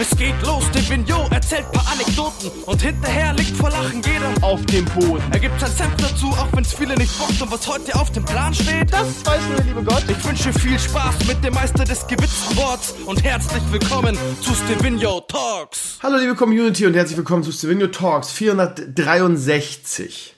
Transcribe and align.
Es 0.00 0.16
geht 0.16 0.40
los, 0.46 0.64
Devigno 0.70 1.28
erzählt 1.30 1.70
paar 1.72 1.86
Anekdoten 1.92 2.50
und 2.64 2.80
hinterher 2.80 3.34
liegt 3.34 3.54
vor 3.54 3.68
Lachen 3.68 4.00
jeder 4.00 4.32
auf 4.40 4.64
dem 4.64 4.86
Boden. 4.86 5.22
Er 5.30 5.38
gibt 5.38 5.60
sein 5.60 5.70
Senf 5.70 5.94
dazu, 5.96 6.28
auch 6.28 6.48
wenn's 6.54 6.72
viele 6.72 6.94
nicht 6.94 7.18
bockt 7.18 7.42
und 7.42 7.52
was 7.52 7.68
heute 7.68 7.94
auf 7.96 8.10
dem 8.10 8.24
Plan 8.24 8.54
steht, 8.54 8.90
das 8.90 9.26
weiß 9.26 9.42
nur 9.48 9.56
der 9.56 9.64
liebe 9.66 9.84
Gott. 9.84 10.02
Ich 10.08 10.26
wünsche 10.26 10.54
viel 10.54 10.78
Spaß 10.78 11.26
mit 11.26 11.44
dem 11.44 11.52
Meister 11.52 11.84
des 11.84 12.06
gewitzten 12.06 12.56
Worts 12.56 12.94
und 13.04 13.22
herzlich 13.22 13.62
willkommen 13.70 14.16
zu 14.40 14.54
Stevino 14.54 15.20
Talks. 15.20 15.98
Hallo 16.02 16.16
liebe 16.16 16.34
Community 16.34 16.86
und 16.86 16.94
herzlich 16.94 17.18
willkommen 17.18 17.42
zu 17.42 17.52
Stevino 17.52 17.88
Talks 17.88 18.30
463. 18.30 20.34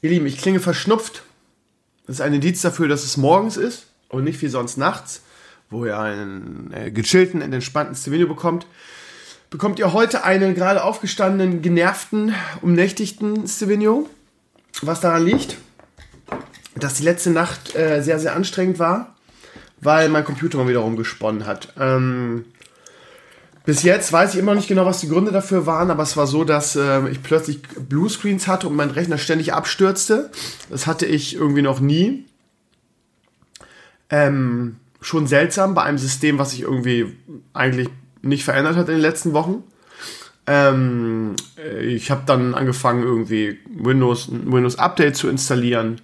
Ihr 0.00 0.10
Lieben, 0.10 0.24
ich 0.24 0.38
klinge 0.38 0.60
verschnupft. 0.60 1.24
Das 2.06 2.16
ist 2.16 2.20
ein 2.22 2.32
Indiz 2.32 2.62
dafür, 2.62 2.88
dass 2.88 3.04
es 3.04 3.18
morgens 3.18 3.58
ist 3.58 3.84
und 4.08 4.24
nicht 4.24 4.40
wie 4.40 4.48
sonst 4.48 4.78
nachts, 4.78 5.20
wo 5.68 5.84
ihr 5.84 5.98
einen 5.98 6.72
äh, 6.72 6.90
gechillten 6.90 7.42
und 7.42 7.52
entspannten 7.52 7.96
Stevino 7.96 8.26
bekommt. 8.26 8.66
Bekommt 9.50 9.78
ihr 9.78 9.92
heute 9.92 10.24
einen 10.24 10.54
gerade 10.54 10.82
aufgestandenen, 10.82 11.62
genervten, 11.62 12.34
umnächtigten 12.60 13.46
Stevino. 13.46 14.08
Was 14.82 15.00
daran 15.00 15.24
liegt, 15.24 15.56
dass 16.74 16.94
die 16.94 17.04
letzte 17.04 17.30
Nacht 17.30 17.76
äh, 17.76 18.02
sehr, 18.02 18.18
sehr 18.18 18.34
anstrengend 18.34 18.78
war, 18.78 19.14
weil 19.80 20.08
mein 20.08 20.24
Computer 20.24 20.58
mal 20.58 20.68
wieder 20.68 20.80
rumgesponnen 20.80 21.46
hat. 21.46 21.72
Ähm, 21.78 22.46
bis 23.64 23.82
jetzt 23.82 24.12
weiß 24.12 24.34
ich 24.34 24.40
immer 24.40 24.52
noch 24.52 24.58
nicht 24.58 24.68
genau, 24.68 24.84
was 24.84 25.00
die 25.00 25.08
Gründe 25.08 25.32
dafür 25.32 25.64
waren, 25.64 25.90
aber 25.90 26.02
es 26.02 26.16
war 26.16 26.26
so, 26.26 26.44
dass 26.44 26.76
äh, 26.76 27.08
ich 27.08 27.22
plötzlich 27.22 27.62
Bluescreens 27.62 28.46
hatte 28.46 28.68
und 28.68 28.76
mein 28.76 28.90
Rechner 28.90 29.16
ständig 29.16 29.54
abstürzte. 29.54 30.30
Das 30.68 30.86
hatte 30.86 31.06
ich 31.06 31.34
irgendwie 31.34 31.62
noch 31.62 31.80
nie. 31.80 32.26
Ähm, 34.10 34.76
schon 35.00 35.26
seltsam 35.26 35.74
bei 35.74 35.82
einem 35.82 35.98
System, 35.98 36.38
was 36.38 36.50
sich 36.50 36.60
irgendwie 36.60 37.16
eigentlich 37.54 37.88
nicht 38.24 38.44
verändert 38.44 38.76
hat 38.76 38.88
in 38.88 38.94
den 38.94 39.02
letzten 39.02 39.32
Wochen. 39.32 39.62
Ähm, 40.46 41.36
ich 41.80 42.10
habe 42.10 42.22
dann 42.26 42.54
angefangen, 42.54 43.02
irgendwie 43.02 43.58
Windows, 43.74 44.28
Windows 44.30 44.78
Update 44.78 45.16
zu 45.16 45.28
installieren, 45.28 46.00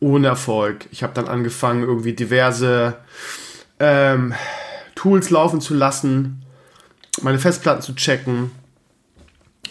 ohne 0.00 0.28
Erfolg. 0.28 0.86
Ich 0.90 1.02
habe 1.02 1.14
dann 1.14 1.28
angefangen, 1.28 1.82
irgendwie 1.82 2.14
diverse 2.14 2.96
ähm, 3.78 4.34
Tools 4.94 5.30
laufen 5.30 5.60
zu 5.60 5.74
lassen 5.74 6.44
meine 7.22 7.38
Festplatten 7.38 7.82
zu 7.82 7.94
checken. 7.94 8.50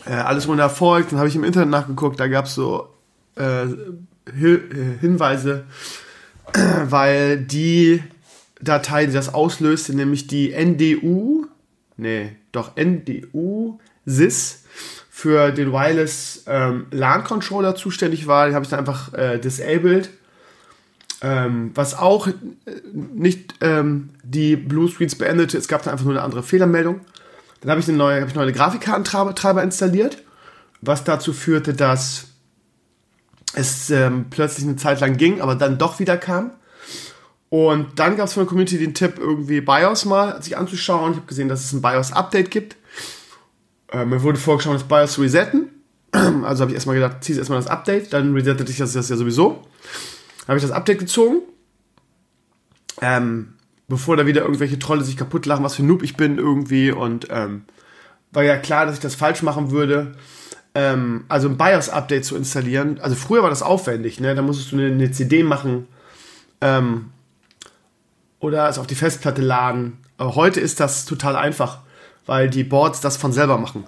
Äh, 0.06 0.14
alles 0.14 0.48
ohne 0.48 0.62
Erfolg. 0.62 1.10
Dann 1.10 1.20
habe 1.20 1.30
ich 1.30 1.36
im 1.36 1.44
Internet 1.44 1.70
nachgeguckt, 1.70 2.20
da 2.20 2.28
gab 2.28 2.46
es 2.46 2.56
so 2.56 2.90
äh, 3.38 3.64
äh, 3.64 4.98
Hinweise, 5.00 5.66
weil 6.86 7.38
die 7.40 8.04
Datei, 8.62 9.06
die 9.06 9.14
das 9.14 9.34
auslöste, 9.34 9.96
nämlich 9.96 10.28
die 10.28 10.54
NDU, 10.54 11.48
nee, 11.98 12.36
doch 12.52 12.76
NDU 12.76 13.80
SYS 14.06 14.64
für 15.10 15.52
den 15.52 15.72
Wireless 15.72 16.44
ähm, 16.48 16.88
LAN 16.92 17.24
Controller 17.24 17.76
zuständig 17.76 18.28
war. 18.28 18.50
Die 18.50 18.56
habe 18.56 18.64
ich 18.64 18.70
dann 18.70 18.80
einfach 18.80 19.14
äh, 19.14 19.40
disabled. 19.40 20.10
Ähm, 21.22 21.72
was 21.74 21.98
auch 21.98 22.28
äh, 22.28 22.34
nicht 22.94 23.56
ähm, 23.62 24.10
die 24.24 24.58
Blue 24.58 24.90
Screens 24.90 25.16
beendete, 25.16 25.58
es 25.58 25.70
gab 25.70 25.84
dann 25.84 25.94
einfach 25.94 26.06
nur 26.06 26.16
eine 26.16 26.24
andere 26.24 26.44
Fehlermeldung. 26.44 27.00
Dann 27.62 27.72
habe 27.72 27.80
ich 27.80 27.88
eine 27.88 27.98
neue, 27.98 28.26
ich 28.26 28.36
neue 28.36 28.52
Grafikkartentreiber 28.52 29.64
installiert, 29.64 30.22
was 30.82 31.06
dazu 31.06 31.32
führte, 31.32 31.74
dass 31.74 32.26
es 33.54 33.90
ähm, 33.90 34.26
plötzlich 34.30 34.66
eine 34.66 34.76
Zeit 34.76 35.00
lang 35.00 35.16
ging, 35.16 35.40
aber 35.40 35.56
dann 35.56 35.78
doch 35.78 36.00
wieder 36.00 36.18
kam. 36.18 36.52
Und 37.54 38.00
dann 38.00 38.18
gab 38.18 38.26
es 38.26 38.34
von 38.34 38.42
der 38.42 38.48
Community 38.48 38.80
den 38.80 38.96
Tipp, 38.96 39.20
irgendwie 39.20 39.62
BIOS 39.62 40.06
mal 40.06 40.42
sich 40.42 40.58
anzuschauen. 40.58 41.12
Ich 41.12 41.18
habe 41.18 41.28
gesehen, 41.28 41.50
dass 41.50 41.64
es 41.64 41.72
ein 41.72 41.84
BIOS-Update 41.84 42.50
gibt. 42.50 42.78
Äh, 43.92 44.06
mir 44.06 44.23
wurde 44.23 44.40
vorgeschlagen, 44.40 44.80
das 44.80 44.88
BIOS 44.88 45.14
zu 45.14 45.22
resetten. 45.22 45.69
Also 46.44 46.62
habe 46.62 46.72
ich 46.72 46.75
erstmal 46.75 46.96
gedacht, 46.96 47.18
zieh 47.24 47.38
erstmal 47.38 47.59
das 47.59 47.68
Update, 47.68 48.12
dann 48.12 48.34
resettet 48.34 48.68
sich 48.68 48.78
das, 48.78 48.94
das 48.94 49.08
ja 49.08 49.18
sowieso. 49.18 49.68
Habe 50.47 50.58
ich 50.58 50.64
das 50.64 50.72
Update 50.72 50.97
gezogen. 50.97 51.44
Ähm, 53.02 53.53
bevor 53.88 54.18
da 54.18 54.25
wieder 54.25 54.41
irgendwelche 54.41 54.80
Trolle 54.80 55.03
sich 55.03 55.16
kaputt 55.16 55.46
lachen, 55.46 55.64
was 55.64 55.75
für 55.75 55.84
ein 55.84 55.88
Noob 55.88 56.02
ich 56.02 56.18
bin 56.18 56.40
irgendwie 56.40 56.90
und 56.90 57.28
ähm, 57.30 57.66
war 58.31 58.41
ja 58.41 58.58
klar, 58.58 58.88
dass 58.88 58.96
ich 58.96 59.02
das 59.02 59.14
falsch 59.14 59.44
machen 59.44 59.70
würde. 59.70 60.14
Ähm, 60.74 61.25
also 61.30 61.50
ein 61.50 61.58
BIOS-Update 61.59 62.25
zu 62.25 62.35
installieren. 62.35 63.00
Also 63.00 63.16
früher 63.16 63.44
war 63.44 63.52
das 63.52 63.62
aufwendig, 63.62 64.20
ne? 64.20 64.34
Da 64.34 64.41
musstest 64.41 64.72
du 64.72 64.78
eine, 64.78 64.88
eine 64.88 65.12
CD 65.12 65.44
machen 65.44 65.88
ähm, 66.62 67.12
oder 68.44 68.68
es 68.68 68.78
auf 68.78 68.88
die 68.88 68.96
Festplatte 68.96 69.42
laden. 69.42 70.00
Aber 70.18 70.36
heute 70.36 70.59
ist 70.59 70.81
das 70.81 71.06
total 71.06 71.38
einfach, 71.38 71.80
weil 72.26 72.50
die 72.50 72.66
Boards 72.66 73.00
das 73.00 73.16
von 73.16 73.31
selber 73.31 73.58
machen. 73.58 73.86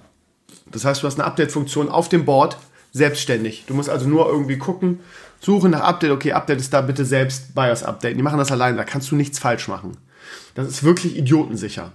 Das 0.72 0.86
heißt, 0.86 1.04
du 1.04 1.08
hast 1.08 1.20
eine 1.20 1.28
Update-Funktion 1.28 1.90
auf 1.90 2.08
dem 2.08 2.24
Board 2.24 2.58
selbstständig. 2.94 3.66
Du 3.68 3.74
musst 3.74 3.90
also 3.90 4.08
nur 4.08 4.28
irgendwie 4.28 4.58
gucken, 4.58 5.02
suchen 5.42 5.72
nach 5.72 5.82
Update, 5.82 6.12
okay, 6.12 6.32
Update 6.32 6.62
ist 6.62 6.74
da, 6.74 6.80
bitte 6.80 7.04
selbst 7.04 7.54
BIOS 7.54 7.84
updaten. 7.84 8.18
Die 8.18 8.24
machen 8.24 8.40
das 8.40 8.52
alleine, 8.52 8.78
da 8.78 8.86
kannst 8.86 9.12
du 9.12 9.18
nichts 9.18 9.40
falsch 9.40 9.68
machen. 9.68 9.98
Das 10.56 10.68
ist 10.70 10.84
wirklich 10.84 11.18
idiotensicher. 11.18 11.92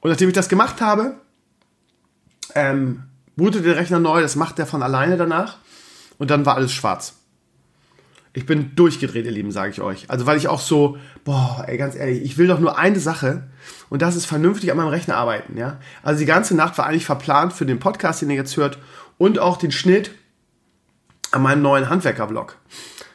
Und 0.00 0.10
nachdem 0.10 0.28
ich 0.28 0.34
das 0.34 0.48
gemacht 0.48 0.80
habe, 0.80 1.14
ähm, 2.56 3.04
bootet 3.36 3.64
der 3.64 3.76
Rechner 3.76 4.00
neu, 4.00 4.20
das 4.20 4.34
macht 4.34 4.58
der 4.58 4.66
von 4.66 4.82
alleine 4.82 5.16
danach 5.16 5.58
und 6.18 6.30
dann 6.30 6.44
war 6.44 6.56
alles 6.56 6.72
schwarz. 6.72 7.14
Ich 8.36 8.46
bin 8.46 8.74
durchgedreht, 8.74 9.24
ihr 9.24 9.30
Lieben, 9.30 9.52
sage 9.52 9.70
ich 9.70 9.80
euch. 9.80 10.10
Also 10.10 10.26
weil 10.26 10.36
ich 10.36 10.48
auch 10.48 10.60
so, 10.60 10.98
boah, 11.24 11.64
ey, 11.68 11.78
ganz 11.78 11.94
ehrlich, 11.94 12.22
ich 12.22 12.36
will 12.36 12.48
doch 12.48 12.58
nur 12.58 12.76
eine 12.76 12.98
Sache 12.98 13.44
und 13.90 14.02
das 14.02 14.16
ist 14.16 14.26
vernünftig 14.26 14.72
an 14.72 14.76
meinem 14.76 14.88
Rechner 14.88 15.16
arbeiten, 15.16 15.56
ja. 15.56 15.78
Also 16.02 16.18
die 16.18 16.26
ganze 16.26 16.56
Nacht 16.56 16.76
war 16.76 16.86
eigentlich 16.86 17.06
verplant 17.06 17.52
für 17.52 17.64
den 17.64 17.78
Podcast, 17.78 18.22
den 18.22 18.30
ihr 18.30 18.36
jetzt 18.36 18.56
hört 18.56 18.78
und 19.18 19.38
auch 19.38 19.56
den 19.56 19.70
Schnitt 19.70 20.10
an 21.30 21.42
meinem 21.42 21.62
neuen 21.62 21.88
Handwerker-Vlog. 21.88 22.56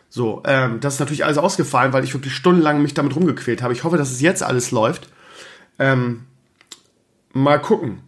So, 0.10 0.42
ähm, 0.46 0.80
das 0.80 0.96
ist 0.96 1.00
natürlich 1.02 1.26
alles 1.26 1.38
ausgefallen, 1.38 1.92
weil 1.92 2.06
ich 2.06 2.14
wirklich 2.14 2.34
stundenlang 2.34 2.82
mich 2.82 2.94
damit 2.94 3.16
rumgequält 3.16 3.62
habe. 3.62 3.74
Ich 3.74 3.84
hoffe, 3.84 3.98
dass 3.98 4.12
es 4.12 4.22
jetzt 4.22 4.42
alles 4.42 4.72
läuft. 4.72 5.10
Ähm, 5.78 6.26
mal 7.32 7.60
gucken. 7.60 8.02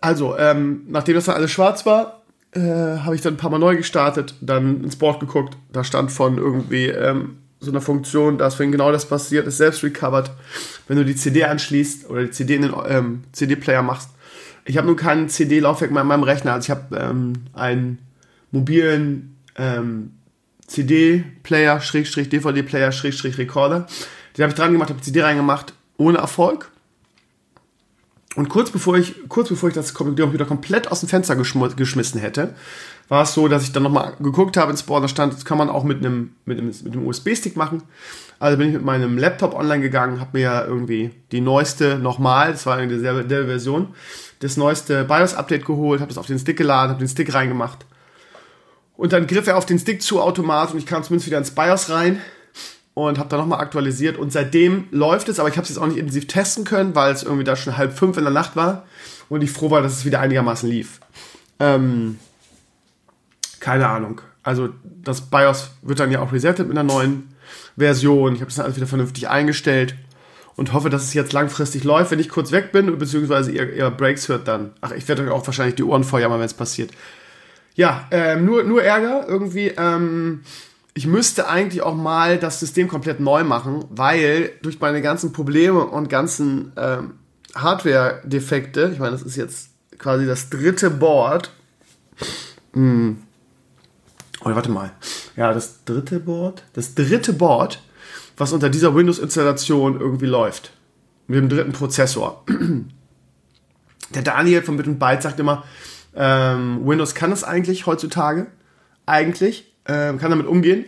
Also, 0.00 0.36
ähm, 0.36 0.84
nachdem 0.88 1.14
das 1.14 1.26
dann 1.26 1.36
alles 1.36 1.52
schwarz 1.52 1.86
war, 1.86 2.21
äh, 2.52 2.60
habe 2.60 3.14
ich 3.14 3.20
dann 3.20 3.34
ein 3.34 3.38
paar 3.38 3.50
Mal 3.50 3.58
neu 3.58 3.76
gestartet, 3.76 4.34
dann 4.40 4.84
ins 4.84 4.96
Board 4.96 5.20
geguckt. 5.20 5.56
Da 5.72 5.84
stand 5.84 6.12
von 6.12 6.38
irgendwie 6.38 6.86
ähm, 6.86 7.38
so 7.60 7.70
einer 7.70 7.80
Funktion, 7.80 8.38
dass 8.38 8.58
wenn 8.58 8.72
genau 8.72 8.92
das 8.92 9.06
passiert, 9.06 9.46
ist 9.46 9.56
selbst 9.56 9.82
recovered. 9.82 10.30
Wenn 10.88 10.98
du 10.98 11.04
die 11.04 11.16
CD 11.16 11.44
anschließt 11.44 12.10
oder 12.10 12.24
die 12.24 12.30
CD 12.30 12.56
in 12.56 12.62
den 12.62 12.74
ähm, 12.88 13.24
CD-Player 13.32 13.82
machst. 13.82 14.10
Ich 14.64 14.76
habe 14.76 14.86
nun 14.86 14.96
kein 14.96 15.28
CD-Laufwerk 15.28 15.90
mehr 15.90 16.02
in 16.02 16.08
meinem 16.08 16.22
Rechner, 16.22 16.52
also 16.52 16.66
ich 16.66 16.70
habe 16.70 16.96
ähm, 16.96 17.32
einen 17.52 17.98
mobilen 18.50 19.36
ähm, 19.56 20.12
CD-Player, 20.66 21.80
Schrägstrich, 21.80 22.28
DVD-Player, 22.28 22.92
Schrägstrich, 22.92 23.38
Recorder. 23.38 23.86
Den 24.36 24.42
habe 24.42 24.50
ich 24.50 24.58
dran 24.58 24.72
gemacht, 24.72 24.90
habe 24.90 25.00
CD 25.00 25.22
reingemacht, 25.22 25.72
ohne 25.96 26.18
Erfolg. 26.18 26.71
Und 28.34 28.48
kurz 28.48 28.70
bevor 28.70 28.96
ich, 28.96 29.28
kurz 29.28 29.50
bevor 29.50 29.68
ich 29.68 29.74
das 29.74 29.92
Computer 29.92 30.44
komplett 30.46 30.90
aus 30.90 31.00
dem 31.00 31.08
Fenster 31.08 31.36
geschmissen 31.36 32.18
hätte, 32.18 32.54
war 33.08 33.24
es 33.24 33.34
so, 33.34 33.46
dass 33.46 33.62
ich 33.62 33.72
dann 33.72 33.82
nochmal 33.82 34.14
geguckt 34.20 34.56
habe 34.56 34.70
ins 34.70 34.84
Board, 34.84 35.04
da 35.04 35.08
stand, 35.08 35.34
das 35.34 35.44
kann 35.44 35.58
man 35.58 35.68
auch 35.68 35.84
mit 35.84 35.98
einem, 35.98 36.30
mit 36.46 36.58
einem, 36.58 36.68
mit 36.68 36.92
einem 36.92 37.06
USB-Stick 37.06 37.56
machen. 37.56 37.82
Also 38.38 38.56
bin 38.56 38.68
ich 38.68 38.74
mit 38.74 38.84
meinem 38.84 39.18
Laptop 39.18 39.54
online 39.54 39.82
gegangen, 39.82 40.18
habe 40.18 40.30
mir 40.32 40.44
ja 40.44 40.64
irgendwie 40.64 41.10
die 41.30 41.42
neueste 41.42 41.98
nochmal, 41.98 42.52
das 42.52 42.64
war 42.64 42.78
eine 42.78 42.92
dieselbe 42.92 43.46
Version, 43.46 43.88
das 44.40 44.56
neueste 44.56 45.04
BIOS-Update 45.04 45.66
geholt, 45.66 46.00
habe 46.00 46.08
das 46.08 46.18
auf 46.18 46.26
den 46.26 46.38
Stick 46.38 46.56
geladen, 46.56 46.92
habe 46.92 47.04
den 47.04 47.08
Stick 47.08 47.34
reingemacht. 47.34 47.84
Und 48.96 49.12
dann 49.12 49.26
griff 49.26 49.46
er 49.46 49.58
auf 49.58 49.66
den 49.66 49.78
Stick 49.78 50.00
zu 50.00 50.22
automatisch 50.22 50.72
und 50.72 50.78
ich 50.78 50.86
kam 50.86 51.02
zumindest 51.02 51.26
wieder 51.26 51.38
ins 51.38 51.50
BIOS 51.50 51.90
rein 51.90 52.20
und 52.94 53.18
habe 53.18 53.28
dann 53.28 53.40
nochmal 53.40 53.60
aktualisiert. 53.60 54.16
Und 54.16 54.32
seitdem 54.32 54.84
läuft 54.90 55.28
es, 55.28 55.38
aber 55.40 55.48
ich 55.48 55.56
habe 55.56 55.62
es 55.62 55.70
jetzt 55.70 55.78
auch 55.78 55.86
nicht 55.86 55.98
intensiv 55.98 56.26
testen 56.26 56.64
können, 56.64 56.94
weil 56.94 57.12
es 57.12 57.22
irgendwie 57.22 57.44
da 57.44 57.56
schon 57.56 57.76
halb 57.76 57.96
fünf 57.96 58.16
in 58.16 58.24
der 58.24 58.32
Nacht 58.32 58.56
war 58.56 58.84
und 59.28 59.42
ich 59.42 59.50
froh 59.50 59.70
war, 59.70 59.82
dass 59.82 59.92
es 59.92 60.04
wieder 60.04 60.20
einigermaßen 60.20 60.68
lief. 60.68 61.00
Ähm, 61.58 62.18
keine 63.60 63.88
Ahnung. 63.88 64.20
Also 64.42 64.70
das 64.82 65.22
BIOS 65.22 65.70
wird 65.82 66.00
dann 66.00 66.10
ja 66.10 66.20
auch 66.20 66.32
resettet 66.32 66.68
mit 66.68 66.76
einer 66.76 66.92
neuen 66.92 67.34
Version. 67.76 68.34
Ich 68.34 68.40
habe 68.40 68.48
das 68.48 68.56
dann 68.56 68.64
alles 68.64 68.76
wieder 68.76 68.86
vernünftig 68.86 69.28
eingestellt 69.28 69.94
und 70.56 70.72
hoffe, 70.72 70.90
dass 70.90 71.04
es 71.04 71.14
jetzt 71.14 71.32
langfristig 71.32 71.84
läuft. 71.84 72.10
Wenn 72.10 72.18
ich 72.18 72.28
kurz 72.28 72.50
weg 72.50 72.72
bin, 72.72 72.98
beziehungsweise 72.98 73.52
ihr, 73.52 73.72
ihr 73.72 73.90
Breaks 73.90 74.28
hört, 74.28 74.48
dann. 74.48 74.72
Ach, 74.80 74.90
ich 74.90 75.06
werde 75.08 75.22
euch 75.22 75.30
auch 75.30 75.46
wahrscheinlich 75.46 75.76
die 75.76 75.84
Ohren 75.84 76.04
vorjammern, 76.04 76.40
wenn 76.40 76.46
es 76.46 76.54
passiert 76.54 76.90
ja, 77.74 78.06
ähm, 78.10 78.44
nur, 78.44 78.64
nur 78.64 78.82
Ärger 78.82 79.26
irgendwie. 79.28 79.72
Ähm, 79.76 80.42
ich 80.94 81.06
müsste 81.06 81.48
eigentlich 81.48 81.82
auch 81.82 81.94
mal 81.94 82.38
das 82.38 82.60
System 82.60 82.88
komplett 82.88 83.20
neu 83.20 83.44
machen, 83.44 83.84
weil 83.90 84.50
durch 84.62 84.78
meine 84.80 85.00
ganzen 85.00 85.32
Probleme 85.32 85.84
und 85.84 86.08
ganzen 86.08 86.72
ähm, 86.76 87.14
Hardware-Defekte, 87.54 88.90
ich 88.92 88.98
meine, 88.98 89.12
das 89.12 89.22
ist 89.22 89.36
jetzt 89.36 89.70
quasi 89.98 90.26
das 90.26 90.50
dritte 90.50 90.90
Board. 90.90 91.50
Hm. 92.74 93.18
Oh, 94.44 94.50
warte 94.54 94.70
mal. 94.70 94.92
Ja, 95.36 95.52
das 95.54 95.84
dritte 95.84 96.20
Board. 96.20 96.64
Das 96.74 96.94
dritte 96.94 97.32
Board, 97.32 97.82
was 98.36 98.52
unter 98.52 98.68
dieser 98.68 98.94
Windows-Installation 98.94 99.98
irgendwie 99.98 100.26
läuft. 100.26 100.72
Mit 101.26 101.38
dem 101.38 101.48
dritten 101.48 101.72
Prozessor. 101.72 102.44
Der 104.14 104.22
Daniel 104.22 104.62
von 104.62 104.76
Bit 104.76 104.88
und 104.88 104.98
Byte 104.98 105.22
sagt 105.22 105.40
immer, 105.40 105.64
ähm, 106.14 106.86
Windows 106.86 107.14
kann 107.14 107.32
es 107.32 107.44
eigentlich 107.44 107.86
heutzutage. 107.86 108.48
Eigentlich. 109.06 109.71
Ähm, 109.86 110.18
kann 110.18 110.30
damit 110.30 110.46
umgehen. 110.46 110.86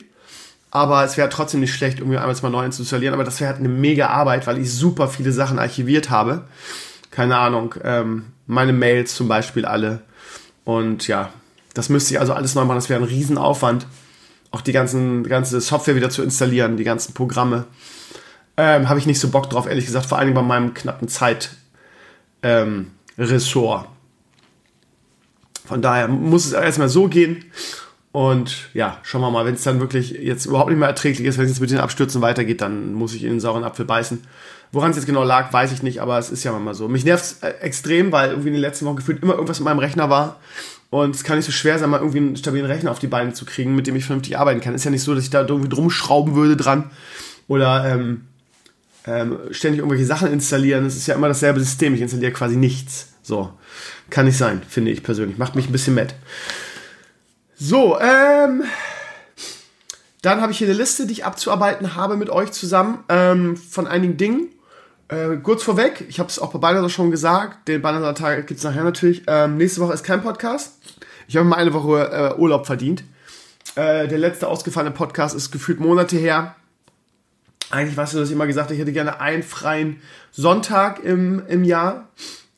Aber 0.70 1.05
es 1.05 1.17
wäre 1.17 1.29
trotzdem 1.29 1.61
nicht 1.61 1.73
schlecht, 1.73 2.00
irgendwie 2.00 2.19
einmal 2.19 2.35
mal 2.43 2.50
neu 2.50 2.69
zu 2.70 2.82
installieren. 2.82 3.14
Aber 3.14 3.25
das 3.25 3.41
wäre 3.41 3.50
halt 3.50 3.61
eine 3.61 3.69
mega 3.69 4.08
Arbeit, 4.08 4.46
weil 4.46 4.58
ich 4.58 4.73
super 4.73 5.08
viele 5.08 5.32
Sachen 5.32 5.58
archiviert 5.58 6.11
habe. 6.11 6.44
Keine 7.11 7.37
Ahnung. 7.37 7.75
Ähm, 7.85 8.26
meine 8.46 8.73
Mails 8.73 9.14
zum 9.14 9.29
Beispiel 9.29 9.67
alle. 9.67 10.02
Und 10.64 11.06
ja, 11.06 11.31
das 11.75 11.88
müsste 11.88 12.14
ich 12.14 12.20
also 12.20 12.32
alles 12.32 12.55
neu 12.55 12.64
machen. 12.64 12.79
Das 12.79 12.88
wäre 12.88 13.00
ein 13.00 13.06
Riesenaufwand. 13.06 13.87
Auch 14.50 14.61
die, 14.61 14.73
ganzen, 14.73 15.25
ganze 15.25 15.61
Software 15.61 15.96
wieder 15.96 16.11
zu 16.11 16.23
installieren, 16.23 16.76
die 16.76 16.85
ganzen 16.85 17.14
Programme. 17.14 17.67
Ähm, 18.56 18.88
habe 18.88 18.99
ich 18.99 19.06
nicht 19.06 19.20
so 19.20 19.29
Bock 19.29 19.50
drauf, 19.50 19.67
ehrlich 19.67 19.87
gesagt. 19.87 20.06
Vor 20.06 20.19
allem 20.19 20.35
bei 20.35 20.43
meinem 20.43 20.75
knappen 20.75 21.08
Zeit. 21.08 21.50
Ähm. 22.43 22.91
Von 23.17 23.87
daher 25.82 26.08
muss 26.08 26.46
es 26.46 26.52
erstmal 26.52 26.88
so 26.88 27.08
gehen. 27.08 27.44
Und 28.14 28.69
ja, 28.75 28.99
schauen 29.02 29.22
wir 29.22 29.31
mal, 29.32 29.44
wenn 29.44 29.56
es 29.56 29.64
dann 29.64 29.81
wirklich 29.81 30.12
jetzt 30.12 30.46
überhaupt 30.46 30.70
nicht 30.70 30.78
mehr 30.78 30.87
erträglich 30.87 31.26
ist, 31.26 31.37
wenn 31.37 31.46
es 31.46 31.50
jetzt 31.50 31.61
mit 31.61 31.72
den 31.72 31.81
Abstürzen 31.81 32.22
weitergeht, 32.22 32.61
dann 32.61 32.94
muss 32.94 33.12
ich 33.12 33.25
in 33.25 33.31
den 33.31 33.40
sauren 33.40 33.64
Apfel 33.64 33.84
beißen. 33.84 34.22
Woran 34.70 34.93
es 34.93 34.96
jetzt 34.96 35.06
genau 35.06 35.25
lag, 35.25 35.52
weiß 35.52 35.72
ich 35.72 35.82
nicht, 35.82 36.00
aber 36.00 36.16
es 36.16 36.31
ist 36.31 36.44
ja 36.44 36.56
mal 36.56 36.75
so. 36.75 36.87
Mich 36.87 37.05
nervt 37.05 37.25
es 37.25 37.43
äh, 37.43 37.49
extrem, 37.61 38.12
weil 38.12 38.31
irgendwie 38.31 38.50
in 38.50 38.55
den 38.55 38.61
letzten 38.61 38.87
Wochen 38.87 38.94
gefühlt 38.94 39.20
immer 39.20 39.32
irgendwas 39.32 39.58
mit 39.58 39.64
meinem 39.64 39.81
Rechner 39.81 40.11
war. 40.11 40.38
Und 40.90 41.16
es 41.16 41.25
kann 41.25 41.38
nicht 41.38 41.46
so 41.46 41.50
schwer 41.50 41.76
sein, 41.76 41.90
mal 41.90 41.99
irgendwie 41.99 42.19
einen 42.19 42.37
stabilen 42.37 42.66
Rechner 42.66 42.93
auf 42.93 43.00
die 43.00 43.08
Beine 43.08 43.32
zu 43.32 43.44
kriegen, 43.44 43.75
mit 43.75 43.88
dem 43.88 43.96
ich 43.96 44.05
vernünftig 44.05 44.38
arbeiten 44.38 44.60
kann. 44.60 44.76
Ist 44.76 44.84
ja 44.84 44.93
nicht 44.93 45.02
so, 45.02 45.12
dass 45.12 45.25
ich 45.25 45.31
da 45.31 45.40
irgendwie 45.40 45.69
drum 45.69 45.90
schrauben 45.90 46.37
würde 46.37 46.56
dran 46.56 46.93
oder 47.49 47.84
ähm, 47.84 48.26
ähm, 49.08 49.38
ständig 49.50 49.81
irgendwelche 49.81 50.06
Sachen 50.06 50.32
installieren. 50.32 50.87
Es 50.87 50.94
ist 50.94 51.08
ja 51.08 51.17
immer 51.17 51.26
dasselbe 51.26 51.58
System. 51.58 51.94
Ich 51.94 52.00
installiere 52.00 52.31
quasi 52.31 52.55
nichts. 52.55 53.08
So. 53.22 53.52
Kann 54.08 54.26
nicht 54.26 54.38
sein, 54.38 54.62
finde 54.69 54.93
ich 54.93 55.02
persönlich. 55.02 55.37
Macht 55.37 55.56
mich 55.56 55.69
ein 55.69 55.72
bisschen 55.72 55.96
matt. 55.96 56.14
So, 57.56 57.98
ähm. 58.00 58.64
Dann 60.22 60.40
habe 60.40 60.52
ich 60.52 60.58
hier 60.58 60.68
eine 60.68 60.76
Liste, 60.76 61.06
die 61.06 61.12
ich 61.12 61.24
abzuarbeiten 61.26 61.96
habe 61.96 62.16
mit 62.16 62.30
euch 62.30 62.50
zusammen 62.50 63.04
ähm, 63.10 63.58
von 63.58 63.86
einigen 63.86 64.16
Dingen. 64.16 64.48
Äh, 65.08 65.36
kurz 65.42 65.62
vorweg, 65.62 66.06
ich 66.08 66.18
habe 66.18 66.30
es 66.30 66.38
auch 66.38 66.50
bei 66.50 66.58
Banner 66.58 66.88
schon 66.88 67.10
gesagt, 67.10 67.68
den 67.68 67.82
Banner-Tag 67.82 68.46
gibt 68.46 68.56
es 68.56 68.64
nachher 68.64 68.84
natürlich. 68.84 69.22
Ähm, 69.26 69.58
nächste 69.58 69.82
Woche 69.82 69.92
ist 69.92 70.02
kein 70.02 70.22
Podcast. 70.22 70.78
Ich 71.28 71.36
habe 71.36 71.46
mal 71.46 71.56
eine 71.56 71.74
Woche 71.74 72.34
äh, 72.36 72.40
Urlaub 72.40 72.64
verdient. 72.64 73.04
Äh, 73.76 74.08
der 74.08 74.18
letzte 74.18 74.48
ausgefallene 74.48 74.94
Podcast 74.94 75.34
ist 75.34 75.50
gefühlt 75.50 75.78
Monate 75.78 76.16
her. 76.16 76.54
Eigentlich 77.70 77.96
weißt 77.96 78.14
du, 78.14 78.18
dass 78.18 78.28
ich 78.28 78.34
immer 78.34 78.46
gesagt 78.46 78.68
habe, 78.68 78.74
ich 78.74 78.80
hätte 78.80 78.92
gerne 78.92 79.20
einen 79.20 79.42
freien 79.42 80.00
Sonntag 80.32 81.04
im, 81.04 81.46
im 81.48 81.64
Jahr, 81.64 82.08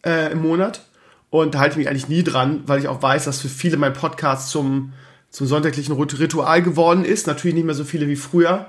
äh, 0.04 0.30
im 0.30 0.40
Monat. 0.40 0.82
Und 1.30 1.54
da 1.54 1.58
halte 1.58 1.72
ich 1.74 1.78
mich 1.78 1.88
eigentlich 1.88 2.08
nie 2.08 2.22
dran, 2.22 2.62
weil 2.66 2.78
ich 2.78 2.88
auch 2.88 3.02
weiß, 3.02 3.24
dass 3.24 3.40
für 3.40 3.48
viele 3.48 3.76
mein 3.76 3.92
Podcast 3.92 4.50
zum, 4.50 4.92
zum 5.30 5.46
sonntaglichen 5.46 5.94
Ritual 5.94 6.62
geworden 6.62 7.04
ist. 7.04 7.26
Natürlich 7.26 7.54
nicht 7.54 7.66
mehr 7.66 7.74
so 7.74 7.84
viele 7.84 8.08
wie 8.08 8.16
früher. 8.16 8.66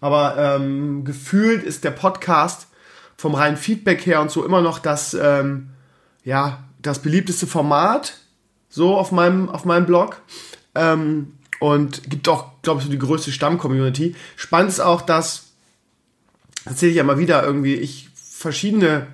Aber 0.00 0.36
ähm, 0.38 1.04
gefühlt 1.04 1.62
ist 1.62 1.84
der 1.84 1.90
Podcast 1.90 2.68
vom 3.16 3.34
reinen 3.34 3.56
Feedback 3.56 4.06
her 4.06 4.20
und 4.20 4.30
so 4.30 4.44
immer 4.44 4.62
noch 4.62 4.78
das, 4.78 5.14
ähm, 5.14 5.70
ja, 6.24 6.64
das 6.80 7.00
beliebteste 7.00 7.46
Format, 7.46 8.14
so 8.70 8.96
auf 8.96 9.12
meinem, 9.12 9.48
auf 9.48 9.64
meinem 9.64 9.86
Blog. 9.86 10.22
Ähm, 10.74 11.34
und 11.58 12.08
gibt 12.08 12.26
auch, 12.28 12.62
glaube 12.62 12.80
ich, 12.80 12.86
so 12.86 12.90
die 12.90 12.98
größte 12.98 13.32
Stamm-Community. 13.32 14.16
Spannend 14.36 14.70
ist 14.70 14.80
auch, 14.80 15.02
dass 15.02 15.50
erzähle 16.64 16.90
ich 16.90 16.96
ja 16.96 17.04
mal 17.04 17.18
wieder 17.18 17.44
irgendwie, 17.44 17.74
ich 17.74 18.08
verschiedene, 18.14 19.06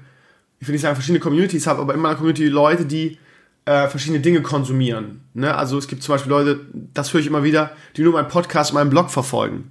ich 0.61 0.67
will 0.67 0.73
nicht 0.73 0.83
sagen 0.83 0.95
verschiedene 0.95 1.21
Communities 1.21 1.67
habe, 1.67 1.81
aber 1.81 1.95
in 1.95 2.01
meiner 2.01 2.15
Community 2.15 2.47
Leute, 2.47 2.85
die 2.87 3.19
äh, 3.67 3.89
verschiedene 3.89 4.21
Dinge 4.21 4.43
konsumieren. 4.43 5.23
Ne? 5.35 5.55
Also 5.55 5.77
es 5.77 5.89
gibt 5.89 6.03
zum 6.03 6.15
Beispiel 6.15 6.31
Leute, 6.31 6.61
das 6.95 7.13
höre 7.13 7.21
ich 7.21 7.27
immer 7.27 7.43
wieder, 7.43 7.73
die 7.97 8.03
nur 8.03 8.13
meinen 8.13 8.29
Podcast 8.29 8.71
und 8.71 8.77
meinen 8.77 8.91
Blog 8.91 9.11
verfolgen. 9.11 9.71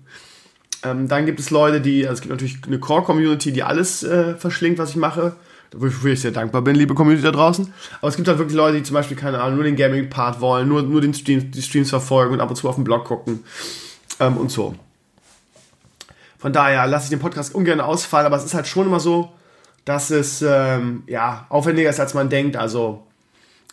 Ähm, 0.84 1.08
dann 1.08 1.26
gibt 1.26 1.40
es 1.40 1.50
Leute, 1.50 1.82
die, 1.82 2.04
also 2.06 2.16
es 2.16 2.22
gibt 2.22 2.32
natürlich 2.32 2.58
eine 2.68 2.80
Core-Community, 2.80 3.52
die 3.52 3.64
alles 3.64 4.04
äh, 4.04 4.36
verschlingt, 4.36 4.78
was 4.78 4.92
ich 4.92 4.96
mache. 4.98 5.36
Wofür 5.78 6.14
ich 6.14 6.22
sehr 6.22 6.32
dankbar 6.32 6.62
bin, 6.62 6.76
liebe 6.76 6.94
Community 6.94 7.24
da 7.24 7.32
draußen. 7.32 7.74
Aber 8.00 8.08
es 8.08 8.16
gibt 8.16 8.28
halt 8.28 8.38
wirklich 8.38 8.56
Leute, 8.56 8.78
die 8.78 8.84
zum 8.84 8.94
Beispiel, 8.94 9.18
keine 9.18 9.42
Ahnung, 9.42 9.56
nur 9.56 9.64
den 9.64 9.76
Gaming-Part 9.76 10.40
wollen, 10.40 10.70
nur, 10.70 10.84
nur 10.84 11.02
den 11.02 11.14
Stream, 11.14 11.52
die 11.52 11.62
Streams 11.62 11.90
verfolgen 11.90 12.34
und 12.34 12.40
ab 12.40 12.50
und 12.50 12.56
zu 12.56 12.70
auf 12.70 12.76
den 12.76 12.84
Blog 12.84 13.04
gucken 13.06 13.44
ähm, 14.20 14.38
und 14.38 14.52
so. 14.52 14.76
Von 16.38 16.54
daher 16.54 16.86
lasse 16.88 17.06
ich 17.06 17.10
den 17.10 17.20
Podcast 17.20 17.56
ungern 17.56 17.82
ausfallen, 17.82 18.26
aber 18.26 18.38
es 18.38 18.46
ist 18.46 18.54
halt 18.54 18.68
schon 18.68 18.86
immer 18.86 19.00
so, 19.00 19.34
dass 19.86 20.10
es 20.10 20.44
ähm, 20.46 21.04
ja, 21.08 21.46
aufwendiger 21.50 21.90
ist, 21.90 22.00
als 22.00 22.14
man 22.14 22.30
denkt. 22.30 22.58
Also, 22.58 23.04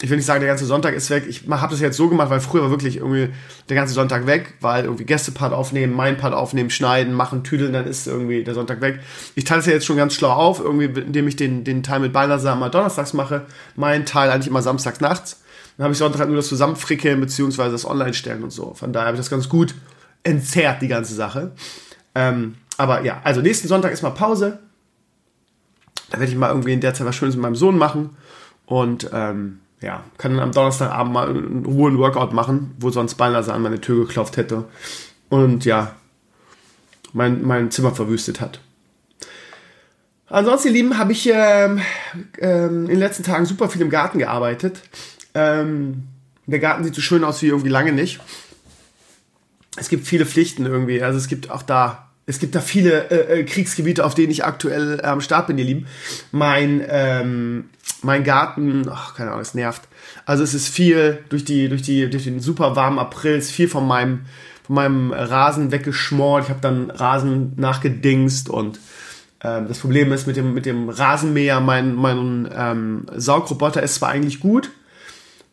ich 0.02 0.10
will 0.10 0.16
nicht 0.16 0.26
sagen, 0.26 0.40
der 0.40 0.48
ganze 0.48 0.66
Sonntag 0.66 0.94
ist 0.94 1.10
weg. 1.10 1.24
Ich 1.28 1.44
habe 1.48 1.70
das 1.70 1.80
jetzt 1.80 1.96
so 1.96 2.08
gemacht, 2.08 2.28
weil 2.28 2.40
früher 2.40 2.62
war 2.62 2.70
wirklich 2.70 2.96
irgendwie 2.96 3.28
der 3.68 3.76
ganze 3.76 3.94
Sonntag 3.94 4.26
weg, 4.26 4.54
weil 4.60 4.84
irgendwie 4.84 5.04
Gästepart 5.04 5.52
aufnehmen, 5.52 5.94
mein 5.94 6.16
Part 6.16 6.34
aufnehmen, 6.34 6.70
schneiden, 6.70 7.14
machen, 7.14 7.44
tüdeln, 7.44 7.72
dann 7.72 7.86
ist 7.86 8.08
irgendwie 8.08 8.42
der 8.42 8.54
Sonntag 8.54 8.80
weg. 8.80 8.98
Ich 9.36 9.44
teile 9.44 9.60
es 9.60 9.66
ja 9.66 9.72
jetzt 9.72 9.86
schon 9.86 9.96
ganz 9.96 10.14
schlau 10.14 10.32
auf, 10.32 10.58
irgendwie, 10.58 10.86
indem 11.00 11.28
ich 11.28 11.36
den, 11.36 11.62
den 11.62 11.84
Teil 11.84 12.00
mit 12.00 12.12
Balnasar 12.12 12.56
mal 12.56 12.68
donnerstags 12.68 13.12
mache, 13.12 13.46
meinen 13.76 14.04
Teil 14.04 14.30
eigentlich 14.30 14.48
immer 14.48 14.62
samstags 14.62 15.00
nachts. 15.00 15.40
Dann 15.76 15.84
habe 15.84 15.92
ich 15.92 15.98
Sonntag 15.98 16.18
halt 16.18 16.28
nur 16.28 16.36
das 16.36 16.48
Zusammenfrickeln, 16.48 17.20
beziehungsweise 17.20 17.72
das 17.72 17.86
Online-Stellen 17.86 18.42
und 18.42 18.50
so. 18.50 18.74
Von 18.74 18.92
daher 18.92 19.06
habe 19.06 19.16
ich 19.16 19.20
das 19.20 19.30
ganz 19.30 19.48
gut 19.48 19.74
entzerrt, 20.24 20.82
die 20.82 20.88
ganze 20.88 21.14
Sache. 21.14 21.52
Ähm, 22.14 22.56
aber 22.76 23.04
ja, 23.04 23.20
also 23.24 23.40
nächsten 23.40 23.68
Sonntag 23.68 23.92
ist 23.92 24.02
mal 24.02 24.10
Pause. 24.10 24.58
Da 26.12 26.20
werde 26.20 26.30
ich 26.30 26.38
mal 26.38 26.50
irgendwie 26.50 26.74
in 26.74 26.80
der 26.82 26.92
Zeit 26.92 27.06
was 27.06 27.16
Schönes 27.16 27.36
mit 27.36 27.42
meinem 27.42 27.56
Sohn 27.56 27.78
machen. 27.78 28.10
Und 28.66 29.08
ähm, 29.14 29.60
ja, 29.80 30.04
kann 30.18 30.32
dann 30.32 30.42
am 30.42 30.52
Donnerstagabend 30.52 31.12
mal 31.12 31.34
in 31.34 31.64
Ruhe 31.64 31.90
ein 31.90 31.98
Workout 31.98 32.34
machen, 32.34 32.74
wo 32.78 32.90
sonst 32.90 33.14
beinahe 33.14 33.50
an 33.50 33.62
meine 33.62 33.80
Tür 33.80 34.06
geklopft 34.06 34.36
hätte. 34.36 34.64
Und 35.30 35.64
ja, 35.64 35.94
mein, 37.14 37.42
mein 37.42 37.70
Zimmer 37.70 37.94
verwüstet 37.94 38.42
hat. 38.42 38.60
Ansonsten, 40.26 40.68
ihr 40.68 40.74
Lieben, 40.74 40.98
habe 40.98 41.12
ich 41.12 41.28
ähm, 41.32 41.80
ähm, 42.38 42.82
in 42.82 42.88
den 42.88 42.98
letzten 42.98 43.22
Tagen 43.22 43.46
super 43.46 43.70
viel 43.70 43.80
im 43.80 43.90
Garten 43.90 44.18
gearbeitet. 44.18 44.82
Ähm, 45.34 46.08
der 46.46 46.58
Garten 46.58 46.84
sieht 46.84 46.94
so 46.94 47.00
schön 47.00 47.24
aus 47.24 47.40
wie 47.40 47.48
irgendwie 47.48 47.70
lange 47.70 47.92
nicht. 47.92 48.20
Es 49.76 49.88
gibt 49.88 50.06
viele 50.06 50.26
Pflichten 50.26 50.66
irgendwie. 50.66 51.02
Also 51.02 51.16
es 51.16 51.28
gibt 51.28 51.50
auch 51.50 51.62
da 51.62 52.11
es 52.26 52.38
gibt 52.38 52.54
da 52.54 52.60
viele 52.60 53.10
äh, 53.10 53.40
äh, 53.40 53.44
Kriegsgebiete, 53.44 54.04
auf 54.04 54.14
denen 54.14 54.30
ich 54.30 54.44
aktuell 54.44 55.00
am 55.04 55.20
Start 55.20 55.48
bin, 55.48 55.58
ihr 55.58 55.64
Lieben. 55.64 55.86
Mein, 56.30 56.82
ähm, 56.88 57.70
mein 58.02 58.22
Garten, 58.22 58.88
ach, 58.88 59.14
keine 59.16 59.30
Ahnung, 59.30 59.42
es 59.42 59.54
nervt. 59.54 59.82
Also 60.24 60.44
es 60.44 60.54
ist 60.54 60.68
viel 60.68 61.18
durch 61.28 61.44
die, 61.44 61.68
durch 61.68 61.82
die, 61.82 62.08
durch 62.08 62.24
den 62.24 62.40
super 62.40 62.76
warmen 62.76 62.98
April, 62.98 63.36
ist 63.36 63.50
viel 63.50 63.68
von 63.68 63.86
meinem, 63.86 64.20
von 64.64 64.76
meinem 64.76 65.12
Rasen 65.12 65.72
weggeschmort. 65.72 66.44
Ich 66.44 66.50
habe 66.50 66.60
dann 66.60 66.90
Rasen 66.90 67.54
nachgedingst 67.56 68.48
und 68.48 68.78
ähm, 69.42 69.66
das 69.66 69.78
Problem 69.78 70.12
ist 70.12 70.26
mit 70.26 70.36
dem, 70.36 70.54
mit 70.54 70.64
dem 70.64 70.88
Rasenmäher, 70.88 71.60
mein, 71.60 71.94
mein 71.94 72.48
ähm, 72.54 73.06
Saugroboter 73.16 73.82
ist 73.82 73.96
zwar 73.96 74.10
eigentlich 74.10 74.38
gut, 74.38 74.70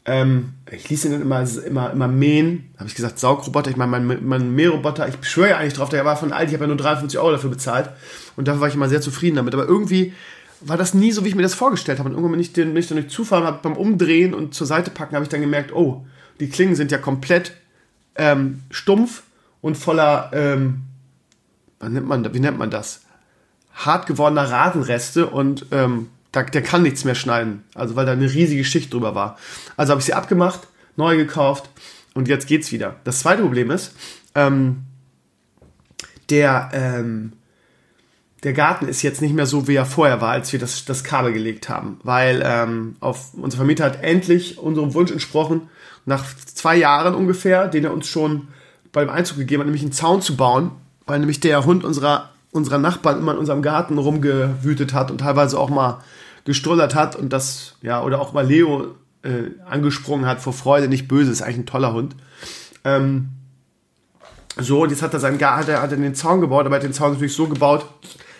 ähm, 0.06 0.54
ich 0.72 0.90
ließ 0.90 1.06
ihn 1.06 1.12
dann 1.12 1.22
immer, 1.22 1.46
immer, 1.66 1.92
immer 1.92 2.08
mähen. 2.08 2.72
Habe 2.78 2.88
ich 2.88 2.96
gesagt, 2.96 3.20
Saugroboter. 3.20 3.70
Ich 3.70 3.78
meine, 3.78 4.00
mein, 4.00 4.26
mein 4.26 4.56
Mähroboter, 4.56 5.08
ich 5.08 5.16
schwöre 5.28 5.50
ja 5.50 5.58
eigentlich 5.58 5.74
drauf, 5.74 5.90
der 5.90 6.06
war 6.06 6.18
von 6.18 6.32
alt. 6.32 6.50
Ich 6.50 6.54
habe 6.54 6.64
ja 6.64 6.68
nur 6.68 6.78
53 6.78 7.20
Euro 7.20 7.32
dafür 7.32 7.50
bezahlt. 7.50 7.90
Und 8.36 8.48
dafür 8.48 8.62
war 8.62 8.68
ich 8.68 8.76
immer 8.76 8.90
sehr 8.90 9.02
zufrieden 9.02 9.36
damit. 9.36 9.54
Aber 9.54 9.66
irgendwie 9.66 10.14
war 10.62 10.78
das 10.78 10.94
nie 10.94 11.12
so, 11.12 11.24
wie 11.24 11.30
ich 11.30 11.36
mir 11.36 11.42
das 11.42 11.54
vorgestellt 11.54 12.00
habe. 12.00 12.10
Und 12.10 12.16
irgendwann 12.16 12.34
bin 12.34 12.42
ich, 12.42 12.54
bin 12.54 12.76
ich 12.76 12.88
dann 12.88 12.98
durch 12.98 13.10
Zufall 13.10 13.44
hab, 13.44 13.62
beim 13.62 13.78
Umdrehen 13.78 14.34
und 14.34 14.54
zur 14.54 14.68
Seite 14.68 14.92
packen, 14.92 15.16
habe 15.16 15.24
ich 15.24 15.30
dann 15.30 15.42
gemerkt, 15.42 15.74
oh, 15.74 16.06
die 16.40 16.50
Klingen 16.50 16.76
sind 16.76 16.92
ja 16.92 16.98
komplett 16.98 17.54
ähm, 18.16 18.62
stumpf 18.70 19.24
und 19.62 19.78
voller, 19.78 20.32
ähm, 20.34 20.82
nennt 21.82 22.08
man, 22.08 22.34
wie 22.34 22.40
nennt 22.40 22.58
man 22.58 22.70
das? 22.70 23.02
Hart 23.74 24.08
gewordener 24.08 24.50
Rasenreste 24.50 25.28
und 25.28 25.68
ähm, 25.72 26.10
da, 26.32 26.44
der 26.44 26.62
kann 26.62 26.84
nichts 26.84 27.06
mehr 27.06 27.16
schneiden. 27.16 27.64
Also 27.76 27.96
weil 27.96 28.06
da 28.06 28.12
eine 28.12 28.32
riesige 28.32 28.64
Schicht 28.64 28.94
drüber 28.94 29.16
war. 29.16 29.38
Also 29.78 29.92
habe 29.92 30.00
ich 30.00 30.06
sie 30.06 30.14
abgemacht, 30.14 30.62
neu 30.96 31.18
gekauft 31.18 31.70
und 32.14 32.28
jetzt 32.28 32.48
geht's 32.48 32.72
wieder. 32.72 32.96
Das 33.04 33.20
zweite 33.20 33.42
Problem 33.42 33.72
ist, 33.72 33.94
ähm, 34.36 34.84
der, 36.30 36.70
ähm, 36.74 37.34
der 38.44 38.54
Garten 38.54 38.88
ist 38.88 39.02
jetzt 39.02 39.22
nicht 39.22 39.34
mehr 39.34 39.46
so, 39.46 39.68
wie 39.68 39.76
er 39.76 39.86
vorher 39.86 40.22
war, 40.22 40.32
als 40.32 40.52
wir 40.54 40.60
das, 40.60 40.86
das 40.86 41.04
Kabel 41.04 41.34
gelegt 41.34 41.70
haben. 41.70 42.00
Weil 42.04 42.42
ähm, 42.46 42.96
auf, 43.00 43.34
unser 43.34 43.58
Vermieter 43.58 43.86
hat 43.86 44.04
endlich 44.04 44.58
unserem 44.58 44.94
Wunsch 44.94 45.12
entsprochen, 45.12 45.70
nach 46.06 46.26
zwei 46.36 46.78
Jahren 46.78 47.16
ungefähr, 47.16 47.68
den 47.68 47.86
er 47.86 47.94
uns 47.94 48.08
schon 48.08 48.48
beim 48.92 49.10
Einzug 49.10 49.38
gegeben 49.38 49.62
hat, 49.62 49.68
nämlich 49.68 49.84
einen 49.84 49.92
Zaun 49.92 50.22
zu 50.22 50.36
bauen, 50.36 50.72
weil 51.06 51.20
nämlich 51.20 51.40
der 51.40 51.66
Hund 51.66 51.84
unserer, 51.84 52.30
unserer 52.52 52.78
Nachbarn 52.78 53.20
immer 53.20 53.34
in 53.34 53.38
unserem 53.38 53.62
Garten 53.62 53.98
rumgewütet 53.98 54.94
hat 54.94 55.12
und 55.12 55.20
teilweise 55.20 55.60
auch 55.60 55.70
mal 55.70 56.02
gestollert 56.50 56.96
hat 56.96 57.16
und 57.16 57.32
das, 57.32 57.76
ja, 57.84 58.02
oder 58.02 58.20
auch 58.20 58.34
mal 58.34 58.44
Leo 58.44 58.96
äh, 59.22 59.52
angesprungen 59.70 60.26
hat 60.26 60.42
vor 60.42 60.52
Freude, 60.52 60.88
nicht 60.88 61.08
böse, 61.08 61.32
ist 61.32 61.44
eigentlich 61.44 61.60
ein 61.60 61.66
toller 61.68 61.94
Hund. 61.94 62.16
Ähm, 62.84 63.30
so, 64.58 64.82
und 64.82 64.90
jetzt 64.90 65.04
hat 65.04 65.14
er 65.14 65.20
seinen 65.20 65.40
hat 65.40 65.70
er, 65.70 65.84
hat 65.84 65.92
er 65.92 65.98
den 65.98 66.16
Zaun 66.16 66.42
gebaut, 66.42 66.66
aber 66.66 66.78
er 66.78 66.80
hat 66.80 66.84
den 66.84 66.94
Zaun 66.94 67.12
natürlich 67.12 67.36
so 67.36 67.48
gebaut, 67.48 67.86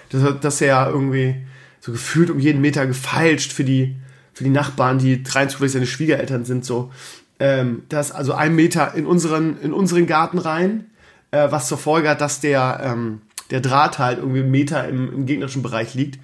dass, 0.10 0.40
dass 0.40 0.60
er 0.60 0.90
irgendwie 0.90 1.46
so 1.82 1.92
gefühlt 1.92 2.32
um 2.32 2.40
jeden 2.40 2.62
Meter 2.62 2.88
gefeilscht 2.88 3.54
für 3.54 3.64
die, 3.64 3.96
für 4.34 4.44
die 4.44 4.50
Nachbarn, 4.50 4.98
die 4.98 5.24
rein 5.30 5.48
zufällig 5.48 5.74
seine 5.74 5.86
Schwiegereltern 5.86 6.46
sind, 6.46 6.66
so. 6.66 6.92
Ähm, 7.40 7.84
das 7.90 8.12
also 8.12 8.34
ein 8.34 8.56
Meter 8.56 8.96
in 8.96 9.06
unseren, 9.06 9.62
in 9.62 9.72
unseren 9.72 10.08
Garten 10.08 10.40
rein, 10.40 10.90
äh, 11.30 11.52
was 11.52 11.68
zur 11.68 11.78
Folge 11.78 12.10
hat, 12.10 12.22
dass 12.22 12.42
der, 12.42 12.82
ähm, 12.84 13.22
der 13.52 13.62
Draht 13.62 14.00
halt 14.00 14.18
irgendwie 14.18 14.40
einen 14.40 14.50
Meter 14.50 14.88
im, 14.88 15.14
im 15.14 15.26
gegnerischen 15.28 15.62
Bereich 15.62 15.94
liegt 15.94 16.20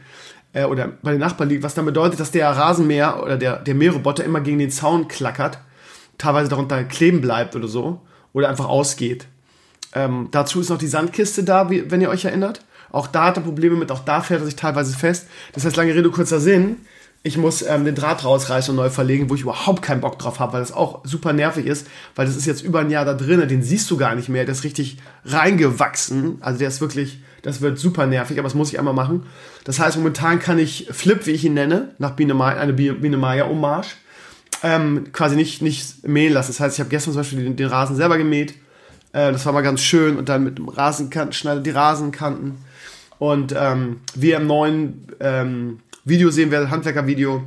äh, 0.55 0.63
oder 0.63 0.93
bei 1.03 1.11
den 1.11 1.19
Nachbarn 1.19 1.49
liegt, 1.49 1.61
was 1.61 1.75
dann 1.75 1.85
bedeutet, 1.85 2.19
dass 2.19 2.31
der 2.31 2.49
Rasenmäher 2.49 3.21
oder 3.21 3.37
der, 3.37 3.57
der 3.57 3.75
Mähroboter 3.75 4.23
immer 4.23 4.41
gegen 4.41 4.57
den 4.57 4.71
Zaun 4.71 5.07
klackert, 5.07 5.59
teilweise 6.17 6.49
darunter 6.49 6.83
kleben 6.85 7.21
bleibt 7.21 7.55
oder 7.55 7.67
so 7.67 8.01
oder 8.33 8.49
einfach 8.49 8.67
ausgeht. 8.67 9.27
Ähm, 9.93 10.29
dazu 10.31 10.59
ist 10.61 10.69
noch 10.69 10.77
die 10.77 10.87
Sandkiste 10.87 11.43
da, 11.43 11.69
wie, 11.69 11.91
wenn 11.91 12.01
ihr 12.01 12.09
euch 12.09 12.25
erinnert. 12.25 12.61
Auch 12.91 13.07
da 13.07 13.25
hat 13.25 13.37
er 13.37 13.43
Probleme 13.43 13.75
mit, 13.75 13.91
auch 13.91 14.05
da 14.05 14.21
fährt 14.21 14.41
er 14.41 14.45
sich 14.45 14.55
teilweise 14.55 14.97
fest. 14.97 15.27
Das 15.53 15.65
heißt, 15.65 15.75
lange 15.75 15.93
Rede, 15.93 16.09
kurzer 16.09 16.39
Sinn. 16.39 16.77
Ich 17.23 17.37
muss 17.37 17.63
ähm, 17.63 17.83
den 17.85 17.95
Draht 17.95 18.23
rausreißen 18.23 18.71
und 18.71 18.75
neu 18.75 18.89
verlegen, 18.89 19.29
wo 19.29 19.35
ich 19.35 19.41
überhaupt 19.41 19.81
keinen 19.81 19.99
Bock 19.99 20.19
drauf 20.19 20.39
habe, 20.39 20.53
weil 20.53 20.59
das 20.59 20.71
auch 20.71 21.03
super 21.05 21.33
nervig 21.33 21.65
ist, 21.65 21.87
weil 22.15 22.27
das 22.27 22.35
ist 22.37 22.45
jetzt 22.45 22.61
über 22.61 22.79
ein 22.79 22.91
Jahr 22.91 23.03
da 23.03 23.15
drin, 23.15 23.45
den 23.47 23.63
siehst 23.63 23.89
du 23.89 23.97
gar 23.97 24.13
nicht 24.13 24.29
mehr, 24.29 24.45
der 24.45 24.53
ist 24.53 24.63
richtig 24.63 24.99
reingewachsen. 25.25 26.37
Also 26.41 26.59
der 26.59 26.67
ist 26.67 26.81
wirklich, 26.81 27.19
das 27.45 27.61
wird 27.61 27.77
super 27.77 28.07
nervig, 28.07 28.39
aber 28.39 28.47
das 28.47 28.55
muss 28.55 28.73
ich 28.73 28.79
einmal 28.79 28.95
machen. 28.95 29.27
Das 29.65 29.79
heißt, 29.79 29.97
momentan 29.97 30.39
kann 30.39 30.57
ich 30.57 30.87
Flip, 30.89 31.27
wie 31.27 31.31
ich 31.31 31.45
ihn 31.45 31.53
nenne, 31.53 31.89
nach 31.99 32.11
Biene 32.11 32.33
Maya, 32.33 32.57
eine 32.57 32.73
Biene 32.73 33.17
Maya 33.17 33.45
Hommage, 33.45 33.97
ähm, 34.63 35.11
quasi 35.13 35.35
nicht, 35.35 35.61
nicht 35.61 36.07
mähen 36.07 36.33
lassen. 36.33 36.49
Das 36.49 36.59
heißt, 36.59 36.75
ich 36.75 36.79
habe 36.79 36.89
gestern 36.89 37.13
zum 37.13 37.19
Beispiel 37.19 37.43
den, 37.43 37.55
den 37.55 37.67
Rasen 37.67 37.95
selber 37.95 38.17
gemäht. 38.17 38.55
Äh, 39.13 39.31
das 39.31 39.45
war 39.45 39.53
mal 39.53 39.61
ganz 39.61 39.81
schön 39.81 40.17
und 40.17 40.27
dann 40.27 40.43
mit 40.43 40.57
dem 40.57 40.69
Rasenkanten, 40.69 41.33
schneide 41.33 41.61
die 41.61 41.69
Rasenkanten. 41.69 42.55
Und 43.19 43.53
ähm, 43.55 43.97
wie 44.15 44.31
ihr 44.31 44.37
im 44.37 44.47
neuen 44.47 45.05
ähm, 45.19 45.81
Video 46.03 46.31
sehen 46.31 46.49
werdet, 46.49 46.71
Handwerker-Video, 46.71 47.43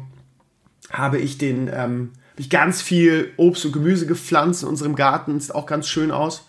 habe 0.93 1.19
ich 1.19 1.38
den, 1.38 1.69
ähm, 1.75 2.12
ich 2.37 2.50
ganz 2.50 2.83
viel 2.83 3.33
Obst 3.37 3.64
und 3.64 3.73
Gemüse 3.73 4.07
gepflanzt 4.07 4.62
in 4.62 4.69
unserem 4.69 4.95
Garten. 4.95 5.40
Sieht 5.40 5.57
auch 5.57 5.67
ganz 5.67 5.88
schön 5.88 6.12
aus. 6.12 6.48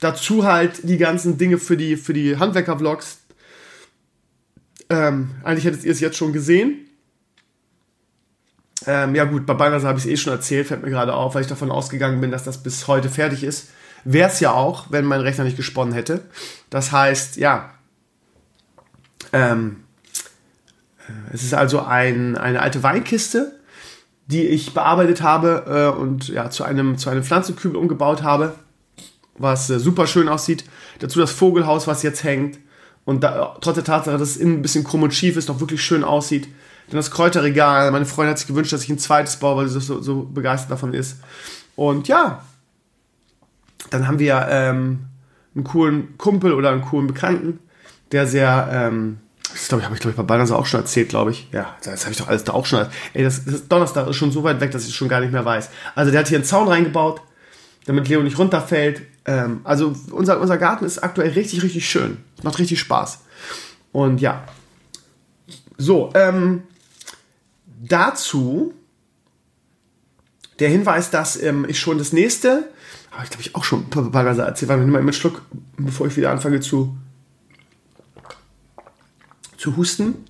Dazu 0.00 0.44
halt 0.44 0.88
die 0.88 0.98
ganzen 0.98 1.38
Dinge 1.38 1.58
für 1.58 1.76
die, 1.76 1.96
für 1.96 2.12
die 2.12 2.36
Handwerker-Vlogs. 2.36 3.18
Ähm, 4.90 5.30
eigentlich 5.42 5.64
hättet 5.64 5.84
ihr 5.84 5.92
es 5.92 6.00
jetzt 6.00 6.16
schon 6.16 6.32
gesehen. 6.32 6.88
Ähm, 8.86 9.14
ja 9.14 9.24
gut, 9.24 9.44
bei 9.44 9.54
Balnasar 9.54 9.88
habe 9.88 9.98
ich 9.98 10.06
es 10.06 10.10
eh 10.10 10.16
schon 10.16 10.32
erzählt, 10.32 10.68
fällt 10.68 10.82
mir 10.82 10.90
gerade 10.90 11.14
auf, 11.14 11.34
weil 11.34 11.42
ich 11.42 11.48
davon 11.48 11.70
ausgegangen 11.70 12.20
bin, 12.20 12.30
dass 12.30 12.44
das 12.44 12.62
bis 12.62 12.86
heute 12.86 13.10
fertig 13.10 13.42
ist. 13.42 13.70
Wäre 14.04 14.30
es 14.30 14.40
ja 14.40 14.52
auch, 14.52 14.86
wenn 14.90 15.04
mein 15.04 15.20
Rechner 15.20 15.44
nicht 15.44 15.56
gesponnen 15.56 15.92
hätte. 15.92 16.22
Das 16.70 16.92
heißt, 16.92 17.36
ja, 17.36 17.70
ähm, 19.32 19.84
äh, 21.06 21.34
es 21.34 21.42
ist 21.42 21.54
also 21.54 21.80
ein, 21.80 22.36
eine 22.36 22.62
alte 22.62 22.82
Weinkiste, 22.82 23.58
die 24.26 24.46
ich 24.46 24.74
bearbeitet 24.74 25.22
habe 25.22 25.92
äh, 25.96 25.98
und 25.98 26.28
ja, 26.28 26.50
zu 26.50 26.64
einem, 26.64 26.98
zu 26.98 27.10
einem 27.10 27.24
Pflanzenkübel 27.24 27.76
umgebaut 27.76 28.22
habe, 28.22 28.54
was 29.38 29.70
äh, 29.70 29.78
super 29.78 30.06
schön 30.06 30.28
aussieht. 30.28 30.64
Dazu 30.98 31.18
das 31.18 31.32
Vogelhaus, 31.32 31.86
was 31.86 32.02
jetzt 32.02 32.24
hängt. 32.24 32.58
Und 33.04 33.24
da, 33.24 33.56
trotz 33.60 33.76
der 33.76 33.84
Tatsache, 33.84 34.18
dass 34.18 34.30
es 34.30 34.36
innen 34.36 34.54
ein 34.58 34.62
bisschen 34.62 34.84
krumm 34.84 35.02
und 35.02 35.14
schief 35.14 35.36
ist, 35.36 35.48
noch 35.48 35.60
wirklich 35.60 35.82
schön 35.82 36.04
aussieht. 36.04 36.48
Dann 36.88 36.96
das 36.96 37.10
Kräuterregal. 37.10 37.90
Meine 37.90 38.06
Freundin 38.06 38.30
hat 38.30 38.38
sich 38.38 38.46
gewünscht, 38.46 38.72
dass 38.72 38.84
ich 38.84 38.90
ein 38.90 38.98
zweites 38.98 39.36
baue, 39.36 39.56
weil 39.56 39.68
sie 39.68 39.80
so, 39.80 40.00
so 40.00 40.22
begeistert 40.22 40.70
davon 40.70 40.94
ist. 40.94 41.18
Und 41.76 42.08
ja, 42.08 42.42
dann 43.90 44.06
haben 44.06 44.18
wir 44.18 44.46
ähm, 44.50 45.06
einen 45.54 45.64
coolen 45.64 46.18
Kumpel 46.18 46.52
oder 46.52 46.70
einen 46.70 46.82
coolen 46.82 47.06
Bekannten, 47.06 47.60
der 48.12 48.26
sehr 48.26 48.68
ähm, 48.72 49.18
das 49.52 49.68
glaube 49.68 49.80
ich, 49.80 49.84
habe 49.86 49.94
ich, 49.94 50.00
glaube 50.00 50.12
ich, 50.12 50.16
bei 50.16 50.22
Balnasar 50.22 50.58
auch 50.58 50.66
schon 50.66 50.80
erzählt, 50.80 51.08
glaube 51.08 51.30
ich. 51.30 51.48
Ja, 51.52 51.76
das 51.82 52.04
habe 52.04 52.12
ich 52.12 52.18
doch 52.18 52.28
alles 52.28 52.44
da 52.44 52.52
auch 52.52 52.66
schon. 52.66 52.86
Ey, 53.14 53.24
das, 53.24 53.44
das 53.44 53.66
Donnerstag 53.68 54.06
ist 54.08 54.16
schon 54.16 54.30
so 54.30 54.44
weit 54.44 54.60
weg, 54.60 54.70
dass 54.72 54.82
ich 54.82 54.90
es 54.90 54.94
schon 54.94 55.08
gar 55.08 55.20
nicht 55.20 55.32
mehr 55.32 55.44
weiß. 55.44 55.70
Also 55.94 56.10
der 56.10 56.20
hat 56.20 56.28
hier 56.28 56.38
einen 56.38 56.44
Zaun 56.44 56.68
reingebaut, 56.68 57.22
damit 57.86 58.08
Leo 58.08 58.22
nicht 58.22 58.38
runterfällt. 58.38 59.02
Ähm, 59.28 59.60
also 59.62 59.94
unser, 60.10 60.40
unser 60.40 60.56
Garten 60.56 60.86
ist 60.86 61.04
aktuell 61.04 61.32
richtig, 61.32 61.62
richtig 61.62 61.88
schön. 61.88 62.16
Es 62.38 62.44
macht 62.44 62.58
richtig 62.58 62.80
Spaß. 62.80 63.20
Und 63.92 64.22
ja. 64.22 64.42
So, 65.76 66.10
ähm, 66.14 66.62
dazu 67.66 68.72
der 70.58 70.70
Hinweis, 70.70 71.10
dass 71.10 71.40
ähm, 71.40 71.66
ich 71.68 71.78
schon 71.78 71.98
das 71.98 72.14
nächste, 72.14 72.70
habe 73.10 73.24
ich 73.24 73.30
glaube 73.30 73.42
ich 73.42 73.54
auch 73.54 73.64
schon 73.64 73.90
bei 73.90 74.00
Balnasar 74.00 74.46
erzählt, 74.46 74.70
weil 74.70 74.80
ich 74.80 74.86
mal 74.86 74.98
einen 74.98 75.12
Schluck, 75.12 75.42
bevor 75.76 76.06
ich 76.06 76.16
wieder 76.16 76.30
anfange 76.30 76.60
zu 76.60 76.96
zu 79.58 79.76
husten. 79.76 80.24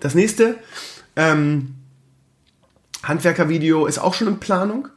Das 0.00 0.16
nächste 0.16 0.56
ähm, 1.14 1.76
Handwerkervideo 3.04 3.86
ist 3.86 3.98
auch 3.98 4.14
schon 4.14 4.26
in 4.26 4.40
Planung. 4.40 4.88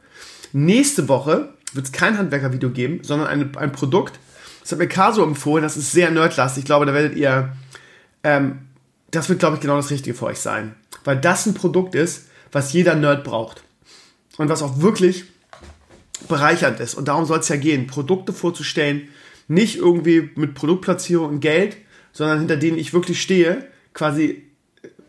Nächste 0.52 1.08
Woche 1.08 1.54
wird 1.72 1.86
es 1.86 1.92
kein 1.92 2.18
Handwerkervideo 2.18 2.70
geben, 2.70 3.00
sondern 3.02 3.28
ein, 3.28 3.56
ein 3.56 3.72
Produkt. 3.72 4.18
Das 4.60 4.72
hat 4.72 4.78
mir 4.78 4.88
Caso 4.88 5.22
empfohlen, 5.22 5.62
das 5.62 5.76
ist 5.76 5.92
sehr 5.92 6.10
nerdlastig. 6.10 6.62
Ich 6.62 6.66
glaube, 6.66 6.86
da 6.86 6.94
werdet 6.94 7.16
ihr, 7.16 7.52
ähm, 8.24 8.60
das 9.10 9.28
wird, 9.28 9.38
glaube 9.38 9.56
ich, 9.56 9.60
genau 9.60 9.76
das 9.76 9.90
Richtige 9.90 10.16
für 10.16 10.26
euch 10.26 10.38
sein. 10.38 10.74
Weil 11.04 11.18
das 11.18 11.46
ein 11.46 11.54
Produkt 11.54 11.94
ist, 11.94 12.28
was 12.52 12.72
jeder 12.72 12.94
Nerd 12.94 13.24
braucht. 13.24 13.62
Und 14.36 14.48
was 14.48 14.62
auch 14.62 14.80
wirklich 14.80 15.24
bereichernd 16.28 16.80
ist. 16.80 16.94
Und 16.94 17.08
darum 17.08 17.24
soll 17.24 17.40
es 17.40 17.48
ja 17.48 17.56
gehen, 17.56 17.86
Produkte 17.86 18.32
vorzustellen, 18.32 19.08
nicht 19.46 19.76
irgendwie 19.76 20.30
mit 20.36 20.54
Produktplatzierung 20.54 21.28
und 21.28 21.40
Geld, 21.40 21.76
sondern 22.12 22.38
hinter 22.38 22.56
denen 22.56 22.78
ich 22.78 22.92
wirklich 22.92 23.20
stehe, 23.22 23.68
quasi 23.94 24.44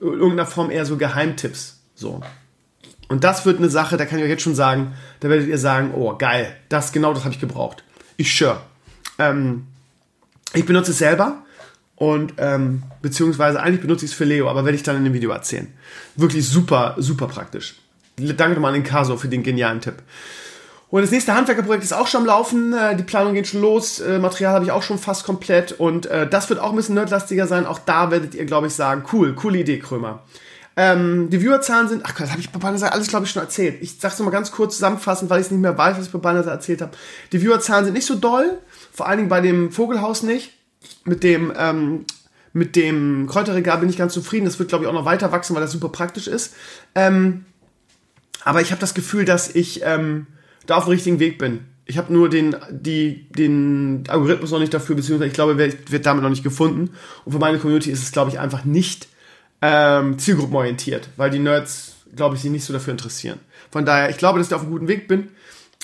in 0.01 0.07
irgendeiner 0.07 0.45
Form 0.45 0.71
eher 0.71 0.85
so 0.85 0.97
Geheimtipps. 0.97 1.81
So. 1.95 2.21
Und 3.09 3.23
das 3.23 3.45
wird 3.45 3.57
eine 3.57 3.69
Sache, 3.69 3.97
da 3.97 4.05
kann 4.05 4.19
ich 4.19 4.23
euch 4.23 4.29
jetzt 4.29 4.43
schon 4.43 4.55
sagen, 4.55 4.93
da 5.19 5.29
werdet 5.29 5.47
ihr 5.47 5.57
sagen, 5.57 5.91
oh 5.95 6.15
geil, 6.15 6.55
das 6.69 6.91
genau 6.91 7.13
das 7.13 7.25
habe 7.25 7.33
ich 7.33 7.41
gebraucht. 7.41 7.83
Ich 8.17 8.37
sure. 8.37 8.61
Ähm, 9.17 9.67
ich 10.53 10.65
benutze 10.65 10.91
es 10.91 10.99
selber 10.99 11.43
und 11.95 12.33
ähm, 12.37 12.83
beziehungsweise 13.01 13.59
eigentlich 13.61 13.81
benutze 13.81 14.05
ich 14.05 14.11
es 14.11 14.17
für 14.17 14.25
Leo, 14.25 14.47
aber 14.47 14.63
werde 14.63 14.75
ich 14.75 14.83
dann 14.83 14.95
in 14.95 15.03
dem 15.03 15.13
Video 15.13 15.31
erzählen. 15.31 15.67
Wirklich 16.15 16.47
super, 16.47 16.95
super 16.97 17.27
praktisch. 17.27 17.75
Danke 18.15 18.53
nochmal 18.53 18.73
an 18.73 18.81
den 18.81 18.83
Caso 18.83 19.17
für 19.17 19.27
den 19.27 19.43
genialen 19.43 19.81
Tipp. 19.81 19.95
Und 20.89 21.01
das 21.01 21.11
nächste 21.11 21.35
Handwerkerprojekt 21.35 21.83
ist 21.83 21.93
auch 21.93 22.07
schon 22.07 22.21
am 22.21 22.27
Laufen. 22.27 22.73
Äh, 22.73 22.95
die 22.95 23.03
Planung 23.03 23.33
geht 23.33 23.47
schon 23.47 23.61
los. 23.61 23.99
Äh, 23.99 24.17
Material 24.19 24.53
habe 24.53 24.65
ich 24.65 24.71
auch 24.71 24.81
schon 24.81 24.97
fast 24.97 25.23
komplett. 25.23 25.71
Und 25.71 26.07
äh, 26.07 26.27
das 26.27 26.49
wird 26.49 26.59
auch 26.59 26.71
ein 26.71 26.75
bisschen 26.75 26.95
nerdlastiger 26.95 27.47
sein. 27.47 27.65
Auch 27.65 27.79
da 27.79 28.11
werdet 28.11 28.33
ihr, 28.33 28.45
glaube 28.45 28.67
ich, 28.67 28.73
sagen, 28.73 29.03
cool, 29.13 29.35
coole 29.35 29.59
Idee, 29.59 29.77
Krömer. 29.79 30.23
Ähm, 30.81 31.29
die 31.29 31.41
Viewerzahlen 31.41 31.89
sind, 31.89 32.03
ach 32.05 32.15
Gott, 32.15 32.21
das 32.21 32.31
habe 32.31 32.39
ich 32.39 32.51
bei 32.51 32.59
Banner 32.59 32.93
alles, 32.93 33.09
glaube 33.09 33.25
ich, 33.25 33.31
schon 33.31 33.43
erzählt. 33.43 33.81
Ich 33.81 33.99
sage 33.99 34.13
es 34.13 34.19
nochmal 34.19 34.31
ganz 34.31 34.51
kurz 34.51 34.75
zusammenfassend, 34.75 35.29
weil 35.29 35.41
ich 35.41 35.47
es 35.47 35.51
nicht 35.51 35.59
mehr 35.59 35.77
weiß, 35.77 35.97
was 35.97 36.05
ich 36.05 36.11
bei 36.11 36.19
Banner 36.19 36.45
erzählt 36.45 36.81
habe. 36.81 36.93
Die 37.33 37.39
Viewerzahlen 37.39 37.83
sind 37.83 37.95
nicht 37.95 38.05
so 38.05 38.15
doll. 38.15 38.59
Vor 38.93 39.07
allen 39.07 39.17
Dingen 39.17 39.29
bei 39.29 39.41
dem 39.41 39.71
Vogelhaus 39.71 40.23
nicht. 40.23 40.53
Mit 41.03 41.23
dem, 41.23 41.51
ähm, 41.57 42.05
mit 42.53 42.77
dem 42.77 43.27
Kräuterregal 43.27 43.79
bin 43.79 43.89
ich 43.89 43.97
ganz 43.97 44.13
zufrieden. 44.13 44.45
Das 44.45 44.57
wird, 44.57 44.69
glaube 44.69 44.85
ich, 44.85 44.89
auch 44.89 44.93
noch 44.93 45.05
weiter 45.05 45.33
wachsen, 45.33 45.53
weil 45.53 45.61
das 45.61 45.73
super 45.73 45.89
praktisch 45.89 46.27
ist. 46.27 46.55
Ähm, 46.95 47.43
aber 48.45 48.61
ich 48.61 48.71
habe 48.71 48.79
das 48.79 48.93
Gefühl, 48.93 49.25
dass 49.25 49.53
ich... 49.53 49.81
Ähm, 49.83 50.27
da 50.69 50.77
auf 50.77 50.85
dem 50.85 50.91
richtigen 50.91 51.19
Weg 51.19 51.37
bin. 51.37 51.61
Ich 51.85 51.97
habe 51.97 52.13
nur 52.13 52.29
den, 52.29 52.55
die, 52.69 53.27
den 53.31 54.03
Algorithmus 54.07 54.51
noch 54.51 54.59
nicht 54.59 54.73
dafür, 54.73 54.95
beziehungsweise 54.95 55.27
ich 55.27 55.33
glaube, 55.33 55.57
wird, 55.57 55.91
wird 55.91 56.05
damit 56.05 56.21
noch 56.21 56.29
nicht 56.29 56.43
gefunden. 56.43 56.91
Und 57.25 57.31
für 57.31 57.39
meine 57.39 57.57
Community 57.57 57.89
ist 57.89 58.03
es, 58.03 58.11
glaube 58.11 58.29
ich, 58.29 58.39
einfach 58.39 58.65
nicht 58.65 59.07
ähm, 59.61 60.17
zielgruppenorientiert, 60.17 61.09
weil 61.17 61.29
die 61.29 61.39
Nerds, 61.39 61.93
glaube 62.15 62.35
ich, 62.35 62.41
sich 62.41 62.51
nicht 62.51 62.65
so 62.65 62.73
dafür 62.73 62.91
interessieren. 62.91 63.39
Von 63.71 63.85
daher, 63.85 64.09
ich 64.09 64.17
glaube, 64.17 64.39
dass 64.39 64.47
ich 64.47 64.53
auf 64.53 64.61
einem 64.61 64.71
guten 64.71 64.87
Weg 64.87 65.07
bin. 65.07 65.29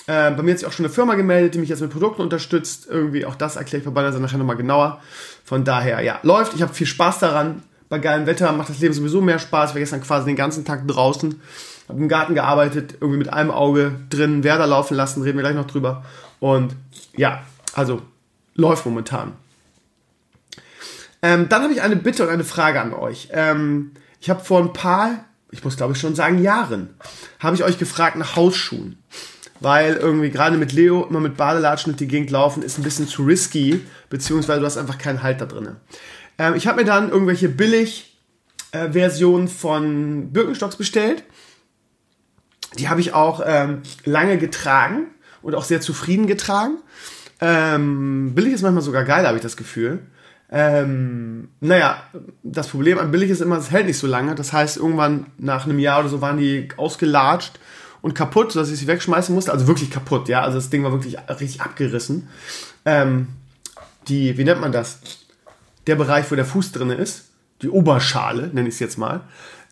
Äh, 0.07 0.31
bei 0.31 0.43
mir 0.43 0.51
hat 0.51 0.59
sich 0.59 0.67
auch 0.67 0.71
schon 0.71 0.85
eine 0.85 0.93
Firma 0.93 1.15
gemeldet, 1.15 1.55
die 1.55 1.59
mich 1.59 1.69
jetzt 1.69 1.81
mit 1.81 1.91
Produkten 1.91 2.21
unterstützt. 2.21 2.87
Irgendwie 2.89 3.25
auch 3.25 3.35
das 3.35 3.55
erkläre 3.55 3.79
ich 3.79 3.85
bei 3.85 3.91
Banner 3.91 4.17
nachher 4.19 4.37
nochmal 4.37 4.57
genauer. 4.57 5.01
Von 5.43 5.63
daher, 5.63 6.01
ja, 6.01 6.19
läuft. 6.23 6.53
Ich 6.53 6.61
habe 6.61 6.73
viel 6.73 6.87
Spaß 6.87 7.19
daran. 7.19 7.63
Bei 7.89 7.99
geilem 7.99 8.25
Wetter 8.25 8.51
macht 8.51 8.69
das 8.69 8.79
Leben 8.79 8.93
sowieso 8.93 9.21
mehr 9.21 9.39
Spaß. 9.39 9.71
Ich 9.71 9.75
war 9.75 9.79
gestern 9.79 10.01
quasi 10.01 10.25
den 10.25 10.35
ganzen 10.35 10.65
Tag 10.65 10.87
draußen 10.87 11.39
habe 11.87 11.99
im 11.99 12.09
Garten 12.09 12.35
gearbeitet, 12.35 12.95
irgendwie 12.99 13.19
mit 13.19 13.31
einem 13.31 13.51
Auge 13.51 13.93
drin, 14.09 14.43
Werder 14.43 14.67
laufen 14.67 14.95
lassen, 14.95 15.21
reden 15.21 15.37
wir 15.37 15.43
gleich 15.43 15.55
noch 15.55 15.67
drüber. 15.67 16.03
Und 16.39 16.75
ja, 17.15 17.43
also 17.73 18.01
läuft 18.55 18.85
momentan. 18.85 19.33
Ähm, 21.25 21.49
dann 21.49 21.63
habe 21.63 21.73
ich 21.73 21.81
eine 21.81 21.95
Bitte 21.95 22.23
und 22.23 22.29
eine 22.29 22.43
Frage 22.43 22.79
an 22.79 22.93
euch. 22.93 23.29
Ähm, 23.31 23.91
ich 24.19 24.29
habe 24.29 24.43
vor 24.43 24.59
ein 24.61 24.73
paar, 24.73 25.25
ich 25.51 25.63
muss 25.63 25.77
glaube 25.77 25.93
ich 25.93 25.99
schon 25.99 26.13
sagen 26.13 26.41
Jahren, 26.41 26.95
habe 27.39 27.55
ich 27.55 27.63
euch 27.63 27.79
gefragt 27.79 28.15
nach 28.15 28.35
Hausschuhen. 28.35 28.99
Weil 29.59 29.95
irgendwie 29.95 30.29
gerade 30.29 30.57
mit 30.57 30.73
Leo 30.73 31.05
immer 31.09 31.21
mit 31.21 31.37
Badelatschen 31.37 31.93
durch 31.93 31.97
die 31.97 32.07
Gegend 32.07 32.29
laufen 32.29 32.61
ist 32.61 32.77
ein 32.77 32.83
bisschen 32.83 33.07
zu 33.07 33.23
risky, 33.23 33.81
beziehungsweise 34.09 34.59
du 34.59 34.65
hast 34.65 34.77
einfach 34.77 34.97
keinen 34.97 35.23
Halt 35.23 35.41
da 35.41 35.45
drin. 35.45 35.77
Ähm, 36.37 36.53
ich 36.55 36.67
habe 36.67 36.81
mir 36.81 36.85
dann 36.85 37.09
irgendwelche 37.09 37.49
billig 37.49 38.19
äh, 38.71 38.91
Versionen 38.91 39.47
von 39.47 40.31
Birkenstocks 40.31 40.75
bestellt 40.75 41.23
die 42.77 42.89
habe 42.89 43.01
ich 43.01 43.13
auch 43.13 43.41
ähm, 43.45 43.81
lange 44.03 44.37
getragen 44.37 45.07
und 45.41 45.55
auch 45.55 45.63
sehr 45.63 45.81
zufrieden 45.81 46.27
getragen. 46.27 46.77
Ähm, 47.41 48.33
billig 48.33 48.53
ist 48.53 48.61
manchmal 48.61 48.83
sogar 48.83 49.03
geil, 49.03 49.25
habe 49.25 49.37
ich 49.37 49.43
das 49.43 49.57
Gefühl. 49.57 49.99
Ähm, 50.51 51.49
naja, 51.59 52.03
das 52.43 52.67
Problem 52.67 52.99
an 52.99 53.11
billig 53.11 53.29
ist 53.29 53.41
immer, 53.41 53.57
es 53.57 53.71
hält 53.71 53.87
nicht 53.87 53.97
so 53.97 54.07
lange. 54.07 54.35
Das 54.35 54.53
heißt, 54.53 54.77
irgendwann 54.77 55.27
nach 55.37 55.65
einem 55.65 55.79
Jahr 55.79 56.01
oder 56.01 56.09
so 56.09 56.21
waren 56.21 56.37
die 56.37 56.69
ausgelatscht 56.77 57.59
und 58.01 58.13
kaputt, 58.13 58.51
sodass 58.51 58.71
ich 58.71 58.79
sie 58.79 58.87
wegschmeißen 58.87 59.33
musste. 59.33 59.51
Also 59.51 59.67
wirklich 59.67 59.89
kaputt, 59.89 60.27
ja. 60.29 60.41
Also 60.41 60.57
das 60.57 60.69
Ding 60.69 60.83
war 60.83 60.91
wirklich 60.91 61.17
richtig 61.27 61.61
abgerissen. 61.61 62.29
Ähm, 62.85 63.29
die, 64.07 64.37
wie 64.37 64.43
nennt 64.43 64.61
man 64.61 64.71
das? 64.71 64.99
Der 65.87 65.95
Bereich, 65.95 66.29
wo 66.31 66.35
der 66.35 66.45
Fuß 66.45 66.71
drin 66.71 66.91
ist. 66.91 67.29
Die 67.61 67.69
Oberschale, 67.69 68.49
nenne 68.53 68.67
ich 68.67 68.75
es 68.75 68.79
jetzt 68.79 68.97
mal. 68.97 69.21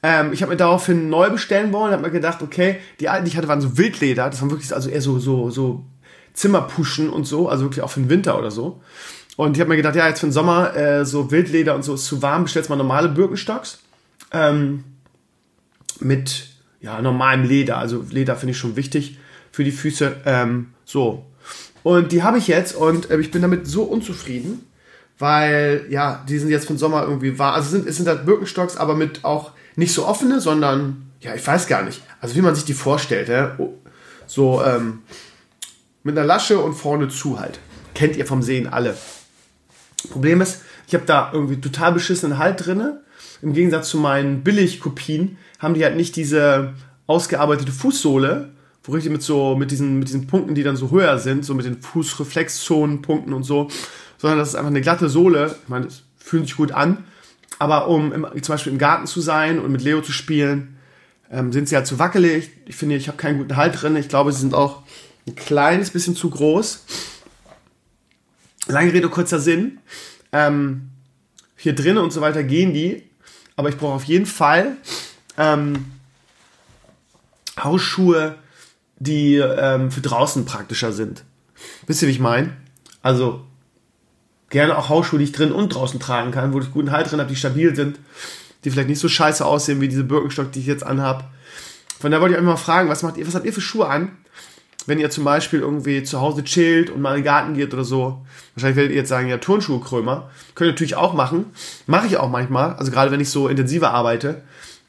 Ähm, 0.02 0.34
ich 0.34 0.42
habe 0.42 0.52
mir 0.52 0.58
daraufhin 0.58 1.10
neu 1.10 1.30
bestellen 1.30 1.72
wollen, 1.72 1.94
habe 1.94 2.02
mir 2.02 2.12
gedacht, 2.12 2.42
okay, 2.42 2.78
die 3.00 3.10
alten, 3.10 3.26
die 3.26 3.32
ich 3.32 3.38
hatte, 3.38 3.48
waren 3.48 3.62
so 3.62 3.78
Wildleder. 3.78 4.30
Das 4.30 4.42
waren 4.42 4.52
wirklich 4.52 4.74
also 4.74 4.90
eher 4.90 5.02
so, 5.02 5.20
so, 5.20 5.50
so 5.50 5.86
Zimmerpuschen 6.34 7.10
und 7.10 7.26
so, 7.26 7.48
also 7.48 7.66
wirklich 7.66 7.84
auch 7.84 7.90
für 7.90 8.02
den 8.02 8.10
Winter 8.10 8.38
oder 8.38 8.52
so. 8.52 8.82
Und 9.36 9.58
ich 9.58 9.62
habe 9.62 9.70
mir 9.70 9.78
gedacht, 9.78 9.96
ja, 9.96 10.08
jetzt 10.08 10.20
für 10.20 10.28
den 10.28 10.32
Sommer 10.32 10.76
äh, 10.76 11.06
so 11.06 11.32
Wildleder 11.32 11.76
und 11.76 11.84
so 11.84 11.96
ist 11.96 12.06
zu 12.06 12.22
warm, 12.22 12.44
bestellst 12.44 12.70
mal 12.70 12.76
normale 12.76 13.10
Birkenstocks. 13.10 13.80
Ähm, 14.32 14.84
mit 16.00 16.50
ja, 16.82 17.02
normalem 17.02 17.46
Leder. 17.46 17.78
Also 17.78 18.06
Leder 18.10 18.36
finde 18.36 18.52
ich 18.52 18.58
schon 18.58 18.76
wichtig 18.76 19.18
für 19.52 19.64
die 19.64 19.72
Füße. 19.72 20.18
Ähm, 20.26 20.74
so. 20.86 21.26
Und 21.82 22.12
die 22.12 22.24
habe 22.24 22.38
ich 22.38 22.48
jetzt 22.48 22.76
und 22.76 23.10
äh, 23.10 23.20
ich 23.20 23.32
bin 23.32 23.42
damit 23.42 23.68
so 23.68 23.84
unzufrieden, 23.84 24.66
weil 25.18 25.86
ja, 25.90 26.24
die 26.28 26.38
sind 26.38 26.50
jetzt 26.50 26.68
für 26.68 26.74
den 26.74 26.80
Sommer 26.80 27.04
irgendwie 27.04 27.40
warm. 27.40 27.56
Also 27.56 27.70
sind, 27.70 27.88
es 27.88 27.98
sind 27.98 28.08
halt 28.08 28.26
Birkenstocks, 28.26 28.78
aber 28.78 28.96
mit 28.96 29.24
auch 29.24 29.52
nicht 29.76 29.94
so 29.94 30.06
offene, 30.06 30.40
sondern 30.42 31.10
ja, 31.22 31.34
ich 31.34 31.46
weiß 31.46 31.68
gar 31.68 31.84
nicht. 31.84 32.02
Also 32.22 32.36
wie 32.36 32.42
man 32.42 32.56
sich 32.56 32.66
die 32.66 32.74
vorstellt. 32.74 33.30
Ja? 33.30 33.58
So 34.28 34.62
ähm, 34.64 35.00
mit 36.04 36.18
einer 36.18 36.28
Lasche 36.28 36.60
und 36.60 36.74
vorne 36.74 37.08
zu 37.10 37.40
halt. 37.40 37.60
Kennt 37.96 38.18
ihr 38.18 38.26
vom 38.26 38.42
Sehen 38.42 38.68
alle. 38.68 38.96
Problem 40.08 40.42
ist, 40.42 40.62
ich 40.88 40.94
habe 40.94 41.06
da 41.06 41.32
irgendwie 41.34 41.60
total 41.60 41.94
beschissenen 41.94 42.38
Halt 42.38 42.66
drinne. 42.66 43.02
Im 43.42 43.54
Gegensatz 43.54 43.90
zu 43.90 43.98
meinen 43.98 44.44
Billigkopien 44.44 45.38
haben 45.60 45.74
die 45.74 45.84
halt 45.84 45.96
nicht 45.96 46.16
diese 46.16 46.74
ausgearbeitete 47.08 47.72
Fußsohle, 47.72 48.52
wo 48.84 48.92
richtig 48.92 49.12
mit 49.12 49.22
so, 49.22 49.56
mit 49.56 49.72
diesen, 49.72 50.00
mit 50.00 50.10
diesen 50.10 50.28
Punkten, 50.28 50.56
die 50.56 50.64
dann 50.64 50.76
so 50.76 50.92
höher 50.92 51.18
sind, 51.20 51.46
so 51.46 51.54
mit 51.54 51.66
den 51.66 51.82
Fußreflexzonenpunkten 51.82 53.34
und 53.34 53.44
so, 53.44 53.70
sondern 54.18 54.40
das 54.40 54.50
ist 54.50 54.56
einfach 54.56 54.70
eine 54.70 54.82
glatte 54.82 55.10
Sohle. 55.10 55.56
Ich 55.64 55.70
meine, 55.70 55.86
das 55.86 56.04
fühlt 56.18 56.46
sich 56.46 56.56
gut 56.56 56.72
an. 56.72 57.06
Aber 57.60 57.88
um 57.88 58.12
im, 58.12 58.28
zum 58.42 58.54
Beispiel 58.54 58.74
im 58.74 58.80
Garten 58.80 59.08
zu 59.08 59.22
sein 59.22 59.60
und 59.60 59.72
mit 59.72 59.84
Leo 59.84 60.02
zu 60.02 60.12
spielen, 60.12 60.78
ähm, 61.32 61.52
sind 61.52 61.70
sie 61.70 61.76
halt 61.76 61.88
zu 61.88 62.00
wackelig. 62.00 62.50
Ich 62.66 62.76
finde, 62.76 62.96
ich 62.96 63.08
habe 63.08 63.18
keinen 63.18 63.38
guten 63.38 63.56
Halt 63.56 63.82
drin. 63.82 63.96
Ich 63.96 64.10
glaube, 64.10 64.32
sie 64.32 64.42
sind 64.42 64.54
auch 64.54 64.84
ein 65.28 65.36
kleines 65.36 65.92
bisschen 65.92 66.16
zu 66.16 66.30
groß. 66.30 66.86
Lange 68.68 68.94
Rede, 68.94 69.10
kurzer 69.10 69.40
Sinn. 69.40 69.80
Ähm, 70.32 70.90
hier 71.58 71.76
drinnen 71.76 72.00
und 72.00 72.12
so 72.12 72.22
weiter 72.22 72.44
gehen 72.44 72.74
die, 72.74 73.04
aber 73.56 73.70
ich 73.70 73.78
brauche 73.78 73.94
auf 73.94 74.04
jeden 74.06 74.26
Fall 74.26 74.78
ähm, 75.38 75.86
Hausschuhe, 77.62 78.36
die 78.98 79.36
ähm, 79.36 79.92
für 79.92 80.02
draußen 80.02 80.46
praktischer 80.46 80.92
sind. 80.92 81.24
Wisst 81.88 82.02
ihr, 82.02 82.08
wie 82.08 82.14
ich 82.14 82.20
meine? 82.20 82.56
Also 83.02 83.46
gerne 84.50 84.78
auch 84.78 84.90
Hausschuhe, 84.90 85.20
die 85.20 85.26
ich 85.26 85.32
drin 85.32 85.52
und 85.52 85.74
draußen 85.74 86.00
tragen 86.00 86.32
kann, 86.32 86.54
wo 86.54 86.60
ich 86.60 86.72
guten 86.72 86.92
Halt 86.92 87.12
drin 87.12 87.20
habe, 87.20 87.30
die 87.30 87.36
stabil 87.36 87.76
sind, 87.76 88.00
die 88.64 88.72
vielleicht 88.72 88.90
nicht 88.90 89.00
so 89.00 89.10
scheiße 89.10 89.46
aussehen 89.46 89.82
wie 89.82 89.88
diese 89.88 90.04
Birkenstock, 90.04 90.52
die 90.52 90.60
ich 90.60 90.68
jetzt 90.68 90.86
anhab. 90.86 91.32
Von 92.00 92.12
daher 92.12 92.22
wollte 92.22 92.36
ich 92.36 92.40
euch 92.40 92.46
mal 92.46 92.56
fragen, 92.56 92.90
was 92.90 93.04
macht 93.04 93.18
ihr, 93.18 93.28
was 93.28 93.36
habt 93.36 93.46
ihr 93.46 93.54
für 93.54 93.62
Schuhe 93.62 93.88
an? 93.88 94.18
Wenn 94.86 95.00
ihr 95.00 95.10
zum 95.10 95.24
Beispiel 95.24 95.60
irgendwie 95.60 96.04
zu 96.04 96.20
Hause 96.20 96.44
chillt 96.44 96.90
und 96.90 97.02
mal 97.02 97.12
in 97.12 97.22
den 97.22 97.26
Garten 97.26 97.54
geht 97.54 97.74
oder 97.74 97.86
so, 97.86 98.26
wahrscheinlich 98.56 98.76
werdet 98.76 98.92
ihr 98.92 98.98
jetzt 98.98 99.10
sagen, 99.10 99.30
ja, 99.30 99.38
Turnschuhe 99.38 99.80
Krömer. 99.80 100.30
Könnt 100.56 100.70
ihr 100.70 100.74
natürlich 100.74 100.96
auch 100.96 101.14
machen. 101.14 101.46
Mache 101.88 102.08
ich 102.08 102.18
auch 102.18 102.30
manchmal, 102.30 102.74
also 102.74 102.92
gerade 102.92 103.12
wenn 103.12 103.20
ich 103.20 103.30
so 103.30 103.48
intensiver 103.48 103.92
arbeite. 103.92 104.44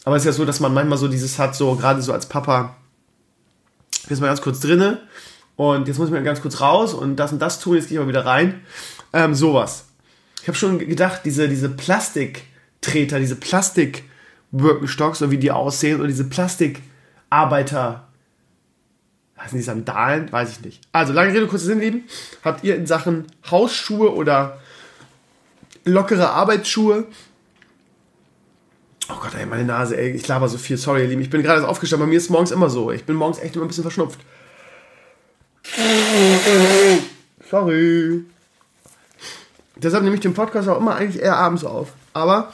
Aber 0.05 0.17
es 0.17 0.23
ist 0.23 0.27
ja 0.27 0.33
so, 0.33 0.45
dass 0.45 0.61
man 0.61 0.75
manchmal 0.75 0.99
so 0.99 1.09
dieses 1.09 1.39
hat, 1.39 1.55
so 1.55 1.75
gerade 1.77 2.03
so 2.03 2.13
als 2.13 2.27
Papa, 2.27 2.77
jetzt 4.09 4.21
mal 4.21 4.27
ganz 4.27 4.43
kurz 4.43 4.61
drinne 4.61 5.01
und 5.57 5.89
jetzt 5.89 5.99
muss 5.99 6.09
ich 6.09 6.13
mal 6.13 6.23
ganz 6.23 6.43
kurz 6.43 6.61
raus 6.61 6.95
und 6.95 7.17
das 7.17 7.33
und 7.33 7.41
das 7.41 7.61
tun, 7.61 7.77
jetzt 7.77 7.89
gehe 7.89 7.99
ich 7.99 8.03
mal 8.03 8.09
wieder 8.09 8.27
rein. 8.27 8.61
Ähm, 9.13 9.35
sowas. 9.35 9.87
Ich 10.43 10.49
habe 10.49 10.59
schon 10.59 10.79
gedacht, 10.79 11.23
diese, 11.25 11.49
diese 11.49 11.71
Plastiktreter, 11.71 13.19
diese 13.19 13.37
Plastik-Birkenstocks, 13.37 15.21
so 15.21 15.31
wie 15.31 15.39
die 15.39 15.51
aussehen, 15.51 16.01
oder 16.01 16.09
diese 16.09 16.25
Plastikarbeiter, 16.25 18.04
heißen 19.45 19.59
die 19.59 19.65
Sandalen? 19.65 20.33
Weiß 20.33 20.51
ich 20.51 20.61
nicht. 20.63 20.81
Also, 20.93 21.13
lange 21.13 21.33
Rede, 21.33 21.47
kurzer 21.47 21.67
Sinn, 21.67 21.81
Lieben. 21.81 22.05
Habt 22.45 22.65
ihr 22.65 22.77
in 22.77 22.87
Sachen 22.87 23.27
Hausschuhe 23.51 24.15
oder 24.15 24.61
lockere 25.85 26.31
Arbeitsschuhe 26.31 27.07
Oh 29.11 29.17
Gott, 29.21 29.35
ey, 29.35 29.45
meine 29.45 29.65
Nase, 29.65 29.99
ey, 29.99 30.13
ich 30.13 30.27
laber 30.29 30.49
so 30.49 30.57
viel. 30.57 30.79
Sorry, 30.79 31.03
ihr 31.03 31.09
Lieben. 31.09 31.21
Ich 31.21 31.29
bin 31.29 31.43
gerade 31.43 31.67
aufgestanden. 31.69 32.07
Bei 32.07 32.11
mir 32.11 32.17
ist 32.17 32.25
es 32.25 32.31
morgens 32.31 32.51
immer 32.51 32.71
so. 32.71 32.91
Ich 32.91 33.05
bin 33.05 33.17
morgens 33.17 33.39
echt 33.39 33.55
immer 33.55 33.67
ein 33.67 33.69
bisschen 33.69 33.85
verschnupft. 33.85 34.19
Sorry. 37.51 38.25
Deshalb 39.77 40.05
nehme 40.05 40.15
ich 40.17 40.23
den 40.23 40.33
Podcast 40.33 40.69
auch 40.69 40.79
immer 40.79 40.95
eigentlich 40.95 41.23
eher 41.23 41.37
abends 41.37 41.65
auf. 41.65 41.93
Aber 42.15 42.53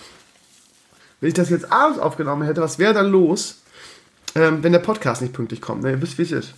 wenn 1.21 1.29
ich 1.29 1.35
das 1.35 1.51
jetzt 1.51 1.71
abends 1.71 2.01
aufgenommen 2.01 2.43
hätte, 2.43 2.63
was 2.63 2.79
wäre 2.81 2.95
dann 2.95 3.11
los, 3.11 3.63
ähm, 4.35 4.63
wenn 4.65 4.73
der 4.73 4.81
Podcast 4.81 5.23
nicht 5.23 5.35
pünktlich 5.35 5.61
kommt? 5.61 5.83
Ne, 5.83 5.93
ihr 5.93 6.03
wisst, 6.03 6.19
wie 6.19 6.23
es 6.23 6.33
ist. 6.33 6.55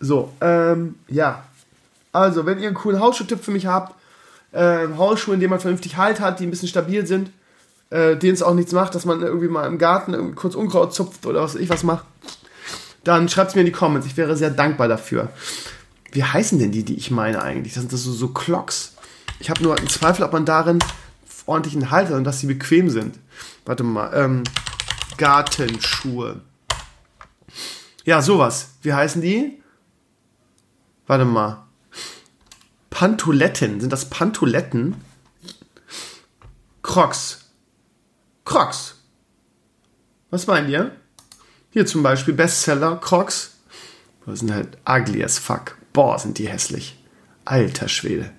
So, 0.00 0.32
ähm, 0.40 0.96
ja. 1.08 1.44
Also, 2.12 2.46
wenn 2.46 2.58
ihr 2.58 2.66
einen 2.66 2.76
coolen 2.76 2.98
Hausschuh-Tipp 2.98 3.44
für 3.44 3.52
mich 3.52 3.66
habt, 3.66 3.94
äh, 4.52 4.88
Hausschuhe, 4.96 5.34
in 5.34 5.40
denen 5.40 5.50
man 5.50 5.60
vernünftig 5.60 5.96
Halt 5.96 6.18
hat, 6.18 6.40
die 6.40 6.46
ein 6.46 6.50
bisschen 6.50 6.68
stabil 6.68 7.06
sind, 7.06 7.30
äh, 7.90 8.16
denen 8.16 8.34
es 8.34 8.42
auch 8.42 8.54
nichts 8.54 8.72
macht, 8.72 8.94
dass 8.94 9.04
man 9.04 9.22
irgendwie 9.22 9.48
mal 9.48 9.66
im 9.66 9.78
Garten 9.78 10.34
kurz 10.34 10.54
Unkraut 10.54 10.94
zupft 10.94 11.26
oder 11.26 11.42
was 11.42 11.54
ich 11.54 11.68
was 11.68 11.84
mache, 11.84 12.04
dann 13.04 13.28
schreibt 13.28 13.50
es 13.50 13.54
mir 13.54 13.60
in 13.60 13.66
die 13.66 13.72
Comments. 13.72 14.06
Ich 14.06 14.16
wäre 14.16 14.36
sehr 14.36 14.50
dankbar 14.50 14.88
dafür. 14.88 15.28
Wie 16.12 16.24
heißen 16.24 16.58
denn 16.58 16.72
die, 16.72 16.84
die 16.84 16.96
ich 16.96 17.10
meine 17.10 17.42
eigentlich? 17.42 17.74
Das 17.74 17.82
sind 17.82 17.92
das 17.92 18.02
so, 18.02 18.12
so 18.12 18.28
Clocks. 18.28 18.94
Ich 19.38 19.48
habe 19.50 19.62
nur 19.62 19.76
einen 19.76 19.88
Zweifel, 19.88 20.24
ob 20.24 20.32
man 20.32 20.44
darin 20.44 20.80
ordentlichen 21.46 21.90
Halt 21.90 22.08
hat 22.08 22.16
und 22.16 22.24
dass 22.24 22.40
sie 22.40 22.46
bequem 22.46 22.90
sind. 22.90 23.18
Warte 23.64 23.82
mal. 23.82 24.10
Ähm, 24.14 24.44
Gartenschuhe. 25.16 26.40
Ja, 28.04 28.22
sowas. 28.22 28.70
Wie 28.82 28.92
heißen 28.92 29.20
die? 29.20 29.59
Warte 31.10 31.24
mal. 31.24 31.66
Pantoletten. 32.88 33.80
Sind 33.80 33.92
das 33.92 34.10
Pantoletten? 34.10 34.94
Crocs. 36.82 37.50
Crocs. 38.44 38.94
Was 40.30 40.46
meint 40.46 40.68
ihr? 40.68 40.92
Hier 41.70 41.84
zum 41.84 42.04
Beispiel 42.04 42.32
Bestseller 42.32 42.94
Crocs. 42.94 43.56
Das 44.24 44.38
sind 44.38 44.52
halt 44.52 44.78
ugly 44.88 45.24
as 45.24 45.40
fuck. 45.40 45.76
Boah, 45.92 46.16
sind 46.16 46.38
die 46.38 46.46
hässlich. 46.46 47.02
Alter 47.44 47.88
Schwede. 47.88 48.30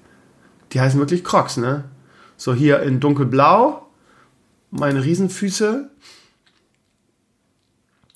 Die 0.71 0.79
heißen 0.79 0.97
wirklich 0.97 1.25
Crocs, 1.25 1.57
ne? 1.57 1.89
So 2.37 2.53
hier 2.53 2.83
in 2.83 3.01
dunkelblau. 3.01 3.85
Meine 4.69 5.03
Riesenfüße. 5.03 5.91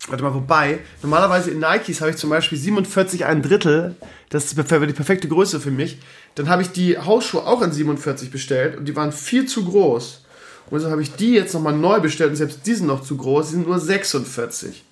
Warte 0.08 0.24
mal, 0.24 0.34
wobei, 0.34 0.80
normalerweise 1.02 1.50
in 1.50 1.60
Nikes 1.60 2.00
habe 2.00 2.12
ich 2.12 2.18
zum 2.18 2.30
Beispiel 2.30 2.58
47 2.58 3.26
ein 3.26 3.42
Drittel. 3.42 3.96
Das 4.30 4.46
ist 4.46 4.58
die 4.58 4.62
perfekte 4.62 5.28
Größe 5.28 5.60
für 5.60 5.72
mich. 5.72 5.98
Dann 6.36 6.48
habe 6.48 6.62
ich 6.62 6.72
die 6.72 6.98
Hausschuhe 6.98 7.46
auch 7.46 7.62
in 7.62 7.72
47 7.72 8.30
bestellt 8.30 8.78
und 8.78 8.86
die 8.86 8.96
waren 8.96 9.12
viel 9.12 9.48
zu 9.48 9.66
groß. 9.66 10.26
Und 10.70 10.80
so 10.80 10.90
habe 10.90 11.02
ich 11.02 11.16
die 11.16 11.34
jetzt 11.34 11.54
nochmal 11.54 11.74
neu 11.74 12.00
bestellt 12.00 12.32
und 12.32 12.36
selbst 12.36 12.62
die 12.66 12.74
sind 12.74 12.88
noch 12.88 13.04
zu 13.04 13.18
groß, 13.18 13.48
die 13.48 13.54
sind 13.54 13.68
nur 13.68 13.80
46. 13.80 14.84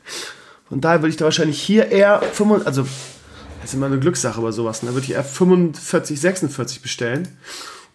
Von 0.69 0.82
daher 0.82 1.02
würde 1.02 1.10
ich 1.10 1.17
da 1.17 1.26
wahrscheinlich 1.26 1.62
hier 1.62 1.91
eher 1.91 2.21
25, 2.21 2.67
also 2.67 2.84
das 3.62 3.69
ist 3.71 3.73
immer 3.76 3.88
eine 3.88 3.99
Glückssache 3.99 4.39
über 4.39 4.52
sowas, 4.52 4.84
ne? 4.84 4.89
da 4.89 4.95
würde 4.95 5.06
ich 5.06 5.13
eher 5.13 5.23
45, 5.23 6.19
46 6.19 6.82
bestellen. 6.82 7.28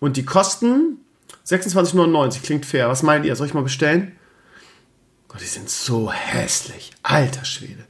Und 0.00 0.16
die 0.16 0.24
kosten 0.24 0.98
26,99, 1.46 2.42
klingt 2.42 2.66
fair. 2.66 2.88
Was 2.88 3.02
meint 3.02 3.24
ihr? 3.24 3.34
Soll 3.36 3.46
ich 3.46 3.54
mal 3.54 3.62
bestellen? 3.62 4.12
Gott, 5.28 5.40
die 5.40 5.46
sind 5.46 5.68
so 5.68 6.10
hässlich. 6.10 6.90
Alter 7.02 7.44
Schwede. 7.44 7.84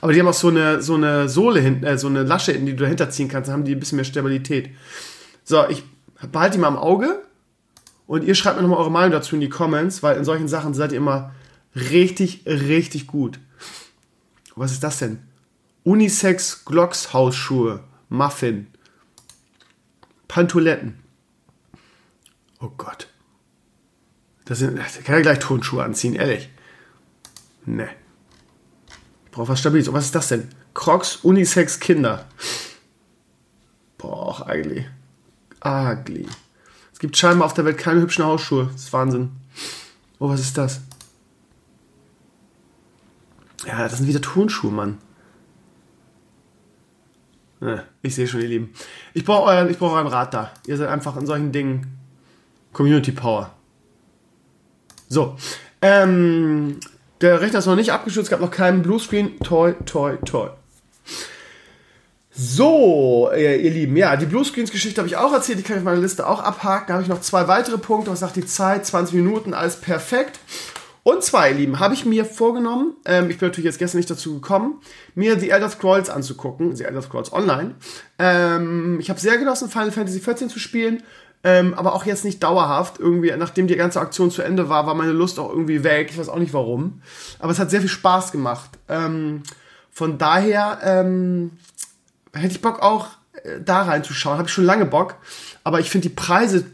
Aber 0.00 0.12
die 0.12 0.20
haben 0.20 0.28
auch 0.28 0.34
so 0.34 0.48
eine, 0.48 0.82
so 0.82 0.94
eine 0.94 1.28
Sohle 1.28 1.60
hinten, 1.60 1.84
äh, 1.84 1.96
so 1.96 2.08
eine 2.08 2.24
Lasche, 2.24 2.52
in 2.52 2.66
die 2.66 2.74
du 2.74 2.82
dahinter 2.82 3.10
ziehen 3.10 3.28
kannst, 3.28 3.48
dann 3.48 3.54
haben 3.54 3.64
die 3.64 3.74
ein 3.74 3.80
bisschen 3.80 3.96
mehr 3.96 4.04
Stabilität. 4.04 4.70
So, 5.44 5.68
ich 5.68 5.84
behalte 6.32 6.56
die 6.56 6.60
mal 6.60 6.68
im 6.68 6.76
Auge 6.76 7.22
und 8.06 8.24
ihr 8.24 8.34
schreibt 8.34 8.56
mir 8.56 8.62
nochmal 8.62 8.80
eure 8.80 8.90
Meinung 8.90 9.12
dazu 9.12 9.36
in 9.36 9.40
die 9.40 9.48
Comments, 9.48 10.02
weil 10.02 10.16
in 10.16 10.24
solchen 10.24 10.48
Sachen 10.48 10.74
seid 10.74 10.92
ihr 10.92 10.98
immer 10.98 11.32
richtig, 11.74 12.42
richtig 12.46 13.06
gut. 13.06 13.38
Was 14.56 14.72
ist 14.72 14.82
das 14.82 14.98
denn? 14.98 15.20
Unisex 15.84 16.64
Glocks 16.64 17.12
Hausschuhe. 17.12 17.84
Muffin. 18.08 18.66
Pantoletten. 20.26 20.98
Oh 22.60 22.70
Gott. 22.76 23.08
Das 24.44 24.58
sind, 24.58 24.78
ich 24.78 25.04
kann 25.04 25.14
ja 25.14 25.22
gleich 25.22 25.38
Tonschuhe 25.38 25.84
anziehen, 25.84 26.16
ehrlich. 26.16 26.50
Ne. 27.66 27.88
Ich 29.26 29.30
brauche 29.30 29.48
was 29.48 29.60
Stabiles. 29.60 29.88
Und 29.88 29.94
was 29.94 30.06
ist 30.06 30.14
das 30.14 30.28
denn? 30.28 30.48
Crocs 30.74 31.16
Unisex 31.16 31.78
Kinder. 31.80 32.26
Boah, 33.98 34.46
ugly. 34.48 34.86
Ugly 35.64 36.26
gibt 37.00 37.16
scheinbar 37.16 37.46
auf 37.46 37.54
der 37.54 37.64
Welt 37.64 37.78
keine 37.78 38.00
hübschen 38.00 38.24
Hausschuhe. 38.24 38.68
Das 38.72 38.82
ist 38.82 38.92
Wahnsinn. 38.92 39.32
Oh, 40.18 40.28
was 40.28 40.40
ist 40.40 40.56
das? 40.56 40.82
Ja, 43.66 43.82
das 43.82 43.98
sind 43.98 44.06
wieder 44.06 44.20
Turnschuhe, 44.20 44.70
Mann. 44.70 44.98
Ich 48.02 48.14
sehe 48.14 48.26
schon, 48.26 48.40
ihr 48.40 48.48
Lieben. 48.48 48.72
Ich 49.12 49.24
brauche 49.24 49.50
euren, 49.50 49.74
brauch 49.74 49.92
euren 49.92 50.06
Rat 50.06 50.32
da. 50.32 50.52
Ihr 50.66 50.76
seid 50.76 50.88
einfach 50.88 51.16
in 51.16 51.26
solchen 51.26 51.52
Dingen 51.52 51.98
Community 52.72 53.12
Power. 53.12 53.54
So. 55.08 55.36
Ähm, 55.82 56.80
der 57.20 57.40
Rechner 57.40 57.58
ist 57.58 57.66
noch 57.66 57.76
nicht 57.76 57.92
abgestürzt, 57.92 58.30
gab 58.30 58.40
noch 58.40 58.50
keinen 58.50 58.82
Bluescreen. 58.82 59.38
Toll, 59.40 59.76
toll, 59.84 60.18
toll. 60.24 60.52
So, 62.32 63.30
äh, 63.34 63.60
ihr 63.60 63.70
Lieben, 63.70 63.96
ja, 63.96 64.16
die 64.16 64.24
Bluescreens-Geschichte 64.24 65.00
habe 65.00 65.08
ich 65.08 65.16
auch 65.16 65.32
erzählt, 65.32 65.58
die 65.58 65.62
kann 65.62 65.76
ich 65.76 65.80
auf 65.80 65.84
meiner 65.84 66.00
Liste 66.00 66.26
auch 66.26 66.40
abhaken. 66.40 66.86
Da 66.88 66.94
habe 66.94 67.02
ich 67.02 67.08
noch 67.08 67.20
zwei 67.20 67.48
weitere 67.48 67.76
Punkte. 67.76 68.10
Was 68.10 68.20
sagt 68.20 68.36
die 68.36 68.46
Zeit? 68.46 68.86
20 68.86 69.14
Minuten, 69.14 69.52
alles 69.52 69.76
perfekt. 69.76 70.38
Und 71.02 71.22
zwar, 71.22 71.48
ihr 71.48 71.54
Lieben, 71.54 71.80
habe 71.80 71.94
ich 71.94 72.04
mir 72.04 72.24
vorgenommen, 72.24 72.94
ähm, 73.06 73.30
ich 73.30 73.38
bin 73.38 73.48
natürlich 73.48 73.64
jetzt 73.64 73.78
gestern 73.78 73.98
nicht 73.98 74.10
dazu 74.10 74.34
gekommen, 74.34 74.80
mir 75.14 75.38
The 75.38 75.50
Elder 75.50 75.70
Scrolls 75.70 76.10
anzugucken, 76.10 76.76
The 76.76 76.84
Elder 76.84 77.00
Scrolls 77.00 77.32
Online. 77.32 77.74
Ähm, 78.18 78.98
ich 79.00 79.08
habe 79.08 79.18
sehr 79.18 79.38
genossen, 79.38 79.70
Final 79.70 79.92
Fantasy 79.92 80.20
XIV 80.20 80.48
zu 80.48 80.58
spielen, 80.58 81.02
ähm, 81.42 81.74
aber 81.74 81.94
auch 81.94 82.04
jetzt 82.04 82.24
nicht 82.24 82.42
dauerhaft. 82.42 82.98
Irgendwie, 82.98 83.34
nachdem 83.36 83.66
die 83.66 83.76
ganze 83.76 84.00
Aktion 84.00 84.30
zu 84.30 84.42
Ende 84.42 84.68
war, 84.68 84.86
war 84.86 84.94
meine 84.94 85.12
Lust 85.12 85.38
auch 85.38 85.50
irgendwie 85.50 85.82
weg. 85.84 86.08
Ich 86.10 86.18
weiß 86.18 86.28
auch 86.28 86.38
nicht 86.38 86.52
warum. 86.52 87.00
Aber 87.38 87.52
es 87.52 87.58
hat 87.58 87.70
sehr 87.70 87.80
viel 87.80 87.88
Spaß 87.88 88.32
gemacht. 88.32 88.70
Ähm, 88.88 89.42
von 89.90 90.18
daher 90.18 90.78
ähm, 90.82 91.52
hätte 92.32 92.52
ich 92.52 92.60
Bock 92.60 92.82
auch 92.82 93.08
äh, 93.42 93.60
da 93.64 93.82
reinzuschauen. 93.82 94.38
Habe 94.38 94.48
ich 94.48 94.54
schon 94.54 94.64
lange 94.64 94.84
Bock. 94.84 95.16
Aber 95.64 95.80
ich 95.80 95.90
finde 95.90 96.08
die 96.08 96.14
Preise 96.14 96.66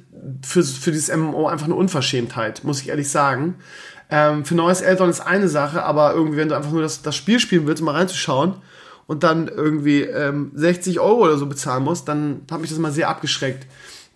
für, 0.44 0.64
für 0.64 0.90
dieses 0.90 1.14
MMO 1.14 1.46
einfach 1.46 1.66
eine 1.66 1.74
Unverschämtheit, 1.74 2.64
muss 2.64 2.80
ich 2.80 2.88
ehrlich 2.88 3.08
sagen. 3.08 3.56
Ähm, 4.10 4.44
für 4.44 4.54
neues 4.54 4.82
Eltern 4.82 5.10
ist 5.10 5.20
eine 5.20 5.48
Sache, 5.48 5.82
aber 5.84 6.14
irgendwie, 6.14 6.38
wenn 6.38 6.48
du 6.48 6.56
einfach 6.56 6.70
nur 6.70 6.82
das, 6.82 7.02
das 7.02 7.16
Spiel 7.16 7.40
spielen 7.40 7.66
willst, 7.66 7.82
mal 7.82 7.94
reinzuschauen 7.94 8.54
und 9.06 9.22
dann 9.22 9.48
irgendwie 9.48 10.02
ähm, 10.02 10.52
60 10.54 11.00
Euro 11.00 11.24
oder 11.24 11.36
so 11.36 11.46
bezahlen 11.46 11.84
musst, 11.84 12.08
dann 12.08 12.42
hat 12.50 12.60
mich 12.60 12.70
das 12.70 12.78
mal 12.78 12.92
sehr 12.92 13.08
abgeschreckt. 13.08 13.66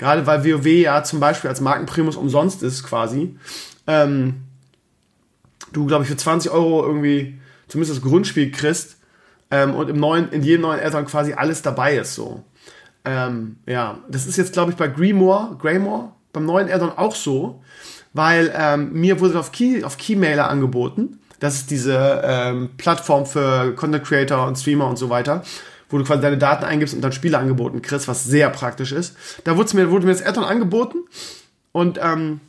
Gerade 0.01 0.27
weil 0.27 0.45
WoW 0.45 0.67
ja 0.67 1.05
zum 1.05 1.21
Beispiel 1.21 1.49
als 1.49 1.61
Markenprimus 1.61 2.17
umsonst 2.17 2.63
ist 2.63 2.83
quasi. 2.83 3.37
Ähm, 3.87 4.43
du, 5.73 5.87
glaube 5.87 6.05
ich, 6.05 6.11
für 6.11 6.17
20 6.17 6.51
Euro 6.51 6.85
irgendwie 6.85 7.39
zumindest 7.69 7.99
das 7.99 8.03
Grundspiel 8.03 8.51
kriegst 8.51 8.97
ähm, 9.51 9.75
und 9.75 9.91
im 9.91 9.97
neuen, 9.97 10.31
in 10.31 10.43
jedem 10.43 10.63
neuen 10.63 10.81
Eltern 10.81 11.07
quasi 11.07 11.35
alles 11.35 11.63
dabei 11.63 11.97
ist 11.97 12.15
so. 12.15 12.43
Ähm, 13.05 13.57
ja, 13.67 13.99
das 14.09 14.27
ist 14.27 14.39
jetzt, 14.39 14.55
glaube 14.55 14.73
ich, 14.73 14.77
bei 14.77 14.89
Grimoire, 14.89 15.57
Greymore, 15.59 16.13
beim 16.33 16.47
neuen 16.47 16.71
Addon 16.71 16.91
auch 16.97 17.15
so 17.15 17.63
weil 18.13 18.53
ähm, 18.57 18.93
mir 18.93 19.21
wurde 19.21 19.39
auf, 19.39 19.53
Key, 19.53 19.85
auf 19.85 19.97
Keymailer 19.99 20.49
angeboten. 20.49 21.21
Das 21.39 21.57
ist 21.57 21.71
diese 21.71 22.23
ähm, 22.25 22.71
Plattform 22.77 23.25
für 23.25 23.75
Content 23.75 24.05
Creator 24.05 24.47
und 24.47 24.57
Streamer 24.59 24.89
und 24.89 24.97
so 24.97 25.09
weiter, 25.09 25.43
wo 25.91 25.99
du 25.99 26.05
quasi 26.05 26.23
deine 26.23 26.39
Daten 26.39 26.65
eingibst 26.65 26.95
und 26.95 27.03
dann 27.03 27.13
Spiele 27.13 27.39
angeboten 27.39 27.83
kriegst, 27.83 28.09
was 28.09 28.25
sehr 28.25 28.49
praktisch 28.51 28.93
ist. 28.93 29.17
Da 29.45 29.57
wurde 29.57 29.77
mir, 29.77 29.91
wurde 29.91 30.07
mir 30.07 30.13
das 30.13 30.25
Addon 30.25 30.45
angeboten 30.45 30.99
und 31.73 31.99
ähm, 32.03 32.41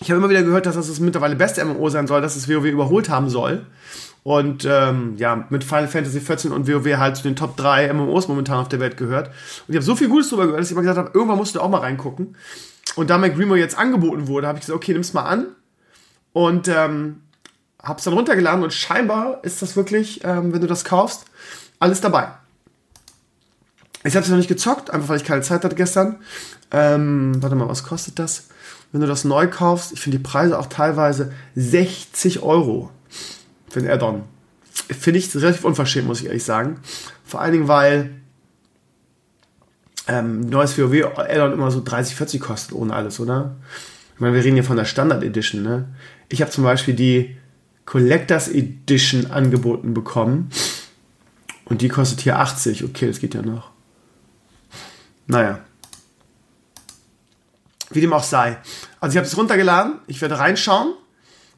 ich 0.00 0.10
habe 0.10 0.18
immer 0.18 0.30
wieder 0.30 0.42
gehört, 0.42 0.66
dass 0.66 0.74
das 0.74 0.88
das 0.88 1.00
mittlerweile 1.00 1.36
beste 1.36 1.64
MMO 1.64 1.88
sein 1.88 2.06
soll, 2.06 2.20
dass 2.20 2.34
es 2.34 2.48
WoW 2.48 2.64
überholt 2.64 3.08
haben 3.08 3.28
soll. 3.28 3.66
Und 4.24 4.64
ähm, 4.68 5.14
ja, 5.16 5.46
mit 5.50 5.64
Final 5.64 5.88
Fantasy 5.88 6.20
XIV 6.20 6.52
und 6.52 6.68
WoW 6.68 6.96
halt 6.96 7.16
zu 7.16 7.24
den 7.24 7.36
Top 7.36 7.56
3 7.56 7.92
MMOs 7.92 8.28
momentan 8.28 8.58
auf 8.58 8.68
der 8.68 8.80
Welt 8.80 8.96
gehört. 8.96 9.28
Und 9.28 9.68
ich 9.68 9.76
habe 9.76 9.84
so 9.84 9.96
viel 9.96 10.08
Gutes 10.08 10.30
darüber 10.30 10.46
gehört, 10.46 10.60
dass 10.60 10.68
ich 10.68 10.72
immer 10.72 10.82
gesagt 10.82 10.98
habe, 10.98 11.10
irgendwann 11.14 11.38
musst 11.38 11.54
du 11.54 11.60
auch 11.60 11.68
mal 11.68 11.78
reingucken. 11.78 12.36
Und 12.94 13.10
da 13.10 13.18
mir 13.18 13.30
Grimo 13.30 13.54
jetzt 13.56 13.76
angeboten 13.76 14.28
wurde, 14.28 14.46
habe 14.46 14.58
ich 14.58 14.66
gesagt, 14.66 14.76
okay, 14.76 14.92
nimm's 14.92 15.12
mal 15.12 15.22
an. 15.22 15.46
Und 16.32 16.68
ähm, 16.68 17.20
habe 17.82 17.98
es 17.98 18.04
dann 18.04 18.14
runtergeladen 18.14 18.62
und 18.62 18.72
scheinbar 18.72 19.42
ist 19.42 19.60
das 19.60 19.76
wirklich, 19.76 20.22
ähm, 20.24 20.52
wenn 20.52 20.60
du 20.60 20.66
das 20.66 20.84
kaufst, 20.84 21.24
alles 21.82 22.00
dabei. 22.00 22.28
Ich 24.04 24.14
habe 24.14 24.24
es 24.24 24.30
noch 24.30 24.36
nicht 24.36 24.48
gezockt, 24.48 24.90
einfach 24.90 25.08
weil 25.08 25.16
ich 25.16 25.24
keine 25.24 25.42
Zeit 25.42 25.64
hatte 25.64 25.76
gestern. 25.76 26.16
Ähm, 26.70 27.42
warte 27.42 27.56
mal, 27.56 27.68
was 27.68 27.84
kostet 27.84 28.18
das? 28.18 28.48
Wenn 28.90 29.00
du 29.00 29.06
das 29.06 29.24
neu 29.24 29.48
kaufst, 29.48 29.92
ich 29.92 30.00
finde 30.00 30.18
die 30.18 30.24
Preise 30.24 30.58
auch 30.58 30.66
teilweise 30.66 31.32
60 31.54 32.42
Euro 32.42 32.90
für 33.68 33.80
den 33.80 33.90
Add-on. 33.90 34.22
Finde 34.72 35.18
ich 35.18 35.34
relativ 35.34 35.64
unverschämt, 35.64 36.06
muss 36.06 36.20
ich 36.20 36.26
ehrlich 36.26 36.44
sagen. 36.44 36.80
Vor 37.24 37.40
allen 37.40 37.52
Dingen, 37.52 37.68
weil 37.68 38.10
ähm, 40.08 40.40
neues 40.40 40.78
WoW 40.78 41.16
Addon 41.16 41.52
immer 41.52 41.70
so 41.70 41.82
30, 41.84 42.14
40 42.16 42.40
kostet 42.40 42.74
ohne 42.74 42.94
alles, 42.94 43.20
oder? 43.20 43.56
Ich 44.14 44.20
meine, 44.20 44.34
wir 44.34 44.44
reden 44.44 44.54
hier 44.54 44.64
von 44.64 44.76
der 44.76 44.84
Standard 44.84 45.22
Edition, 45.22 45.62
ne? 45.62 45.88
Ich 46.28 46.42
habe 46.42 46.50
zum 46.50 46.64
Beispiel 46.64 46.94
die 46.94 47.36
Collectors 47.86 48.48
Edition 48.48 49.30
angeboten 49.30 49.94
bekommen 49.94 50.50
und 51.72 51.80
die 51.80 51.88
kostet 51.88 52.20
hier 52.20 52.38
80. 52.38 52.84
Okay, 52.84 53.06
das 53.06 53.18
geht 53.18 53.32
ja 53.32 53.40
noch. 53.40 53.70
Naja. 55.26 55.60
Wie 57.88 58.02
dem 58.02 58.12
auch 58.12 58.22
sei. 58.22 58.58
Also 59.00 59.14
ich 59.14 59.16
habe 59.16 59.26
es 59.26 59.34
runtergeladen, 59.38 59.94
ich 60.06 60.20
werde 60.20 60.38
reinschauen. 60.38 60.92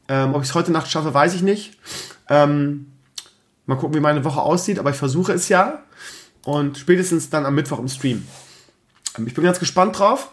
Ähm, 0.07 0.33
ob 0.33 0.41
ich 0.41 0.47
es 0.47 0.55
heute 0.55 0.71
Nacht 0.71 0.89
schaffe, 0.89 1.13
weiß 1.13 1.33
ich 1.33 1.41
nicht. 1.41 1.77
Ähm, 2.29 2.93
mal 3.65 3.75
gucken, 3.75 3.93
wie 3.93 3.99
meine 3.99 4.23
Woche 4.23 4.41
aussieht, 4.41 4.79
aber 4.79 4.91
ich 4.91 4.95
versuche 4.95 5.33
es 5.33 5.49
ja 5.49 5.83
und 6.45 6.77
spätestens 6.77 7.29
dann 7.29 7.45
am 7.45 7.53
Mittwoch 7.53 7.79
im 7.79 7.89
Stream. 7.89 8.25
Ähm, 9.17 9.27
ich 9.27 9.33
bin 9.33 9.43
ganz 9.43 9.59
gespannt 9.59 9.99
drauf, 9.99 10.29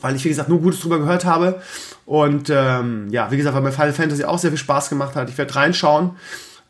weil 0.00 0.16
ich, 0.16 0.24
wie 0.24 0.30
gesagt, 0.30 0.48
nur 0.48 0.60
Gutes 0.60 0.80
drüber 0.80 0.98
gehört 0.98 1.24
habe. 1.24 1.62
Und 2.06 2.50
ähm, 2.50 3.08
ja, 3.10 3.30
wie 3.30 3.36
gesagt, 3.36 3.54
weil 3.54 3.62
mir 3.62 3.70
Final 3.70 3.92
Fantasy 3.92 4.24
auch 4.24 4.40
sehr 4.40 4.50
viel 4.50 4.58
Spaß 4.58 4.88
gemacht 4.88 5.14
hat. 5.14 5.30
Ich 5.30 5.38
werde 5.38 5.54
reinschauen. 5.54 6.16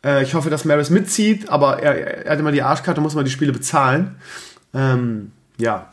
Äh, 0.07 0.23
ich 0.23 0.35
hoffe, 0.35 0.49
dass 0.49 0.65
Maris 0.65 0.89
mitzieht, 0.91 1.49
aber 1.51 1.83
er, 1.83 2.25
er 2.25 2.33
hat 2.33 2.39
immer 2.39 2.53
die 2.53 2.63
Arschkarte, 2.63 3.01
muss 3.01 3.15
man 3.15 3.25
die 3.25 3.31
Spiele 3.31 3.53
bezahlen. 3.53 4.17
Ähm, 4.73 5.33
ja. 5.59 5.91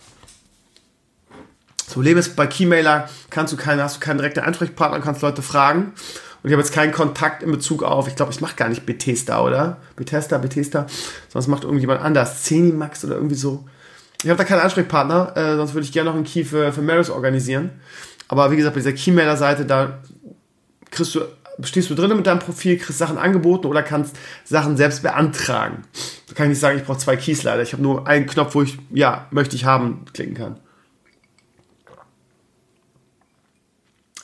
Das 1.78 1.94
Problem 1.96 2.18
ist, 2.18 2.36
bei 2.36 2.48
Keymailer 2.48 3.10
kannst 3.30 3.52
du 3.52 3.58
keine, 3.58 3.84
hast 3.84 3.98
du 3.98 4.00
keinen 4.00 4.18
direkten 4.18 4.42
Ansprechpartner, 4.42 5.00
kannst 5.00 5.22
Leute 5.22 5.42
fragen. 5.42 5.94
Und 6.44 6.50
ich 6.50 6.54
habe 6.54 6.62
jetzt 6.62 6.74
keinen 6.74 6.92
Kontakt 6.92 7.42
in 7.42 7.52
Bezug 7.52 7.84
auf, 7.84 8.08
ich 8.08 8.16
glaube, 8.16 8.32
ich 8.32 8.42
mache 8.42 8.56
gar 8.56 8.70
nicht 8.70 8.86
Bethesda, 8.86 9.42
oder? 9.42 9.78
Bethesda, 9.96 10.38
Bethesda. 10.38 10.88
Sonst 11.30 11.48
macht 11.48 11.64
irgendjemand 11.64 12.02
anders. 12.02 12.44
Zenimax 12.44 13.06
oder 13.06 13.16
irgendwie 13.16 13.36
so. 13.36 13.66
Ich 14.24 14.30
habe 14.30 14.38
da 14.38 14.44
keinen 14.44 14.62
Ansprechpartner, 14.62 15.36
äh, 15.36 15.56
sonst 15.56 15.74
würde 15.74 15.86
ich 15.86 15.92
gerne 15.92 16.10
noch 16.10 16.16
einen 16.16 16.26
Key 16.26 16.44
für, 16.44 16.72
für 16.72 16.82
Maris 16.82 17.10
organisieren. 17.10 17.72
Aber 18.28 18.52
wie 18.52 18.58
gesagt, 18.58 18.76
bei 18.76 18.82
dieser 18.82 18.94
Keymailer-Seite, 18.94 19.66
da 19.66 20.00
kriegst 20.92 21.16
du, 21.16 21.22
stehst 21.62 21.90
du 21.90 21.96
drinnen 21.96 22.18
mit 22.18 22.28
deinem 22.28 22.40
Profil, 22.40 22.78
kriegst 22.78 22.98
Sachen 22.98 23.18
angeboten 23.18 23.68
oder 23.68 23.84
kannst 23.84 24.16
Sachen 24.44 24.78
selbst 24.78 25.04
beantragen. 25.04 25.84
Da 26.28 26.34
kann 26.34 26.46
ich 26.48 26.52
nicht 26.52 26.60
sagen, 26.60 26.78
ich 26.78 26.86
brauche 26.86 26.98
zwei 26.98 27.16
Keys 27.16 27.44
leider. 27.44 27.62
Ich 27.62 27.74
habe 27.74 27.84
nur 27.84 28.08
einen 28.08 28.26
Knopf, 28.26 28.56
wo 28.56 28.62
ich, 28.62 28.78
ja, 28.92 29.28
möchte 29.32 29.56
ich 29.56 29.66
haben, 29.66 30.06
klicken 30.14 30.34
kann. 30.34 30.60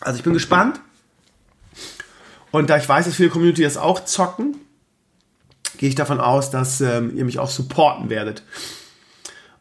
Also 0.01 0.17
ich 0.17 0.23
bin 0.23 0.33
gespannt. 0.33 0.79
Und 2.51 2.69
da 2.69 2.77
ich 2.77 2.89
weiß, 2.89 3.05
dass 3.05 3.15
viele 3.15 3.29
Community 3.29 3.61
das 3.61 3.77
auch 3.77 4.05
zocken, 4.05 4.55
gehe 5.77 5.89
ich 5.89 5.95
davon 5.95 6.19
aus, 6.19 6.49
dass 6.49 6.81
ähm, 6.81 7.15
ihr 7.15 7.25
mich 7.25 7.39
auch 7.39 7.49
supporten 7.49 8.09
werdet. 8.09 8.43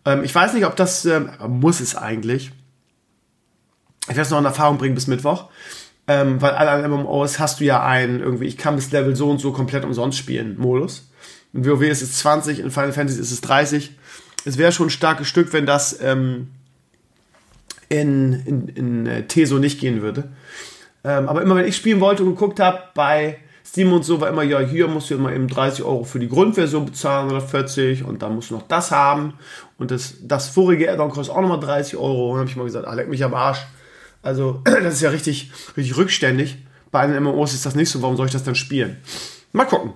Ähm, 0.04 0.24
ich 0.24 0.35
weiß 0.35 0.54
nicht, 0.54 0.64
ob 0.64 0.74
das, 0.74 1.04
ähm, 1.04 1.31
muss 1.46 1.81
es 1.81 1.94
eigentlich. 1.94 2.52
Ich 4.02 4.09
werde 4.09 4.22
es 4.22 4.31
noch 4.31 4.38
in 4.38 4.44
Erfahrung 4.46 4.78
bringen 4.78 4.94
bis 4.94 5.07
Mittwoch. 5.07 5.50
Ähm, 6.11 6.40
weil 6.40 6.53
alle 6.53 6.88
MMOs 6.88 7.38
hast 7.38 7.61
du 7.61 7.64
ja 7.64 7.85
einen, 7.85 8.21
irgendwie, 8.21 8.47
ich 8.47 8.57
kann 8.57 8.77
bis 8.77 8.90
Level 8.90 9.14
so 9.14 9.31
und 9.31 9.40
so 9.40 9.53
komplett 9.53 9.85
umsonst 9.85 10.16
spielen, 10.16 10.57
Modus. 10.59 11.11
In 11.53 11.66
WoW 11.66 11.83
ist 11.83 12.01
es 12.01 12.16
20, 12.18 12.61
in 12.61 12.71
Final 12.71 12.92
Fantasy 12.92 13.21
ist 13.21 13.31
es 13.31 13.42
30. 13.42 13.92
Es 14.47 14.57
wäre 14.57 14.73
schon 14.73 14.87
ein 14.87 14.90
starkes 14.90 15.29
Stück, 15.29 15.53
wenn 15.53 15.66
das 15.66 16.01
ähm, 16.01 16.49
in, 17.90 18.33
in, 18.33 18.68
in 18.68 19.07
äh, 19.07 19.27
TESO 19.27 19.59
nicht 19.59 19.81
gehen 19.81 20.01
würde. 20.01 20.31
Ähm, 21.05 21.29
aber 21.29 21.42
immer 21.42 21.57
wenn 21.57 21.66
ich 21.66 21.77
spielen 21.77 22.01
wollte 22.01 22.23
und 22.23 22.31
geguckt 22.31 22.59
habe, 22.59 22.83
bei 22.94 23.38
Steam 23.64 23.92
und 23.92 24.03
so 24.03 24.21
war 24.21 24.31
immer, 24.31 24.42
ja, 24.42 24.61
hier 24.61 24.88
musst 24.88 25.11
du 25.11 25.14
immer 25.14 25.33
eben 25.33 25.47
30 25.47 25.85
Euro 25.85 26.05
für 26.05 26.18
die 26.18 26.29
Grundversion 26.29 26.87
bezahlen 26.87 27.31
oder 27.31 27.42
40 27.42 28.05
und 28.05 28.23
dann 28.23 28.35
musst 28.35 28.51
du 28.51 28.55
noch 28.55 28.66
das 28.66 28.90
haben. 28.90 29.35
Und 29.77 29.90
das, 29.90 30.14
das 30.23 30.49
vorige 30.49 30.90
Addon 30.90 31.11
kostet 31.11 31.37
auch 31.37 31.42
nochmal 31.42 31.61
30 31.61 31.99
Euro. 31.99 32.31
Und 32.31 32.33
dann 32.33 32.40
habe 32.40 32.51
ich 32.51 32.57
mal 32.57 32.64
gesagt, 32.64 32.87
ah, 32.87 32.94
leck 32.94 33.09
mich 33.09 33.23
am 33.23 33.35
Arsch. 33.35 33.66
Also, 34.22 34.61
das 34.64 34.94
ist 34.94 35.00
ja 35.00 35.11
richtig, 35.11 35.50
richtig 35.76 35.96
rückständig. 35.96 36.59
Bei 36.90 37.00
einem 37.00 37.22
MMOs 37.24 37.54
ist 37.54 37.66
das 37.66 37.74
nicht 37.74 37.90
so, 37.90 38.00
warum 38.02 38.16
soll 38.16 38.26
ich 38.26 38.33
das 38.33 38.44
dann 38.44 38.54
spielen? 38.54 38.96
Mal 39.52 39.64
gucken. 39.64 39.92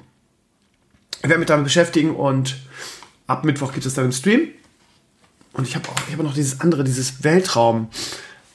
Ich 1.23 1.29
werde 1.29 1.39
mich 1.39 1.49
damit 1.49 1.65
beschäftigen 1.65 2.17
und 2.17 2.57
ab 3.27 3.45
Mittwoch 3.45 3.73
gibt 3.73 3.87
es 3.87 3.95
dann 3.95 4.07
im 4.07 4.13
Stream. 4.13 4.49
Und 5.53 5.69
ich 5.69 5.77
habe 5.77 5.89
auch, 5.89 5.95
ich 6.07 6.13
habe 6.13 6.25
noch 6.25 6.35
dieses 6.35 6.61
andere, 6.61 6.85
dieses 6.85 7.23
Weltraum, 7.25 7.89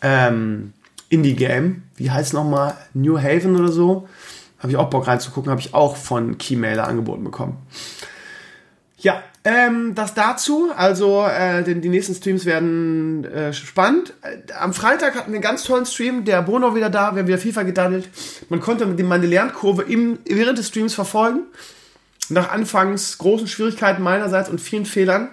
ähm. 0.01 0.73
Wie 1.09 2.11
heißt 2.11 2.27
es 2.27 2.33
nochmal? 2.33 2.75
New 2.93 3.17
Haven 3.17 3.55
oder 3.55 3.71
so. 3.71 4.09
Habe 4.59 4.71
ich 4.71 4.77
auch 4.77 4.89
Bock 4.89 5.07
reinzugucken. 5.07 5.49
Habe 5.49 5.61
ich 5.61 5.73
auch 5.73 5.95
von 5.95 6.37
Keymailer 6.37 6.85
angeboten 6.85 7.23
bekommen. 7.23 7.57
Ja, 8.97 9.23
Ähm, 9.43 9.95
das 9.95 10.13
dazu, 10.13 10.71
also 10.75 11.25
äh, 11.25 11.63
denn 11.63 11.81
die 11.81 11.89
nächsten 11.89 12.13
Streams 12.13 12.45
werden 12.45 13.23
äh, 13.25 13.53
spannend. 13.53 14.13
Äh, 14.21 14.51
am 14.53 14.73
Freitag 14.73 15.15
hatten 15.15 15.31
wir 15.31 15.37
einen 15.37 15.41
ganz 15.41 15.63
tollen 15.63 15.85
Stream, 15.85 16.25
der 16.25 16.41
Bono 16.41 16.75
wieder 16.75 16.89
da, 16.89 17.13
wir 17.13 17.19
haben 17.19 17.27
wieder 17.27 17.37
FIFA 17.37 17.63
gedaddelt. 17.63 18.09
Man 18.49 18.59
konnte 18.59 18.85
meine 18.85 19.25
Lernkurve 19.25 19.83
im, 19.83 20.19
während 20.25 20.57
des 20.57 20.67
Streams 20.67 20.93
verfolgen. 20.93 21.43
Nach 22.29 22.51
anfangs 22.51 23.17
großen 23.19 23.47
Schwierigkeiten 23.47 24.03
meinerseits 24.03 24.49
und 24.49 24.59
vielen 24.59 24.85
Fehlern 24.85 25.29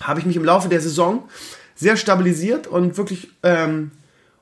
habe 0.00 0.20
ich 0.20 0.26
mich 0.26 0.36
im 0.36 0.44
Laufe 0.44 0.68
der 0.68 0.80
Saison 0.80 1.28
sehr 1.74 1.96
stabilisiert 1.96 2.66
und 2.68 2.96
wirklich 2.96 3.30
ähm, 3.42 3.90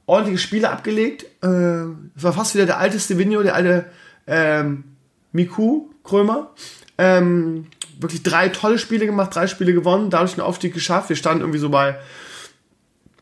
ordentliche 0.06 0.38
Spiele 0.38 0.70
abgelegt. 0.70 1.24
Äh, 1.42 1.48
war 1.48 2.32
fast 2.32 2.54
wieder 2.54 2.66
der 2.66 2.78
alte 2.78 3.00
Stevenio, 3.00 3.42
der 3.42 3.54
alte 3.54 3.86
ähm, 4.26 4.84
Miku 5.32 5.88
Krömer. 6.04 6.50
Ähm, 6.98 7.66
wirklich 8.00 8.22
drei 8.22 8.48
tolle 8.48 8.78
Spiele 8.78 9.06
gemacht, 9.06 9.34
drei 9.34 9.46
Spiele 9.46 9.72
gewonnen, 9.72 10.10
dadurch 10.10 10.32
einen 10.32 10.42
Aufstieg 10.42 10.74
geschafft. 10.74 11.08
Wir 11.08 11.16
standen 11.16 11.42
irgendwie 11.42 11.58
so 11.58 11.70
bei 11.70 11.98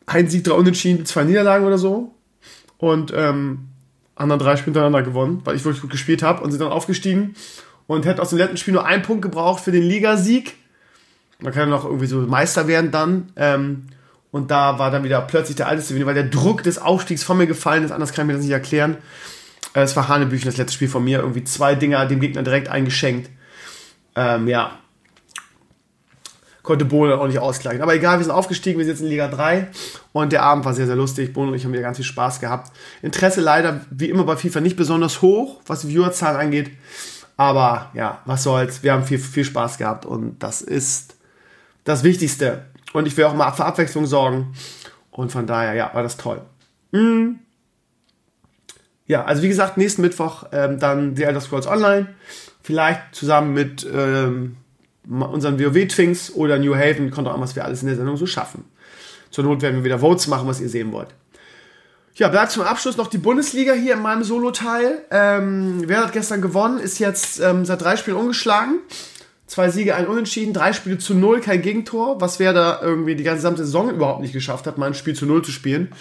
ein 0.07 0.29
Sieg, 0.29 0.45
drei 0.45 0.55
Unentschieden, 0.55 1.07
zwei 1.07 1.25
Niederlagen 1.25 1.67
oder 1.67 1.79
so. 1.79 2.15
Und 2.79 3.13
ähm, 3.15 3.69
anderen 4.17 4.41
drei 4.41 4.57
Spiele 4.57 4.73
hintereinander 4.73 5.03
gewonnen, 5.03 5.41
weil 5.45 5.57
ich 5.57 5.65
wirklich 5.65 5.83
gut 5.83 5.91
gespielt 5.91 6.23
habe 6.23 6.43
und 6.43 6.51
sind 6.51 6.61
dann 6.61 6.73
aufgestiegen 6.73 7.35
und 7.87 8.07
hätte 8.07 8.23
aus 8.23 8.31
dem 8.31 8.39
letzten 8.39 8.57
Spiel 8.57 8.75
nur 8.75 8.87
einen 8.87 9.03
Punkt 9.03 9.23
gebraucht 9.23 9.63
für 9.63 9.73
den 9.73 9.83
Ligasieg. 9.83 10.55
Man 11.41 11.53
kann 11.53 11.69
ja 11.69 11.77
noch 11.77 11.85
irgendwie 11.85 12.07
so 12.07 12.19
Meister 12.21 12.69
werden 12.69 12.91
dann. 12.91 13.33
Ähm, 13.37 13.87
und 14.31 14.51
da 14.51 14.79
war 14.79 14.91
dann 14.91 15.05
wieder 15.05 15.21
plötzlich 15.21 15.57
der 15.57 15.69
alte 15.69 15.83
Stevenio, 15.83 16.07
weil 16.07 16.15
der 16.15 16.25
Druck 16.25 16.63
des 16.65 16.79
Aufstiegs 16.79 17.23
von 17.23 17.39
mir 17.39 17.47
gefallen 17.47 17.85
ist. 17.85 17.93
Anders 17.93 18.13
kann 18.13 18.25
ich 18.25 18.27
mir 18.29 18.33
das 18.35 18.43
nicht 18.43 18.53
erklären. 18.53 18.97
Äh, 19.75 19.83
es 19.83 19.95
war 19.97 20.09
Hanebüchen, 20.09 20.47
das 20.47 20.57
letzte 20.57 20.75
Spiel 20.75 20.89
von 20.89 21.05
mir. 21.05 21.21
Irgendwie 21.21 21.45
zwei 21.45 21.75
Dinger 21.75 22.07
dem 22.07 22.21
Gegner 22.21 22.43
direkt 22.43 22.69
eingeschenkt. 22.69 23.31
Ähm, 24.17 24.49
ja. 24.49 24.79
Konnte 26.63 26.87
Bono 26.87 27.17
auch 27.17 27.27
nicht 27.27 27.39
ausgleichen. 27.39 27.83
Aber 27.83 27.95
egal, 27.95 28.19
wir 28.19 28.25
sind 28.25 28.33
aufgestiegen, 28.33 28.79
wir 28.79 28.87
sind 28.87 28.95
jetzt 28.95 29.03
in 29.03 29.09
Liga 29.09 29.29
3 29.29 29.69
und 30.13 30.33
der 30.33 30.43
Abend 30.43 30.65
war 30.65 30.73
sehr, 30.73 30.87
sehr 30.87 30.97
lustig. 30.97 31.35
Bono 31.35 31.49
und 31.49 31.55
ich 31.55 31.65
haben 31.65 31.73
wieder 31.73 31.83
ganz 31.83 31.99
viel 31.99 32.07
Spaß 32.07 32.41
gehabt. 32.41 32.73
Interesse 33.03 33.43
leider, 33.43 33.83
wie 33.91 34.09
immer 34.09 34.25
bei 34.25 34.37
FIFA, 34.37 34.61
nicht 34.61 34.77
besonders 34.77 35.21
hoch, 35.21 35.61
was 35.67 35.83
die 35.83 35.89
Viewerzahlen 35.89 36.41
angeht. 36.41 36.71
Aber 37.37 37.91
ja, 37.95 38.23
was 38.25 38.45
soll's. 38.45 38.83
Wir 38.83 38.93
haben 38.93 39.05
viel, 39.05 39.19
viel 39.19 39.45
Spaß 39.45 39.77
gehabt 39.77 40.07
und 40.07 40.39
das 40.39 40.63
ist 40.63 41.17
das 41.85 42.03
Wichtigste. 42.03 42.65
Und 42.93 43.07
ich 43.07 43.17
will 43.17 43.25
auch 43.25 43.35
mal 43.35 43.51
für 43.53 43.65
Abwechslung 43.65 44.07
sorgen. 44.07 44.55
Und 45.11 45.33
von 45.33 45.47
daher, 45.47 45.75
ja, 45.75 45.91
war 45.93 46.03
das 46.03 46.17
toll. 46.17 46.41
Mhm. 46.93 47.41
Ja, 49.07 49.25
also 49.25 49.43
wie 49.43 49.49
gesagt, 49.49 49.77
nächsten 49.77 50.01
Mittwoch 50.01 50.45
ähm, 50.53 50.79
dann 50.79 51.15
The 51.15 51.25
Elder 51.25 51.41
Scrolls 51.41 51.67
Online. 51.67 52.07
Vielleicht 52.65 53.15
zusammen 53.15 53.53
mit 53.53 53.87
ähm, 53.95 54.57
unseren 55.07 55.61
WoW-Twinks 55.61 56.33
oder 56.33 56.59
New 56.59 56.75
Haven. 56.75 57.11
Kommt 57.11 57.29
auch 57.29 57.35
an, 57.35 57.41
was 57.43 57.55
wir 57.55 57.63
alles 57.63 57.83
in 57.83 57.89
der 57.89 57.97
Sendung 57.97 58.17
so 58.17 58.25
schaffen. 58.25 58.65
Zur 59.31 59.45
Not 59.45 59.61
werden 59.61 59.77
wir 59.77 59.85
wieder 59.85 59.99
Votes 59.99 60.29
machen, 60.29 60.49
was 60.49 60.63
ihr 60.63 60.71
sehen 60.71 60.91
wollt. 60.91 61.09
Ja, 62.15 62.29
bleibt 62.29 62.53
zum 62.53 62.63
Abschluss 62.63 62.97
noch 62.97 63.09
die 63.09 63.19
Bundesliga 63.19 63.75
hier 63.75 63.93
in 63.93 64.01
meinem 64.01 64.25
Solo-Teil. 64.25 65.05
Ähm, 65.11 65.83
wer 65.85 66.05
hat 66.05 66.13
gestern 66.13 66.41
gewonnen? 66.41 66.79
Ist 66.79 66.99
jetzt 67.01 67.39
ähm, 67.39 67.67
seit 67.67 67.83
drei 67.83 67.99
Spielen 67.99 68.17
ungeschlagen. 68.17 68.79
Zwei 69.47 69.69
Siege, 69.69 69.95
ein 69.95 70.07
Unentschieden, 70.07 70.55
drei 70.55 70.73
Spiele 70.73 70.97
zu 70.97 71.13
null, 71.13 71.43
kein 71.43 71.61
Gegentor. 71.61 72.23
Was 72.23 72.39
wer 72.39 72.55
da 72.55 72.81
irgendwie 72.81 73.15
die 73.15 73.25
ganze 73.25 73.55
Saison 73.57 73.91
überhaupt 73.91 74.23
nicht 74.23 74.33
geschafft 74.33 74.67
hat, 74.67 74.79
mal 74.79 74.87
ein 74.87 74.95
Spiel 74.95 75.15
zu 75.15 75.27
null 75.27 75.45
zu 75.45 75.51
spielen. 75.51 75.93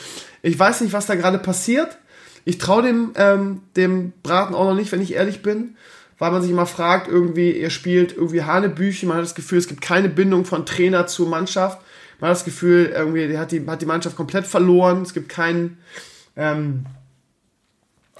Ich 0.41 0.57
weiß 0.57 0.79
nicht, 0.79 0.93
was 0.93 1.07
da 1.07 1.15
gerade 1.15 1.39
passiert. 1.39 1.97
Ich 2.45 2.57
traue 2.57 2.83
dem, 2.83 3.11
ähm, 3.15 3.63
dem 3.75 4.13
Braten 4.23 4.55
auch 4.55 4.63
noch 4.63 4.75
nicht, 4.75 4.93
wenn 4.93 5.01
ich 5.01 5.13
ehrlich 5.13 5.41
bin 5.41 5.75
weil 6.23 6.31
man 6.31 6.41
sich 6.41 6.51
immer 6.51 6.65
fragt, 6.65 7.09
irgendwie, 7.09 7.57
er 7.57 7.69
spielt 7.69 8.15
irgendwie 8.15 8.43
Hanebüchen, 8.43 9.09
man 9.09 9.17
hat 9.17 9.25
das 9.25 9.35
Gefühl, 9.35 9.57
es 9.57 9.67
gibt 9.67 9.81
keine 9.81 10.07
Bindung 10.07 10.45
von 10.45 10.65
Trainer 10.65 11.05
zur 11.05 11.27
Mannschaft. 11.27 11.81
Man 12.21 12.29
hat 12.29 12.37
das 12.37 12.45
Gefühl, 12.45 12.93
irgendwie, 12.95 13.27
der 13.27 13.41
hat 13.41 13.51
die, 13.51 13.67
hat 13.67 13.81
die 13.81 13.85
Mannschaft 13.85 14.15
komplett 14.15 14.47
verloren. 14.47 15.01
Es 15.01 15.13
gibt 15.13 15.27
kein, 15.27 15.79
ähm, 16.37 16.85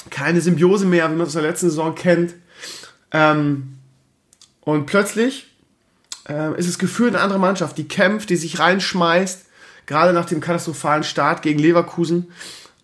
keine 0.09 0.41
Symbiose 0.41 0.85
mehr, 0.85 1.09
wie 1.09 1.15
man 1.15 1.21
es 1.21 1.29
aus 1.29 1.41
der 1.41 1.49
letzten 1.49 1.69
Saison 1.69 1.95
kennt. 1.95 2.33
Ähm, 3.13 3.77
und 4.59 4.85
plötzlich 4.85 5.47
äh, 6.27 6.59
ist 6.59 6.67
es 6.67 6.77
Gefühl 6.77 7.07
eine 7.07 7.21
andere 7.21 7.39
Mannschaft, 7.39 7.77
die 7.77 7.87
kämpft, 7.87 8.29
die 8.29 8.35
sich 8.35 8.59
reinschmeißt, 8.59 9.45
gerade 9.85 10.11
nach 10.11 10.25
dem 10.25 10.41
katastrophalen 10.41 11.05
Start 11.05 11.41
gegen 11.41 11.59
Leverkusen. 11.59 12.33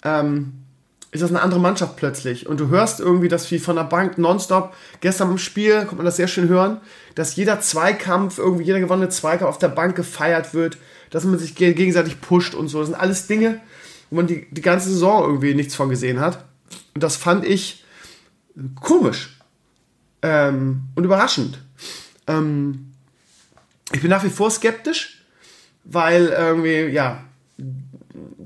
Ähm, 0.01 0.53
ist 1.11 1.21
das 1.21 1.31
eine 1.31 1.41
andere 1.41 1.59
Mannschaft 1.59 1.95
plötzlich. 1.95 2.47
Und 2.47 2.59
du 2.59 2.67
hörst 2.67 2.99
irgendwie, 2.99 3.29
dass 3.29 3.49
wie 3.49 3.59
von 3.59 3.75
der 3.75 3.83
Bank 3.83 4.17
nonstop, 4.17 4.75
gestern 5.01 5.31
im 5.31 5.37
Spiel, 5.37 5.79
konnte 5.79 5.95
man 5.95 6.05
das 6.05 6.17
sehr 6.17 6.27
schön 6.27 6.47
hören, 6.49 6.81
dass 7.15 7.35
jeder 7.35 7.59
Zweikampf, 7.61 8.37
irgendwie 8.37 8.65
jeder 8.65 8.79
gewonnene 8.79 9.09
Zweikampf 9.09 9.49
auf 9.49 9.57
der 9.57 9.69
Bank 9.69 9.95
gefeiert 9.95 10.53
wird, 10.53 10.77
dass 11.09 11.23
man 11.23 11.39
sich 11.39 11.55
gegenseitig 11.55 12.21
pusht 12.21 12.53
und 12.53 12.67
so. 12.67 12.79
Das 12.79 12.89
sind 12.89 12.99
alles 12.99 13.25
Dinge, 13.25 13.59
wo 14.09 14.17
man 14.17 14.27
die, 14.27 14.47
die 14.51 14.61
ganze 14.61 14.89
Saison 14.89 15.23
irgendwie 15.23 15.55
nichts 15.55 15.73
von 15.73 15.89
gesehen 15.89 16.19
hat. 16.19 16.45
Und 16.93 17.03
das 17.03 17.15
fand 17.15 17.43
ich 17.43 17.83
komisch 18.79 19.39
ähm, 20.21 20.81
und 20.95 21.03
überraschend. 21.03 21.59
Ähm, 22.27 22.91
ich 23.91 24.01
bin 24.01 24.11
nach 24.11 24.23
wie 24.23 24.29
vor 24.29 24.51
skeptisch, 24.51 25.23
weil 25.83 26.27
irgendwie, 26.27 26.93
ja, 26.93 27.23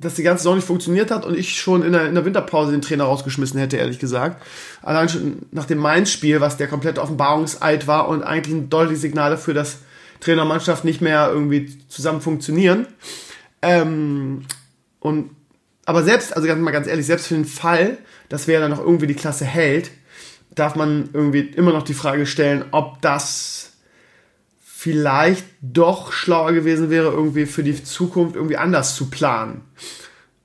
dass 0.03 0.15
die 0.15 0.23
ganze 0.23 0.43
Saison 0.43 0.55
nicht 0.55 0.67
funktioniert 0.67 1.11
hat 1.11 1.25
und 1.25 1.37
ich 1.37 1.59
schon 1.59 1.83
in 1.83 1.93
der, 1.93 2.07
in 2.07 2.15
der 2.15 2.25
Winterpause 2.25 2.71
den 2.71 2.81
Trainer 2.81 3.05
rausgeschmissen 3.05 3.59
hätte, 3.59 3.77
ehrlich 3.77 3.99
gesagt. 3.99 4.41
Allein 4.81 5.09
schon 5.09 5.37
nach 5.51 5.65
dem 5.65 5.79
Mainz-Spiel, 5.79 6.41
was 6.41 6.57
der 6.57 6.67
komplette 6.67 7.01
Offenbarungseid 7.01 7.87
war 7.87 8.07
und 8.07 8.23
eigentlich 8.23 8.55
ein 8.55 8.69
deutliches 8.69 9.01
Signal 9.01 9.31
dafür, 9.31 9.53
dass 9.53 9.79
Trainer 10.19 10.49
und 10.49 10.83
nicht 10.85 11.01
mehr 11.01 11.29
irgendwie 11.31 11.77
zusammen 11.89 12.21
funktionieren. 12.21 12.87
Ähm, 13.61 14.45
und, 14.99 15.31
aber 15.85 16.03
selbst, 16.03 16.35
also 16.35 16.47
ganz 16.47 16.61
mal 16.61 16.71
ganz 16.71 16.87
ehrlich, 16.87 17.05
selbst 17.05 17.27
für 17.27 17.35
den 17.35 17.45
Fall, 17.45 17.97
dass 18.29 18.47
wer 18.47 18.59
dann 18.59 18.71
noch 18.71 18.79
irgendwie 18.79 19.07
die 19.07 19.15
Klasse 19.15 19.45
hält, 19.45 19.91
darf 20.55 20.75
man 20.75 21.09
irgendwie 21.13 21.39
immer 21.39 21.73
noch 21.73 21.83
die 21.83 21.93
Frage 21.93 22.25
stellen, 22.25 22.65
ob 22.71 23.01
das 23.01 23.62
vielleicht 24.83 25.45
doch 25.61 26.11
schlauer 26.11 26.51
gewesen 26.51 26.89
wäre, 26.89 27.09
irgendwie 27.09 27.45
für 27.45 27.63
die 27.63 27.81
Zukunft 27.81 28.35
irgendwie 28.35 28.57
anders 28.57 28.95
zu 28.95 29.09
planen. 29.09 29.61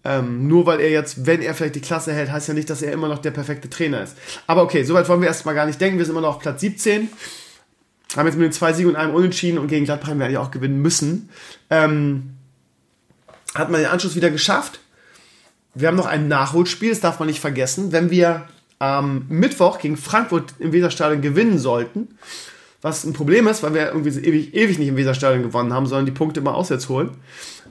Ähm, 0.05 0.47
nur 0.47 0.65
weil 0.65 0.79
er 0.79 0.91
jetzt, 0.91 1.27
wenn 1.27 1.43
er 1.43 1.55
vielleicht 1.55 1.75
die 1.75 1.81
Klasse 1.81 2.13
hält, 2.13 2.31
heißt 2.31 2.47
ja 2.47 2.55
nicht, 2.55 2.71
dass 2.71 2.81
er 2.81 2.93
immer 2.93 3.09
noch 3.09 3.19
der 3.19 3.33
perfekte 3.33 3.69
Trainer 3.69 4.01
ist. 4.01 4.17
Aber 4.47 4.63
okay, 4.63 4.85
soweit 4.85 5.09
wollen 5.09 5.23
wir 5.23 5.27
erstmal 5.27 5.57
gar 5.57 5.67
nicht 5.67 5.81
denken. 5.81 5.99
Wir 5.99 6.05
sind 6.05 6.13
immer 6.13 6.21
noch 6.21 6.37
auf 6.37 6.39
Platz 6.39 6.61
17. 6.61 7.09
Haben 8.17 8.27
jetzt 8.27 8.37
mit 8.37 8.45
den 8.45 8.53
zwei 8.53 8.73
Siegen 8.73 8.91
und 8.91 8.97
einem 8.97 9.13
Unentschieden 9.13 9.59
und 9.59 9.67
gegen 9.67 9.87
Gladbach 9.87 10.07
werden 10.07 10.21
wir 10.21 10.41
auch 10.41 10.53
gewinnen 10.53 10.81
müssen. 10.81 11.31
Ähm, 11.69 12.35
hat 13.57 13.71
man 13.71 13.81
den 13.81 13.91
Anschluss 13.91 14.15
wieder 14.15 14.31
geschafft. 14.31 14.79
Wir 15.75 15.89
haben 15.89 15.97
noch 15.97 16.07
ein 16.07 16.29
Nachholspiel, 16.29 16.91
das 16.91 17.01
darf 17.01 17.19
man 17.19 17.27
nicht 17.27 17.41
vergessen. 17.41 17.91
Wenn 17.91 18.13
wir 18.13 18.47
am 18.79 19.27
Mittwoch 19.29 19.81
gegen 19.81 19.97
Frankfurt 19.97 20.55
im 20.61 20.71
Weserstadion 20.71 21.23
gewinnen 21.23 21.59
sollten, 21.59 22.07
was 22.81 23.05
ein 23.05 23.13
Problem 23.13 23.47
ist, 23.49 23.63
weil 23.63 23.75
wir 23.75 23.89
irgendwie 23.89 24.11
so 24.11 24.21
ewig, 24.21 24.55
ewig 24.55 24.79
nicht 24.79 24.89
im 24.89 24.97
Weserstadion 24.97 25.43
gewonnen 25.43 25.73
haben, 25.73 25.87
sondern 25.87 26.07
die 26.07 26.13
Punkte 26.13 26.41
immer 26.41 26.55
auswärts 26.55 26.89
holen. 26.89 27.11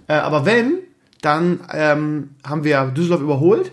Äh, 0.07 0.13
aber 0.13 0.45
wenn, 0.45 0.79
dann 1.21 1.61
ähm, 1.71 2.31
haben 2.45 2.63
wir 2.63 2.85
Düsseldorf 2.85 3.21
überholt, 3.21 3.71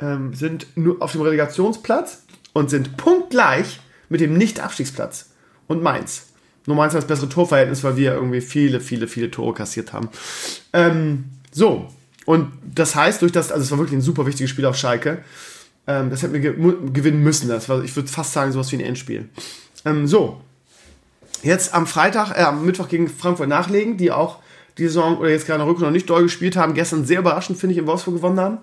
ähm, 0.00 0.34
sind 0.34 0.66
nur 0.76 1.02
auf 1.02 1.12
dem 1.12 1.20
Relegationsplatz 1.22 2.22
und 2.52 2.70
sind 2.70 2.96
punktgleich 2.96 3.80
mit 4.08 4.20
dem 4.20 4.36
Nicht-Abstiegsplatz 4.36 5.30
und 5.66 5.82
Mainz. 5.82 6.26
Nur 6.66 6.76
Mainz 6.76 6.94
hat 6.94 7.02
das 7.02 7.08
bessere 7.08 7.28
Torverhältnis, 7.28 7.84
weil 7.84 7.96
wir 7.96 8.14
irgendwie 8.14 8.40
viele, 8.40 8.80
viele, 8.80 9.08
viele 9.08 9.30
Tore 9.30 9.54
kassiert 9.54 9.92
haben. 9.92 10.08
Ähm, 10.72 11.24
so, 11.52 11.88
und 12.26 12.52
das 12.62 12.94
heißt, 12.94 13.22
durch 13.22 13.32
das, 13.32 13.50
also 13.50 13.62
es 13.62 13.70
war 13.70 13.78
wirklich 13.78 13.98
ein 13.98 14.02
super 14.02 14.26
wichtiges 14.26 14.50
Spiel 14.50 14.66
auf 14.66 14.76
Schalke. 14.76 15.24
Ähm, 15.86 16.10
das 16.10 16.22
hätten 16.22 16.34
wir 16.34 16.40
ge 16.40 16.54
gewinnen 16.92 17.22
müssen. 17.22 17.48
Das 17.48 17.68
war, 17.68 17.82
ich 17.82 17.94
würde 17.96 18.08
fast 18.08 18.32
sagen, 18.32 18.52
sowas 18.52 18.70
wie 18.72 18.76
ein 18.76 18.84
Endspiel. 18.84 19.28
Ähm, 19.84 20.06
so, 20.06 20.40
jetzt 21.42 21.74
am 21.74 21.86
Freitag, 21.86 22.36
äh, 22.36 22.42
am 22.42 22.64
Mittwoch 22.64 22.88
gegen 22.88 23.08
Frankfurt 23.08 23.48
nachlegen, 23.48 23.96
die 23.96 24.10
auch 24.10 24.38
die 24.78 24.84
Saison 24.86 25.18
oder 25.18 25.30
jetzt 25.30 25.46
gerade 25.46 25.62
in 25.62 25.68
noch 25.68 25.90
nicht 25.90 26.08
doll 26.08 26.22
gespielt 26.22 26.56
haben. 26.56 26.74
Gestern 26.74 27.04
sehr 27.04 27.20
überraschend, 27.20 27.58
finde 27.58 27.74
ich, 27.74 27.78
in 27.78 27.86
Wolfsburg 27.86 28.16
gewonnen 28.16 28.40
haben. 28.40 28.58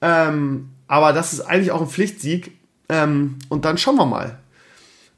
Ähm, 0.00 0.68
aber 0.86 1.12
das 1.12 1.32
ist 1.32 1.40
eigentlich 1.40 1.70
auch 1.70 1.80
ein 1.80 1.88
Pflichtsieg. 1.88 2.52
Ähm, 2.88 3.36
und 3.48 3.64
dann 3.64 3.78
schauen 3.78 3.96
wir 3.96 4.06
mal. 4.06 4.38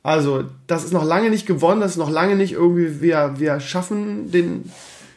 Also, 0.03 0.45
das 0.69 0.85
ist 0.85 0.93
noch 0.93 1.05
lange 1.05 1.31
nicht 1.31 1.47
gewonnen, 1.47 1.81
das 1.81 1.93
ist 1.93 1.97
noch 1.97 2.11
lange 2.11 2.37
nicht 2.37 2.53
irgendwie, 2.53 3.01
wir, 3.01 3.35
wir 3.39 3.59
schaffen 3.59 4.31
den, 4.31 4.71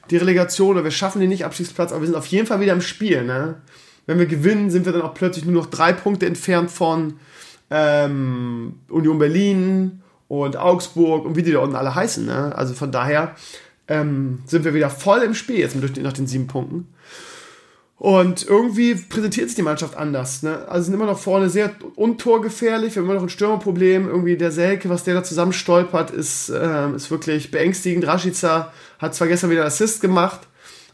die 0.09 0.17
Relegation 0.17 0.71
oder 0.71 0.83
wir 0.83 0.89
schaffen 0.89 1.19
den 1.19 1.29
Nicht-Abstiegsplatz, 1.29 1.91
aber 1.91 2.01
wir 2.01 2.07
sind 2.07 2.15
auf 2.15 2.25
jeden 2.25 2.47
Fall 2.47 2.59
wieder 2.59 2.73
im 2.73 2.81
Spiel. 2.81 3.23
Ne? 3.23 3.55
Wenn 4.07 4.17
wir 4.17 4.25
gewinnen, 4.25 4.71
sind 4.71 4.85
wir 4.85 4.91
dann 4.91 5.03
auch 5.03 5.13
plötzlich 5.13 5.45
nur 5.45 5.53
noch 5.61 5.69
drei 5.69 5.93
Punkte 5.93 6.25
entfernt 6.25 6.71
von 6.71 7.19
ähm, 7.69 8.79
Union 8.89 9.19
Berlin 9.19 10.01
und 10.29 10.55
Augsburg 10.55 11.25
und 11.25 11.35
wie 11.35 11.43
die 11.43 11.51
da 11.51 11.59
unten 11.59 11.75
alle 11.75 11.93
heißen. 11.93 12.25
Ne? 12.25 12.55
Also 12.55 12.73
von 12.73 12.93
daher 12.93 13.35
ähm, 13.89 14.39
sind 14.45 14.63
wir 14.63 14.73
wieder 14.73 14.89
voll 14.89 15.19
im 15.23 15.33
Spiel 15.33 15.59
jetzt 15.59 15.75
durch, 15.81 15.93
nach 15.97 16.13
den 16.13 16.27
sieben 16.27 16.47
Punkten. 16.47 16.87
Und 17.97 18.47
irgendwie 18.47 18.95
präsentiert 18.95 19.49
sich 19.49 19.57
die 19.57 19.61
Mannschaft 19.61 19.97
anders. 19.97 20.41
Ne? 20.41 20.65
Also 20.69 20.85
sind 20.85 20.93
immer 20.93 21.07
noch 21.07 21.19
vorne 21.19 21.49
sehr 21.49 21.71
untorgefährlich. 21.95 22.95
Wir 22.95 23.01
haben 23.01 23.09
immer 23.09 23.15
noch 23.15 23.23
ein 23.23 23.29
Stürmerproblem. 23.29 24.07
Irgendwie 24.07 24.37
der 24.37 24.51
Selke, 24.51 24.87
was 24.87 25.03
der 25.03 25.15
da 25.15 25.23
zusammen 25.23 25.51
stolpert, 25.51 26.09
ist, 26.11 26.49
äh, 26.49 26.91
ist 26.95 27.11
wirklich 27.11 27.51
beängstigend. 27.51 28.07
Rashica 28.07 28.71
hat 28.99 29.15
zwar 29.15 29.27
gestern 29.27 29.49
wieder 29.49 29.65
Assist 29.65 29.99
gemacht, 29.99 30.41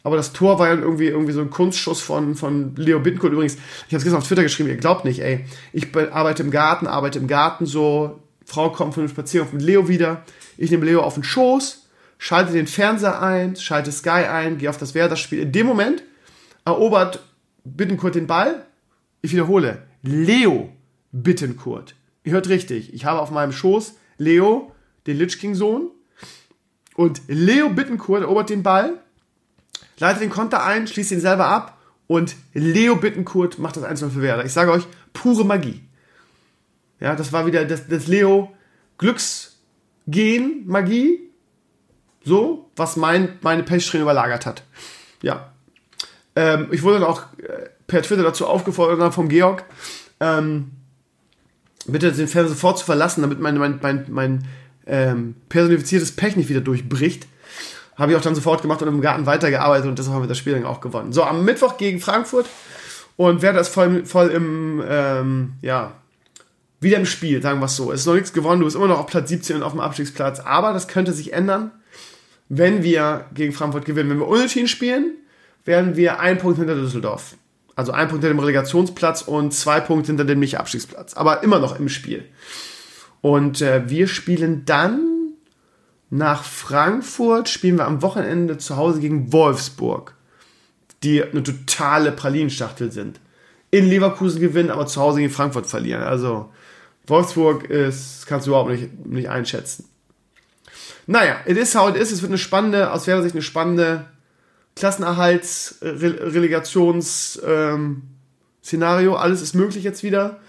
aber 0.02 0.15
das 0.15 0.34
Tor 0.34 0.58
war 0.58 0.69
ja 0.69 0.76
irgendwie, 0.76 1.08
irgendwie 1.08 1.34
so 1.34 1.41
ein 1.41 1.52
Kunstschuss 1.52 2.02
von, 2.02 2.34
von 2.34 2.76
Leo 2.76 3.00
Bittencourt. 3.00 3.34
Übrigens, 3.34 3.56
ich 3.56 3.93
habe 3.93 3.98
es 3.98 4.04
gestern 4.04 4.17
auf 4.19 4.28
Twitter 4.28 4.43
geschrieben, 4.43 4.69
ihr 4.69 4.78
glaubt 4.78 5.06
nicht, 5.06 5.19
ey. 5.19 5.45
Ich 5.74 5.95
arbeite 5.95 6.41
im 6.41 6.50
Garten, 6.50 6.88
arbeite 6.88 7.19
im 7.19 7.28
Garten 7.28 7.67
so. 7.67 8.19
Frau 8.46 8.70
kommt 8.70 8.94
von 8.94 9.02
einem 9.04 9.10
Spaziergang 9.10 9.54
mit 9.54 9.64
Leo 9.64 9.88
wieder. 9.88 10.24
Ich 10.58 10.72
nehme 10.72 10.86
Leo 10.86 11.02
auf 11.02 11.16
den 11.16 11.24
Schoß, 11.24 11.88
schalte 12.18 12.54
den 12.54 12.68
Fernseher 12.68 13.22
ein, 13.22 13.56
schalte 13.56 13.92
Sky 13.92 14.10
ein, 14.10 14.58
gehe 14.58 14.70
auf 14.70 14.78
das 14.78 14.94
Werder-Spiel. 14.94 15.40
In 15.40 15.52
dem 15.52 15.68
Moment 15.68 16.04
erobert 16.64 17.24
Bittenkurt 17.64 18.16
den 18.16 18.28
Ball. 18.28 18.66
Ich 19.22 19.32
wiederhole, 19.32 19.84
Leo 20.04 20.70
Bittenkurt. 21.12 21.96
Ihr 22.24 22.34
hört 22.34 22.50
richtig, 22.50 22.94
ich 22.94 23.06
habe 23.06 23.20
auf 23.20 23.32
meinem 23.32 23.52
Schoß 23.52 23.96
Leo, 24.18 24.72
den 25.08 25.18
Litschking-Sohn. 25.18 25.90
Und 26.96 27.22
Leo 27.28 27.70
Bittenkurt 27.70 28.22
erobert 28.22 28.50
den 28.50 28.64
Ball, 28.64 29.00
leitet 30.00 30.22
den 30.22 30.30
Konter 30.30 30.64
ein, 30.64 30.88
schließt 30.88 31.12
ihn 31.12 31.20
selber 31.20 31.48
ab 31.48 31.78
und 32.08 32.36
Leo 32.54 32.96
Bittenkurt 32.96 33.60
macht 33.60 33.78
das 33.78 33.84
1 33.84 34.00
für 34.02 34.22
Werder. 34.22 34.46
Ich 34.46 34.54
sage 34.54 34.72
euch, 34.72 34.86
pure 35.14 35.44
Magie. 35.44 35.82
Ja, 37.00 37.16
das 37.16 37.34
war 37.34 37.46
wieder 37.46 37.66
das, 37.66 37.88
das 37.88 38.08
Leo 38.08 38.52
Glücksgen 38.98 40.66
Magie. 40.66 41.20
So, 42.24 42.72
was 42.76 42.96
mein, 42.96 43.38
meine 43.42 43.64
Pechsträhne 43.64 44.04
überlagert 44.04 44.46
hat. 44.46 44.64
Ja, 45.22 45.52
ähm, 46.36 46.68
ich 46.72 46.84
wurde 46.84 47.00
dann 47.00 47.08
auch 47.08 47.22
äh, 47.38 47.70
per 47.88 48.02
Twitter 48.02 48.24
dazu 48.24 48.48
aufgefordert 48.48 49.14
vom 49.14 49.30
Georg, 49.30 49.64
ähm, 50.20 50.72
bitte 51.86 52.12
den 52.12 52.28
Fernseher 52.28 52.56
sofort 52.56 52.80
zu 52.80 52.86
verlassen, 52.86 53.22
damit 53.22 53.40
mein, 53.40 53.58
mein, 53.58 53.80
mein, 53.82 54.06
mein 54.10 54.48
ähm, 54.88 55.36
personifiziertes 55.50 56.16
Pech 56.16 56.36
nicht 56.36 56.50
wieder 56.50 56.62
durchbricht. 56.62 57.28
Habe 57.96 58.12
ich 58.12 58.18
auch 58.18 58.22
dann 58.22 58.36
sofort 58.36 58.62
gemacht 58.62 58.82
und 58.82 58.90
im 58.90 59.02
Garten 59.02 59.26
weitergearbeitet 59.26 59.88
und 59.88 59.98
deshalb 59.98 60.16
haben 60.16 60.24
wir 60.24 60.28
das 60.28 60.38
Spiel 60.38 60.54
dann 60.54 60.66
auch 60.66 60.82
gewonnen. 60.82 61.14
So, 61.14 61.24
am 61.24 61.46
Mittwoch 61.46 61.78
gegen 61.78 62.02
Frankfurt 62.02 62.48
und 63.16 63.42
Werder 63.42 63.62
ist 63.62 63.70
voll, 63.70 64.06
voll 64.06 64.30
im, 64.30 64.84
ähm, 64.86 65.54
ja, 65.62 65.94
wieder 66.86 66.98
im 66.98 67.06
Spiel, 67.06 67.41
sagen 67.41 67.60
wir 67.60 67.65
es 67.65 67.76
so. 67.76 67.91
Es 67.91 68.02
ist 68.02 68.06
noch 68.06 68.13
nichts 68.13 68.32
gewonnen, 68.32 68.62
du 68.62 68.65
bist 68.65 68.78
immer 68.78 68.88
noch 68.88 69.00
auf 69.00 69.08
Platz 69.08 69.28
17 69.28 69.58
und 69.58 69.63
auf 69.63 69.74
dem 69.74 69.82
Abstiegsplatz, 69.82 70.39
aber 70.39 70.71
das 70.71 70.88
könnte 70.88 71.12
sich 71.12 71.34
ändern, 71.34 71.71
wenn 72.48 72.84
wir 72.84 73.26
gegen 73.34 73.52
Frankfurt 73.52 73.86
gewinnen. 73.86 74.10
Wenn 74.10 74.19
wir 74.19 74.28
unentschieden 74.28 74.69
spielen, 74.69 75.15
werden 75.65 75.98
wir 75.98 76.19
ein 76.19 76.38
Punkt 76.38 76.60
hinter 76.60 76.76
Düsseldorf. 76.76 77.36
Also 77.76 77.91
ein 77.91 78.08
Punkt 78.08 78.24
hinter 78.24 78.34
dem 78.34 78.39
Relegationsplatz 78.39 79.24
und 79.24 79.54
zwei 79.54 79.82
Punkte 79.82 80.08
hinter 80.08 80.24
dem 80.24 80.39
Nicht-Abstiegsplatz. 80.39 81.15
Aber 81.15 81.43
immer 81.43 81.60
noch 81.60 81.78
im 81.78 81.89
Spiel. 81.89 82.24
Und 83.21 83.62
äh, 83.62 83.89
wir 83.89 84.08
spielen 84.08 84.63
dann 84.65 85.02
nach 86.10 86.43
Frankfurt, 86.43 87.50
spielen 87.50 87.78
wir 87.78 87.88
am 87.88 88.02
Wochenende 88.02 88.58
zu 88.58 88.78
Hause 88.78 89.00
gegen 89.00 89.34
Wolfsburg, 89.34 90.13
die 91.04 91.24
eine 91.24 91.43
totale 91.43 92.12
Pralinschachtel 92.12 92.91
sind. 92.91 93.19
In 93.71 93.88
Leverkusen 93.89 94.39
gewinnen, 94.39 94.69
aber 94.69 94.86
zu 94.86 95.02
Hause 95.02 95.19
gegen 95.19 95.34
Frankfurt 95.34 95.65
verlieren. 95.65 96.04
Also 96.04 96.52
Wolfsburg 97.08 97.65
ist, 97.65 98.26
kannst 98.28 98.48
du 98.48 98.52
überhaupt 98.52 98.72
nicht, 98.72 99.06
nicht 99.06 99.30
einschätzen. 99.30 99.86
Naja, 101.08 101.38
it 101.46 101.58
is 101.58 101.76
how 101.76 101.89
it 101.89 101.96
is. 101.96 102.12
Es 102.12 102.22
wird 102.22 102.32
eine 102.32 102.38
spannende, 102.38 102.91
aus 102.91 103.06
welcher 103.08 103.22
Sicht 103.22 103.36
eine 103.36 103.41
spannende 103.41 104.06
Klassenerhalts, 104.76 105.78
Relegations, 105.82 107.39
ähm, 107.46 108.04
alles 108.72 109.41
ist 109.41 109.54
möglich 109.54 109.84
jetzt 109.84 110.04
wieder. 110.04 110.39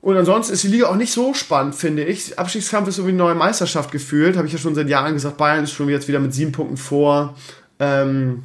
Und 0.00 0.16
ansonsten 0.16 0.52
ist 0.52 0.62
die 0.64 0.68
Liga 0.68 0.86
auch 0.88 0.96
nicht 0.96 1.12
so 1.12 1.32
spannend, 1.32 1.74
finde 1.74 2.04
ich. 2.04 2.38
Abstiegskampf 2.38 2.88
ist 2.88 2.98
irgendwie 2.98 3.14
eine 3.14 3.22
neue 3.22 3.34
Meisterschaft 3.34 3.90
gefühlt. 3.90 4.36
Habe 4.36 4.46
ich 4.46 4.52
ja 4.52 4.58
schon 4.58 4.74
seit 4.74 4.88
Jahren 4.88 5.14
gesagt. 5.14 5.38
Bayern 5.38 5.64
ist 5.64 5.72
schon 5.72 5.88
jetzt 5.88 6.08
wieder 6.08 6.20
mit 6.20 6.34
sieben 6.34 6.52
Punkten 6.52 6.76
vor. 6.76 7.34
Ähm, 7.78 8.44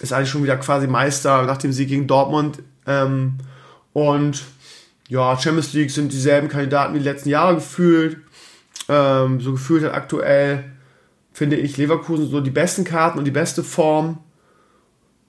ist 0.00 0.12
eigentlich 0.12 0.30
schon 0.30 0.42
wieder 0.42 0.56
quasi 0.56 0.88
Meister 0.88 1.42
nach 1.42 1.58
dem 1.58 1.72
Sieg 1.72 1.88
gegen 1.88 2.08
Dortmund. 2.08 2.58
Ähm, 2.84 3.34
und 3.92 4.42
ja, 5.10 5.36
Champions 5.36 5.72
League 5.72 5.90
sind 5.90 6.12
dieselben 6.12 6.48
Kandidaten 6.48 6.94
wie 6.94 6.98
die 6.98 7.04
letzten 7.04 7.30
Jahre 7.30 7.56
gefühlt. 7.56 8.18
Ähm, 8.88 9.40
so 9.40 9.52
gefühlt 9.52 9.82
hat 9.82 9.92
aktuell 9.92 10.64
finde 11.32 11.56
ich 11.56 11.76
Leverkusen 11.76 12.30
so 12.30 12.40
die 12.40 12.50
besten 12.50 12.84
Karten 12.84 13.18
und 13.18 13.24
die 13.24 13.32
beste 13.32 13.64
Form. 13.64 14.20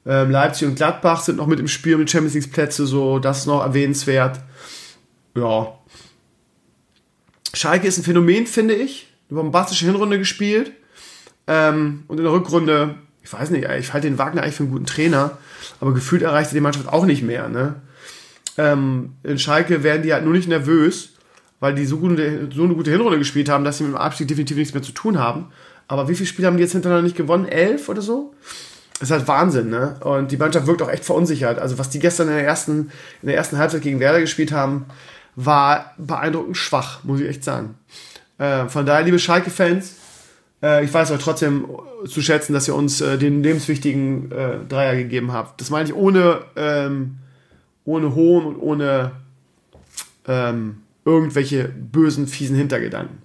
Ähm, 0.05 0.29
Leipzig 0.29 0.67
und 0.67 0.75
Gladbach 0.75 1.21
sind 1.21 1.37
noch 1.37 1.47
mit 1.47 1.59
im 1.59 1.67
Spiel 1.67 1.97
mit 1.97 2.11
Champions 2.11 2.35
League 2.35 2.53
Plätze, 2.53 2.85
so 2.85 3.17
das 3.17 3.39
ist 3.39 3.45
noch 3.47 3.63
erwähnenswert. 3.63 4.39
Ja. 5.35 5.73
Schalke 7.51 7.87
ist 7.87 7.97
ein 7.97 8.03
Phänomen, 8.03 8.45
finde 8.45 8.75
ich. 8.75 9.11
Eine 9.31 9.41
bombastische 9.41 9.85
Hinrunde 9.85 10.19
gespielt. 10.19 10.73
Ähm, 11.47 12.03
und 12.07 12.19
in 12.19 12.23
der 12.23 12.33
Rückrunde, 12.33 12.95
ich 13.23 13.33
weiß 13.33 13.49
nicht, 13.49 13.67
ich 13.67 13.93
halte 13.93 14.07
den 14.07 14.19
Wagner 14.19 14.43
eigentlich 14.43 14.55
für 14.55 14.63
einen 14.63 14.71
guten 14.71 14.85
Trainer, 14.85 15.39
aber 15.79 15.91
gefühlt 15.95 16.21
erreichte 16.21 16.53
die 16.53 16.61
Mannschaft 16.61 16.87
auch 16.87 17.05
nicht 17.05 17.23
mehr. 17.23 17.49
Ne? 17.49 17.81
Ähm, 18.57 19.13
in 19.23 19.39
Schalke 19.39 19.83
werden 19.83 20.03
die 20.03 20.13
halt 20.13 20.23
nur 20.23 20.33
nicht 20.33 20.47
nervös, 20.47 21.13
weil 21.59 21.75
die 21.75 21.85
so, 21.85 21.97
gute, 21.97 22.49
so 22.53 22.63
eine 22.63 22.75
gute 22.75 22.91
Hinrunde 22.91 23.19
gespielt 23.19 23.49
haben, 23.49 23.63
dass 23.63 23.77
sie 23.77 23.83
mit 23.83 23.93
dem 23.93 23.97
Abstieg 23.97 24.27
definitiv 24.27 24.57
nichts 24.57 24.73
mehr 24.73 24.83
zu 24.83 24.91
tun 24.91 25.19
haben. 25.19 25.47
Aber 25.87 26.07
wie 26.07 26.15
viele 26.15 26.27
Spiele 26.27 26.47
haben 26.47 26.57
die 26.57 26.63
jetzt 26.63 26.71
hintereinander 26.71 27.03
nicht 27.03 27.17
gewonnen? 27.17 27.47
Elf 27.47 27.89
oder 27.89 28.01
so? 28.01 28.33
Das 28.99 29.09
ist 29.09 29.11
halt 29.11 29.27
Wahnsinn, 29.27 29.69
ne? 29.69 29.99
Und 30.01 30.31
die 30.31 30.37
Mannschaft 30.37 30.67
wirkt 30.67 30.81
auch 30.81 30.89
echt 30.89 31.05
verunsichert. 31.05 31.59
Also 31.59 31.77
was 31.79 31.89
die 31.89 31.99
gestern 31.99 32.27
in 32.27 32.35
der 32.35 32.45
ersten, 32.45 32.91
in 33.21 33.27
der 33.27 33.35
ersten 33.35 33.57
Halbzeit 33.57 33.81
gegen 33.81 33.99
Werder 33.99 34.21
gespielt 34.21 34.51
haben, 34.51 34.85
war 35.35 35.93
beeindruckend 35.97 36.57
schwach, 36.57 37.03
muss 37.03 37.19
ich 37.19 37.27
echt 37.27 37.43
sagen. 37.43 37.75
Äh, 38.37 38.67
von 38.67 38.85
daher, 38.85 39.03
liebe 39.03 39.19
Schalke-Fans, 39.19 39.95
äh, 40.61 40.85
ich 40.85 40.93
weiß 40.93 41.11
euch 41.11 41.21
trotzdem 41.21 41.65
zu 42.05 42.21
schätzen, 42.21 42.53
dass 42.53 42.67
ihr 42.67 42.75
uns 42.75 43.01
äh, 43.01 43.17
den 43.17 43.43
lebenswichtigen 43.43 44.31
äh, 44.31 44.57
Dreier 44.67 44.95
gegeben 44.95 45.31
habt. 45.33 45.59
Das 45.61 45.69
meine 45.69 45.89
ich 45.89 45.95
ohne, 45.95 46.41
ähm, 46.55 47.17
ohne 47.85 48.15
Hohn 48.15 48.45
und 48.45 48.57
ohne 48.57 49.11
ähm, 50.27 50.77
irgendwelche 51.05 51.69
bösen, 51.69 52.27
fiesen 52.27 52.55
Hintergedanken. 52.55 53.17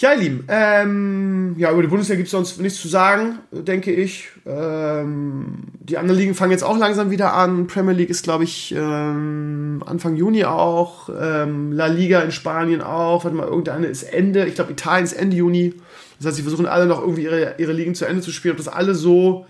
Ja, 0.00 0.14
ihr 0.14 0.18
Lieben, 0.18 0.44
ähm, 0.48 1.56
ja, 1.58 1.70
über 1.70 1.82
die 1.82 1.88
Bundesliga 1.88 2.16
gibt 2.16 2.28
es 2.28 2.30
sonst 2.30 2.58
nichts 2.58 2.80
zu 2.80 2.88
sagen, 2.88 3.40
denke 3.50 3.92
ich. 3.92 4.28
Ähm, 4.46 5.58
die 5.78 5.98
anderen 5.98 6.18
Ligen 6.18 6.34
fangen 6.34 6.52
jetzt 6.52 6.62
auch 6.62 6.78
langsam 6.78 7.10
wieder 7.10 7.34
an. 7.34 7.66
Premier 7.66 7.92
League 7.92 8.08
ist, 8.08 8.22
glaube 8.22 8.44
ich, 8.44 8.74
ähm, 8.74 9.82
Anfang 9.84 10.16
Juni 10.16 10.44
auch. 10.46 11.10
Ähm, 11.20 11.72
La 11.72 11.84
Liga 11.84 12.22
in 12.22 12.32
Spanien 12.32 12.80
auch. 12.80 13.24
Warte 13.24 13.36
mal, 13.36 13.46
irgendeine 13.46 13.88
ist 13.88 14.04
Ende. 14.04 14.46
Ich 14.46 14.54
glaube, 14.54 14.72
Italien 14.72 15.04
ist 15.04 15.12
Ende 15.12 15.36
Juni. 15.36 15.74
Das 16.16 16.28
heißt, 16.28 16.36
sie 16.36 16.42
versuchen 16.44 16.64
alle 16.64 16.86
noch 16.86 17.02
irgendwie 17.02 17.24
ihre, 17.24 17.56
ihre 17.58 17.74
Ligen 17.74 17.94
zu 17.94 18.06
Ende 18.06 18.22
zu 18.22 18.32
spielen. 18.32 18.52
Ob 18.52 18.58
das 18.58 18.68
alle 18.68 18.94
so, 18.94 19.44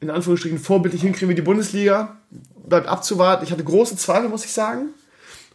in 0.00 0.08
Anführungsstrichen, 0.08 0.58
vorbildlich 0.58 1.02
hinkriegen 1.02 1.28
wie 1.28 1.34
die 1.34 1.42
Bundesliga, 1.42 2.16
bleibt 2.68 2.88
abzuwarten. 2.88 3.44
Ich 3.44 3.52
hatte 3.52 3.64
große 3.64 3.96
Zweifel, 3.96 4.28
muss 4.28 4.44
ich 4.44 4.52
sagen 4.52 4.90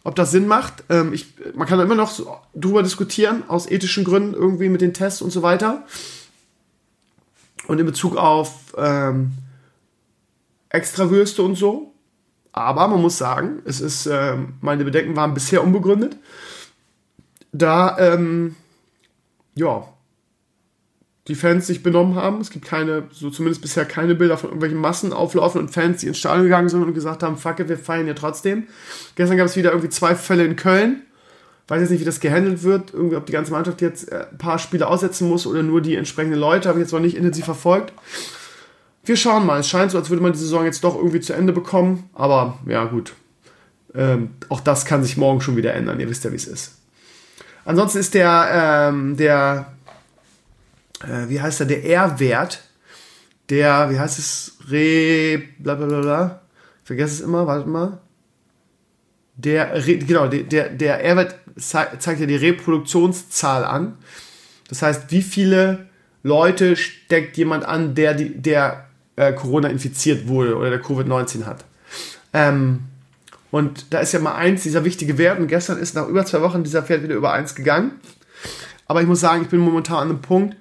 ob 0.04 0.14
das 0.14 0.30
Sinn 0.30 0.46
macht. 0.46 0.84
Ähm, 0.90 1.12
ich, 1.12 1.34
man 1.54 1.66
kann 1.66 1.78
da 1.78 1.84
immer 1.84 1.94
noch 1.94 2.10
so 2.10 2.36
drüber 2.54 2.82
diskutieren, 2.82 3.42
aus 3.48 3.68
ethischen 3.68 4.04
Gründen, 4.04 4.34
irgendwie 4.34 4.68
mit 4.68 4.82
den 4.82 4.94
Tests 4.94 5.22
und 5.22 5.30
so 5.30 5.42
weiter. 5.42 5.84
Und 7.66 7.80
in 7.80 7.86
Bezug 7.86 8.16
auf 8.16 8.74
ähm, 8.76 9.32
Extrawürste 10.68 11.42
und 11.42 11.56
so. 11.56 11.94
Aber 12.52 12.86
man 12.86 13.00
muss 13.00 13.16
sagen, 13.16 13.62
es 13.64 13.80
ist, 13.80 14.06
ähm, 14.06 14.54
meine 14.60 14.84
Bedenken 14.84 15.16
waren 15.16 15.34
bisher 15.34 15.64
unbegründet. 15.64 16.16
Da, 17.52 17.96
ähm, 17.98 18.54
ja, 19.54 19.88
die 21.28 21.34
Fans 21.34 21.66
sich 21.66 21.82
benommen 21.82 22.16
haben. 22.16 22.40
Es 22.40 22.50
gibt 22.50 22.66
keine, 22.66 23.04
so 23.10 23.30
zumindest 23.30 23.62
bisher 23.62 23.84
keine 23.84 24.14
Bilder 24.14 24.36
von 24.36 24.50
irgendwelchen 24.50 24.78
Massen 24.78 25.12
auflaufen 25.12 25.60
und 25.60 25.68
Fans, 25.70 26.00
die 26.00 26.06
ins 26.06 26.18
Stadion 26.18 26.44
gegangen 26.44 26.68
sind 26.68 26.82
und 26.82 26.94
gesagt 26.94 27.22
haben, 27.22 27.38
fuck 27.38 27.60
it, 27.60 27.68
wir 27.68 27.78
feiern 27.78 28.06
ja 28.06 28.14
trotzdem. 28.14 28.64
Gestern 29.14 29.38
gab 29.38 29.46
es 29.46 29.56
wieder 29.56 29.70
irgendwie 29.70 29.88
zwei 29.88 30.14
Fälle 30.14 30.44
in 30.44 30.56
Köln. 30.56 31.02
Weiß 31.66 31.80
jetzt 31.80 31.90
nicht, 31.90 32.00
wie 32.00 32.04
das 32.04 32.20
gehandelt 32.20 32.62
wird. 32.62 32.92
Irgendwie, 32.92 33.16
ob 33.16 33.24
die 33.24 33.32
ganze 33.32 33.52
Mannschaft 33.52 33.80
jetzt 33.80 34.12
äh, 34.12 34.26
ein 34.30 34.36
paar 34.36 34.58
Spiele 34.58 34.86
aussetzen 34.86 35.28
muss 35.28 35.46
oder 35.46 35.62
nur 35.62 35.80
die 35.80 35.96
entsprechenden 35.96 36.38
Leute. 36.38 36.68
Habe 36.68 36.78
ich 36.78 36.84
jetzt 36.84 36.92
noch 36.92 37.00
nicht 37.00 37.16
intensiv 37.16 37.46
verfolgt. 37.46 37.94
Wir 39.06 39.16
schauen 39.16 39.46
mal. 39.46 39.60
Es 39.60 39.68
scheint 39.68 39.90
so, 39.90 39.96
als 39.96 40.10
würde 40.10 40.22
man 40.22 40.32
die 40.32 40.38
Saison 40.38 40.66
jetzt 40.66 40.84
doch 40.84 40.94
irgendwie 40.94 41.20
zu 41.20 41.32
Ende 41.32 41.54
bekommen. 41.54 42.10
Aber 42.12 42.58
ja, 42.66 42.84
gut. 42.84 43.14
Ähm, 43.94 44.30
auch 44.50 44.60
das 44.60 44.84
kann 44.84 45.02
sich 45.02 45.16
morgen 45.16 45.40
schon 45.40 45.56
wieder 45.56 45.72
ändern. 45.72 45.98
Ihr 46.00 46.10
wisst 46.10 46.24
ja, 46.24 46.32
wie 46.32 46.36
es 46.36 46.46
ist. 46.46 46.72
Ansonsten 47.64 47.98
ist 47.98 48.12
der, 48.12 48.90
ähm, 48.92 49.16
der 49.16 49.73
äh, 51.08 51.28
wie 51.28 51.40
heißt 51.40 51.60
der, 51.60 51.66
der 51.66 51.84
R-Wert, 51.84 52.62
der, 53.50 53.90
wie 53.90 53.98
heißt 53.98 54.18
es, 54.18 54.58
Re, 54.68 55.42
bla 55.58 55.74
bla 55.74 55.86
bla 55.86 56.00
bla, 56.00 56.42
vergesse 56.84 57.14
es 57.14 57.20
immer, 57.20 57.46
warte 57.46 57.68
mal. 57.68 58.00
Der, 59.36 59.80
genau, 59.80 60.28
der, 60.28 60.70
der 60.70 61.04
R-Wert 61.04 61.34
zeigt 61.56 62.20
ja 62.20 62.26
die 62.26 62.36
Reproduktionszahl 62.36 63.64
an. 63.64 63.98
Das 64.68 64.82
heißt, 64.82 65.10
wie 65.10 65.22
viele 65.22 65.88
Leute 66.22 66.76
steckt 66.76 67.36
jemand 67.36 67.64
an, 67.64 67.94
der, 67.94 68.14
der 68.14 68.88
äh, 69.16 69.32
Corona 69.32 69.68
infiziert 69.68 70.28
wurde 70.28 70.56
oder 70.56 70.70
der 70.70 70.82
Covid-19 70.82 71.44
hat. 71.44 71.64
Ähm, 72.32 72.80
und 73.50 73.92
da 73.92 74.00
ist 74.00 74.12
ja 74.12 74.18
mal 74.18 74.34
eins, 74.34 74.64
dieser 74.64 74.84
wichtige 74.84 75.16
Wert. 75.18 75.38
Und 75.38 75.46
gestern 75.46 75.78
ist 75.78 75.94
nach 75.94 76.08
über 76.08 76.26
zwei 76.26 76.40
Wochen 76.40 76.64
dieser 76.64 76.88
Wert 76.88 77.02
wieder 77.04 77.14
über 77.14 77.32
eins 77.32 77.54
gegangen. 77.54 78.00
Aber 78.86 79.00
ich 79.00 79.06
muss 79.06 79.20
sagen, 79.20 79.42
ich 79.42 79.48
bin 79.48 79.60
momentan 79.60 79.98
an 79.98 80.10
einem 80.10 80.22
Punkt, 80.22 80.56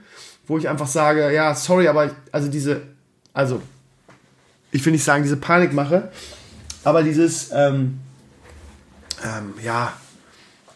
wo 0.47 0.57
ich 0.57 0.67
einfach 0.69 0.87
sage, 0.87 1.33
ja, 1.33 1.55
sorry, 1.55 1.87
aber 1.87 2.05
ich, 2.07 2.11
also 2.31 2.49
diese, 2.49 2.81
also 3.33 3.61
ich 4.71 4.85
will 4.85 4.93
nicht 4.93 5.03
sagen, 5.03 5.23
diese 5.23 5.37
Panik 5.37 5.73
mache, 5.73 6.11
aber 6.83 7.03
dieses, 7.03 7.51
ähm, 7.51 7.99
ähm, 9.23 9.53
ja, 9.63 9.93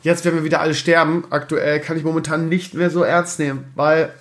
jetzt, 0.03 0.23
wenn 0.25 0.35
wir 0.35 0.43
wieder 0.43 0.61
alle 0.61 0.75
sterben, 0.75 1.25
aktuell 1.29 1.81
kann 1.81 1.97
ich 1.97 2.03
momentan 2.03 2.49
nicht 2.49 2.73
mehr 2.73 2.89
so 2.89 3.03
ernst 3.03 3.39
nehmen, 3.39 3.65
weil 3.75 4.13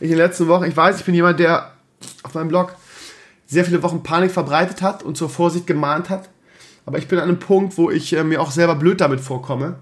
ich 0.00 0.04
in 0.04 0.08
den 0.10 0.18
letzten 0.18 0.48
Wochen, 0.48 0.64
ich 0.64 0.76
weiß, 0.76 0.98
ich 0.98 1.04
bin 1.04 1.14
jemand, 1.14 1.40
der 1.40 1.72
auf 2.22 2.34
meinem 2.34 2.48
Blog 2.48 2.74
sehr 3.46 3.64
viele 3.64 3.82
Wochen 3.82 4.02
Panik 4.02 4.32
verbreitet 4.32 4.82
hat 4.82 5.02
und 5.02 5.16
zur 5.16 5.30
Vorsicht 5.30 5.66
gemahnt 5.66 6.10
hat. 6.10 6.28
Aber 6.86 6.98
ich 6.98 7.08
bin 7.08 7.18
an 7.18 7.28
einem 7.28 7.38
Punkt, 7.38 7.78
wo 7.78 7.90
ich 7.90 8.12
äh, 8.12 8.24
mir 8.24 8.40
auch 8.40 8.50
selber 8.50 8.74
blöd 8.74 9.00
damit 9.00 9.20
vorkomme. 9.20 9.76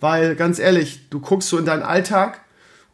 Weil, 0.00 0.36
ganz 0.36 0.58
ehrlich, 0.58 1.08
du 1.10 1.20
guckst 1.20 1.48
so 1.48 1.58
in 1.58 1.64
deinen 1.64 1.82
Alltag 1.82 2.40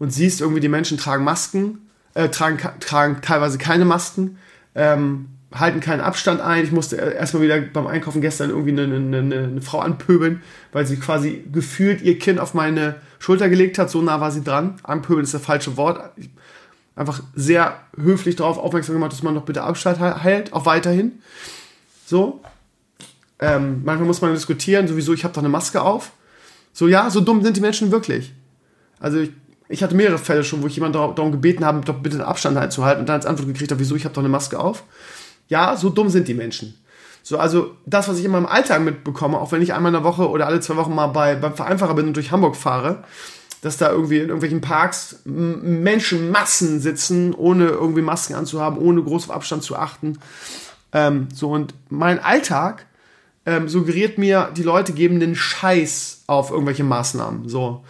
und 0.00 0.12
siehst 0.12 0.40
irgendwie, 0.40 0.60
die 0.60 0.68
Menschen 0.68 0.98
tragen 0.98 1.22
Masken, 1.22 1.88
äh, 2.14 2.28
tragen, 2.28 2.58
tragen 2.80 3.18
teilweise 3.22 3.58
keine 3.58 3.84
Masken, 3.84 4.38
ähm, 4.74 5.28
halten 5.52 5.80
keinen 5.80 6.00
Abstand 6.00 6.40
ein. 6.40 6.64
Ich 6.64 6.72
musste 6.72 6.96
erstmal 6.96 7.42
wieder 7.42 7.60
beim 7.60 7.86
Einkaufen 7.86 8.20
gestern 8.20 8.50
irgendwie 8.50 8.70
eine, 8.70 8.82
eine, 8.82 9.18
eine, 9.18 9.62
Frau 9.62 9.80
anpöbeln, 9.80 10.42
weil 10.72 10.86
sie 10.86 10.96
quasi 10.96 11.44
gefühlt 11.52 12.02
ihr 12.02 12.18
Kind 12.18 12.40
auf 12.40 12.54
meine 12.54 12.96
Schulter 13.18 13.48
gelegt 13.48 13.78
hat. 13.78 13.90
So 13.90 14.00
nah 14.02 14.20
war 14.20 14.32
sie 14.32 14.42
dran. 14.42 14.76
Anpöbeln 14.82 15.24
ist 15.24 15.34
das 15.34 15.42
falsche 15.42 15.76
Wort. 15.76 16.12
Ich, 16.16 16.30
einfach 16.96 17.22
sehr 17.34 17.80
höflich 17.96 18.36
darauf 18.36 18.58
aufmerksam 18.58 18.94
gemacht, 18.94 19.12
dass 19.12 19.22
man 19.22 19.34
doch 19.34 19.44
bitte 19.44 19.62
Abstand 19.62 20.00
hält, 20.00 20.52
auch 20.52 20.66
weiterhin. 20.66 21.20
So. 22.06 22.42
Ähm, 23.38 23.82
manchmal 23.84 24.06
muss 24.06 24.20
man 24.20 24.34
diskutieren, 24.34 24.86
sowieso, 24.86 25.14
ich 25.14 25.24
habe 25.24 25.32
doch 25.32 25.40
eine 25.40 25.48
Maske 25.48 25.80
auf. 25.80 26.12
So, 26.72 26.88
ja, 26.88 27.08
so 27.10 27.20
dumm 27.20 27.42
sind 27.42 27.56
die 27.56 27.62
Menschen 27.62 27.90
wirklich. 27.90 28.34
Also 28.98 29.18
ich, 29.18 29.30
ich 29.70 29.82
hatte 29.82 29.94
mehrere 29.94 30.18
Fälle 30.18 30.44
schon, 30.44 30.62
wo 30.62 30.66
ich 30.66 30.74
jemanden 30.74 30.94
darum 30.94 31.30
gebeten 31.30 31.64
habe, 31.64 31.80
doch 31.84 31.94
bitte 31.94 32.18
den 32.18 32.26
Abstand 32.26 32.58
einzuhalten 32.58 33.00
und 33.00 33.08
dann 33.08 33.16
als 33.16 33.26
Antwort 33.26 33.48
gekriegt 33.48 33.70
habe, 33.70 33.80
wieso, 33.80 33.94
ich 33.94 34.04
habe 34.04 34.14
doch 34.14 34.22
eine 34.22 34.28
Maske 34.28 34.58
auf. 34.58 34.82
Ja, 35.48 35.76
so 35.76 35.90
dumm 35.90 36.08
sind 36.08 36.28
die 36.28 36.34
Menschen. 36.34 36.74
So, 37.22 37.38
also 37.38 37.76
das, 37.86 38.08
was 38.08 38.18
ich 38.18 38.24
in 38.24 38.30
meinem 38.30 38.46
Alltag 38.46 38.82
mitbekomme, 38.82 39.38
auch 39.38 39.52
wenn 39.52 39.62
ich 39.62 39.72
einmal 39.72 39.90
in 39.90 40.00
der 40.00 40.04
Woche 40.04 40.28
oder 40.28 40.46
alle 40.46 40.60
zwei 40.60 40.76
Wochen 40.76 40.94
mal 40.94 41.08
bei, 41.08 41.36
beim 41.36 41.54
Vereinfacher 41.54 41.94
bin 41.94 42.08
und 42.08 42.16
durch 42.16 42.32
Hamburg 42.32 42.56
fahre, 42.56 43.04
dass 43.62 43.76
da 43.76 43.90
irgendwie 43.90 44.16
in 44.16 44.28
irgendwelchen 44.28 44.60
Parks 44.60 45.20
Menschenmassen 45.24 46.80
sitzen, 46.80 47.34
ohne 47.34 47.66
irgendwie 47.66 48.02
Masken 48.02 48.34
anzuhaben, 48.34 48.78
ohne 48.78 49.02
groß 49.02 49.28
auf 49.28 49.36
Abstand 49.36 49.62
zu 49.62 49.76
achten. 49.76 50.18
Ähm, 50.92 51.28
so, 51.32 51.50
und 51.50 51.74
mein 51.90 52.18
Alltag 52.18 52.86
ähm, 53.46 53.68
suggeriert 53.68 54.18
mir, 54.18 54.50
die 54.56 54.62
Leute 54.62 54.92
geben 54.92 55.20
den 55.20 55.36
Scheiß 55.36 56.24
auf 56.26 56.50
irgendwelche 56.50 56.84
Maßnahmen. 56.84 57.48
So. 57.48 57.84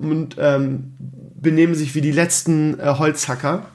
Und 0.00 0.36
ähm, 0.38 0.94
benehmen 1.40 1.74
sich 1.74 1.94
wie 1.94 2.00
die 2.00 2.12
letzten 2.12 2.78
äh, 2.78 2.94
Holzhacker. 2.98 3.66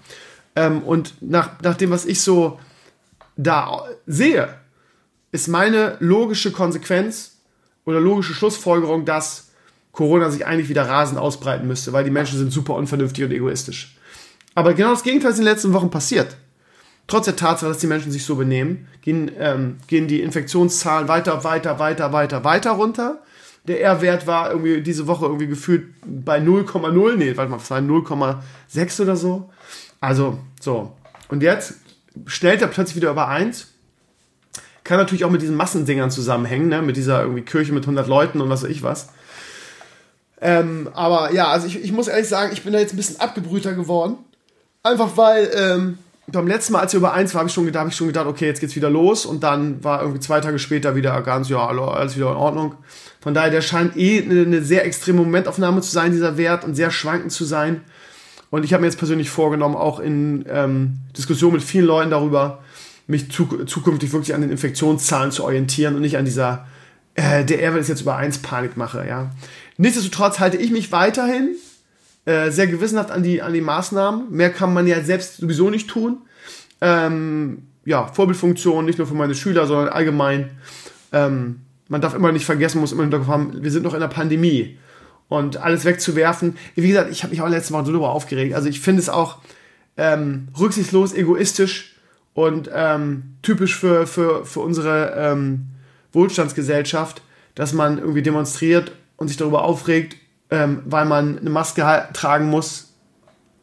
Ähm, 0.56 0.82
und 0.84 1.22
nach, 1.22 1.62
nach 1.62 1.76
dem, 1.76 1.92
was 1.92 2.06
ich 2.06 2.22
so 2.22 2.60
da 3.38 3.84
sehe, 4.06 4.50
ist 5.32 5.48
meine 5.48 5.98
logische 6.00 6.52
Konsequenz 6.52 7.38
oder 7.86 8.00
logische 8.00 8.34
Schlussfolgerung, 8.34 9.06
dass 9.06 9.50
Corona 9.92 10.30
sich 10.30 10.46
eigentlich 10.46 10.70
wieder 10.70 10.88
rasend 10.88 11.20
ausbreiten 11.20 11.68
müsste, 11.68 11.94
weil 11.94 12.04
die 12.04 12.12
Menschen 12.12 12.38
sind 12.38 12.52
super 12.52 12.76
unvernünftig 12.76 13.24
und 13.24 13.32
egoistisch. 13.32 13.98
Aber 14.54 14.74
genau 14.74 14.92
das 14.92 15.04
Gegenteil 15.04 15.32
ist 15.32 15.40
in 15.40 15.46
den 15.46 15.54
letzten 15.54 15.74
Wochen 15.74 15.90
passiert. 15.90 16.38
Trotz 17.08 17.26
der 17.26 17.36
Tatsache, 17.36 17.70
dass 17.70 17.80
die 17.80 17.88
Menschen 17.88 18.12
sich 18.12 18.26
so 18.26 18.36
benehmen, 18.36 18.88
gehen, 19.02 19.32
ähm, 19.38 19.78
gehen 19.88 20.08
die 20.08 20.22
Infektionszahlen 20.22 21.08
weiter, 21.08 21.44
weiter, 21.44 21.78
weiter, 21.78 22.12
weiter, 22.14 22.44
weiter 22.44 22.72
runter. 22.72 23.22
Der 23.68 23.82
R-Wert 23.82 24.28
war 24.28 24.52
irgendwie 24.52 24.82
diese 24.82 25.08
Woche 25.08 25.26
irgendwie 25.26 25.48
gefühlt 25.48 25.86
bei 26.06 26.40
0,0, 26.40 27.16
nee, 27.16 27.36
warte 27.36 27.52
mal, 27.52 27.58
es 27.58 27.70
war 27.72 27.80
0,6 27.80 29.02
oder 29.02 29.16
so. 29.16 29.50
Also, 30.00 30.38
so. 30.62 30.94
Und 31.30 31.42
jetzt 31.42 31.76
stellt 32.28 32.62
er 32.62 32.68
plötzlich 32.68 32.96
wieder 32.96 33.12
über 33.12 33.28
1. 33.28 33.68
Kann 34.84 35.00
natürlich 35.00 35.26
auch 35.26 35.32
mit 35.32 35.42
diesen 35.42 35.56
Massendingern 35.56 36.12
zusammenhängen, 36.12 36.70
ne? 36.70 36.82
mit 36.84 36.96
dieser 36.96 37.22
irgendwie 37.22 37.42
Kirche 37.42 37.74
mit 37.74 37.84
100 37.84 38.08
Leuten 38.08 38.40
und 38.40 38.50
was 38.50 38.64
weiß 38.64 38.70
ich 38.70 38.84
was. 38.84 39.10
Ähm, 40.40 40.90
aber 40.94 41.34
ja, 41.34 41.48
also 41.48 41.66
ich, 41.66 41.84
ich 41.84 41.92
muss 41.92 42.08
ehrlich 42.08 42.28
sagen, 42.28 42.54
ich 42.54 42.64
bin 42.64 42.74
da 42.74 42.80
jetzt 42.80 42.94
ein 42.94 42.98
bisschen 42.98 43.20
abgebrühter 43.20 43.74
geworden. 43.74 44.18
Einfach 44.84 45.18
weil 45.18 45.50
ähm, 45.56 45.98
beim 46.28 46.48
letzten 46.48 46.74
Mal, 46.74 46.82
als 46.82 46.94
wir 46.94 47.00
über 47.00 47.14
eins 47.14 47.34
war, 47.34 47.40
habe 47.40 47.50
ich, 47.50 47.54
schon, 47.54 47.72
hab 47.74 47.88
ich 47.88 47.96
schon 47.96 48.08
gedacht, 48.08 48.28
okay, 48.28 48.46
jetzt 48.46 48.60
geht's 48.60 48.76
wieder 48.76 48.90
los. 48.90 49.26
Und 49.26 49.44
dann 49.44 49.84
war 49.84 50.02
irgendwie 50.02 50.20
zwei 50.20 50.42
Tage 50.42 50.60
später 50.60 50.96
wieder 50.96 51.20
ganz, 51.22 51.50
ja, 51.50 51.66
alles 51.66 52.16
wieder 52.16 52.32
in 52.32 52.38
Ordnung. 52.38 52.76
Von 53.26 53.34
daher, 53.34 53.50
der 53.50 53.62
scheint 53.62 53.98
eh 53.98 54.22
eine, 54.22 54.62
sehr 54.62 54.86
extreme 54.86 55.18
Momentaufnahme 55.24 55.82
zu 55.82 55.90
sein, 55.90 56.12
dieser 56.12 56.38
Wert, 56.38 56.64
und 56.64 56.76
sehr 56.76 56.92
schwankend 56.92 57.32
zu 57.32 57.44
sein. 57.44 57.82
Und 58.52 58.64
ich 58.64 58.72
habe 58.72 58.82
mir 58.82 58.88
jetzt 58.88 59.00
persönlich 59.00 59.32
vorgenommen, 59.32 59.76
auch 59.76 60.00
in 60.00 60.46
ähm, 60.48 61.00
Diskussionen 61.18 61.56
mit 61.56 61.64
vielen 61.64 61.88
Leuten 61.88 62.12
darüber, 62.12 62.64
mich 63.08 63.32
zu, 63.32 63.66
zukünftig 63.66 64.14
wirklich 64.14 64.36
an 64.36 64.42
den 64.42 64.52
Infektionszahlen 64.52 65.32
zu 65.32 65.44
orientieren 65.44 65.96
und 65.96 66.02
nicht 66.02 66.18
an 66.18 66.26
dieser, 66.26 66.68
äh, 67.16 67.44
der 67.44 67.64
R-Wert 67.64 67.82
ist 67.82 67.88
jetzt 67.88 68.02
über 68.02 68.16
eins 68.16 68.38
Panik 68.38 68.78
mache, 68.78 69.08
ja. 69.08 69.32
Nichtsdestotrotz 69.78 70.40
halte 70.40 70.58
ich 70.58 70.70
mich 70.70 70.92
weiterhin 70.92 71.56
äh, 72.26 72.52
sehr 72.52 72.68
gewissenhaft 72.68 73.10
an 73.10 73.24
die, 73.24 73.42
an 73.42 73.54
die 73.54 73.62
Maßnahmen. 73.62 74.30
Mehr 74.30 74.52
kann 74.52 74.72
man 74.72 74.86
ja 74.86 75.02
selbst 75.02 75.38
sowieso 75.38 75.72
nicht 75.72 75.90
tun. 75.90 76.20
Ähm, 76.80 77.64
ja, 77.86 78.06
Vorbildfunktion, 78.06 78.86
nicht 78.86 79.00
nur 79.00 79.08
für 79.08 79.16
meine 79.16 79.34
Schüler, 79.34 79.66
sondern 79.66 79.90
allgemein. 79.90 80.52
Ähm, 81.12 81.65
man 81.88 82.02
darf 82.02 82.14
immer 82.14 82.32
nicht 82.32 82.46
vergessen, 82.46 82.80
muss 82.80 82.92
immer 82.92 83.04
im 83.04 83.10
Hinterkopf 83.10 83.30
haben, 83.30 83.64
wir 83.64 83.72
sind 83.72 83.84
noch 83.84 83.94
in 83.94 84.00
der 84.00 84.08
Pandemie. 84.08 84.78
Und 85.28 85.58
alles 85.58 85.86
wegzuwerfen. 85.86 86.56
Wie 86.76 86.88
gesagt, 86.88 87.10
ich 87.12 87.24
habe 87.24 87.32
mich 87.32 87.42
auch 87.42 87.50
letzte 87.50 87.74
Woche 87.74 87.86
so 87.86 87.92
darüber 87.92 88.12
aufgeregt. 88.12 88.54
Also 88.54 88.70
ich 88.70 88.80
finde 88.80 89.02
es 89.02 89.10
auch 89.10 89.40
ähm, 89.98 90.50
rücksichtslos, 90.60 91.14
egoistisch 91.14 91.96
und 92.36 92.70
ähm, 92.72 93.36
typisch 93.42 93.76
für, 93.76 94.06
für, 94.06 94.46
für 94.46 94.60
unsere 94.60 95.16
ähm, 95.18 95.68
Wohlstandsgesellschaft, 96.14 97.24
dass 97.56 97.74
man 97.74 97.98
irgendwie 97.98 98.22
demonstriert 98.22 98.92
und 99.18 99.30
sich 99.30 99.38
darüber 99.38 99.64
aufregt, 99.64 100.16
ähm, 100.52 100.84
weil 100.86 101.06
man 101.06 101.40
eine 101.40 101.50
Maske 101.50 101.82
tragen 102.14 102.50
muss 102.50 102.94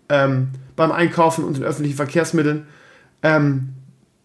ähm, 0.09 0.49
beim 0.75 0.91
Einkaufen 0.91 1.45
und 1.45 1.59
in 1.59 1.63
öffentlichen 1.63 1.97
Verkehrsmitteln 1.97 2.67
ähm, 3.23 3.75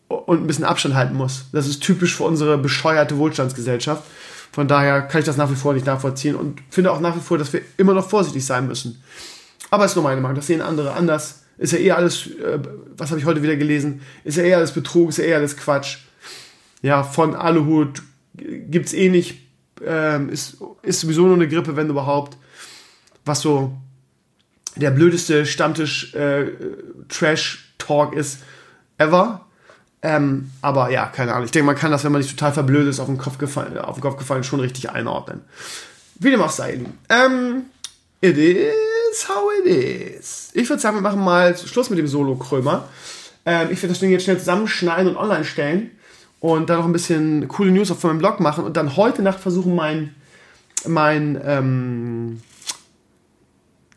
und 0.07 0.41
ein 0.41 0.47
bisschen 0.47 0.65
Abstand 0.65 0.95
halten 0.95 1.15
muss. 1.15 1.45
Das 1.51 1.67
ist 1.67 1.81
typisch 1.81 2.15
für 2.15 2.23
unsere 2.23 2.57
bescheuerte 2.57 3.17
Wohlstandsgesellschaft. 3.17 4.03
Von 4.51 4.67
daher 4.67 5.01
kann 5.01 5.19
ich 5.19 5.25
das 5.25 5.37
nach 5.37 5.51
wie 5.51 5.55
vor 5.55 5.73
nicht 5.73 5.85
nachvollziehen 5.85 6.35
und 6.35 6.61
finde 6.69 6.91
auch 6.91 6.99
nach 6.99 7.15
wie 7.15 7.19
vor, 7.19 7.37
dass 7.37 7.53
wir 7.53 7.61
immer 7.77 7.93
noch 7.93 8.09
vorsichtig 8.09 8.45
sein 8.45 8.67
müssen. 8.67 9.01
Aber 9.69 9.85
ist 9.85 9.95
nur 9.95 10.03
meine 10.03 10.21
Meinung. 10.21 10.35
Das 10.35 10.47
sehen 10.47 10.61
andere 10.61 10.93
anders. 10.93 11.43
Ist 11.57 11.73
ja 11.73 11.79
eher 11.79 11.97
alles, 11.97 12.27
äh, 12.27 12.59
was 12.95 13.09
habe 13.09 13.19
ich 13.19 13.25
heute 13.25 13.43
wieder 13.43 13.55
gelesen? 13.55 14.01
Ist 14.23 14.37
ja 14.37 14.43
eher 14.43 14.57
alles 14.57 14.71
Betrug, 14.71 15.09
ist 15.09 15.17
ja 15.17 15.25
eher 15.25 15.37
alles 15.37 15.57
Quatsch. 15.57 15.97
Ja, 16.81 17.03
von 17.03 17.35
Aluhut 17.35 18.03
gibt 18.35 18.85
es 18.85 18.93
eh 18.93 19.09
nicht 19.09 19.47
ähm, 19.85 20.29
ist, 20.29 20.57
ist 20.81 21.01
sowieso 21.01 21.25
nur 21.25 21.35
eine 21.35 21.47
Grippe, 21.47 21.75
wenn 21.75 21.89
überhaupt. 21.89 22.37
Was 23.25 23.41
so 23.41 23.77
der 24.75 24.89
blödeste 24.91 25.45
Stammtisch-Trash-Talk 25.45 28.15
äh, 28.15 28.19
ist 28.19 28.39
ever. 28.97 29.46
Ähm, 30.07 30.51
aber 30.61 30.89
ja, 30.89 31.07
keine 31.07 31.33
Ahnung. 31.33 31.43
Ich 31.43 31.51
denke, 31.51 31.65
man 31.65 31.75
kann 31.75 31.91
das, 31.91 32.05
wenn 32.05 32.13
man 32.13 32.21
nicht 32.21 32.31
total 32.31 32.53
verblödet 32.53 32.91
ist, 32.91 33.01
auf 33.01 33.07
den 33.07 33.17
Kopf 33.17 33.37
gefallen, 33.37 33.77
auf 33.77 33.97
den 33.97 34.01
Kopf 34.01 34.15
gefallen 34.15 34.45
schon 34.45 34.61
richtig 34.61 34.89
einordnen. 34.89 35.41
Wie 36.15 36.31
dem 36.31 36.41
auch 36.41 36.49
sei. 36.49 36.79
Ähm, 37.09 37.63
it 38.21 38.37
is 38.37 39.27
how 39.27 39.51
it 39.59 39.65
is. 39.65 40.51
Ich 40.53 40.69
würde 40.69 40.81
sagen, 40.81 40.95
wir 40.95 41.01
machen 41.01 41.19
mal 41.19 41.57
Schluss 41.57 41.89
mit 41.89 41.99
dem 41.99 42.07
Solo-Krömer. 42.07 42.87
Ähm, 43.45 43.67
ich 43.69 43.79
werde 43.79 43.89
das 43.89 43.99
Ding 43.99 44.09
jetzt 44.09 44.23
schnell 44.23 44.39
zusammenschneiden 44.39 45.09
und 45.09 45.17
online 45.17 45.43
stellen 45.43 45.91
und 46.39 46.69
dann 46.69 46.77
noch 46.77 46.85
ein 46.85 46.93
bisschen 46.93 47.49
coole 47.49 47.71
News 47.71 47.91
auf 47.91 48.01
meinem 48.03 48.19
Blog 48.19 48.39
machen 48.39 48.63
und 48.63 48.77
dann 48.77 48.95
heute 48.95 49.21
Nacht 49.21 49.41
versuchen, 49.41 49.75
mein, 49.75 50.15
mein 50.85 51.37
ähm, 51.43 52.41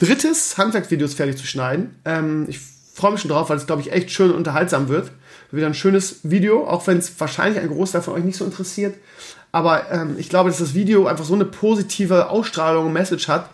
drittes 0.01 0.59
Handwerksvideos 0.59 1.15
fertig 1.15 1.37
zu 1.37 1.47
schneiden. 1.47 2.01
Ähm, 2.05 2.47
ich 2.49 2.59
freue 2.95 3.13
mich 3.13 3.21
schon 3.21 3.31
drauf, 3.31 3.49
weil 3.49 3.59
es, 3.59 3.67
glaube 3.67 3.83
ich, 3.83 3.93
echt 3.93 4.11
schön 4.11 4.31
und 4.31 4.39
unterhaltsam 4.39 4.89
wird. 4.89 5.13
Wieder 5.53 5.67
ein 5.67 5.75
schönes 5.75 6.21
Video, 6.23 6.67
auch 6.67 6.87
wenn 6.87 6.99
es 6.99 7.19
wahrscheinlich 7.19 7.61
ein 7.61 7.69
Großteil 7.69 8.03
von 8.03 8.15
euch 8.15 8.25
nicht 8.25 8.37
so 8.37 8.45
interessiert. 8.45 8.95
Aber 9.53 9.91
ähm, 9.91 10.15
ich 10.19 10.29
glaube, 10.29 10.51
dass 10.51 10.59
das 10.59 10.75
Video 10.75 11.07
einfach 11.07 11.25
so 11.25 11.35
eine 11.35 11.45
positive 11.45 12.31
Ausstrahlung 12.31 12.87
und 12.87 12.93
Message 12.93 13.29
hat, 13.29 13.51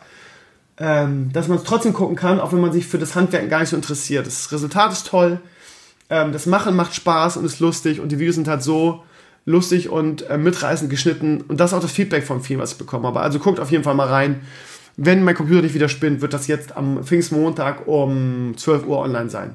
ähm, 0.78 1.32
dass 1.32 1.48
man 1.48 1.56
es 1.58 1.64
trotzdem 1.64 1.94
gucken 1.94 2.16
kann, 2.16 2.38
auch 2.38 2.52
wenn 2.52 2.60
man 2.60 2.72
sich 2.72 2.86
für 2.86 2.98
das 2.98 3.14
Handwerken 3.14 3.48
gar 3.48 3.60
nicht 3.60 3.70
so 3.70 3.76
interessiert. 3.76 4.26
Das 4.26 4.52
Resultat 4.52 4.92
ist 4.92 5.06
toll 5.06 5.40
ähm, 6.10 6.32
das 6.32 6.46
Machen 6.46 6.76
macht 6.76 6.94
Spaß 6.94 7.36
und 7.36 7.44
ist 7.44 7.60
lustig 7.60 8.00
und 8.00 8.10
die 8.10 8.18
Videos 8.18 8.36
sind 8.36 8.48
halt 8.48 8.62
so 8.62 9.02
lustig 9.44 9.88
und 9.88 10.28
äh, 10.28 10.38
mitreißend 10.38 10.90
geschnitten 10.90 11.42
und 11.42 11.58
das 11.58 11.70
ist 11.70 11.78
auch 11.78 11.82
das 11.82 11.92
Feedback 11.92 12.24
von 12.24 12.42
vielen, 12.42 12.60
was 12.60 12.72
ich 12.72 12.78
bekommen 12.78 13.06
habe. 13.06 13.20
Also 13.20 13.38
guckt 13.38 13.60
auf 13.60 13.70
jeden 13.70 13.84
Fall 13.84 13.94
mal 13.94 14.08
rein. 14.08 14.42
Wenn 14.96 15.24
mein 15.24 15.34
Computer 15.34 15.62
nicht 15.62 15.74
wieder 15.74 15.88
spinnt, 15.88 16.22
wird 16.22 16.32
das 16.32 16.46
jetzt 16.46 16.76
am 16.76 17.04
Pfingstmontag 17.04 17.86
um 17.86 18.54
12 18.56 18.86
Uhr 18.86 18.98
online 18.98 19.28
sein. 19.28 19.54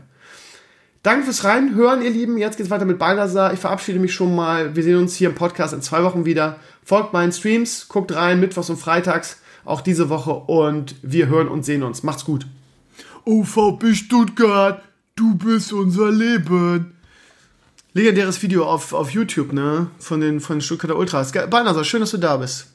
Danke 1.04 1.26
fürs 1.26 1.44
Reinhören, 1.44 2.04
ihr 2.04 2.12
Lieben. 2.12 2.38
Jetzt 2.38 2.58
geht's 2.58 2.70
weiter 2.70 2.86
mit 2.86 3.00
Balthasar. 3.00 3.54
Ich 3.54 3.60
verabschiede 3.60 3.98
mich 3.98 4.14
schon 4.14 4.36
mal. 4.36 4.76
Wir 4.76 4.84
sehen 4.84 4.98
uns 4.98 5.16
hier 5.16 5.30
im 5.30 5.36
Podcast 5.36 5.74
in 5.74 5.82
zwei 5.82 6.04
Wochen 6.04 6.26
wieder. 6.26 6.60
Folgt 6.84 7.12
meinen 7.12 7.32
Streams, 7.32 7.88
guckt 7.88 8.14
rein, 8.14 8.40
mittwochs 8.40 8.70
und 8.70 8.78
freitags, 8.78 9.42
auch 9.66 9.82
diese 9.82 10.10
Woche. 10.10 10.32
Und 10.32 10.96
wir 11.02 11.28
hören 11.28 11.48
und 11.48 11.66
sehen 11.66 11.82
uns. 11.82 12.04
Macht's 12.04 12.24
gut. 12.24 12.46
OVB 13.26 13.96
Stuttgart, 13.96 14.84
du 15.16 15.34
bist 15.36 15.74
unser 15.74 16.12
Leben. 16.12 16.96
Legendäres 17.94 18.42
Video 18.44 18.66
auf, 18.66 18.94
auf 18.94 19.10
YouTube, 19.10 19.54
ne? 19.54 19.88
Von 19.98 20.22
den, 20.22 20.40
von 20.40 20.58
den 20.58 20.62
Stuttgarter 20.62 20.98
Ultras. 20.98 21.32
Balthasar, 21.32 21.84
schön, 21.84 22.02
dass 22.02 22.12
du 22.12 22.18
da 22.18 22.38
bist. 22.38 22.68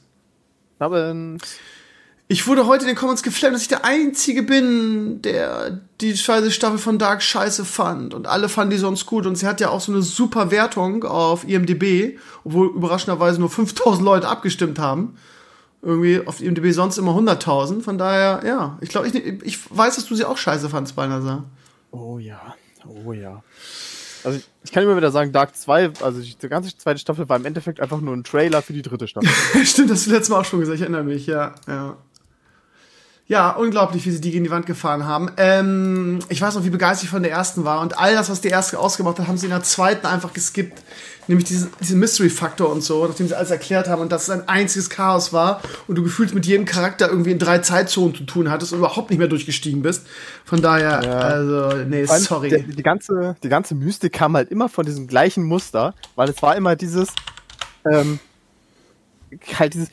Abend. 0.79 1.41
Ich 2.29 2.45
wurde 2.45 2.67
heute 2.67 2.83
in 2.83 2.87
den 2.87 2.97
Comments 2.97 3.23
geflammt, 3.23 3.55
dass 3.55 3.61
ich 3.61 3.69
der 3.69 3.85
Einzige 3.85 4.43
bin, 4.43 5.21
der 5.21 5.79
die 6.01 6.17
scheiße 6.17 6.51
Staffel 6.51 6.77
von 6.77 6.99
Dark 6.99 7.23
scheiße 7.23 7.63
fand. 7.63 8.13
Und 8.13 8.27
alle 8.27 8.49
fanden 8.49 8.71
die 8.71 8.77
sonst 8.77 9.05
gut. 9.05 9.25
Und 9.25 9.37
sie 9.37 9.47
hat 9.47 9.61
ja 9.61 9.69
auch 9.69 9.79
so 9.79 9.93
eine 9.93 10.01
super 10.01 10.51
Wertung 10.51 11.05
auf 11.05 11.47
IMDb, 11.47 12.19
obwohl 12.43 12.67
überraschenderweise 12.67 13.39
nur 13.39 13.49
5000 13.49 14.03
Leute 14.03 14.27
abgestimmt 14.27 14.77
haben. 14.77 15.17
Irgendwie 15.81 16.21
auf 16.25 16.41
IMDb 16.41 16.73
sonst 16.73 16.97
immer 16.97 17.13
100.000. 17.13 17.81
Von 17.81 17.97
daher, 17.97 18.41
ja, 18.45 18.77
ich 18.81 18.89
glaube, 18.89 19.07
ich, 19.07 19.15
ich 19.15 19.59
weiß, 19.69 19.95
dass 19.95 20.05
du 20.05 20.15
sie 20.15 20.25
auch 20.25 20.37
scheiße 20.37 20.69
fandst, 20.69 20.97
Balnasar. 20.97 21.45
Oh 21.91 22.19
ja, 22.19 22.55
oh 23.05 23.13
ja. 23.13 23.41
Also 24.25 24.39
ich, 24.39 24.49
ich, 24.65 24.71
kann 24.73 24.83
immer 24.83 24.97
wieder 24.97 25.11
sagen, 25.11 25.31
Dark 25.31 25.55
2, 25.55 25.91
also 26.01 26.19
die 26.19 26.49
ganze 26.49 26.75
zweite 26.77 26.99
Staffel 26.99 27.29
war 27.29 27.37
im 27.37 27.45
Endeffekt 27.45 27.79
einfach 27.79 28.01
nur 28.01 28.13
ein 28.13 28.25
Trailer 28.25 28.61
für 28.61 28.73
die 28.73 28.81
dritte 28.81 29.07
Staffel. 29.07 29.29
Stimmt, 29.65 29.89
das 29.89 29.99
hast 29.99 30.07
du 30.07 30.11
letztes 30.11 30.29
Mal 30.29 30.41
auch 30.41 30.45
schon 30.45 30.59
gesagt, 30.59 30.75
ich 30.75 30.81
erinnere 30.81 31.03
mich, 31.03 31.27
ja, 31.27 31.55
ja. 31.67 31.95
Ja, 33.29 33.51
unglaublich, 33.51 34.05
wie 34.05 34.11
sie 34.11 34.21
die 34.21 34.31
gegen 34.31 34.45
die 34.45 34.51
Wand 34.51 34.65
gefahren 34.65 35.05
haben. 35.05 35.29
Ähm, 35.35 36.19
ich 36.29 36.41
weiß 36.41 36.55
noch, 36.55 36.63
wie 36.63 36.69
begeistert 36.69 37.05
ich 37.05 37.09
von 37.09 37.23
der 37.23 37.31
ersten 37.33 37.65
war. 37.65 37.81
Und 37.81 37.99
all 37.99 38.13
das, 38.13 38.29
was 38.29 38.39
die 38.39 38.47
erste 38.47 38.79
ausgemacht 38.79 39.19
hat, 39.19 39.27
haben 39.27 39.37
sie 39.37 39.47
in 39.47 39.51
der 39.51 39.63
zweiten 39.63 40.05
einfach 40.07 40.31
geskippt. 40.31 40.81
Nämlich 41.27 41.45
diesen, 41.45 41.69
diesen 41.81 41.99
Mystery-Faktor 41.99 42.71
und 42.71 42.81
so, 42.81 43.05
nachdem 43.05 43.27
sie 43.27 43.35
alles 43.35 43.51
erklärt 43.51 43.89
haben 43.89 44.01
und 44.01 44.13
dass 44.13 44.23
es 44.23 44.29
ein 44.29 44.47
einziges 44.47 44.89
Chaos 44.89 45.33
war 45.33 45.61
und 45.87 45.95
du 45.95 46.03
gefühlt 46.03 46.33
mit 46.33 46.45
jedem 46.45 46.63
Charakter 46.63 47.09
irgendwie 47.09 47.31
in 47.31 47.39
drei 47.39 47.59
Zeitzonen 47.59 48.15
zu 48.15 48.23
tun 48.23 48.49
hattest 48.49 48.71
und 48.71 48.79
überhaupt 48.79 49.09
nicht 49.09 49.19
mehr 49.19 49.27
durchgestiegen 49.27 49.81
bist. 49.81 50.07
Von 50.45 50.61
daher, 50.61 51.01
ja. 51.03 51.19
also, 51.19 51.83
nee, 51.83 52.05
sorry. 52.05 52.63
Die, 52.65 52.75
die, 52.77 52.83
ganze, 52.83 53.35
die 53.43 53.49
ganze 53.49 53.75
Mystik 53.75 54.13
kam 54.13 54.37
halt 54.37 54.49
immer 54.51 54.69
von 54.69 54.85
diesem 54.85 55.05
gleichen 55.05 55.43
Muster, 55.43 55.95
weil 56.15 56.29
es 56.29 56.41
war 56.41 56.55
immer 56.55 56.77
dieses, 56.77 57.09
ähm, 57.91 58.19
halt 59.59 59.73
dieses, 59.73 59.89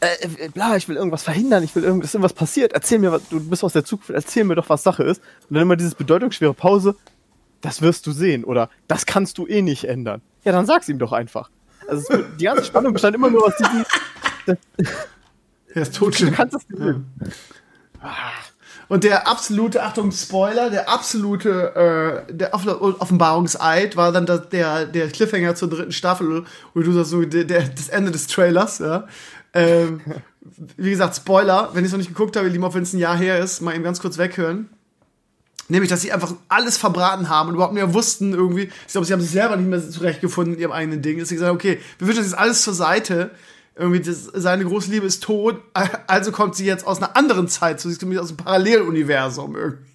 äh, 0.00 0.48
bla, 0.48 0.76
ich 0.76 0.88
will 0.88 0.96
irgendwas 0.96 1.22
verhindern, 1.22 1.62
ich 1.62 1.74
will 1.74 1.84
irgendwas, 1.84 2.14
irgendwas 2.14 2.32
passiert, 2.32 2.72
erzähl 2.72 2.98
mir, 2.98 3.12
was, 3.12 3.28
du 3.28 3.40
bist 3.40 3.62
aus 3.62 3.72
der 3.72 3.84
Zukunft, 3.84 4.10
erzähl 4.10 4.44
mir 4.44 4.54
doch, 4.54 4.68
was 4.68 4.82
Sache 4.82 5.02
ist. 5.02 5.22
Und 5.48 5.54
dann 5.54 5.62
immer 5.62 5.76
dieses 5.76 5.94
bedeutungsschwere 5.94 6.54
Pause, 6.54 6.96
das 7.60 7.82
wirst 7.82 8.06
du 8.06 8.12
sehen 8.12 8.44
oder 8.44 8.70
das 8.88 9.06
kannst 9.06 9.38
du 9.38 9.46
eh 9.46 9.62
nicht 9.62 9.84
ändern. 9.84 10.22
Ja, 10.44 10.52
dann 10.52 10.66
sag's 10.66 10.88
ihm 10.88 10.98
doch 10.98 11.12
einfach. 11.12 11.50
Also 11.88 12.12
es, 12.12 12.24
die 12.38 12.44
ganze 12.44 12.64
Spannung 12.64 12.92
bestand 12.92 13.14
immer 13.14 13.30
nur 13.30 13.46
aus 13.46 13.56
diesem. 13.56 13.84
Das, 14.46 14.56
er 15.74 15.82
ist 15.82 15.94
tot. 15.94 16.20
Du 16.20 16.30
kannst 16.30 16.54
das 16.54 16.68
nicht 16.68 16.80
ja. 16.80 16.94
Und 18.88 19.04
der 19.04 19.28
absolute, 19.28 19.84
Achtung, 19.84 20.10
Spoiler, 20.10 20.68
der 20.68 20.88
absolute 20.88 22.26
äh, 22.28 22.32
der 22.32 22.52
Offenbarungseid 22.52 23.96
war 23.96 24.10
dann 24.10 24.26
der, 24.26 24.84
der 24.86 25.08
Cliffhanger 25.08 25.54
zur 25.54 25.70
dritten 25.70 25.92
Staffel, 25.92 26.44
wo 26.74 26.80
du 26.80 26.90
sagst, 26.90 27.10
so 27.10 27.22
der, 27.22 27.44
der, 27.44 27.68
das 27.68 27.88
Ende 27.88 28.10
des 28.10 28.26
Trailers, 28.26 28.80
ja. 28.80 29.06
Ähm, 29.52 30.00
wie 30.76 30.90
gesagt, 30.90 31.16
Spoiler, 31.16 31.70
wenn 31.72 31.84
ich 31.84 31.88
es 31.88 31.92
noch 31.92 31.98
nicht 31.98 32.08
geguckt 32.08 32.36
habe, 32.36 32.48
lieber 32.48 32.72
wenn 32.72 32.82
es 32.82 32.92
ein 32.92 32.98
Jahr 32.98 33.16
her 33.16 33.38
ist, 33.38 33.60
mal 33.60 33.74
eben 33.74 33.84
ganz 33.84 34.00
kurz 34.00 34.18
weghören. 34.18 34.68
Nämlich, 35.68 35.88
dass 35.88 36.02
sie 36.02 36.12
einfach 36.12 36.34
alles 36.48 36.76
verbraten 36.76 37.28
haben 37.28 37.48
und 37.48 37.54
überhaupt 37.54 37.74
nicht 37.74 37.84
mehr 37.84 37.94
wussten 37.94 38.32
irgendwie. 38.32 38.70
Ich 38.86 38.92
glaube, 38.92 39.06
sie 39.06 39.12
haben 39.12 39.20
sich 39.20 39.30
selber 39.30 39.56
nicht 39.56 39.68
mehr 39.68 39.88
zurechtgefunden 39.88 40.54
in 40.54 40.60
ihrem 40.60 40.72
eigenen 40.72 41.00
Ding. 41.00 41.18
Dass 41.20 41.28
sie 41.28 41.36
gesagt 41.36 41.54
okay, 41.54 41.78
wir 41.98 42.08
wünschen 42.08 42.24
jetzt 42.24 42.36
alles 42.36 42.62
zur 42.62 42.74
Seite. 42.74 43.30
Irgendwie, 43.76 44.00
das, 44.00 44.24
seine 44.24 44.64
große 44.64 44.90
Liebe 44.90 45.06
ist 45.06 45.22
tot, 45.22 45.62
also 46.06 46.32
kommt 46.32 46.56
sie 46.56 46.66
jetzt 46.66 46.86
aus 46.86 46.98
einer 46.98 47.16
anderen 47.16 47.48
Zeit, 47.48 47.80
so 47.80 47.88
sie 47.88 47.96
kommt 47.96 48.18
aus 48.18 48.28
einem 48.28 48.36
Paralleluniversum 48.36 49.56
irgendwie. 49.56 49.89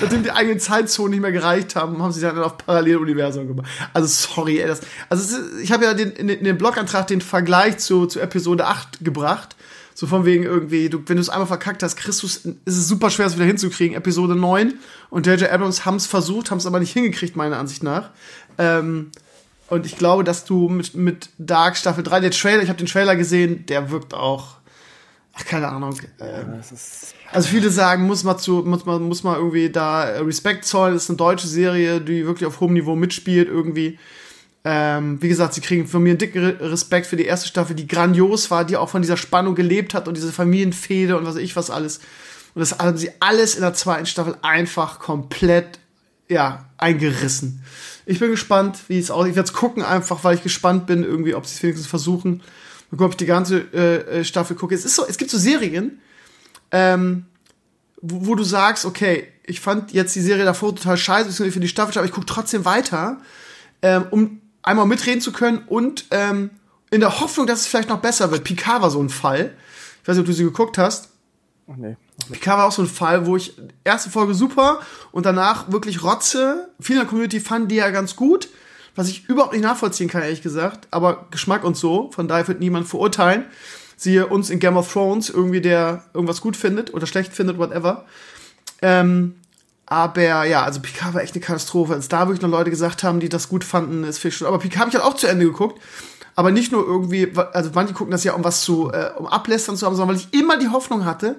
Nachdem 0.00 0.22
die 0.22 0.30
eigenen 0.30 0.60
Zeitzonen 0.60 1.12
nicht 1.12 1.20
mehr 1.20 1.32
gereicht 1.32 1.76
haben, 1.76 2.02
haben 2.02 2.12
sie 2.12 2.20
dann 2.20 2.38
auf 2.38 2.58
Paralleluniversum 2.58 3.46
gemacht. 3.46 3.68
Also 3.92 4.06
sorry, 4.06 4.60
ey, 4.60 4.66
das, 4.66 4.80
also 5.08 5.36
ich 5.62 5.72
habe 5.72 5.84
ja 5.84 5.94
den, 5.94 6.12
in, 6.12 6.28
in 6.28 6.44
den 6.44 6.58
Blogantrag 6.58 7.06
den 7.06 7.20
Vergleich 7.20 7.78
zu, 7.78 8.06
zu 8.06 8.20
Episode 8.20 8.66
8 8.66 9.04
gebracht. 9.04 9.56
So 9.94 10.06
von 10.06 10.26
wegen 10.26 10.44
irgendwie, 10.44 10.90
du, 10.90 11.02
wenn 11.06 11.16
du 11.16 11.22
es 11.22 11.30
einmal 11.30 11.46
verkackt 11.46 11.82
hast, 11.82 11.96
Christus, 11.96 12.36
ist 12.36 12.76
es 12.76 12.86
super 12.86 13.08
schwer, 13.08 13.26
es 13.26 13.36
wieder 13.36 13.46
hinzukriegen. 13.46 13.96
Episode 13.96 14.36
9 14.36 14.74
und 15.08 15.26
J.J. 15.26 15.50
Abrams 15.50 15.86
haben 15.86 15.96
es 15.96 16.06
versucht, 16.06 16.50
haben 16.50 16.58
es 16.58 16.66
aber 16.66 16.80
nicht 16.80 16.92
hingekriegt, 16.92 17.34
meiner 17.34 17.56
Ansicht 17.56 17.82
nach. 17.82 18.10
Ähm, 18.58 19.10
und 19.68 19.86
ich 19.86 19.96
glaube, 19.96 20.22
dass 20.22 20.44
du 20.44 20.68
mit, 20.68 20.94
mit 20.94 21.30
Dark 21.38 21.76
Staffel 21.76 22.04
3, 22.04 22.20
der 22.20 22.30
Trailer, 22.30 22.62
ich 22.62 22.68
habe 22.68 22.78
den 22.78 22.86
Trailer 22.86 23.16
gesehen, 23.16 23.64
der 23.66 23.90
wirkt 23.90 24.12
auch 24.12 24.56
Ach, 25.38 25.44
keine 25.44 25.68
Ahnung. 25.68 25.98
Ähm, 26.18 26.60
also 27.30 27.48
viele 27.48 27.70
sagen, 27.70 28.06
muss 28.06 28.24
man 28.24 28.38
zu, 28.38 28.62
muss 28.64 28.86
man, 28.86 29.02
muss 29.02 29.22
man 29.22 29.36
irgendwie 29.36 29.68
da 29.68 30.04
Respekt 30.04 30.64
zollen. 30.64 30.94
Das 30.94 31.04
ist 31.04 31.10
eine 31.10 31.18
deutsche 31.18 31.46
Serie, 31.46 32.00
die 32.00 32.24
wirklich 32.26 32.46
auf 32.46 32.60
hohem 32.60 32.72
Niveau 32.72 32.96
mitspielt 32.96 33.48
irgendwie. 33.48 33.98
Ähm, 34.64 35.20
wie 35.22 35.28
gesagt, 35.28 35.54
sie 35.54 35.60
kriegen 35.60 35.86
von 35.86 36.02
mir 36.02 36.10
einen 36.10 36.18
dicken 36.18 36.42
Respekt 36.42 37.06
für 37.06 37.16
die 37.16 37.26
erste 37.26 37.46
Staffel, 37.46 37.76
die 37.76 37.86
grandios 37.86 38.50
war, 38.50 38.64
die 38.64 38.76
auch 38.76 38.88
von 38.88 39.02
dieser 39.02 39.16
Spannung 39.16 39.54
gelebt 39.54 39.94
hat 39.94 40.08
und 40.08 40.16
diese 40.16 40.32
Familienfehde 40.32 41.16
und 41.16 41.26
was 41.26 41.34
weiß 41.34 41.42
ich 41.42 41.54
was 41.54 41.70
alles. 41.70 41.98
Und 42.54 42.60
das 42.60 42.78
haben 42.78 42.96
sie 42.96 43.10
alles 43.20 43.54
in 43.54 43.60
der 43.60 43.74
zweiten 43.74 44.06
Staffel 44.06 44.36
einfach 44.40 44.98
komplett, 44.98 45.78
ja, 46.28 46.64
eingerissen. 46.78 47.62
Ich 48.06 48.18
bin 48.18 48.30
gespannt, 48.30 48.78
wie 48.88 48.98
es 48.98 49.10
aussieht. 49.10 49.32
Ich 49.32 49.36
werde 49.36 49.48
es 49.48 49.52
gucken 49.52 49.82
einfach, 49.82 50.24
weil 50.24 50.34
ich 50.34 50.42
gespannt 50.42 50.86
bin, 50.86 51.04
irgendwie, 51.04 51.34
ob 51.34 51.46
sie 51.46 51.54
es 51.54 51.62
wenigstens 51.62 51.86
versuchen 51.86 52.42
ob 52.92 53.10
ich 53.10 53.16
die 53.16 53.26
ganze 53.26 53.58
äh, 53.72 54.20
äh, 54.20 54.24
Staffel 54.24 54.56
gucke. 54.56 54.74
Es 54.74 54.84
ist 54.84 54.94
so, 54.94 55.06
es 55.06 55.18
gibt 55.18 55.30
so 55.30 55.38
Serien, 55.38 56.00
ähm, 56.70 57.26
wo, 58.00 58.26
wo, 58.26 58.34
du 58.34 58.44
sagst, 58.44 58.84
okay, 58.84 59.28
ich 59.44 59.60
fand 59.60 59.92
jetzt 59.92 60.14
die 60.14 60.20
Serie 60.20 60.44
davor 60.44 60.74
total 60.74 60.96
scheiße, 60.96 61.50
für 61.50 61.60
die 61.60 61.68
Staffel, 61.68 61.98
aber 61.98 62.06
ich 62.06 62.12
gucke 62.12 62.26
trotzdem 62.26 62.64
weiter, 62.64 63.20
ähm, 63.82 64.06
um 64.10 64.40
einmal 64.62 64.86
mitreden 64.86 65.20
zu 65.20 65.32
können 65.32 65.58
und 65.66 66.06
ähm, 66.10 66.50
in 66.90 67.00
der 67.00 67.20
Hoffnung, 67.20 67.46
dass 67.46 67.60
es 67.60 67.66
vielleicht 67.66 67.88
noch 67.88 68.00
besser 68.00 68.30
wird. 68.30 68.44
Picard 68.44 68.82
war 68.82 68.90
so 68.90 69.00
ein 69.00 69.10
Fall. 69.10 69.54
Ich 70.02 70.08
weiß 70.08 70.16
nicht, 70.16 70.22
ob 70.22 70.26
du 70.26 70.32
sie 70.32 70.44
geguckt 70.44 70.78
hast. 70.78 71.10
Ach 71.70 71.76
nee. 71.76 71.96
Picard 72.30 72.58
war 72.58 72.66
auch 72.66 72.72
so 72.72 72.82
ein 72.82 72.88
Fall, 72.88 73.26
wo 73.26 73.36
ich 73.36 73.54
erste 73.84 74.10
Folge 74.10 74.34
super 74.34 74.80
und 75.12 75.26
danach 75.26 75.70
wirklich 75.70 76.02
Rotze. 76.02 76.68
Viele 76.80 77.00
in 77.00 77.04
der 77.04 77.08
Community 77.08 77.40
fanden 77.40 77.68
die 77.68 77.76
ja 77.76 77.90
ganz 77.90 78.16
gut 78.16 78.48
was 78.96 79.08
ich 79.08 79.28
überhaupt 79.28 79.52
nicht 79.52 79.62
nachvollziehen 79.62 80.08
kann, 80.08 80.22
ehrlich 80.22 80.42
gesagt. 80.42 80.88
Aber 80.90 81.26
Geschmack 81.30 81.64
und 81.64 81.76
so, 81.76 82.10
von 82.12 82.26
daher 82.26 82.48
wird 82.48 82.60
niemand 82.60 82.88
verurteilen. 82.88 83.44
Siehe 83.96 84.26
uns 84.26 84.50
in 84.50 84.58
Game 84.58 84.76
of 84.76 84.92
Thrones, 84.92 85.30
irgendwie 85.30 85.60
der 85.60 86.04
irgendwas 86.12 86.40
gut 86.40 86.56
findet 86.56 86.92
oder 86.92 87.06
schlecht 87.06 87.32
findet, 87.32 87.58
whatever. 87.58 88.04
Ähm, 88.82 89.36
aber 89.86 90.44
ja, 90.44 90.64
also 90.64 90.80
Picard 90.80 91.14
war 91.14 91.22
echt 91.22 91.34
eine 91.34 91.44
Katastrophe. 91.44 91.94
Als 91.94 92.08
da 92.08 92.26
wirklich 92.26 92.42
noch 92.42 92.50
Leute 92.50 92.70
gesagt 92.70 93.04
haben, 93.04 93.20
die 93.20 93.28
das 93.28 93.48
gut 93.48 93.64
fanden, 93.64 94.04
ist 94.04 94.18
viel 94.18 94.32
schon. 94.32 94.48
Aber 94.48 94.58
Picard 94.58 94.80
habe 94.80 94.90
ich 94.90 94.96
halt 94.96 95.04
auch 95.04 95.14
zu 95.14 95.28
Ende 95.28 95.44
geguckt. 95.44 95.80
Aber 96.34 96.50
nicht 96.50 96.72
nur 96.72 96.84
irgendwie, 96.84 97.32
also 97.52 97.70
manche 97.72 97.94
gucken 97.94 98.10
das 98.10 98.24
ja, 98.24 98.34
um 98.34 98.44
was 98.44 98.62
zu, 98.62 98.90
äh, 98.90 99.10
um 99.16 99.26
Ablästern 99.26 99.76
zu 99.76 99.86
haben, 99.86 99.96
sondern 99.96 100.16
weil 100.16 100.22
ich 100.22 100.38
immer 100.38 100.58
die 100.58 100.68
Hoffnung 100.68 101.06
hatte, 101.06 101.36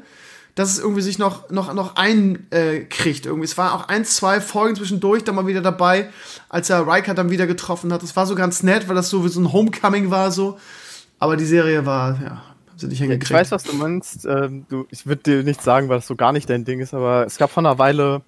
dass 0.58 0.72
es 0.72 0.80
irgendwie 0.80 1.04
sich 1.04 1.20
noch, 1.20 1.52
noch, 1.52 1.72
noch 1.76 1.96
einkriegt. 1.98 3.26
Äh, 3.26 3.30
irgendwie. 3.30 3.46
Es 3.46 3.60
war 3.60 3.76
auch 3.76 3.90
ein, 3.90 4.06
zwei 4.06 4.42
Folgen 4.42 4.76
zwischendurch 4.76 5.24
dann 5.24 5.36
mal 5.36 5.46
wieder 5.46 5.62
dabei, 5.62 6.10
als 6.50 6.72
er 6.72 6.88
Riker 6.88 7.14
dann 7.14 7.30
wieder 7.30 7.46
getroffen 7.46 7.94
hat. 7.94 8.02
Das 8.02 8.16
war 8.16 8.26
so 8.26 8.34
ganz 8.34 8.64
nett, 8.64 8.90
weil 8.90 8.96
das 8.96 9.12
so 9.12 9.24
wie 9.24 9.30
so 9.30 9.40
ein 9.40 9.54
Homecoming 9.54 10.10
war, 10.10 10.32
so. 10.32 10.58
Aber 11.20 11.38
die 11.38 11.46
Serie 11.46 11.86
war, 11.86 12.20
ja, 12.24 12.42
sie 12.76 12.88
nicht 12.88 12.98
hingekriegt. 12.98 13.30
Ich 13.30 13.38
weiß, 13.38 13.52
was 13.52 13.64
du 13.64 13.74
meinst. 13.74 14.26
Ähm, 14.26 14.66
du, 14.68 14.88
ich 14.90 15.06
würde 15.06 15.22
dir 15.22 15.44
nicht 15.44 15.62
sagen, 15.62 15.90
weil 15.90 15.98
das 15.98 16.08
so 16.08 16.16
gar 16.16 16.34
nicht 16.34 16.50
dein 16.50 16.66
Ding 16.66 16.80
ist, 16.80 16.96
aber 16.96 17.28
es 17.28 17.38
gab 17.38 17.52
vor 17.52 17.62
einer 17.62 17.78
Weile 17.78 18.24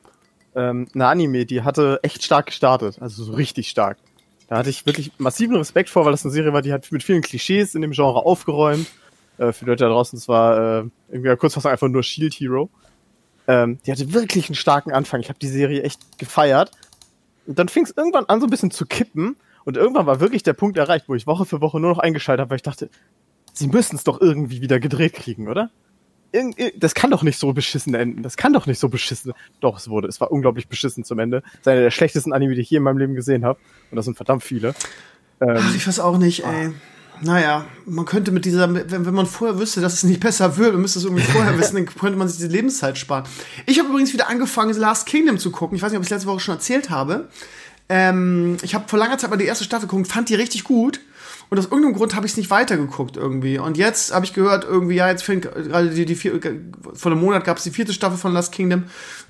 ähm, 0.55 0.87
eine 0.93 1.07
Anime, 1.07 1.47
die 1.47 1.63
hatte 1.63 1.99
echt 2.03 2.23
stark 2.23 2.45
gestartet. 2.45 2.97
Also 3.01 3.23
so 3.23 3.33
richtig 3.33 3.69
stark. 3.69 3.97
Da 4.47 4.57
hatte 4.57 4.69
ich 4.69 4.85
wirklich 4.85 5.13
massiven 5.17 5.55
Respekt 5.55 5.89
vor, 5.89 6.05
weil 6.05 6.11
das 6.11 6.23
eine 6.23 6.31
Serie 6.31 6.53
war, 6.53 6.61
die 6.61 6.73
hat 6.73 6.91
mit 6.91 7.01
vielen 7.01 7.23
Klischees 7.23 7.73
in 7.73 7.81
dem 7.81 7.91
Genre 7.91 8.23
aufgeräumt 8.23 8.85
äh, 9.39 9.51
für 9.53 9.65
die 9.65 9.71
Leute 9.71 9.85
da 9.85 9.89
draußen, 9.89 10.17
es 10.17 10.27
war 10.27 10.81
äh, 10.81 10.89
irgendwie 11.09 11.35
kurz 11.37 11.55
was 11.57 11.65
einfach 11.65 11.87
nur 11.87 12.03
Shield 12.03 12.33
Hero. 12.33 12.69
Ähm, 13.47 13.79
die 13.85 13.91
hatte 13.91 14.13
wirklich 14.13 14.49
einen 14.49 14.55
starken 14.55 14.91
Anfang. 14.91 15.21
Ich 15.21 15.29
habe 15.29 15.39
die 15.39 15.47
Serie 15.47 15.81
echt 15.83 16.19
gefeiert. 16.19 16.71
Und 17.47 17.57
dann 17.57 17.69
fing 17.69 17.83
es 17.83 17.93
irgendwann 17.95 18.25
an, 18.25 18.41
so 18.41 18.47
ein 18.47 18.49
bisschen 18.49 18.69
zu 18.69 18.85
kippen. 18.85 19.37
Und 19.65 19.77
irgendwann 19.77 20.05
war 20.05 20.19
wirklich 20.19 20.43
der 20.43 20.53
Punkt 20.53 20.77
erreicht, 20.77 21.05
wo 21.07 21.15
ich 21.15 21.25
Woche 21.25 21.45
für 21.45 21.61
Woche 21.61 21.79
nur 21.79 21.89
noch 21.89 21.99
eingeschaltet 21.99 22.41
habe, 22.41 22.51
weil 22.51 22.57
ich 22.57 22.63
dachte, 22.63 22.89
sie 23.53 23.67
müssen 23.67 23.95
es 23.95 24.03
doch 24.03 24.21
irgendwie 24.21 24.61
wieder 24.61 24.79
gedreht 24.79 25.13
kriegen, 25.13 25.47
oder? 25.47 25.71
das 26.77 26.93
kann 26.93 27.09
doch 27.09 27.23
nicht 27.23 27.39
so 27.39 27.53
beschissen 27.53 27.95
enden. 27.95 28.21
Das 28.21 28.37
kann 28.37 28.53
doch 28.53 28.67
nicht 28.67 28.77
so 28.77 28.87
beschissen. 28.87 29.33
Doch, 29.61 29.79
es 29.79 29.89
wurde. 29.89 30.07
Es 30.07 30.21
war 30.21 30.31
unglaublich 30.31 30.67
beschissen 30.67 31.03
zum 31.03 31.17
Ende. 31.17 31.41
Das 31.41 31.61
ist 31.61 31.67
einer 31.67 31.81
der 31.81 31.89
schlechtesten 31.89 32.33
Anime, 32.33 32.53
die 32.53 32.61
ich 32.61 32.69
hier 32.69 32.77
in 32.77 32.83
meinem 32.83 32.99
Leben 32.99 33.15
gesehen 33.15 33.43
habe. 33.43 33.59
Und 33.89 33.95
das 33.95 34.05
sind 34.05 34.15
verdammt 34.15 34.43
viele. 34.43 34.75
Ähm, 35.41 35.57
Ach, 35.57 35.75
ich 35.75 35.87
weiß 35.87 35.99
auch 35.99 36.19
nicht, 36.19 36.45
ey. 36.45 36.71
Naja, 37.21 37.65
man 37.85 38.05
könnte 38.05 38.31
mit 38.31 38.45
dieser, 38.45 38.73
wenn, 38.73 39.05
wenn 39.05 39.13
man 39.13 39.25
vorher 39.25 39.59
wüsste, 39.59 39.81
dass 39.81 39.93
es 39.93 40.03
nicht 40.03 40.19
besser 40.19 40.57
wird 40.57 40.73
und 40.73 40.81
müsste 40.81 40.99
es 40.99 41.05
irgendwie 41.05 41.23
vorher 41.23 41.57
wissen, 41.57 41.75
dann 41.75 41.85
könnte 41.85 42.17
man 42.17 42.27
sich 42.27 42.37
diese 42.37 42.49
Lebenszeit 42.49 42.97
sparen. 42.97 43.25
Ich 43.65 43.79
habe 43.79 43.89
übrigens 43.89 44.13
wieder 44.13 44.29
angefangen, 44.29 44.75
Last 44.77 45.05
Kingdom 45.05 45.37
zu 45.37 45.51
gucken. 45.51 45.75
Ich 45.75 45.81
weiß 45.81 45.91
nicht, 45.91 45.97
ob 45.97 46.03
ich 46.03 46.07
es 46.07 46.11
letzte 46.11 46.27
Woche 46.27 46.39
schon 46.39 46.55
erzählt 46.55 46.89
habe. 46.89 47.29
Ähm, 47.89 48.57
ich 48.61 48.75
habe 48.75 48.87
vor 48.87 48.99
langer 48.99 49.17
Zeit 49.17 49.29
mal 49.29 49.37
die 49.37 49.45
erste 49.45 49.63
Staffel 49.63 49.87
geguckt, 49.87 50.07
fand 50.07 50.29
die 50.29 50.35
richtig 50.35 50.63
gut. 50.63 51.01
Und 51.49 51.57
aus 51.57 51.65
irgendeinem 51.65 51.95
Grund 51.95 52.15
habe 52.15 52.27
ich 52.27 52.33
es 52.33 52.37
nicht 52.37 52.51
weitergeguckt 52.51 53.17
irgendwie. 53.17 53.57
Und 53.57 53.75
jetzt 53.75 54.13
habe 54.13 54.23
ich 54.23 54.33
gehört, 54.33 54.63
irgendwie, 54.63 54.95
ja, 54.95 55.09
jetzt 55.09 55.23
fängt 55.23 55.43
gerade 55.43 55.89
die, 55.89 56.05
die 56.05 56.15
vier, 56.15 56.39
vor 56.93 57.11
einem 57.11 57.21
Monat 57.21 57.43
gab 57.43 57.57
es 57.57 57.63
die 57.63 57.71
vierte 57.71 57.91
Staffel 57.91 58.17
von 58.19 58.33
Last 58.33 58.51
Kingdom. 58.51 58.83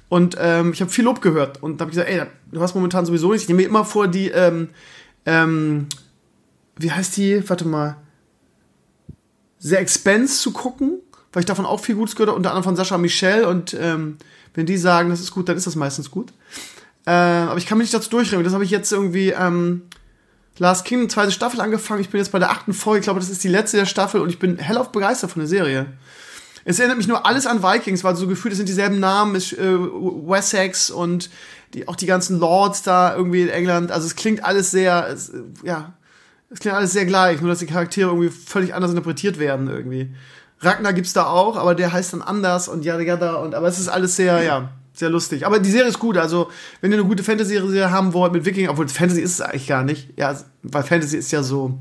Und 0.09 0.35
ähm, 0.37 0.73
ich 0.73 0.81
habe 0.81 0.91
viel 0.91 1.05
Lob 1.05 1.21
gehört. 1.21 1.63
Und 1.63 1.77
da 1.77 1.83
habe 1.83 1.91
ich 1.91 1.97
gesagt, 1.97 2.11
ey, 2.11 2.23
du 2.51 2.61
hast 2.61 2.75
momentan 2.75 3.05
sowieso 3.05 3.31
nichts. 3.31 3.43
Ich 3.43 3.47
nehme 3.47 3.61
mir 3.61 3.67
immer 3.69 3.85
vor, 3.85 4.09
die, 4.09 4.27
ähm, 4.27 4.69
ähm, 5.25 5.87
wie 6.80 6.91
heißt 6.91 7.17
die? 7.17 7.47
Warte 7.47 7.67
mal. 7.67 7.97
The 9.59 9.75
Expense 9.75 10.41
zu 10.41 10.51
gucken, 10.51 10.99
weil 11.34 11.41
ich 11.41 11.45
davon 11.45 11.65
auch 11.65 11.82
viel 11.82 11.95
Gutes 11.95 12.15
gehört 12.15 12.30
habe, 12.30 12.38
unter 12.38 12.51
anderem 12.51 12.63
von 12.63 12.75
Sascha 12.77 12.97
Michel. 12.97 13.43
Und 13.43 13.75
ähm, 13.80 14.17
wenn 14.53 14.65
die 14.65 14.77
sagen, 14.77 15.09
das 15.09 15.19
ist 15.19 15.32
gut, 15.32 15.49
dann 15.49 15.57
ist 15.57 15.67
das 15.67 15.75
meistens 15.75 16.09
gut. 16.09 16.32
Äh, 17.05 17.11
aber 17.11 17.57
ich 17.57 17.65
kann 17.65 17.77
mich 17.77 17.86
nicht 17.86 17.93
dazu 17.93 18.09
durchringen. 18.09 18.45
Das 18.45 18.53
habe 18.53 18.63
ich 18.63 18.71
jetzt 18.71 18.91
irgendwie 18.93 19.32
ähm, 19.32 19.84
Last 20.57 20.86
Kingdom, 20.86 21.09
zweite 21.09 21.32
Staffel 21.32 21.59
angefangen. 21.59 21.99
Ich 21.99 22.09
bin 22.09 22.19
jetzt 22.19 22.32
bei 22.32 22.39
der 22.39 22.49
achten 22.49 22.73
Folge. 22.73 22.99
Ich 22.99 23.03
glaube, 23.03 23.19
das 23.19 23.30
ist 23.30 23.43
die 23.43 23.49
letzte 23.49 23.75
der 23.75 23.86
Staffel 23.86 24.21
und 24.21 24.30
ich 24.30 24.39
bin 24.39 24.57
hellauf 24.57 24.93
begeistert 24.93 25.32
von 25.32 25.41
der 25.41 25.49
Serie. 25.49 25.88
Es 26.63 26.80
erinnert 26.80 26.97
mich 26.97 27.07
nur 27.07 27.25
alles 27.25 27.45
an 27.45 27.61
Vikings, 27.61 28.03
weil 28.05 28.15
so 28.15 28.27
gefühlt, 28.27 28.53
es 28.53 28.57
sind 28.57 28.69
dieselben 28.69 28.99
Namen, 28.99 29.36
ist, 29.36 29.53
äh, 29.53 29.80
Wessex 29.80 30.91
und 30.91 31.30
die, 31.73 31.88
auch 31.89 31.95
die 31.97 32.05
ganzen 32.05 32.39
Lords 32.39 32.84
da 32.84 33.15
irgendwie 33.15 33.41
in 33.41 33.49
England. 33.49 33.91
Also 33.91 34.07
es 34.07 34.15
klingt 34.15 34.43
alles 34.43 34.71
sehr, 34.71 35.07
es, 35.09 35.32
ja, 35.63 35.93
es 36.50 36.60
klingt 36.60 36.76
alles 36.76 36.93
sehr 36.93 37.06
gleich, 37.06 37.41
nur 37.41 37.50
dass 37.50 37.60
die 37.60 37.66
Charaktere 37.66 38.10
irgendwie 38.10 38.30
völlig 38.30 38.74
anders 38.74 38.91
interpretiert 38.91 39.39
werden 39.39 39.70
irgendwie. 39.70 40.14
Ragnar 40.62 40.93
gibt's 40.93 41.14
da 41.14 41.28
auch, 41.28 41.56
aber 41.56 41.76
der 41.76 41.93
heißt 41.93 42.14
dann 42.14 42.22
anders 42.22 42.68
und 42.68 42.84
ja, 42.84 43.00
ja, 43.00 43.36
und 43.36 43.56
aber 43.56 43.68
es 43.68 43.80
ist 43.80 43.88
alles 43.88 44.16
sehr, 44.16 44.43
ja, 44.43 44.72
sehr 44.93 45.10
lustig. 45.10 45.45
Aber 45.45 45.60
die 45.60 45.72
Serie 45.72 45.88
ist 45.88 46.00
gut. 46.00 46.18
Also, 46.18 46.50
wenn 46.82 46.91
ihr 46.91 46.97
eine 46.97 47.08
gute 47.08 47.24
Fantasy-Serie 47.24 47.91
haben 47.91 48.14
wollt 48.14 48.34
mit 48.34 48.45
Wikinger, 48.45 48.72
obwohl 48.72 48.88
Fantasy 48.88 49.22
ist 49.22 49.34
es 49.34 49.41
eigentlich 49.41 49.68
gar 49.68 49.84
nicht. 49.84 50.10
Ja, 50.18 50.38
weil 50.64 50.84
Fantasy 50.84 51.18
ist 51.18 51.32
ja 51.32 51.43
so 51.43 51.80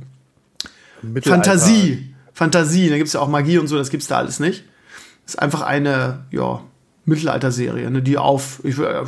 Fantasie. 1.22 2.14
Fantasie. 2.32 2.88
Da 2.88 2.96
gibt's 2.98 3.14
ja 3.14 3.20
auch 3.20 3.28
Magie 3.28 3.58
und 3.58 3.66
so, 3.66 3.76
das 3.76 3.90
gibt's 3.90 4.06
da 4.06 4.18
alles 4.18 4.38
nicht. 4.38 4.64
Ist 5.26 5.38
einfach 5.40 5.62
eine, 5.62 6.26
ja, 6.30 6.62
Mittelalter-Serie, 7.08 7.90
ne, 7.90 8.02
die 8.02 8.18
auf, 8.18 8.60
ich, 8.64 8.78
äh, 8.78 9.04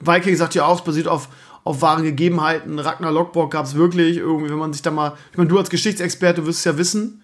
Viking 0.00 0.36
sagt 0.36 0.54
ja 0.54 0.64
auch, 0.64 0.78
es 0.78 0.84
basiert 0.84 1.06
auf, 1.06 1.28
auf 1.64 1.82
wahren 1.82 2.02
Gegebenheiten. 2.02 2.78
Ragnar 2.78 3.12
Lockbock 3.12 3.50
gab's 3.50 3.74
wirklich 3.74 4.16
irgendwie, 4.16 4.50
wenn 4.50 4.58
man 4.58 4.72
sich 4.72 4.82
da 4.82 4.90
mal, 4.90 5.14
ich 5.30 5.38
meine, 5.38 5.48
du 5.48 5.58
als 5.58 5.70
Geschichtsexperte 5.70 6.46
wirst 6.46 6.60
es 6.60 6.64
ja 6.64 6.76
wissen, 6.78 7.22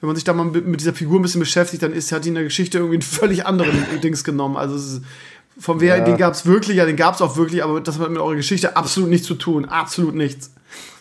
wenn 0.00 0.06
man 0.06 0.16
sich 0.16 0.24
da 0.24 0.32
mal 0.32 0.44
mit, 0.44 0.80
dieser 0.80 0.94
Figur 0.94 1.18
ein 1.18 1.22
bisschen 1.22 1.40
beschäftigt, 1.40 1.82
dann 1.82 1.92
ist, 1.92 2.10
hat 2.12 2.24
die 2.24 2.28
in 2.28 2.34
der 2.34 2.44
Geschichte 2.44 2.78
irgendwie 2.78 2.96
einen 2.96 3.02
völlig 3.02 3.44
anderen 3.44 3.84
Dings 4.02 4.24
genommen. 4.24 4.56
Also 4.56 4.76
es 4.76 4.92
ist, 4.92 5.02
von 5.58 5.80
wer, 5.80 5.98
ja. 5.98 6.04
den 6.04 6.16
gab 6.16 6.32
es 6.32 6.46
wirklich, 6.46 6.78
ja, 6.78 6.86
den 6.86 6.96
gab 6.96 7.14
es 7.14 7.20
auch 7.20 7.36
wirklich, 7.36 7.62
aber 7.62 7.80
das 7.80 7.98
hat 7.98 8.08
mit 8.08 8.18
eurer 8.18 8.36
Geschichte 8.36 8.76
absolut 8.76 9.10
nichts 9.10 9.26
zu 9.26 9.34
tun. 9.34 9.66
Absolut 9.66 10.14
nichts. 10.14 10.52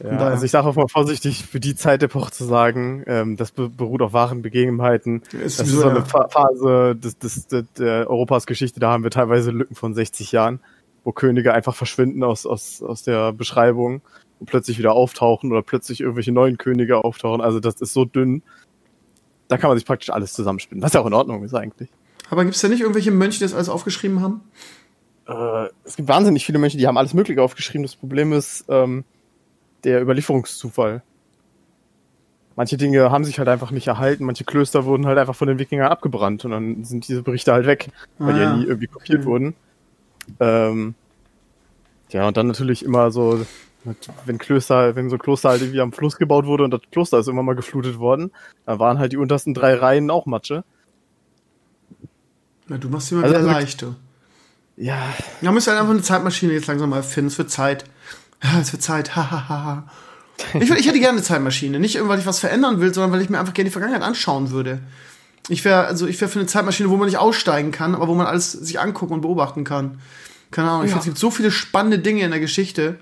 Ja, 0.03 0.17
also 0.17 0.43
ich 0.43 0.51
sage 0.51 0.67
auch 0.67 0.75
mal 0.75 0.87
vorsichtig, 0.87 1.45
für 1.45 1.59
die 1.59 1.75
Zeitepoche 1.75 2.31
zu 2.31 2.43
sagen, 2.43 3.03
ähm, 3.07 3.37
das 3.37 3.51
beruht 3.51 4.01
auf 4.01 4.13
wahren 4.13 4.41
Begebenheiten. 4.41 5.21
Ist 5.31 5.59
das 5.59 5.67
ist 5.67 5.75
so 5.75 5.87
eine 5.87 5.99
ja. 5.99 6.27
Phase 6.27 6.95
des, 6.95 7.19
des, 7.19 7.47
des, 7.47 7.65
der 7.77 8.09
Europas 8.09 8.47
Geschichte, 8.47 8.79
da 8.79 8.91
haben 8.91 9.03
wir 9.03 9.11
teilweise 9.11 9.51
Lücken 9.51 9.75
von 9.75 9.93
60 9.93 10.31
Jahren, 10.31 10.59
wo 11.03 11.11
Könige 11.11 11.53
einfach 11.53 11.75
verschwinden 11.75 12.23
aus, 12.23 12.45
aus, 12.45 12.81
aus 12.81 13.03
der 13.03 13.33
Beschreibung 13.33 14.01
und 14.39 14.45
plötzlich 14.45 14.77
wieder 14.77 14.93
auftauchen 14.93 15.51
oder 15.51 15.61
plötzlich 15.61 16.01
irgendwelche 16.01 16.31
neuen 16.31 16.57
Könige 16.57 17.03
auftauchen. 17.03 17.41
Also 17.41 17.59
das 17.59 17.81
ist 17.81 17.93
so 17.93 18.05
dünn. 18.05 18.43
Da 19.47 19.57
kann 19.57 19.69
man 19.69 19.77
sich 19.77 19.85
praktisch 19.85 20.09
alles 20.09 20.33
zusammenspinnen, 20.33 20.83
was 20.83 20.93
ja 20.93 21.01
auch 21.01 21.07
in 21.07 21.13
Ordnung 21.13 21.43
ist 21.43 21.53
eigentlich. 21.53 21.89
Aber 22.29 22.43
gibt 22.43 22.55
es 22.55 22.61
da 22.61 22.67
nicht 22.67 22.81
irgendwelche 22.81 23.11
Mönche, 23.11 23.39
die 23.39 23.45
das 23.45 23.53
alles 23.53 23.69
aufgeschrieben 23.69 24.21
haben? 24.21 24.41
Äh, 25.27 25.69
es 25.83 25.95
gibt 25.95 26.07
wahnsinnig 26.07 26.45
viele 26.45 26.59
Mönche, 26.59 26.77
die 26.77 26.87
haben 26.87 26.97
alles 26.97 27.13
Mögliche 27.13 27.41
aufgeschrieben. 27.41 27.83
Das 27.83 27.95
Problem 27.95 28.33
ist 28.33 28.65
ähm, 28.69 29.03
der 29.83 30.01
Überlieferungszufall. 30.01 31.03
Manche 32.55 32.77
Dinge 32.77 33.09
haben 33.09 33.23
sich 33.23 33.39
halt 33.39 33.47
einfach 33.47 33.71
nicht 33.71 33.87
erhalten, 33.87 34.25
manche 34.25 34.43
Klöster 34.43 34.83
wurden 34.83 35.05
halt 35.05 35.17
einfach 35.17 35.35
von 35.35 35.47
den 35.47 35.59
Wikingern 35.59 35.87
abgebrannt 35.87 36.43
und 36.43 36.51
dann 36.51 36.83
sind 36.83 37.07
diese 37.07 37.23
Berichte 37.23 37.53
halt 37.53 37.65
weg, 37.65 37.89
weil 38.17 38.33
ah, 38.33 38.33
die 38.33 38.41
ja 38.41 38.57
nie 38.57 38.65
irgendwie 38.65 38.87
kopiert 38.87 39.21
mhm. 39.21 39.25
wurden. 39.25 39.55
Ähm, 40.39 40.95
ja, 42.09 42.27
und 42.27 42.37
dann 42.37 42.47
natürlich 42.47 42.83
immer 42.83 43.11
so, 43.11 43.45
wenn 44.25 44.37
Klöster, 44.37 44.95
wenn 44.95 45.09
so 45.09 45.15
ein 45.15 45.19
Kloster 45.21 45.49
halt 45.49 45.61
irgendwie 45.61 45.81
am 45.81 45.91
Fluss 45.91 46.17
gebaut 46.17 46.45
wurde 46.45 46.63
und 46.63 46.71
das 46.71 46.81
Kloster 46.91 47.19
ist 47.19 47.27
immer 47.27 47.43
mal 47.43 47.55
geflutet 47.55 47.99
worden, 47.99 48.31
dann 48.65 48.79
waren 48.79 48.99
halt 48.99 49.11
die 49.11 49.17
untersten 49.17 49.53
drei 49.53 49.75
Reihen 49.75 50.09
auch 50.11 50.25
Matsche. 50.25 50.63
Na, 52.67 52.77
du 52.77 52.89
machst 52.89 53.07
sie 53.07 53.15
mal 53.15 53.23
also, 53.23 53.35
wieder 53.35 53.45
leicht, 53.45 53.81
du. 53.81 53.95
Ja. 54.77 55.01
Ja, 55.41 55.51
müsst 55.51 55.67
halt 55.67 55.77
einfach 55.77 55.91
eine 55.91 56.01
Zeitmaschine 56.01 56.53
jetzt 56.53 56.67
langsam 56.67 56.89
mal 56.89 57.03
finden. 57.03 57.27
Es 57.27 57.37
wird 57.37 57.49
Zeit. 57.49 57.85
Ja, 58.41 58.59
es 58.59 58.71
wird 58.71 58.81
Zeit. 58.81 59.15
Hahaha. 59.15 59.89
ich, 60.53 60.69
ich 60.69 60.87
hätte 60.87 60.99
gerne 60.99 61.17
eine 61.17 61.23
Zeitmaschine. 61.23 61.79
Nicht 61.79 61.99
weil 62.07 62.19
ich 62.19 62.25
was 62.25 62.39
verändern 62.39 62.79
will, 62.79 62.93
sondern 62.93 63.11
weil 63.11 63.21
ich 63.21 63.29
mir 63.29 63.39
einfach 63.39 63.53
gerne 63.53 63.69
die 63.69 63.73
Vergangenheit 63.73 64.03
anschauen 64.03 64.51
würde. 64.51 64.79
Ich 65.47 65.65
wäre, 65.65 65.85
also 65.85 66.05
ich 66.07 66.19
wäre 66.21 66.29
für 66.29 66.39
eine 66.39 66.47
Zeitmaschine, 66.47 66.89
wo 66.89 66.97
man 66.97 67.07
nicht 67.07 67.17
aussteigen 67.17 67.71
kann, 67.71 67.95
aber 67.95 68.07
wo 68.07 68.15
man 68.15 68.27
alles 68.27 68.51
sich 68.51 68.79
angucken 68.79 69.13
und 69.13 69.21
beobachten 69.21 69.63
kann. 69.63 69.99
Keine 70.51 70.69
Ahnung. 70.69 70.81
Ja. 70.81 70.85
Ich 70.85 70.91
finde, 70.91 70.99
es 70.99 71.05
gibt 71.05 71.17
so 71.17 71.31
viele 71.31 71.51
spannende 71.51 71.99
Dinge 71.99 72.23
in 72.23 72.31
der 72.31 72.39
Geschichte. 72.39 72.99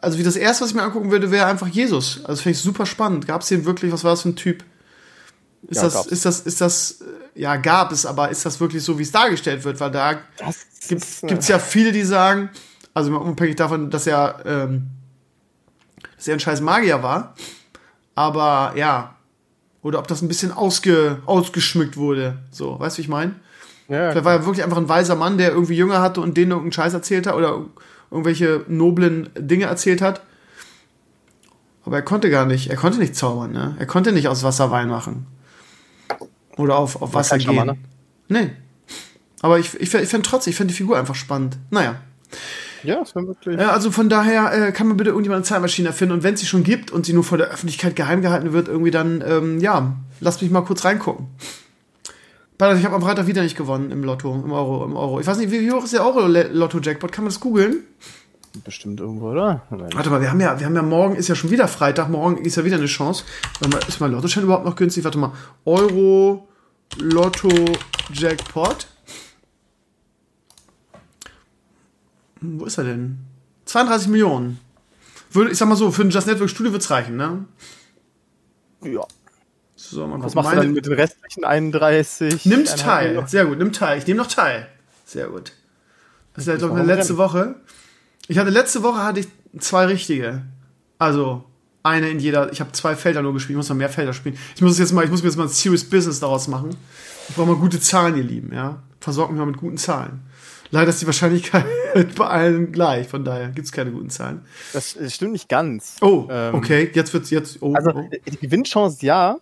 Also 0.00 0.18
wie 0.18 0.22
das 0.22 0.36
erste, 0.36 0.62
was 0.62 0.70
ich 0.70 0.76
mir 0.76 0.82
angucken 0.82 1.10
würde, 1.10 1.30
wäre 1.30 1.46
einfach 1.46 1.66
Jesus. 1.66 2.24
Also 2.24 2.42
finde 2.42 2.56
ich 2.56 2.62
super 2.62 2.86
spannend. 2.86 3.26
Gab 3.26 3.42
es 3.42 3.48
den 3.48 3.64
wirklich? 3.64 3.92
Was 3.92 4.04
war 4.04 4.12
das 4.12 4.22
für 4.22 4.30
ein 4.30 4.36
Typ? 4.36 4.64
Ist 5.68 5.76
ja, 5.76 5.84
das, 5.84 6.06
ist 6.06 6.24
das, 6.24 6.40
ist 6.40 6.60
das, 6.60 6.98
ja, 7.34 7.56
gab 7.56 7.92
es, 7.92 8.04
aber 8.04 8.30
ist 8.30 8.44
das 8.44 8.58
wirklich 8.58 8.82
so, 8.82 8.98
wie 8.98 9.02
es 9.02 9.12
dargestellt 9.12 9.62
wird? 9.64 9.78
Weil 9.78 9.90
da 9.92 10.18
gibt 10.88 11.42
es 11.42 11.48
ja 11.48 11.58
viele, 11.58 11.92
die 11.92 12.02
sagen, 12.02 12.50
also 12.94 13.16
unabhängig 13.16 13.56
davon, 13.56 13.90
dass 13.90 14.06
er, 14.06 14.42
ähm, 14.44 14.88
dass 16.16 16.26
er 16.26 16.34
ein 16.34 16.40
scheiß 16.40 16.60
Magier 16.60 17.02
war, 17.02 17.34
aber 18.16 18.72
ja, 18.76 19.14
oder 19.82 19.98
ob 19.98 20.06
das 20.06 20.22
ein 20.22 20.28
bisschen 20.28 20.52
ausge, 20.52 21.18
ausgeschmückt 21.26 21.96
wurde, 21.96 22.38
so, 22.50 22.78
weißt 22.78 22.96
du, 22.96 22.98
wie 22.98 23.02
ich 23.02 23.08
meine? 23.08 23.34
Ja, 23.88 24.10
Vielleicht 24.10 24.24
war 24.24 24.32
er 24.34 24.46
wirklich 24.46 24.64
einfach 24.64 24.78
ein 24.78 24.88
weiser 24.88 25.16
Mann, 25.16 25.38
der 25.38 25.50
irgendwie 25.50 25.76
Jünger 25.76 26.00
hatte 26.00 26.20
und 26.20 26.36
denen 26.36 26.52
irgendeinen 26.52 26.72
Scheiß 26.72 26.94
erzählt 26.94 27.26
hat 27.26 27.34
oder 27.34 27.64
irgendwelche 28.10 28.64
noblen 28.68 29.28
Dinge 29.36 29.64
erzählt 29.64 30.00
hat. 30.00 30.22
Aber 31.84 31.96
er 31.96 32.02
konnte 32.02 32.30
gar 32.30 32.46
nicht, 32.46 32.70
er 32.70 32.76
konnte 32.76 32.98
nicht 32.98 33.16
zaubern, 33.16 33.52
ne? 33.52 33.74
Er 33.78 33.86
konnte 33.86 34.12
nicht 34.12 34.28
aus 34.28 34.44
Wasser 34.44 34.70
Wein 34.70 34.88
machen. 34.88 35.26
Oder 36.56 36.76
auf, 36.76 37.02
auf 37.02 37.12
Wasser 37.12 37.38
gehen. 37.38 37.46
Schamane? 37.46 37.76
Nee. 38.28 38.50
Aber 39.40 39.58
ich, 39.58 39.74
ich, 39.74 39.92
ich 39.92 40.08
finde 40.08 40.28
trotzdem, 40.28 40.52
ich 40.52 40.56
finde 40.56 40.72
die 40.72 40.78
Figur 40.78 40.96
einfach 40.96 41.16
spannend. 41.16 41.58
Naja. 41.70 41.96
Ja, 42.82 43.04
wäre 43.14 43.26
wirklich. 43.26 43.60
Ja, 43.60 43.70
also 43.70 43.90
von 43.90 44.08
daher 44.08 44.68
äh, 44.68 44.72
kann 44.72 44.88
man 44.88 44.96
bitte 44.96 45.10
irgendjemand 45.10 45.38
eine 45.38 45.44
Zeitmaschine 45.44 45.88
erfinden 45.88 46.14
und 46.14 46.22
wenn 46.22 46.34
es 46.34 46.40
sie 46.40 46.46
schon 46.46 46.64
gibt 46.64 46.90
und 46.90 47.06
sie 47.06 47.12
nur 47.12 47.24
vor 47.24 47.38
der 47.38 47.48
Öffentlichkeit 47.48 47.96
geheim 47.96 48.22
gehalten 48.22 48.52
wird, 48.52 48.68
irgendwie 48.68 48.90
dann, 48.90 49.22
ähm, 49.26 49.60
ja, 49.60 49.94
lasst 50.20 50.42
mich 50.42 50.50
mal 50.50 50.62
kurz 50.62 50.84
reingucken. 50.84 51.26
Ich 52.58 52.84
habe 52.84 52.94
am 52.94 53.02
Freitag 53.02 53.26
wieder 53.26 53.42
nicht 53.42 53.56
gewonnen 53.56 53.90
im 53.90 54.04
Lotto, 54.04 54.32
im 54.32 54.52
Euro, 54.52 54.84
im 54.84 54.94
Euro. 54.94 55.18
Ich 55.18 55.26
weiß 55.26 55.38
nicht, 55.38 55.50
wie, 55.50 55.62
wie 55.62 55.72
hoch 55.72 55.82
ist 55.82 55.94
der 55.94 56.06
Euro-Lotto-Jackpot? 56.06 57.10
Kann 57.10 57.24
man 57.24 57.30
das 57.30 57.40
googeln? 57.40 57.82
Bestimmt 58.64 59.00
irgendwo, 59.00 59.30
oder? 59.30 59.62
Warte 59.70 60.10
mal, 60.10 60.20
wir 60.20 60.30
haben 60.30 60.40
ja, 60.40 60.60
wir 60.60 60.66
haben 60.66 60.76
ja 60.76 60.82
morgen, 60.82 61.16
ist 61.16 61.28
ja 61.28 61.34
schon 61.34 61.50
wieder 61.50 61.66
Freitag, 61.66 62.08
morgen 62.08 62.36
ist 62.44 62.56
ja 62.56 62.64
wieder 62.64 62.76
eine 62.76 62.86
Chance. 62.86 63.24
Warte 63.58 63.76
mal, 63.76 63.88
ist 63.88 63.98
mein 63.98 64.12
Lottoschein 64.12 64.44
überhaupt 64.44 64.64
noch 64.64 64.76
günstig? 64.76 65.02
Warte 65.02 65.18
mal. 65.18 65.32
Euro 65.64 66.46
Lotto 66.98 67.48
Jackpot. 68.12 68.86
Hm, 70.92 72.31
wo 72.42 72.64
ist 72.64 72.78
er 72.78 72.84
denn? 72.84 73.18
32 73.66 74.08
Millionen. 74.08 74.58
Würde, 75.30 75.50
ich 75.50 75.58
sag 75.58 75.68
mal 75.68 75.76
so, 75.76 75.90
für 75.90 76.02
ein 76.02 76.10
Just 76.10 76.26
Network 76.26 76.50
Studio 76.50 76.72
wird's 76.72 76.90
reichen, 76.90 77.16
ne? 77.16 77.44
Ja. 78.84 79.06
So, 79.76 80.06
mal 80.06 80.22
Was 80.22 80.34
machst 80.34 80.52
du 80.52 80.56
dann 80.56 80.72
mit 80.72 80.86
den 80.86 80.92
restlichen 80.92 81.44
31? 81.44 82.44
Nimmt 82.46 82.76
teil. 82.76 83.24
Sehr 83.26 83.46
gut, 83.46 83.58
nimmt 83.58 83.76
teil. 83.76 83.98
Ich 83.98 84.06
nehme 84.06 84.18
noch 84.18 84.28
teil. 84.28 84.68
Sehr 85.04 85.28
gut. 85.28 85.52
Das 86.34 86.44
ist 86.44 86.48
ja, 86.48 86.56
glaube 86.56 86.80
ich, 86.80 86.86
letzte 86.86 87.16
Woche. 87.16 87.56
Ich 88.28 88.38
hatte 88.38 88.50
letzte 88.50 88.82
Woche 88.82 88.98
hatte 88.98 89.20
ich 89.20 89.28
zwei 89.58 89.86
richtige. 89.86 90.42
Also 90.98 91.44
eine 91.82 92.08
in 92.10 92.20
jeder. 92.20 92.52
Ich 92.52 92.60
habe 92.60 92.72
zwei 92.72 92.94
Felder 92.94 93.22
nur 93.22 93.32
gespielt. 93.32 93.54
Ich 93.54 93.56
muss 93.56 93.68
noch 93.68 93.76
mehr 93.76 93.88
Felder 93.88 94.12
spielen. 94.12 94.38
Ich 94.54 94.62
muss 94.62 94.78
jetzt 94.78 94.92
mal, 94.92 95.04
ich 95.04 95.10
muss 95.10 95.22
mir 95.22 95.28
jetzt 95.28 95.36
mal 95.36 95.44
ein 95.44 95.48
Serious 95.48 95.84
Business 95.84 96.20
daraus 96.20 96.48
machen. 96.48 96.70
Ich 97.28 97.34
brauche 97.34 97.48
mal 97.48 97.56
gute 97.56 97.80
Zahlen, 97.80 98.16
ihr 98.16 98.24
Lieben. 98.24 98.54
Ja, 98.54 98.82
versorgt 99.00 99.32
mich 99.32 99.38
mal 99.38 99.46
mit 99.46 99.56
guten 99.56 99.78
Zahlen. 99.78 100.20
Leider 100.72 100.88
ist 100.88 101.02
die 101.02 101.06
Wahrscheinlichkeit 101.06 101.66
bei 102.16 102.26
allen 102.26 102.72
gleich. 102.72 103.06
Von 103.06 103.24
daher 103.24 103.48
gibt 103.48 103.66
es 103.66 103.72
keine 103.72 103.92
guten 103.92 104.08
Zahlen. 104.08 104.40
Das, 104.72 104.94
das, 104.94 105.14
stimmt 105.14 105.32
nicht 105.32 105.48
ganz. 105.48 105.98
Oh, 106.00 106.26
ähm, 106.30 106.54
okay. 106.54 106.90
Jetzt 106.94 107.12
wird's 107.12 107.28
jetzt. 107.28 107.58
Oh, 107.60 107.74
also 107.74 107.90
oh. 107.94 108.08
die 108.26 108.38
Gewinnchance 108.38 109.04
ja, 109.04 109.36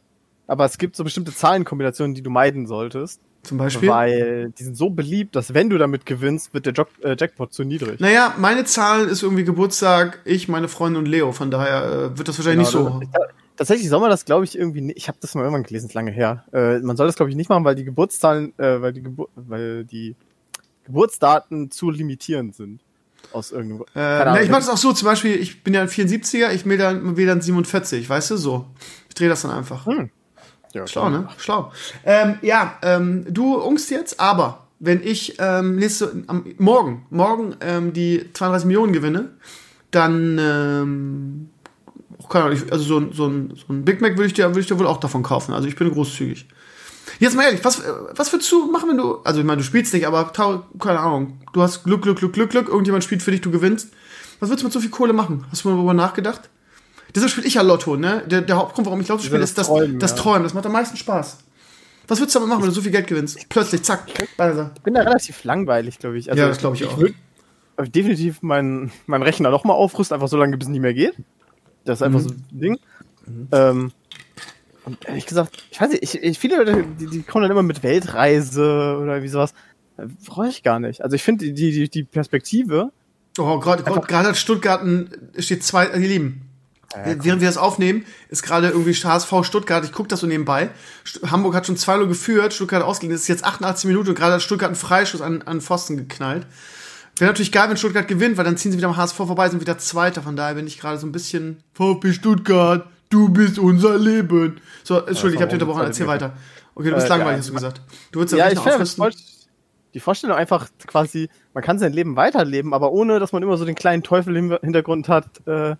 aber 0.48 0.64
es 0.64 0.76
gibt 0.76 0.96
so 0.96 1.04
bestimmte 1.04 1.32
Zahlenkombinationen, 1.32 2.14
die 2.14 2.22
du 2.22 2.30
meiden 2.30 2.66
solltest. 2.66 3.20
Zum 3.44 3.58
Beispiel? 3.58 3.88
Weil 3.88 4.50
die 4.58 4.64
sind 4.64 4.76
so 4.76 4.90
beliebt, 4.90 5.36
dass 5.36 5.54
wenn 5.54 5.70
du 5.70 5.78
damit 5.78 6.04
gewinnst, 6.04 6.52
wird 6.52 6.66
der 6.66 6.74
Jack 6.74 6.88
äh, 7.02 7.16
Jackpot 7.18 7.54
zu 7.54 7.62
niedrig. 7.62 8.00
Naja, 8.00 8.34
meine 8.36 8.64
Zahl 8.64 9.06
ist 9.06 9.22
irgendwie 9.22 9.44
Geburtstag, 9.44 10.18
ich, 10.24 10.48
meine 10.48 10.66
Freundin 10.66 10.98
und 10.98 11.08
Leo. 11.08 11.30
Von 11.30 11.52
daher 11.52 11.84
äh, 11.84 12.18
wird 12.18 12.26
das 12.26 12.36
wahrscheinlich 12.38 12.70
genau, 12.70 12.98
nicht 12.98 13.12
so. 13.12 13.18
Das, 13.18 13.28
tatsächlich 13.56 13.88
soll 13.88 14.00
man 14.00 14.10
das, 14.10 14.24
glaube 14.24 14.44
ich, 14.44 14.58
irgendwie 14.58 14.80
nicht. 14.80 14.98
Ich 14.98 15.06
habe 15.06 15.18
das 15.20 15.36
mal 15.36 15.42
irgendwann 15.42 15.62
gelesen, 15.62 15.86
ist 15.86 15.94
lange 15.94 16.10
her. 16.10 16.44
Äh, 16.52 16.80
man 16.80 16.96
soll 16.96 17.06
das, 17.06 17.14
glaube 17.14 17.30
ich, 17.30 17.36
nicht 17.36 17.48
machen, 17.48 17.64
weil 17.64 17.76
die 17.76 17.84
Geburtszahlen, 17.84 18.52
äh, 18.58 18.82
weil 18.82 18.92
die 18.92 19.02
Gebur 19.02 19.28
weil 19.36 19.84
die 19.84 20.16
Geburtsdaten 20.84 21.70
zu 21.70 21.90
limitierend 21.90 22.54
sind. 22.54 22.80
Aus 23.32 23.52
irgendeinem. 23.52 23.82
Äh, 23.94 24.24
na, 24.24 24.42
ich 24.42 24.48
mache 24.48 24.60
das 24.60 24.70
auch 24.70 24.76
so, 24.76 24.92
zum 24.92 25.06
Beispiel, 25.06 25.36
ich 25.36 25.62
bin 25.62 25.74
ja 25.74 25.82
ein 25.82 25.88
74er, 25.88 26.52
ich 26.52 26.64
will 26.64 26.78
dann, 26.78 27.16
will 27.16 27.26
dann 27.26 27.40
47, 27.40 28.08
weißt 28.08 28.32
du, 28.32 28.36
so. 28.36 28.66
Ich 29.08 29.14
drehe 29.14 29.28
das 29.28 29.42
dann 29.42 29.52
einfach. 29.52 29.86
Hm. 29.86 30.10
Ja, 30.72 30.86
Schlau, 30.86 31.10
ne? 31.10 31.28
Schlau. 31.36 31.72
Ähm, 32.04 32.38
ja, 32.42 32.78
ähm, 32.82 33.26
du 33.28 33.56
ungst 33.56 33.90
jetzt, 33.90 34.20
aber 34.20 34.66
wenn 34.78 35.02
ich 35.02 35.36
ähm, 35.38 35.76
nächste, 35.76 36.24
am, 36.26 36.44
morgen, 36.58 37.06
morgen 37.10 37.56
ähm, 37.60 37.92
die 37.92 38.32
32 38.32 38.66
Millionen 38.66 38.92
gewinne, 38.92 39.30
dann 39.90 40.38
ähm, 40.38 41.50
keine 42.30 42.46
Ahnung, 42.46 42.58
also 42.70 42.84
so, 42.84 43.12
so, 43.12 43.26
ein, 43.26 43.52
so 43.54 43.72
ein 43.72 43.84
Big 43.84 44.00
Mac 44.00 44.12
würde 44.12 44.26
ich, 44.26 44.34
dir, 44.34 44.48
würd 44.54 44.58
ich 44.58 44.66
dir 44.68 44.78
wohl 44.78 44.86
auch 44.86 45.00
davon 45.00 45.22
kaufen. 45.22 45.52
Also 45.52 45.68
ich 45.68 45.76
bin 45.76 45.90
großzügig. 45.90 46.46
Jetzt 47.18 47.36
mal 47.36 47.44
ehrlich, 47.44 47.64
was, 47.64 47.82
was 48.14 48.32
würdest 48.32 48.50
du 48.52 48.70
machen, 48.70 48.88
wenn 48.88 48.96
du, 48.96 49.18
also 49.24 49.40
ich 49.40 49.46
meine, 49.46 49.58
du 49.58 49.64
spielst 49.64 49.92
nicht, 49.92 50.06
aber 50.06 50.32
keine 50.78 51.00
Ahnung, 51.00 51.38
du 51.52 51.62
hast 51.62 51.84
Glück, 51.84 52.02
Glück, 52.02 52.18
Glück, 52.18 52.32
Glück, 52.32 52.50
Glück, 52.50 52.68
irgendjemand 52.68 53.04
spielt 53.04 53.22
für 53.22 53.30
dich, 53.30 53.40
du 53.40 53.50
gewinnst. 53.50 53.90
Was 54.38 54.48
würdest 54.48 54.62
du 54.62 54.66
mit 54.66 54.72
so 54.72 54.80
viel 54.80 54.90
Kohle 54.90 55.12
machen? 55.12 55.44
Hast 55.50 55.64
du 55.64 55.68
mal 55.68 55.74
darüber 55.76 55.94
nachgedacht? 55.94 56.48
Deshalb 57.14 57.30
spiele 57.30 57.46
ich 57.46 57.54
ja 57.54 57.62
Lotto, 57.62 57.96
ne? 57.96 58.22
Der, 58.26 58.40
der 58.40 58.56
Hauptgrund, 58.56 58.86
warum 58.86 59.00
ich 59.00 59.08
Lotto 59.08 59.22
spiele, 59.22 59.42
ist 59.42 59.58
das, 59.58 59.66
Träumen, 59.66 59.98
das, 59.98 60.14
das 60.14 60.22
Träumen. 60.22 60.44
Das 60.44 60.54
macht 60.54 60.64
am 60.66 60.72
meisten 60.72 60.96
Spaß. 60.96 61.38
Was 62.08 62.18
würdest 62.18 62.34
du 62.34 62.38
damit 62.38 62.50
machen, 62.50 62.62
wenn 62.62 62.68
du 62.70 62.74
so 62.74 62.82
viel 62.82 62.90
Geld 62.90 63.06
gewinnst? 63.06 63.48
Plötzlich, 63.48 63.82
zack, 63.82 64.06
Beiser. 64.36 64.72
Ich 64.74 64.82
bin 64.82 64.94
da 64.94 65.02
relativ 65.02 65.44
langweilig, 65.44 65.98
glaube 65.98 66.18
ich. 66.18 66.30
Also, 66.30 66.40
ja, 66.42 66.48
das 66.48 66.58
glaube 66.58 66.76
ich, 66.76 66.82
ich 66.82 66.88
auch. 66.88 66.98
Ich 66.98 66.98
würde 66.98 67.90
definitiv 67.90 68.42
meinen 68.42 68.92
mein 69.06 69.22
Rechner 69.22 69.50
noch 69.50 69.64
mal 69.64 69.74
aufrüsten, 69.74 70.14
einfach 70.14 70.28
so 70.28 70.36
lange, 70.36 70.56
bis 70.56 70.66
es 70.66 70.72
nicht 70.72 70.80
mehr 70.80 70.94
geht. 70.94 71.14
Das 71.84 71.98
ist 71.98 72.02
einfach 72.02 72.20
mhm. 72.20 72.24
so 72.24 72.30
ein 72.30 72.44
Ding. 72.50 72.78
Mhm. 73.26 73.48
Ähm, 73.52 73.92
und 74.90 75.06
ehrlich 75.06 75.26
gesagt, 75.26 75.64
ich 75.70 75.80
weiß 75.80 75.90
nicht, 75.90 76.02
ich, 76.02 76.22
ich, 76.22 76.38
viele 76.38 76.56
Leute, 76.56 76.84
die, 76.98 77.06
die, 77.06 77.22
kommen 77.22 77.42
dann 77.42 77.50
immer 77.50 77.62
mit 77.62 77.82
Weltreise 77.82 78.98
oder 79.00 79.22
wie 79.22 79.28
sowas. 79.28 79.54
Brauche 80.26 80.48
ich 80.48 80.62
gar 80.62 80.80
nicht. 80.80 81.02
Also 81.02 81.14
ich 81.14 81.22
finde 81.22 81.52
die, 81.52 81.70
die, 81.70 81.88
die 81.88 82.04
Perspektive. 82.04 82.90
Oh, 83.38 83.58
gerade 83.58 83.84
hat 83.84 84.36
Stuttgart 84.36 84.82
steht 85.38 85.62
zwei, 85.62 85.86
ihr 85.86 86.08
Lieben. 86.08 86.50
Ja, 86.94 87.22
Während 87.22 87.40
wir 87.40 87.48
das 87.48 87.56
aufnehmen, 87.56 88.04
ist 88.30 88.42
gerade 88.42 88.70
irgendwie 88.70 88.92
HSV 88.92 89.32
Stuttgart, 89.44 89.84
ich 89.84 89.92
gucke 89.92 90.08
das 90.08 90.20
so 90.20 90.26
nebenbei. 90.26 90.70
Hamburg 91.30 91.54
hat 91.54 91.66
schon 91.66 91.76
2-0 91.76 92.08
geführt, 92.08 92.52
Stuttgart 92.52 92.82
ausgegeben. 92.82 93.12
Das 93.12 93.22
ist 93.22 93.28
jetzt 93.28 93.44
88 93.44 93.86
Minuten 93.86 94.08
und 94.08 94.16
gerade 94.16 94.34
hat 94.34 94.42
Stuttgart 94.42 94.70
einen 94.70 94.76
Freischuss 94.76 95.20
an, 95.20 95.42
an 95.42 95.60
Pfosten 95.60 95.96
geknallt. 95.96 96.46
Wäre 97.16 97.30
natürlich 97.30 97.52
geil, 97.52 97.68
wenn 97.68 97.76
Stuttgart 97.76 98.08
gewinnt, 98.08 98.38
weil 98.38 98.44
dann 98.44 98.56
ziehen 98.56 98.72
sie 98.72 98.78
wieder 98.78 98.88
am 98.88 98.96
HSV 98.96 99.14
vorbei, 99.14 99.48
sind 99.48 99.60
wieder 99.60 99.78
Zweiter. 99.78 100.22
Von 100.22 100.36
daher 100.36 100.54
bin 100.54 100.66
ich 100.66 100.80
gerade 100.80 100.98
so 100.98 101.06
ein 101.06 101.12
bisschen 101.12 101.62
VfB 101.74 102.12
Stuttgart, 102.12 102.88
du 103.10 103.28
bist 103.28 103.58
unser 103.58 103.98
Leben. 103.98 104.60
So, 104.82 104.98
Entschuldigung, 104.98 105.34
ich 105.34 105.40
habe 105.42 105.50
dich 105.50 105.62
unterbrochen, 105.62 105.84
erzähl 105.84 106.06
weiter. 106.06 106.32
Okay, 106.74 106.88
du 106.88 106.94
bist 106.94 107.06
äh, 107.06 107.10
langweilig, 107.10 107.32
ja, 107.32 107.38
hast 107.38 107.48
du 107.48 107.54
gesagt. 107.54 107.82
Du 108.12 108.20
würdest 108.20 108.32
ja, 108.32 108.46
ja 108.46 108.52
ich 108.52 108.58
finde, 108.58 109.10
die 109.92 110.00
Vorstellung 110.00 110.36
einfach 110.36 110.68
quasi, 110.86 111.28
man 111.52 111.64
kann 111.64 111.78
sein 111.78 111.92
Leben 111.92 112.16
weiterleben, 112.16 112.72
aber 112.72 112.92
ohne, 112.92 113.18
dass 113.18 113.32
man 113.32 113.42
immer 113.42 113.56
so 113.56 113.64
den 113.64 113.74
kleinen 113.74 114.02
Teufel 114.02 114.36
im 114.36 114.56
Hintergrund 114.62 115.08
hat, 115.08 115.46
äh, 115.46 115.74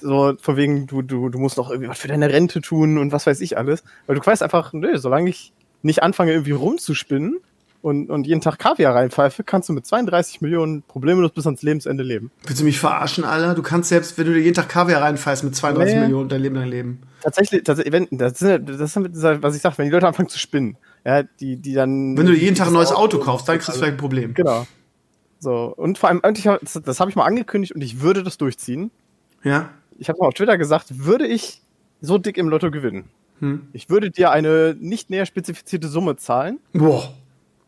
so 0.00 0.34
von 0.40 0.56
wegen, 0.56 0.86
du, 0.86 1.02
du, 1.02 1.28
du 1.28 1.38
musst 1.38 1.56
noch 1.56 1.70
irgendwie 1.70 1.88
was 1.88 1.98
für 1.98 2.08
deine 2.08 2.30
Rente 2.30 2.60
tun 2.60 2.98
und 2.98 3.12
was 3.12 3.26
weiß 3.26 3.40
ich 3.40 3.56
alles. 3.56 3.84
Weil 4.06 4.16
du 4.16 4.24
weißt 4.24 4.42
einfach, 4.42 4.72
nö, 4.72 4.96
solange 4.98 5.30
ich 5.30 5.52
nicht 5.82 6.02
anfange, 6.02 6.32
irgendwie 6.32 6.52
rumzuspinnen, 6.52 7.38
und, 7.86 8.10
und 8.10 8.26
jeden 8.26 8.40
Tag 8.40 8.58
Kaviar 8.58 8.96
reinpfeife, 8.96 9.44
kannst 9.44 9.68
du 9.68 9.72
mit 9.72 9.86
32 9.86 10.40
Millionen 10.40 10.82
problemlos 10.82 11.30
bis 11.30 11.46
ans 11.46 11.62
Lebensende 11.62 12.02
leben. 12.02 12.32
Willst 12.44 12.60
du 12.60 12.64
mich 12.64 12.80
verarschen, 12.80 13.22
Alter? 13.22 13.54
Du 13.54 13.62
kannst 13.62 13.90
selbst, 13.90 14.18
wenn 14.18 14.26
du 14.26 14.34
dir 14.34 14.40
jeden 14.40 14.56
Tag 14.56 14.68
Kaviar 14.68 15.02
reinpfeifst, 15.02 15.44
mit 15.44 15.54
32 15.54 15.94
nee. 15.94 16.00
Millionen 16.00 16.28
dein 16.28 16.42
Leben 16.42 16.56
lang 16.56 16.66
leben. 16.66 17.02
Tatsächlich, 17.22 17.62
tatsächlich 17.62 17.92
wenn, 17.92 18.08
das, 18.10 18.42
ist, 18.42 18.60
das 18.66 18.96
was 18.96 19.54
ich 19.54 19.62
sage, 19.62 19.78
wenn 19.78 19.84
die 19.84 19.92
Leute 19.92 20.08
anfangen 20.08 20.28
zu 20.28 20.40
spinnen, 20.40 20.76
ja, 21.04 21.22
die, 21.22 21.58
die 21.58 21.74
dann. 21.74 22.18
Wenn 22.18 22.26
du 22.26 22.32
jeden 22.32 22.56
Tag 22.56 22.66
ein 22.66 22.72
neues 22.72 22.90
Auto, 22.90 23.18
Auto 23.18 23.18
kaufst, 23.20 23.48
dann 23.48 23.58
kriegst 23.58 23.68
du 23.68 23.72
vielleicht 23.74 23.92
ein 23.92 23.98
Problem. 23.98 24.34
Genau. 24.34 24.66
So, 25.38 25.72
und 25.76 25.96
vor 25.96 26.08
allem, 26.08 26.22
das, 26.22 26.80
das 26.84 26.98
habe 26.98 27.08
ich 27.10 27.14
mal 27.14 27.24
angekündigt 27.24 27.72
und 27.72 27.82
ich 27.82 28.00
würde 28.00 28.24
das 28.24 28.36
durchziehen. 28.36 28.90
Ja. 29.44 29.70
Ich 29.96 30.08
habe 30.08 30.18
mal 30.18 30.26
auf 30.26 30.34
Twitter 30.34 30.58
gesagt, 30.58 31.04
würde 31.06 31.24
ich 31.28 31.62
so 32.00 32.18
dick 32.18 32.36
im 32.36 32.48
Lotto 32.48 32.72
gewinnen, 32.72 33.04
hm. 33.38 33.68
ich 33.72 33.88
würde 33.90 34.10
dir 34.10 34.32
eine 34.32 34.74
nicht 34.76 35.08
näher 35.08 35.24
spezifizierte 35.24 35.86
Summe 35.86 36.16
zahlen. 36.16 36.58
Boah 36.72 37.14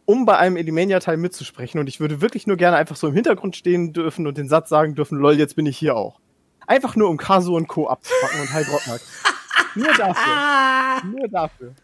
um 0.08 0.24
bei 0.24 0.38
einem 0.38 0.56
Elimania-Teil 0.56 1.18
mitzusprechen. 1.18 1.78
Und 1.78 1.86
ich 1.86 2.00
würde 2.00 2.22
wirklich 2.22 2.46
nur 2.46 2.56
gerne 2.56 2.78
einfach 2.78 2.96
so 2.96 3.08
im 3.08 3.14
Hintergrund 3.14 3.56
stehen 3.56 3.92
dürfen 3.92 4.26
und 4.26 4.38
den 4.38 4.48
Satz 4.48 4.70
sagen 4.70 4.94
dürfen, 4.94 5.18
lol, 5.18 5.34
jetzt 5.34 5.54
bin 5.54 5.66
ich 5.66 5.76
hier 5.76 5.96
auch. 5.96 6.18
Einfach 6.66 6.96
nur, 6.96 7.10
um 7.10 7.18
Kasu 7.18 7.54
und 7.54 7.68
Co. 7.68 7.88
abzupacken 7.88 8.40
und 8.40 8.50
Heil 8.50 8.64
Brockmark. 8.64 9.02
nur 9.74 9.92
dafür. 9.92 11.10
nur 11.10 11.28
dafür. 11.28 11.74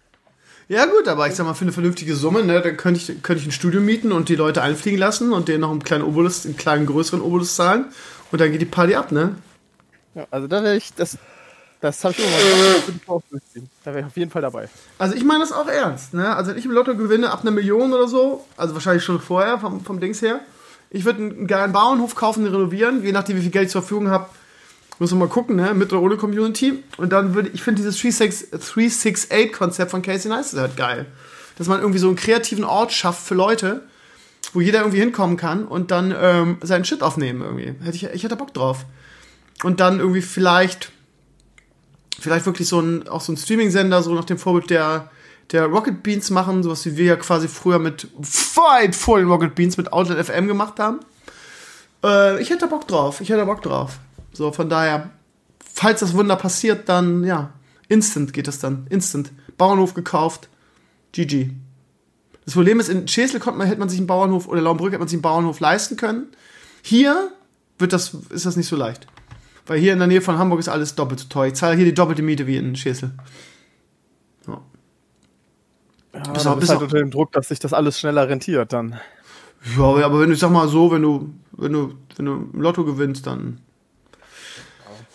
Ja, 0.68 0.86
gut, 0.86 1.06
aber 1.06 1.28
ich 1.28 1.34
sag 1.34 1.44
mal, 1.44 1.52
für 1.52 1.66
eine 1.66 1.72
vernünftige 1.72 2.14
Summe, 2.14 2.42
ne, 2.42 2.62
dann 2.62 2.78
könnte 2.78 2.98
ich, 2.98 3.22
könnte 3.22 3.42
ich 3.42 3.46
ein 3.46 3.52
Studio 3.52 3.82
mieten 3.82 4.10
und 4.10 4.30
die 4.30 4.36
Leute 4.36 4.62
einfliegen 4.62 4.98
lassen 4.98 5.34
und 5.34 5.48
denen 5.48 5.60
noch 5.60 5.70
einen 5.70 5.84
kleinen 5.84 6.04
Obolus, 6.04 6.46
einen 6.46 6.56
kleinen 6.56 6.86
größeren 6.86 7.20
Obolus 7.20 7.56
zahlen 7.56 7.92
und 8.32 8.40
dann 8.40 8.52
geht 8.52 8.62
die 8.62 8.66
Party 8.66 8.94
ab, 8.94 9.12
ne? 9.12 9.34
Ja, 10.14 10.26
also 10.30 10.48
da 10.48 10.62
wäre 10.62 10.76
ich, 10.76 10.94
das, 10.94 11.18
das 11.84 12.02
habe 12.02 12.14
ich 12.16 12.20
immer 12.20 12.30
mal 13.06 13.22
durchziehen. 13.30 13.68
Da 13.84 13.90
wäre 13.90 14.00
ich 14.00 14.06
auf 14.06 14.16
jeden 14.16 14.30
Fall 14.30 14.40
dabei. 14.40 14.70
Also 14.98 15.14
ich 15.14 15.22
meine 15.22 15.40
das 15.40 15.52
auch 15.52 15.68
ernst. 15.68 16.14
Ne? 16.14 16.34
Also 16.34 16.50
wenn 16.50 16.58
ich 16.58 16.64
im 16.64 16.70
Lotto 16.70 16.96
gewinne 16.96 17.30
ab 17.30 17.42
einer 17.42 17.50
Million 17.50 17.92
oder 17.92 18.08
so, 18.08 18.46
also 18.56 18.72
wahrscheinlich 18.72 19.04
schon 19.04 19.20
vorher 19.20 19.58
vom, 19.58 19.84
vom 19.84 20.00
Dings 20.00 20.22
her, 20.22 20.40
ich 20.88 21.04
würde 21.04 21.18
einen 21.18 21.46
geilen 21.46 21.72
Bauernhof 21.72 22.14
kaufen, 22.14 22.46
und 22.46 22.54
renovieren, 22.54 23.04
je 23.04 23.12
nachdem 23.12 23.36
wie 23.36 23.42
viel 23.42 23.50
Geld 23.50 23.66
ich 23.66 23.72
zur 23.72 23.82
Verfügung 23.82 24.08
habe. 24.08 24.30
Muss 24.98 25.10
man 25.10 25.18
mal 25.18 25.28
gucken, 25.28 25.56
ne? 25.56 25.74
mit 25.74 25.92
oder 25.92 26.00
ohne 26.00 26.16
Community. 26.16 26.82
Und 26.96 27.12
dann 27.12 27.34
würde 27.34 27.50
ich 27.52 27.62
finde 27.62 27.82
dieses 27.82 27.98
368-Konzept 28.00 29.90
von 29.90 30.00
Casey 30.00 30.30
Neistat 30.30 30.60
halt 30.60 30.76
geil. 30.78 31.06
Dass 31.58 31.66
man 31.66 31.80
irgendwie 31.80 31.98
so 31.98 32.06
einen 32.06 32.16
kreativen 32.16 32.64
Ort 32.64 32.92
schafft 32.92 33.26
für 33.26 33.34
Leute, 33.34 33.82
wo 34.54 34.60
jeder 34.60 34.78
irgendwie 34.78 35.00
hinkommen 35.00 35.36
kann 35.36 35.66
und 35.66 35.90
dann 35.90 36.14
ähm, 36.18 36.56
seinen 36.62 36.86
Shit 36.86 37.02
aufnehmen 37.02 37.42
irgendwie. 37.42 37.74
Hätte 37.84 37.96
ich, 37.96 38.04
ich 38.04 38.24
hätte 38.24 38.36
Bock 38.36 38.54
drauf. 38.54 38.86
Und 39.62 39.80
dann 39.80 39.98
irgendwie 39.98 40.22
vielleicht 40.22 40.93
vielleicht 42.24 42.46
wirklich 42.46 42.66
so 42.66 42.80
ein, 42.80 43.06
auch 43.06 43.20
so 43.20 43.32
ein 43.32 43.36
Streaming-Sender, 43.36 44.02
so 44.02 44.14
nach 44.14 44.24
dem 44.24 44.38
Vorbild 44.38 44.70
der, 44.70 45.10
der 45.52 45.66
Rocket 45.66 46.02
Beans 46.02 46.30
machen, 46.30 46.62
sowas 46.62 46.84
wie 46.86 46.96
wir 46.96 47.04
ja 47.04 47.16
quasi 47.16 47.48
früher 47.48 47.78
mit 47.78 48.08
weit 48.56 48.94
vor 48.94 49.18
den 49.18 49.28
Rocket 49.28 49.54
Beans 49.54 49.76
mit 49.76 49.92
Outlet 49.92 50.26
FM 50.26 50.48
gemacht 50.48 50.80
haben. 50.80 51.00
Äh, 52.02 52.40
ich 52.40 52.50
hätte 52.50 52.66
Bock 52.66 52.88
drauf, 52.88 53.20
ich 53.20 53.28
hätte 53.28 53.44
Bock 53.44 53.62
drauf. 53.62 53.98
So, 54.32 54.50
von 54.52 54.68
daher, 54.68 55.10
falls 55.74 56.00
das 56.00 56.14
Wunder 56.14 56.36
passiert, 56.36 56.88
dann 56.88 57.24
ja, 57.24 57.52
instant 57.88 58.32
geht 58.32 58.48
das 58.48 58.58
dann, 58.58 58.86
instant. 58.88 59.30
Bauernhof 59.58 59.92
gekauft, 59.94 60.48
GG. 61.12 61.50
Das 62.46 62.54
Problem 62.54 62.80
ist, 62.80 62.88
in 62.88 63.06
Schesel 63.06 63.38
konnte 63.38 63.58
man, 63.58 63.66
hätte 63.66 63.78
man 63.78 63.90
sich 63.90 63.98
einen 63.98 64.06
Bauernhof, 64.06 64.48
oder 64.48 64.62
Laumbrück 64.62 64.92
hätte 64.92 64.98
man 64.98 65.08
sich 65.08 65.16
einen 65.16 65.22
Bauernhof 65.22 65.60
leisten 65.60 65.96
können. 65.96 66.28
Hier 66.82 67.30
wird 67.78 67.92
das, 67.92 68.14
ist 68.30 68.46
das 68.46 68.56
nicht 68.56 68.68
so 68.68 68.76
leicht. 68.76 69.06
Weil 69.66 69.78
hier 69.78 69.92
in 69.92 69.98
der 69.98 70.08
Nähe 70.08 70.20
von 70.20 70.38
Hamburg 70.38 70.60
ist 70.60 70.68
alles 70.68 70.94
doppelt 70.94 71.20
so 71.20 71.28
teuer. 71.28 71.48
Ich 71.48 71.54
zahle 71.54 71.76
hier 71.76 71.84
die 71.84 71.94
doppelte 71.94 72.22
Miete 72.22 72.46
wie 72.46 72.56
in 72.56 72.76
Schesel. 72.76 73.12
Ja. 74.46 74.60
Ja, 76.12 76.32
bis 76.32 76.46
auch, 76.46 76.58
bis 76.58 76.68
halt 76.68 76.82
unter 76.82 76.98
dem 76.98 77.10
Druck, 77.10 77.32
dass 77.32 77.48
sich 77.48 77.58
das 77.58 77.72
alles 77.72 77.98
schneller 77.98 78.28
rentiert 78.28 78.72
dann. 78.72 79.00
Ja, 79.76 79.84
aber 79.84 80.20
wenn 80.20 80.28
du, 80.28 80.36
sag 80.36 80.50
mal 80.50 80.68
so, 80.68 80.92
wenn 80.92 81.02
du, 81.02 81.34
wenn 81.52 81.72
du, 81.72 81.94
wenn 82.16 82.26
du 82.26 82.50
im 82.52 82.60
Lotto 82.60 82.84
gewinnst, 82.84 83.26
dann 83.26 83.60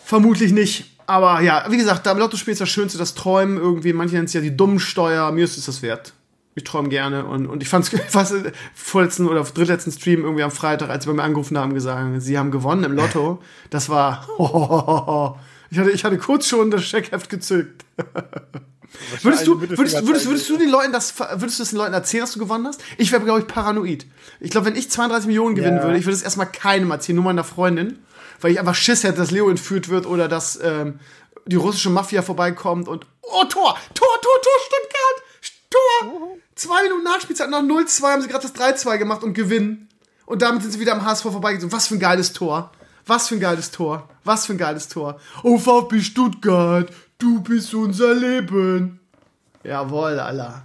vermutlich 0.04 0.52
nicht. 0.52 0.96
Aber 1.06 1.40
ja, 1.40 1.64
wie 1.70 1.76
gesagt, 1.76 2.06
da 2.06 2.12
im 2.12 2.18
Lotto 2.18 2.36
spielst 2.36 2.60
das 2.60 2.68
Schönste, 2.68 2.98
das 2.98 3.14
Träumen 3.14 3.56
irgendwie. 3.56 3.92
Manche 3.92 4.14
nennen 4.14 4.26
es 4.26 4.32
ja 4.32 4.40
die 4.40 4.56
Dummsteuer. 4.56 5.30
Mir 5.32 5.44
ist 5.44 5.56
es 5.56 5.66
das 5.66 5.82
wert 5.82 6.12
ich 6.60 6.64
träume 6.64 6.88
gerne 6.88 7.24
und, 7.24 7.46
und 7.46 7.62
ich 7.62 7.68
fand 7.68 7.92
es 7.92 8.00
fast 8.08 8.34
vorletzten 8.74 9.26
oder 9.28 9.42
drittletzten 9.42 9.92
Stream 9.92 10.22
irgendwie 10.22 10.42
am 10.42 10.50
Freitag, 10.50 10.90
als 10.90 11.04
sie 11.04 11.10
bei 11.10 11.16
mir 11.16 11.22
angerufen 11.22 11.58
haben, 11.58 11.74
gesagt, 11.74 12.22
sie 12.22 12.38
haben 12.38 12.50
gewonnen 12.50 12.84
im 12.84 12.92
Lotto. 12.92 13.42
Das 13.70 13.88
war, 13.88 14.26
oh, 14.38 15.36
ich 15.70 15.78
hatte, 15.78 15.90
ich 15.90 16.04
hatte 16.04 16.18
kurz 16.18 16.48
schon 16.48 16.70
das 16.70 16.84
Scheckheft 16.84 17.30
gezückt. 17.30 17.84
Würdest 19.22 19.46
du, 19.46 19.60
würdest, 19.60 19.78
würdest, 20.06 20.26
würdest 20.26 20.48
du 20.48 20.56
den 20.56 20.70
Leuten 20.70 20.92
das, 20.92 21.18
würdest 21.18 21.60
du 21.60 21.64
den 21.64 21.78
Leuten 21.78 21.94
erzählen, 21.94 22.22
dass 22.22 22.32
du 22.32 22.40
gewonnen 22.40 22.66
hast? 22.66 22.82
Ich 22.98 23.12
wäre, 23.12 23.22
glaube 23.22 23.40
ich, 23.40 23.46
paranoid. 23.46 24.06
Ich 24.40 24.50
glaube, 24.50 24.66
wenn 24.66 24.76
ich 24.76 24.90
32 24.90 25.28
Millionen 25.28 25.54
gewinnen 25.54 25.76
ja. 25.76 25.84
würde, 25.84 25.98
ich 25.98 26.04
würde 26.04 26.16
es 26.16 26.22
erstmal 26.22 26.50
keinem 26.50 26.90
erzählen, 26.90 27.16
nur 27.16 27.24
meiner 27.24 27.44
Freundin, 27.44 28.00
weil 28.40 28.50
ich 28.50 28.58
einfach 28.58 28.74
Schiss 28.74 29.04
hätte, 29.04 29.18
dass 29.18 29.30
Leo 29.30 29.48
entführt 29.48 29.88
wird 29.88 30.06
oder 30.06 30.26
dass 30.26 30.58
ähm, 30.62 30.98
die 31.46 31.56
russische 31.56 31.90
Mafia 31.90 32.22
vorbeikommt 32.22 32.88
und, 32.88 33.06
oh, 33.22 33.44
Tor, 33.44 33.78
Tor, 33.94 34.08
Tor, 34.20 34.40
Tor, 34.42 34.52
Stuttgart! 34.66 35.30
Tor! 35.70 36.36
Zwei 36.60 36.82
Minuten 36.82 37.04
Nachspielzeit, 37.04 37.48
noch 37.48 37.62
0-2 37.62 38.02
haben 38.02 38.20
sie 38.20 38.28
gerade 38.28 38.46
das 38.46 38.54
3-2 38.54 38.98
gemacht 38.98 39.22
und 39.22 39.32
gewinnen. 39.32 39.88
Und 40.26 40.42
damit 40.42 40.60
sind 40.60 40.72
sie 40.72 40.78
wieder 40.78 40.92
am 40.92 41.06
HSV 41.06 41.22
vorbeigezogen. 41.22 41.72
Was 41.72 41.86
für 41.86 41.94
ein 41.94 42.00
geiles 42.00 42.34
Tor. 42.34 42.70
Was 43.06 43.28
für 43.28 43.36
ein 43.36 43.40
geiles 43.40 43.70
Tor. 43.70 44.10
Was 44.24 44.44
für 44.44 44.52
ein 44.52 44.58
geiles 44.58 44.88
Tor. 44.88 45.18
Oh, 45.42 45.56
VfB 45.56 46.02
Stuttgart, 46.02 46.90
du 47.16 47.40
bist 47.40 47.72
unser 47.72 48.12
Leben. 48.12 49.00
Jawohl, 49.64 50.20
Alter. 50.20 50.64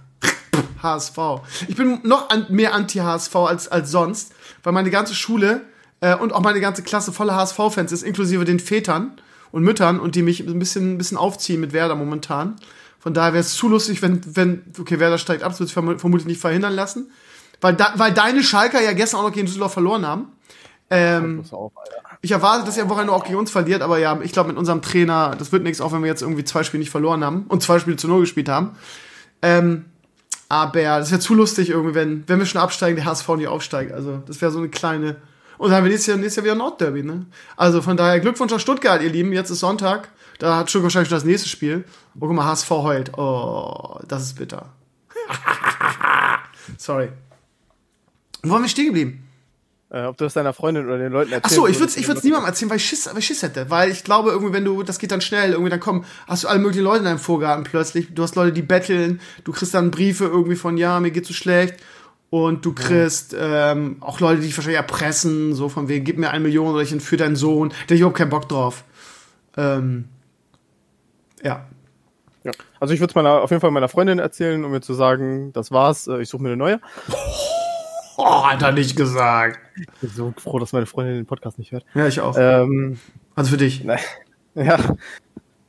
HSV. 0.82 1.18
Ich 1.66 1.76
bin 1.76 2.00
noch 2.02 2.28
mehr 2.50 2.74
anti-HSV 2.74 3.34
als, 3.34 3.68
als 3.68 3.90
sonst, 3.90 4.34
weil 4.64 4.74
meine 4.74 4.90
ganze 4.90 5.14
Schule 5.14 5.62
äh, 6.02 6.14
und 6.14 6.34
auch 6.34 6.42
meine 6.42 6.60
ganze 6.60 6.82
Klasse 6.82 7.10
voller 7.10 7.36
HSV-Fans 7.36 7.90
ist, 7.92 8.02
inklusive 8.02 8.44
den 8.44 8.60
Vätern 8.60 9.18
und 9.50 9.62
Müttern 9.62 9.98
und 9.98 10.14
die 10.14 10.20
mich 10.20 10.40
ein 10.40 10.58
bisschen, 10.58 10.92
ein 10.92 10.98
bisschen 10.98 11.16
aufziehen 11.16 11.58
mit 11.58 11.72
Werder 11.72 11.94
momentan. 11.94 12.56
Von 12.98 13.14
daher 13.14 13.32
wäre 13.32 13.40
es 13.40 13.54
zu 13.54 13.68
lustig, 13.68 14.02
wenn, 14.02 14.20
wenn, 14.34 14.64
okay, 14.78 14.98
Werder 14.98 15.18
steigt 15.18 15.42
ab, 15.42 15.52
das 15.52 15.60
wird 15.60 15.68
sich 15.68 15.74
vermutlich 15.74 16.26
nicht 16.26 16.40
verhindern 16.40 16.74
lassen. 16.74 17.10
Weil, 17.60 17.74
da, 17.74 17.92
weil 17.96 18.12
deine 18.12 18.42
Schalker 18.42 18.82
ja 18.82 18.92
gestern 18.92 19.20
auch 19.20 19.24
noch 19.24 19.32
gegen 19.32 19.46
Düsseldorf 19.46 19.72
verloren 19.72 20.06
haben. 20.06 20.28
Ähm, 20.90 21.44
auf, 21.50 21.72
ich 22.20 22.32
erwarte, 22.32 22.64
dass 22.64 22.76
ihr 22.76 22.84
am 22.84 22.88
Wochenende 22.88 23.12
auch 23.12 23.24
gegen 23.24 23.38
uns 23.38 23.50
verliert, 23.50 23.82
aber 23.82 23.98
ja, 23.98 24.18
ich 24.22 24.32
glaube, 24.32 24.48
mit 24.48 24.58
unserem 24.58 24.82
Trainer, 24.82 25.34
das 25.38 25.52
wird 25.52 25.62
nichts, 25.62 25.80
auch 25.80 25.92
wenn 25.92 26.02
wir 26.02 26.08
jetzt 26.08 26.22
irgendwie 26.22 26.44
zwei 26.44 26.62
Spiele 26.64 26.80
nicht 26.80 26.90
verloren 26.90 27.24
haben 27.24 27.44
und 27.48 27.62
zwei 27.62 27.78
Spiele 27.78 27.96
zu 27.96 28.08
Null 28.08 28.20
gespielt 28.20 28.48
haben. 28.48 28.76
Ähm, 29.42 29.86
aber 30.48 30.80
das 30.80 31.10
wäre 31.10 31.20
zu 31.20 31.34
lustig 31.34 31.70
irgendwie, 31.70 31.94
wenn, 31.94 32.24
wenn 32.26 32.38
wir 32.38 32.46
schon 32.46 32.60
absteigen, 32.60 32.96
der 32.96 33.04
HSV 33.04 33.28
nicht 33.30 33.48
aufsteigt. 33.48 33.92
Also, 33.92 34.22
das 34.26 34.40
wäre 34.40 34.52
so 34.52 34.58
eine 34.58 34.68
kleine. 34.68 35.16
Und 35.58 35.70
dann 35.70 35.78
haben 35.78 35.84
wir 35.84 35.90
nächstes 35.90 36.06
Jahr, 36.06 36.16
nächstes 36.18 36.36
Jahr 36.36 36.44
wieder 36.44 36.54
Nordderby, 36.54 37.02
ne? 37.02 37.26
Also 37.56 37.82
von 37.82 37.96
daher 37.96 38.20
Glückwunsch 38.20 38.52
an 38.52 38.60
Stuttgart, 38.60 39.02
ihr 39.02 39.10
Lieben. 39.10 39.32
Jetzt 39.32 39.50
ist 39.50 39.60
Sonntag. 39.60 40.08
Da 40.38 40.56
hat 40.56 40.70
schon 40.70 40.82
wahrscheinlich 40.82 41.08
schon 41.08 41.16
das 41.16 41.24
nächste 41.24 41.48
Spiel. 41.48 41.84
Oh, 42.16 42.26
guck 42.26 42.32
mal, 42.32 42.44
HSV 42.44 42.70
heult. 42.70 43.16
Oh, 43.18 43.98
das 44.06 44.24
ist 44.24 44.34
bitter. 44.34 44.66
Sorry. 46.78 47.08
Wo 48.42 48.54
haben 48.54 48.62
wir 48.62 48.68
stehen 48.68 48.86
geblieben? 48.86 49.26
Äh, 49.88 50.04
ob 50.04 50.16
du 50.16 50.24
das 50.24 50.34
deiner 50.34 50.52
Freundin 50.52 50.86
oder 50.86 50.98
den 50.98 51.12
Leuten 51.12 51.32
erzählst. 51.32 51.58
Ach 51.58 51.62
so, 51.62 51.66
ich 51.68 51.78
würde 51.78 51.90
es 51.90 51.96
ich 51.96 52.08
würd's 52.08 52.24
niemandem 52.24 52.48
erzählen, 52.48 52.70
weil 52.70 52.78
ich, 52.78 52.86
Schiss, 52.86 53.06
weil 53.06 53.18
ich 53.18 53.26
Schiss 53.26 53.42
hätte. 53.42 53.70
Weil 53.70 53.90
ich 53.90 54.02
glaube, 54.02 54.30
irgendwie, 54.30 54.52
wenn 54.52 54.64
du, 54.64 54.82
das 54.82 54.98
geht 54.98 55.12
dann 55.12 55.20
schnell, 55.20 55.52
irgendwie 55.52 55.70
dann 55.70 55.80
kommen, 55.80 56.04
hast 56.26 56.44
du 56.44 56.48
alle 56.48 56.58
möglichen 56.58 56.82
Leute 56.82 56.98
in 56.98 57.04
deinem 57.04 57.18
Vorgarten 57.18 57.64
plötzlich. 57.64 58.12
Du 58.12 58.22
hast 58.22 58.34
Leute, 58.34 58.52
die 58.52 58.62
betteln, 58.62 59.20
du 59.44 59.52
kriegst 59.52 59.74
dann 59.74 59.92
Briefe 59.92 60.24
irgendwie 60.24 60.56
von, 60.56 60.76
ja, 60.76 60.98
mir 60.98 61.12
geht's 61.12 61.28
so 61.28 61.34
schlecht. 61.34 61.76
Und 62.30 62.66
du 62.66 62.72
kriegst 62.72 63.32
ja. 63.32 63.72
ähm, 63.72 63.98
auch 64.00 64.18
Leute, 64.18 64.40
die 64.40 64.48
dich 64.48 64.56
wahrscheinlich 64.56 64.78
erpressen, 64.78 65.54
so 65.54 65.68
von 65.68 65.88
wegen, 65.88 66.04
gib 66.04 66.18
mir 66.18 66.30
eine 66.30 66.40
Million 66.40 66.74
oder 66.74 66.82
ich 66.82 66.90
entführe 66.90 67.22
deinen 67.22 67.36
Sohn. 67.36 67.68
Da 67.68 67.76
hab 67.76 67.90
ich 67.92 68.00
überhaupt 68.00 68.18
keinen 68.18 68.30
Bock 68.30 68.48
drauf. 68.48 68.82
Ähm, 69.56 70.06
ja. 71.42 71.66
Ja. 72.44 72.52
Also 72.78 72.94
ich 72.94 73.00
würde 73.00 73.18
es 73.18 73.26
auf 73.26 73.50
jeden 73.50 73.60
Fall 73.60 73.72
meiner 73.72 73.88
Freundin 73.88 74.20
erzählen, 74.20 74.64
um 74.64 74.70
mir 74.70 74.80
zu 74.80 74.94
sagen, 74.94 75.52
das 75.52 75.72
war's, 75.72 76.06
äh, 76.06 76.20
ich 76.20 76.28
suche 76.28 76.42
mir 76.42 76.50
eine 76.50 76.56
neue. 76.56 76.80
Oh, 78.18 78.46
hat 78.46 78.62
er 78.62 78.72
nicht 78.72 78.96
gesagt. 78.96 79.58
Ich 79.78 79.86
bin 80.00 80.08
so 80.08 80.32
froh, 80.38 80.58
dass 80.58 80.72
meine 80.72 80.86
Freundin 80.86 81.16
den 81.16 81.26
Podcast 81.26 81.58
nicht 81.58 81.72
hört. 81.72 81.84
Ja, 81.94 82.06
ich 82.06 82.18
auch. 82.20 82.34
Ähm, 82.38 82.98
also 83.34 83.50
für 83.50 83.56
dich. 83.58 83.84
Ne, 83.84 83.98
ja. 84.54 84.78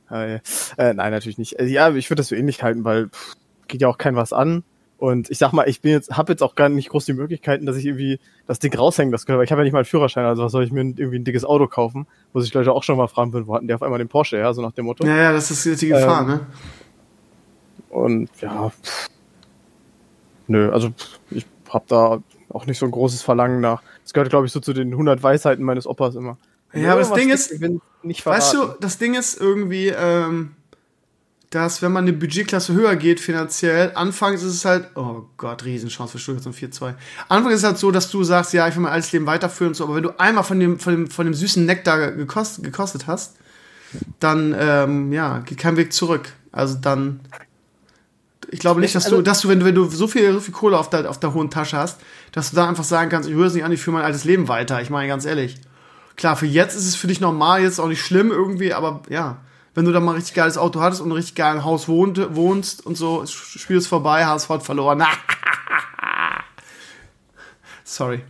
Äh, 0.09 0.35
äh, 0.77 0.93
nein, 0.93 1.11
natürlich 1.11 1.37
nicht. 1.37 1.59
Äh, 1.59 1.65
ja, 1.65 1.93
ich 1.93 2.09
würde 2.09 2.21
das 2.21 2.29
so 2.29 2.35
ähnlich 2.35 2.63
halten, 2.63 2.85
weil 2.85 3.09
pff, 3.09 3.35
geht 3.67 3.81
ja 3.81 3.89
auch 3.89 3.97
kein 3.97 4.15
was 4.15 4.31
an. 4.31 4.63
Und 4.97 5.29
ich 5.29 5.37
sag 5.37 5.53
mal, 5.53 5.69
ich 5.69 5.81
bin 5.81 5.91
jetzt, 5.91 6.17
habe 6.17 6.33
jetzt 6.33 6.41
auch 6.41 6.55
gar 6.55 6.69
nicht 6.69 6.89
groß 6.89 7.05
die 7.05 7.13
Möglichkeiten, 7.13 7.67
dass 7.67 7.75
ich 7.75 7.85
irgendwie 7.85 8.19
das 8.47 8.57
Ding 8.57 8.73
raushängen 8.73 9.11
das 9.11 9.27
weil 9.27 9.43
ich 9.43 9.51
habe 9.51 9.61
ja 9.61 9.63
nicht 9.63 9.73
mal 9.73 9.79
einen 9.79 9.85
Führerschein, 9.85 10.25
also 10.25 10.43
was 10.43 10.51
soll 10.51 10.63
ich 10.63 10.71
mir 10.71 10.81
irgendwie 10.81 11.19
ein 11.19 11.23
dickes 11.23 11.45
Auto 11.45 11.67
kaufen, 11.67 12.07
wo 12.33 12.39
sich 12.39 12.51
Leute 12.53 12.71
auch 12.71 12.83
schon 12.83 12.97
mal 12.97 13.07
fragen 13.07 13.31
würden, 13.31 13.45
wo 13.45 13.55
hatten 13.55 13.67
der 13.67 13.75
auf 13.75 13.83
einmal 13.83 13.99
den 13.99 14.07
Porsche, 14.07 14.37
ja, 14.37 14.51
so 14.53 14.61
nach 14.61 14.71
dem 14.71 14.85
Motto. 14.85 15.05
Ja, 15.05 15.15
ja, 15.15 15.33
das 15.33 15.51
ist 15.51 15.65
jetzt 15.65 15.81
die 15.83 15.89
Gefahr, 15.89 16.21
ähm, 16.21 16.27
ne? 16.27 16.39
Und 17.89 18.29
ja, 18.41 18.69
pff, 18.69 19.09
nö, 20.47 20.71
also 20.71 20.89
pff, 20.89 21.19
ich 21.29 21.45
hab 21.69 21.87
da 21.87 22.23
auch 22.49 22.65
nicht 22.65 22.79
so 22.79 22.85
ein 22.85 22.91
großes 22.91 23.21
Verlangen 23.21 23.61
nach. 23.61 23.83
Das 24.03 24.13
gehört, 24.13 24.29
glaube 24.29 24.47
ich, 24.47 24.51
so 24.51 24.59
zu 24.59 24.73
den 24.73 24.91
100 24.91 25.21
Weisheiten 25.21 25.63
meines 25.63 25.85
Opas 25.85 26.15
immer. 26.15 26.37
Ja, 26.73 26.93
aber 26.93 27.01
das 27.01 27.13
Ding 27.13 27.29
ist, 27.29 27.51
weißt 27.61 28.53
du, 28.53 28.67
das 28.79 28.97
Ding 28.97 29.13
ist 29.13 29.39
irgendwie, 29.39 29.87
ähm, 29.87 30.56
dass 31.49 31.81
wenn 31.81 31.93
man 31.93 32.03
eine 32.03 32.13
Budgetklasse 32.13 32.73
höher 32.73 32.95
geht 32.97 33.19
finanziell, 33.19 33.91
anfangs 33.95 34.43
ist 34.43 34.53
es 34.53 34.65
halt, 34.65 34.89
oh 34.95 35.23
Gott, 35.37 35.63
Riesenchance 35.63 36.13
für 36.13 36.19
Stuttgart 36.19 36.43
zum 36.43 36.51
4-2. 36.51 36.93
Anfangs 37.29 37.55
ist 37.55 37.61
es 37.61 37.65
halt 37.65 37.77
so, 37.77 37.91
dass 37.91 38.11
du 38.11 38.23
sagst, 38.23 38.53
ja, 38.53 38.67
ich 38.67 38.75
will 38.75 38.83
mein 38.83 38.91
altes 38.91 39.13
Leben 39.13 39.25
weiterführen 39.25 39.69
und 39.69 39.75
so, 39.75 39.85
aber 39.85 39.95
wenn 39.95 40.03
du 40.03 40.19
einmal 40.19 40.43
von 40.43 40.59
dem, 40.59 40.77
von 40.79 40.93
dem, 40.93 41.09
von 41.09 41.25
dem 41.25 41.33
süßen 41.33 41.65
Nektar 41.65 42.11
gekostet, 42.11 42.65
gekostet 42.65 43.07
hast, 43.07 43.37
dann, 44.19 44.53
ähm, 44.59 45.13
ja, 45.13 45.39
geht 45.39 45.57
kein 45.57 45.77
Weg 45.77 45.93
zurück. 45.93 46.33
Also 46.51 46.75
dann, 46.75 47.21
ich 48.51 48.59
glaube 48.59 48.81
nicht, 48.81 48.93
dass 48.95 49.05
du, 49.05 49.11
also 49.11 49.21
dass 49.21 49.39
du, 49.41 49.47
wenn 49.47 49.59
du, 49.61 49.65
wenn 49.65 49.75
du 49.75 49.85
so 49.85 50.07
viel, 50.07 50.33
so 50.33 50.41
viel 50.41 50.53
Kohle 50.53 50.77
auf 50.77 50.89
der, 50.89 51.09
auf 51.09 51.19
der 51.19 51.33
hohen 51.33 51.49
Tasche 51.49 51.77
hast, 51.77 52.01
dass 52.33 52.49
du 52.49 52.57
da 52.57 52.67
einfach 52.67 52.83
sagen 52.83 53.09
kannst, 53.09 53.29
ich 53.29 53.35
höre 53.35 53.47
es 53.47 53.53
nicht 53.53 53.63
an, 53.63 53.71
ich 53.71 53.81
führe 53.81 53.95
mein 53.95 54.05
altes 54.05 54.25
Leben 54.25 54.49
weiter. 54.49 54.81
Ich 54.81 54.89
meine, 54.89 55.07
ganz 55.07 55.23
ehrlich. 55.25 55.55
Klar, 56.17 56.35
für 56.35 56.45
jetzt 56.45 56.75
ist 56.75 56.87
es 56.87 56.95
für 56.95 57.07
dich 57.07 57.21
normal, 57.21 57.61
jetzt 57.61 57.79
auch 57.79 57.87
nicht 57.87 58.01
schlimm 58.01 58.31
irgendwie, 58.31 58.73
aber 58.73 59.03
ja, 59.07 59.37
wenn 59.77 59.85
du 59.85 59.91
da 59.91 59.99
mal 59.99 60.13
ein 60.13 60.15
richtig 60.15 60.33
geiles 60.33 60.57
Auto 60.57 60.81
hattest 60.81 61.01
und 61.01 61.09
ein 61.09 61.11
richtig 61.11 61.35
geiles 61.35 61.63
Haus 61.63 61.87
wohnt, 61.87 62.35
wohnst 62.35 62.83
und 62.83 62.97
so, 62.97 63.23
Spiel 63.27 63.77
ist 63.77 63.85
vorbei, 63.85 64.25
HSV 64.25 64.49
hat 64.49 64.63
verloren. 64.63 65.03
Sorry. 67.83 68.23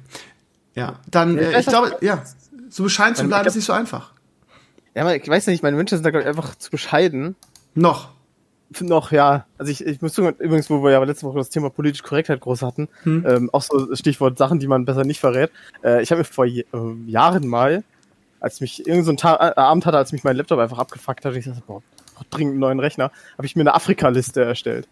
Ja, 0.75 0.99
dann, 1.09 1.37
äh, 1.37 1.57
ich 1.57 1.65
glaube, 1.65 1.95
ja, 2.01 2.21
so 2.67 2.83
bescheiden 2.83 3.15
zu 3.15 3.23
bleiben 3.23 3.47
ist 3.47 3.55
nicht 3.55 3.63
so 3.63 3.71
einfach. 3.71 4.11
Ja, 4.93 5.09
ich 5.09 5.25
weiß 5.25 5.47
nicht, 5.47 5.63
meine 5.63 5.77
Wünsche 5.77 5.95
sind 5.95 6.03
da, 6.03 6.09
glaube 6.09 6.23
ich, 6.23 6.27
einfach 6.27 6.53
zu 6.55 6.69
bescheiden. 6.69 7.37
Noch 7.75 8.09
noch, 8.81 9.13
ja, 9.13 9.45
also 9.57 9.71
ich, 9.71 9.85
ich 9.85 10.01
muss 10.01 10.17
übrigens, 10.17 10.69
wo 10.69 10.83
wir 10.83 10.91
ja 10.91 11.01
letzte 11.01 11.25
Woche 11.25 11.37
das 11.37 11.49
Thema 11.49 11.69
politische 11.69 12.03
Korrektheit 12.03 12.41
groß 12.41 12.63
hatten, 12.63 12.89
hm. 13.03 13.25
ähm, 13.25 13.49
auch 13.53 13.61
so 13.61 13.95
Stichwort 13.95 14.37
Sachen, 14.37 14.59
die 14.59 14.67
man 14.67 14.83
besser 14.83 15.05
nicht 15.05 15.21
verrät. 15.21 15.51
Äh, 15.85 16.03
ich 16.03 16.11
habe 16.11 16.19
mir 16.19 16.25
vor 16.25 16.45
äh, 16.45 16.65
Jahren 17.05 17.47
mal, 17.47 17.85
als 18.39 18.61
mich 18.61 18.87
irgendein 18.87 19.17
so 19.17 19.27
äh, 19.27 19.53
Abend 19.55 19.85
hatte, 19.85 19.97
als 19.97 20.11
mich 20.11 20.23
mein 20.23 20.35
Laptop 20.35 20.59
einfach 20.59 20.77
abgefuckt 20.77 21.25
hat, 21.25 21.35
ich 21.35 21.45
dachte, 21.45 21.63
boah, 21.65 21.81
dringend 22.29 22.53
einen 22.53 22.59
neuen 22.59 22.79
Rechner, 22.79 23.11
habe 23.37 23.45
ich 23.45 23.55
mir 23.55 23.61
eine 23.61 23.75
Afrika-Liste 23.75 24.43
erstellt. 24.43 24.87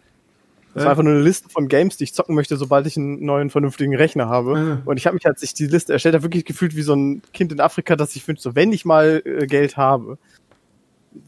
Das 0.74 0.84
war 0.84 0.90
einfach 0.90 1.04
nur 1.04 1.14
eine 1.14 1.22
Liste 1.22 1.48
von 1.48 1.68
Games, 1.68 1.96
die 1.96 2.04
ich 2.04 2.12
zocken 2.12 2.34
möchte, 2.34 2.58
sobald 2.58 2.86
ich 2.86 2.98
einen 2.98 3.24
neuen 3.24 3.48
vernünftigen 3.48 3.96
Rechner 3.96 4.28
habe. 4.28 4.58
Ja. 4.58 4.82
Und 4.84 4.98
ich 4.98 5.06
habe 5.06 5.14
mich, 5.14 5.26
als 5.26 5.42
ich 5.42 5.54
die 5.54 5.66
Liste 5.66 5.94
erstellt 5.94 6.14
habe, 6.14 6.24
wirklich 6.24 6.44
gefühlt 6.44 6.76
wie 6.76 6.82
so 6.82 6.94
ein 6.94 7.22
Kind 7.32 7.50
in 7.50 7.60
Afrika, 7.60 7.96
das 7.96 8.12
sich 8.12 8.28
wünscht, 8.28 8.42
so 8.42 8.54
wenn 8.54 8.72
ich 8.72 8.84
mal 8.84 9.22
äh, 9.24 9.46
Geld 9.46 9.78
habe 9.78 10.18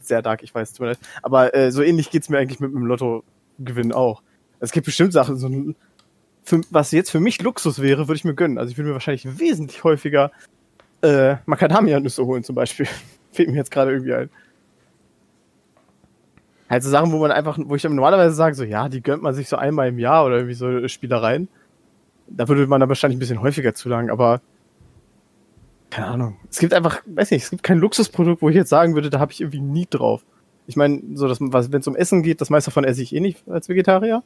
sehr 0.01 0.21
dark, 0.21 0.43
ich 0.43 0.53
weiß, 0.53 0.73
tut 0.73 0.81
mir 0.81 0.87
leid. 0.87 0.99
Aber 1.21 1.55
äh, 1.55 1.71
so 1.71 1.81
ähnlich 1.81 2.11
geht's 2.11 2.29
mir 2.29 2.37
eigentlich 2.37 2.59
mit 2.59 2.71
dem 2.71 2.85
Lottogewinn 2.85 3.91
auch. 3.91 4.21
Es 4.59 4.71
gibt 4.71 4.85
bestimmt 4.85 5.13
Sachen, 5.13 5.37
so 5.37 5.49
für, 6.43 6.61
was 6.69 6.91
jetzt 6.91 7.11
für 7.11 7.19
mich 7.19 7.41
Luxus 7.41 7.81
wäre, 7.81 8.07
würde 8.07 8.17
ich 8.17 8.25
mir 8.25 8.33
gönnen. 8.33 8.57
Also 8.57 8.71
ich 8.71 8.77
würde 8.77 8.89
mir 8.89 8.93
wahrscheinlich 8.93 9.39
wesentlich 9.39 9.83
häufiger 9.83 10.31
äh, 11.01 11.37
Macadamia-Nüsse 11.45 12.25
holen 12.25 12.43
zum 12.43 12.55
Beispiel. 12.55 12.87
Fehlt 13.31 13.49
mir 13.49 13.57
jetzt 13.57 13.71
gerade 13.71 13.91
irgendwie 13.91 14.13
ein. 14.13 14.29
Halt 16.69 16.83
so 16.83 16.89
Sachen, 16.89 17.11
wo 17.11 17.17
man 17.17 17.31
einfach, 17.31 17.57
wo 17.59 17.75
ich 17.75 17.83
normalerweise 17.83 18.35
sage, 18.35 18.55
so 18.55 18.63
ja, 18.63 18.89
die 18.89 19.01
gönnt 19.01 19.23
man 19.23 19.33
sich 19.33 19.49
so 19.49 19.55
einmal 19.55 19.87
im 19.87 19.97
Jahr 19.97 20.25
oder 20.25 20.35
irgendwie 20.35 20.53
so 20.53 20.87
Spielereien. 20.87 21.47
Da 22.27 22.47
würde 22.47 22.67
man 22.67 22.79
dann 22.79 22.89
wahrscheinlich 22.89 23.17
ein 23.17 23.19
bisschen 23.19 23.41
häufiger 23.41 23.73
zulangen, 23.73 24.11
aber 24.11 24.41
keine 25.89 26.07
Ahnung. 26.07 26.37
Es 26.49 26.59
gibt 26.59 26.73
einfach, 26.73 27.01
weiß 27.07 27.31
nicht, 27.31 27.43
es 27.43 27.49
gibt 27.49 27.63
kein 27.63 27.79
Luxusprodukt, 27.79 28.41
wo 28.43 28.49
ich 28.49 28.55
jetzt 28.55 28.69
sagen 28.69 28.93
würde, 28.93 29.09
da 29.09 29.19
habe 29.19 29.31
ich 29.31 29.41
irgendwie 29.41 29.61
nie 29.61 29.87
drauf. 29.89 30.23
Ich 30.67 30.75
meine, 30.75 31.01
so 31.15 31.27
dass 31.27 31.41
wenn 31.41 31.79
es 31.81 31.87
um 31.87 31.95
Essen 31.95 32.21
geht, 32.21 32.41
das 32.41 32.51
meiste 32.51 32.69
davon 32.69 32.83
esse 32.83 33.01
ich 33.01 33.15
eh 33.15 33.19
nicht 33.19 33.47
als 33.49 33.69
Vegetarier. 33.69 34.23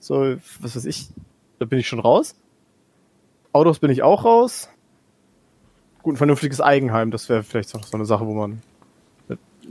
So, 0.00 0.36
was 0.60 0.74
weiß 0.74 0.84
ich, 0.86 1.08
da 1.60 1.66
bin 1.66 1.78
ich 1.78 1.86
schon 1.86 2.00
raus. 2.00 2.34
Autos 3.52 3.78
bin 3.78 3.90
ich 3.90 4.02
auch 4.02 4.24
raus. 4.24 4.68
Gut, 6.08 6.14
ein 6.14 6.16
vernünftiges 6.16 6.62
Eigenheim, 6.62 7.10
das 7.10 7.28
wäre 7.28 7.42
vielleicht 7.42 7.74
noch 7.74 7.84
so 7.84 7.94
eine 7.94 8.06
Sache, 8.06 8.26
wo 8.26 8.32
man 8.32 8.62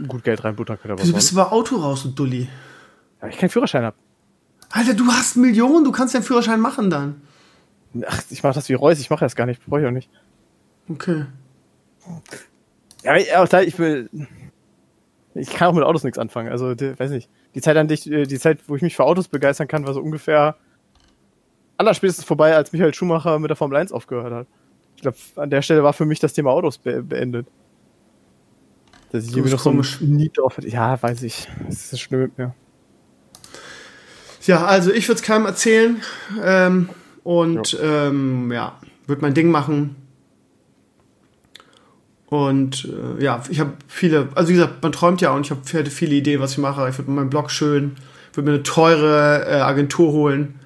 gut 0.07 0.23
Geld 0.23 0.43
reinbuttern 0.43 0.77
könnte. 0.79 1.01
Wieso 1.01 1.11
bist 1.11 1.31
du 1.31 1.35
bei 1.35 1.47
Auto 1.47 1.77
raus, 1.77 2.03
du 2.03 2.09
Dulli? 2.09 2.47
Ja, 3.19 3.27
ich 3.27 3.39
keinen 3.39 3.49
Führerschein 3.49 3.83
habe. 3.83 3.97
Alter, 4.69 4.93
du 4.93 5.07
hast 5.07 5.35
Millionen, 5.35 5.83
du 5.83 5.91
kannst 5.91 6.13
ja 6.13 6.19
einen 6.19 6.27
Führerschein 6.27 6.59
machen 6.59 6.91
dann. 6.91 7.23
Ach, 8.05 8.21
ich 8.29 8.43
mache 8.43 8.53
das 8.53 8.69
wie 8.69 8.75
Reus, 8.75 8.99
ich 8.99 9.09
mache 9.09 9.25
das 9.25 9.35
gar 9.35 9.47
nicht, 9.47 9.65
brauche 9.65 9.81
ich 9.81 9.87
auch 9.87 9.91
nicht. 9.91 10.11
Okay. 10.87 11.25
Ja, 13.01 13.41
auch 13.41 13.47
da, 13.47 13.61
ich 13.61 13.79
will. 13.79 14.07
Ich 15.33 15.49
kann 15.49 15.69
auch 15.69 15.73
mit 15.73 15.85
Autos 15.85 16.03
nichts 16.03 16.19
anfangen. 16.19 16.51
Also, 16.51 16.75
die, 16.75 16.99
weiß 16.99 17.09
nicht. 17.09 17.31
Die 17.55 17.61
Zeit, 17.61 17.77
an 17.77 17.87
die, 17.87 18.27
die 18.27 18.39
Zeit, 18.39 18.59
wo 18.67 18.75
ich 18.75 18.83
mich 18.83 18.95
für 18.95 19.05
Autos 19.05 19.27
begeistern 19.27 19.67
kann, 19.67 19.87
war 19.87 19.95
so 19.95 20.01
ungefähr 20.01 20.55
allerspätestens 21.77 22.25
vorbei, 22.25 22.55
als 22.55 22.73
Michael 22.73 22.93
Schumacher 22.93 23.39
mit 23.39 23.49
der 23.49 23.55
Formel 23.55 23.77
1 23.77 23.91
aufgehört 23.91 24.31
hat. 24.31 24.47
Ich 24.97 25.03
glaube, 25.03 25.17
an 25.35 25.51
der 25.51 25.61
Stelle 25.61 25.83
war 25.83 25.93
für 25.93 26.05
mich 26.05 26.19
das 26.19 26.33
Thema 26.33 26.49
Autos 26.49 26.79
be 26.79 27.03
beendet. 27.03 27.47
Dass 29.11 29.25
ich 29.25 29.31
irgendwie 29.31 29.51
noch 29.51 29.59
so 29.59 29.69
ein 29.69 29.81
Need 30.01 30.37
drauf 30.37 30.57
hatte. 30.57 30.67
Ja, 30.67 31.01
weiß 31.01 31.21
ich. 31.21 31.47
Das 31.67 31.93
ist 31.93 32.01
schlimm 32.01 32.21
mit 32.21 32.37
mir. 32.37 32.53
Ja, 34.45 34.65
also 34.65 34.91
ich 34.91 35.07
würde 35.07 35.19
es 35.19 35.21
keinem 35.21 35.45
erzählen. 35.45 36.01
Ähm, 36.43 36.89
und 37.23 37.73
ja, 37.73 38.07
ähm, 38.07 38.51
ja 38.51 38.79
würde 39.05 39.21
mein 39.21 39.35
Ding 39.35 39.51
machen. 39.51 39.95
Und 42.25 42.85
äh, 42.85 43.23
ja, 43.23 43.43
ich 43.49 43.59
habe 43.59 43.73
viele, 43.87 44.29
also 44.33 44.49
wie 44.49 44.53
gesagt, 44.53 44.81
man 44.81 44.91
träumt 44.91 45.21
ja 45.21 45.31
und 45.31 45.45
ich 45.45 45.51
habe 45.51 45.61
viele 45.63 46.15
Ideen, 46.15 46.41
was 46.41 46.53
ich 46.53 46.57
mache. 46.57 46.89
Ich 46.89 46.97
würde 46.97 47.11
meinen 47.11 47.29
Blog 47.29 47.51
schön, 47.51 47.95
würde 48.33 48.49
mir 48.49 48.55
eine 48.55 48.63
teure 48.63 49.45
äh, 49.47 49.61
Agentur 49.61 50.11
holen 50.11 50.59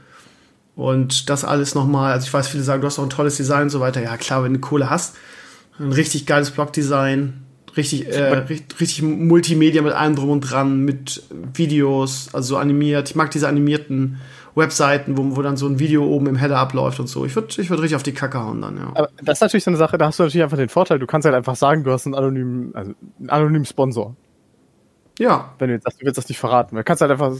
und 0.82 1.30
das 1.30 1.46
alles 1.46 1.76
nochmal. 1.76 2.12
Also 2.12 2.26
ich 2.26 2.34
weiß, 2.34 2.48
viele 2.48 2.64
sagen, 2.64 2.82
du 2.82 2.88
hast 2.88 2.98
auch 2.98 3.04
ein 3.04 3.10
tolles 3.12 3.38
Design 3.38 3.64
und 3.64 3.70
so 3.70 3.80
weiter. 3.80 4.02
Ja, 4.02 4.18
klar, 4.18 4.44
wenn 4.44 4.54
du 4.54 4.60
Kohle 4.60 4.90
hast, 4.90 5.16
ein 5.80 5.92
richtig 5.92 6.26
geiles 6.26 6.50
Blogdesign, 6.50 7.46
richtig, 7.78 8.08
äh, 8.08 8.34
richtig, 8.34 8.82
richtig 8.82 9.04
Multimedia 9.04 9.84
mit 9.84 9.94
allem 9.94 10.16
drum 10.16 10.32
und 10.32 10.42
dran, 10.42 10.80
mit 10.80 11.24
Videos, 11.54 12.30
also 12.34 12.56
so 12.56 12.58
animiert. 12.58 13.10
Ich 13.10 13.16
mag 13.16 13.30
diese 13.30 13.48
animierten 13.48 14.20
Webseiten, 14.56 15.18
wo, 15.18 15.36
wo 15.36 15.42
dann 15.44 15.56
so 15.56 15.68
ein 15.68 15.78
Video 15.78 16.04
oben 16.04 16.26
im 16.26 16.36
Header 16.36 16.58
abläuft 16.58 17.00
und 17.00 17.08
so. 17.08 17.26
Ich 17.26 17.36
würde 17.36 17.48
ich 17.50 17.70
würd 17.70 17.80
richtig 17.80 17.96
auf 17.96 18.04
die 18.04 18.14
Kacke 18.14 18.44
hauen 18.44 18.62
dann, 18.62 18.78
ja. 18.78 18.92
Aber 18.96 19.10
das 19.22 19.38
ist 19.38 19.42
natürlich 19.42 19.64
so 19.64 19.72
eine 19.72 19.78
Sache, 19.78 20.00
da 20.00 20.08
hast 20.08 20.18
du 20.18 20.24
natürlich 20.24 20.44
einfach 20.44 20.58
den 20.58 20.70
Vorteil, 20.70 20.98
du 20.98 21.06
kannst 21.06 21.26
halt 21.26 21.36
einfach 21.36 21.56
sagen, 21.56 21.84
du 21.84 21.92
hast 21.92 22.08
einen 22.08 22.16
anonymen, 22.16 22.76
also 22.76 22.94
einen 23.20 23.30
anonymen 23.30 23.66
Sponsor. 23.66 24.16
Ja. 25.20 25.54
Wenn 25.60 25.68
du 25.68 25.76
jetzt 25.76 25.84
sagst, 25.84 26.02
du 26.02 26.06
willst 26.06 26.18
das 26.18 26.28
nicht 26.28 26.40
verraten. 26.40 26.76
Du 26.76 26.84
kannst 26.84 27.02
halt 27.02 27.12
einfach 27.12 27.34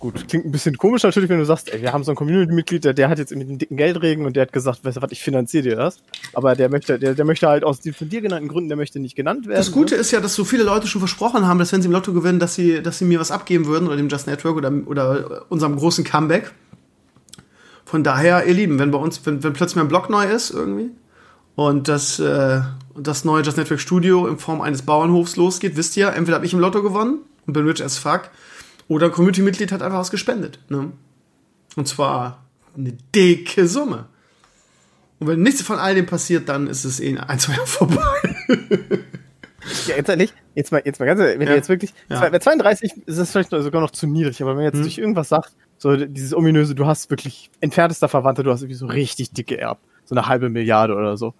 Gut, 0.00 0.28
klingt 0.28 0.46
ein 0.46 0.50
bisschen 0.50 0.78
komisch 0.78 1.02
natürlich, 1.02 1.28
wenn 1.28 1.40
du 1.40 1.44
sagst, 1.44 1.70
ey, 1.70 1.82
wir 1.82 1.92
haben 1.92 2.04
so 2.04 2.12
einen 2.12 2.16
Community-Mitglied, 2.16 2.84
der, 2.84 2.94
der 2.94 3.10
hat 3.10 3.18
jetzt 3.18 3.36
mit 3.36 3.46
einem 3.46 3.58
dicken 3.58 3.76
Geldregen 3.76 4.24
und 4.24 4.34
der 4.34 4.44
hat 4.44 4.52
gesagt, 4.52 4.82
weißt 4.82 4.96
du 4.96 5.02
was, 5.02 5.12
ich 5.12 5.20
finanziere 5.20 5.62
dir 5.62 5.76
das. 5.76 5.98
Aber 6.32 6.56
der 6.56 6.70
möchte, 6.70 6.98
der, 6.98 7.14
der 7.14 7.26
möchte 7.26 7.46
halt 7.46 7.64
aus 7.64 7.80
den 7.80 7.92
von 7.92 8.08
dir 8.08 8.22
genannten 8.22 8.48
Gründen, 8.48 8.70
der 8.70 8.78
möchte 8.78 8.98
nicht 8.98 9.14
genannt 9.14 9.46
werden. 9.46 9.58
Das 9.58 9.72
Gute 9.72 9.96
ne? 9.96 10.00
ist 10.00 10.10
ja, 10.10 10.20
dass 10.20 10.34
so 10.34 10.44
viele 10.46 10.62
Leute 10.62 10.86
schon 10.86 11.02
versprochen 11.02 11.46
haben, 11.46 11.58
dass 11.58 11.70
wenn 11.74 11.82
sie 11.82 11.88
im 11.88 11.92
Lotto 11.92 12.14
gewinnen, 12.14 12.38
dass 12.38 12.54
sie, 12.54 12.82
dass 12.82 12.96
sie 12.96 13.04
mir 13.04 13.20
was 13.20 13.30
abgeben 13.30 13.66
würden 13.66 13.88
oder 13.88 13.96
dem 13.98 14.08
Just 14.08 14.26
Network 14.26 14.56
oder, 14.56 14.72
oder 14.86 15.44
unserem 15.50 15.76
großen 15.76 16.02
Comeback. 16.02 16.50
Von 17.84 18.02
daher, 18.02 18.46
ihr 18.46 18.54
Lieben, 18.54 18.78
wenn 18.78 18.92
bei 18.92 18.98
uns, 18.98 19.20
wenn, 19.26 19.44
wenn 19.44 19.52
plötzlich 19.52 19.76
mein 19.76 19.88
Blog 19.88 20.08
neu 20.08 20.24
ist 20.24 20.50
irgendwie 20.50 20.92
und 21.56 21.88
das, 21.88 22.18
äh, 22.18 22.62
das 22.96 23.26
neue 23.26 23.42
Just 23.42 23.58
Network 23.58 23.80
Studio 23.80 24.26
in 24.28 24.38
Form 24.38 24.62
eines 24.62 24.80
Bauernhofs 24.80 25.36
losgeht, 25.36 25.76
wisst 25.76 25.94
ihr, 25.98 26.14
entweder 26.14 26.36
habe 26.36 26.46
ich 26.46 26.54
im 26.54 26.60
Lotto 26.60 26.82
gewonnen 26.82 27.18
und 27.46 27.52
bin 27.52 27.66
rich 27.66 27.84
as 27.84 27.98
fuck 27.98 28.30
oder 28.90 29.06
ein 29.06 29.12
Community-Mitglied 29.12 29.70
hat 29.70 29.82
einfach 29.82 30.00
was 30.00 30.10
gespendet. 30.10 30.58
Ne? 30.68 30.90
Und 31.76 31.86
zwar 31.86 32.44
eine 32.76 32.92
dicke 33.14 33.68
Summe. 33.68 34.06
Und 35.20 35.28
wenn 35.28 35.42
nichts 35.42 35.62
von 35.62 35.78
all 35.78 35.94
dem 35.94 36.06
passiert, 36.06 36.48
dann 36.48 36.66
ist 36.66 36.84
es 36.84 36.98
eh 36.98 37.16
ein, 37.16 37.38
zwei 37.38 37.52
Jahre 37.52 37.66
vorbei. 37.68 38.36
ja, 39.86 39.94
jetzt 39.96 40.08
ehrlich, 40.08 40.34
jetzt 40.56 40.72
mal, 40.72 40.82
jetzt 40.84 40.98
mal 40.98 41.06
ganz 41.06 41.20
ehrlich, 41.20 41.38
wenn 41.38 41.46
ja. 41.46 41.54
jetzt 41.54 41.68
wirklich, 41.68 41.94
ja. 42.08 42.28
bei 42.30 42.38
32 42.40 43.06
ist 43.06 43.18
das 43.18 43.30
vielleicht 43.30 43.50
sogar 43.50 43.80
noch 43.80 43.92
zu 43.92 44.08
niedrig, 44.08 44.42
aber 44.42 44.56
wenn 44.56 44.64
jetzt 44.64 44.74
hm. 44.74 44.82
durch 44.82 44.98
irgendwas 44.98 45.28
sagt, 45.28 45.52
so 45.78 45.94
dieses 45.94 46.34
ominöse, 46.34 46.74
du 46.74 46.86
hast 46.86 47.10
wirklich 47.10 47.48
entferntester 47.60 48.08
Verwandte, 48.08 48.42
du 48.42 48.50
hast 48.50 48.62
irgendwie 48.62 48.74
so 48.74 48.86
richtig 48.86 49.30
dicke 49.30 49.56
Erb, 49.56 49.78
so 50.04 50.16
eine 50.16 50.26
halbe 50.26 50.48
Milliarde 50.48 50.96
oder 50.96 51.16
so. 51.16 51.32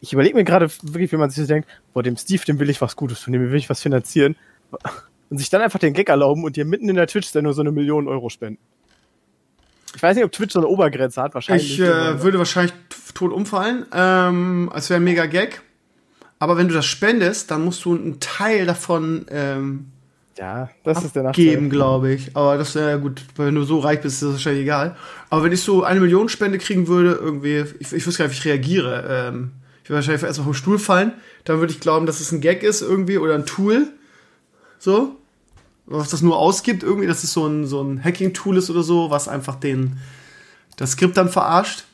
Ich 0.00 0.12
überlege 0.12 0.36
mir 0.36 0.44
gerade 0.44 0.70
wirklich, 0.82 1.10
wie 1.10 1.16
man 1.16 1.30
sich 1.30 1.42
so 1.42 1.48
denkt, 1.48 1.68
boah, 1.92 2.04
dem 2.04 2.16
Steve, 2.16 2.44
dem 2.44 2.60
will 2.60 2.70
ich 2.70 2.80
was 2.80 2.94
Gutes 2.94 3.22
tun, 3.22 3.32
dem 3.32 3.50
will 3.50 3.58
ich 3.58 3.68
was 3.68 3.82
finanzieren 3.82 4.36
und 5.30 5.38
sich 5.38 5.50
dann 5.50 5.62
einfach 5.62 5.78
den 5.78 5.92
Gag 5.92 6.08
erlauben 6.08 6.44
und 6.44 6.56
dir 6.56 6.64
mitten 6.64 6.88
in 6.88 6.96
der 6.96 7.06
Twitch-Sendung 7.06 7.52
so 7.52 7.60
eine 7.60 7.72
Million 7.72 8.08
Euro 8.08 8.28
spenden. 8.28 8.60
Ich 9.94 10.02
weiß 10.02 10.14
nicht, 10.16 10.24
ob 10.24 10.32
Twitch 10.32 10.52
so 10.52 10.58
eine 10.58 10.68
Obergrenze 10.68 11.22
hat, 11.22 11.34
wahrscheinlich. 11.34 11.80
Ich 11.80 11.80
äh, 11.80 12.22
würde 12.22 12.38
wahrscheinlich 12.38 12.74
tot 13.14 13.32
umfallen. 13.32 13.86
Ähm, 13.92 14.70
es 14.74 14.90
wäre 14.90 15.00
ein 15.00 15.04
mega 15.04 15.26
Gag. 15.26 15.62
Aber 16.38 16.58
wenn 16.58 16.68
du 16.68 16.74
das 16.74 16.84
spendest, 16.84 17.50
dann 17.50 17.64
musst 17.64 17.82
du 17.86 17.94
einen 17.94 18.20
Teil 18.20 18.66
davon 18.66 19.24
ähm, 19.30 19.86
ja, 20.38 20.68
das 20.84 21.02
ist 21.02 21.16
der 21.16 21.22
Nachteil. 21.22 21.68
glaube 21.68 22.12
ich. 22.12 22.36
Aber 22.36 22.58
das 22.58 22.74
wäre 22.74 22.90
ja 22.90 22.96
gut, 22.96 23.22
wenn 23.36 23.54
du 23.54 23.62
so 23.62 23.78
reich 23.78 24.02
bist, 24.02 24.16
ist 24.16 24.22
das 24.22 24.32
wahrscheinlich 24.32 24.62
egal. 24.62 24.96
Aber 25.30 25.44
wenn 25.44 25.52
ich 25.52 25.62
so 25.62 25.82
eine 25.82 26.00
Million 26.00 26.28
Spende 26.28 26.58
kriegen 26.58 26.88
würde, 26.88 27.12
irgendwie, 27.12 27.64
ich, 27.78 27.92
ich 27.92 28.06
wüsste 28.06 28.22
gar 28.22 28.28
nicht, 28.28 28.36
wie 28.36 28.40
ich 28.40 28.54
reagiere. 28.54 29.04
Ähm, 29.08 29.52
ich 29.82 29.88
würde 29.88 29.96
wahrscheinlich 29.96 30.22
erstmal 30.22 30.44
vom 30.44 30.54
Stuhl 30.54 30.78
fallen. 30.78 31.12
Dann 31.44 31.60
würde 31.60 31.72
ich 31.72 31.80
glauben, 31.80 32.04
dass 32.04 32.20
es 32.20 32.32
ein 32.32 32.40
Gag 32.42 32.62
ist 32.62 32.82
irgendwie 32.82 33.18
oder 33.18 33.34
ein 33.34 33.46
Tool. 33.46 33.88
So. 34.78 35.16
Was 35.86 36.10
das 36.10 36.20
nur 36.20 36.36
ausgibt, 36.36 36.82
irgendwie, 36.82 37.06
dass 37.06 37.22
es 37.22 37.32
so 37.32 37.46
ein, 37.46 37.64
so 37.64 37.80
ein 37.80 38.02
Hacking-Tool 38.02 38.56
ist 38.56 38.70
oder 38.70 38.82
so, 38.82 39.10
was 39.10 39.28
einfach 39.28 39.54
den, 39.54 39.98
das 40.76 40.92
Skript 40.92 41.16
dann 41.16 41.28
verarscht. 41.28 41.84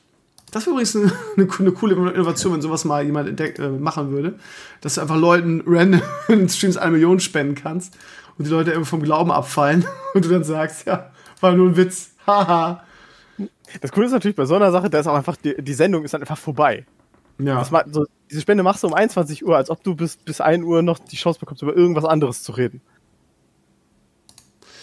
Das 0.50 0.66
wäre 0.66 0.72
übrigens 0.72 0.96
eine, 0.96 1.12
eine, 1.58 1.72
coole 1.72 1.94
Innovation, 1.94 2.54
wenn 2.54 2.62
sowas 2.62 2.84
mal 2.84 3.04
jemand 3.04 3.28
entdeck, 3.28 3.58
äh, 3.58 3.68
machen 3.68 4.12
würde. 4.12 4.38
Dass 4.80 4.94
du 4.94 5.00
einfach 5.00 5.16
Leuten 5.16 5.62
random 5.66 6.02
in 6.28 6.48
Streams 6.48 6.76
eine 6.76 6.92
Million 6.92 7.20
spenden 7.20 7.54
kannst 7.54 7.96
und 8.38 8.46
die 8.46 8.50
Leute 8.50 8.70
irgendwie 8.70 8.88
vom 8.88 9.02
Glauben 9.02 9.30
abfallen 9.30 9.84
und 10.14 10.24
du 10.24 10.28
dann 10.28 10.44
sagst, 10.44 10.86
ja, 10.86 11.10
war 11.40 11.52
nur 11.52 11.68
ein 11.68 11.76
Witz. 11.76 12.10
Haha. 12.26 12.84
das 13.80 13.90
Coole 13.90 14.06
ist 14.06 14.12
natürlich 14.12 14.36
bei 14.36 14.44
so 14.44 14.54
einer 14.54 14.70
Sache, 14.70 14.88
da 14.88 15.00
ist 15.00 15.06
auch 15.06 15.16
einfach, 15.16 15.36
die, 15.36 15.60
die 15.60 15.74
Sendung 15.74 16.04
ist 16.04 16.14
dann 16.14 16.20
einfach 16.20 16.38
vorbei. 16.38 16.86
Ja. 17.47 17.59
Das, 17.59 17.70
so, 17.93 18.07
diese 18.30 18.40
Spende 18.40 18.62
machst 18.62 18.82
du 18.82 18.86
um 18.86 18.95
21 18.95 19.45
Uhr, 19.45 19.57
als 19.57 19.70
ob 19.70 19.82
du 19.82 19.95
bis, 19.95 20.16
bis 20.16 20.40
1 20.40 20.64
Uhr 20.64 20.82
noch 20.82 20.99
die 20.99 21.16
Chance 21.16 21.40
bekommst, 21.40 21.62
über 21.62 21.74
irgendwas 21.74 22.05
anderes 22.05 22.43
zu 22.43 22.53
reden. 22.53 22.80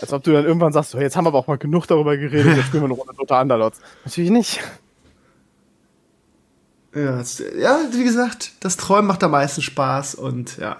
Als 0.01 0.13
ob 0.13 0.23
du 0.23 0.31
dann 0.31 0.45
irgendwann 0.45 0.71
sagst, 0.71 0.91
so, 0.91 0.99
jetzt 0.99 1.17
haben 1.17 1.25
wir 1.25 1.29
aber 1.29 1.39
auch 1.39 1.47
mal 1.47 1.57
genug 1.57 1.85
darüber 1.87 2.15
geredet, 2.15 2.55
jetzt 2.55 2.67
spielen 2.67 2.83
wir 2.83 2.89
eine 2.89 2.93
Runde 2.93 3.13
Dota 3.15 3.41
Underlords. 3.41 3.79
Natürlich 4.05 4.31
nicht. 4.31 4.61
Ja, 6.95 7.21
ja, 7.59 7.79
wie 7.91 8.03
gesagt, 8.03 8.53
das 8.61 8.77
Träumen 8.77 9.07
macht 9.07 9.23
am 9.23 9.31
meisten 9.31 9.61
Spaß 9.61 10.15
und 10.15 10.57
ja, 10.57 10.77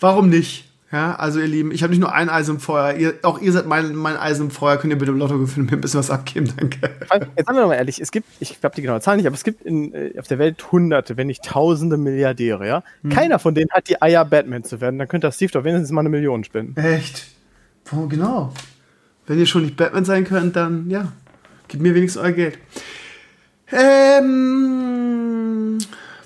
warum 0.00 0.28
nicht? 0.30 0.65
Ja, 0.92 1.16
also 1.16 1.40
ihr 1.40 1.48
Lieben, 1.48 1.72
ich 1.72 1.82
habe 1.82 1.90
nicht 1.90 1.98
nur 1.98 2.14
ein 2.14 2.28
Eisen 2.28 2.56
im 2.56 2.60
Feuer, 2.60 2.94
ihr, 2.94 3.14
auch 3.22 3.40
ihr 3.40 3.50
seid 3.50 3.66
mein, 3.66 3.96
mein 3.96 4.16
Eisen 4.16 4.46
im 4.46 4.50
Feuer, 4.52 4.76
könnt 4.76 4.92
ihr 4.92 4.98
bitte 4.98 5.10
im 5.10 5.18
Lotto 5.18 5.36
gewinnen, 5.36 5.66
mir 5.66 5.72
ein 5.72 5.80
bisschen 5.80 5.98
was 5.98 6.10
abgeben, 6.10 6.52
danke. 6.56 6.78
Jetzt 6.80 7.08
sagen 7.10 7.32
wir 7.36 7.62
doch 7.62 7.68
mal 7.68 7.74
ehrlich, 7.74 8.00
es 8.00 8.12
gibt, 8.12 8.28
ich 8.38 8.60
glaube 8.60 8.76
die 8.76 8.82
genaue 8.82 9.00
Zahl 9.00 9.16
nicht, 9.16 9.26
aber 9.26 9.34
es 9.34 9.42
gibt 9.42 9.62
in, 9.62 9.92
äh, 9.92 10.16
auf 10.16 10.28
der 10.28 10.38
Welt 10.38 10.70
hunderte, 10.70 11.16
wenn 11.16 11.26
nicht 11.26 11.44
tausende 11.44 11.96
Milliardäre, 11.96 12.68
ja? 12.68 12.84
Hm. 13.02 13.10
Keiner 13.10 13.40
von 13.40 13.56
denen 13.56 13.70
hat 13.72 13.88
die 13.88 14.00
Eier, 14.00 14.24
Batman 14.24 14.62
zu 14.62 14.80
werden, 14.80 14.96
dann 15.00 15.08
könnte 15.08 15.26
das 15.26 15.34
Steve 15.34 15.50
doch 15.50 15.64
wenigstens 15.64 15.90
mal 15.90 16.02
eine 16.02 16.08
Million 16.08 16.44
spenden. 16.44 16.80
Echt? 16.80 17.26
Oh, 17.90 18.06
genau. 18.06 18.52
Wenn 19.26 19.40
ihr 19.40 19.46
schon 19.46 19.62
nicht 19.62 19.76
Batman 19.76 20.04
sein 20.04 20.22
könnt, 20.24 20.54
dann, 20.54 20.88
ja, 20.88 21.10
gebt 21.66 21.82
mir 21.82 21.96
wenigstens 21.96 22.22
euer 22.22 22.30
Geld. 22.30 22.58
Ähm, 23.72 25.06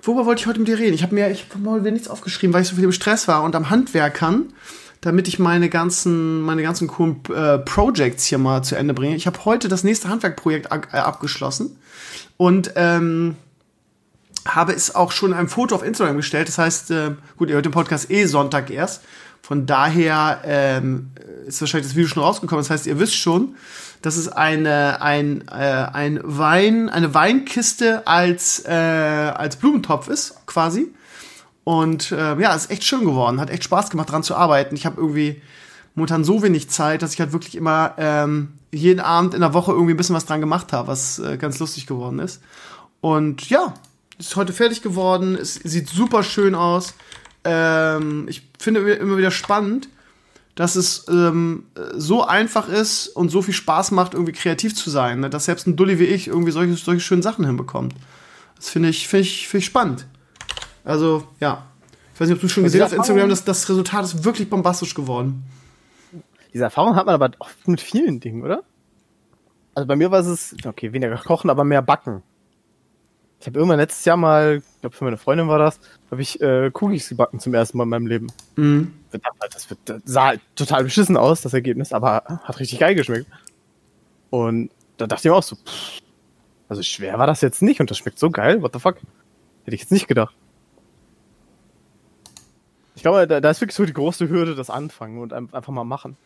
worüber 0.03 0.27
wollte 0.27 0.41
ich 0.41 0.47
heute 0.47 0.59
mit 0.59 0.69
dir 0.69 0.79
reden? 0.79 0.95
Ich 0.95 1.03
habe 1.03 1.15
mir, 1.15 1.31
ich 1.31 1.47
hab 1.51 1.61
mal 1.61 1.81
nichts 1.81 2.09
aufgeschrieben, 2.09 2.53
weil 2.55 2.63
ich 2.63 2.69
so 2.69 2.77
viel 2.77 2.85
im 2.85 2.93
Stress 2.93 3.29
war 3.29 3.43
und 3.43 3.55
am 3.55 3.71
Handwerkern, 3.71 4.53
damit 5.01 5.29
ich 5.29 5.39
meine 5.39 5.69
ganzen, 5.69 6.43
meine 6.43 6.63
ganzen 6.63 6.89
coolen 6.89 7.21
äh, 7.35 7.59
Projects 7.59 8.25
hier 8.25 8.39
mal 8.39 8.63
zu 8.63 8.77
Ende 8.77 8.95
bringe. 8.95 9.17
Ich 9.17 9.27
habe 9.27 9.45
heute 9.45 9.69
das 9.69 9.85
nächste 9.85 10.09
Handwerkprojekt 10.09 10.67
äh, 10.67 10.97
abgeschlossen 10.97 11.77
und 12.37 12.73
ähm, 12.77 13.37
habe 14.47 14.73
es 14.73 14.95
auch 14.95 15.13
schon 15.13 15.33
ein 15.33 15.49
Foto 15.49 15.75
auf 15.75 15.83
Instagram 15.83 16.17
gestellt. 16.17 16.49
Das 16.49 16.59
heißt, 16.59 16.91
äh, 16.91 17.11
gut, 17.37 17.49
ihr 17.49 17.55
hört 17.55 17.65
den 17.65 17.73
Podcast 17.73 18.11
eh 18.11 18.27
Sonntag 18.27 18.71
erst. 18.71 19.03
Von 19.43 19.67
daher 19.67 20.43
ähm, 20.45 21.11
ist 21.47 21.61
wahrscheinlich 21.61 21.89
das 21.89 21.97
Video 21.97 22.09
schon 22.09 22.23
rausgekommen. 22.23 22.63
Das 22.63 22.71
heißt, 22.71 22.87
ihr 22.87 22.99
wisst 22.99 23.17
schon, 23.17 23.57
dass 24.03 24.17
es 24.17 24.29
eine, 24.29 25.03
ein, 25.03 25.47
äh, 25.49 25.53
ein 25.93 26.21
Wein, 26.23 26.89
eine 26.89 27.15
Weinkiste 27.15 28.07
als, 28.07 28.65
äh, 28.67 28.71
als 28.73 29.57
Blumentopf 29.57 30.09
ist, 30.09 30.47
quasi. 30.47 30.89
Und 31.65 32.13
äh, 32.13 32.39
ja, 32.41 32.55
ist 32.55 32.71
echt 32.71 32.85
schön 32.85 33.05
geworden. 33.05 33.41
Hat 33.41 33.51
echt 33.51 33.65
Spaß 33.65 33.91
gemacht, 33.91 34.11
dran 34.11 34.23
zu 34.23 34.35
arbeiten. 34.35 34.75
Ich 34.75 34.87
habe 34.87 35.01
irgendwie 35.01 35.43
momentan 35.95 36.25
so 36.25 36.43
wenig 36.43 36.71
Zeit, 36.71 37.03
dass 37.03 37.13
ich 37.13 37.21
halt 37.21 37.33
wirklich 37.33 37.57
immer 37.57 37.95
ähm, 37.99 38.55
jeden 38.73 39.01
Abend 39.01 39.35
in 39.35 39.41
der 39.41 39.53
Woche 39.55 39.73
irgendwie 39.73 39.95
ein 39.95 39.97
bisschen 39.97 40.17
was 40.17 40.27
dran 40.27 40.41
gemacht 40.41 40.73
habe, 40.73 40.89
was 40.89 41.19
äh, 41.19 41.37
ganz 41.37 41.59
lustig 41.59 41.87
geworden 41.87 42.19
ist. 42.19 42.41
Und 43.01 43.49
ja, 43.51 43.75
ist 44.19 44.37
heute 44.37 44.53
fertig 44.53 44.83
geworden. 44.83 45.37
Es 45.37 45.55
sieht 45.55 45.89
super 45.89 46.23
schön 46.23 46.55
aus. 46.55 46.95
Ähm, 47.45 48.27
ich 48.29 48.43
finde 48.59 48.93
immer 48.95 49.17
wieder 49.17 49.31
spannend, 49.31 49.89
dass 50.61 50.77
es 50.77 51.07
ähm, 51.09 51.65
so 51.95 52.23
einfach 52.23 52.69
ist 52.69 53.09
und 53.09 53.31
so 53.31 53.41
viel 53.41 53.55
Spaß 53.55 53.93
macht, 53.93 54.13
irgendwie 54.13 54.35
kreativ 54.35 54.75
zu 54.75 54.91
sein, 54.91 55.21
ne? 55.21 55.31
dass 55.31 55.47
selbst 55.47 55.67
ein 55.67 55.75
Dulli 55.75 55.99
wie 55.99 56.05
ich 56.05 56.29
irgendwie 56.29 56.53
solche, 56.53 56.75
solche 56.75 57.01
schönen 57.01 57.23
Sachen 57.23 57.47
hinbekommt. 57.47 57.95
Das 58.57 58.69
finde 58.69 58.91
ich, 58.91 59.09
find 59.09 59.25
ich, 59.25 59.49
find 59.49 59.63
ich 59.63 59.65
spannend. 59.65 60.07
Also, 60.85 61.27
ja. 61.41 61.65
Ich 62.13 62.21
weiß 62.21 62.29
nicht, 62.29 62.37
ob 62.37 62.43
du 62.43 62.49
schon 62.51 62.65
gesehen 62.65 62.83
hast 62.83 62.93
auf 62.93 62.99
Instagram, 62.99 63.31
dass 63.31 63.43
das 63.43 63.67
Resultat 63.71 64.05
ist 64.05 64.23
wirklich 64.23 64.51
bombastisch 64.51 64.95
geworden. 64.95 65.45
Diese 66.53 66.65
Erfahrung 66.65 66.95
hat 66.95 67.07
man 67.07 67.15
aber 67.15 67.31
oft 67.39 67.67
mit 67.67 67.81
vielen 67.81 68.21
Dingen, 68.21 68.43
oder? 68.43 68.63
Also 69.75 69.87
bei 69.87 69.97
mir 69.97 70.11
war 70.11 70.21
es, 70.21 70.55
okay, 70.67 70.93
weniger 70.93 71.17
kochen, 71.17 71.49
aber 71.49 71.65
mehr 71.65 71.81
backen. 71.81 72.23
Ich 73.41 73.47
habe 73.47 73.59
irgendwann 73.59 73.79
letztes 73.79 74.05
Jahr 74.05 74.19
mal, 74.19 74.59
ich 74.59 74.81
glaube 74.83 74.95
für 74.95 75.05
meine 75.05 75.17
Freundin 75.17 75.49
war 75.49 75.59
das, 75.59 75.81
habe 76.11 76.21
ich 76.21 76.41
äh, 76.43 76.71
Cookies 76.75 77.09
gebacken 77.09 77.41
zum 77.41 77.55
ersten 77.55 77.79
Mal 77.79 77.85
in 77.85 77.91
meinem 77.91 78.07
Leben. 78.07 78.27
Mhm. 78.57 78.93
Das, 79.51 79.71
wird, 79.71 79.81
das 79.87 80.03
sah 80.05 80.27
halt 80.27 80.41
total 80.57 80.85
beschissen 80.85 81.17
aus, 81.17 81.41
das 81.41 81.55
Ergebnis, 81.55 81.95
aber 81.95 82.23
hat 82.27 82.61
richtig 82.61 82.79
geil 82.79 82.95
geschmeckt. 82.95 83.27
Und 84.29 84.71
da 84.99 85.07
dachte 85.07 85.27
ich 85.27 85.31
mir 85.31 85.37
auch 85.37 85.43
so, 85.43 85.57
pff, 85.57 86.01
also 86.69 86.83
schwer 86.83 87.19
war 87.19 87.27
das 87.27 87.41
jetzt 87.41 87.63
nicht 87.63 87.81
und 87.81 87.91
das 87.91 87.97
schmeckt 87.97 88.19
so 88.19 88.31
geil, 88.31 88.61
what 88.61 88.75
the 88.75 88.79
fuck? 88.79 88.97
Hätte 89.65 89.75
ich 89.75 89.81
jetzt 89.81 89.93
nicht 89.93 90.07
gedacht. 90.07 90.35
Ich 92.95 93.03
glaube, 93.03 93.27
da, 93.27 93.41
da 93.41 93.51
ist 93.51 93.63
wirklich 93.63 93.75
so 93.75 93.87
die 93.87 93.95
große 93.95 94.29
Hürde, 94.29 94.55
das 94.55 94.69
Anfangen 94.69 95.19
und 95.19 95.33
einfach 95.33 95.73
mal 95.73 95.85
machen. 95.85 96.19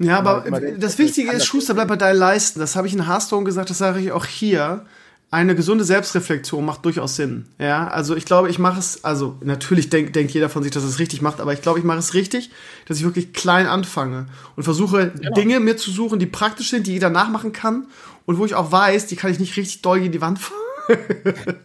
Ja, 0.00 0.18
aber 0.18 0.60
das 0.76 0.98
Wichtige 0.98 1.30
ist, 1.30 1.46
Schuster 1.46 1.74
bleibt 1.74 1.88
bei 1.88 1.96
deinen 1.96 2.18
Leisten. 2.18 2.58
Das 2.58 2.74
habe 2.74 2.88
ich 2.88 2.94
in 2.94 3.06
Hearthstone 3.06 3.44
gesagt, 3.44 3.70
das 3.70 3.78
sage 3.78 4.00
ich 4.00 4.10
auch 4.10 4.26
hier 4.26 4.84
eine 5.32 5.54
gesunde 5.54 5.82
Selbstreflexion 5.82 6.62
macht 6.62 6.84
durchaus 6.84 7.16
Sinn. 7.16 7.46
Ja, 7.58 7.88
also 7.88 8.14
ich 8.14 8.26
glaube, 8.26 8.50
ich 8.50 8.58
mache 8.58 8.78
es, 8.78 9.02
also 9.02 9.38
natürlich 9.40 9.88
denkt 9.88 10.14
denk 10.14 10.30
jeder 10.30 10.50
von 10.50 10.62
sich, 10.62 10.72
dass 10.72 10.84
es 10.84 10.98
richtig 10.98 11.22
macht, 11.22 11.40
aber 11.40 11.54
ich 11.54 11.62
glaube, 11.62 11.78
ich 11.78 11.86
mache 11.86 12.00
es 12.00 12.12
richtig, 12.12 12.50
dass 12.86 12.98
ich 12.98 13.04
wirklich 13.04 13.32
klein 13.32 13.66
anfange 13.66 14.26
und 14.56 14.62
versuche, 14.62 15.10
genau. 15.10 15.34
Dinge 15.34 15.58
mir 15.58 15.78
zu 15.78 15.90
suchen, 15.90 16.18
die 16.18 16.26
praktisch 16.26 16.68
sind, 16.68 16.86
die 16.86 16.92
jeder 16.92 17.08
nachmachen 17.08 17.54
kann 17.54 17.86
und 18.26 18.36
wo 18.36 18.44
ich 18.44 18.54
auch 18.54 18.72
weiß, 18.72 19.06
die 19.06 19.16
kann 19.16 19.30
ich 19.30 19.38
nicht 19.38 19.56
richtig 19.56 19.80
doll 19.80 20.04
in 20.04 20.12
die 20.12 20.20
Wand 20.20 20.38
fahren. 20.38 20.58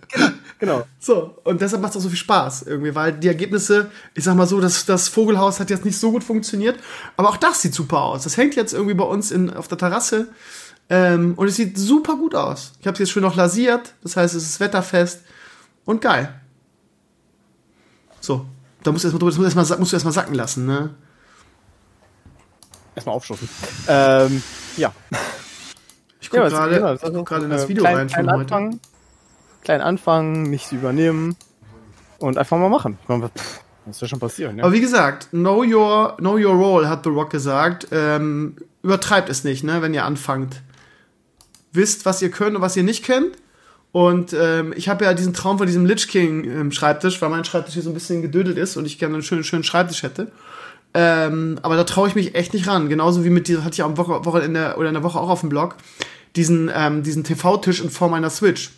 genau, 0.09 0.29
genau. 0.59 0.87
So, 0.99 1.37
und 1.43 1.59
deshalb 1.59 1.81
macht 1.81 1.91
es 1.91 1.97
auch 1.97 2.03
so 2.03 2.09
viel 2.09 2.17
Spaß 2.17 2.63
irgendwie, 2.63 2.95
weil 2.95 3.13
die 3.13 3.27
Ergebnisse, 3.27 3.91
ich 4.13 4.23
sag 4.23 4.35
mal 4.35 4.47
so, 4.47 4.61
das, 4.61 4.85
das 4.85 5.09
Vogelhaus 5.09 5.59
hat 5.59 5.69
jetzt 5.69 5.83
nicht 5.83 5.97
so 5.97 6.11
gut 6.11 6.23
funktioniert, 6.23 6.79
aber 7.17 7.29
auch 7.29 7.37
das 7.37 7.61
sieht 7.61 7.73
super 7.73 8.01
aus. 8.01 8.23
Das 8.23 8.37
hängt 8.37 8.55
jetzt 8.55 8.73
irgendwie 8.73 8.93
bei 8.93 9.05
uns 9.05 9.31
in, 9.31 9.53
auf 9.53 9.67
der 9.67 9.77
Terrasse 9.77 10.29
Ähm, 10.89 11.33
und 11.35 11.47
es 11.47 11.55
sieht 11.55 11.77
super 11.77 12.15
gut 12.15 12.33
aus. 12.33 12.73
Ich 12.79 12.87
habe 12.87 12.93
es 12.93 12.99
jetzt 12.99 13.11
schon 13.11 13.23
noch 13.23 13.35
lasiert, 13.35 13.93
das 14.03 14.15
heißt, 14.15 14.35
es 14.35 14.43
ist 14.43 14.59
wetterfest 14.59 15.23
und 15.85 16.01
geil. 16.01 16.33
So, 18.21 18.45
da 18.83 18.91
musst 18.91 19.03
du 19.03 19.09
erstmal, 19.09 19.29
das 19.29 19.37
musst 19.37 19.53
du 19.53 19.63
erstmal, 19.63 19.93
erstmal 19.93 20.13
sacken 20.13 20.33
lassen, 20.33 20.65
ne? 20.65 20.95
Erstmal 22.95 23.15
aufstoßen. 23.15 23.49
Ähm, 23.87 24.41
ja. 24.77 24.91
Ich 26.19 26.29
gucke 26.29 26.43
ja, 26.43 26.49
gerade 26.49 26.97
genau, 26.99 27.23
guck 27.23 27.43
in 27.43 27.49
das 27.49 27.65
äh, 27.65 27.69
Video 27.69 27.83
klein, 27.83 27.95
rein 27.95 28.09
von 28.09 28.25
heute. 28.25 28.33
Anfang, 28.55 28.79
klein 29.61 29.81
anfangen, 29.81 30.43
nichts 30.43 30.71
übernehmen 30.71 31.35
und 32.19 32.37
einfach 32.37 32.57
mal 32.57 32.69
machen. 32.69 32.97
Das 33.85 34.01
wird 34.01 34.09
schon 34.09 34.19
passieren. 34.19 34.57
Ja. 34.57 34.63
Aber 34.63 34.73
wie 34.73 34.81
gesagt, 34.81 35.29
know 35.29 35.63
your, 35.63 36.17
know 36.17 36.33
your 36.33 36.53
role, 36.53 36.89
hat 36.89 37.03
The 37.03 37.09
Rock 37.09 37.29
gesagt. 37.29 37.87
Ähm, 37.91 38.57
übertreibt 38.83 39.29
es 39.29 39.43
nicht, 39.43 39.63
ne, 39.63 39.81
wenn 39.81 39.93
ihr 39.93 40.03
anfangt. 40.03 40.61
Wisst, 41.77 42.05
was 42.05 42.21
ihr 42.21 42.29
könnt 42.29 42.57
und 42.57 42.61
was 42.61 42.75
ihr 42.75 42.83
nicht 42.83 43.05
könnt. 43.05 43.37
Und 43.93 44.33
ähm, 44.33 44.73
ich 44.75 44.89
habe 44.89 45.05
ja 45.05 45.13
diesen 45.13 45.33
Traum 45.33 45.57
von 45.57 45.65
diesem 45.65 45.85
Lich 45.85 46.07
King 46.09 46.43
ähm, 46.43 46.71
Schreibtisch, 46.71 47.21
weil 47.21 47.29
mein 47.29 47.45
Schreibtisch 47.45 47.75
hier 47.75 47.83
so 47.83 47.89
ein 47.89 47.93
bisschen 47.93 48.21
gedödelt 48.21 48.57
ist 48.57 48.75
und 48.75 48.85
ich 48.85 48.99
gerne 48.99 49.15
einen 49.15 49.23
schönen, 49.23 49.43
schönen 49.43 49.63
Schreibtisch 49.63 50.03
hätte. 50.03 50.31
Ähm, 50.93 51.59
aber 51.61 51.75
da 51.75 51.83
traue 51.83 52.07
ich 52.07 52.15
mich 52.15 52.35
echt 52.35 52.53
nicht 52.53 52.67
ran. 52.67 52.89
Genauso 52.89 53.23
wie 53.23 53.29
mit 53.29 53.47
dieser, 53.47 53.63
hatte 53.63 53.75
ich 53.75 53.83
am 53.83 53.97
Woche, 53.97 54.25
Wochenende 54.25 54.75
oder 54.77 54.89
in 54.89 54.93
der 54.93 55.03
Woche 55.03 55.19
auch 55.19 55.29
auf 55.29 55.41
dem 55.41 55.49
Blog, 55.49 55.75
diesen, 56.35 56.69
ähm, 56.73 57.03
diesen 57.03 57.23
TV-Tisch 57.23 57.81
in 57.81 57.89
Form 57.89 58.13
einer 58.13 58.29
Switch. 58.29 58.71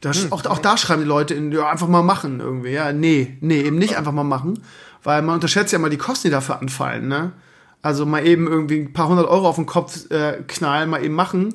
Da, 0.00 0.12
hm. 0.12 0.32
auch, 0.32 0.44
auch 0.44 0.58
da 0.58 0.76
schreiben 0.76 1.02
die 1.02 1.08
Leute 1.08 1.34
in, 1.34 1.50
ja, 1.52 1.68
einfach 1.68 1.88
mal 1.88 2.02
machen 2.02 2.40
irgendwie. 2.40 2.70
Ja, 2.70 2.92
nee, 2.92 3.36
nee, 3.40 3.62
eben 3.62 3.76
nicht 3.76 3.96
einfach 3.96 4.12
mal 4.12 4.24
machen. 4.24 4.62
Weil 5.02 5.22
man 5.22 5.34
unterschätzt 5.34 5.72
ja 5.72 5.78
mal 5.78 5.90
die 5.90 5.98
Kosten, 5.98 6.28
die 6.28 6.32
dafür 6.32 6.60
anfallen, 6.60 7.08
ne? 7.08 7.32
Also 7.84 8.06
mal 8.06 8.26
eben 8.26 8.46
irgendwie 8.48 8.80
ein 8.80 8.92
paar 8.92 9.08
hundert 9.08 9.28
Euro 9.28 9.48
auf 9.48 9.56
den 9.56 9.66
Kopf 9.66 10.10
äh, 10.10 10.42
knallen, 10.46 10.90
mal 10.90 11.04
eben 11.04 11.14
machen 11.14 11.54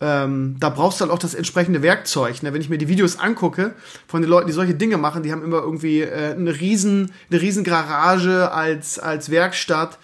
ähm, 0.00 0.56
da 0.60 0.68
brauchst 0.68 1.00
du 1.00 1.02
halt 1.02 1.12
auch 1.12 1.18
das 1.18 1.34
entsprechende 1.34 1.82
Werkzeug. 1.82 2.42
Ne? 2.42 2.52
Wenn 2.52 2.60
ich 2.60 2.68
mir 2.68 2.78
die 2.78 2.88
Videos 2.88 3.18
angucke 3.18 3.74
von 4.06 4.22
den 4.22 4.30
Leuten, 4.30 4.46
die 4.46 4.52
solche 4.52 4.74
Dinge 4.74 4.96
machen, 4.96 5.22
die 5.22 5.32
haben 5.32 5.42
immer 5.42 5.58
irgendwie 5.58 6.02
äh, 6.02 6.34
eine 6.34 6.60
riesen, 6.60 7.10
eine 7.30 7.40
riesen 7.40 7.64
Garage 7.64 8.52
als, 8.52 8.98
als 8.98 9.30
Werkstatt, 9.30 9.98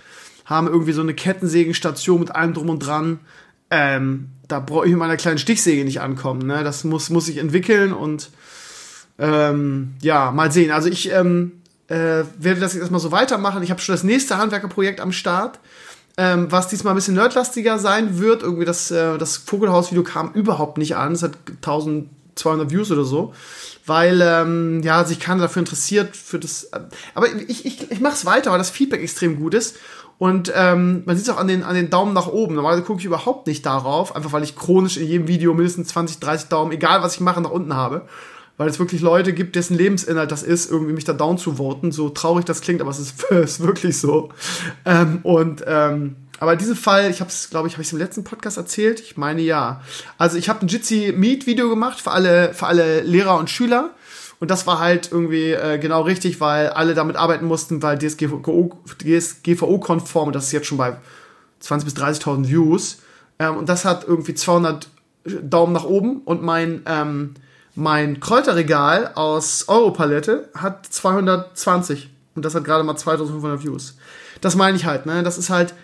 haben 0.45 0.67
irgendwie 0.67 0.93
so 0.93 1.01
eine 1.01 1.15
Kettensägenstation 1.15 2.21
mit 2.21 2.35
allem 2.35 2.55
drum 2.55 2.71
und 2.71 2.81
dran. 2.81 3.21
Ähm, 3.71 4.31
da 4.49 4.59
brauche 4.59 4.85
ich 4.85 4.91
mit 4.91 4.99
meiner 4.99 5.17
kleinen 5.17 5.39
Stichsäge 5.39 5.85
nicht 5.85 6.01
ankommen. 6.01 6.45
Ne? 6.47 6.65
Das 6.65 6.83
muss, 6.83 7.09
muss 7.11 7.29
ich 7.29 7.39
entwickeln 7.39 7.93
und 7.93 8.31
ähm, 9.19 9.95
ja, 10.03 10.33
mal 10.33 10.51
sehen. 10.51 10.73
Also 10.73 10.89
ich 10.89 11.13
ähm, 11.13 11.63
äh, 11.89 12.25
werde 12.39 12.61
das 12.61 12.73
jetzt 12.73 12.83
erstmal 12.83 13.01
so 13.01 13.13
weitermachen. 13.13 13.63
Ich 13.63 13.71
habe 13.71 13.81
schon 13.81 13.95
das 13.95 14.05
nächste 14.05 14.39
Handwerkerprojekt 14.39 15.01
am 15.01 15.13
Start 15.13 15.59
ähm, 16.17 16.51
was 16.51 16.69
diesmal 16.69 16.93
ein 16.93 16.97
bisschen 16.97 17.15
nerdlastiger 17.15 17.79
sein 17.79 18.19
wird. 18.19 18.43
Irgendwie 18.43 18.65
das, 18.65 18.91
äh, 18.91 19.19
das 19.19 19.37
Vogelhaus-Video 19.37 20.05
kam 20.05 20.33
überhaupt 20.33 20.79
nicht 20.79 20.97
an. 20.97 21.13
Es 21.13 21.23
hat 21.23 21.33
1200 21.57 22.71
Views 22.71 22.91
oder 22.91 23.05
so. 23.05 23.35
Weil, 23.87 24.21
ähm, 24.23 24.81
ja, 24.83 25.05
sich 25.05 25.21
keiner 25.21 25.43
dafür 25.43 25.61
interessiert, 25.61 26.17
für 26.17 26.39
das. 26.39 26.65
Äh, 26.65 26.81
aber 27.15 27.29
ich, 27.49 27.67
ich, 27.67 27.91
ich 27.91 28.01
mache 28.01 28.15
es 28.15 28.25
weiter, 28.25 28.51
weil 28.53 28.59
das 28.59 28.71
Feedback 28.71 29.03
extrem 29.03 29.37
gut 29.37 29.55
ist. 29.55 29.77
Und 30.17 30.53
ähm, 30.55 31.03
man 31.07 31.17
sieht 31.17 31.27
es 31.27 31.35
auch 31.35 31.41
an 31.41 31.49
den, 31.49 31.65
an 31.65 31.75
den 31.75 31.91
Daumen 31.91 32.13
nach 32.13 32.29
oben. 32.29 32.55
Normalerweise 32.55 32.87
gucke 32.87 33.01
ich 33.01 33.05
überhaupt 33.05 33.49
nicht 33.49 33.67
darauf, 33.67 34.15
einfach 34.15 34.33
weil 34.33 34.45
ich 34.45 34.55
chronisch 34.55 34.97
in 34.97 35.09
jedem 35.09 35.27
Video 35.27 35.53
mindestens 35.55 35.89
20, 35.89 36.21
30 36.21 36.49
Daumen, 36.49 36.71
egal 36.71 37.03
was 37.03 37.15
ich 37.15 37.21
mache, 37.21 37.41
nach 37.41 37.51
unten 37.51 37.75
habe 37.75 38.03
weil 38.57 38.69
es 38.69 38.79
wirklich 38.79 39.01
Leute 39.01 39.33
gibt, 39.33 39.57
dessen 39.57 39.77
Lebensinhalt 39.77 40.31
das 40.31 40.43
ist, 40.43 40.71
irgendwie 40.71 40.93
mich 40.93 41.05
da 41.05 41.13
down 41.13 41.39
zu 41.39 41.57
voten. 41.57 41.93
So 41.93 42.09
traurig 42.09 42.45
das 42.45 42.61
klingt, 42.61 42.81
aber 42.81 42.91
es 42.91 42.99
ist, 42.99 43.23
ist 43.31 43.61
wirklich 43.61 43.99
so. 43.99 44.31
Ähm, 44.85 45.21
und 45.23 45.65
ähm, 45.67 46.17
aber 46.41 46.53
in 46.53 46.59
diesem 46.59 46.77
Fall, 46.77 47.11
ich 47.11 47.21
habe 47.21 47.31
es, 47.31 47.49
glaube 47.51 47.69
ich, 47.69 47.75
habe 47.75 47.83
ich 47.83 47.93
im 47.93 47.99
letzten 47.99 48.25
Podcast 48.25 48.57
erzählt. 48.57 49.01
Ich 49.01 49.17
meine 49.17 49.41
ja. 49.41 49.81
Also 50.19 50.37
ich 50.37 50.49
habe 50.49 50.65
ein 50.65 50.69
Jitsi 50.69 51.15
Meet 51.17 51.47
Video 51.47 51.69
gemacht 51.69 52.01
für 52.01 52.11
alle 52.11 52.53
für 52.55 52.67
alle 52.67 53.03
Lehrer 53.03 53.39
und 53.39 53.51
Schüler. 53.51 53.91
Und 54.41 54.51
das 54.51 54.67
war 54.67 54.79
halt 54.79 55.11
irgendwie 55.11 55.53
äh, 55.53 55.79
genau 55.79 56.03
richtig, 56.03 56.41
weil 56.41 56.69
alle 56.69 56.95
damit 56.95 57.17
arbeiten 57.17 57.47
mussten, 57.47 57.83
weil 57.83 57.99
DSGVO-konform, 57.99 58.83
DSGVO 58.99 60.31
das 60.33 60.47
ist 60.47 60.53
jetzt 60.53 60.67
schon 60.67 60.79
bei 60.79 60.97
20.000 61.63 61.85
bis 61.85 61.97
30.000 61.97 62.49
Views. 62.49 62.99
Ähm, 63.39 63.57
und 63.57 63.69
das 63.69 63.85
hat 63.85 64.05
irgendwie 64.07 64.35
200 64.35 64.89
Daumen 65.25 65.73
nach 65.73 65.85
oben 65.85 66.21
und 66.23 66.43
mein 66.43 66.83
ähm, 66.87 67.35
mein 67.75 68.21
Kräuterregal 68.21 69.13
aus 69.15 69.69
Europalette 69.69 70.49
hat 70.55 70.87
220 70.87 72.11
und 72.35 72.45
das 72.45 72.55
hat 72.55 72.65
gerade 72.65 72.85
mal 72.85 72.97
2500 72.97 73.63
Views. 73.65 73.97
Das 74.41 74.57
meine 74.57 74.77
ich 74.77 74.85
halt, 74.85 75.07
ne? 75.07 75.23
Das 75.23 75.39
ist 75.39 75.51
halt 75.51 75.75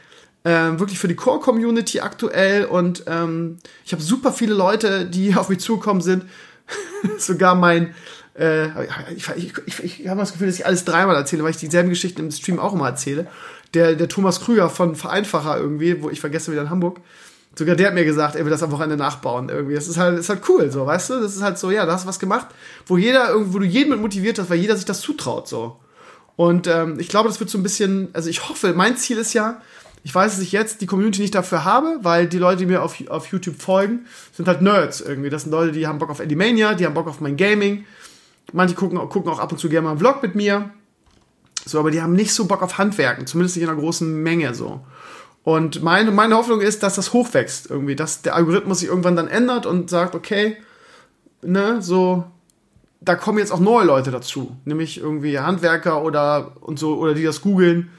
äh, 0.45 0.79
wirklich 0.79 0.99
für 0.99 1.09
die 1.09 1.17
Core-Community 1.17 2.01
aktuell 2.01 2.65
und 2.65 3.05
ähm, 3.07 3.59
ich 3.85 3.93
habe 3.93 4.03
super 4.03 4.33
viele 4.33 4.55
Leute, 4.55 5.07
die 5.07 5.35
auf 5.37 5.49
mich 5.49 5.61
zugekommen 5.61 6.03
sind. 6.03 6.25
Sogar 7.19 7.55
mein, 7.55 7.95
äh, 8.39 8.69
ich, 9.15 9.29
ich, 9.37 9.53
ich, 9.67 10.01
ich 10.01 10.09
habe 10.09 10.21
das 10.21 10.33
Gefühl, 10.33 10.47
dass 10.47 10.57
ich 10.57 10.67
alles 10.67 10.85
dreimal 10.85 11.17
erzähle, 11.17 11.43
weil 11.43 11.51
ich 11.51 11.57
dieselben 11.57 11.89
Geschichten 11.89 12.21
im 12.21 12.31
Stream 12.31 12.61
auch 12.61 12.73
immer 12.73 12.87
erzähle. 12.87 13.27
Der, 13.75 13.95
der 13.95 14.09
Thomas 14.09 14.41
Krüger 14.41 14.69
von 14.69 14.97
Vereinfacher 14.97 15.59
irgendwie, 15.59 16.03
wo 16.03 16.11
ich 16.11 16.21
vergesse 16.21 16.51
wieder 16.51 16.63
in 16.63 16.71
Hamburg, 16.71 17.01
Sogar 17.57 17.75
der 17.75 17.89
hat 17.89 17.95
mir 17.95 18.05
gesagt, 18.05 18.37
er 18.37 18.45
will 18.45 18.51
das 18.51 18.63
am 18.63 18.71
Wochenende 18.71 18.97
nachbauen 18.97 19.49
irgendwie. 19.49 19.75
Das 19.75 19.89
ist 19.89 19.99
halt, 19.99 20.19
ist 20.19 20.29
halt 20.29 20.43
cool, 20.49 20.71
so, 20.71 20.87
weißt 20.87 21.11
du? 21.11 21.21
Das 21.21 21.35
ist 21.35 21.43
halt 21.43 21.59
so, 21.59 21.71
ja, 21.71 21.85
da 21.85 21.93
hast 21.93 22.05
du 22.05 22.09
was 22.09 22.19
gemacht, 22.19 22.47
wo 22.87 22.97
jeder, 22.97 23.35
wo 23.53 23.59
du 23.59 23.67
jeden 23.67 23.91
mit 23.91 24.01
motiviert 24.01 24.39
hast, 24.39 24.51
weil 24.51 24.59
jeder 24.59 24.77
sich 24.77 24.85
das 24.85 25.01
zutraut, 25.01 25.49
so. 25.49 25.77
Und 26.37 26.67
ähm, 26.69 26.99
ich 26.99 27.09
glaube, 27.09 27.29
das 27.29 27.39
wird 27.41 27.51
so 27.51 27.59
ein 27.59 27.63
bisschen, 27.63 28.09
also 28.13 28.31
ich 28.31 28.49
hoffe, 28.49 28.73
mein 28.73 28.97
Ziel 28.97 29.19
ist 29.19 29.35
ja, 29.35 29.61
ich 30.03 30.15
weiß, 30.15 30.33
dass 30.33 30.43
ich 30.43 30.53
jetzt 30.53 30.81
die 30.81 30.87
Community 30.87 31.21
nicht 31.21 31.35
dafür 31.35 31.65
habe, 31.65 31.99
weil 32.03 32.27
die 32.27 32.39
Leute, 32.39 32.59
die 32.59 32.67
mir 32.67 32.83
auf, 32.83 32.97
auf 33.09 33.27
YouTube 33.27 33.61
folgen, 33.61 34.07
sind 34.33 34.49
halt 34.49 34.63
Nerds 34.63 35.01
irgendwie. 35.01 35.29
Das 35.29 35.43
sind 35.43 35.51
Leute, 35.51 35.73
die 35.73 35.87
haben 35.87 35.99
Bock 35.99 36.09
auf 36.09 36.21
Animania, 36.21 36.75
die 36.75 36.87
haben 36.87 36.95
Bock 36.95 37.07
auf 37.07 37.21
mein 37.21 37.37
Gaming. 37.37 37.85
Manche 38.53 38.75
gucken, 38.75 38.99
gucken 39.11 39.31
auch 39.31 39.39
ab 39.39 39.53
und 39.53 39.59
zu 39.59 39.69
gerne 39.69 39.85
mal 39.85 39.91
einen 39.91 40.01
Vlog 40.01 40.23
mit 40.23 40.35
mir. 40.35 40.71
So, 41.67 41.79
aber 41.79 41.91
die 41.91 42.01
haben 42.01 42.15
nicht 42.15 42.33
so 42.33 42.47
Bock 42.47 42.63
auf 42.63 42.79
Handwerken, 42.79 43.27
zumindest 43.27 43.57
nicht 43.57 43.65
in 43.65 43.71
einer 43.71 43.79
großen 43.79 44.23
Menge 44.23 44.55
so. 44.55 44.81
Und 45.43 45.83
meine, 45.83 46.11
meine 46.11 46.37
Hoffnung 46.37 46.61
ist, 46.61 46.83
dass 46.83 46.97
das 46.97 47.13
hochwächst 47.13 47.71
irgendwie, 47.71 47.97
dass 47.97 48.23
der 48.23 48.35
Algorithmus 48.35 48.81
sich 48.81 48.89
irgendwann 48.89 49.17
dann 49.17 49.29
ändert 49.29 49.67
und 49.67 49.89
sagt, 49.89 50.15
okay, 50.15 50.57
ne, 51.43 51.81
so, 51.81 52.25
da 53.01 53.15
kommen 53.15 53.39
jetzt 53.39 53.53
auch 53.53 53.61
neue 53.61 53.87
Leute 53.87 54.11
dazu, 54.11 54.57
nämlich 54.65 54.99
irgendwie 54.99 55.39
Handwerker 55.39 56.03
oder 56.03 56.53
und 56.61 56.79
so, 56.79 56.99
oder 56.99 57.15
die 57.15 57.25
das 57.25 57.41
googeln 57.41 57.91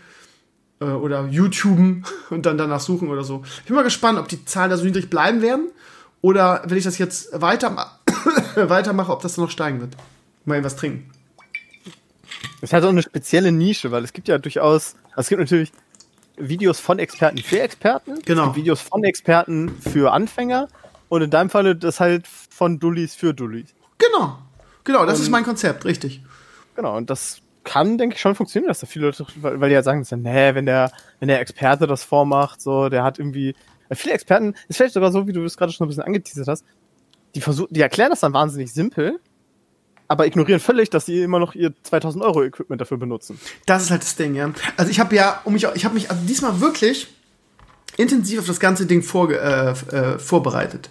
äh, 0.80 0.86
oder 0.86 1.26
YouTuben 1.26 2.06
und 2.30 2.46
dann 2.46 2.58
danach 2.58 2.80
suchen 2.80 3.10
oder 3.10 3.24
so. 3.24 3.42
Ich 3.62 3.66
bin 3.66 3.76
mal 3.76 3.84
gespannt, 3.84 4.20
ob 4.20 4.28
die 4.28 4.46
Zahlen 4.46 4.70
da 4.70 4.78
so 4.78 4.86
niedrig 4.86 5.10
bleiben 5.10 5.42
werden 5.42 5.72
oder 6.22 6.62
wenn 6.66 6.78
ich 6.78 6.84
das 6.84 7.00
jetzt 7.00 7.42
weiter, 7.42 7.76
weitermache, 8.56 9.12
ob 9.12 9.24
das 9.24 9.36
dann 9.36 9.46
noch 9.46 9.52
steigen 9.52 9.82
wird. 9.82 9.96
Mal 10.46 10.60
etwas 10.60 10.76
trinken. 10.76 11.10
Ist 12.62 12.74
halt 12.74 12.84
so 12.84 12.90
eine 12.90 13.02
spezielle 13.02 13.52
Nische, 13.52 13.92
weil 13.92 14.04
es 14.04 14.14
gibt 14.14 14.28
ja 14.28 14.38
durchaus, 14.38 14.96
es 15.16 15.30
gibt 15.30 15.40
natürlich 15.40 15.72
Videos 16.38 16.80
von 16.80 17.00
Experten 17.00 17.38
für 17.40 17.62
Experten. 17.62 18.20
Genau. 18.26 18.56
Videos 18.56 18.82
von 18.82 19.04
Experten 19.04 19.70
für 19.70 20.12
Anfänger. 20.12 20.68
Und 21.10 21.22
in 21.22 21.30
deinem 21.30 21.50
Falle 21.50 21.76
das 21.76 22.00
halt 22.00 22.26
von 22.28 22.80
Dullis 22.80 23.16
für 23.16 23.34
Dullis. 23.34 23.76
Genau. 23.98 24.38
Genau, 24.84 25.06
das 25.06 25.20
und, 25.20 25.26
ist 25.26 25.30
mein 25.30 25.44
Konzept, 25.44 25.86
richtig. 25.86 26.24
Genau, 26.76 26.96
und 26.98 27.10
das 27.10 27.42
kann, 27.64 27.98
denke 27.98 28.16
ich, 28.16 28.22
schon 28.22 28.36
funktionieren, 28.36 28.70
dass 28.70 28.80
da 28.80 28.88
viele 28.88 29.06
Leute, 29.06 29.26
weil, 29.36 29.60
weil 29.62 29.70
die 29.70 29.76
ja 29.76 29.84
sagen, 29.84 30.06
nee, 30.22 30.56
wenn 30.56 30.66
der, 30.66 30.92
wenn 31.20 31.28
der 31.28 31.40
Experte 31.40 31.86
das 31.86 32.04
vormacht, 32.04 32.62
so, 32.62 32.90
der 32.90 33.04
hat 33.04 33.20
irgendwie, 33.20 33.56
viele 33.92 34.16
Experten, 34.16 34.56
ist 34.68 34.78
vielleicht 34.78 34.94
sogar 34.94 35.12
so, 35.12 35.28
wie 35.28 35.34
du 35.34 35.44
es 35.44 35.58
gerade 35.58 35.72
schon 35.72 35.86
ein 35.86 35.90
bisschen 35.90 36.04
angeteasert 36.04 36.48
hast, 36.48 36.66
die 37.36 37.42
versuchen, 37.42 37.74
die 37.74 37.82
erklären 37.82 38.10
das 38.10 38.22
dann 38.22 38.34
wahnsinnig 38.34 38.74
simpel, 38.74 39.20
aber 40.12 40.28
ignorieren 40.28 40.60
völlig, 40.60 40.90
dass 40.90 41.06
sie 41.06 41.22
immer 41.22 41.40
noch 41.40 41.56
ihr 41.56 41.72
2000 41.84 42.22
Euro 42.22 42.44
Equipment 42.44 42.82
dafür 42.82 42.98
benutzen. 42.98 43.40
Das 43.66 43.82
ist 43.82 43.92
halt 43.92 44.02
das 44.02 44.18
Ding, 44.18 44.36
ja. 44.36 44.52
Also 44.76 44.92
ich 44.92 45.00
habe 45.00 45.16
ja, 45.16 45.40
um 45.46 45.54
mich, 45.54 45.66
ich 45.74 45.86
habe 45.86 45.94
mich 45.94 46.12
also 46.12 46.22
diesmal 46.26 46.60
wirklich 46.60 47.08
intensiv 47.96 48.40
auf 48.40 48.46
das 48.46 48.60
ganze 48.60 48.86
Ding 48.86 49.04
vor, 49.04 49.32
äh, 49.32 49.72
äh, 49.72 50.20
vorbereitet. 50.20 50.90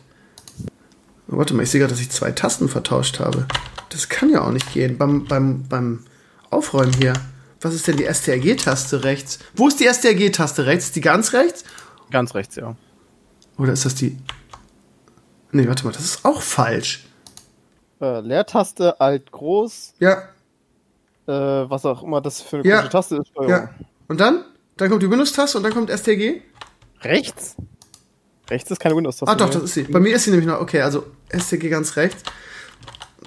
Warte 1.26 1.52
mal, 1.52 1.64
ich 1.64 1.70
sehe 1.70 1.80
gerade, 1.80 1.92
dass 1.92 2.00
ich 2.00 2.08
zwei 2.08 2.32
Tasten 2.32 2.70
vertauscht 2.70 3.20
habe. 3.20 3.46
Das 3.90 4.08
kann 4.08 4.30
ja 4.30 4.40
auch 4.40 4.52
nicht 4.52 4.72
gehen. 4.72 4.96
Beim, 4.96 5.26
beim, 5.26 5.68
beim 5.68 6.04
Aufräumen 6.48 6.94
hier. 6.94 7.12
Was 7.60 7.74
ist 7.74 7.88
denn 7.88 7.98
die 7.98 8.06
STRG-Taste 8.06 9.04
rechts? 9.04 9.38
Wo 9.54 9.68
ist 9.68 9.80
die 9.80 9.86
STRG-Taste 9.86 10.64
rechts? 10.64 10.86
Ist 10.86 10.96
die 10.96 11.02
ganz 11.02 11.34
rechts? 11.34 11.64
Ganz 12.10 12.34
rechts, 12.34 12.56
ja. 12.56 12.74
Oder 13.58 13.74
ist 13.74 13.84
das 13.84 13.94
die. 13.94 14.16
Nee, 15.52 15.68
warte 15.68 15.84
mal, 15.84 15.92
das 15.92 16.04
ist 16.04 16.24
auch 16.24 16.40
falsch. 16.40 17.04
Äh, 18.00 18.20
Leertaste, 18.20 19.00
Alt, 19.00 19.30
Groß. 19.30 19.94
Ja. 19.98 20.22
Äh, 21.26 21.32
was 21.70 21.84
auch 21.84 22.02
immer 22.02 22.20
das 22.20 22.40
für 22.40 22.58
eine 22.58 22.68
ja. 22.68 22.82
Taste 22.88 23.16
ist. 23.16 23.28
Steuerung. 23.28 23.50
Ja. 23.50 23.70
Und 24.08 24.20
dann? 24.20 24.44
Dann 24.76 24.88
kommt 24.88 25.02
die 25.02 25.10
Windows-Taste 25.10 25.58
und 25.58 25.64
dann 25.64 25.72
kommt 25.72 25.90
STG. 25.90 26.40
Rechts? 27.02 27.56
Rechts 28.48 28.70
ist 28.70 28.80
keine 28.80 28.96
Windows-Taste. 28.96 29.30
Ah, 29.30 29.36
doch, 29.36 29.50
das 29.50 29.62
ist 29.62 29.74
sie. 29.74 29.82
Bei 29.84 30.00
mir 30.00 30.16
ist 30.16 30.24
sie 30.24 30.30
nämlich 30.30 30.48
noch. 30.48 30.60
Okay, 30.60 30.80
also 30.80 31.06
STG 31.28 31.68
ganz 31.68 31.96
rechts. 31.96 32.22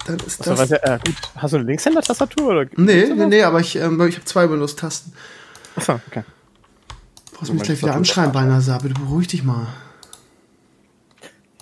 Dann 0.07 0.17
ist 0.17 0.41
Achso, 0.41 0.55
das. 0.55 0.69
Ja, 0.69 0.77
äh, 0.77 0.99
gut. 1.05 1.15
Hast 1.35 1.53
du 1.53 1.57
eine 1.57 1.65
Linkshänder-Tastatur? 1.67 2.65
Nee, 2.75 3.05
nee, 3.13 3.25
nee, 3.27 3.43
aber 3.43 3.59
ich, 3.59 3.75
ähm, 3.75 4.01
ich 4.07 4.15
habe 4.15 4.25
zwei 4.25 4.49
Windows-Tasten. 4.49 5.13
Achso, 5.75 5.99
okay. 6.07 6.23
Brauchst 7.33 7.49
du 7.49 7.53
mich 7.53 7.63
gleich 7.63 7.81
wieder 7.81 7.95
anschreien, 7.95 8.31
beinahe, 8.31 8.61
Bitte 8.81 8.95
beruhig 8.99 9.27
dich 9.27 9.43
mal. 9.43 9.67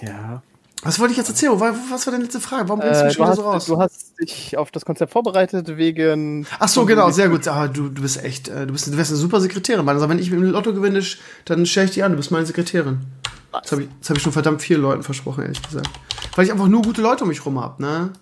Ja. 0.02 0.42
Was 0.84 1.00
wollte 1.00 1.12
ich 1.12 1.18
jetzt 1.18 1.30
erzählen? 1.30 1.60
Was 1.60 2.08
war 2.08 2.12
deine 2.12 2.24
letzte 2.24 2.40
Frage? 2.40 2.68
Warum 2.68 2.80
bringst 2.80 3.02
du 3.02 3.06
mich 3.06 3.14
äh, 3.14 3.18
schon 3.18 3.28
du 3.28 3.36
so 3.36 3.46
hast, 3.46 3.54
raus? 3.54 3.66
Du 3.66 3.80
hast 3.80 4.20
dich 4.20 4.58
auf 4.58 4.72
das 4.72 4.84
Konzept 4.84 5.12
vorbereitet 5.12 5.78
wegen. 5.78 6.48
Ach 6.60 6.68
so, 6.68 6.86
genau, 6.86 7.12
sehr 7.12 7.30
gut. 7.30 7.48
Ah, 7.48 7.68
du, 7.68 7.90
du 7.90 8.02
bist 8.02 8.24
echt, 8.24 8.48
äh, 8.48 8.66
du 8.66 8.74
bist, 8.74 8.88
du 8.88 8.98
wärst 8.98 9.12
eine 9.12 9.20
super 9.20 9.40
Sekretärin. 9.42 9.88
Also, 9.88 10.10
wenn 10.10 10.18
ich 10.18 10.32
mit 10.32 10.40
dem 10.40 10.50
Lotto 10.50 10.74
gewinne, 10.74 11.04
dann 11.46 11.66
stelle 11.68 11.86
ich 11.86 11.94
dich 11.94 12.04
an. 12.04 12.12
Du 12.12 12.18
bist 12.18 12.32
meine 12.32 12.46
Sekretärin. 12.48 13.02
Das 13.52 13.72
habe 13.72 13.84
ich, 13.84 13.90
das 14.00 14.10
hab 14.10 14.18
ich 14.18 14.24
schon 14.24 14.32
verdammt 14.32 14.62
vielen 14.62 14.82
Leuten 14.82 15.04
versprochen, 15.04 15.44
ehrlich 15.44 15.62
gesagt. 15.62 15.90
Weil 16.36 16.46
ich 16.46 16.52
einfach 16.52 16.68
nur 16.68 16.82
gute 16.82 17.02
Leute 17.02 17.24
um 17.26 17.30
mich 17.30 17.46
rum 17.46 17.60
habe, 17.60 17.82
ne? 17.82 18.14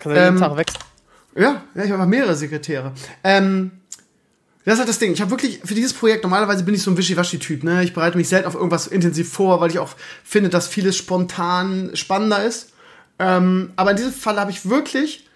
Kann 0.00 0.12
er 0.12 0.24
jeden 0.24 0.36
Ähm, 0.36 0.40
Tag 0.42 0.56
wechseln. 0.56 0.80
Ja, 1.36 1.62
ja, 1.74 1.84
ich 1.84 1.90
habe 1.90 1.94
einfach 1.94 2.06
mehrere 2.06 2.34
Sekretäre. 2.34 2.92
Ähm, 3.22 3.70
das 4.66 4.74
ist 4.74 4.78
halt 4.80 4.88
das 4.88 4.98
Ding. 4.98 5.12
Ich 5.12 5.20
habe 5.20 5.30
wirklich 5.30 5.60
für 5.64 5.74
dieses 5.74 5.92
Projekt, 5.92 6.24
normalerweise 6.24 6.64
bin 6.64 6.74
ich 6.74 6.82
so 6.82 6.90
ein 6.90 6.96
Wischiwaschi-Typ, 6.96 7.62
ne? 7.62 7.84
Ich 7.84 7.94
bereite 7.94 8.16
mich 8.16 8.28
selten 8.28 8.48
auf 8.48 8.56
irgendwas 8.56 8.88
intensiv 8.88 9.32
vor, 9.32 9.60
weil 9.60 9.70
ich 9.70 9.78
auch 9.78 9.90
finde, 10.24 10.50
dass 10.50 10.66
vieles 10.66 10.96
spontan 10.96 11.92
spannender 11.94 12.44
ist. 12.44 12.72
Ähm, 13.20 13.70
aber 13.76 13.92
in 13.92 13.96
diesem 13.96 14.12
Fall 14.12 14.40
habe 14.40 14.50
ich 14.50 14.68
wirklich, 14.68 15.28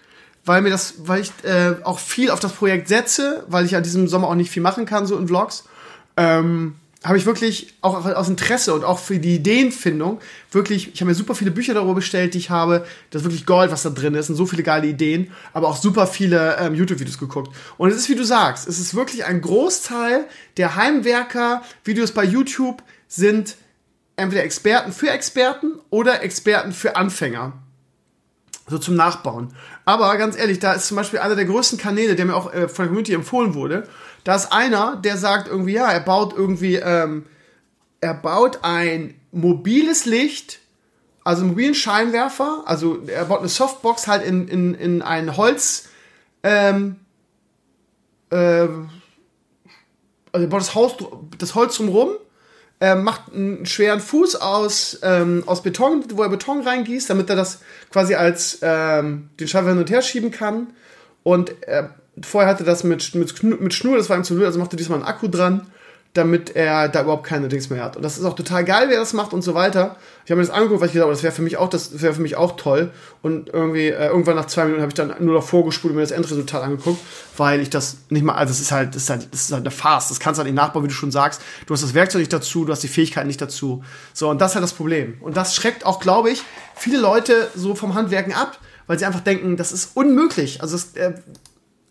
weil 0.43 0.61
mir 0.61 0.69
das, 0.69 0.95
weil 0.97 1.21
ich 1.21 1.31
äh, 1.43 1.75
auch 1.83 1.99
viel 1.99 2.29
auf 2.29 2.41
das 2.41 2.51
Projekt 2.51 2.89
setze, 2.89 3.45
weil 3.47 3.63
ich 3.63 3.71
ja 3.71 3.79
diesem 3.79 4.09
Sommer 4.09 4.27
auch 4.27 4.35
nicht 4.35 4.51
viel 4.51 4.61
machen 4.61 4.85
kann, 4.85 5.05
so 5.05 5.17
in 5.17 5.27
Vlogs, 5.27 5.63
ähm, 6.17 6.75
habe 7.03 7.17
ich 7.17 7.25
wirklich 7.25 7.73
auch 7.81 8.05
aus 8.05 8.29
Interesse 8.29 8.75
und 8.75 8.83
auch 8.83 8.99
für 8.99 9.17
die 9.17 9.35
Ideenfindung 9.35 10.19
wirklich, 10.51 10.93
ich 10.93 11.01
habe 11.01 11.09
mir 11.09 11.15
super 11.15 11.33
viele 11.33 11.49
Bücher 11.49 11.73
darüber 11.73 11.95
bestellt, 11.95 12.35
die 12.35 12.37
ich 12.37 12.51
habe. 12.51 12.85
Das 13.09 13.21
ist 13.21 13.25
wirklich 13.25 13.47
Gold, 13.47 13.71
was 13.71 13.81
da 13.81 13.89
drin 13.89 14.13
ist 14.13 14.29
und 14.29 14.35
so 14.35 14.45
viele 14.45 14.61
geile 14.61 14.85
Ideen, 14.85 15.31
aber 15.53 15.67
auch 15.67 15.77
super 15.77 16.05
viele 16.05 16.57
ähm, 16.57 16.75
YouTube-Videos 16.75 17.17
geguckt. 17.17 17.55
Und 17.77 17.89
es 17.89 17.97
ist, 17.97 18.09
wie 18.09 18.15
du 18.15 18.23
sagst, 18.23 18.67
es 18.67 18.79
ist 18.79 18.93
wirklich 18.93 19.25
ein 19.25 19.41
Großteil 19.41 20.27
der 20.57 20.75
Heimwerker-Videos 20.75 22.11
bei 22.11 22.23
YouTube 22.23 22.83
sind 23.07 23.55
entweder 24.15 24.43
Experten 24.43 24.91
für 24.91 25.09
Experten 25.09 25.79
oder 25.89 26.21
Experten 26.21 26.71
für 26.71 26.95
Anfänger 26.95 27.53
so 28.71 28.77
zum 28.77 28.95
Nachbauen. 28.95 29.53
Aber 29.85 30.15
ganz 30.17 30.37
ehrlich, 30.37 30.59
da 30.59 30.73
ist 30.73 30.87
zum 30.87 30.97
Beispiel 30.97 31.19
einer 31.19 31.35
der 31.35 31.45
größten 31.45 31.77
Kanäle, 31.77 32.15
der 32.15 32.25
mir 32.25 32.35
auch 32.35 32.53
äh, 32.53 32.67
von 32.67 32.83
der 32.83 32.87
Community 32.87 33.13
empfohlen 33.13 33.53
wurde. 33.53 33.87
Da 34.23 34.35
ist 34.35 34.51
einer, 34.51 34.97
der 34.97 35.17
sagt 35.17 35.47
irgendwie, 35.47 35.73
ja, 35.73 35.91
er 35.91 35.99
baut 35.99 36.33
irgendwie, 36.33 36.75
ähm, 36.75 37.25
er 38.01 38.13
baut 38.13 38.59
ein 38.63 39.15
mobiles 39.31 40.05
Licht, 40.05 40.59
also 41.23 41.41
einen 41.41 41.51
mobilen 41.51 41.75
Scheinwerfer, 41.75 42.63
also 42.65 43.01
er 43.07 43.25
baut 43.25 43.39
eine 43.39 43.49
Softbox 43.49 44.07
halt 44.07 44.23
in, 44.23 44.47
in, 44.47 44.73
in 44.73 45.01
ein 45.01 45.37
Holz, 45.37 45.89
ähm, 46.43 46.97
ähm, 48.31 48.89
also 50.31 50.45
er 50.45 50.49
baut 50.49 50.61
das 50.61 50.75
Haus, 50.75 50.93
das 51.37 51.55
Holz 51.55 51.77
drumrum, 51.77 52.11
äh, 52.79 52.95
macht 52.95 53.33
einen 53.33 53.65
schweren 53.65 53.99
Fuß 53.99 54.37
aus, 54.37 54.99
ähm, 55.03 55.43
aus 55.45 55.61
Beton, 55.61 56.03
wo 56.13 56.23
er 56.23 56.29
Beton 56.29 56.61
reingießt, 56.61 57.09
damit 57.09 57.29
er 57.29 57.35
das 57.35 57.59
quasi 57.91 58.15
als 58.15 58.59
ähm, 58.61 59.29
den 59.39 59.47
Scheinwerfer 59.47 59.73
hin 59.73 59.83
und 59.83 59.89
her 59.91 60.01
schieben 60.01 60.31
kann. 60.31 60.73
Und 61.21 61.51
äh, 61.67 61.89
vorher 62.21 62.49
hatte 62.49 62.63
das 62.63 62.83
mit, 62.83 63.15
mit, 63.15 63.43
mit 63.43 63.73
Schnur, 63.73 63.97
das 63.97 64.09
war 64.09 64.17
ihm 64.17 64.23
zu 64.23 64.35
blöd, 64.35 64.45
also 64.45 64.59
machte 64.59 64.75
diesmal 64.75 64.99
einen 64.99 65.07
Akku 65.07 65.27
dran, 65.27 65.67
damit 66.13 66.57
er 66.57 66.89
da 66.89 67.03
überhaupt 67.03 67.25
keine 67.25 67.47
Dings 67.47 67.69
mehr 67.69 67.81
hat. 67.81 67.95
Und 67.95 68.03
das 68.03 68.17
ist 68.17 68.25
auch 68.25 68.35
total 68.35 68.65
geil, 68.65 68.87
wer 68.89 68.99
das 68.99 69.13
macht 69.13 69.31
und 69.31 69.43
so 69.43 69.53
weiter. 69.53 69.95
Ich 70.25 70.31
habe 70.31 70.41
mir 70.41 70.45
das 70.45 70.53
angeguckt, 70.53 70.81
weil 70.81 70.87
ich 70.87 70.93
gedacht 70.93 71.05
habe, 71.05 71.13
das 71.13 71.23
wäre 71.23 71.33
für 71.33 71.41
mich 71.41 71.55
auch, 71.55 71.69
das 71.69 72.01
wäre 72.01 72.13
für 72.13 72.21
mich 72.21 72.35
auch 72.35 72.57
toll. 72.57 72.91
Und 73.21 73.47
irgendwie, 73.47 73.87
äh, 73.87 74.07
irgendwann 74.07 74.35
nach 74.35 74.47
zwei 74.47 74.65
Minuten 74.65 74.81
habe 74.81 74.89
ich 74.89 74.95
dann 74.95 75.15
nur 75.19 75.35
noch 75.35 75.43
vorgespult 75.43 75.91
und 75.91 75.95
mir 75.95 76.01
das 76.01 76.11
Endresultat 76.11 76.63
angeguckt, 76.63 76.99
weil 77.37 77.61
ich 77.61 77.69
das 77.69 77.97
nicht 78.09 78.23
mal, 78.23 78.33
also 78.33 78.51
es 78.51 78.59
ist 78.59 78.73
halt, 78.73 78.93
das 78.93 79.03
ist 79.03 79.09
halt, 79.09 79.27
das 79.31 79.41
ist 79.41 79.51
halt 79.53 79.61
eine 79.61 79.71
Farce. 79.71 80.09
Das 80.09 80.19
kannst 80.19 80.37
du 80.37 80.43
halt 80.43 80.51
nicht 80.51 80.61
nachbauen, 80.61 80.83
wie 80.83 80.89
du 80.89 80.93
schon 80.93 81.11
sagst. 81.11 81.41
Du 81.65 81.73
hast 81.73 81.81
das 81.81 81.93
Werkzeug 81.93 82.19
nicht 82.19 82.33
dazu, 82.33 82.65
du 82.65 82.73
hast 82.73 82.83
die 82.83 82.89
Fähigkeiten 82.89 83.27
nicht 83.27 83.41
dazu. 83.41 83.81
So, 84.13 84.29
und 84.29 84.41
das 84.41 84.51
ist 84.51 84.55
halt 84.55 84.63
das 84.63 84.73
Problem. 84.73 85.17
Und 85.21 85.37
das 85.37 85.55
schreckt 85.55 85.85
auch, 85.85 86.01
glaube 86.01 86.29
ich, 86.29 86.43
viele 86.75 86.99
Leute 86.99 87.49
so 87.55 87.73
vom 87.73 87.95
Handwerken 87.95 88.33
ab, 88.33 88.59
weil 88.85 88.99
sie 88.99 89.05
einfach 89.05 89.21
denken, 89.21 89.55
das 89.55 89.71
ist 89.71 89.91
unmöglich. 89.93 90.61
Also 90.61 90.75
es, 90.75 90.93
äh, 90.97 91.13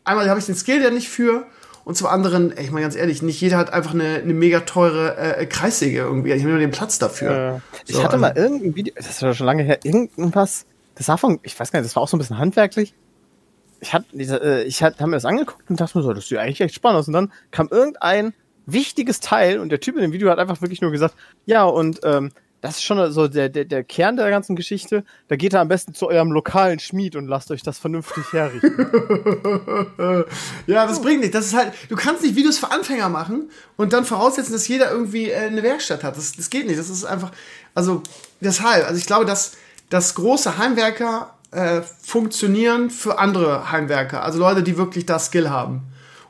einmal 0.04 0.28
habe 0.28 0.38
ich 0.40 0.46
den 0.46 0.54
Skill 0.54 0.82
ja 0.82 0.90
nicht 0.90 1.08
für 1.08 1.46
und 1.84 1.96
zum 1.96 2.06
anderen, 2.08 2.52
ey, 2.56 2.64
ich 2.64 2.70
meine 2.70 2.82
ganz 2.84 2.96
ehrlich, 2.96 3.22
nicht 3.22 3.40
jeder 3.40 3.56
hat 3.58 3.72
einfach 3.72 3.94
eine, 3.94 4.16
eine 4.16 4.34
mega 4.34 4.60
teure 4.60 5.16
äh, 5.16 5.46
Kreissäge 5.46 5.98
irgendwie. 5.98 6.32
Ich 6.32 6.40
habe 6.42 6.50
nur 6.50 6.58
den 6.60 6.70
Platz 6.70 6.98
dafür. 6.98 7.60
Äh, 7.76 7.80
ich 7.86 7.96
So, 7.96 8.02
hatte 8.02 8.12
also- 8.14 8.20
mal 8.22 8.36
irgendein 8.36 8.74
Video, 8.76 8.94
das 8.96 9.08
ist 9.08 9.22
ja 9.22 9.34
schon 9.34 9.46
lange 9.46 9.62
her, 9.62 9.78
irgendwas, 9.84 10.66
das 10.94 11.08
war 11.08 11.18
von, 11.18 11.40
ich 11.42 11.58
weiß 11.58 11.72
gar 11.72 11.80
nicht, 11.80 11.88
das 11.88 11.96
war 11.96 12.02
auch 12.02 12.08
so 12.08 12.16
ein 12.16 12.20
bisschen 12.20 12.38
handwerklich. 12.38 12.94
Ich 13.80 13.94
hatte, 13.94 14.06
äh, 14.14 14.62
ich 14.64 14.82
hatte, 14.82 14.98
haben 15.00 15.10
mir 15.10 15.16
das 15.16 15.24
angeguckt 15.24 15.70
und 15.70 15.80
dachte 15.80 15.96
mir 15.96 16.04
so, 16.04 16.12
das 16.12 16.28
sieht 16.28 16.36
eigentlich 16.38 16.60
echt 16.60 16.74
spannend 16.74 16.98
aus. 17.00 17.06
Und 17.08 17.14
dann 17.14 17.32
kam 17.50 17.68
irgendein 17.70 18.34
wichtiges 18.66 19.20
Teil 19.20 19.58
und 19.58 19.70
der 19.70 19.80
Typ 19.80 19.96
in 19.96 20.02
dem 20.02 20.12
Video 20.12 20.28
hat 20.30 20.38
einfach 20.38 20.60
wirklich 20.60 20.82
nur 20.82 20.90
gesagt, 20.90 21.14
ja, 21.46 21.64
und 21.64 22.00
ähm, 22.04 22.30
das 22.60 22.76
ist 22.76 22.84
schon 22.84 23.10
so 23.12 23.26
der, 23.26 23.48
der, 23.48 23.64
der 23.64 23.82
Kern 23.84 24.16
der 24.16 24.28
ganzen 24.28 24.54
Geschichte. 24.54 25.04
Da 25.28 25.36
geht 25.36 25.54
er 25.54 25.60
am 25.60 25.68
besten 25.68 25.94
zu 25.94 26.08
eurem 26.08 26.30
lokalen 26.30 26.78
Schmied 26.78 27.16
und 27.16 27.26
lasst 27.26 27.50
euch 27.50 27.62
das 27.62 27.78
vernünftig 27.78 28.32
herrichten. 28.32 28.70
Ja, 30.66 30.86
das 30.86 31.00
bringt 31.02 31.20
nicht. 31.20 31.34
Das 31.34 31.46
ist 31.46 31.54
halt, 31.54 31.72
du 31.88 31.96
kannst 31.96 32.22
nicht 32.22 32.36
Videos 32.36 32.58
für 32.58 32.70
Anfänger 32.70 33.08
machen 33.08 33.50
und 33.76 33.92
dann 33.92 34.04
voraussetzen, 34.04 34.52
dass 34.52 34.68
jeder 34.68 34.90
irgendwie 34.90 35.30
äh, 35.30 35.36
eine 35.36 35.62
Werkstatt 35.62 36.04
hat. 36.04 36.16
Das, 36.16 36.32
das 36.32 36.50
geht 36.50 36.66
nicht. 36.66 36.78
Das 36.78 36.88
ist 36.88 37.04
einfach, 37.04 37.32
also 37.74 38.02
deshalb, 38.40 38.86
also 38.86 38.98
ich 38.98 39.06
glaube, 39.06 39.24
dass, 39.24 39.52
dass 39.88 40.14
große 40.14 40.58
Heimwerker 40.58 41.34
äh, 41.50 41.82
funktionieren 42.02 42.90
für 42.90 43.18
andere 43.18 43.70
Heimwerker. 43.72 44.22
Also 44.22 44.38
Leute, 44.38 44.62
die 44.62 44.76
wirklich 44.76 45.06
das 45.06 45.26
Skill 45.26 45.50
haben. 45.50 45.82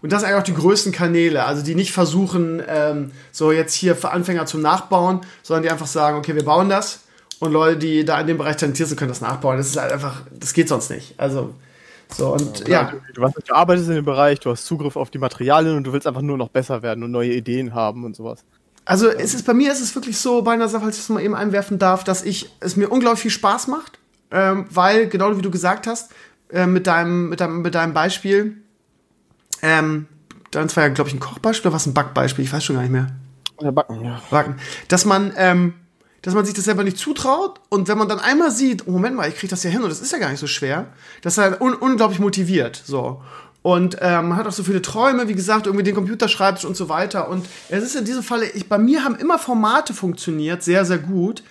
Und 0.03 0.13
das 0.13 0.21
sind 0.21 0.29
eigentlich 0.29 0.41
auch 0.41 0.45
die 0.45 0.55
größten 0.55 0.93
Kanäle, 0.93 1.45
also 1.45 1.63
die 1.63 1.75
nicht 1.75 1.93
versuchen, 1.93 2.63
ähm, 2.67 3.13
so 3.33 3.53
jetzt 3.53 3.75
hier 3.75 3.95
für 3.95 4.11
Anfänger 4.11 4.47
zum 4.47 4.63
Nachbauen, 4.63 5.21
sondern 5.43 5.63
die 5.65 5.71
einfach 5.71 5.87
sagen, 5.87 6.17
okay, 6.17 6.35
wir 6.35 6.45
bauen 6.45 6.69
das. 6.69 7.01
Und 7.39 7.53
Leute, 7.53 7.79
die 7.79 8.05
da 8.05 8.21
in 8.21 8.27
dem 8.27 8.39
Bereich 8.39 8.57
talentiert 8.57 8.89
sind, 8.89 8.99
können 8.99 9.11
das 9.11 9.21
nachbauen. 9.21 9.57
Das 9.57 9.67
ist 9.67 9.77
halt 9.77 9.93
einfach, 9.93 10.23
das 10.31 10.53
geht 10.53 10.69
sonst 10.69 10.91
nicht. 10.91 11.15
Also, 11.19 11.55
so 12.15 12.35
und 12.35 12.69
ja. 12.69 12.93
Du, 13.15 13.23
hast, 13.23 13.37
du 13.47 13.55
arbeitest 13.55 13.89
in 13.89 13.95
dem 13.95 14.05
Bereich, 14.05 14.41
du 14.41 14.51
hast 14.51 14.67
Zugriff 14.67 14.97
auf 14.97 15.11
die 15.11 15.19
Materialien 15.19 15.77
und 15.77 15.85
du 15.85 15.93
willst 15.93 16.07
einfach 16.07 16.23
nur 16.23 16.37
noch 16.37 16.49
besser 16.49 16.83
werden 16.83 17.05
und 17.05 17.11
neue 17.11 17.33
Ideen 17.33 17.75
haben 17.75 18.05
und 18.05 18.17
sowas. 18.17 18.45
Also 18.85 19.09
es 19.09 19.35
ist 19.35 19.47
bei 19.47 19.55
mir 19.55 19.71
ist 19.71 19.81
es 19.81 19.95
wirklich 19.95 20.19
so 20.19 20.43
bei 20.43 20.53
einer 20.53 20.69
Sache, 20.69 20.83
falls 20.83 20.97
ich 20.97 21.03
das 21.03 21.11
mal 21.11 21.23
eben 21.23 21.35
einwerfen 21.35 21.79
darf, 21.79 22.03
dass 22.03 22.23
ich 22.23 22.51
es 22.61 22.77
mir 22.77 22.89
unglaublich 22.89 23.21
viel 23.21 23.31
Spaß 23.31 23.69
macht, 23.69 23.99
ähm, 24.31 24.67
weil 24.71 25.07
genau 25.09 25.37
wie 25.37 25.43
du 25.43 25.51
gesagt 25.51 25.87
hast 25.87 26.11
äh, 26.51 26.67
mit 26.67 26.87
deinem 26.87 27.29
mit 27.29 27.41
deinem 27.41 27.63
mit 27.63 27.75
deinem 27.75 27.95
Beispiel, 27.95 28.60
ähm, 29.63 30.07
dann 30.51 30.75
war 30.75 30.85
ja 30.85 30.89
glaube 30.89 31.09
ich 31.09 31.15
ein 31.15 31.21
Kochbeispiel 31.21 31.69
oder 31.69 31.75
was 31.75 31.87
ein 31.87 31.95
Backbeispiel, 31.95 32.45
ich 32.45 32.53
weiß 32.53 32.65
schon 32.65 32.77
gar 32.77 32.83
nicht 32.83 32.93
mehr. 32.93 33.09
Oder 33.57 33.73
backen, 33.73 34.05
ja. 34.05 34.23
Backen, 34.31 34.57
dass 34.89 35.05
man 35.05 35.33
ähm, 35.37 35.75
dass 36.23 36.35
man 36.35 36.45
sich 36.45 36.55
das 36.55 36.65
selber 36.65 36.85
nicht 36.85 36.99
zutraut 36.99 37.61
und 37.71 37.89
wenn 37.89 37.97
man 37.97 38.09
dann 38.09 38.21
einmal 38.21 38.51
sieht, 38.51 38.87
oh 38.87 38.91
Moment 38.91 39.17
mal, 39.17 39.29
ich 39.29 39.37
kriege 39.37 39.51
das 39.51 39.63
ja 39.63 39.71
hin 39.71 39.83
und 39.83 39.89
das 39.89 40.01
ist 40.01 40.13
ja 40.13 40.19
gar 40.19 40.31
nicht 40.31 40.41
so 40.41 40.47
schwer, 40.47 40.87
das 41.23 41.35
ist 41.35 41.39
halt 41.39 41.61
un 41.61 41.75
unglaublich 41.75 42.19
motiviert, 42.19 42.83
so. 42.85 43.23
Und 43.63 43.99
ähm, 44.01 44.31
man 44.31 44.39
hat 44.39 44.47
auch 44.47 44.53
so 44.53 44.63
viele 44.63 44.81
Träume, 44.81 45.29
wie 45.29 45.35
gesagt, 45.35 45.67
irgendwie 45.67 45.83
den 45.83 45.95
Computer 45.95 46.29
schreibst 46.29 46.65
und 46.65 46.77
so 46.77 46.89
weiter. 46.89 47.29
Und 47.29 47.47
es 47.69 47.85
ist 47.85 47.95
in 47.95 48.07
diesem 48.07 48.23
Falle, 48.23 48.49
ich, 48.49 48.69
bei 48.71 48.79
mir 48.79 49.05
haben 49.05 49.17
immer 49.17 49.39
Formate 49.39 49.93
funktioniert, 49.93 50.63
sehr, 50.63 50.87
sehr 50.87 50.99
gut, 50.99 51.43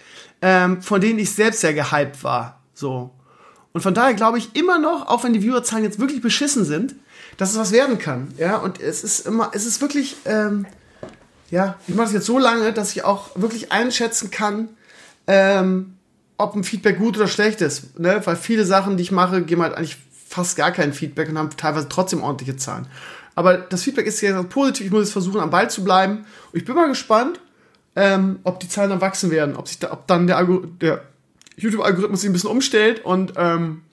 ähm, 0.41 0.81
von 0.81 1.01
denen 1.01 1.19
ich 1.19 1.31
selbst 1.31 1.61
sehr 1.61 1.73
gehypt 1.73 2.23
war. 2.23 2.61
So. 2.73 3.11
Und 3.73 3.81
von 3.81 3.93
daher 3.93 4.15
glaube 4.15 4.39
ich 4.39 4.55
immer 4.55 4.79
noch, 4.79 5.07
auch 5.07 5.23
wenn 5.23 5.33
die 5.33 5.43
Viewerzahlen 5.43 5.83
jetzt 5.83 5.99
wirklich 5.99 6.21
beschissen 6.21 6.65
sind, 6.65 6.95
dass 7.39 7.51
es 7.51 7.57
was 7.57 7.71
werden 7.71 7.97
kann. 7.99 8.33
Ja, 8.37 8.57
und 8.57 8.81
es 8.81 9.03
ist 9.05 9.25
immer, 9.25 9.51
es 9.53 9.65
ist 9.65 9.79
wirklich, 9.79 10.17
ähm, 10.25 10.65
ja, 11.49 11.77
ich 11.87 11.95
mache 11.95 12.07
das 12.07 12.13
jetzt 12.13 12.25
so 12.25 12.37
lange, 12.37 12.73
dass 12.73 12.91
ich 12.91 13.05
auch 13.05 13.29
wirklich 13.35 13.71
einschätzen 13.71 14.29
kann, 14.29 14.67
ähm, 15.25 15.95
ob 16.37 16.53
ein 16.53 16.65
Feedback 16.65 16.97
gut 16.97 17.15
oder 17.15 17.29
schlecht 17.29 17.61
ist. 17.61 17.97
Ne? 17.97 18.21
Weil 18.25 18.35
viele 18.35 18.65
Sachen, 18.65 18.97
die 18.97 19.03
ich 19.03 19.13
mache, 19.13 19.41
geben 19.41 19.61
halt 19.61 19.73
eigentlich 19.73 19.97
fast 20.27 20.57
gar 20.57 20.71
kein 20.71 20.91
Feedback 20.91 21.29
und 21.29 21.37
haben 21.37 21.49
teilweise 21.55 21.87
trotzdem 21.87 22.23
ordentliche 22.23 22.57
Zahlen. 22.57 22.87
Aber 23.35 23.57
das 23.57 23.83
Feedback 23.83 24.05
ist 24.05 24.19
ja 24.19 24.43
positiv. 24.43 24.87
Ich 24.87 24.91
muss 24.91 25.03
jetzt 25.03 25.13
versuchen, 25.13 25.39
am 25.39 25.49
Ball 25.49 25.69
zu 25.69 25.85
bleiben. 25.85 26.25
Und 26.51 26.59
ich 26.59 26.65
bin 26.65 26.75
mal 26.75 26.89
gespannt, 26.89 27.39
ähm, 27.95 28.39
ob 28.43 28.59
die 28.59 28.67
Zahlen 28.67 28.89
dann 28.89 28.99
wachsen 28.99 29.31
werden, 29.31 29.55
ob 29.55 29.69
sich 29.69 29.79
da, 29.79 29.93
ob 29.93 30.07
dann 30.07 30.27
der, 30.27 30.43
der 30.81 31.03
YouTube-Algorithmus 31.55 32.19
sich 32.19 32.29
ein 32.29 32.33
bisschen 32.33 32.49
umstellt 32.49 33.05
und 33.05 33.33
ähm, 33.37 33.83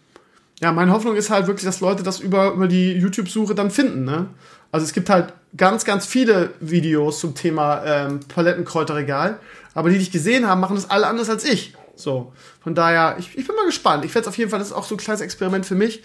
ja, 0.60 0.72
meine 0.72 0.92
Hoffnung 0.92 1.16
ist 1.16 1.30
halt 1.30 1.46
wirklich, 1.46 1.64
dass 1.64 1.80
Leute 1.80 2.02
das 2.02 2.20
über, 2.20 2.52
über 2.52 2.66
die 2.66 2.92
YouTube-Suche 2.92 3.54
dann 3.54 3.70
finden. 3.70 4.04
Ne? 4.04 4.28
Also 4.72 4.84
es 4.84 4.92
gibt 4.92 5.10
halt 5.10 5.34
ganz, 5.56 5.84
ganz 5.84 6.06
viele 6.06 6.50
Videos 6.60 7.20
zum 7.20 7.34
Thema 7.34 7.84
ähm, 7.84 8.20
Palettenkräuterregal, 8.20 9.38
aber 9.74 9.90
die, 9.90 9.96
die 9.96 10.02
ich 10.02 10.12
gesehen 10.12 10.46
habe, 10.46 10.60
machen 10.60 10.76
das 10.76 10.88
alle 10.88 11.06
anders 11.06 11.28
als 11.28 11.44
ich. 11.44 11.74
So, 11.94 12.32
von 12.62 12.74
daher, 12.74 13.16
ich, 13.18 13.36
ich 13.36 13.46
bin 13.46 13.56
mal 13.56 13.66
gespannt. 13.66 14.04
Ich 14.04 14.14
werde 14.14 14.28
auf 14.28 14.36
jeden 14.36 14.50
Fall, 14.50 14.58
das 14.58 14.68
ist 14.68 14.74
auch 14.74 14.84
so 14.84 14.94
ein 14.94 14.98
kleines 14.98 15.20
Experiment 15.20 15.64
für 15.66 15.74
mich. 15.74 16.02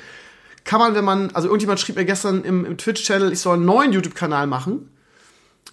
Kann 0.63 0.79
man, 0.79 0.95
wenn 0.95 1.03
man, 1.03 1.31
also 1.31 1.47
irgendjemand 1.47 1.79
schrieb 1.79 1.95
mir 1.95 2.05
gestern 2.05 2.43
im, 2.43 2.65
im 2.65 2.77
Twitch-Channel, 2.77 3.31
ich 3.31 3.39
soll 3.39 3.55
einen 3.55 3.65
neuen 3.65 3.91
YouTube-Kanal 3.93 4.47
machen. 4.47 4.89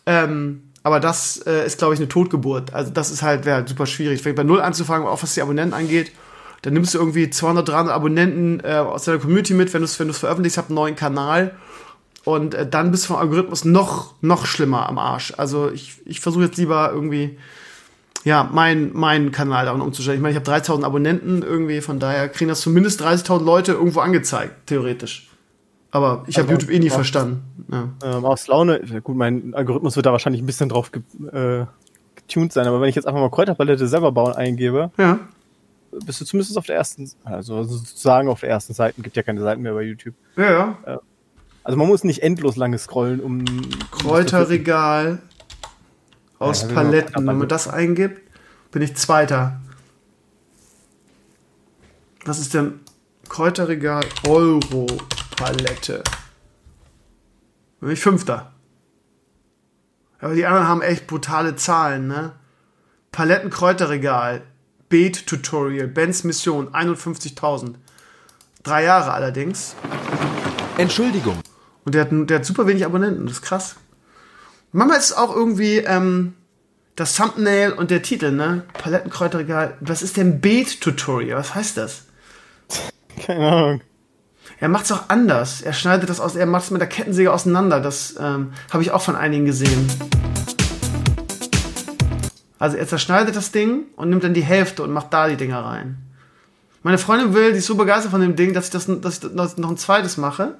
Ähm, 0.07 0.63
aber 0.83 1.01
das 1.01 1.43
äh, 1.47 1.67
ist, 1.67 1.79
glaube 1.79 1.95
ich, 1.95 2.01
eine 2.01 2.09
Totgeburt. 2.09 2.73
Also 2.73 2.91
das 2.91 3.11
ist 3.11 3.23
halt, 3.23 3.45
wäre 3.45 3.57
halt 3.57 3.69
super 3.69 3.87
schwierig. 3.87 4.23
Fängt 4.23 4.37
bei 4.37 4.45
Null 4.45 4.61
anzufangen, 4.61 5.07
auch 5.07 5.23
was 5.23 5.35
die 5.35 5.43
Abonnenten 5.43 5.75
angeht. 5.75 6.13
Dann 6.63 6.73
nimmst 6.73 6.95
du 6.95 6.99
irgendwie 6.99 7.31
200, 7.31 7.69
300 7.69 7.95
Abonnenten 7.95 8.61
äh, 8.65 8.75
aus 8.75 9.05
deiner 9.05 9.19
Community 9.19 9.55
mit, 9.55 9.73
wenn 9.73 9.81
du 9.81 9.85
es 9.85 9.99
wenn 10.01 10.09
du's 10.09 10.19
veröffentlichst, 10.19 10.59
einen 10.59 10.75
neuen 10.75 10.97
Kanal. 10.97 11.55
Und 12.25 12.55
äh, 12.55 12.69
dann 12.69 12.91
bist 12.91 13.05
du 13.05 13.09
vom 13.09 13.17
Algorithmus 13.17 13.65
noch, 13.65 14.15
noch 14.21 14.47
schlimmer 14.47 14.89
am 14.89 14.99
Arsch. 14.99 15.33
Also 15.37 15.71
ich, 15.71 16.01
ich 16.05 16.21
versuche 16.21 16.45
jetzt 16.45 16.59
lieber 16.59 16.91
irgendwie 16.93 17.39
ja, 18.25 18.49
mein, 18.53 18.91
mein 18.93 19.33
Kanal 19.33 19.65
daran 19.65 19.81
umzustellen. 19.81 20.19
Ich 20.19 20.23
meine, 20.23 20.33
ich 20.33 20.37
habe 20.37 20.45
3000 20.45 20.85
Abonnenten 20.85 21.43
irgendwie, 21.43 21.81
von 21.81 21.99
daher 21.99 22.29
kriegen 22.29 22.49
das 22.49 22.61
zumindest 22.61 23.03
30.000 23.03 23.45
Leute 23.45 23.73
irgendwo 23.73 24.01
angezeigt, 24.01 24.67
theoretisch. 24.67 25.31
Aber 25.91 26.25
ich 26.27 26.39
habe 26.39 26.51
YouTube 26.53 26.71
eh 26.71 26.79
nie 26.79 26.91
verstanden. 26.91 27.43
Ja. 27.73 27.89
Ähm, 28.05 28.25
aus 28.25 28.47
Laune, 28.47 28.81
gut, 29.03 29.17
mein 29.17 29.55
Algorithmus 29.55 29.97
wird 29.97 30.05
da 30.05 30.13
wahrscheinlich 30.13 30.43
ein 30.43 30.47
bisschen 30.47 30.69
drauf 30.69 30.93
ge 30.93 31.03
äh, 31.33 31.65
getuned 32.17 32.53
sein, 32.53 32.67
aber 32.67 32.81
wenn 32.81 32.89
ich 32.89 32.97
jetzt 32.97 33.07
einfach 33.07 33.21
mal 33.21 33.31
Kräuterpalette 33.31 33.89
selber 33.89 34.13
bauen 34.13 34.35
eingebe, 34.35 34.91
ja. 34.99 35.21
Bist 35.91 36.21
du 36.21 36.25
zumindest 36.25 36.57
auf 36.59 36.67
der 36.67 36.77
ersten, 36.77 37.11
also 37.25 37.63
sozusagen 37.65 38.29
auf 38.29 38.41
der 38.41 38.51
ersten 38.51 38.75
Seite, 38.75 39.01
gibt 39.01 39.17
ja 39.17 39.23
keine 39.23 39.41
Seiten 39.41 39.63
mehr 39.63 39.75
bei 39.75 39.83
YouTube. 39.83 40.15
Ja, 40.37 40.51
ja. 40.51 40.79
Äh, 40.85 40.99
also 41.65 41.77
man 41.77 41.89
muss 41.89 42.05
nicht 42.05 42.23
endlos 42.23 42.57
lange 42.57 42.79
scrollen, 42.79 43.21
um. 43.21 43.45
Kräuterregal 43.91 45.21
aus 46.39 46.63
ja, 46.63 46.69
Paletten. 46.69 47.13
Genau. 47.15 47.31
Wenn 47.31 47.39
man 47.39 47.49
das 47.49 47.69
eingibt, 47.69 48.23
bin 48.71 48.83
ich 48.83 48.97
Zweiter. 48.97 49.61
Was 52.25 52.39
ist 52.39 52.55
denn 52.55 52.81
Kräuterregal 53.29 54.05
Euro 54.27 54.87
Palette? 55.37 56.03
Bin 57.81 57.91
ich 57.91 58.01
Fünfter. 58.01 58.53
Aber 60.21 60.35
die 60.35 60.47
anderen 60.47 60.69
haben 60.69 60.83
echt 60.83 61.07
brutale 61.07 61.55
Zahlen, 61.57 62.09
ne? 62.09 62.33
Paletten 63.13 63.51
Kräuterregal, 63.51 64.43
Beet 64.89 65.27
Tutorial, 65.27 65.87
Bens 65.87 66.25
Mission, 66.25 66.69
51.000. 66.69 67.75
Drei 68.63 68.85
Jahre 68.85 69.13
allerdings. 69.13 69.75
Entschuldigung. 70.77 71.39
Und 71.85 71.95
der 71.95 72.03
hat, 72.03 72.11
der 72.13 72.39
hat 72.39 72.45
super 72.45 72.67
wenig 72.67 72.85
Abonnenten, 72.85 73.27
das 73.27 73.37
ist 73.37 73.43
krass. 73.43 73.77
Manchmal 74.73 74.99
ist 74.99 75.07
es 75.07 75.17
auch 75.17 75.35
irgendwie 75.35 75.79
ähm, 75.79 76.35
das 76.97 77.15
Thumbnail 77.15 77.73
und 77.73 77.91
der 77.91 78.03
Titel, 78.03 78.33
ne? 78.33 78.65
Palettenkräuterregal. 78.75 79.77
Was 79.81 80.03
ist 80.03 80.17
denn 80.17 80.41
Beet-Tutorial? 80.41 81.39
Was 81.39 81.55
heißt 81.55 81.77
das? 81.77 82.05
Keine 83.25 83.49
Ahnung. 83.49 83.81
Er 84.61 84.69
macht 84.69 84.87
es 84.87 84.93
auch 84.93 85.09
anders. 85.09 85.63
Er 85.63 85.73
schneidet 85.73 86.11
das 86.11 86.21
aus, 86.21 86.35
er 86.35 86.47
macht 86.47 86.65
es 86.65 86.71
mit 86.71 86.81
der 86.81 86.89
Kettensäge 86.89 87.33
auseinander. 87.33 87.81
Das 87.81 88.17
ähm, 88.19 88.53
habe 88.71 88.83
ich 88.83 88.91
auch 88.91 89.03
von 89.03 89.15
einigen 89.15 89.45
gesehen. 89.45 89.87
Also 92.59 92.77
er 92.77 92.87
zerschneidet 92.87 93.37
das 93.37 93.53
Ding 93.53 93.85
und 93.97 94.11
nimmt 94.11 94.25
dann 94.25 94.35
die 94.35 94.43
Hälfte 94.43 94.83
und 94.83 94.91
macht 94.91 95.13
da 95.13 95.29
die 95.29 95.37
Dinger 95.37 95.65
rein. 95.65 95.99
Meine 96.83 96.99
Freundin 96.99 97.35
will, 97.35 97.53
die 97.53 97.59
ist 97.59 97.67
so 97.67 97.75
begeistert 97.75 98.11
von 98.11 98.21
dem 98.21 98.37
Ding, 98.37 98.55
dass 98.55 98.67
ich 98.67 98.71
das, 98.71 98.87
dass 99.01 99.15
ich 99.23 99.31
das 99.35 99.59
noch 99.59 99.71
ein 99.71 99.77
zweites 99.77 100.17
mache. 100.17 100.55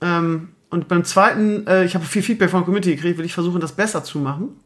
Ähm, 0.00 0.48
und 0.70 0.88
beim 0.88 1.04
zweiten, 1.04 1.66
äh, 1.66 1.84
ich 1.84 1.94
habe 1.94 2.04
viel 2.04 2.22
Feedback 2.22 2.50
von 2.50 2.60
der 2.60 2.64
Community 2.64 2.94
gekriegt, 2.94 3.18
will 3.18 3.24
ich 3.24 3.34
versuchen, 3.34 3.60
das 3.60 3.72
besser 3.72 4.04
zu 4.04 4.18
machen. 4.18 4.60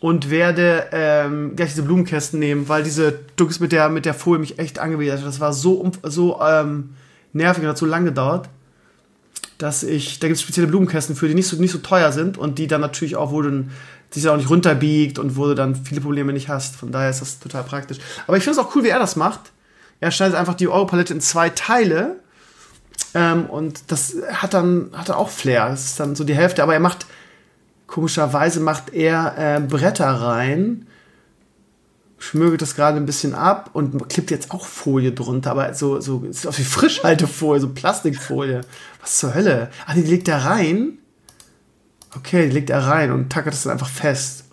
Und 0.00 0.30
werde 0.30 0.88
ähm, 0.90 1.54
gleich 1.54 1.70
diese 1.70 1.84
Blumenkästen 1.84 2.40
nehmen, 2.40 2.68
weil 2.68 2.82
diese 2.82 3.20
Dux 3.36 3.60
mit 3.60 3.70
der, 3.70 3.88
mit 3.88 4.04
der 4.04 4.14
Folie 4.14 4.40
mich 4.40 4.58
echt 4.58 4.80
angewidert 4.80 5.20
hat. 5.20 5.26
Das 5.26 5.38
war 5.38 5.52
so, 5.52 5.92
so 6.02 6.40
ähm, 6.40 6.90
nervig 7.32 7.62
und 7.62 7.68
hat 7.68 7.78
so 7.78 7.86
lange 7.86 8.06
gedauert, 8.06 8.48
dass 9.58 9.84
ich, 9.84 10.18
da 10.18 10.26
gibt 10.26 10.36
es 10.36 10.42
spezielle 10.42 10.66
Blumenkästen 10.66 11.14
für, 11.14 11.28
die 11.28 11.34
nicht 11.34 11.46
so, 11.46 11.56
nicht 11.56 11.70
so 11.70 11.78
teuer 11.78 12.10
sind 12.10 12.36
und 12.36 12.58
die 12.58 12.66
dann 12.66 12.80
natürlich 12.80 13.14
auch, 13.14 13.30
wo 13.30 13.42
du 13.42 13.66
sich 14.20 14.28
auch 14.28 14.36
nicht 14.36 14.50
runterbiegt 14.50 15.18
und 15.18 15.36
wo 15.36 15.46
du 15.46 15.54
dann 15.54 15.76
viele 15.76 16.00
Probleme 16.00 16.32
nicht 16.32 16.48
hast. 16.48 16.76
Von 16.76 16.92
daher 16.92 17.10
ist 17.10 17.20
das 17.20 17.38
total 17.38 17.64
praktisch. 17.64 17.98
Aber 18.26 18.36
ich 18.36 18.44
finde 18.44 18.58
es 18.58 18.64
auch 18.66 18.74
cool, 18.74 18.84
wie 18.84 18.88
er 18.88 18.98
das 18.98 19.16
macht. 19.16 19.52
Er 20.00 20.10
schneidet 20.10 20.36
einfach 20.36 20.54
die 20.54 20.68
Euro-Palette 20.68 21.14
in 21.14 21.20
zwei 21.20 21.48
Teile 21.50 22.16
ähm, 23.14 23.46
und 23.46 23.90
das 23.90 24.16
hat 24.32 24.54
dann, 24.54 24.90
hat 24.92 25.08
dann 25.08 25.16
auch 25.16 25.28
Flair. 25.28 25.68
Das 25.68 25.84
ist 25.84 26.00
dann 26.00 26.14
so 26.14 26.24
die 26.24 26.34
Hälfte, 26.34 26.62
aber 26.62 26.74
er 26.74 26.80
macht, 26.80 27.06
komischerweise 27.86 28.60
macht 28.60 28.92
er 28.92 29.34
äh, 29.38 29.60
Bretter 29.60 30.08
rein, 30.08 30.86
schmögelt 32.18 32.62
das 32.62 32.74
gerade 32.74 32.96
ein 32.96 33.06
bisschen 33.06 33.34
ab 33.34 33.70
und 33.72 34.08
klippt 34.08 34.30
jetzt 34.30 34.50
auch 34.52 34.64
Folie 34.64 35.12
drunter, 35.12 35.50
aber 35.50 35.74
so, 35.74 36.00
so, 36.00 36.24
ist 36.24 36.46
auch 36.46 36.56
wie 36.56 36.64
Frischhaltefolie, 36.64 37.60
so 37.60 37.68
Plastikfolie. 37.68 38.62
Was 39.00 39.18
zur 39.18 39.34
Hölle? 39.34 39.70
Ah, 39.86 39.94
die 39.94 40.02
legt 40.02 40.28
er 40.28 40.44
rein. 40.44 40.98
Okay, 42.16 42.46
legt 42.46 42.70
er 42.70 42.86
rein 42.86 43.10
und 43.10 43.30
tackert 43.30 43.54
das 43.54 43.62
dann 43.62 43.72
einfach 43.72 43.88
fest. 43.88 44.44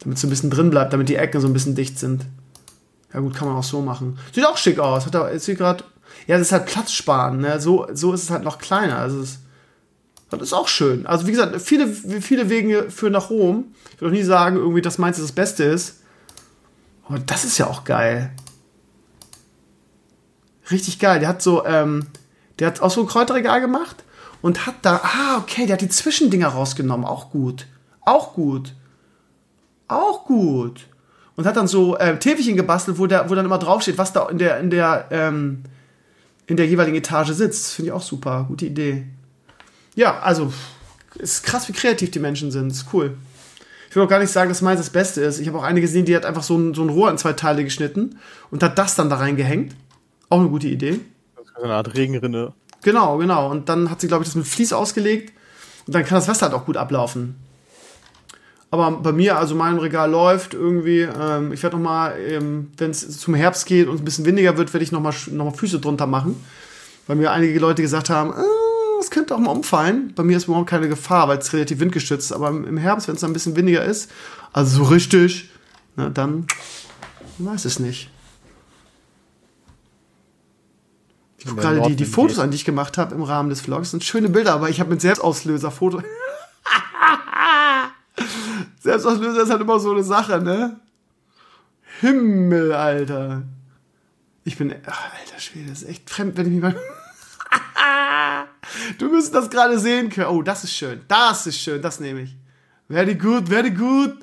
Damit 0.00 0.16
es 0.16 0.22
so 0.22 0.26
ein 0.26 0.30
bisschen 0.30 0.50
drin 0.50 0.70
bleibt, 0.70 0.92
damit 0.92 1.08
die 1.08 1.16
Ecken 1.16 1.40
so 1.40 1.46
ein 1.46 1.52
bisschen 1.52 1.74
dicht 1.74 1.98
sind. 1.98 2.26
Ja 3.12 3.20
gut, 3.20 3.34
kann 3.34 3.48
man 3.48 3.56
auch 3.56 3.64
so 3.64 3.80
machen. 3.80 4.18
Sieht 4.32 4.44
auch 4.44 4.58
schick 4.58 4.78
aus. 4.78 5.06
Hat 5.06 5.14
er, 5.14 5.32
jetzt 5.32 5.46
gerade 5.46 5.84
ja, 6.26 6.38
das 6.38 6.48
ist 6.48 6.52
halt 6.52 6.66
Platz 6.66 6.92
sparen. 6.92 7.38
Ne? 7.40 7.60
So, 7.60 7.86
so 7.92 8.12
ist 8.12 8.24
es 8.24 8.30
halt 8.30 8.44
noch 8.44 8.58
kleiner. 8.58 8.98
Also 8.98 9.20
es, 9.20 9.38
das 10.30 10.42
ist 10.42 10.52
auch 10.52 10.68
schön. 10.68 11.06
Also 11.06 11.26
wie 11.26 11.32
gesagt, 11.32 11.60
viele, 11.60 11.88
viele 11.88 12.48
Wege 12.50 12.90
führen 12.90 13.12
nach 13.12 13.30
Rom. 13.30 13.74
Ich 13.94 14.00
will 14.00 14.08
auch 14.08 14.12
nie 14.12 14.22
sagen, 14.22 14.56
irgendwie, 14.56 14.82
dass 14.82 14.98
meins 14.98 15.18
das 15.18 15.32
Beste 15.32 15.64
ist. 15.64 16.00
Aber 17.06 17.18
das 17.18 17.44
ist 17.44 17.58
ja 17.58 17.66
auch 17.66 17.84
geil. 17.84 18.30
Richtig 20.70 20.98
geil. 20.98 21.20
Der 21.20 21.28
hat 21.28 21.42
so, 21.42 21.64
ähm, 21.66 22.06
der 22.58 22.68
hat 22.68 22.80
auch 22.80 22.90
so 22.90 23.02
ein 23.02 23.06
Kräuterregal 23.06 23.60
gemacht 23.60 24.03
und 24.44 24.66
hat 24.66 24.74
da, 24.82 25.00
ah, 25.02 25.38
okay, 25.38 25.64
der 25.64 25.72
hat 25.72 25.80
die 25.80 25.88
Zwischendinger 25.88 26.48
rausgenommen. 26.48 27.06
Auch 27.06 27.30
gut. 27.30 27.66
Auch 28.02 28.34
gut. 28.34 28.74
Auch 29.88 30.26
gut. 30.26 30.86
Und 31.34 31.46
hat 31.46 31.56
dann 31.56 31.66
so 31.66 31.96
äh, 31.96 32.18
Täfelchen 32.18 32.54
gebastelt, 32.54 32.98
wo, 32.98 33.06
der, 33.06 33.30
wo 33.30 33.34
dann 33.34 33.46
immer 33.46 33.56
draufsteht, 33.56 33.96
was 33.96 34.12
da 34.12 34.28
in 34.28 34.36
der, 34.36 34.60
in 34.60 34.68
der, 34.68 35.06
ähm, 35.10 35.62
in 36.46 36.58
der 36.58 36.66
jeweiligen 36.66 36.94
Etage 36.94 37.30
sitzt. 37.30 37.72
Finde 37.72 37.88
ich 37.88 37.92
auch 37.94 38.02
super. 38.02 38.44
Gute 38.46 38.66
Idee. 38.66 39.06
Ja, 39.94 40.18
also, 40.18 40.52
ist 41.14 41.44
krass, 41.44 41.66
wie 41.70 41.72
kreativ 41.72 42.10
die 42.10 42.18
Menschen 42.18 42.50
sind. 42.50 42.70
Ist 42.70 42.88
cool. 42.92 43.16
Ich 43.88 43.96
will 43.96 44.02
auch 44.02 44.10
gar 44.10 44.18
nicht 44.18 44.30
sagen, 44.30 44.50
dass 44.50 44.60
meins 44.60 44.78
das 44.78 44.90
Beste 44.90 45.22
ist. 45.22 45.38
Ich 45.38 45.48
habe 45.48 45.56
auch 45.56 45.62
eine 45.62 45.80
gesehen, 45.80 46.04
die 46.04 46.14
hat 46.14 46.26
einfach 46.26 46.42
so 46.42 46.58
ein, 46.58 46.74
so 46.74 46.82
ein 46.82 46.90
Rohr 46.90 47.10
in 47.10 47.16
zwei 47.16 47.32
Teile 47.32 47.64
geschnitten 47.64 48.18
und 48.50 48.62
hat 48.62 48.76
das 48.76 48.94
dann 48.94 49.08
da 49.08 49.16
reingehängt. 49.16 49.74
Auch 50.28 50.40
eine 50.40 50.50
gute 50.50 50.68
Idee. 50.68 51.00
Das 51.34 51.46
ist 51.46 51.64
eine 51.64 51.72
Art 51.72 51.94
Regenrinne. 51.94 52.52
Genau, 52.84 53.16
genau. 53.16 53.50
Und 53.50 53.70
dann 53.70 53.90
hat 53.90 54.02
sie, 54.02 54.08
glaube 54.08 54.22
ich, 54.24 54.28
das 54.28 54.36
mit 54.36 54.46
Vlies 54.46 54.72
ausgelegt. 54.74 55.32
Und 55.86 55.94
dann 55.94 56.04
kann 56.04 56.16
das 56.16 56.28
Wasser 56.28 56.46
halt 56.46 56.54
auch 56.54 56.66
gut 56.66 56.76
ablaufen. 56.76 57.36
Aber 58.70 58.90
bei 58.90 59.12
mir, 59.12 59.38
also 59.38 59.54
mein 59.54 59.78
Regal 59.78 60.10
läuft 60.10 60.52
irgendwie. 60.52 61.00
Ähm, 61.00 61.52
ich 61.52 61.62
werde 61.62 61.76
noch 61.76 61.82
mal, 61.82 62.14
ähm, 62.20 62.70
wenn 62.76 62.90
es 62.90 63.18
zum 63.18 63.34
Herbst 63.34 63.64
geht 63.66 63.88
und 63.88 64.00
ein 64.00 64.04
bisschen 64.04 64.26
windiger 64.26 64.58
wird, 64.58 64.74
werde 64.74 64.84
ich 64.84 64.92
noch 64.92 65.00
mal, 65.00 65.14
noch 65.30 65.46
mal 65.46 65.50
Füße 65.52 65.80
drunter 65.80 66.06
machen. 66.06 66.44
Weil 67.06 67.16
mir 67.16 67.32
einige 67.32 67.58
Leute 67.58 67.80
gesagt 67.80 68.10
haben, 68.10 68.32
äh, 68.32 68.44
es 69.00 69.10
könnte 69.10 69.34
auch 69.34 69.38
mal 69.38 69.52
umfallen. 69.52 70.12
Bei 70.14 70.22
mir 70.22 70.36
ist 70.36 70.44
überhaupt 70.44 70.68
keine 70.68 70.88
Gefahr, 70.88 71.28
weil 71.28 71.38
es 71.38 71.52
relativ 71.54 71.80
windgeschützt 71.80 72.32
ist. 72.32 72.36
Aber 72.36 72.48
im 72.48 72.76
Herbst, 72.76 73.08
wenn 73.08 73.16
es 73.16 73.24
ein 73.24 73.32
bisschen 73.32 73.56
windiger 73.56 73.82
ist, 73.82 74.10
also 74.52 74.84
so 74.84 74.90
richtig, 74.90 75.50
na, 75.96 76.10
dann 76.10 76.46
weiß 77.38 77.64
es 77.64 77.78
nicht. 77.78 78.10
Ich 81.44 81.50
gucke 81.50 81.60
gerade 81.60 81.82
die, 81.82 81.96
die 81.96 82.06
Fotos 82.06 82.38
an, 82.38 82.50
die 82.50 82.56
ich 82.56 82.64
gemacht 82.64 82.96
habe 82.96 83.14
im 83.14 83.22
Rahmen 83.22 83.50
des 83.50 83.60
Vlogs. 83.60 83.82
Das 83.82 83.90
sind 83.90 84.02
schöne 84.04 84.30
Bilder, 84.30 84.54
aber 84.54 84.70
ich 84.70 84.80
habe 84.80 84.88
mit 84.88 85.02
Selbstauslöser 85.02 85.70
Foto. 85.70 86.02
Selbstauslöser 88.80 89.42
ist 89.42 89.50
halt 89.50 89.60
immer 89.60 89.78
so 89.78 89.90
eine 89.90 90.02
Sache, 90.02 90.40
ne? 90.40 90.80
Himmel, 92.00 92.72
Alter. 92.72 93.42
Ich 94.44 94.56
bin, 94.56 94.74
ach, 94.86 95.12
alter 95.20 95.38
Schwede, 95.38 95.68
das 95.68 95.82
ist 95.82 95.88
echt 95.88 96.08
fremd, 96.08 96.38
wenn 96.38 96.46
ich 96.46 96.52
mich 96.52 96.62
mal. 96.62 96.74
du 98.98 99.10
müsstest 99.10 99.34
das 99.34 99.50
gerade 99.50 99.78
sehen 99.78 100.08
können. 100.08 100.28
Oh, 100.28 100.40
das 100.40 100.64
ist 100.64 100.72
schön. 100.72 101.02
Das 101.08 101.46
ist 101.46 101.58
schön, 101.58 101.82
das 101.82 102.00
nehme 102.00 102.22
ich. 102.22 102.36
Very 102.88 103.16
good, 103.16 103.50
very 103.50 103.70
good. 103.70 104.16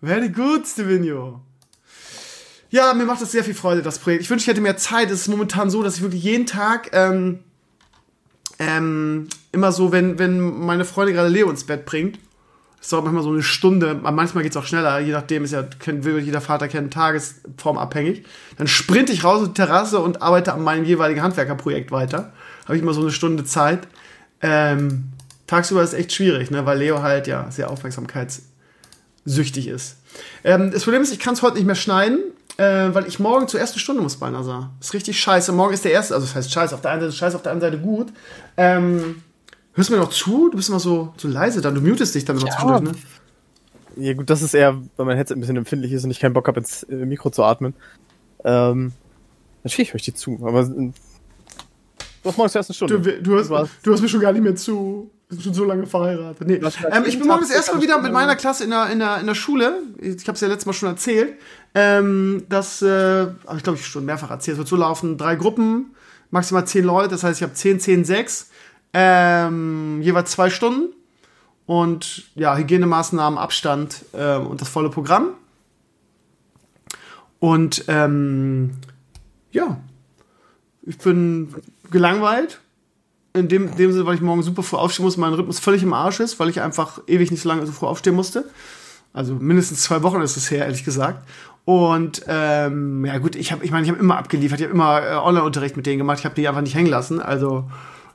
Very 0.00 0.30
good, 0.30 0.66
Stevenio. 0.66 1.42
Ja, 2.70 2.92
mir 2.92 3.04
macht 3.04 3.22
das 3.22 3.32
sehr 3.32 3.44
viel 3.44 3.54
Freude, 3.54 3.82
das 3.82 3.98
Projekt. 3.98 4.22
Ich 4.22 4.30
wünsche, 4.30 4.42
ich 4.42 4.48
hätte 4.48 4.60
mehr 4.60 4.76
Zeit. 4.76 5.10
Es 5.10 5.22
ist 5.22 5.28
momentan 5.28 5.70
so, 5.70 5.82
dass 5.82 5.96
ich 5.96 6.02
wirklich 6.02 6.22
jeden 6.22 6.46
Tag 6.46 6.90
ähm, 6.92 7.40
ähm, 8.58 9.28
immer 9.52 9.72
so, 9.72 9.90
wenn, 9.92 10.18
wenn 10.18 10.40
meine 10.40 10.84
Freundin 10.84 11.16
gerade 11.16 11.28
Leo 11.28 11.48
ins 11.48 11.64
Bett 11.64 11.86
bringt, 11.86 12.18
es 12.80 12.90
dauert 12.90 13.04
manchmal 13.04 13.24
so 13.24 13.30
eine 13.30 13.42
Stunde, 13.42 13.94
manchmal 13.94 14.44
geht 14.44 14.52
es 14.52 14.56
auch 14.56 14.64
schneller, 14.64 15.00
je 15.00 15.12
nachdem 15.12 15.42
ist 15.44 15.52
ja, 15.52 15.64
will 15.84 16.20
jeder 16.20 16.40
Vater 16.40 16.68
kennen, 16.68 16.90
tagesformabhängig. 16.90 18.24
Dann 18.56 18.68
sprinte 18.68 19.12
ich 19.12 19.24
raus 19.24 19.42
auf 19.42 19.48
die 19.48 19.54
Terrasse 19.54 19.98
und 19.98 20.22
arbeite 20.22 20.52
an 20.52 20.62
meinem 20.62 20.84
jeweiligen 20.84 21.22
Handwerkerprojekt 21.22 21.90
weiter. 21.90 22.32
Habe 22.64 22.76
ich 22.76 22.82
immer 22.82 22.94
so 22.94 23.00
eine 23.00 23.10
Stunde 23.10 23.44
Zeit. 23.44 23.88
Ähm, 24.42 25.08
tagsüber 25.48 25.82
ist 25.82 25.94
echt 25.94 26.12
schwierig, 26.12 26.52
ne, 26.52 26.66
weil 26.66 26.78
Leo 26.78 27.02
halt 27.02 27.26
ja 27.26 27.50
sehr 27.50 27.68
aufmerksamkeitssüchtig 27.70 29.66
ist. 29.66 29.96
Ähm, 30.44 30.70
das 30.70 30.84
Problem 30.84 31.02
ist, 31.02 31.12
ich 31.12 31.18
kann 31.18 31.34
es 31.34 31.42
heute 31.42 31.56
nicht 31.56 31.66
mehr 31.66 31.74
schneiden, 31.74 32.20
äh, 32.58 32.92
weil 32.92 33.06
ich 33.06 33.18
morgen 33.18 33.48
zur 33.48 33.60
ersten 33.60 33.78
Stunde 33.78 34.02
muss 34.02 34.16
bei 34.16 34.28
NASA. 34.28 34.70
Ist 34.80 34.92
richtig 34.92 35.18
scheiße. 35.18 35.52
Morgen 35.52 35.72
ist 35.72 35.84
der 35.84 35.92
erste, 35.92 36.14
also 36.14 36.26
das 36.26 36.34
heißt 36.34 36.52
scheiße, 36.52 36.74
auf 36.74 36.82
der 36.82 36.90
einen 36.90 37.00
Seite 37.00 37.12
scheiße, 37.12 37.36
auf 37.36 37.42
der 37.42 37.52
anderen 37.52 37.72
Seite 37.72 37.82
gut. 37.82 38.12
Ähm, 38.56 39.22
Hörst 39.78 39.90
du 39.90 39.94
mir 39.94 40.00
noch 40.00 40.10
zu? 40.10 40.50
Du 40.50 40.56
bist 40.56 40.68
immer 40.68 40.80
so, 40.80 41.14
so 41.16 41.28
leise 41.28 41.60
dann. 41.60 41.72
Du 41.76 41.80
mutest 41.80 42.12
dich 42.12 42.24
dann 42.24 42.36
immer 42.36 42.48
ja. 42.48 42.52
zwischendurch, 42.52 42.82
ne? 42.82 42.92
Ja, 43.94 44.12
gut, 44.14 44.28
das 44.28 44.42
ist 44.42 44.54
eher, 44.54 44.76
weil 44.96 45.06
mein 45.06 45.16
Headset 45.16 45.36
ein 45.36 45.40
bisschen 45.40 45.56
empfindlich 45.56 45.92
ist 45.92 46.02
und 46.02 46.10
ich 46.10 46.18
keinen 46.18 46.32
Bock 46.32 46.48
habe, 46.48 46.58
ins 46.58 46.84
Mikro 46.88 47.30
zu 47.30 47.44
atmen. 47.44 47.74
Ähm, 48.44 48.92
natürlich 49.62 49.92
höre 49.92 49.96
ich 49.96 50.02
dir 50.02 50.14
zu, 50.14 50.36
aber. 50.42 50.62
Äh, 50.62 50.90
Was 52.24 52.36
machst 52.36 52.56
du 52.56 52.58
erst 52.58 52.70
eine 52.70 52.74
Stunde? 52.74 53.00
Du, 53.00 53.22
du, 53.22 53.38
hast, 53.38 53.70
du 53.84 53.92
hast 53.92 54.00
mich 54.00 54.10
schon 54.10 54.20
gar 54.20 54.32
nicht 54.32 54.42
mehr 54.42 54.56
zu. 54.56 55.12
Sind 55.28 55.42
schon 55.44 55.54
so 55.54 55.64
lange 55.64 55.86
verheiratet. 55.86 56.46
Nee. 56.46 56.60
Ähm, 56.90 57.04
ich 57.06 57.18
bin 57.18 57.28
morgen 57.28 57.42
das 57.42 57.50
erste 57.50 57.74
Mal 57.74 57.82
wieder 57.82 58.00
mit 58.00 58.12
meiner 58.12 58.36
Klasse 58.36 58.64
in 58.64 58.70
der, 58.70 58.90
in 58.90 58.98
der, 58.98 59.20
in 59.20 59.26
der 59.26 59.34
Schule. 59.34 59.82
Ich 60.00 60.26
habe 60.26 60.32
es 60.32 60.40
ja 60.40 60.48
letztes 60.48 60.66
Mal 60.66 60.72
schon 60.72 60.88
erzählt. 60.88 61.38
Ähm, 61.74 62.44
das, 62.48 62.80
äh, 62.82 63.24
ich 63.24 63.62
glaube, 63.62 63.78
ich 63.78 63.86
schon 63.86 64.04
mehrfach 64.04 64.30
erzählt. 64.30 64.54
Es 64.54 64.58
wird 64.58 64.68
so 64.68 64.76
laufen: 64.76 65.18
drei 65.18 65.36
Gruppen, 65.36 65.94
maximal 66.30 66.66
zehn 66.66 66.84
Leute. 66.84 67.10
Das 67.10 67.24
heißt, 67.24 67.40
ich 67.40 67.42
habe 67.42 67.54
zehn, 67.54 67.78
zehn, 67.78 68.04
sechs. 68.04 68.50
Ähm, 68.94 70.00
jeweils 70.02 70.30
zwei 70.30 70.48
Stunden. 70.48 70.94
Und 71.66 72.24
ja, 72.34 72.56
Hygienemaßnahmen, 72.56 73.38
Abstand 73.38 74.06
ähm, 74.14 74.46
und 74.46 74.62
das 74.62 74.70
volle 74.70 74.88
Programm. 74.88 75.34
Und 77.40 77.84
ähm, 77.88 78.70
ja, 79.52 79.78
ich 80.82 80.96
bin 80.96 81.54
gelangweilt 81.90 82.60
in 83.38 83.48
dem, 83.48 83.76
dem 83.76 83.92
Sinne, 83.92 84.06
weil 84.06 84.14
ich 84.14 84.20
morgen 84.20 84.42
super 84.42 84.62
früh 84.62 84.76
aufstehen 84.76 85.04
muss, 85.04 85.16
mein 85.16 85.32
Rhythmus 85.32 85.58
völlig 85.58 85.82
im 85.82 85.92
Arsch 85.92 86.20
ist, 86.20 86.38
weil 86.38 86.48
ich 86.48 86.60
einfach 86.60 87.00
ewig 87.06 87.30
nicht 87.30 87.42
so 87.42 87.48
lange 87.48 87.66
so 87.66 87.72
früh 87.72 87.86
aufstehen 87.86 88.14
musste. 88.14 88.44
Also 89.12 89.34
mindestens 89.34 89.82
zwei 89.82 90.02
Wochen 90.02 90.20
ist 90.20 90.36
es 90.36 90.50
her, 90.50 90.64
ehrlich 90.64 90.84
gesagt. 90.84 91.26
Und 91.64 92.22
ähm, 92.28 93.04
ja 93.04 93.18
gut, 93.18 93.36
ich 93.36 93.52
habe, 93.52 93.64
ich 93.64 93.70
meine, 93.70 93.84
ich 93.84 93.90
habe 93.90 94.00
immer 94.00 94.16
abgeliefert, 94.16 94.60
ich 94.60 94.66
habe 94.66 94.74
immer 94.74 95.02
äh, 95.02 95.14
Online-Unterricht 95.16 95.76
mit 95.76 95.86
denen 95.86 95.98
gemacht, 95.98 96.18
ich 96.20 96.24
habe 96.24 96.34
die 96.34 96.48
einfach 96.48 96.62
nicht 96.62 96.74
hängen 96.74 96.88
lassen. 96.88 97.20
Also 97.20 97.70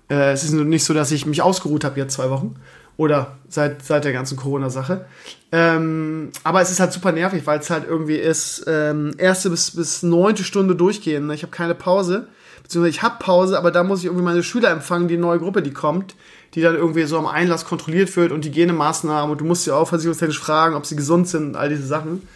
äh, 0.09 0.31
es 0.31 0.43
ist 0.43 0.53
nicht 0.53 0.83
so, 0.83 0.93
dass 0.93 1.11
ich 1.11 1.25
mich 1.25 1.41
ausgeruht 1.41 1.83
habe 1.83 1.99
jetzt 1.99 2.13
zwei 2.13 2.29
Wochen 2.29 2.55
oder 2.97 3.37
seit, 3.49 3.83
seit 3.83 4.05
der 4.05 4.13
ganzen 4.13 4.37
Corona-Sache. 4.37 5.05
Ähm, 5.51 6.31
aber 6.43 6.61
es 6.61 6.71
ist 6.71 6.79
halt 6.79 6.93
super 6.93 7.11
nervig, 7.11 7.45
weil 7.45 7.59
es 7.59 7.69
halt 7.69 7.85
irgendwie 7.87 8.15
ist, 8.15 8.65
ähm, 8.67 9.11
erste 9.17 9.49
bis, 9.49 9.71
bis 9.71 10.03
neunte 10.03 10.43
Stunde 10.43 10.75
durchgehen. 10.75 11.27
Ne? 11.27 11.35
Ich 11.35 11.43
habe 11.43 11.51
keine 11.51 11.75
Pause 11.75 12.27
beziehungsweise 12.63 12.95
ich 12.95 13.03
habe 13.03 13.17
Pause, 13.19 13.57
aber 13.57 13.71
da 13.71 13.83
muss 13.83 13.99
ich 13.99 14.05
irgendwie 14.05 14.23
meine 14.23 14.43
Schüler 14.43 14.71
empfangen, 14.71 15.07
die 15.07 15.17
neue 15.17 15.39
Gruppe, 15.39 15.61
die 15.61 15.73
kommt, 15.73 16.15
die 16.55 16.61
dann 16.61 16.75
irgendwie 16.75 17.03
so 17.03 17.17
am 17.17 17.27
Einlass 17.27 17.65
kontrolliert 17.65 18.15
wird 18.15 18.31
und 18.31 18.45
Hygienemaßnahmen 18.45 19.31
und 19.31 19.41
du 19.41 19.45
musst 19.45 19.63
sie 19.65 19.71
auch 19.71 19.87
versicherungstechnisch 19.87 20.39
fragen, 20.39 20.75
ob 20.75 20.85
sie 20.85 20.95
gesund 20.95 21.27
sind 21.27 21.49
und 21.49 21.55
all 21.55 21.69
diese 21.69 21.85
Sachen. 21.85 22.27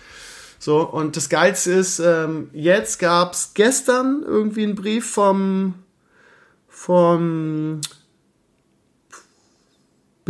So, 0.60 0.82
und 0.82 1.16
das 1.16 1.30
Geilste 1.30 1.72
ist, 1.72 2.00
ähm, 2.00 2.50
jetzt 2.54 3.00
gab's 3.00 3.52
gestern 3.54 4.24
irgendwie 4.26 4.64
einen 4.64 4.76
Brief 4.76 5.10
vom, 5.10 5.76
vom 6.68 7.82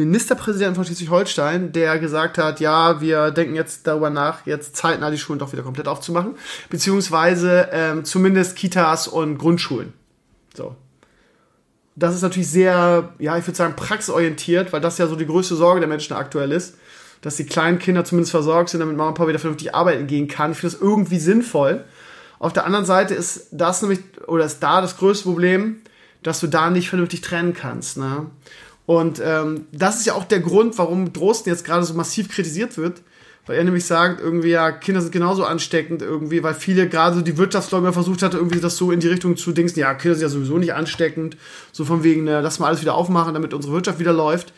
Ministerpräsidenten 0.05 0.75
von 0.75 0.85
Schleswig-Holstein, 0.85 1.71
der 1.71 1.99
gesagt 1.99 2.37
hat, 2.37 2.59
ja, 2.59 3.01
wir 3.01 3.31
denken 3.31 3.55
jetzt 3.55 3.87
darüber 3.87 4.09
nach, 4.09 4.45
jetzt 4.45 4.75
zeitnah 4.75 5.09
die 5.09 5.17
Schulen 5.17 5.39
doch 5.39 5.53
wieder 5.53 5.63
komplett 5.63 5.87
aufzumachen, 5.87 6.35
beziehungsweise 6.69 7.69
ähm, 7.71 8.05
zumindest 8.05 8.55
Kitas 8.55 9.07
und 9.07 9.37
Grundschulen. 9.37 9.93
So. 10.55 10.75
Das 11.95 12.13
ist 12.13 12.21
natürlich 12.21 12.49
sehr, 12.49 13.13
ja, 13.17 13.37
ich 13.37 13.47
würde 13.47 13.57
sagen, 13.57 13.75
praxisorientiert, 13.75 14.71
weil 14.71 14.81
das 14.81 14.99
ja 14.99 15.07
so 15.07 15.15
die 15.15 15.25
größte 15.25 15.55
Sorge 15.55 15.79
der 15.79 15.89
Menschen 15.89 16.15
aktuell 16.15 16.51
ist, 16.51 16.75
dass 17.21 17.37
die 17.37 17.45
kleinen 17.45 17.79
Kinder 17.79 18.05
zumindest 18.05 18.31
versorgt 18.31 18.69
sind, 18.69 18.81
damit 18.81 18.95
Mama 18.95 19.09
und 19.09 19.15
Papa 19.15 19.29
wieder 19.29 19.39
vernünftig 19.39 19.73
arbeiten 19.73 20.05
gehen 20.05 20.27
kann. 20.27 20.51
Ich 20.51 20.59
finde 20.59 20.75
das 20.75 20.81
irgendwie 20.81 21.17
sinnvoll. 21.17 21.85
Auf 22.39 22.53
der 22.53 22.65
anderen 22.65 22.85
Seite 22.85 23.15
ist 23.15 23.47
das 23.51 23.81
nämlich, 23.81 23.99
oder 24.27 24.45
ist 24.45 24.59
da 24.59 24.81
das 24.81 24.97
größte 24.97 25.23
Problem, 25.23 25.81
dass 26.21 26.39
du 26.39 26.47
da 26.47 26.69
nicht 26.69 26.89
vernünftig 26.89 27.21
trennen 27.21 27.53
kannst. 27.53 27.97
Ne? 27.97 28.27
Und 28.87 29.21
ähm, 29.23 29.65
das 29.73 29.99
ist 29.99 30.05
ja 30.05 30.13
auch 30.13 30.23
der 30.23 30.39
Grund, 30.39 30.77
warum 30.77 31.11
Drosten 31.11 31.51
jetzt 31.51 31.65
gerade 31.65 31.83
so 31.83 31.93
massiv 31.93 32.29
kritisiert 32.29 32.77
wird, 32.77 33.01
weil 33.45 33.57
er 33.57 33.65
nämlich 33.65 33.83
sagt, 33.83 34.21
irgendwie, 34.21 34.51
ja, 34.51 34.71
Kinder 34.71 35.01
sind 35.01 35.11
genauso 35.11 35.43
ansteckend 35.43 36.01
irgendwie, 36.01 36.41
weil 36.41 36.53
viele, 36.53 36.87
gerade 36.87 37.17
so 37.17 37.21
die 37.21 37.37
Wirtschaftsleute 37.37 37.91
versucht 37.91 38.23
hatte, 38.23 38.37
irgendwie 38.37 38.61
das 38.61 38.77
so 38.77 38.93
in 38.93 39.01
die 39.01 39.09
Richtung 39.09 39.35
zu 39.35 39.51
dingsen, 39.51 39.77
ja, 39.77 39.93
Kinder 39.93 40.15
sind 40.15 40.23
ja 40.23 40.29
sowieso 40.29 40.57
nicht 40.57 40.73
ansteckend, 40.73 41.35
so 41.73 41.83
von 41.83 42.03
wegen, 42.03 42.23
ne, 42.23 42.39
lass 42.39 42.59
mal 42.59 42.67
alles 42.67 42.81
wieder 42.81 42.95
aufmachen, 42.95 43.33
damit 43.33 43.53
unsere 43.53 43.73
Wirtschaft 43.73 43.99
wieder 43.99 44.13
läuft. 44.13 44.53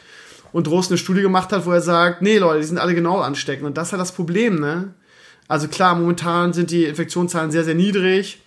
Und 0.51 0.67
Drosten 0.67 0.93
eine 0.93 0.99
Studie 0.99 1.21
gemacht 1.23 1.51
hat, 1.51 1.65
wo 1.65 1.71
er 1.71 1.81
sagt, 1.81 2.21
nee, 2.21 2.37
Leute, 2.37 2.59
die 2.59 2.67
sind 2.67 2.77
alle 2.77 2.93
genau 2.93 3.19
ansteckend. 3.19 3.65
Und 3.65 3.77
das 3.77 3.87
ist 3.87 3.93
halt 3.93 4.01
das 4.01 4.11
Problem, 4.11 4.59
ne? 4.59 4.93
Also 5.47 5.67
klar, 5.67 5.95
momentan 5.95 6.53
sind 6.53 6.69
die 6.69 6.85
Infektionszahlen 6.85 7.49
sehr, 7.49 7.63
sehr 7.63 7.73
niedrig 7.73 8.39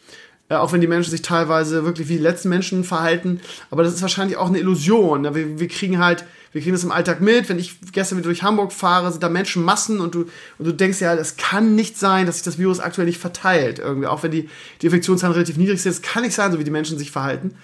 äh, 0.53 0.57
auch 0.57 0.73
wenn 0.73 0.83
die 0.83 0.87
Menschen 0.87 1.11
sich 1.11 1.23
teilweise 1.23 1.85
wirklich 1.85 2.09
wie 2.09 2.17
die 2.17 2.23
letzten 2.23 2.51
Menschen 2.51 2.85
verhalten. 2.85 3.41
Aber 3.71 3.83
das 3.83 3.95
ist 3.95 4.03
wahrscheinlich 4.03 4.37
auch 4.37 4.49
eine 4.49 4.59
Illusion. 4.59 5.23
Ne? 5.23 5.35
Wir, 5.35 5.59
wir 5.59 5.69
kriegen 5.69 5.99
halt, 5.99 6.25
wir 6.53 6.61
kriegen 6.61 6.75
das 6.75 6.85
im 6.85 6.93
Alltag 6.93 7.23
mit. 7.23 7.49
Wenn 7.49 7.59
ich 7.59 7.77
gestern 7.93 8.19
wieder 8.19 8.29
durch 8.29 8.43
Hamburg 8.43 8.73
fahre, 8.73 9.11
sind 9.11 9.23
da 9.23 9.31
Menschenmassen 9.31 9.99
und 9.99 10.15
du, 10.15 10.27
und 10.59 10.67
du 10.67 10.73
denkst 10.73 11.01
ja, 11.01 11.15
es 11.15 11.39
kann 11.39 11.75
nicht 11.75 11.99
sein, 11.99 12.27
dass 12.27 12.37
sich 12.37 12.45
das 12.45 12.59
Virus 12.59 12.81
aktuell 12.81 13.07
nicht 13.07 13.19
verteilt. 13.19 13.79
Irgendwie, 13.79 14.07
auch 14.07 14.23
wenn 14.23 14.31
die, 14.31 14.51
die 14.83 14.87
Infektionszahlen 14.87 15.33
relativ 15.33 15.57
niedrig 15.57 15.81
sind. 15.81 15.93
Es 15.93 16.03
kann 16.03 16.23
nicht 16.23 16.35
sein, 16.35 16.53
so 16.53 16.59
wie 16.59 16.65
die 16.65 16.71
Menschen 16.71 16.99
sich 16.99 17.11
verhalten. 17.11 17.55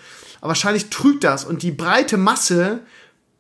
Aber 0.41 0.49
wahrscheinlich 0.49 0.89
trügt 0.89 1.25
das 1.25 1.45
und 1.45 1.63
die 1.63 1.73
breite 1.73 2.17
Masse 2.17 2.81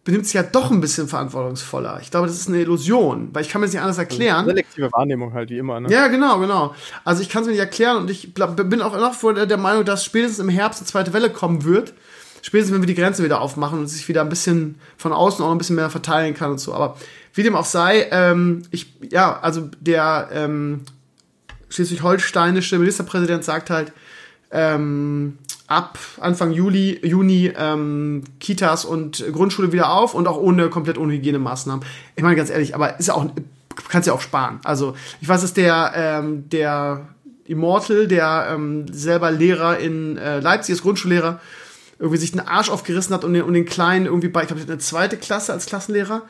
benimmt 0.08 0.24
sich 0.24 0.32
ja 0.32 0.42
doch 0.42 0.70
ein 0.70 0.80
bisschen 0.80 1.06
verantwortungsvoller. 1.06 1.98
Ich 2.00 2.10
glaube, 2.10 2.28
das 2.28 2.36
ist 2.38 2.48
eine 2.48 2.62
Illusion, 2.62 3.28
weil 3.34 3.42
ich 3.42 3.50
kann 3.50 3.60
mir 3.60 3.66
das 3.66 3.74
nicht 3.74 3.82
anders 3.82 3.98
erklären. 3.98 4.46
Selektive 4.46 4.90
Wahrnehmung 4.90 5.34
halt, 5.34 5.50
wie 5.50 5.58
immer, 5.58 5.80
ne? 5.80 5.92
Ja, 5.92 6.08
genau, 6.08 6.38
genau. 6.38 6.74
Also 7.04 7.20
ich 7.20 7.28
kann 7.28 7.42
es 7.42 7.46
mir 7.46 7.52
nicht 7.52 7.60
erklären 7.60 7.98
und 7.98 8.08
ich 8.08 8.32
bin 8.32 8.80
auch 8.80 8.96
noch 8.96 9.34
der 9.34 9.56
Meinung, 9.58 9.84
dass 9.84 10.06
spätestens 10.06 10.38
im 10.38 10.48
Herbst 10.48 10.80
eine 10.80 10.86
zweite 10.86 11.12
Welle 11.12 11.28
kommen 11.28 11.62
wird. 11.62 11.92
Spätestens, 12.40 12.74
wenn 12.74 12.80
wir 12.80 12.86
die 12.86 12.94
Grenze 12.94 13.22
wieder 13.22 13.42
aufmachen 13.42 13.80
und 13.80 13.86
sich 13.88 14.08
wieder 14.08 14.22
ein 14.22 14.30
bisschen 14.30 14.76
von 14.96 15.12
außen 15.12 15.44
auch 15.44 15.52
ein 15.52 15.58
bisschen 15.58 15.76
mehr 15.76 15.90
verteilen 15.90 16.32
kann 16.32 16.52
und 16.52 16.58
so. 16.58 16.72
Aber 16.72 16.96
wie 17.34 17.42
dem 17.42 17.54
auch 17.54 17.66
sei, 17.66 18.08
ähm, 18.10 18.62
ich, 18.70 18.94
ja, 19.10 19.38
also 19.38 19.68
der 19.78 20.30
ähm, 20.32 20.86
schleswig-holsteinische 21.68 22.78
Ministerpräsident 22.78 23.44
sagt 23.44 23.68
halt, 23.68 23.92
ähm, 24.52 25.36
ab 25.68 25.98
Anfang 26.18 26.50
Juli, 26.50 26.98
Juni 27.06 27.52
ähm, 27.56 28.24
Kitas 28.40 28.84
und 28.84 29.24
Grundschule 29.32 29.70
wieder 29.72 29.92
auf 29.92 30.14
und 30.14 30.26
auch 30.26 30.38
ohne 30.38 30.70
komplett 30.70 30.98
ohne 30.98 31.12
Hygienemaßnahmen. 31.12 31.84
Ich 32.16 32.22
meine 32.22 32.36
ganz 32.36 32.50
ehrlich, 32.50 32.74
aber 32.74 32.98
ist 32.98 33.06
ja 33.06 33.14
auch 33.14 33.26
kannst 33.88 34.08
ja 34.08 34.14
auch 34.14 34.20
sparen. 34.20 34.60
Also 34.64 34.96
ich 35.20 35.28
weiß, 35.28 35.42
dass 35.42 35.54
der 35.54 35.92
ähm, 35.94 36.48
der 36.48 37.06
Immortal, 37.44 38.08
der 38.08 38.48
ähm, 38.50 38.86
selber 38.92 39.30
Lehrer 39.30 39.78
in 39.78 40.16
äh, 40.18 40.40
Leipzig 40.40 40.74
ist, 40.74 40.82
Grundschullehrer, 40.82 41.40
irgendwie 41.98 42.18
sich 42.18 42.32
den 42.32 42.40
Arsch 42.40 42.70
aufgerissen 42.70 43.14
hat, 43.14 43.24
um 43.24 43.32
den, 43.32 43.42
um 43.42 43.52
den 43.52 43.64
Kleinen 43.64 44.06
irgendwie 44.06 44.28
bei, 44.28 44.42
ich 44.42 44.48
glaube, 44.48 44.62
eine 44.62 44.78
zweite 44.78 45.16
Klasse 45.16 45.52
als 45.52 45.66
Klassenlehrer, 45.66 46.22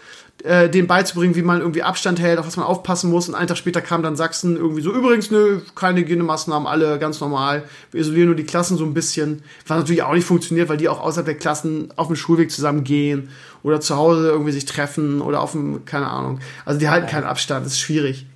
äh, 0.44 0.68
den 0.68 0.86
beizubringen, 0.86 1.34
wie 1.34 1.42
man 1.42 1.60
irgendwie 1.60 1.82
Abstand 1.82 2.20
hält, 2.20 2.38
auf 2.38 2.46
was 2.46 2.56
man 2.56 2.66
aufpassen 2.66 3.10
muss. 3.10 3.28
Und 3.28 3.34
einen 3.34 3.48
Tag 3.48 3.56
später 3.56 3.80
kam 3.80 4.02
dann 4.02 4.16
Sachsen 4.16 4.56
irgendwie 4.56 4.82
so, 4.82 4.92
übrigens, 4.92 5.30
nö, 5.30 5.60
keine 5.74 6.00
Hygienemaßnahmen, 6.00 6.68
alle 6.68 6.98
ganz 6.98 7.20
normal. 7.20 7.64
Wir 7.90 8.00
isolieren 8.00 8.28
nur 8.28 8.36
die 8.36 8.44
Klassen 8.44 8.76
so 8.76 8.84
ein 8.84 8.94
bisschen. 8.94 9.42
Was 9.66 9.78
natürlich 9.78 10.02
auch 10.02 10.14
nicht 10.14 10.26
funktioniert, 10.26 10.68
weil 10.68 10.76
die 10.76 10.88
auch 10.88 11.00
außerhalb 11.00 11.26
der 11.26 11.36
Klassen 11.36 11.92
auf 11.96 12.06
dem 12.06 12.16
Schulweg 12.16 12.50
zusammen 12.50 12.84
gehen 12.84 13.30
oder 13.62 13.80
zu 13.80 13.96
Hause 13.96 14.28
irgendwie 14.28 14.52
sich 14.52 14.64
treffen 14.64 15.20
oder 15.20 15.40
auf 15.40 15.52
dem, 15.52 15.84
keine 15.84 16.06
Ahnung. 16.06 16.38
Also 16.64 16.78
die 16.78 16.88
halten 16.88 17.08
keinen 17.08 17.24
Abstand, 17.24 17.66
das 17.66 17.72
ist 17.72 17.80
schwierig. 17.80 18.26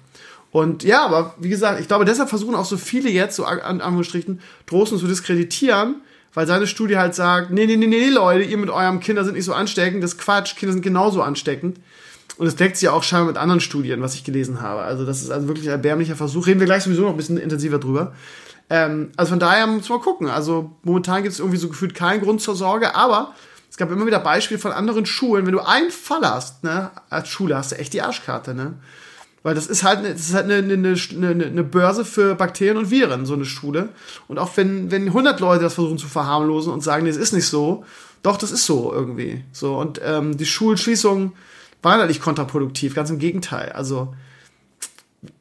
Und 0.50 0.84
ja, 0.84 1.04
aber 1.04 1.34
wie 1.38 1.48
gesagt, 1.48 1.80
ich 1.80 1.88
glaube, 1.88 2.04
deshalb 2.04 2.28
versuchen 2.28 2.54
auch 2.54 2.66
so 2.66 2.76
viele 2.76 3.08
jetzt, 3.10 3.36
so 3.36 3.44
an 3.44 3.80
Anführungsstrichen, 3.80 4.40
Drosten 4.66 4.98
zu 4.98 5.06
diskreditieren, 5.06 6.02
weil 6.34 6.46
seine 6.46 6.66
Studie 6.66 6.98
halt 6.98 7.14
sagt, 7.14 7.50
nee, 7.50 7.64
nee, 7.64 7.76
nee, 7.76 7.86
nee, 7.86 8.08
Leute, 8.08 8.44
ihr 8.44 8.58
mit 8.58 8.70
eurem 8.70 9.00
Kinder 9.00 9.24
sind 9.24 9.34
nicht 9.34 9.46
so 9.46 9.54
ansteckend, 9.54 10.02
das 10.02 10.12
ist 10.12 10.18
Quatsch, 10.18 10.56
Kinder 10.56 10.74
sind 10.74 10.82
genauso 10.82 11.22
ansteckend. 11.22 11.78
Und 12.42 12.48
es 12.48 12.56
deckt 12.56 12.76
sich 12.76 12.86
ja 12.86 12.90
auch 12.90 13.04
scheinbar 13.04 13.28
mit 13.28 13.36
anderen 13.36 13.60
Studien, 13.60 14.02
was 14.02 14.16
ich 14.16 14.24
gelesen 14.24 14.60
habe. 14.60 14.80
Also 14.80 15.06
das 15.06 15.22
ist 15.22 15.30
also 15.30 15.46
wirklich 15.46 15.68
ein 15.68 15.70
erbärmlicher 15.70 16.16
Versuch. 16.16 16.48
Reden 16.48 16.58
wir 16.58 16.66
gleich 16.66 16.82
sowieso 16.82 17.02
noch 17.02 17.10
ein 17.10 17.16
bisschen 17.16 17.36
intensiver 17.36 17.78
drüber. 17.78 18.14
Ähm, 18.68 19.12
also 19.16 19.30
von 19.30 19.38
daher 19.38 19.64
muss 19.68 19.88
man 19.88 20.00
gucken. 20.00 20.26
Also 20.26 20.72
momentan 20.82 21.22
gibt 21.22 21.34
es 21.34 21.38
irgendwie 21.38 21.58
so 21.58 21.68
gefühlt 21.68 21.94
keinen 21.94 22.20
Grund 22.20 22.40
zur 22.40 22.56
Sorge, 22.56 22.96
aber 22.96 23.32
es 23.70 23.76
gab 23.76 23.92
immer 23.92 24.06
wieder 24.06 24.18
Beispiele 24.18 24.58
von 24.58 24.72
anderen 24.72 25.06
Schulen. 25.06 25.46
Wenn 25.46 25.52
du 25.52 25.60
einen 25.60 25.92
Fall 25.92 26.22
hast, 26.22 26.64
ne, 26.64 26.90
als 27.10 27.28
Schule 27.28 27.56
hast 27.56 27.70
du 27.70 27.78
echt 27.78 27.92
die 27.92 28.02
Arschkarte, 28.02 28.54
ne? 28.54 28.74
Weil 29.44 29.54
das 29.54 29.68
ist 29.68 29.84
halt, 29.84 30.04
das 30.04 30.22
ist 30.22 30.34
halt 30.34 30.46
eine, 30.46 30.56
eine, 30.56 30.96
eine, 30.96 31.46
eine 31.46 31.62
Börse 31.62 32.04
für 32.04 32.34
Bakterien 32.34 32.76
und 32.76 32.90
Viren, 32.90 33.24
so 33.24 33.34
eine 33.34 33.44
Schule. 33.44 33.90
Und 34.26 34.40
auch 34.40 34.56
wenn, 34.56 34.90
wenn 34.90 35.06
100 35.06 35.38
Leute 35.38 35.62
das 35.62 35.74
versuchen 35.74 35.98
zu 35.98 36.08
verharmlosen 36.08 36.72
und 36.72 36.80
sagen, 36.80 37.04
nee, 37.04 37.10
das 37.10 37.18
ist 37.18 37.34
nicht 37.34 37.46
so, 37.46 37.84
doch, 38.24 38.36
das 38.36 38.50
ist 38.50 38.66
so 38.66 38.92
irgendwie. 38.92 39.44
So, 39.52 39.78
und 39.78 40.00
ähm, 40.04 40.36
die 40.36 40.46
Schulschließungen 40.46 41.34
nicht 42.06 42.22
kontraproduktiv, 42.22 42.94
ganz 42.94 43.10
im 43.10 43.18
Gegenteil. 43.18 43.72
Also, 43.72 44.14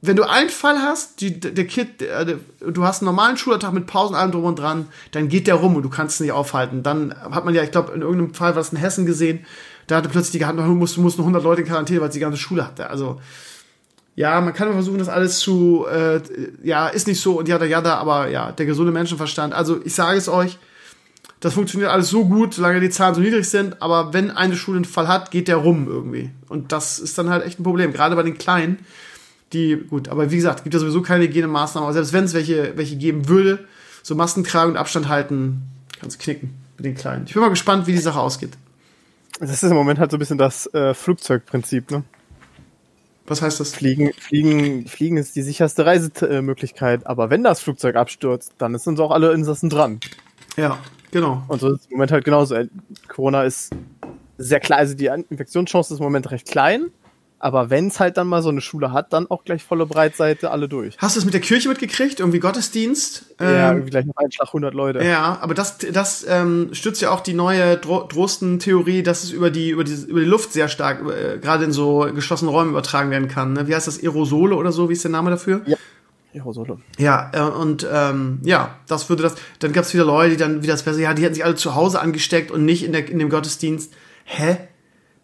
wenn 0.01 0.15
du 0.15 0.23
einen 0.23 0.49
Fall 0.49 0.79
hast, 0.79 1.21
die, 1.21 1.39
der 1.39 1.51
der, 1.51 2.25
der, 2.25 2.37
du 2.59 2.83
hast 2.83 3.01
einen 3.01 3.07
normalen 3.07 3.37
Schultag 3.37 3.73
mit 3.73 3.87
Pausen, 3.87 4.15
allem 4.15 4.31
drum 4.31 4.45
und 4.45 4.59
dran, 4.59 4.87
dann 5.11 5.27
geht 5.27 5.47
der 5.47 5.55
rum 5.55 5.75
und 5.75 5.83
du 5.83 5.89
kannst 5.89 6.15
es 6.15 6.19
nicht 6.19 6.31
aufhalten. 6.31 6.83
Dann 6.83 7.15
hat 7.19 7.45
man 7.45 7.55
ja, 7.55 7.63
ich 7.63 7.71
glaube, 7.71 7.93
in 7.93 8.01
irgendeinem 8.01 8.33
Fall 8.33 8.55
was 8.55 8.71
in 8.71 8.77
Hessen 8.77 9.05
gesehen, 9.05 9.45
da 9.87 9.97
hatte 9.97 10.09
plötzlich 10.09 10.33
die 10.33 10.39
gehabt, 10.39 10.57
mussten, 10.59 11.01
mussten 11.01 11.21
100 11.21 11.43
Leute 11.43 11.61
in 11.61 11.67
Quarantäne, 11.67 12.01
weil 12.01 12.11
sie 12.11 12.19
die 12.19 12.23
ganze 12.23 12.37
Schule 12.37 12.65
hatte. 12.65 12.89
Also, 12.89 13.19
ja, 14.15 14.39
man 14.41 14.53
kann 14.53 14.71
versuchen, 14.73 14.99
das 14.99 15.09
alles 15.09 15.39
zu, 15.39 15.85
äh, 15.87 16.21
ja, 16.63 16.87
ist 16.87 17.07
nicht 17.07 17.21
so 17.21 17.39
und 17.39 17.47
ja, 17.47 17.63
ja, 17.63 17.81
da, 17.81 17.95
aber 17.95 18.27
ja, 18.27 18.51
der 18.51 18.65
gesunde 18.65 18.91
Menschenverstand. 18.91 19.53
Also 19.53 19.79
ich 19.83 19.95
sage 19.95 20.17
es 20.17 20.27
euch, 20.27 20.59
das 21.41 21.55
funktioniert 21.55 21.89
alles 21.89 22.09
so 22.09 22.25
gut, 22.25 22.53
solange 22.53 22.79
die 22.79 22.91
Zahlen 22.91 23.15
so 23.15 23.21
niedrig 23.21 23.49
sind, 23.49 23.81
aber 23.81 24.13
wenn 24.13 24.29
eine 24.29 24.55
Schule 24.55 24.77
einen 24.77 24.85
Fall 24.85 25.07
hat, 25.07 25.31
geht 25.31 25.47
der 25.47 25.57
rum 25.57 25.87
irgendwie. 25.87 26.29
Und 26.47 26.71
das 26.71 26.99
ist 26.99 27.17
dann 27.17 27.29
halt 27.29 27.43
echt 27.43 27.59
ein 27.59 27.63
Problem, 27.63 27.91
gerade 27.91 28.15
bei 28.15 28.21
den 28.21 28.37
Kleinen, 28.37 28.77
die, 29.51 29.75
gut, 29.75 30.07
aber 30.07 30.29
wie 30.29 30.35
gesagt, 30.35 30.63
gibt 30.63 30.75
ja 30.75 30.79
sowieso 30.79 31.01
keine 31.01 31.23
Hygienemaßnahmen, 31.25 31.85
aber 31.85 31.93
selbst 31.93 32.13
wenn 32.13 32.25
es 32.25 32.35
welche, 32.35 32.77
welche 32.77 32.95
geben 32.95 33.27
würde, 33.27 33.65
so 34.03 34.13
Masken 34.13 34.43
tragen 34.43 34.71
und 34.71 34.77
Abstand 34.77 35.09
halten, 35.09 35.63
kannst 35.99 36.19
knicken. 36.19 36.53
mit 36.77 36.85
den 36.85 36.95
Kleinen. 36.95 37.25
Ich 37.25 37.33
bin 37.33 37.41
mal 37.41 37.49
gespannt, 37.49 37.87
wie 37.87 37.91
die 37.91 37.97
Sache 37.97 38.19
ausgeht. 38.19 38.51
Das 39.39 39.51
ist 39.51 39.63
im 39.63 39.73
Moment 39.73 39.97
halt 39.97 40.11
so 40.11 40.17
ein 40.17 40.19
bisschen 40.19 40.37
das 40.37 40.71
äh, 40.75 40.93
Flugzeugprinzip, 40.93 41.89
ne? 41.89 42.03
Was 43.25 43.41
heißt 43.41 43.59
das? 43.59 43.73
Fliegen, 43.73 44.11
fliegen, 44.13 44.87
fliegen 44.87 45.17
ist 45.17 45.35
die 45.35 45.41
sicherste 45.41 45.85
Reisemöglichkeit, 45.85 47.07
aber 47.07 47.31
wenn 47.31 47.43
das 47.43 47.61
Flugzeug 47.61 47.95
abstürzt, 47.95 48.53
dann 48.59 48.77
sind 48.77 48.93
uns 48.93 48.99
auch 48.99 49.11
alle 49.11 49.31
Insassen 49.33 49.69
dran. 49.69 49.99
Ja, 50.57 50.77
genau. 51.11 51.43
Und 51.47 51.61
so 51.61 51.73
ist 51.73 51.81
es 51.81 51.85
im 51.87 51.93
Moment 51.93 52.11
halt 52.11 52.25
genauso. 52.25 52.55
Corona 53.07 53.43
ist 53.43 53.71
sehr 54.37 54.59
klein, 54.59 54.79
also 54.79 54.95
die 54.95 55.05
Infektionschance 55.05 55.93
ist 55.93 55.99
im 55.99 56.03
Moment 56.03 56.31
recht 56.31 56.47
klein, 56.47 56.91
aber 57.41 57.71
wenn 57.71 57.87
es 57.87 57.99
halt 57.99 58.17
dann 58.17 58.27
mal 58.27 58.43
so 58.43 58.49
eine 58.49 58.61
Schule 58.61 58.91
hat, 58.91 59.13
dann 59.13 59.25
auch 59.31 59.43
gleich 59.43 59.63
volle 59.63 59.87
Breitseite 59.87 60.51
alle 60.51 60.69
durch. 60.69 60.95
Hast 60.99 61.15
du 61.15 61.19
es 61.19 61.25
mit 61.25 61.33
der 61.33 61.41
Kirche 61.41 61.69
mitgekriegt? 61.69 62.19
Irgendwie 62.19 62.39
Gottesdienst? 62.39 63.35
Ja, 63.39 63.69
ähm, 63.69 63.77
irgendwie 63.77 63.89
gleich 63.89 64.05
noch 64.05 64.15
ein 64.17 64.31
Schlag 64.31 64.49
100 64.49 64.75
Leute. 64.75 65.03
Ja, 65.03 65.39
aber 65.41 65.55
das, 65.55 65.79
das 65.79 66.23
ähm, 66.29 66.69
stützt 66.73 67.01
ja 67.01 67.09
auch 67.09 67.21
die 67.21 67.33
neue 67.33 67.77
Dro 67.77 68.03
Drosten-Theorie, 68.07 69.01
dass 69.01 69.23
es 69.23 69.31
über 69.31 69.49
die, 69.49 69.71
über, 69.71 69.83
die, 69.83 69.95
über 70.07 70.19
die 70.19 70.27
Luft 70.27 70.53
sehr 70.53 70.67
stark, 70.67 71.01
äh, 71.09 71.39
gerade 71.39 71.65
in 71.65 71.71
so 71.71 72.07
geschlossenen 72.13 72.53
Räumen 72.53 72.71
übertragen 72.71 73.09
werden 73.09 73.27
kann. 73.27 73.53
Ne? 73.53 73.67
Wie 73.67 73.73
heißt 73.73 73.87
das? 73.87 74.01
Aerosole 74.01 74.55
oder 74.55 74.71
so? 74.71 74.89
Wie 74.89 74.93
ist 74.93 75.03
der 75.03 75.11
Name 75.11 75.31
dafür? 75.31 75.61
Ja. 75.65 75.77
Aerosole. 76.33 76.77
Ja, 76.97 77.31
äh, 77.33 77.41
und 77.41 77.87
ähm, 77.91 78.39
ja, 78.43 78.75
das 78.87 79.09
würde 79.09 79.23
das. 79.23 79.35
Dann 79.59 79.73
gab 79.73 79.83
es 79.83 79.93
wieder 79.93 80.05
Leute, 80.05 80.31
die 80.31 80.37
dann 80.37 80.63
wieder 80.63 80.73
das 80.73 80.83
besser, 80.83 80.99
ja, 80.99 81.13
die 81.13 81.23
hätten 81.23 81.35
sich 81.35 81.45
alle 81.45 81.55
zu 81.55 81.75
Hause 81.75 81.99
angesteckt 81.99 82.51
und 82.51 82.65
nicht 82.65 82.83
in, 82.83 82.91
der, 82.91 83.09
in 83.09 83.19
dem 83.19 83.29
Gottesdienst. 83.29 83.93
Hä? 84.25 84.57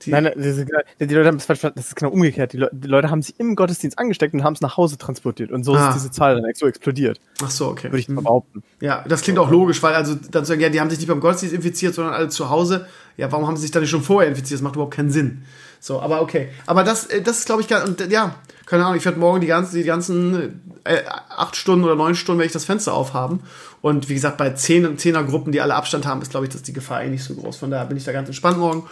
Die 0.04 0.12
Nein, 0.12 0.30
die, 0.36 1.08
die, 1.08 1.16
Leute 1.16 1.28
haben 1.28 1.38
es 1.38 1.46
falsch 1.46 1.60
verstanden. 1.60 1.78
Das 1.78 1.88
ist 1.88 1.96
genau 1.96 2.12
umgekehrt. 2.12 2.54
Die, 2.54 2.58
Le 2.58 2.70
die, 2.72 2.88
Leute 2.88 3.10
haben 3.10 3.24
sich 3.24 3.40
im 3.40 3.56
Gottesdienst 3.56 3.98
angesteckt 3.98 4.34
und 4.36 4.44
haben 4.44 4.54
es 4.54 4.62
nach 4.62 4.78
Hause 4.78 4.98
transportiert. 5.00 5.52
Und 5.52 5.64
so 5.64 5.74
ah. 5.74 5.90
ist 5.90 5.96
diese 5.96 6.12
Zahl 6.12 6.40
dann 6.40 6.46
so 6.54 6.68
explodiert. 6.68 7.20
Ach 7.44 7.50
so, 7.50 7.68
okay. 7.68 7.88
Würde 7.88 8.00
ich 8.00 8.08
mhm. 8.08 8.16
behaupten. 8.16 8.64
Ja, 8.80 9.04
das 9.08 9.22
klingt 9.22 9.40
auch 9.40 9.50
logisch, 9.50 9.82
weil 9.82 9.96
also 9.96 10.16
dann 10.30 10.46
sagen, 10.46 10.62
ja, 10.62 10.70
die 10.70 10.80
haben 10.80 10.92
sich 10.92 11.00
nicht 11.00 11.08
beim 11.08 11.20
Gottesdienst 11.20 11.56
infiziert, 11.56 11.96
sondern 11.96 12.14
alle 12.14 12.30
zu 12.30 12.50
Hause. 12.50 12.86
Ja, 13.18 13.32
warum 13.32 13.48
haben 13.48 13.56
sie 13.56 13.64
sich 13.64 13.72
dann 13.72 13.82
nicht 13.82 13.90
schon 13.90 14.04
vorher 14.04 14.30
infiziert? 14.30 14.60
Das 14.60 14.64
macht 14.64 14.76
überhaupt 14.76 14.94
keinen 14.94 15.10
Sinn. 15.10 15.44
So, 15.80 16.02
aber 16.02 16.22
okay. 16.22 16.50
Aber 16.66 16.84
das, 16.84 17.08
äh, 17.08 17.22
das 17.22 17.40
ist, 17.40 17.46
glaube 17.46 17.62
ich, 17.62 17.74
und 17.74 18.12
ja, 18.12 18.36
keine 18.66 18.86
Ahnung, 18.86 18.98
ich 18.98 19.06
werde 19.06 19.20
morgen 19.20 19.40
die 19.40 19.48
ganzen, 19.48 19.78
die 19.78 19.84
ganzen 19.84 20.62
äh, 20.84 21.04
acht 21.30 21.56
Stunden 21.56 21.86
oder 21.86 21.96
neun 21.96 22.16
Stunden 22.16 22.40
werde 22.40 22.48
ich 22.48 22.54
das 22.54 22.66
Fenster 22.66 22.94
aufhaben. 22.94 23.42
Und 23.82 24.10
wie 24.10 24.14
gesagt, 24.14 24.38
bei 24.38 24.50
zehn, 24.52 24.98
zehner 24.98 25.24
Gruppen, 25.24 25.52
die 25.52 25.62
alle 25.62 25.76
Abstand 25.76 26.06
haben, 26.06 26.22
ist, 26.22 26.32
glaube 26.32 26.46
ich, 26.46 26.52
dass 26.52 26.64
die 26.64 26.74
Gefahr 26.74 27.04
eh 27.04 27.10
nicht 27.10 27.24
so 27.24 27.34
groß. 27.36 27.58
Von 27.58 27.72
daher 27.72 27.86
bin 27.86 27.96
ich 27.96 28.04
da 28.04 28.12
ganz 28.12 28.28
entspannt 28.28 28.58
morgen. 28.58 28.88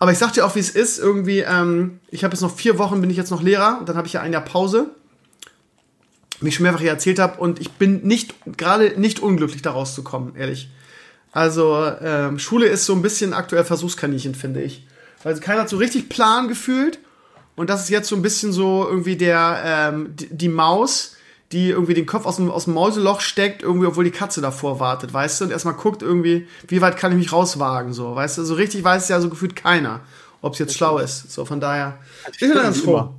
Aber 0.00 0.10
ich 0.10 0.18
sag 0.18 0.32
dir 0.32 0.44
auch, 0.44 0.54
wie 0.56 0.60
es 0.60 0.70
ist. 0.70 0.98
Irgendwie, 0.98 1.40
ähm, 1.40 2.00
ich 2.08 2.24
habe 2.24 2.34
jetzt 2.34 2.40
noch 2.40 2.54
vier 2.54 2.78
Wochen, 2.78 3.00
bin 3.00 3.10
ich 3.10 3.16
jetzt 3.16 3.30
noch 3.30 3.42
Lehrer. 3.42 3.78
Und 3.78 3.88
dann 3.88 3.96
habe 3.96 4.06
ich 4.06 4.14
ja 4.14 4.20
ein 4.20 4.32
Jahr 4.32 4.44
Pause. 4.44 4.90
Wie 6.40 6.48
ich 6.48 6.54
schon 6.54 6.64
mehrfach 6.64 6.80
hier 6.80 6.90
erzählt 6.90 7.18
habe. 7.18 7.38
Und 7.38 7.60
ich 7.60 7.70
bin 7.72 8.02
nicht, 8.02 8.34
gerade 8.56 8.98
nicht 8.98 9.20
unglücklich, 9.20 9.62
da 9.62 9.72
rauszukommen, 9.72 10.34
ehrlich. 10.36 10.70
Also, 11.32 11.86
ähm, 12.00 12.38
Schule 12.38 12.66
ist 12.66 12.86
so 12.86 12.94
ein 12.94 13.02
bisschen 13.02 13.34
aktuell 13.34 13.62
Versuchskaninchen, 13.62 14.34
finde 14.34 14.62
ich. 14.62 14.86
Weil 15.22 15.38
keiner 15.40 15.62
hat 15.62 15.68
so 15.68 15.76
richtig 15.76 16.08
Plan 16.08 16.48
gefühlt. 16.48 16.98
Und 17.56 17.68
das 17.68 17.82
ist 17.82 17.90
jetzt 17.90 18.08
so 18.08 18.16
ein 18.16 18.22
bisschen 18.22 18.52
so 18.52 18.86
irgendwie 18.88 19.16
der, 19.16 19.62
ähm, 19.64 20.16
die, 20.16 20.34
die 20.34 20.48
Maus, 20.48 21.16
die 21.52 21.70
irgendwie 21.70 21.94
den 21.94 22.06
Kopf 22.06 22.24
aus 22.24 22.36
dem, 22.36 22.50
aus 22.50 22.64
dem 22.64 22.74
Mäuseloch 22.74 23.20
steckt, 23.20 23.62
irgendwie, 23.62 23.86
obwohl 23.86 24.04
die 24.04 24.12
Katze 24.12 24.40
davor 24.40 24.80
wartet, 24.80 25.12
weißt 25.12 25.40
du? 25.40 25.44
Und 25.46 25.50
erstmal 25.50 25.74
guckt 25.74 26.00
irgendwie, 26.00 26.46
wie 26.68 26.80
weit 26.80 26.96
kann 26.96 27.12
ich 27.12 27.18
mich 27.18 27.32
rauswagen, 27.32 27.92
so, 27.92 28.14
weißt 28.14 28.38
du? 28.38 28.44
So 28.44 28.54
richtig 28.54 28.84
weiß 28.84 29.02
es 29.02 29.08
ja 29.08 29.20
so 29.20 29.28
gefühlt 29.28 29.56
keiner, 29.56 30.00
ob 30.42 30.54
es 30.54 30.58
jetzt 30.60 30.74
schlau 30.74 30.98
ist. 30.98 31.30
So, 31.32 31.44
von 31.44 31.60
daher, 31.60 31.98
ich 32.32 32.38
bin 32.38 32.54
da 32.54 32.62
ganz 32.62 32.80
froh. 32.80 33.14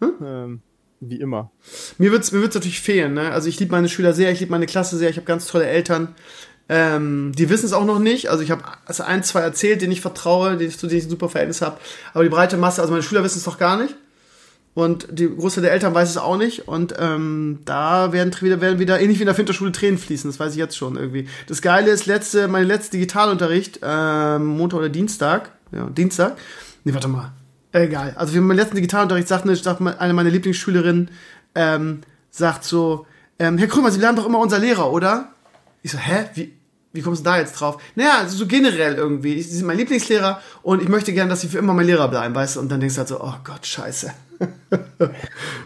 Hm? 0.00 0.12
Ähm, 0.22 0.62
wie 1.00 1.18
immer. 1.18 1.50
Mir 1.96 2.12
wird's, 2.12 2.30
mir 2.32 2.42
wird's 2.42 2.54
natürlich 2.54 2.80
fehlen, 2.80 3.14
ne? 3.14 3.32
Also 3.32 3.48
ich 3.48 3.58
liebe 3.58 3.72
meine 3.72 3.88
Schüler 3.88 4.12
sehr, 4.12 4.30
ich 4.30 4.40
liebe 4.40 4.50
meine 4.50 4.66
Klasse 4.66 4.98
sehr, 4.98 5.08
ich 5.08 5.16
habe 5.16 5.26
ganz 5.26 5.46
tolle 5.46 5.66
Eltern. 5.66 6.14
Ähm, 6.72 7.32
die 7.36 7.50
wissen 7.50 7.66
es 7.66 7.72
auch 7.72 7.84
noch 7.84 7.98
nicht. 7.98 8.30
Also 8.30 8.44
ich 8.44 8.52
habe 8.52 8.62
also 8.86 9.02
ein, 9.02 9.24
zwei 9.24 9.40
erzählt, 9.40 9.82
denen 9.82 9.90
ich 9.90 10.00
vertraue, 10.00 10.56
denen 10.56 10.70
zu 10.70 10.86
denen 10.86 11.00
ich 11.00 11.06
ein 11.06 11.10
super 11.10 11.28
Verhältnis 11.28 11.62
habe. 11.62 11.78
Aber 12.14 12.22
die 12.22 12.30
breite 12.30 12.56
Masse, 12.56 12.80
also 12.80 12.92
meine 12.92 13.02
Schüler 13.02 13.24
wissen 13.24 13.38
es 13.38 13.44
doch 13.44 13.58
gar 13.58 13.76
nicht. 13.76 13.96
Und 14.74 15.08
die 15.10 15.28
Großteil 15.28 15.62
der 15.62 15.72
Eltern 15.72 15.94
weiß 15.94 16.08
es 16.08 16.16
auch 16.16 16.36
nicht. 16.36 16.68
Und 16.68 16.94
ähm, 16.96 17.58
da 17.64 18.12
werden 18.12 18.32
wieder, 18.40 18.60
werden 18.60 18.78
wieder, 18.78 19.00
ähnlich 19.00 19.18
wie 19.18 19.22
in 19.22 19.26
der 19.26 19.36
Winterschule, 19.36 19.72
Tränen 19.72 19.98
fließen. 19.98 20.30
Das 20.30 20.38
weiß 20.38 20.52
ich 20.52 20.58
jetzt 20.58 20.76
schon 20.76 20.96
irgendwie. 20.96 21.26
Das 21.48 21.60
Geile 21.60 21.90
ist, 21.90 22.06
letzte, 22.06 22.46
mein 22.46 22.66
letzter 22.66 22.92
Digitalunterricht, 22.92 23.80
ähm, 23.82 24.46
Montag 24.46 24.78
oder 24.78 24.88
Dienstag. 24.88 25.50
Ja, 25.72 25.86
Dienstag. 25.86 26.38
Nee, 26.84 26.94
warte 26.94 27.08
mal. 27.08 27.32
Egal. 27.72 28.14
Also, 28.16 28.32
wie 28.34 28.38
mein 28.38 28.56
letzten 28.56 28.76
Digitalunterricht 28.76 29.26
sagt, 29.26 29.42
eine, 29.42 29.56
sagt 29.56 29.80
eine 29.80 30.12
meiner 30.12 30.30
Lieblingsschülerinnen, 30.30 31.10
ähm, 31.56 32.02
sagt 32.30 32.62
so, 32.62 33.06
ähm, 33.40 33.58
Herr 33.58 33.66
Krümmer, 33.66 33.90
Sie 33.90 33.98
lernen 33.98 34.16
doch 34.16 34.26
immer 34.26 34.38
unser 34.38 34.60
Lehrer, 34.60 34.92
oder? 34.92 35.32
Ich 35.82 35.90
so, 35.90 35.98
hä? 35.98 36.26
Wie, 36.34 36.52
wie 36.92 37.02
kommst 37.02 37.20
du 37.20 37.30
da 37.30 37.38
jetzt 37.38 37.52
drauf? 37.52 37.80
Naja, 37.94 38.18
also 38.18 38.36
so 38.36 38.46
generell 38.46 38.94
irgendwie. 38.94 39.40
Sie 39.42 39.56
sind 39.56 39.66
mein 39.66 39.78
Lieblingslehrer 39.78 40.40
und 40.62 40.82
ich 40.82 40.88
möchte 40.88 41.12
gerne, 41.12 41.30
dass 41.30 41.40
sie 41.40 41.48
für 41.48 41.58
immer 41.58 41.72
mein 41.72 41.86
Lehrer 41.86 42.08
bleiben, 42.08 42.34
weißt 42.34 42.56
du? 42.56 42.60
Und 42.60 42.68
dann 42.70 42.80
denkst 42.80 42.96
du 42.96 42.98
halt 42.98 43.08
so, 43.08 43.20
oh 43.20 43.34
Gott, 43.44 43.64
scheiße. 43.64 44.12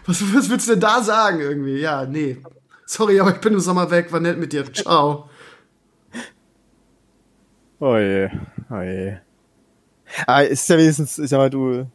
was, 0.05 0.33
was 0.33 0.49
willst 0.49 0.67
du 0.67 0.73
denn 0.73 0.81
da 0.81 1.01
sagen 1.01 1.39
irgendwie? 1.39 1.79
Ja, 1.79 2.05
nee. 2.05 2.37
Sorry, 2.85 3.19
aber 3.19 3.31
ich 3.31 3.41
bin 3.41 3.53
im 3.53 3.59
Sommer 3.59 3.89
weg. 3.89 4.11
War 4.11 4.19
nett 4.19 4.37
mit 4.37 4.53
dir. 4.53 4.71
Ciao. 4.71 5.29
Oh 7.79 7.97
je, 7.97 8.29
oh 8.69 8.81
je. 8.81 9.17
Ah, 10.27 10.41
ist 10.41 10.69
ja 10.69 10.77
wenigstens, 10.77 11.17
ich 11.17 11.29
sag 11.29 11.37
mal, 11.39 11.49
du 11.49 11.87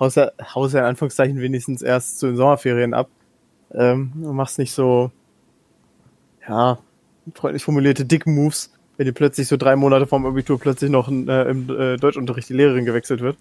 haust 0.00 0.16
ja, 0.16 0.32
haust 0.54 0.74
ja 0.74 0.80
in 0.80 0.86
Anführungszeichen 0.86 1.40
wenigstens 1.40 1.82
erst 1.82 2.18
zu 2.18 2.26
den 2.26 2.36
Sommerferien 2.36 2.94
ab. 2.94 3.10
Ähm, 3.70 4.12
du 4.14 4.32
machst 4.32 4.58
nicht 4.58 4.72
so, 4.72 5.10
ja, 6.48 6.78
freundlich 7.34 7.64
formulierte 7.64 8.04
Dick-Moves, 8.04 8.70
wenn 8.96 9.06
dir 9.06 9.12
plötzlich 9.12 9.48
so 9.48 9.56
drei 9.56 9.76
Monate 9.76 10.06
vorm 10.06 10.26
Abitur 10.26 10.58
plötzlich 10.58 10.90
noch 10.90 11.08
äh, 11.08 11.50
im 11.50 11.68
äh, 11.70 11.96
Deutschunterricht 11.96 12.48
die 12.48 12.54
Lehrerin 12.54 12.84
gewechselt 12.84 13.20
wird. 13.20 13.36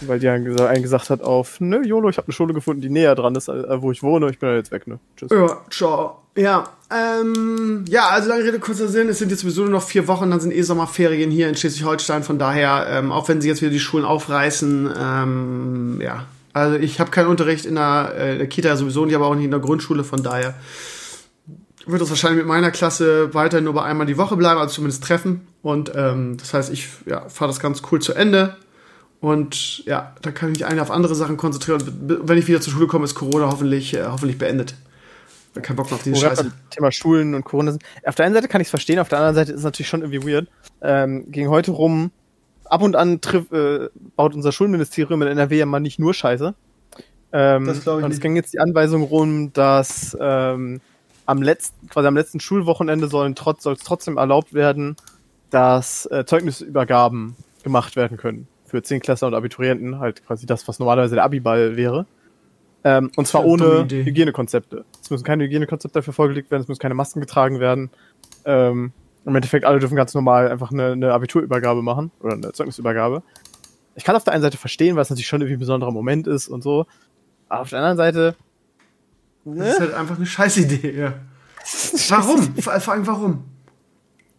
Weil 0.00 0.18
die 0.18 0.28
einen 0.28 0.82
gesagt 0.82 1.08
hat 1.08 1.22
auf, 1.22 1.60
ne, 1.60 1.80
YOLO, 1.84 2.10
ich 2.10 2.18
habe 2.18 2.26
eine 2.26 2.34
Schule 2.34 2.52
gefunden, 2.52 2.82
die 2.82 2.90
näher 2.90 3.14
dran 3.14 3.34
ist, 3.36 3.48
äh, 3.48 3.80
wo 3.80 3.92
ich 3.92 4.02
wohne, 4.02 4.28
ich 4.28 4.38
bin 4.38 4.50
jetzt 4.54 4.72
weg, 4.72 4.86
ne? 4.86 4.98
Tschüss. 5.16 5.30
Ja, 5.30 5.60
ciao. 5.70 6.18
Ja, 6.36 6.68
ähm, 6.90 7.84
ja, 7.88 8.08
also 8.08 8.28
lange 8.28 8.42
Rede, 8.42 8.58
kurzer 8.58 8.88
Sinn, 8.88 9.08
es 9.08 9.20
sind 9.20 9.30
jetzt 9.30 9.40
sowieso 9.42 9.62
nur 9.62 9.70
noch 9.70 9.82
vier 9.84 10.08
Wochen, 10.08 10.30
dann 10.30 10.40
sind 10.40 10.52
eh 10.52 10.62
Sommerferien 10.62 11.30
hier 11.30 11.48
in 11.48 11.54
Schleswig-Holstein, 11.54 12.24
von 12.24 12.40
daher, 12.40 12.86
ähm, 12.90 13.12
auch 13.12 13.28
wenn 13.28 13.40
sie 13.40 13.46
jetzt 13.46 13.62
wieder 13.62 13.70
die 13.70 13.78
Schulen 13.78 14.04
aufreißen, 14.04 14.92
ähm, 15.00 16.00
ja, 16.02 16.26
also 16.52 16.76
ich 16.76 16.98
habe 16.98 17.12
keinen 17.12 17.28
Unterricht 17.28 17.66
in 17.66 17.76
der, 17.76 18.14
äh, 18.16 18.38
der 18.38 18.46
Kita 18.48 18.76
sowieso 18.76 19.02
und 19.02 19.10
ich 19.10 19.14
habe 19.14 19.24
auch 19.24 19.34
nicht 19.36 19.44
in 19.44 19.52
der 19.52 19.60
Grundschule, 19.60 20.02
von 20.02 20.24
daher 20.24 20.54
wird 21.86 22.00
das 22.00 22.10
wahrscheinlich 22.10 22.38
mit 22.38 22.46
meiner 22.46 22.70
Klasse 22.70 23.34
weiterhin 23.34 23.64
nur 23.64 23.74
bei 23.74 23.82
einmal 23.82 24.06
die 24.06 24.16
Woche 24.16 24.36
bleiben, 24.36 24.60
also 24.60 24.74
zumindest 24.74 25.04
treffen. 25.04 25.46
Und 25.62 25.92
ähm, 25.94 26.36
das 26.38 26.54
heißt, 26.54 26.72
ich 26.72 26.88
ja, 27.06 27.28
fahre 27.28 27.50
das 27.50 27.60
ganz 27.60 27.82
cool 27.90 28.00
zu 28.00 28.14
Ende. 28.14 28.56
Und 29.20 29.84
ja, 29.86 30.14
da 30.22 30.30
kann 30.30 30.50
ich 30.50 30.58
mich 30.58 30.66
eigentlich 30.66 30.82
auf 30.82 30.90
andere 30.90 31.14
Sachen 31.14 31.36
konzentrieren. 31.36 31.80
Und 31.82 32.28
wenn 32.28 32.38
ich 32.38 32.46
wieder 32.46 32.60
zur 32.60 32.72
Schule 32.72 32.86
komme, 32.86 33.04
ist 33.04 33.14
Corona 33.14 33.46
hoffentlich, 33.50 33.94
äh, 33.94 34.04
hoffentlich 34.06 34.38
beendet. 34.38 34.74
Keinen 35.62 35.76
Bock 35.76 35.86
mehr 35.86 35.94
auf 35.94 36.02
diese 36.02 36.16
Scheiße. 36.16 36.52
Thema 36.70 36.90
Schulen 36.90 37.34
und 37.34 37.44
Corona 37.44 37.70
sind. 37.70 37.84
Auf 38.04 38.16
der 38.16 38.26
einen 38.26 38.34
Seite 38.34 38.48
kann 38.48 38.60
ich 38.60 38.66
es 38.66 38.70
verstehen, 38.70 38.98
auf 38.98 39.08
der 39.08 39.18
anderen 39.18 39.36
Seite 39.36 39.52
ist 39.52 39.58
es 39.58 39.64
natürlich 39.64 39.88
schon 39.88 40.02
irgendwie 40.02 40.28
weird. 40.28 40.48
Ähm, 40.82 41.30
ging 41.30 41.48
heute 41.48 41.70
rum, 41.70 42.10
ab 42.64 42.82
und 42.82 42.96
an 42.96 43.20
triff, 43.20 43.52
äh, 43.52 43.88
baut 44.16 44.34
unser 44.34 44.50
Schulministerium 44.50 45.22
in 45.22 45.28
NRW 45.28 45.58
ja 45.58 45.66
mal 45.66 45.80
nicht 45.80 45.98
nur 46.00 46.12
Scheiße. 46.12 46.54
Ähm, 47.32 47.66
das 47.66 47.82
glaube 47.82 48.00
ich. 48.00 48.04
Und 48.04 48.12
es 48.12 48.20
ging 48.20 48.36
jetzt 48.36 48.52
die 48.52 48.58
Anweisung 48.58 49.04
rum, 49.04 49.52
dass 49.52 50.16
ähm, 50.20 50.80
am 51.26 51.42
letzten, 51.42 51.88
quasi 51.88 52.08
am 52.08 52.16
letzten 52.16 52.40
Schulwochenende 52.40 53.08
sollen 53.08 53.34
trotz, 53.34 53.62
soll 53.62 53.74
es 53.74 53.80
trotzdem 53.80 54.16
erlaubt 54.16 54.54
werden, 54.54 54.96
dass 55.50 56.06
äh, 56.06 56.24
Zeugnisübergaben 56.26 57.36
gemacht 57.62 57.96
werden 57.96 58.16
können. 58.16 58.48
Für 58.66 58.82
Zehntklässler 58.82 59.28
und 59.28 59.34
Abiturienten, 59.34 60.00
halt 60.00 60.26
quasi 60.26 60.46
das, 60.46 60.66
was 60.66 60.78
normalerweise 60.78 61.14
der 61.14 61.24
Abiball 61.24 61.76
wäre. 61.76 62.06
Ähm, 62.82 63.10
und 63.16 63.26
zwar 63.26 63.44
ohne 63.44 63.86
Hygienekonzepte. 63.88 64.84
Es 65.00 65.10
müssen 65.10 65.24
keine 65.24 65.44
Hygienekonzepte 65.44 66.00
dafür 66.00 66.12
vorgelegt 66.12 66.50
werden, 66.50 66.62
es 66.62 66.68
müssen 66.68 66.80
keine 66.80 66.94
Masken 66.94 67.20
getragen 67.20 67.58
werden. 67.58 67.90
Ähm, 68.44 68.92
Im 69.24 69.34
Endeffekt, 69.34 69.64
alle 69.64 69.78
dürfen 69.78 69.96
ganz 69.96 70.12
normal 70.12 70.50
einfach 70.50 70.70
eine, 70.70 70.92
eine 70.92 71.12
Abiturübergabe 71.12 71.82
machen 71.82 72.10
oder 72.20 72.34
eine 72.34 72.52
Zeugnisübergabe. 72.52 73.22
Ich 73.94 74.04
kann 74.04 74.16
auf 74.16 74.24
der 74.24 74.34
einen 74.34 74.42
Seite 74.42 74.58
verstehen, 74.58 74.96
weil 74.96 75.02
es 75.02 75.10
natürlich 75.10 75.28
schon 75.28 75.40
irgendwie 75.40 75.56
ein 75.56 75.60
besonderer 75.60 75.92
Moment 75.92 76.26
ist 76.26 76.48
und 76.48 76.62
so. 76.62 76.86
Aber 77.48 77.62
auf 77.62 77.70
der 77.70 77.78
anderen 77.78 77.96
Seite, 77.96 78.36
Ne? 79.44 79.56
Das 79.58 79.74
ist 79.74 79.80
halt 79.80 79.94
einfach 79.94 80.16
eine 80.16 80.26
Scheißidee, 80.26 80.96
ja. 80.96 81.14
warum? 82.08 82.54
Vor 82.56 82.92
allem 82.92 83.06
warum? 83.06 83.44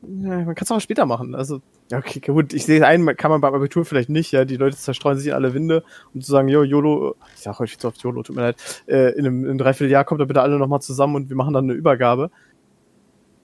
Ja, 0.02 0.44
man 0.44 0.56
kann 0.56 0.66
es 0.66 0.72
auch 0.72 0.80
später 0.80 1.06
machen. 1.06 1.34
Also, 1.34 1.62
ja, 1.90 1.98
okay, 1.98 2.20
gut, 2.20 2.54
ich 2.54 2.66
sehe 2.66 2.86
ein, 2.86 3.06
kann 3.18 3.32
man 3.32 3.42
beim 3.42 3.54
Abitur 3.54 3.86
vielleicht 3.86 4.10
nicht, 4.10 4.32
ja. 4.32 4.46
Die 4.46 4.58
Leute 4.58 4.78
zerstreuen 4.78 5.18
sich 5.18 5.28
in 5.28 5.34
alle 5.34 5.54
Winde 5.54 5.84
und 6.14 6.24
zu 6.24 6.32
sagen, 6.32 6.48
jo, 6.48 6.64
YOLO, 6.64 7.16
ich 7.36 7.42
sag 7.42 7.60
häufig 7.60 7.80
zu 7.80 7.88
oft 7.88 8.02
YOLO, 8.02 8.24
tut 8.24 8.36
mir 8.36 8.44
leid, 8.44 8.84
äh, 8.88 9.12
in 9.14 9.26
einem, 9.26 9.44
in 9.44 9.50
einem 9.50 9.58
Dreivierteljahr 9.58 10.04
kommt 10.04 10.22
da 10.22 10.26
bitte 10.26 10.42
alle 10.42 10.60
nochmal 10.60 10.82
zusammen 10.82 11.16
und 11.16 11.30
wir 11.30 11.36
machen 11.36 11.54
dann 11.54 11.66
eine 11.66 11.74
Übergabe. 11.74 12.30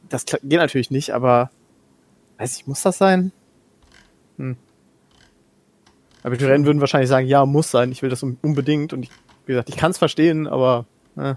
Das 0.10 0.26
geht 0.26 0.44
natürlich 0.44 0.92
nicht, 0.92 1.12
aber 1.12 1.50
weiß 2.38 2.58
ich, 2.58 2.68
muss 2.68 2.82
das 2.82 2.98
sein? 2.98 3.32
Hm. 4.38 4.58
Abiturienten 6.24 6.66
würden 6.66 6.82
wahrscheinlich 6.82 7.10
sagen, 7.10 7.28
ja, 7.28 7.46
muss 7.46 7.72
sein, 7.72 7.92
ich 7.92 8.02
will 8.02 8.10
das 8.10 8.24
unbedingt 8.24 8.94
und 8.94 9.04
ich, 9.04 9.12
wie 9.46 9.54
gesagt, 9.54 9.70
ich 9.70 9.78
kann 9.78 9.92
es 9.92 9.98
verstehen, 9.98 10.48
aber 10.48 10.86
äh. 11.18 11.36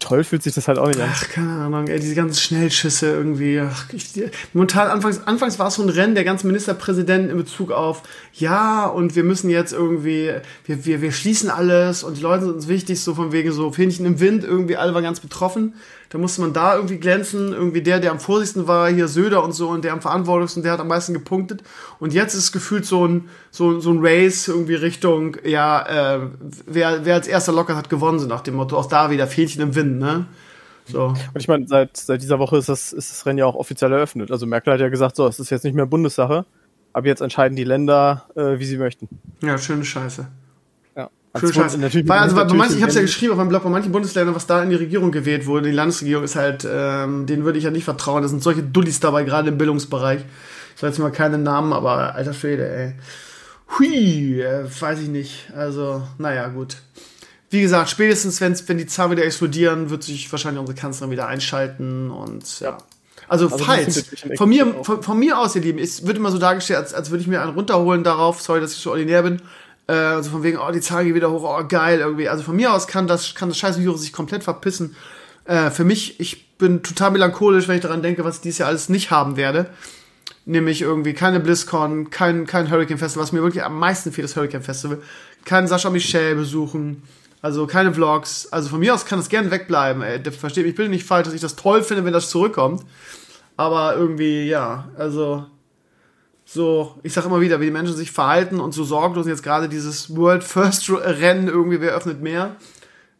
toll 0.00 0.24
fühlt 0.24 0.42
sich 0.42 0.54
das 0.54 0.68
halt 0.68 0.78
auch 0.78 0.88
nicht 0.88 1.00
an. 1.00 1.10
Ach, 1.12 1.28
keine 1.28 1.52
Ahnung, 1.52 1.86
ey, 1.86 2.00
diese 2.00 2.14
ganzen 2.14 2.38
Schnellschüsse 2.38 3.12
irgendwie. 3.12 3.60
Ach, 3.60 3.92
ich, 3.92 4.12
momentan, 4.52 4.88
anfangs, 4.88 5.26
anfangs 5.26 5.58
war 5.58 5.68
es 5.68 5.76
so 5.76 5.82
ein 5.82 5.88
Rennen 5.88 6.14
der 6.14 6.24
ganzen 6.24 6.48
Ministerpräsidenten 6.48 7.30
in 7.30 7.36
Bezug 7.36 7.70
auf, 7.70 8.02
ja, 8.32 8.86
und 8.86 9.14
wir 9.14 9.24
müssen 9.24 9.50
jetzt 9.50 9.72
irgendwie, 9.72 10.32
wir, 10.64 10.84
wir, 10.84 11.02
wir 11.02 11.12
schließen 11.12 11.50
alles 11.50 12.02
und 12.02 12.16
die 12.16 12.22
Leute 12.22 12.44
sind 12.44 12.54
uns 12.54 12.68
wichtig, 12.68 13.00
so 13.00 13.14
von 13.14 13.32
wegen 13.32 13.52
so 13.52 13.70
Fähnchen 13.70 14.06
im 14.06 14.20
Wind, 14.20 14.44
irgendwie 14.44 14.76
alle 14.76 14.94
waren 14.94 15.04
ganz 15.04 15.20
betroffen. 15.20 15.74
Da 16.10 16.18
musste 16.18 16.40
man 16.40 16.54
da 16.54 16.74
irgendwie 16.74 16.96
glänzen, 16.96 17.52
irgendwie 17.52 17.82
der, 17.82 18.00
der 18.00 18.12
am 18.12 18.20
vorsichtigsten 18.20 18.66
war, 18.66 18.88
hier 18.88 19.08
Söder 19.08 19.44
und 19.44 19.52
so, 19.52 19.68
und 19.68 19.84
der 19.84 19.92
am 19.92 20.00
verantwortlichsten, 20.00 20.62
der 20.62 20.72
hat 20.72 20.80
am 20.80 20.88
meisten 20.88 21.12
gepunktet. 21.12 21.62
Und 21.98 22.14
jetzt 22.14 22.34
ist 22.34 22.52
gefühlt 22.52 22.86
so 22.86 23.06
ein, 23.06 23.28
so, 23.50 23.78
so 23.80 23.90
ein 23.92 23.98
Race 24.00 24.48
irgendwie 24.48 24.74
Richtung, 24.74 25.36
ja, 25.44 26.16
äh, 26.16 26.20
wer, 26.66 27.04
wer 27.04 27.14
als 27.14 27.28
erster 27.28 27.52
locker 27.52 27.76
hat 27.76 27.90
gewonnen, 27.90 28.18
so 28.18 28.26
nach 28.26 28.40
dem 28.40 28.54
Motto, 28.54 28.76
auch 28.78 28.86
da 28.86 29.10
wieder 29.10 29.26
Fähnchen 29.26 29.60
im 29.60 29.74
Wind, 29.74 29.98
ne? 29.98 30.26
So. 30.86 31.08
Und 31.08 31.18
ich 31.34 31.48
meine, 31.48 31.68
seit, 31.68 31.96
seit 31.98 32.22
dieser 32.22 32.38
Woche 32.38 32.56
ist 32.56 32.70
das, 32.70 32.94
ist 32.94 33.10
das 33.10 33.26
Rennen 33.26 33.38
ja 33.38 33.44
auch 33.44 33.54
offiziell 33.54 33.92
eröffnet. 33.92 34.30
Also 34.30 34.46
Merkel 34.46 34.72
hat 34.72 34.80
ja 34.80 34.88
gesagt, 34.88 35.16
so, 35.16 35.26
es 35.26 35.38
ist 35.38 35.50
jetzt 35.50 35.64
nicht 35.64 35.74
mehr 35.74 35.84
Bundessache, 35.84 36.46
aber 36.94 37.06
jetzt 37.06 37.20
entscheiden 37.20 37.56
die 37.56 37.64
Länder, 37.64 38.24
äh, 38.34 38.58
wie 38.58 38.64
sie 38.64 38.78
möchten. 38.78 39.08
Ja, 39.42 39.58
schöne 39.58 39.84
Scheiße. 39.84 40.26
Schön. 41.38 41.80
Natürlich 41.80 42.08
weil, 42.08 42.18
also, 42.18 42.36
bei 42.36 42.44
manchen, 42.44 42.76
ich 42.76 42.82
habe 42.82 42.90
es 42.90 42.96
ja 42.96 43.02
geschrieben 43.02 43.32
auf 43.32 43.38
meinem 43.38 43.48
Blog, 43.48 43.62
bei 43.64 43.70
manchen 43.70 43.92
Bundesländern, 43.92 44.34
was 44.34 44.46
da 44.46 44.62
in 44.62 44.70
die 44.70 44.76
Regierung 44.76 45.12
gewählt 45.12 45.46
wurde, 45.46 45.68
die 45.68 45.74
Landesregierung 45.74 46.24
ist 46.24 46.36
halt, 46.36 46.66
ähm, 46.70 47.26
denen 47.26 47.44
würde 47.44 47.58
ich 47.58 47.64
ja 47.64 47.70
nicht 47.70 47.84
vertrauen. 47.84 48.22
Da 48.22 48.28
sind 48.28 48.42
solche 48.42 48.62
Dullis 48.62 49.00
dabei, 49.00 49.24
gerade 49.24 49.48
im 49.48 49.58
Bildungsbereich. 49.58 50.20
Ich 50.76 50.82
weiß 50.82 50.90
jetzt 50.90 50.98
mal 50.98 51.10
keine 51.10 51.38
Namen, 51.38 51.72
aber 51.72 52.14
alter 52.14 52.32
Schwede, 52.32 52.68
ey. 52.68 52.94
Hui, 53.78 54.40
äh, 54.40 54.64
weiß 54.80 55.00
ich 55.00 55.08
nicht. 55.08 55.50
Also, 55.54 56.02
naja, 56.18 56.48
gut. 56.48 56.76
Wie 57.50 57.62
gesagt, 57.62 57.90
spätestens 57.90 58.40
wenn, 58.40 58.56
wenn 58.66 58.78
die 58.78 58.86
Zahlen 58.86 59.12
wieder 59.12 59.24
explodieren, 59.24 59.90
wird 59.90 60.02
sich 60.02 60.30
wahrscheinlich 60.30 60.60
unsere 60.60 60.78
Kanzlerin 60.78 61.10
wieder 61.10 61.26
einschalten 61.26 62.10
und 62.10 62.60
ja. 62.60 62.78
Also, 63.26 63.46
also 63.46 63.58
falls, 63.58 64.06
von 64.36 64.48
mir, 64.48 64.84
von, 64.84 65.02
von, 65.02 65.18
mir 65.18 65.38
aus, 65.38 65.54
ihr 65.54 65.62
Lieben, 65.62 65.78
es 65.78 66.06
wird 66.06 66.16
immer 66.16 66.30
so 66.30 66.38
dargestellt, 66.38 66.78
als, 66.78 66.94
als 66.94 67.10
würde 67.10 67.22
ich 67.22 67.28
mir 67.28 67.42
einen 67.42 67.52
runterholen 67.52 68.02
darauf, 68.02 68.40
sorry, 68.40 68.60
dass 68.60 68.72
ich 68.72 68.78
so 68.78 68.90
ordinär 68.90 69.22
bin, 69.22 69.42
äh, 69.88 69.92
also 69.92 70.30
von 70.30 70.42
wegen, 70.44 70.58
oh, 70.58 70.70
die 70.70 70.80
Zahl 70.80 71.04
geht 71.04 71.14
wieder 71.14 71.30
hoch, 71.30 71.42
oh, 71.44 71.64
geil, 71.66 71.98
irgendwie. 71.98 72.28
Also 72.28 72.44
von 72.44 72.54
mir 72.54 72.72
aus 72.72 72.86
kann 72.86 73.08
das, 73.08 73.34
kann 73.34 73.48
das 73.48 73.58
scheiß 73.58 73.80
Virus 73.80 74.02
sich 74.02 74.12
komplett 74.12 74.44
verpissen. 74.44 74.94
Äh, 75.44 75.70
für 75.70 75.84
mich, 75.84 76.20
ich 76.20 76.56
bin 76.58 76.82
total 76.82 77.10
melancholisch, 77.10 77.66
wenn 77.66 77.76
ich 77.76 77.82
daran 77.82 78.02
denke, 78.02 78.24
was 78.24 78.36
ich 78.36 78.42
dieses 78.42 78.58
Jahr 78.58 78.68
alles 78.68 78.88
nicht 78.88 79.10
haben 79.10 79.36
werde. 79.36 79.70
Nämlich 80.44 80.82
irgendwie 80.82 81.14
keine 81.14 81.40
BlizzCon, 81.40 82.10
kein, 82.10 82.46
kein 82.46 82.70
Hurricane 82.70 82.98
Festival, 82.98 83.22
was 83.24 83.32
mir 83.32 83.42
wirklich 83.42 83.64
am 83.64 83.78
meisten 83.78 84.12
fehlt, 84.12 84.28
das 84.28 84.36
Hurricane 84.36 84.62
Festival. 84.62 84.98
Kein 85.44 85.66
Sascha 85.66 85.90
Michel 85.90 86.36
besuchen. 86.36 87.02
Also 87.40 87.66
keine 87.66 87.92
Vlogs. 87.94 88.48
Also 88.50 88.68
von 88.68 88.80
mir 88.80 88.94
aus 88.94 89.06
kann 89.06 89.18
das 89.18 89.28
gerne 89.28 89.50
wegbleiben. 89.50 90.02
Ey. 90.02 90.20
Versteht 90.32 90.66
mich 90.66 90.74
bitte 90.74 90.88
nicht 90.88 91.04
falsch, 91.04 91.26
dass 91.26 91.34
ich 91.34 91.40
das 91.40 91.56
toll 91.56 91.82
finde, 91.82 92.04
wenn 92.04 92.12
das 92.12 92.30
zurückkommt. 92.30 92.82
Aber 93.56 93.94
irgendwie, 93.96 94.48
ja, 94.48 94.88
also 94.96 95.46
so, 96.50 96.94
ich 97.02 97.12
sag 97.12 97.26
immer 97.26 97.42
wieder, 97.42 97.60
wie 97.60 97.66
die 97.66 97.70
Menschen 97.70 97.94
sich 97.94 98.10
verhalten 98.10 98.58
und 98.58 98.72
so 98.72 98.82
sorglos 98.82 99.26
jetzt 99.26 99.42
gerade 99.42 99.68
dieses 99.68 100.16
World 100.16 100.42
First 100.42 100.88
Rennen 100.88 101.46
irgendwie, 101.46 101.82
wer 101.82 101.94
öffnet 101.94 102.22
mehr? 102.22 102.56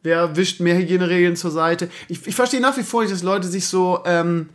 Wer 0.02 0.34
wischt 0.36 0.60
mehr 0.60 0.78
Hygieneregeln 0.78 1.36
zur 1.36 1.50
Seite? 1.50 1.90
Ich, 2.08 2.26
ich 2.26 2.34
verstehe 2.34 2.62
nach 2.62 2.78
wie 2.78 2.82
vor 2.82 3.02
nicht, 3.02 3.12
dass 3.12 3.22
Leute 3.22 3.46
sich 3.46 3.66
so 3.66 4.00
ähm, 4.06 4.48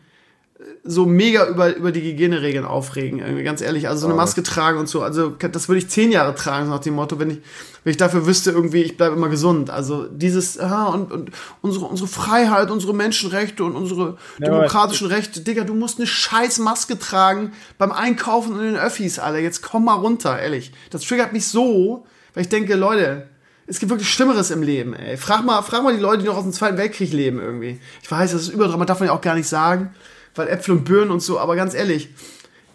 so 0.85 1.05
mega 1.05 1.47
über, 1.47 1.75
über 1.75 1.91
die 1.93 2.01
Hygieneregeln 2.01 2.65
aufregen, 2.65 3.19
irgendwie, 3.19 3.43
ganz 3.43 3.61
ehrlich. 3.61 3.87
Also 3.87 4.01
so 4.01 4.07
eine 4.07 4.15
Maske 4.15 4.43
tragen 4.43 4.77
und 4.77 4.89
so. 4.89 5.01
Also 5.01 5.29
das 5.29 5.69
würde 5.69 5.79
ich 5.79 5.89
zehn 5.89 6.11
Jahre 6.11 6.35
tragen, 6.35 6.69
nach 6.69 6.79
dem 6.79 6.95
Motto, 6.95 7.19
wenn 7.19 7.29
ich, 7.29 7.37
wenn 7.83 7.91
ich 7.91 7.97
dafür 7.97 8.25
wüsste, 8.25 8.51
irgendwie, 8.51 8.81
ich 8.81 8.97
bleibe 8.97 9.15
immer 9.15 9.29
gesund. 9.29 9.69
Also 9.69 10.05
dieses, 10.07 10.59
ah, 10.59 10.87
und, 10.87 11.11
und 11.11 11.31
unsere, 11.61 11.85
unsere 11.85 12.09
Freiheit, 12.09 12.69
unsere 12.69 12.93
Menschenrechte 12.93 13.63
und 13.63 13.75
unsere 13.75 14.17
ja, 14.39 14.45
demokratischen 14.45 15.07
Rechte. 15.07 15.39
Digga, 15.39 15.63
du 15.63 15.73
musst 15.73 15.99
eine 15.99 16.07
scheiß 16.07 16.59
Maske 16.59 16.99
tragen 16.99 17.53
beim 17.77 17.93
Einkaufen 17.93 18.53
und 18.53 18.59
in 18.59 18.73
den 18.73 18.77
Öffis, 18.77 19.19
Alter. 19.19 19.39
Jetzt 19.39 19.61
komm 19.61 19.85
mal 19.85 19.95
runter, 19.95 20.37
ehrlich. 20.37 20.73
Das 20.89 21.03
triggert 21.03 21.31
mich 21.31 21.47
so, 21.47 22.05
weil 22.33 22.43
ich 22.43 22.49
denke, 22.49 22.75
Leute, 22.75 23.27
es 23.67 23.79
gibt 23.79 23.89
wirklich 23.89 24.11
Schlimmeres 24.11 24.51
im 24.51 24.61
Leben, 24.61 24.93
ey. 24.93 25.15
Frag 25.15 25.45
mal, 25.45 25.61
frag 25.61 25.81
mal 25.81 25.95
die 25.95 26.01
Leute, 26.01 26.23
die 26.23 26.27
noch 26.27 26.35
aus 26.35 26.43
dem 26.43 26.51
Zweiten 26.51 26.77
Weltkrieg 26.77 27.13
leben, 27.13 27.39
irgendwie. 27.39 27.79
Ich 28.01 28.11
weiß, 28.11 28.33
das 28.33 28.41
ist 28.41 28.49
überdrama, 28.49 28.79
man 28.79 28.87
darf 28.87 28.99
man 28.99 29.07
ja 29.07 29.15
auch 29.15 29.21
gar 29.21 29.35
nicht 29.35 29.47
sagen 29.47 29.95
weil 30.35 30.47
Äpfel 30.47 30.75
und 30.75 30.85
Birnen 30.85 31.11
und 31.11 31.21
so, 31.21 31.39
aber 31.39 31.55
ganz 31.55 31.73
ehrlich, 31.73 32.09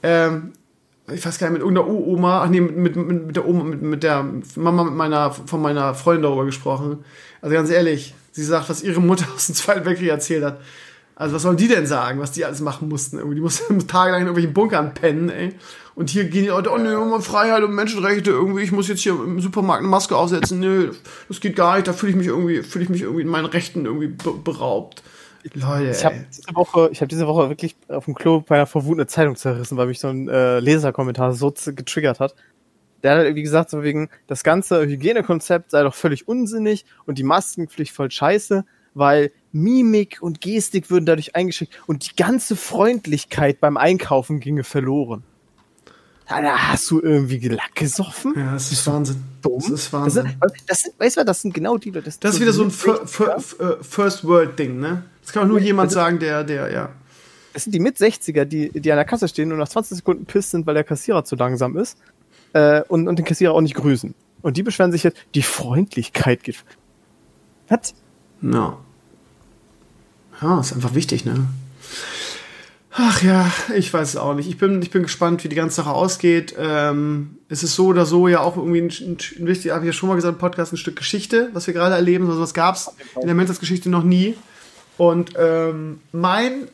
ähm, 0.03 0.53
ich 1.13 1.25
weiß 1.25 1.39
gar 1.39 1.49
nicht, 1.49 1.55
mit 1.55 1.63
irgendeiner 1.63 1.89
Oma, 1.89 2.43
ach 2.43 2.49
nee, 2.49 2.61
mit, 2.61 2.97
mit, 2.97 3.27
mit 3.27 3.37
der 3.37 3.47
Oma, 3.47 3.65
mit, 3.65 3.83
mit 3.83 4.03
der 4.03 4.25
Mama 4.57 4.85
mit 4.85 4.95
meiner, 4.95 5.31
von 5.31 5.63
meiner 5.63 5.95
Freundin 5.95 6.25
darüber 6.25 6.45
gesprochen. 6.45 7.05
Also 7.41 7.55
ganz 7.55 7.71
ehrlich, 7.71 8.15
sie 8.33 8.45
sagt, 8.45 8.69
was 8.69 8.83
ihre 8.83 9.01
Mutter 9.01 9.27
aus 9.35 9.47
dem 9.47 9.55
Zweiten 9.55 9.85
Weltkrieg 9.85 10.09
erzählt 10.09 10.45
hat. 10.45 10.61
Also 11.15 11.35
was 11.35 11.43
sollen 11.43 11.57
die 11.57 11.67
denn 11.67 11.87
sagen, 11.87 12.21
was 12.21 12.31
die 12.33 12.45
alles 12.45 12.61
machen 12.61 12.89
mussten? 12.89 13.19
Irgendwie, 13.19 13.37
die 13.37 13.41
mussten 13.41 13.79
tagelang 13.89 14.21
in 14.21 14.27
irgendwelchen 14.27 14.55
Bunkern 14.55 14.95
pennen, 14.95 15.31
ey. 15.31 15.55
Und 15.95 16.11
hier 16.11 16.27
gehen 16.27 16.45
die 16.45 16.51
Leute, 16.51 16.71
oh 16.71 16.79
nee, 16.79 17.21
Freiheit 17.23 17.65
und 17.65 17.75
Menschenrechte, 17.75 18.31
irgendwie, 18.31 18.63
ich 18.63 18.71
muss 18.71 18.87
jetzt 18.87 19.01
hier 19.01 19.15
im 19.15 19.41
Supermarkt 19.41 19.81
eine 19.81 19.89
Maske 19.89 20.15
aufsetzen. 20.15 20.61
Nö, 20.61 20.93
das 21.27 21.41
geht 21.41 21.57
gar 21.57 21.75
nicht, 21.75 21.89
da 21.89 21.93
fühle 21.93 22.11
ich 22.11 22.17
mich 22.17 22.29
irgendwie, 22.29 22.63
fühle 22.63 22.85
ich 22.85 22.91
mich 22.91 23.03
irgendwie 23.03 23.23
in 23.23 23.29
meinen 23.29 23.47
Rechten 23.47 23.85
irgendwie 23.85 24.15
beraubt. 24.45 25.03
Leute, 25.55 25.90
ich 25.90 26.05
habe 26.05 26.16
diese 26.31 26.55
Woche, 26.55 26.89
ich 26.93 27.01
habe 27.01 27.09
diese 27.09 27.27
Woche 27.27 27.48
wirklich 27.48 27.77
auf 27.89 28.05
dem 28.06 28.15
Klo 28.15 28.40
bei 28.40 28.56
einer 28.56 28.66
vor 28.66 28.85
Wut 28.85 28.97
eine 28.97 29.06
Zeitung 29.06 29.36
zerrissen, 29.36 29.77
weil 29.77 29.86
mich 29.86 30.01
so 30.01 30.09
ein 30.09 30.28
äh, 30.28 30.60
Leserkommentar 30.60 31.32
so 31.32 31.52
getriggert 31.66 32.20
hat. 32.20 32.35
Der 33.02 33.12
hat 33.12 33.23
irgendwie 33.23 33.43
gesagt, 33.43 33.70
so 33.70 33.82
wegen, 33.82 34.10
das 34.27 34.43
ganze 34.43 34.85
Hygienekonzept 34.85 35.70
sei 35.70 35.82
doch 35.82 35.94
völlig 35.94 36.27
unsinnig 36.27 36.85
und 37.06 37.19
die 37.19 37.23
Maskenpflicht 37.23 37.93
voll 37.93 38.10
scheiße, 38.10 38.65
weil 38.94 39.31
Mimik 39.52 40.19
und 40.20 40.40
Gestik 40.40 40.90
würden 40.90 41.06
dadurch 41.06 41.36
eingeschränkt 41.36 41.74
und 41.86 42.10
die 42.10 42.16
ganze 42.16 42.56
Freundlichkeit 42.56 43.60
beim 43.60 43.77
Einkaufen 43.77 44.40
ginge 44.40 44.65
verloren. 44.65 45.23
Da 46.28 46.59
hast 46.59 46.90
du 46.90 47.01
irgendwie 47.01 47.48
Lack 47.48 47.74
gesoffen? 47.74 48.35
Ja, 48.36 48.52
das 48.52 48.70
ist 48.70 48.86
Wahnsinn. 48.86 49.23
Dumm. 49.40 49.60
Das 49.60 49.70
ist 49.70 49.93
Wahnsinn. 49.94 50.36
Das, 50.40 50.52
das, 50.66 50.82
das, 50.82 50.93
weißt 50.98 51.16
du, 51.16 51.24
das 51.24 51.40
sind 51.40 51.55
genau 51.55 51.78
die 51.78 51.90
Leute. 51.90 52.05
Das, 52.05 52.20
das 52.20 52.35
ist 52.35 52.40
wieder 52.40 52.52
so 52.52 52.65
ein 52.65 52.70
First 52.70 54.24
World 54.24 54.59
Ding, 54.59 54.78
ne? 54.78 55.05
Das 55.29 55.35
kann 55.35 55.43
auch 55.43 55.49
nur 55.49 55.61
jemand 55.61 55.93
sagen, 55.93 56.19
der, 56.19 56.43
der, 56.43 56.73
ja. 56.73 56.89
Es 57.53 57.65
sind 57.65 57.75
die 57.75 57.81
Mit-60er, 57.81 58.47
die, 58.47 58.71
die 58.71 58.91
an 58.91 58.97
der 58.97 59.05
Kasse 59.05 59.29
stehen 59.29 59.53
und 59.53 59.59
nach 59.59 59.69
20 59.69 59.99
Sekunden 59.99 60.25
pisst 60.25 60.53
sind, 60.53 60.67
weil 60.67 60.73
der 60.73 60.85
Kassierer 60.85 61.23
zu 61.23 61.37
langsam 61.37 61.77
ist. 61.77 61.99
Äh, 62.55 62.81
und, 62.89 63.07
und 63.07 63.19
den 63.19 63.27
Kassierer 63.27 63.53
auch 63.53 63.61
nicht 63.61 63.75
grüßen. 63.75 64.15
Und 64.41 64.57
die 64.57 64.63
beschweren 64.63 64.91
sich 64.91 65.03
jetzt, 65.03 65.19
die 65.35 65.43
Freundlichkeit 65.43 66.45
geht. 66.45 66.65
Was? 67.69 67.93
Ja. 68.41 68.79
Ja, 70.41 70.61
ist 70.61 70.73
einfach 70.73 70.95
wichtig, 70.95 71.27
ne? 71.27 71.47
Ach 72.93 73.23
ja, 73.23 73.53
ich 73.77 73.93
weiß 73.93 74.09
es 74.09 74.17
auch 74.17 74.33
nicht. 74.33 74.49
Ich 74.49 74.57
bin, 74.57 74.81
ich 74.81 74.91
bin 74.91 75.03
gespannt, 75.03 75.45
wie 75.45 75.51
die 75.51 75.57
ganze 75.57 75.77
Sache 75.77 75.91
ausgeht. 75.91 76.55
Ähm, 76.59 77.37
es 77.51 77.63
ist 77.63 77.75
so 77.75 77.89
oder 77.89 78.07
so 78.07 78.29
ja 78.29 78.41
auch 78.41 78.57
irgendwie 78.57 78.81
ein, 78.81 78.89
ein, 78.89 79.19
ein 79.41 79.47
wichtig, 79.47 79.73
habe 79.73 79.85
ich 79.85 79.89
ja 79.89 79.93
schon 79.93 80.09
mal 80.09 80.15
gesagt, 80.15 80.37
ein 80.37 80.39
Podcast, 80.39 80.73
ein 80.73 80.79
Stück 80.79 80.97
Geschichte, 80.97 81.51
was 81.53 81.67
wir 81.67 81.75
gerade 81.75 81.97
erleben. 81.97 82.27
Also 82.29 82.41
was 82.41 82.55
gab 82.55 82.77
es 82.77 82.91
in 83.21 83.27
der 83.27 83.35
Mentas-Geschichte 83.35 83.91
noch 83.91 84.05
nie. 84.05 84.35
Und 84.99 85.33
ähm, 85.39 86.01
mein 86.12 86.69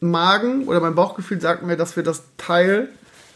Magen 0.00 0.64
oder 0.64 0.80
mein 0.80 0.94
Bauchgefühl 0.94 1.40
sagt 1.40 1.62
mir, 1.62 1.76
dass 1.76 1.96
wir 1.96 2.02
das 2.02 2.24
Teil 2.36 2.88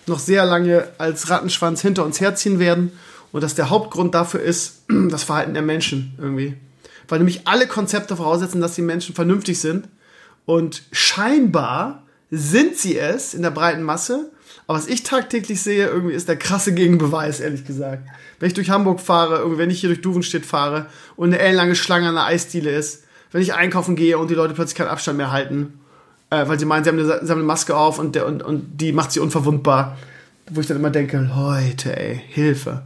noch 0.07 0.19
sehr 0.19 0.45
lange 0.45 0.89
als 0.99 1.31
Rattenschwanz 1.31 1.81
hinter 1.81 2.05
uns 2.05 2.21
herziehen 2.21 2.59
werden 2.59 2.93
und 3.33 3.43
dass 3.43 3.55
der 3.55 3.71
Hauptgrund 3.71 4.15
dafür 4.15 4.41
ist 4.41 4.83
das 4.89 5.23
Verhalten 5.23 5.55
der 5.55 5.63
Menschen 5.63 6.15
irgendwie. 6.19 6.57
Weil 7.09 7.21
nämlich 7.21 7.47
alle 7.47 7.67
Konzepte 7.67 8.17
voraussetzen, 8.17 8.61
dass 8.61 8.75
die 8.75 8.83
Menschen 8.83 9.15
vernünftig 9.15 9.61
sind 9.61 9.89
und 10.45 10.83
scheinbar 10.93 12.03
sind 12.31 12.77
sie 12.77 12.99
es 12.99 13.35
in 13.35 13.43
der 13.43 13.51
breiten 13.51 13.83
Masse. 13.83 14.31
Aber 14.67 14.79
was 14.79 14.87
ich 14.87 15.03
tagtäglich 15.03 15.63
sehe, 15.63 15.87
irgendwie 15.87 16.15
ist 16.15 16.29
der 16.29 16.37
krasse 16.37 16.75
Gegenbeweis, 16.75 17.41
ehrlich 17.41 17.65
gesagt. 17.65 18.05
Wenn 18.39 18.49
ich 18.49 18.55
durch 18.55 18.71
Hamburg 18.71 19.01
fahre, 19.01 19.59
wenn 19.59 19.71
ich 19.71 19.81
hier 19.81 19.89
durch 19.89 20.01
Duvenstedt 20.01 20.47
fahre 20.47 20.87
und 21.17 21.29
eine 21.29 21.39
ellenlange 21.39 21.75
Schlange 21.75 22.09
an 22.09 22.15
der 22.15 22.25
Eisdiele 22.25 22.71
ist, 22.71 23.05
wenn 23.33 23.43
ich 23.43 23.55
einkaufen 23.55 23.97
gehe 23.97 24.19
und 24.19 24.31
die 24.31 24.35
Leute 24.35 24.55
plötzlich 24.55 24.77
keinen 24.77 24.89
Abstand 24.89 25.19
mehr 25.19 25.31
halten, 25.31 25.81
äh, 26.31 26.47
weil 26.49 26.59
sie 26.59 26.65
meinen, 26.65 26.85
sie 26.85 26.91
haben, 26.91 26.99
eine, 26.99 27.07
sie 27.07 27.31
haben 27.31 27.39
eine 27.39 27.43
Maske 27.43 27.77
auf 27.77 27.99
und, 27.99 28.15
der, 28.15 28.27
und, 28.27 28.43
und 28.43 28.81
die 28.81 28.93
macht 28.93 29.13
sie 29.13 29.21
unverwundbar. 29.21 29.97
Wo 30.51 30.61
ich 30.61 30.67
dann 30.67 30.79
immer 30.79 30.91
denke, 30.91 31.19
Leute, 31.19 31.97
ey, 31.97 32.21
Hilfe. 32.29 32.83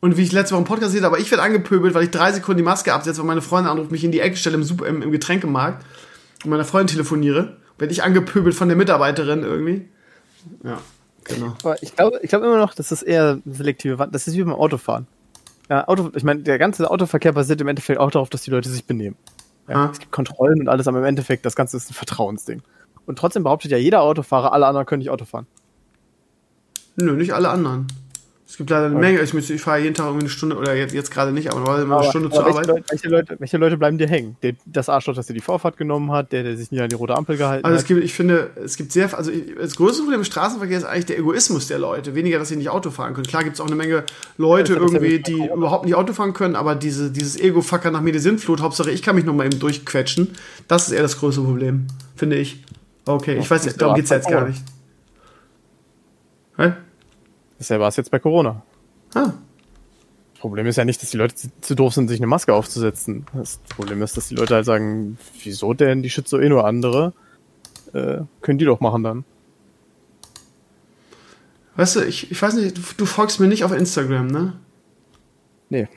Und 0.00 0.16
wie 0.16 0.22
ich 0.22 0.32
letzte 0.32 0.54
Woche 0.54 0.60
im 0.60 0.66
Podcast 0.66 0.94
habe, 0.94 1.06
aber 1.06 1.18
ich 1.18 1.30
werde 1.30 1.42
angepöbelt, 1.42 1.94
weil 1.94 2.04
ich 2.04 2.10
drei 2.10 2.32
Sekunden 2.32 2.58
die 2.58 2.64
Maske 2.64 2.92
absetze, 2.92 3.18
weil 3.18 3.26
meine 3.26 3.42
Freundin 3.42 3.70
anruft, 3.70 3.90
mich 3.90 4.04
in 4.04 4.12
die 4.12 4.20
Ecke 4.20 4.36
stelle 4.36 4.56
im, 4.56 4.62
Super, 4.62 4.86
im, 4.86 5.02
im 5.02 5.10
Getränkemarkt 5.10 5.84
und 6.44 6.50
meiner 6.50 6.64
Freundin 6.64 6.88
telefoniere. 6.88 7.56
Werde 7.78 7.92
ich 7.92 8.02
angepöbelt 8.02 8.54
von 8.54 8.68
der 8.68 8.76
Mitarbeiterin 8.76 9.42
irgendwie. 9.42 9.88
Ja, 10.62 10.78
genau. 11.24 11.56
Aber 11.62 11.82
ich 11.82 11.96
glaube 11.96 12.20
ich 12.22 12.28
glaube 12.28 12.46
immer 12.46 12.58
noch, 12.58 12.74
dass 12.74 12.88
das 12.88 13.02
eher 13.02 13.38
selektive 13.44 14.08
Das 14.10 14.26
ist 14.26 14.36
wie 14.36 14.42
beim 14.42 14.54
Autofahren. 14.54 15.06
Ja, 15.68 15.86
Auto, 15.86 16.10
ich 16.14 16.24
meine, 16.24 16.40
der 16.42 16.58
ganze 16.58 16.90
Autoverkehr 16.90 17.32
basiert 17.32 17.60
im 17.60 17.68
Endeffekt 17.68 18.00
auch 18.00 18.10
darauf, 18.10 18.30
dass 18.30 18.42
die 18.42 18.50
Leute 18.50 18.68
sich 18.68 18.84
benehmen. 18.84 19.16
Ja, 19.68 19.90
es 19.90 19.98
gibt 19.98 20.12
Kontrollen 20.12 20.60
und 20.60 20.68
alles, 20.68 20.88
aber 20.88 20.98
im 20.98 21.04
Endeffekt, 21.04 21.44
das 21.44 21.54
Ganze 21.54 21.76
ist 21.76 21.90
ein 21.90 21.94
Vertrauensding. 21.94 22.62
Und 23.06 23.18
trotzdem 23.18 23.42
behauptet 23.44 23.70
ja 23.70 23.78
jeder 23.78 24.02
Autofahrer, 24.02 24.52
alle 24.52 24.66
anderen 24.66 24.86
können 24.86 25.00
nicht 25.00 25.10
Auto 25.10 25.24
fahren. 25.24 25.46
Nö, 26.96 27.12
nicht 27.12 27.32
alle 27.32 27.50
anderen. 27.50 27.86
Es 28.48 28.56
gibt 28.56 28.70
leider 28.70 28.86
eine 28.86 28.94
Menge. 28.94 29.20
Ich, 29.20 29.34
ich 29.34 29.60
fahre 29.60 29.78
jeden 29.78 29.94
Tag 29.94 30.06
irgendwie 30.06 30.24
eine 30.24 30.30
Stunde, 30.30 30.56
oder 30.56 30.74
jetzt, 30.74 30.94
jetzt 30.94 31.10
gerade 31.10 31.32
nicht, 31.32 31.52
aber 31.52 31.82
immer 31.82 31.98
eine 32.00 32.08
Stunde 32.08 32.30
zur 32.30 32.46
welche 32.46 32.58
Arbeit. 32.58 32.66
Leute, 32.66 32.84
welche, 32.88 33.08
Leute, 33.08 33.36
welche 33.38 33.58
Leute 33.58 33.76
bleiben 33.76 33.98
dir 33.98 34.08
hängen? 34.08 34.38
Der, 34.42 34.54
das 34.64 34.88
Arschloch, 34.88 35.14
das 35.14 35.26
dir 35.26 35.34
die 35.34 35.42
Vorfahrt 35.42 35.76
genommen 35.76 36.10
hat, 36.12 36.32
der, 36.32 36.44
der 36.44 36.56
sich 36.56 36.72
nie 36.72 36.80
an 36.80 36.88
die 36.88 36.94
rote 36.94 37.14
Ampel 37.14 37.36
gehalten 37.36 37.66
Also 37.66 37.76
es 37.76 37.82
hat. 37.82 37.88
gibt, 37.88 38.02
ich 38.02 38.14
finde, 38.14 38.50
es 38.64 38.78
gibt 38.78 38.92
sehr, 38.92 39.14
also 39.14 39.30
das 39.30 39.76
größte 39.76 40.00
Problem 40.00 40.20
im 40.20 40.24
Straßenverkehr 40.24 40.78
ist 40.78 40.84
eigentlich 40.84 41.04
der 41.04 41.18
Egoismus 41.18 41.68
der 41.68 41.78
Leute. 41.78 42.14
Weniger, 42.14 42.38
dass 42.38 42.48
sie 42.48 42.56
nicht 42.56 42.70
Auto 42.70 42.90
fahren 42.90 43.12
können. 43.12 43.26
Klar 43.26 43.44
gibt 43.44 43.56
es 43.56 43.60
auch 43.60 43.66
eine 43.66 43.76
Menge 43.76 44.04
Leute 44.38 44.72
Ja, 44.72 44.80
irgendwie, 44.80 45.18
die 45.18 45.50
überhaupt 45.54 45.84
nicht 45.84 45.94
Auto 45.94 46.14
fahren 46.14 46.32
können, 46.32 46.56
aber 46.56 46.74
diese, 46.74 47.10
dieses 47.10 47.38
Ego-Fucker 47.38 47.90
nach 47.90 48.00
mir 48.00 48.12
die 48.12 48.18
Sintflut, 48.18 48.62
Hauptsache 48.62 48.90
ich 48.90 49.02
kann 49.02 49.14
mich 49.14 49.26
noch 49.26 49.34
mal 49.34 49.44
eben 49.44 49.58
durchquetschen. 49.58 50.28
Das 50.68 50.88
ist 50.88 50.94
eher 50.94 51.02
das 51.02 51.18
größte 51.18 51.42
Problem, 51.42 51.86
finde 52.16 52.36
ich. 52.36 52.64
Okay, 53.04 53.36
ich 53.38 53.50
weiß 53.50 53.66
nicht, 53.66 53.78
darum 53.78 53.94
geht's 53.94 54.08
ja 54.08 54.16
jetzt 54.16 54.30
gar 54.30 54.48
nicht. 54.48 54.62
Hä? 56.56 56.72
Bisher 57.58 57.80
war 57.80 57.88
es 57.88 57.96
jetzt 57.96 58.10
bei 58.10 58.18
Corona. 58.18 58.62
Ah, 59.14 59.32
Das 60.32 60.40
Problem 60.40 60.66
ist 60.66 60.76
ja 60.76 60.84
nicht, 60.84 61.02
dass 61.02 61.10
die 61.10 61.16
Leute 61.16 61.34
zu- 61.60 61.74
doof 61.74 61.94
sind, 61.94 62.08
sich 62.08 62.20
eine 62.20 62.26
Maske 62.28 62.54
aufzusetzen. 62.54 63.26
Das 63.34 63.58
Problem 63.74 64.00
ist, 64.02 64.16
dass 64.16 64.28
die 64.28 64.36
Leute 64.36 64.54
halt 64.54 64.64
sagen, 64.64 65.18
wieso 65.42 65.74
denn, 65.74 66.02
die 66.02 66.10
schützt 66.10 66.30
so 66.30 66.38
eh 66.38 66.48
nur 66.48 66.64
andere. 66.66 67.12
Äh, 67.92 68.18
können 68.42 68.58
die 68.58 68.64
doch 68.66 68.80
machen 68.80 69.02
dann. 69.02 69.24
weißt 71.76 71.96
du, 71.96 72.00
ich, 72.04 72.30
ich 72.30 72.40
weiß 72.40 72.54
nicht, 72.54 72.76
du, 72.76 72.82
du 72.96 73.06
folgst 73.06 73.40
mir 73.40 73.46
nicht 73.48 73.64
auf 73.64 73.72
Instagram, 73.72 74.26
ne? 74.28 74.52
Nee. 75.70 75.88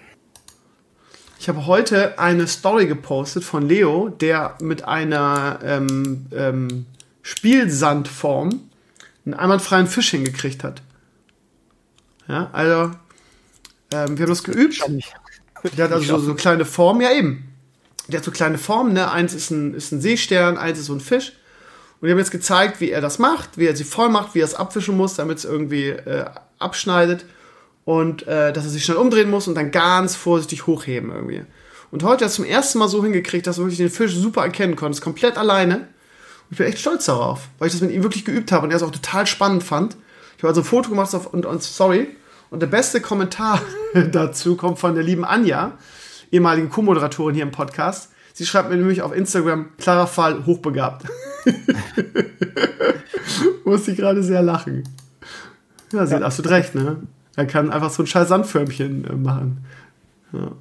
Ich 1.40 1.50
habe 1.50 1.66
heute 1.66 2.20
eine 2.20 2.48
Story 2.48 2.86
gepostet 2.88 3.44
von 3.44 3.68
Leo, 3.68 4.10
der 4.10 4.58
mit 4.62 4.84
einer 4.86 5.60
ähm, 5.64 6.28
ähm, 6.32 6.86
Spielsandform 7.24 8.62
einen 9.26 9.34
einwandfreien 9.34 9.88
Fisch 9.88 10.12
hingekriegt 10.12 10.64
hat. 10.64 10.82
Ja, 12.28 12.50
also 12.54 12.92
ähm, 13.94 14.18
wir 14.18 14.24
haben 14.24 14.30
das 14.30 14.44
geübt. 14.44 14.82
Der 15.78 15.86
hat 15.86 15.92
also 15.92 16.18
so, 16.18 16.26
so 16.26 16.36
kleine 16.36 16.66
Formen, 16.66 17.02
ja 17.02 17.12
eben. 17.12 17.48
Der 18.08 18.20
hat 18.20 18.26
so 18.26 18.32
kleine 18.32 18.58
Formen, 18.58 18.94
ne? 18.94 19.12
Eins 19.12 19.34
ist 19.34 19.52
ein, 19.52 19.74
ist 19.74 19.92
ein 19.92 20.02
Seestern, 20.02 20.58
eins 20.58 20.80
ist 20.80 20.88
so 20.88 20.94
ein 20.94 21.02
Fisch. 21.02 21.34
Und 22.00 22.08
wir 22.08 22.12
haben 22.12 22.20
jetzt 22.20 22.32
gezeigt, 22.32 22.82
wie 22.82 22.90
er 22.90 23.02
das 23.02 23.20
macht, 23.20 23.58
wie 23.58 23.68
er 23.68 23.76
sie 23.76 23.84
voll 23.84 24.10
macht, 24.10 24.34
wie 24.34 24.40
er 24.40 24.46
es 24.46 24.56
abwischen 24.56 24.98
muss, 24.98 25.16
damit 25.16 25.38
es 25.38 25.46
irgendwie 25.46 25.90
äh, 25.90 26.26
abschneidet. 26.58 27.26
Und 27.86 28.28
äh, 28.28 28.54
dass 28.54 28.64
er 28.64 28.72
sich 28.72 28.84
schnell 28.84 28.98
umdrehen 28.98 29.30
muss 29.30 29.48
und 29.48 29.56
dann 29.56 29.72
ganz 29.72 30.16
vorsichtig 30.16 30.66
hochheben 30.68 31.12
irgendwie. 31.12 31.44
Und 31.92 32.04
heute 32.04 32.14
hat 32.14 32.22
er 32.22 32.28
es 32.28 32.36
zum 32.36 32.46
ersten 32.46 32.80
Mal 32.80 32.88
so 32.88 33.04
hingekriegt, 33.04 33.46
dass 33.46 33.58
er 33.58 33.66
wirklich 33.66 33.78
den 33.78 33.90
Fisch 33.90 34.16
super 34.16 34.44
erkennen 34.44 34.76
konnte. 34.76 34.98
Ist 34.98 35.02
komplett 35.02 35.38
alleine. 35.38 35.78
Und 35.78 36.52
ich 36.52 36.58
bin 36.58 36.68
echt 36.68 36.80
stolz 36.80 37.06
darauf, 37.06 37.50
weil 37.60 37.68
ich 37.68 37.74
das 37.74 37.82
mit 37.82 37.92
ihm 37.92 38.04
wirklich 38.04 38.26
geübt 38.26 38.52
habe 38.52 38.66
und 38.66 38.72
er 38.72 38.78
es 38.78 38.84
auch 38.84 38.92
total 38.92 39.28
spannend 39.28 39.64
fand. 39.64 39.96
Ich 40.42 40.44
habe 40.44 40.54
also 40.54 40.62
ein 40.62 40.66
Foto 40.66 40.90
gemacht 40.90 41.14
auf, 41.14 41.28
und, 41.28 41.46
und 41.46 41.62
sorry. 41.62 42.08
Und 42.50 42.62
der 42.62 42.68
beste 42.68 43.00
Kommentar 43.00 43.62
dazu 44.12 44.56
kommt 44.56 44.80
von 44.80 44.96
der 44.96 45.04
lieben 45.04 45.24
Anja, 45.24 45.74
ehemalige 46.32 46.68
Co-Moderatorin 46.68 47.36
hier 47.36 47.44
im 47.44 47.52
Podcast. 47.52 48.10
Sie 48.34 48.48
schreibt 48.48 48.72
mir 48.72 48.76
nämlich 48.76 49.04
auf 49.04 49.16
Instagram, 49.16 49.70
klarer 49.78 50.08
Fall, 50.08 50.44
hochbegabt. 50.48 51.06
Muss 53.66 53.88
ich 53.88 53.98
gerade 53.98 54.24
sehr 54.24 54.42
lachen. 54.42 54.84
Ja, 55.94 56.08
sie 56.08 56.16
hat 56.16 56.24
absolut 56.24 56.50
recht, 56.50 56.74
ne? 56.74 57.04
Er 57.36 57.46
kann 57.46 57.70
einfach 57.70 57.92
so 57.92 58.02
ein 58.02 58.08
scheiß 58.08 58.30
Sandförmchen 58.30 59.06
äh, 59.06 59.14
machen. 59.14 59.64
Ja. 60.34 60.54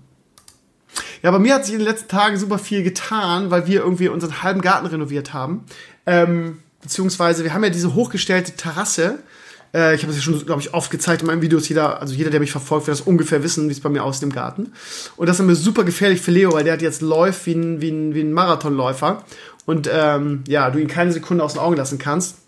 Ja, 1.22 1.30
bei 1.30 1.38
mir 1.38 1.54
hat 1.54 1.64
sich 1.64 1.72
in 1.72 1.80
den 1.80 1.88
letzten 1.88 2.08
Tagen 2.08 2.36
super 2.36 2.58
viel 2.58 2.82
getan, 2.82 3.50
weil 3.50 3.66
wir 3.66 3.80
irgendwie 3.80 4.08
unseren 4.08 4.42
halben 4.42 4.60
Garten 4.60 4.84
renoviert 4.84 5.32
haben. 5.32 5.64
Ähm, 6.04 6.58
beziehungsweise 6.82 7.44
wir 7.44 7.54
haben 7.54 7.64
ja 7.64 7.70
diese 7.70 7.94
hochgestellte 7.94 8.56
Terrasse. 8.56 9.20
Äh, 9.74 9.94
ich 9.94 10.02
habe 10.02 10.12
es 10.12 10.18
ja 10.18 10.22
schon, 10.22 10.44
glaube 10.44 10.60
ich, 10.60 10.74
oft 10.74 10.90
gezeigt 10.90 11.22
in 11.22 11.26
meinen 11.26 11.42
Videos. 11.42 11.68
Jeder, 11.68 12.00
also 12.00 12.14
jeder, 12.14 12.30
der 12.30 12.40
mich 12.40 12.52
verfolgt, 12.52 12.86
wird 12.86 12.98
das 12.98 13.06
ungefähr 13.06 13.42
wissen, 13.42 13.68
wie 13.68 13.72
es 13.72 13.80
bei 13.80 13.88
mir 13.88 14.04
aussieht 14.04 14.24
im 14.24 14.32
Garten. 14.32 14.72
Und 15.16 15.28
das 15.28 15.38
ist 15.38 15.46
mir 15.46 15.54
super 15.54 15.84
gefährlich 15.84 16.20
für 16.20 16.30
Leo, 16.30 16.52
weil 16.52 16.64
der 16.64 16.74
hat 16.74 16.82
jetzt 16.82 17.02
läuft 17.02 17.46
wie 17.46 17.54
ein, 17.54 17.80
wie 17.80 17.90
ein, 17.90 18.14
wie 18.14 18.20
ein 18.20 18.32
Marathonläufer. 18.32 19.24
Und 19.66 19.88
ähm, 19.92 20.42
ja, 20.48 20.70
du 20.70 20.78
ihn 20.78 20.88
keine 20.88 21.12
Sekunde 21.12 21.44
aus 21.44 21.54
den 21.54 21.62
Augen 21.62 21.76
lassen 21.76 21.98
kannst. 21.98 22.38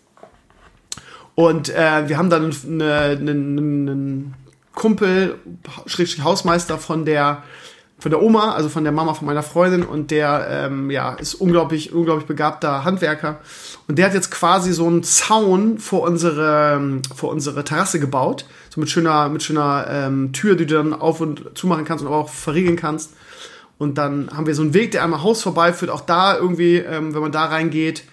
Und 1.35 1.69
äh, 1.69 2.07
wir 2.07 2.17
haben 2.17 2.29
dann 2.29 2.43
einen, 2.43 2.81
einen, 2.81 3.29
einen 3.29 4.33
Kumpel, 4.75 5.39
Schrägstrich 5.85 6.23
Hausmeister 6.23 6.77
von 6.77 7.05
der 7.05 7.43
von 8.03 8.11
der 8.11 8.21
Oma, 8.21 8.51
also 8.51 8.67
von 8.67 8.83
der 8.83 8.91
Mama 8.91 9.13
von 9.13 9.25
meiner 9.25 9.43
Freundin 9.43 9.83
und 9.83 10.11
der 10.11 10.45
ähm, 10.49 10.91
ja 10.91 11.13
ist 11.13 11.35
unglaublich 11.35 11.93
unglaublich 11.93 12.27
begabter 12.27 12.83
Handwerker 12.83 13.39
und 13.87 13.97
der 13.97 14.07
hat 14.07 14.13
jetzt 14.13 14.29
quasi 14.29 14.73
so 14.73 14.85
einen 14.87 15.03
Zaun 15.03 15.77
vor 15.77 16.01
unsere 16.01 16.99
vor 17.15 17.31
unsere 17.31 17.63
Terrasse 17.63 18.01
gebaut, 18.01 18.43
so 18.69 18.81
mit 18.81 18.89
schöner 18.89 19.29
mit 19.29 19.41
schöner 19.41 19.85
ähm, 19.89 20.33
Tür, 20.33 20.57
die 20.57 20.65
du 20.65 20.75
dann 20.75 20.93
auf 20.93 21.21
und 21.21 21.57
zumachen 21.57 21.85
kannst 21.85 22.03
und 22.03 22.11
auch 22.11 22.27
verriegeln 22.27 22.75
kannst. 22.75 23.13
Und 23.77 23.97
dann 23.97 24.29
haben 24.35 24.47
wir 24.47 24.53
so 24.53 24.63
einen 24.63 24.73
Weg, 24.73 24.91
der 24.91 25.01
einmal 25.01 25.23
Haus 25.23 25.41
vorbeiführt. 25.41 25.89
Auch 25.89 26.01
da 26.01 26.35
irgendwie, 26.37 26.79
ähm, 26.79 27.13
wenn 27.13 27.21
man 27.21 27.31
da 27.31 27.45
reingeht, 27.45 28.03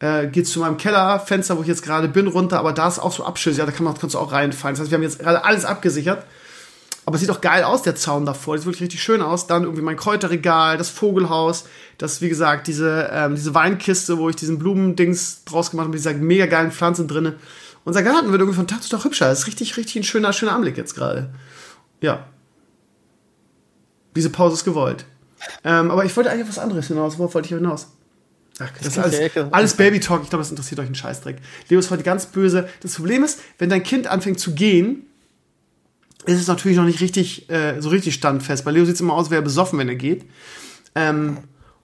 äh, 0.00 0.26
geht's 0.26 0.50
zu 0.50 0.58
meinem 0.58 0.76
Kellerfenster, 0.76 1.56
wo 1.56 1.62
ich 1.62 1.68
jetzt 1.68 1.84
gerade 1.84 2.08
bin, 2.08 2.26
runter. 2.26 2.58
Aber 2.58 2.72
da 2.72 2.88
ist 2.88 2.98
auch 2.98 3.12
so 3.12 3.24
Abschüsse, 3.24 3.60
ja, 3.60 3.66
da 3.66 3.72
kann 3.72 3.84
man, 3.84 3.94
kannst 3.96 4.16
du 4.16 4.18
auch 4.18 4.32
reinfallen. 4.32 4.74
Das 4.74 4.80
heißt, 4.80 4.90
wir 4.90 4.96
haben 4.96 5.04
jetzt 5.04 5.20
gerade 5.20 5.44
alles 5.44 5.64
abgesichert. 5.64 6.24
Aber 7.06 7.14
es 7.14 7.20
sieht 7.20 7.30
auch 7.30 7.40
geil 7.40 7.62
aus, 7.62 7.82
der 7.82 7.94
Zaun 7.94 8.26
davor. 8.26 8.56
Das 8.56 8.62
sieht 8.62 8.66
wirklich 8.66 8.82
richtig 8.82 9.02
schön 9.02 9.22
aus. 9.22 9.46
Dann 9.46 9.62
irgendwie 9.62 9.80
mein 9.80 9.96
Kräuterregal, 9.96 10.76
das 10.76 10.90
Vogelhaus, 10.90 11.64
das, 11.98 12.20
wie 12.20 12.28
gesagt, 12.28 12.66
diese, 12.66 13.08
ähm, 13.12 13.36
diese 13.36 13.54
Weinkiste, 13.54 14.18
wo 14.18 14.28
ich 14.28 14.34
diesen 14.34 14.58
Blumendings 14.58 15.44
draus 15.44 15.70
gemacht 15.70 15.84
habe, 15.84 15.92
mit 15.92 16.00
dieser 16.00 16.14
mega 16.14 16.46
geilen 16.46 16.72
Pflanzen 16.72 17.06
drinne. 17.06 17.36
Unser 17.84 18.02
Garten 18.02 18.32
wird 18.32 18.40
irgendwie 18.40 18.56
von 18.56 18.66
Tag 18.66 18.82
zu 18.82 18.90
Tag 18.90 19.04
hübscher. 19.04 19.28
Das 19.28 19.38
ist 19.38 19.46
richtig, 19.46 19.76
richtig 19.76 19.96
ein 19.96 20.02
schöner, 20.02 20.32
schöner 20.32 20.52
Anblick 20.52 20.76
jetzt 20.76 20.96
gerade. 20.96 21.32
Ja. 22.00 22.26
Diese 24.16 24.30
Pause 24.30 24.54
ist 24.54 24.64
gewollt. 24.64 25.04
Ähm, 25.62 25.92
aber 25.92 26.04
ich 26.04 26.16
wollte 26.16 26.30
eigentlich 26.30 26.42
auf 26.42 26.48
was 26.48 26.58
anderes 26.58 26.88
hinaus. 26.88 27.18
Worauf 27.18 27.34
wollte 27.34 27.46
ich 27.46 27.54
hinaus? 27.54 27.86
Ach, 28.58 28.68
das, 28.78 28.88
ist 28.88 28.94
klingt 28.94 29.34
ja 29.36 29.42
alles, 29.42 29.52
alles 29.52 29.74
Baby-Talk. 29.74 30.24
Ich 30.24 30.30
glaube, 30.30 30.42
das 30.42 30.50
interessiert 30.50 30.80
euch 30.80 30.86
einen 30.86 30.96
Scheißdreck. 30.96 31.36
Leo 31.68 31.78
ist 31.78 31.92
heute 31.92 32.02
ganz 32.02 32.26
böse. 32.26 32.68
Das 32.80 32.94
Problem 32.94 33.22
ist, 33.22 33.38
wenn 33.58 33.70
dein 33.70 33.84
Kind 33.84 34.08
anfängt 34.08 34.40
zu 34.40 34.54
gehen, 34.54 35.06
ist 36.26 36.40
es 36.40 36.46
natürlich 36.46 36.76
noch 36.76 36.84
nicht 36.84 37.00
richtig, 37.00 37.48
äh, 37.50 37.80
so 37.80 37.88
richtig 37.88 38.14
standfest. 38.14 38.64
Bei 38.64 38.70
Leo 38.70 38.84
sieht 38.84 38.96
es 38.96 39.00
immer 39.00 39.14
aus, 39.14 39.30
wäre 39.30 39.42
er 39.42 39.44
besoffen, 39.44 39.78
wenn 39.78 39.88
er 39.88 39.94
geht. 39.94 40.24
Ähm, 40.94 41.38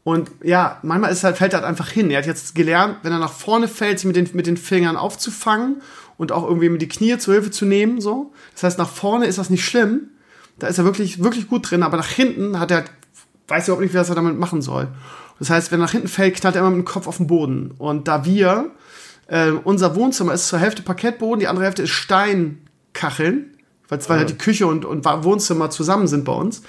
und 0.05 0.31
ja, 0.43 0.79
manchmal 0.83 1.13
ist 1.13 1.23
halt, 1.23 1.37
fällt 1.37 1.53
er 1.53 1.61
halt 1.61 1.69
einfach 1.69 1.89
hin. 1.89 2.11
Er 2.11 2.19
hat 2.19 2.27
jetzt 2.27 2.55
gelernt, 2.55 2.99
wenn 3.03 3.13
er 3.13 3.19
nach 3.19 3.33
vorne 3.33 3.69
fällt, 3.69 4.01
sich 4.01 4.07
mit 4.07 4.17
den, 4.17 4.29
mit 4.33 4.47
den 4.47 4.57
Fingern 4.57 4.97
aufzufangen 4.97 5.81
und 6.17 6.33
auch 6.33 6.45
irgendwie 6.45 6.69
mit 6.69 6.83
die 6.83 6.89
Knie 6.89 7.19
zur 7.19 7.35
Hilfe 7.35 7.51
zu 7.51 7.65
nehmen. 7.65 8.01
So. 8.01 8.33
Das 8.55 8.65
heißt, 8.65 8.79
nach 8.79 8.89
vorne 8.89 9.27
ist 9.27 9.39
das 9.39 9.51
nicht 9.51 9.65
schlimm. 9.65 10.09
Da 10.59 10.67
ist 10.67 10.79
er 10.79 10.85
wirklich, 10.85 11.23
wirklich 11.23 11.49
gut 11.49 11.71
drin, 11.71 11.83
aber 11.83 11.97
nach 11.97 12.09
hinten 12.09 12.59
hat 12.59 12.71
er 12.71 12.79
halt, 12.79 12.91
weiß 13.49 13.69
überhaupt 13.69 13.83
nicht, 13.83 13.95
was 13.95 14.09
er 14.09 14.15
damit 14.17 14.39
machen 14.39 14.61
soll. 14.61 14.89
Das 15.39 15.51
heißt, 15.51 15.73
wenn 15.73 15.81
er 15.81 15.85
nach 15.85 15.93
hinten 15.93 16.09
fällt, 16.09 16.37
knallt 16.37 16.57
er 16.57 16.61
immer 16.61 16.71
mit 16.71 16.81
dem 16.81 16.85
Kopf 16.85 17.07
auf 17.07 17.17
den 17.17 17.27
Boden. 17.27 17.73
Und 17.79 18.09
da 18.09 18.25
wir, 18.25 18.71
äh, 19.29 19.51
unser 19.51 19.95
Wohnzimmer 19.95 20.35
ist 20.35 20.49
zur 20.49 20.59
Hälfte 20.59 20.83
Parkettboden, 20.83 21.41
die 21.41 21.49
andere 21.49 21.65
Hälfte 21.65 21.83
ist 21.83 21.91
Steinkacheln, 21.91 23.52
weil 23.93 24.09
weil 24.09 24.19
halt 24.19 24.31
die 24.31 24.39
Küche 24.39 24.67
und, 24.67 24.85
und 24.85 25.05
Wohnzimmer 25.05 25.71
zusammen 25.71 26.07
sind 26.07 26.25
bei 26.25 26.33
uns, 26.33 26.63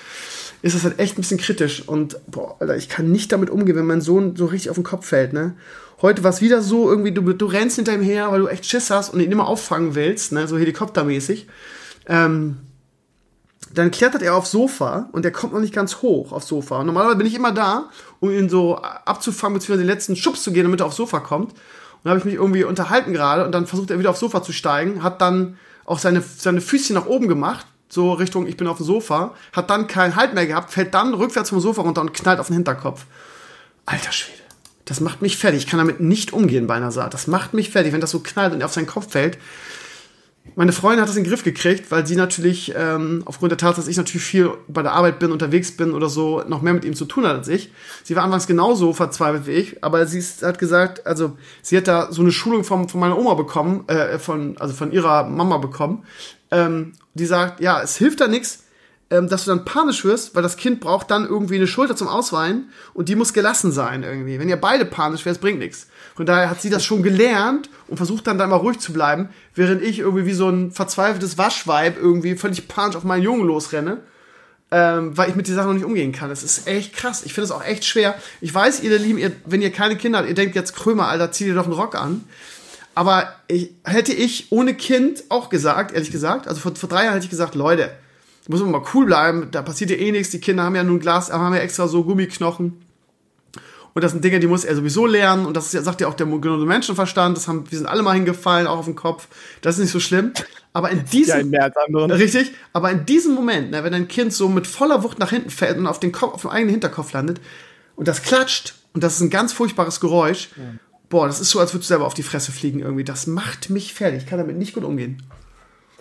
ist 0.62 0.76
das 0.76 0.84
halt 0.84 1.00
echt 1.00 1.18
ein 1.18 1.22
bisschen 1.22 1.38
kritisch. 1.38 1.88
Und 1.88 2.18
boah, 2.28 2.56
Alter, 2.60 2.76
ich 2.76 2.90
kann 2.90 3.12
nicht 3.12 3.32
damit 3.32 3.50
umgehen, 3.50 3.76
wenn 3.76 3.86
mein 3.86 4.02
Sohn 4.02 4.36
so 4.36 4.46
richtig 4.46 4.70
auf 4.70 4.76
den 4.76 4.84
Kopf 4.84 5.08
fällt, 5.08 5.34
ne? 5.34 5.56
Heute 6.02 6.24
war 6.24 6.32
es 6.32 6.42
wieder 6.42 6.62
so, 6.62 6.90
irgendwie, 6.90 7.14
du, 7.14 7.22
du 7.22 7.46
rennst 7.46 7.78
hinter 7.78 7.94
ihm 7.94 8.02
her, 8.02 8.30
weil 8.32 8.42
du 8.42 8.48
echt 8.48 8.66
Schiss 8.66 8.90
hast 8.90 9.14
und 9.14 9.22
ihn 9.22 9.32
immer 9.32 9.48
auffangen 9.48 9.96
willst, 9.96 10.34
ne? 10.34 10.48
So 10.48 10.58
helikoptermäßig. 10.58 11.48
Ähm, 12.08 12.58
dann 13.74 13.90
klettert 13.90 14.22
er 14.22 14.36
aufs 14.36 14.52
Sofa 14.52 15.10
und 15.14 15.26
er 15.26 15.32
kommt 15.32 15.54
noch 15.54 15.62
nicht 15.62 15.74
ganz 15.74 16.02
hoch 16.02 16.32
aufs 16.32 16.48
Sofa. 16.48 16.80
Und 16.80 16.88
normalerweise 16.88 17.18
bin 17.18 17.28
ich 17.28 17.36
immer 17.36 17.54
da, 17.54 17.90
um 18.20 18.32
ihn 18.32 18.50
so 18.50 18.78
abzufangen, 18.78 19.56
beziehungsweise 19.56 19.86
den 19.86 19.94
letzten 19.94 20.16
Schubs 20.16 20.44
zu 20.44 20.52
gehen, 20.52 20.64
damit 20.64 20.82
er 20.82 20.88
aufs 20.88 20.98
Sofa 20.98 21.22
kommt. 21.22 21.54
Und 21.54 21.60
dann 22.04 22.12
habe 22.12 22.20
ich 22.20 22.26
mich 22.26 22.36
irgendwie 22.36 22.66
unterhalten 22.66 23.14
gerade 23.14 23.46
und 23.46 23.54
dann 23.54 23.66
versucht 23.66 23.90
er 23.90 23.98
wieder 23.98 24.10
aufs 24.10 24.20
Sofa 24.20 24.44
zu 24.44 24.52
steigen, 24.52 25.04
hat 25.04 25.22
dann 25.22 25.58
auch 25.86 26.00
seine, 26.00 26.22
seine 26.22 26.62
Füßchen 26.62 26.96
nach 26.96 27.06
oben 27.06 27.28
gemacht, 27.28 27.66
so 27.90 28.14
Richtung, 28.14 28.48
ich 28.48 28.58
bin 28.58 28.68
auf 28.68 28.78
dem 28.78 28.86
Sofa, 28.86 29.36
hat 29.52 29.70
dann 29.70 29.88
keinen 29.88 30.16
Halt 30.16 30.34
mehr 30.34 30.48
gehabt, 30.48 30.72
fällt 30.72 30.94
dann 30.94 31.14
rückwärts 31.14 31.50
vom 31.50 31.60
Sofa 31.60 31.82
runter 31.84 32.02
und 32.02 32.14
knallt 32.14 32.40
auf 32.40 32.48
den 32.48 32.56
Hinterkopf. 32.56 33.06
Alter 33.86 34.12
Schwede. 34.12 34.40
Das 34.86 35.00
macht 35.00 35.22
mich 35.22 35.38
fertig. 35.38 35.64
Ich 35.64 35.68
kann 35.68 35.78
damit 35.78 36.00
nicht 36.00 36.34
umgehen 36.34 36.68
bei 36.68 36.76
einer 36.76 36.92
Saat. 36.92 37.14
Das 37.14 37.28
macht 37.28 37.54
mich 37.54 37.70
fertig, 37.70 37.94
wenn 37.94 38.02
das 38.02 38.12
so 38.12 38.20
knallt 38.20 38.54
und 38.54 38.62
er 38.62 38.66
auf 38.66 38.74
seinen 38.74 38.88
Kopf 38.88 39.12
fällt. 39.12 39.38
Meine 40.56 40.72
Freundin 40.72 41.02
hat 41.02 41.10
das 41.10 41.16
in 41.16 41.24
den 41.24 41.30
Griff 41.30 41.44
gekriegt, 41.44 41.90
weil 41.90 42.06
sie 42.06 42.16
natürlich, 42.16 42.74
ähm, 42.78 43.24
aufgrund 43.26 43.52
der 43.52 43.58
Tatsache, 43.58 43.82
dass 43.82 43.88
ich 43.88 43.98
natürlich 43.98 44.26
viel 44.26 44.52
bei 44.68 44.84
der 44.84 44.92
Arbeit 44.92 45.18
bin, 45.18 45.32
unterwegs 45.32 45.76
bin 45.76 45.94
oder 45.94 46.10
so, 46.10 46.44
noch 46.48 46.62
mehr 46.62 46.74
mit 46.74 46.86
ihm 46.86 46.94
zu 46.94 47.06
tun 47.06 47.26
hat 47.26 47.38
als 47.38 47.48
ich. 47.48 47.72
Sie 48.04 48.16
war 48.16 48.24
anfangs 48.24 48.46
genauso 48.46 48.94
verzweifelt 48.94 49.48
wie 49.48 49.52
ich, 49.52 49.84
aber 49.84 50.06
sie 50.06 50.20
ist, 50.20 50.44
hat 50.44 50.60
gesagt, 50.60 51.08
also 51.08 51.38
sie 51.64 51.78
hat 51.78 51.88
da 51.88 52.12
so 52.12 52.22
eine 52.22 52.32
Schulung 52.32 52.64
vom, 52.64 52.88
von 52.88 53.00
meiner 53.00 53.18
Oma 53.18 53.34
bekommen, 53.34 53.88
äh, 53.88 54.20
von, 54.20 54.58
also 54.60 54.74
von 54.76 54.92
ihrer 54.92 55.24
Mama 55.24 55.58
bekommen, 55.58 56.04
ähm, 56.52 56.94
die 57.16 57.26
sagt, 57.26 57.60
ja, 57.60 57.82
es 57.82 57.98
hilft 57.98 58.22
da 58.22 58.28
nichts, 58.28 58.64
ähm, 59.10 59.30
dass 59.30 59.46
du 59.46 59.52
dann 59.52 59.66
panisch 59.66 60.04
wirst, 60.06 60.36
weil 60.36 60.44
das 60.44 60.58
Kind 60.58 60.82
braucht 60.82 61.10
dann 61.10 61.26
irgendwie 61.26 61.56
eine 61.56 61.68
Schulter 61.68 61.96
zum 61.96 62.08
Ausweinen 62.08 62.70
und 62.94 63.10
die 63.10 63.16
muss 63.16 63.34
gelassen 63.34 63.72
sein 63.72 64.04
irgendwie. 64.04 64.40
Wenn 64.40 64.50
ihr 64.50 64.58
beide 64.58 64.86
panisch 64.86 65.26
wärt, 65.26 65.42
bringt 65.42 65.60
nichts. 65.60 65.88
Von 66.16 66.26
daher 66.26 66.50
hat 66.50 66.62
sie 66.62 66.70
das 66.70 66.86
schon 66.86 67.02
gelernt 67.02 67.70
und 67.88 67.98
versucht 67.98 68.28
dann 68.28 68.38
da 68.38 68.46
mal 68.46 68.58
ruhig 68.58 68.80
zu 68.80 68.94
bleiben, 68.94 69.30
während 69.56 69.82
ich 69.82 70.00
irgendwie 70.00 70.26
wie 70.26 70.34
so 70.34 70.48
ein 70.50 70.72
verzweifeltes 70.72 71.38
Waschweib 71.38 71.98
irgendwie 71.98 72.36
völlig 72.36 72.68
panisch 72.68 72.96
auf 72.96 73.04
meinen 73.04 73.24
Jungen 73.24 73.46
losrenne. 73.46 74.00
Ähm, 74.72 75.16
weil 75.16 75.30
ich 75.30 75.36
mit 75.36 75.46
dieser 75.46 75.58
Sache 75.58 75.68
noch 75.68 75.76
nicht 75.76 75.86
umgehen 75.86 76.12
kann. 76.14 76.30
Das 76.30 76.42
ist 76.42 76.68
echt 76.68 76.96
krass. 76.96 77.24
Ich 77.26 77.34
finde 77.34 77.46
es 77.46 77.52
auch 77.52 77.64
echt 77.64 77.86
schwer. 77.86 78.16
Ich 78.42 78.54
weiß, 78.54 78.82
ihr 78.82 78.98
Lieben, 78.98 79.20
ihr, 79.20 79.32
wenn 79.46 79.62
ihr 79.62 79.72
keine 79.72 79.96
Kinder 79.98 80.18
habt, 80.18 80.28
ihr 80.28 80.34
denkt 80.34 80.56
jetzt 80.56 80.76
Krömer, 80.76 81.08
Alter, 81.10 81.32
zieh 81.32 81.46
dir 81.46 81.54
doch 81.54 81.66
einen 81.66 81.74
Rock 81.74 81.94
an. 81.94 82.24
Aber 82.96 83.36
ich, 83.48 83.72
hätte 83.84 84.14
ich 84.14 84.52
ohne 84.52 84.74
Kind 84.74 85.26
auch 85.30 85.50
gesagt, 85.50 85.94
ehrlich 85.94 86.12
gesagt, 86.12 86.48
also 86.48 86.60
vor, 86.60 86.76
vor 86.76 86.90
drei 86.90 87.04
Jahren 87.04 87.14
hätte 87.14 87.26
ich 87.26 87.30
gesagt, 87.30 87.54
Leute, 87.54 87.92
muss 88.48 88.62
man 88.62 88.72
mal 88.72 88.84
cool 88.94 89.06
bleiben, 89.06 89.50
da 89.52 89.62
passiert 89.62 89.90
ja 89.90 89.98
eh 89.98 90.12
nichts, 90.12 90.32
die 90.32 90.40
Kinder 90.40 90.64
haben 90.64 90.76
ja 90.76 90.84
nun 90.84 91.00
Glas, 91.00 91.32
haben 91.32 91.54
ja 91.54 91.62
extra 91.62 91.88
so 91.88 92.04
Gummiknochen. 92.04 92.84
Und 93.94 94.04
das 94.04 94.12
sind 94.12 94.24
Dinge, 94.24 94.40
die 94.40 94.48
muss 94.48 94.64
er 94.64 94.76
sowieso 94.76 95.06
lernen. 95.06 95.46
Und 95.46 95.56
das 95.56 95.74
ist, 95.74 95.86
sagt 95.86 96.02
ja 96.02 96.08
auch 96.08 96.16
der 96.16 96.26
gesunde 96.26 96.66
Menschenverstand. 96.66 97.38
Das 97.38 97.48
haben, 97.48 97.70
wir 97.70 97.78
sind 97.78 97.88
alle 97.88 98.02
mal 98.02 98.14
hingefallen, 98.14 98.66
auch 98.66 98.80
auf 98.80 98.86
den 98.86 98.96
Kopf. 98.96 99.28
Das 99.62 99.76
ist 99.76 99.82
nicht 99.82 99.92
so 99.92 100.00
schlimm. 100.00 100.34
Aber 100.74 100.90
in 100.90 101.06
diesem, 101.06 101.54
ja, 101.54 101.68
richtig, 102.08 102.52
aber 102.74 102.90
in 102.90 103.06
diesem 103.06 103.36
Moment, 103.36 103.70
ne, 103.70 103.84
wenn 103.84 103.92
dein 103.92 104.08
Kind 104.08 104.34
so 104.34 104.50
mit 104.50 104.66
voller 104.66 105.04
Wucht 105.04 105.20
nach 105.20 105.30
hinten 105.30 105.52
fällt 105.52 105.78
und 105.78 105.86
auf 105.86 106.00
den 106.00 106.12
Kopf, 106.12 106.34
auf 106.34 106.42
den 106.42 106.50
eigenen 106.50 106.72
Hinterkopf 106.72 107.14
landet 107.14 107.40
und 107.96 108.08
das 108.08 108.24
klatscht 108.24 108.74
und 108.94 109.04
das 109.04 109.16
ist 109.16 109.22
ein 109.22 109.30
ganz 109.30 109.54
furchtbares 109.54 110.00
Geräusch. 110.00 110.50
Ja. 110.56 110.64
Boah, 111.10 111.28
das 111.28 111.40
ist 111.40 111.52
so, 111.52 111.60
als 111.60 111.74
würdest 111.74 111.90
du 111.90 111.94
selber 111.94 112.08
auf 112.08 112.16
die 112.16 112.24
Fresse 112.24 112.52
fliegen 112.52 112.80
irgendwie. 112.80 113.04
Das 113.04 113.28
macht 113.28 113.70
mich 113.70 113.94
fertig. 113.94 114.24
Ich 114.24 114.26
kann 114.28 114.40
damit 114.40 114.58
nicht 114.58 114.74
gut 114.74 114.84
umgehen. 114.84 115.22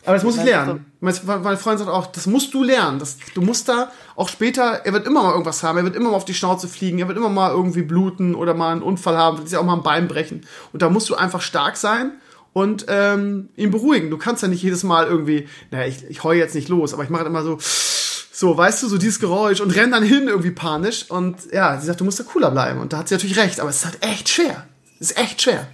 Aber 0.05 0.15
das 0.15 0.25
muss 0.25 0.37
ich 0.37 0.45
lernen. 0.45 0.87
Meine 1.01 1.15
Freundin 1.15 1.79
sagt 1.79 1.91
auch, 1.91 2.07
das 2.07 2.27
musst 2.27 2.53
du 2.55 2.65
lernen. 2.65 2.99
Das, 2.99 3.19
du 3.35 3.41
musst 3.41 3.69
da 3.69 3.91
auch 4.17 4.29
später, 4.29 4.81
er 4.85 4.93
wird 4.93 5.07
immer 5.07 5.23
mal 5.23 5.33
irgendwas 5.33 5.63
haben, 5.63 5.79
er 5.79 5.85
wird 5.85 5.95
immer 5.95 6.11
mal 6.11 6.17
auf 6.17 6.25
die 6.25 6.35
Schnauze 6.35 6.67
fliegen, 6.67 6.99
er 6.99 7.09
wird 7.09 7.17
immer 7.17 7.29
mal 7.29 7.51
irgendwie 7.51 7.83
bluten 7.83 8.35
oder 8.35 8.55
mal 8.55 8.73
einen 8.73 8.83
Unfall 8.83 9.17
haben, 9.17 9.39
wird 9.39 9.49
sich 9.49 9.59
auch 9.59 9.65
mal 9.65 9.75
ein 9.75 9.83
Bein 9.83 10.09
brechen. 10.09 10.47
Und 10.73 10.83
da 10.83 10.91
musst 10.91 11.09
du 11.09 11.15
einfach 11.15 11.41
stark 11.41 11.77
sein 11.77 12.13
und 12.53 12.87
ähm, 12.89 13.49
ihn 13.57 13.71
beruhigen. 13.71 14.11
Du 14.11 14.19
kannst 14.19 14.43
ja 14.43 14.49
nicht 14.49 14.63
jedes 14.63 14.83
Mal 14.83 15.07
irgendwie, 15.07 15.49
naja, 15.71 15.87
ich, 15.87 16.05
ich 16.09 16.25
heule 16.25 16.41
jetzt 16.41 16.55
nicht 16.55 16.69
los, 16.69 16.95
aber 16.95 17.05
ich 17.05 17.11
mache 17.11 17.25
immer 17.25 17.45
so, 17.45 17.59
so, 17.61 18.57
weißt 18.57 18.83
du, 18.83 18.89
so 18.89 18.99
dieses 18.99 19.21
Geräusch 19.21 19.61
und 19.61 19.71
renn 19.77 19.93
dann 19.93 20.03
hin 20.03 20.27
irgendwie 20.27 20.51
panisch. 20.51 21.11
Und 21.11 21.53
ja, 21.53 21.79
sie 21.79 21.87
sagt, 21.87 22.01
du 22.01 22.05
musst 22.05 22.19
da 22.19 22.25
cooler 22.25 22.51
bleiben. 22.51 22.81
Und 22.81 22.93
da 22.93 22.99
hat 22.99 23.09
sie 23.09 23.15
natürlich 23.15 23.39
recht, 23.39 23.61
aber 23.61 23.71
es 23.71 23.77
ist 23.77 23.85
halt 23.85 23.99
echt 24.03 24.29
schwer. 24.29 24.67
Es 24.99 25.13
ist 25.13 25.19
echt 25.19 25.43
schwer 25.43 25.69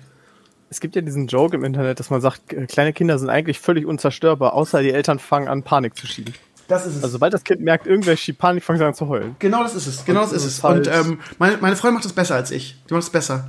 es 0.71 0.81
gibt 0.81 0.97
ja 0.97 1.03
diesen 1.03 1.27
Joke 1.27 1.57
im 1.57 1.65
Internet, 1.65 1.99
dass 1.99 2.11
man 2.11 2.21
sagt, 2.21 2.53
äh, 2.53 2.67
kleine 2.67 2.93
Kinder 2.93 3.19
sind 3.19 3.31
eigentlich 3.31 3.59
völlig 3.59 3.87
unzerstörbar, 3.87 4.53
außer 4.53 4.83
die 4.83 4.91
Eltern 4.93 5.19
fangen 5.19 5.49
an, 5.49 5.63
Panik 5.63 5.97
zu 5.97 6.07
schieben. 6.07 6.35
Das 6.69 6.85
ist 6.85 6.97
es. 6.97 7.03
Also 7.03 7.13
sobald 7.13 7.33
das 7.33 7.45
Kind 7.45 7.63
merkt, 7.63 7.87
irgendwer 7.87 8.17
schiebt 8.17 8.39
Panik, 8.39 8.63
fangen 8.63 8.79
sie 8.79 8.85
an 8.85 8.95
zu 8.95 9.09
heulen. 9.09 9.37
Genau 9.39 9.63
das 9.63 9.75
ist 9.75 9.87
es. 9.87 10.05
Genau 10.05 10.21
das 10.21 10.33
ist 10.33 10.45
es. 10.45 10.61
Und 10.61 10.87
ähm, 10.87 11.19
meine, 11.39 11.57
meine 11.59 11.77
Freundin 11.77 11.95
macht 11.95 12.05
das 12.05 12.13
besser 12.13 12.35
als 12.35 12.51
ich. 12.51 12.77
Die 12.89 12.95
macht 12.95 13.05
es 13.05 13.11
besser. 13.11 13.49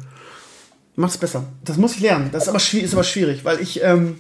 Die 0.96 1.02
macht 1.02 1.12
es 1.12 1.18
besser. 1.18 1.44
Das 1.66 1.76
muss 1.76 1.96
ich 1.96 2.00
lernen. 2.00 2.30
Das 2.32 2.44
ist 2.44 2.50
aber, 2.50 2.60
schwierig, 2.60 2.86
ist 2.86 2.94
aber 2.94 3.04
schwierig, 3.04 3.44
weil 3.44 3.60
ich, 3.60 3.84
ähm, 3.84 4.20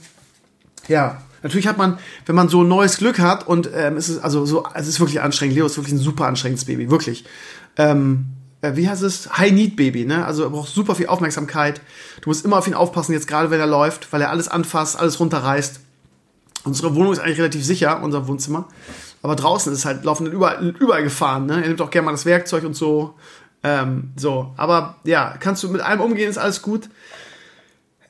ja, 0.89 1.21
natürlich 1.43 1.67
hat 1.67 1.77
man, 1.77 1.97
wenn 2.25 2.35
man 2.35 2.49
so 2.49 2.63
ein 2.63 2.67
neues 2.67 2.97
Glück 2.97 3.19
hat 3.19 3.47
und 3.47 3.69
ähm, 3.73 3.95
es 3.95 4.09
ist 4.09 4.19
also 4.19 4.45
so, 4.45 4.65
es 4.73 4.87
ist 4.87 4.99
wirklich 4.99 5.21
anstrengend. 5.21 5.55
Leo 5.55 5.65
ist 5.65 5.77
wirklich 5.77 5.93
ein 5.93 5.99
super 5.99 6.25
anstrengendes 6.25 6.65
Baby, 6.65 6.91
wirklich. 6.91 7.23
Ähm, 7.77 8.25
äh, 8.25 8.38
wie 8.61 8.89
heißt 8.89 9.03
es? 9.03 9.37
High 9.37 9.51
Need 9.51 9.75
Baby, 9.75 10.05
ne? 10.05 10.25
Also 10.25 10.43
er 10.43 10.49
braucht 10.49 10.69
super 10.69 10.95
viel 10.95 11.07
Aufmerksamkeit. 11.07 11.81
Du 12.21 12.29
musst 12.29 12.43
immer 12.43 12.57
auf 12.57 12.67
ihn 12.67 12.73
aufpassen, 12.73 13.13
jetzt 13.13 13.27
gerade 13.27 13.51
wenn 13.51 13.59
er 13.59 13.67
läuft, 13.67 14.11
weil 14.11 14.21
er 14.21 14.29
alles 14.29 14.47
anfasst, 14.47 14.99
alles 14.99 15.19
runterreißt. 15.19 15.79
Unsere 16.65 16.93
Wohnung 16.95 17.13
ist 17.13 17.19
eigentlich 17.19 17.39
relativ 17.39 17.63
sicher, 17.65 18.03
unser 18.03 18.27
Wohnzimmer. 18.27 18.67
Aber 19.21 19.35
draußen 19.35 19.71
ist 19.71 19.85
halt 19.85 20.03
laufen 20.03 20.27
überall, 20.27 20.75
überall 20.79 21.03
Gefahren, 21.03 21.45
ne? 21.45 21.61
Er 21.61 21.67
nimmt 21.67 21.81
auch 21.81 21.89
gerne 21.89 22.05
mal 22.05 22.11
das 22.11 22.25
Werkzeug 22.25 22.63
und 22.65 22.75
so. 22.75 23.15
Ähm, 23.63 24.11
so, 24.15 24.53
aber 24.57 24.97
ja, 25.03 25.35
kannst 25.39 25.63
du 25.63 25.69
mit 25.69 25.81
allem 25.81 26.01
umgehen, 26.01 26.29
ist 26.29 26.37
alles 26.37 26.61
gut. 26.61 26.89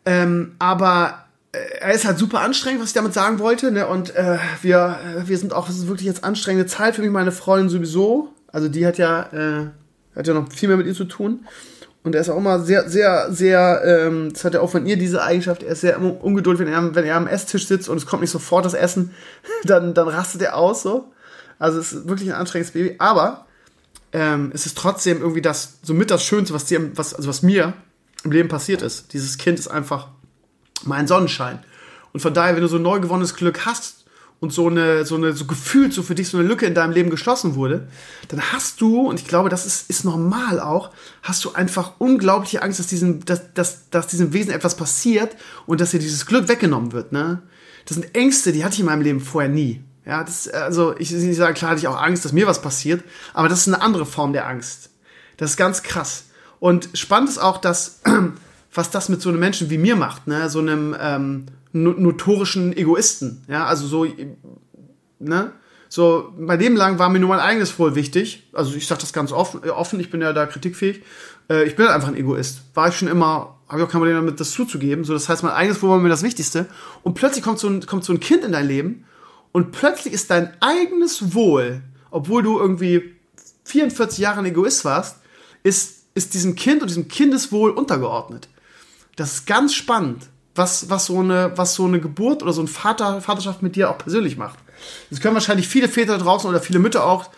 Ähm, 0.06 0.56
aber 0.60 1.26
äh, 1.52 1.58
er 1.80 1.94
ist 1.94 2.06
halt 2.06 2.18
super 2.18 2.42
anstrengend, 2.42 2.82
was 2.82 2.90
ich 2.90 2.94
damit 2.94 3.14
sagen 3.14 3.40
wollte. 3.40 3.72
Ne? 3.72 3.88
Und 3.88 4.16
äh, 4.16 4.38
wir, 4.62 5.00
äh, 5.04 5.28
wir 5.28 5.38
sind 5.38 5.54
auch, 5.54 5.68
das 5.68 5.78
ist 5.78 5.88
wirklich 5.88 6.08
jetzt 6.08 6.24
anstrengende 6.24 6.68
Zeit 6.68 6.96
für 6.96 7.02
mich, 7.02 7.12
meine 7.12 7.32
Freundin 7.32 7.70
sowieso. 7.70 8.34
Also 8.52 8.70
die 8.70 8.86
hat 8.86 8.98
ja 8.98 9.22
äh, 9.34 9.68
hat 10.16 10.28
ja 10.28 10.34
noch 10.34 10.52
viel 10.52 10.68
mehr 10.70 10.78
mit 10.78 10.88
ihr 10.88 10.94
zu 10.94 11.06
tun. 11.06 11.46
Und 12.04 12.16
er 12.16 12.22
ist 12.22 12.30
auch 12.30 12.38
immer 12.38 12.60
sehr, 12.62 12.90
sehr, 12.90 13.32
sehr, 13.32 13.82
ähm, 13.86 14.32
das 14.32 14.46
hat 14.46 14.54
ja 14.54 14.62
auch 14.62 14.70
von 14.72 14.86
ihr 14.86 14.98
diese 14.98 15.22
Eigenschaft, 15.22 15.64
er 15.64 15.74
ist 15.74 15.82
sehr 15.82 16.02
ungeduldig, 16.02 16.66
wenn 16.66 16.74
er, 16.74 16.96
wenn 16.96 17.06
er 17.06 17.18
am 17.18 17.28
Esstisch 17.28 17.68
sitzt 17.68 17.90
und 17.90 17.98
es 17.98 18.06
kommt 18.06 18.22
nicht 18.22 18.32
sofort 18.32 18.66
das 18.66 18.74
Essen, 18.74 19.14
dann, 19.64 19.94
dann 19.94 20.08
rastet 20.08 20.42
er 20.42 20.56
aus 20.56 20.82
so. 20.82 21.12
Also 21.60 21.80
es 21.80 21.92
ist 21.92 22.08
wirklich 22.08 22.30
ein 22.30 22.36
anstrengendes 22.36 22.72
Baby. 22.72 22.96
Aber 23.00 23.46
ähm, 24.14 24.52
es 24.54 24.66
ist 24.66 24.78
trotzdem 24.78 25.20
irgendwie 25.22 25.42
das, 25.42 25.80
somit 25.84 26.10
das 26.10 26.24
Schönste, 26.24 26.54
was, 26.54 26.66
dir, 26.66 26.98
was, 26.98 27.14
also 27.14 27.28
was 27.28 27.44
mir 27.44 27.74
im 28.24 28.32
Leben 28.32 28.50
passiert 28.50 28.82
ist. 28.82 29.14
Dieses 29.14 29.38
Kind 29.38 29.60
ist 29.60 29.68
einfach 29.68 30.08
mein 30.84 31.08
Sonnenschein. 31.08 31.60
Und 32.14 32.22
von 32.22 32.34
daher, 32.34 32.56
wenn 32.56 32.62
du 32.62 32.68
so 32.68 32.80
neu 32.80 33.00
gewonnenes 33.00 33.36
Glück 33.36 33.66
hast, 33.66 33.99
und 34.40 34.54
so 34.54 34.68
eine, 34.68 35.06
so 35.06 35.16
eine, 35.16 35.34
so 35.34 35.46
gefühlt 35.46 35.94
so 35.94 36.02
für 36.02 36.16
dich 36.16 36.30
so 36.30 36.38
eine 36.38 36.48
Lücke 36.48 36.66
in 36.66 36.74
deinem 36.74 36.92
Leben 36.92 37.10
geschlossen 37.10 37.56
wurde, 37.56 37.88
dann 38.30 38.42
hast 38.42 38.80
du, 38.80 39.08
und 39.08 39.20
ich 39.20 39.28
glaube, 39.28 39.50
das 39.50 39.66
ist, 39.66 39.90
ist 39.90 40.06
normal 40.06 40.60
auch, 40.60 40.92
hast 41.22 41.44
du 41.44 41.54
einfach 41.54 41.94
unglaubliche 41.98 42.62
Angst, 42.62 42.80
dass 42.80 42.88
diesem, 42.88 43.26
dass, 43.26 43.54
dass, 43.54 43.90
dass 43.90 44.08
diesem 44.08 44.32
Wesen 44.32 44.52
etwas 44.52 44.76
passiert 44.76 45.36
und 45.66 45.82
dass 45.82 45.92
dir 45.92 46.00
dieses 46.00 46.26
Glück 46.26 46.48
weggenommen 46.48 46.94
wird, 46.94 47.12
ne? 47.12 47.42
Das 47.86 47.96
sind 47.96 48.16
Ängste, 48.16 48.52
die 48.52 48.64
hatte 48.64 48.76
ich 48.76 48.82
in 48.82 48.86
meinem 48.86 49.02
Leben 49.02 49.20
vorher 49.20 49.50
nie. 49.50 49.82
Ja, 50.06 50.24
das, 50.24 50.48
also, 50.48 50.96
ich, 50.98 51.14
ich 51.14 51.38
sage, 51.38 51.54
klar 51.54 51.72
hatte 51.72 51.80
ich 51.80 51.88
auch 51.88 52.00
Angst, 52.00 52.24
dass 52.24 52.34
mir 52.34 52.48
was 52.48 52.62
passiert, 52.62 53.04
aber 53.34 53.50
das 53.50 53.62
ist 53.62 53.68
eine 53.68 53.82
andere 53.82 54.06
Form 54.06 54.32
der 54.32 54.48
Angst. 54.48 54.92
Das 55.38 55.52
ist 55.52 55.58
ganz 55.58 55.84
krass. 55.84 56.26
Und 56.60 56.90
spannend 56.94 57.30
ist 57.30 57.40
auch, 57.40 57.58
dass, 57.58 58.02
was 58.74 58.92
das 58.92 59.10
mit 59.10 59.22
so 59.22 59.30
einem 59.30 59.40
Menschen 59.40 59.70
wie 59.70 59.78
mir 59.78 59.96
macht, 59.96 60.28
ne? 60.28 60.50
So 60.50 60.60
einem, 60.60 60.96
ähm, 61.00 61.46
notorischen 61.72 62.76
Egoisten. 62.76 63.44
Ja, 63.48 63.66
also 63.66 63.88
so, 63.88 64.08
ne? 65.20 65.52
So, 65.92 66.32
mein 66.38 66.60
Leben 66.60 66.76
lang 66.76 67.00
war 67.00 67.10
mir 67.10 67.20
nur 67.20 67.30
mein 67.30 67.40
eigenes 67.40 67.78
Wohl 67.80 67.96
wichtig. 67.96 68.48
Also 68.54 68.76
ich 68.76 68.86
sage 68.86 69.02
das 69.02 69.12
ganz 69.12 69.32
offen, 69.32 69.68
offen, 69.72 70.00
ich 70.00 70.12
bin 70.12 70.22
ja 70.22 70.34
da 70.34 70.46
kritikfähig. 70.46 71.02
Äh, 71.50 71.64
ich 71.64 71.76
bin 71.76 71.86
halt 71.86 71.96
einfach 71.96 72.10
ein 72.10 72.16
Egoist. 72.16 72.62
War 72.76 72.90
ich 72.90 72.96
schon 72.96 73.08
immer, 73.08 73.58
habe 73.68 73.80
ich 73.80 73.88
auch 73.88 73.92
kein 73.92 74.00
Problem 74.00 74.16
damit, 74.16 74.40
das 74.40 74.52
zuzugeben. 74.52 75.04
So, 75.04 75.14
das 75.14 75.28
heißt, 75.28 75.42
mein 75.42 75.52
eigenes 75.52 75.82
Wohl 75.82 75.90
war 75.90 75.98
mir 75.98 76.10
das 76.10 76.22
Wichtigste. 76.22 76.68
Und 77.02 77.16
plötzlich 77.16 77.44
kommt 77.44 77.58
so 77.58 77.68
ein, 77.68 77.84
kommt 77.88 78.04
so 78.04 78.14
ein 78.14 78.20
Kind 78.20 78.44
in 78.44 78.52
dein 78.52 78.68
Leben 78.68 79.06
und 79.52 79.72
plötzlich 79.72 80.14
ist 80.14 80.30
dein 80.30 80.54
eigenes 80.62 81.34
Wohl, 81.34 81.82
obwohl 82.12 82.44
du 82.44 82.60
irgendwie 82.60 83.16
44 83.66 84.20
Jahre 84.20 84.40
ein 84.40 84.46
Egoist 84.46 84.86
warst, 84.86 85.18
ist, 85.64 86.06
ist 86.14 86.36
diesem 86.36 86.56
Kind 86.56 86.82
und 86.82 86.90
diesem 86.90 87.08
Kindeswohl 87.08 87.72
untergeordnet. 87.72 88.48
Das 89.16 89.34
ist 89.34 89.48
ganz 89.48 89.74
spannend 89.74 90.30
was, 90.60 90.90
was, 90.90 91.06
so 91.06 91.20
eine, 91.20 91.54
was 91.56 91.74
so 91.74 91.86
eine 91.86 92.00
Geburt 92.00 92.44
oder 92.44 92.54
so 92.54 92.62
ein 92.62 92.68
Vater, 92.68 93.22
Vaterschaft 93.22 93.64
mit 93.64 93.76
dir 93.76 93.90
auch 93.90 93.98
persönlich 93.98 94.38
macht. 94.38 94.60
Das 95.10 95.22
können 95.22 95.34
wahrscheinlich 95.34 95.68
viele 95.68 95.88
Väter 95.88 96.18
draußen 96.18 96.48
oder 96.48 96.60
viele 96.60 96.80
Mütter 96.80 97.06
auch, 97.06 97.32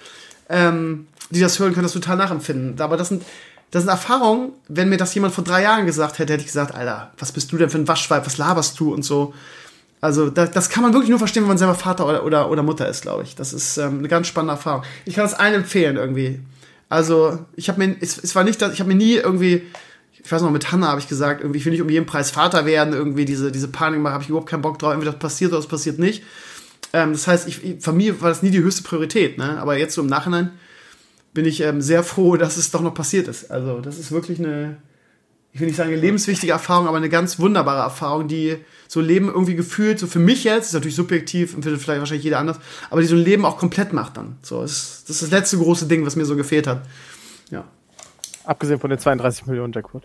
ähm, 0.50 1.08
die 1.30 1.40
das 1.40 1.58
hören, 1.60 1.74
können 1.74 1.84
das 1.84 1.94
total 1.94 2.18
nachempfinden. 2.18 2.82
Aber 2.82 2.98
das 2.98 3.08
sind, 3.08 3.24
das 3.70 3.84
sind 3.84 3.90
Erfahrungen, 3.90 4.52
wenn 4.68 4.90
mir 4.90 4.98
das 4.98 5.14
jemand 5.14 5.34
vor 5.34 5.44
drei 5.44 5.62
Jahren 5.62 5.86
gesagt 5.86 6.20
hätte, 6.20 6.34
hätte 6.34 6.42
ich 6.42 6.48
gesagt, 6.48 6.76
Alter, 6.76 7.12
was 7.18 7.32
bist 7.32 7.52
du 7.52 7.58
denn 7.58 7.70
für 7.70 7.78
ein 7.78 7.88
Waschweib, 7.88 8.26
was 8.26 8.38
laberst 8.38 8.78
du 8.80 8.94
und 8.94 9.04
so. 9.04 9.34
Also 10.02 10.32
das, 10.32 10.52
das 10.52 10.70
kann 10.70 10.82
man 10.84 10.94
wirklich 10.94 11.12
nur 11.12 11.20
verstehen, 11.20 11.44
wenn 11.44 11.50
man 11.50 11.58
selber 11.60 11.76
Vater 11.76 12.08
oder, 12.08 12.26
oder, 12.26 12.50
oder 12.50 12.64
Mutter 12.64 12.90
ist, 12.90 13.04
glaube 13.04 13.24
ich. 13.24 13.36
Das 13.36 13.54
ist 13.54 13.78
ähm, 13.78 14.00
eine 14.00 14.08
ganz 14.08 14.28
spannende 14.28 14.54
Erfahrung. 14.54 14.84
Ich 15.06 15.14
kann 15.14 15.26
es 15.26 15.36
allen 15.36 15.54
empfehlen 15.54 15.96
irgendwie. 15.96 16.42
Also 16.90 17.40
ich 17.56 17.70
habe 17.70 17.86
mir, 17.86 17.96
es, 18.02 18.18
es 18.18 18.36
war 18.36 18.44
nicht, 18.44 18.62
ich 18.62 18.80
habe 18.80 18.90
mir 18.90 18.96
nie 18.96 19.14
irgendwie 19.14 19.62
ich 20.24 20.32
weiß 20.32 20.42
noch, 20.42 20.52
mit 20.52 20.72
Hannah 20.72 20.90
habe 20.90 21.00
ich 21.00 21.08
gesagt, 21.08 21.42
irgendwie, 21.42 21.60
ich 21.60 21.66
will 21.66 21.72
nicht 21.72 21.82
um 21.82 21.90
jeden 21.90 22.06
Preis 22.06 22.32
Vater 22.32 22.66
werden, 22.66 22.94
irgendwie 22.94 23.26
diese, 23.26 23.52
diese 23.52 23.68
Panik 23.68 24.02
machen, 24.02 24.14
habe 24.14 24.24
ich 24.24 24.30
überhaupt 24.30 24.50
keinen 24.50 24.62
Bock 24.62 24.78
drauf, 24.80 24.94
entweder 24.94 25.12
das 25.12 25.20
passiert 25.20 25.52
oder 25.52 25.60
das 25.60 25.68
passiert 25.68 26.00
nicht. 26.00 26.24
Ähm, 26.94 27.14
das 27.14 27.28
heißt, 27.28 27.48
ich, 27.48 27.78
Familie 27.80 28.22
war 28.22 28.30
das 28.30 28.44
nie 28.44 28.52
die 28.52 28.62
höchste 28.62 28.84
Priorität, 28.84 29.38
ne? 29.38 29.60
aber 29.60 29.78
jetzt 29.78 29.96
so 29.96 30.02
im 30.02 30.08
Nachhinein 30.08 30.52
bin 31.34 31.46
ich 31.46 31.62
ähm, 31.62 31.82
sehr 31.82 32.04
froh, 32.04 32.36
dass 32.38 32.58
es 32.58 32.72
doch 32.72 32.82
noch 32.82 32.94
passiert 32.94 33.28
ist. 33.28 33.50
Also, 33.52 33.80
das 33.80 33.98
ist 33.98 34.12
wirklich 34.12 34.40
eine, 34.40 34.78
ich 35.54 35.60
will 35.60 35.68
nicht 35.68 35.78
sagen 35.78 35.90
eine 35.90 36.00
lebenswichtige 36.00 36.52
Erfahrung, 36.52 36.88
aber 36.88 36.98
eine 36.98 37.10
ganz 37.10 37.40
wunderbare 37.40 37.82
Erfahrung, 37.82 38.28
die 38.28 38.58
so 38.88 39.02
Leben 39.02 39.28
irgendwie 39.28 39.56
gefühlt, 39.56 40.00
so 40.00 40.08
für 40.08 40.20
mich 40.20 40.44
jetzt, 40.44 40.68
ist 40.68 40.74
natürlich 40.74 40.96
subjektiv, 40.96 41.54
empfindet 41.54 41.82
vielleicht 41.82 42.00
wahrscheinlich 42.00 42.24
jeder 42.26 42.40
anders, 42.40 42.58
aber 42.90 43.02
die 43.02 43.08
so 43.08 43.16
ein 43.16 43.24
Leben 43.24 43.46
auch 43.46 43.58
komplett 43.58 43.94
macht 43.94 44.18
dann. 44.18 44.36
So, 44.42 44.62
das, 44.62 45.04
ist 45.08 45.22
das 45.22 45.32
letzte 45.32 45.58
große 45.58 45.88
Ding, 45.88 46.06
was 46.06 46.16
mir 46.16 46.26
so 46.26 46.36
gefehlt 46.36 46.68
hat. 46.68 46.86
Abgesehen 48.52 48.82
von 48.82 48.90
den 48.90 49.00
32 49.00 49.46
Millionen 49.46 49.72
Jackpot. 49.72 50.04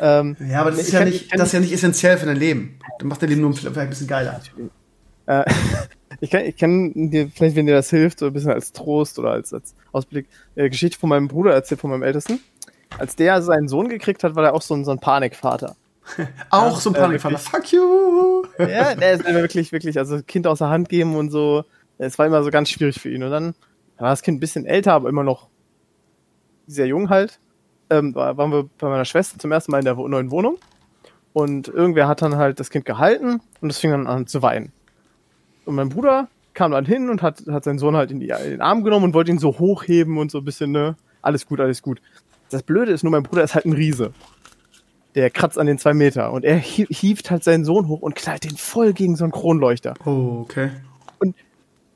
Ähm, 0.00 0.34
ja, 0.48 0.62
aber 0.62 0.70
das 0.70 0.80
ist 0.80 0.92
ja, 0.92 1.04
nicht, 1.04 1.30
das 1.30 1.48
ist 1.48 1.52
ja 1.52 1.60
nicht 1.60 1.74
essentiell 1.74 2.16
für 2.16 2.24
dein 2.24 2.38
Leben. 2.38 2.78
Du 2.98 3.06
machst 3.06 3.20
dein 3.20 3.28
Leben 3.28 3.42
nur 3.42 3.52
vielleicht 3.52 3.76
ein 3.76 3.90
bisschen 3.90 4.06
geiler. 4.06 4.40
Äh, 5.26 5.44
ich, 6.20 6.30
kann, 6.30 6.40
ich 6.40 6.56
kann 6.56 7.10
dir, 7.10 7.28
vielleicht, 7.28 7.54
wenn 7.54 7.66
dir 7.66 7.74
das 7.74 7.90
hilft, 7.90 8.20
so 8.20 8.28
ein 8.28 8.32
bisschen 8.32 8.50
als 8.50 8.72
Trost 8.72 9.18
oder 9.18 9.32
als, 9.32 9.52
als 9.52 9.74
Ausblick, 9.92 10.26
äh, 10.54 10.70
Geschichte 10.70 10.98
von 10.98 11.10
meinem 11.10 11.28
Bruder 11.28 11.52
erzählt, 11.52 11.82
von 11.82 11.90
meinem 11.90 12.02
Ältesten. 12.02 12.40
Als 12.96 13.14
der 13.14 13.42
seinen 13.42 13.68
Sohn 13.68 13.90
gekriegt 13.90 14.24
hat, 14.24 14.36
war 14.36 14.44
er 14.44 14.54
auch 14.54 14.62
so 14.62 14.72
ein, 14.72 14.86
so 14.86 14.90
ein 14.90 14.98
Panikvater. 14.98 15.76
auch 16.48 16.76
ja, 16.76 16.80
so 16.80 16.88
ein 16.88 16.94
Panikvater. 16.94 17.34
Äh, 17.34 17.38
Fuck 17.38 17.72
you! 17.72 18.44
ja, 18.58 18.94
der 18.94 19.12
ist 19.12 19.24
wirklich, 19.26 19.70
wirklich, 19.70 19.98
also 19.98 20.22
Kind 20.22 20.46
aus 20.46 20.60
der 20.60 20.70
Hand 20.70 20.88
geben 20.88 21.14
und 21.14 21.30
so 21.30 21.64
Es 21.98 22.18
war 22.18 22.24
immer 22.24 22.42
so 22.42 22.50
ganz 22.50 22.70
schwierig 22.70 22.98
für 22.98 23.10
ihn. 23.10 23.22
Und 23.22 23.32
dann 23.32 23.54
war 23.98 24.08
das 24.08 24.22
Kind 24.22 24.38
ein 24.38 24.40
bisschen 24.40 24.64
älter, 24.64 24.94
aber 24.94 25.10
immer 25.10 25.24
noch 25.24 25.50
sehr 26.66 26.86
jung 26.86 27.10
halt. 27.10 27.38
Ähm, 27.92 28.14
waren 28.14 28.50
wir 28.50 28.68
bei 28.78 28.88
meiner 28.88 29.04
Schwester 29.04 29.38
zum 29.38 29.52
ersten 29.52 29.70
Mal 29.70 29.78
in 29.78 29.84
der 29.84 29.94
neuen 29.94 30.30
Wohnung. 30.30 30.56
Und 31.32 31.68
irgendwer 31.68 32.08
hat 32.08 32.22
dann 32.22 32.36
halt 32.36 32.60
das 32.60 32.70
Kind 32.70 32.84
gehalten 32.84 33.40
und 33.60 33.70
es 33.70 33.78
fing 33.78 33.90
dann 33.90 34.06
an 34.06 34.26
zu 34.26 34.42
weinen. 34.42 34.72
Und 35.64 35.74
mein 35.74 35.88
Bruder 35.88 36.28
kam 36.54 36.72
dann 36.72 36.84
hin 36.84 37.08
und 37.10 37.22
hat, 37.22 37.42
hat 37.50 37.64
seinen 37.64 37.78
Sohn 37.78 37.96
halt 37.96 38.10
in, 38.10 38.20
die, 38.20 38.28
in 38.28 38.50
den 38.50 38.60
Arm 38.60 38.84
genommen 38.84 39.06
und 39.06 39.14
wollte 39.14 39.30
ihn 39.30 39.38
so 39.38 39.58
hochheben 39.58 40.18
und 40.18 40.30
so 40.30 40.38
ein 40.38 40.44
bisschen, 40.44 40.72
ne, 40.72 40.96
alles 41.22 41.46
gut, 41.46 41.60
alles 41.60 41.82
gut. 41.82 42.00
Das 42.50 42.62
Blöde 42.62 42.92
ist 42.92 43.02
nur, 43.02 43.10
mein 43.10 43.22
Bruder 43.22 43.44
ist 43.44 43.54
halt 43.54 43.64
ein 43.64 43.72
Riese. 43.72 44.12
Der 45.14 45.30
kratzt 45.30 45.58
an 45.58 45.66
den 45.66 45.78
zwei 45.78 45.94
Meter 45.94 46.32
und 46.32 46.44
er 46.44 46.56
hieft 46.56 47.30
halt 47.30 47.44
seinen 47.44 47.64
Sohn 47.64 47.88
hoch 47.88 48.00
und 48.00 48.14
knallt 48.14 48.44
den 48.44 48.56
voll 48.56 48.92
gegen 48.92 49.16
so 49.16 49.24
einen 49.24 49.32
Kronleuchter. 49.32 49.94
Oh, 50.04 50.40
okay. 50.42 50.70
Und 51.18 51.36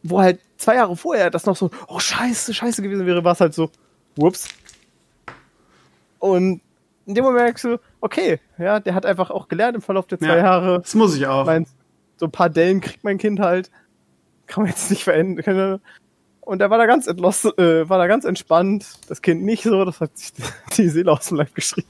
wo 0.03 0.21
halt 0.21 0.41
zwei 0.57 0.77
Jahre 0.77 0.97
vorher 0.97 1.31
das 1.31 1.47
noch 1.47 1.57
so, 1.57 1.71
oh 1.89 1.99
scheiße, 1.99 2.53
scheiße 2.53 2.83
gewesen 2.83 3.07
wäre, 3.07 3.25
war 3.25 3.33
es 3.33 3.41
halt 3.41 3.55
so, 3.55 3.71
whoops. 4.17 4.49
Und 6.19 6.61
in 7.07 7.15
dem 7.15 7.25
Moment 7.25 7.45
merkst 7.45 7.65
du, 7.65 7.79
okay, 8.01 8.41
ja, 8.59 8.81
der 8.81 8.95
hat 8.95 9.07
einfach 9.07 9.31
auch 9.31 9.49
gelernt 9.49 9.77
im 9.77 9.83
Verlauf 9.83 10.07
der 10.07 10.19
zwei 10.19 10.37
ja, 10.37 10.39
Jahre. 10.39 10.81
Das 10.81 10.95
muss 10.95 11.17
ich 11.17 11.27
auch. 11.27 11.47
Mein, 11.47 11.67
so 12.17 12.27
ein 12.27 12.33
paar 12.33 12.51
Dellen 12.51 12.81
kriegt 12.81 13.05
mein 13.05 13.19
Kind 13.19 13.41
halt. 13.41 13.71
Kann 14.47 14.65
man 14.65 14.71
jetzt 14.71 14.91
nicht 14.91 15.05
verändern. 15.05 15.81
Und 16.41 16.63
er 16.63 16.71
war 16.71 16.79
da 16.79 16.87
ganz 16.87 17.07
entlost, 17.07 17.45
äh, 17.59 17.89
war 17.89 17.99
da 17.99 18.07
ganz 18.07 18.25
entspannt. 18.25 18.87
Das 19.09 19.21
Kind 19.23 19.43
nicht 19.43 19.65
so, 19.65 19.85
das 19.85 20.01
hat 20.01 20.17
sich 20.17 20.33
die 20.77 20.89
Seele 20.89 21.13
aus 21.13 21.27
dem 21.27 21.39
Leib 21.39 21.55
geschrieben. 21.55 21.89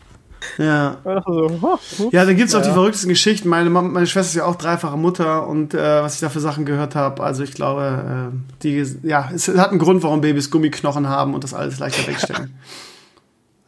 Ja. 0.58 0.98
So, 1.04 1.50
oh, 1.62 1.78
ja, 2.12 2.24
dann 2.24 2.36
gibt 2.36 2.48
es 2.48 2.54
auch 2.54 2.60
ja. 2.60 2.66
die 2.66 2.72
verrücktesten 2.72 3.08
Geschichten. 3.08 3.48
Meine, 3.48 3.70
meine 3.70 4.06
Schwester 4.06 4.30
ist 4.30 4.36
ja 4.36 4.44
auch 4.44 4.56
dreifache 4.56 4.96
Mutter 4.96 5.46
und 5.46 5.74
äh, 5.74 6.02
was 6.02 6.14
ich 6.14 6.20
da 6.20 6.28
für 6.28 6.40
Sachen 6.40 6.64
gehört 6.64 6.94
habe, 6.94 7.22
also 7.22 7.42
ich 7.42 7.52
glaube, 7.52 8.32
äh, 8.32 8.62
die, 8.62 8.84
ja, 9.02 9.30
es 9.34 9.48
hat 9.48 9.70
einen 9.70 9.78
Grund, 9.78 10.02
warum 10.02 10.20
Babys 10.20 10.50
Gummiknochen 10.50 11.08
haben 11.08 11.34
und 11.34 11.42
das 11.44 11.54
alles 11.54 11.78
leichter 11.78 12.06
wegstecken. 12.06 12.58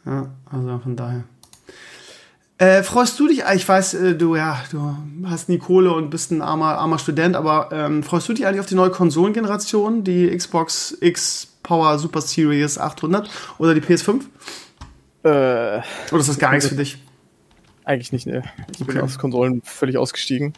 ja, 0.08 0.30
also 0.50 0.78
von 0.78 0.96
daher. 0.96 1.24
Äh, 2.60 2.82
freust 2.82 3.20
du 3.20 3.28
dich, 3.28 3.44
ich 3.54 3.68
weiß, 3.68 3.94
äh, 3.94 4.14
du, 4.16 4.34
ja, 4.34 4.60
du 4.72 4.96
hast 5.26 5.48
nie 5.48 5.58
Kohle 5.58 5.92
und 5.92 6.10
bist 6.10 6.32
ein 6.32 6.42
armer, 6.42 6.76
armer 6.78 6.98
Student, 6.98 7.36
aber 7.36 7.68
ähm, 7.70 8.02
freust 8.02 8.28
du 8.28 8.32
dich 8.32 8.46
eigentlich 8.46 8.60
auf 8.60 8.66
die 8.66 8.74
neue 8.74 8.90
Konsolengeneration, 8.90 10.02
die 10.02 10.36
Xbox 10.36 10.96
X 11.00 11.46
Power 11.62 11.98
Super 12.00 12.20
Series 12.20 12.78
800 12.78 13.30
oder 13.58 13.74
die 13.74 13.80
PS5? 13.80 14.22
Äh, 15.22 15.28
oder 15.28 16.20
ist 16.20 16.28
das 16.28 16.38
gar 16.38 16.50
nichts 16.50 16.66
für 16.68 16.74
dich? 16.74 16.98
Eigentlich 17.84 18.12
nicht, 18.12 18.26
ne. 18.26 18.42
Ich 18.74 18.80
okay. 18.80 18.92
bin 18.92 19.02
aus 19.02 19.18
Konsolen 19.18 19.62
völlig 19.62 19.96
ausgestiegen. 19.96 20.52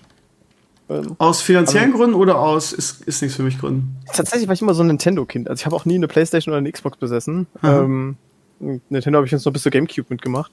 Ähm, 0.88 1.16
aus 1.18 1.42
finanziellen 1.42 1.92
Gründen 1.92 2.14
oder 2.14 2.38
aus 2.38 2.72
ist, 2.72 3.02
ist 3.02 3.20
nichts 3.20 3.36
für 3.36 3.42
mich 3.42 3.58
Gründen? 3.58 3.96
Tatsächlich 4.12 4.48
war 4.48 4.54
ich 4.54 4.62
immer 4.62 4.74
so 4.74 4.82
ein 4.82 4.86
Nintendo-Kind. 4.86 5.50
Also 5.50 5.60
ich 5.60 5.66
habe 5.66 5.76
auch 5.76 5.84
nie 5.84 5.96
eine 5.96 6.08
Playstation 6.08 6.52
oder 6.52 6.58
eine 6.58 6.72
Xbox 6.72 6.96
besessen. 6.96 7.46
Ähm, 7.62 8.16
Nintendo 8.60 9.16
habe 9.16 9.26
ich 9.26 9.32
jetzt 9.32 9.44
noch 9.44 9.52
bis 9.52 9.62
zur 9.62 9.72
Gamecube 9.72 10.06
mitgemacht. 10.10 10.52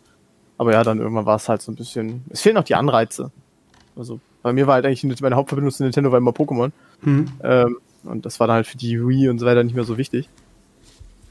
Aber 0.57 0.71
ja, 0.73 0.83
dann 0.83 0.99
irgendwann 0.99 1.25
war 1.25 1.35
es 1.35 1.49
halt 1.49 1.61
so 1.61 1.71
ein 1.71 1.75
bisschen. 1.75 2.23
Es 2.29 2.41
fehlen 2.41 2.55
noch 2.55 2.63
die 2.63 2.75
Anreize. 2.75 3.31
Also 3.95 4.19
bei 4.41 4.53
mir 4.53 4.65
war 4.65 4.75
halt 4.75 4.85
eigentlich 4.85 5.21
meine 5.21 5.35
Hauptverbindung 5.35 5.71
zu 5.71 5.83
Nintendo 5.83 6.11
war 6.11 6.17
immer 6.17 6.31
Pokémon. 6.31 6.71
Mhm. 7.01 7.27
Ähm, 7.43 7.77
und 8.03 8.25
das 8.25 8.39
war 8.39 8.47
dann 8.47 8.57
halt 8.57 8.67
für 8.67 8.77
die 8.77 9.05
Wii 9.05 9.29
und 9.29 9.39
so 9.39 9.45
weiter 9.45 9.63
nicht 9.63 9.75
mehr 9.75 9.83
so 9.83 9.97
wichtig. 9.97 10.29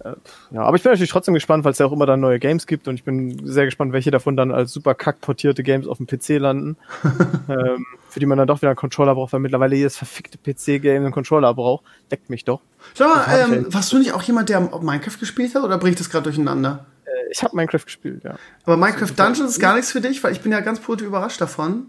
Äh, 0.05 0.14
ja, 0.51 0.62
aber 0.62 0.77
ich 0.77 0.82
bin 0.82 0.93
natürlich 0.93 1.10
trotzdem 1.10 1.35
gespannt, 1.35 1.64
weil 1.64 1.73
es 1.73 1.78
ja 1.78 1.86
auch 1.86 1.93
immer 1.93 2.06
dann 2.06 2.20
neue 2.20 2.39
Games 2.39 2.66
gibt 2.66 2.89
und 2.89 2.94
ich 2.94 3.05
bin 3.05 3.47
sehr 3.47 3.64
gespannt, 3.64 3.93
welche 3.93 4.10
davon 4.10 4.36
dann 4.36 4.52
als 4.52 4.73
super 4.73 4.94
kack 4.94 5.20
portierte 5.20 5.62
Games 5.62 5.86
auf 5.86 5.98
dem 5.98 6.06
PC 6.06 6.39
landen. 6.39 6.77
ähm, 7.48 7.86
für 8.09 8.20
die 8.20 8.27
man 8.27 8.39
dann 8.39 8.48
doch 8.48 8.62
wieder 8.62 8.70
einen 8.70 8.77
Controller 8.77 9.14
braucht, 9.14 9.32
weil 9.32 9.40
mittlerweile 9.40 9.77
jedes 9.77 9.97
verfickte 9.97 10.39
PC-Game 10.39 11.05
einen 11.05 11.12
Controller 11.12 11.52
braucht. 11.52 11.85
Deckt 12.10 12.31
mich 12.31 12.44
doch. 12.44 12.60
Sag 12.94 13.14
mal, 13.14 13.39
ähm, 13.39 13.51
halt 13.51 13.74
warst 13.74 13.93
du 13.93 13.98
nicht 13.98 14.12
auch 14.12 14.23
jemand, 14.23 14.48
der 14.48 14.60
Minecraft 14.60 15.18
gespielt 15.18 15.55
hat 15.55 15.62
oder 15.62 15.77
bringt 15.78 16.01
das 16.01 16.09
gerade 16.09 16.24
durcheinander? 16.24 16.86
Äh, 17.05 17.10
ich 17.31 17.43
habe 17.43 17.55
Minecraft 17.55 17.85
gespielt, 17.85 18.24
ja. 18.24 18.36
Aber 18.64 18.77
Minecraft 18.77 19.10
Dungeons 19.14 19.51
ist 19.51 19.60
gar 19.60 19.74
nichts 19.74 19.93
für 19.93 20.01
dich, 20.01 20.24
weil 20.24 20.32
ich 20.32 20.40
bin 20.40 20.52
ja 20.52 20.60
ganz 20.60 20.81
positiv 20.81 21.09
überrascht 21.09 21.40
davon. 21.40 21.89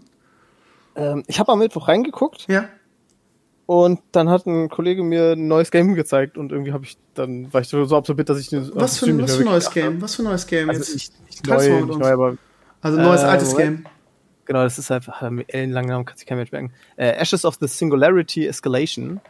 Ähm, 0.96 1.24
ich 1.28 1.38
habe 1.38 1.52
am 1.52 1.60
Mittwoch 1.60 1.88
reingeguckt. 1.88 2.46
Ja. 2.48 2.68
Und 3.68 4.00
dann 4.12 4.30
hat 4.30 4.46
ein 4.46 4.70
Kollege 4.70 5.02
mir 5.02 5.32
ein 5.32 5.46
neues 5.46 5.70
Game 5.70 5.94
gezeigt 5.94 6.38
und 6.38 6.52
irgendwie 6.52 6.72
habe 6.72 6.84
ich 6.84 6.96
dann 7.12 7.52
war 7.52 7.60
ich 7.60 7.68
so 7.68 7.82
absorbiert, 7.94 8.30
dass 8.30 8.40
ich 8.40 8.50
was 8.50 8.98
für, 8.98 9.20
was 9.20 9.36
für 9.36 9.42
ein 9.42 9.44
neues 9.44 9.70
Game? 9.70 10.00
Was 10.00 10.14
für 10.14 10.22
ein 10.22 10.24
neues 10.24 10.46
Game 10.46 10.70
also 10.70 10.80
jetzt? 10.80 10.94
Nicht, 10.94 11.26
nicht 11.26 11.46
neu, 11.46 11.84
nicht 11.84 11.98
neu, 11.98 12.10
aber 12.10 12.38
also 12.80 12.96
ein 12.96 13.04
neues 13.04 13.20
äh, 13.20 13.26
altes 13.26 13.54
Game. 13.54 13.84
Genau, 14.46 14.62
das 14.62 14.78
ist 14.78 14.90
einfach 14.90 15.28
mit 15.28 15.52
ellenlangen 15.52 15.90
Namen 15.90 16.06
kann 16.06 16.16
sich 16.16 16.24
kein 16.24 16.38
Mensch 16.38 16.50
merken. 16.50 16.72
Äh, 16.96 17.10
Ashes 17.10 17.44
of 17.44 17.58
the 17.60 17.68
Singularity 17.68 18.46
Escalation. 18.46 19.20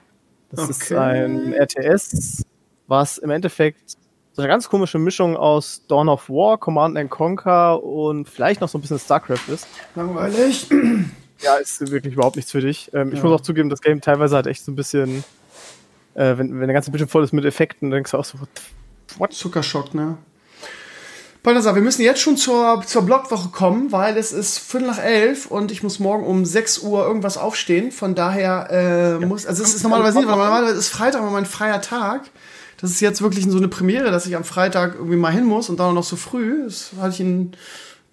Das 0.50 0.60
okay. 0.60 0.70
ist 0.70 0.92
ein 0.92 1.54
RTS, 1.54 2.46
was 2.86 3.18
im 3.18 3.30
Endeffekt 3.30 3.96
so 4.34 4.42
eine 4.42 4.48
ganz 4.48 4.68
komische 4.68 5.00
Mischung 5.00 5.36
aus 5.36 5.84
Dawn 5.88 6.08
of 6.08 6.28
War, 6.28 6.58
Command 6.58 6.96
and 6.96 7.10
Conquer 7.10 7.82
und 7.82 8.28
vielleicht 8.28 8.60
noch 8.60 8.68
so 8.68 8.78
ein 8.78 8.82
bisschen 8.82 9.00
StarCraft 9.00 9.48
ist. 9.52 9.66
Langweilig. 9.96 10.68
Ja, 11.40 11.56
ist 11.56 11.90
wirklich 11.90 12.14
überhaupt 12.14 12.36
nichts 12.36 12.50
für 12.50 12.60
dich. 12.60 12.90
Ähm, 12.92 13.10
ja. 13.10 13.16
Ich 13.16 13.22
muss 13.22 13.32
auch 13.32 13.40
zugeben, 13.40 13.68
das 13.68 13.80
Game 13.80 14.00
teilweise 14.00 14.36
hat 14.36 14.46
echt 14.46 14.64
so 14.64 14.72
ein 14.72 14.76
bisschen, 14.76 15.24
äh, 16.14 16.36
wenn, 16.36 16.58
wenn 16.60 16.66
der 16.66 16.74
ganze 16.74 16.90
Bildschirm 16.90 17.08
voll 17.08 17.24
ist 17.24 17.32
mit 17.32 17.44
Effekten, 17.44 17.90
dann 17.90 17.98
denkst 17.98 18.10
du 18.10 18.18
auch 18.18 18.24
so, 18.24 18.38
what? 19.18 19.32
Zuckerschock, 19.32 19.94
ne? 19.94 20.18
Balthasar, 21.44 21.76
wir 21.76 21.82
müssen 21.82 22.02
jetzt 22.02 22.20
schon 22.20 22.36
zur, 22.36 22.82
zur 22.84 23.02
Blogwoche 23.02 23.50
kommen, 23.50 23.92
weil 23.92 24.16
es 24.16 24.32
ist 24.32 24.58
Viertel 24.58 24.88
nach 24.88 24.98
elf 24.98 25.46
und 25.46 25.70
ich 25.70 25.84
muss 25.84 26.00
morgen 26.00 26.26
um 26.26 26.44
6 26.44 26.80
Uhr 26.80 27.06
irgendwas 27.06 27.38
aufstehen. 27.38 27.92
Von 27.92 28.16
daher 28.16 28.68
äh, 28.70 29.20
ja. 29.20 29.26
muss, 29.26 29.46
also 29.46 29.62
es 29.62 29.72
ist 29.74 29.84
normalerweise 29.84 30.18
nicht, 30.18 30.28
weil 30.28 30.36
normalerweise 30.36 30.76
ist 30.76 30.88
Freitag 30.88 31.22
immer 31.22 31.30
mein 31.30 31.46
freier 31.46 31.80
Tag 31.80 32.22
das 32.80 32.92
ist 32.92 33.00
jetzt 33.00 33.20
wirklich 33.22 33.44
so 33.44 33.58
eine 33.58 33.68
Premiere, 33.68 34.10
dass 34.10 34.26
ich 34.26 34.36
am 34.36 34.44
Freitag 34.44 34.94
irgendwie 34.94 35.16
mal 35.16 35.32
hin 35.32 35.44
muss 35.44 35.68
und 35.68 35.80
dann 35.80 35.94
noch 35.94 36.04
so 36.04 36.16
früh. 36.16 36.64
Das 36.64 36.92
hatte 37.00 37.14
ich 37.14 37.20
in, 37.20 37.52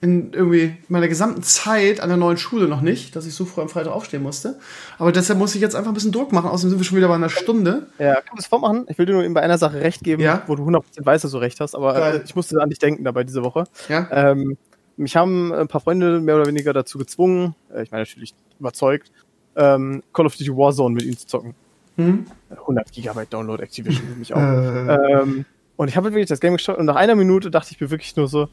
in 0.02 0.34
irgendwie 0.34 0.76
meiner 0.88 1.08
gesamten 1.08 1.42
Zeit 1.42 2.00
an 2.00 2.10
der 2.10 2.18
neuen 2.18 2.38
Schule 2.38 2.68
noch 2.68 2.82
nicht, 2.82 3.16
dass 3.16 3.26
ich 3.26 3.34
so 3.34 3.46
früh 3.46 3.62
am 3.62 3.70
Freitag 3.70 3.94
aufstehen 3.94 4.22
musste. 4.22 4.60
Aber 4.98 5.12
deshalb 5.12 5.40
muss 5.40 5.56
ich 5.56 5.62
jetzt 5.62 5.76
einfach 5.76 5.92
ein 5.92 5.94
bisschen 5.94 6.12
Druck 6.12 6.32
machen, 6.32 6.50
außerdem 6.50 6.72
sind 6.72 6.80
wir 6.80 6.84
schon 6.84 6.98
wieder 6.98 7.08
bei 7.08 7.16
einer 7.16 7.30
Stunde. 7.30 7.88
Ja, 7.98 8.16
kann 8.16 8.26
man 8.30 8.36
das 8.38 8.48
vormachen? 8.48 8.86
Ich 8.90 8.98
will 8.98 9.06
dir 9.06 9.14
nur 9.14 9.24
eben 9.24 9.34
bei 9.34 9.42
einer 9.42 9.58
Sache 9.58 9.80
recht 9.80 10.04
geben, 10.04 10.22
ja? 10.22 10.44
wo 10.48 10.56
du 10.56 10.64
100% 10.64 10.84
weißt, 10.98 11.24
dass 11.24 11.32
du 11.32 11.38
recht 11.38 11.60
hast, 11.60 11.76
aber 11.76 11.94
Geil. 11.94 12.22
ich 12.26 12.36
musste 12.36 12.62
an 12.62 12.70
dich 12.70 12.80
denken 12.80 13.04
dabei 13.04 13.24
diese 13.24 13.44
Woche. 13.44 13.64
Ja? 13.90 14.08
Ähm, 14.12 14.58
mich 14.98 15.16
haben 15.16 15.54
ein 15.54 15.68
paar 15.68 15.82
Freunde 15.82 16.20
mehr 16.20 16.36
oder 16.36 16.46
weniger 16.46 16.74
dazu 16.74 16.98
gezwungen, 16.98 17.56
äh, 17.74 17.84
ich 17.84 17.92
meine 17.92 18.04
natürlich 18.04 18.34
überzeugt, 18.60 19.12
ähm, 19.56 20.04
Call 20.14 20.26
of 20.26 20.36
Duty 20.36 20.52
Warzone 20.52 20.94
mit 20.94 21.04
ihnen 21.04 21.18
zu 21.18 21.28
zocken. 21.28 21.56
Hm? 21.96 22.26
100 22.50 22.92
Gigabyte 22.92 23.34
Download 23.34 23.64
Activision 23.64 24.20
mich 24.20 24.34
auch. 24.34 24.40
Äh. 24.40 25.14
Ähm, 25.14 25.46
und 25.78 25.88
ich 25.88 25.98
habe 25.98 26.12
wirklich 26.12 26.28
das 26.28 26.40
Game 26.40 26.54
gestartet 26.54 26.80
und 26.80 26.86
nach 26.86 26.96
einer 26.96 27.16
Minute 27.16 27.52
dachte 27.52 27.72
ich 27.72 27.82
mir 27.82 27.90
wirklich 27.90 28.16
nur 28.16 28.28
so, 28.28 28.48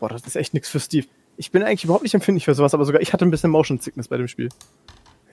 boah, 0.00 0.08
das 0.08 0.22
ist 0.22 0.34
echt 0.34 0.54
nichts 0.54 0.68
für 0.68 0.80
Steve. 0.80 1.06
Ich 1.36 1.52
bin 1.52 1.62
eigentlich 1.62 1.84
überhaupt 1.84 2.02
nicht 2.02 2.14
empfindlich 2.14 2.44
für 2.44 2.54
sowas, 2.54 2.74
aber 2.74 2.84
sogar 2.84 3.00
ich 3.00 3.12
hatte 3.12 3.24
ein 3.24 3.30
bisschen 3.30 3.50
Motion 3.50 3.78
Sickness 3.78 4.08
bei 4.08 4.16
dem 4.16 4.28
Spiel. 4.28 4.48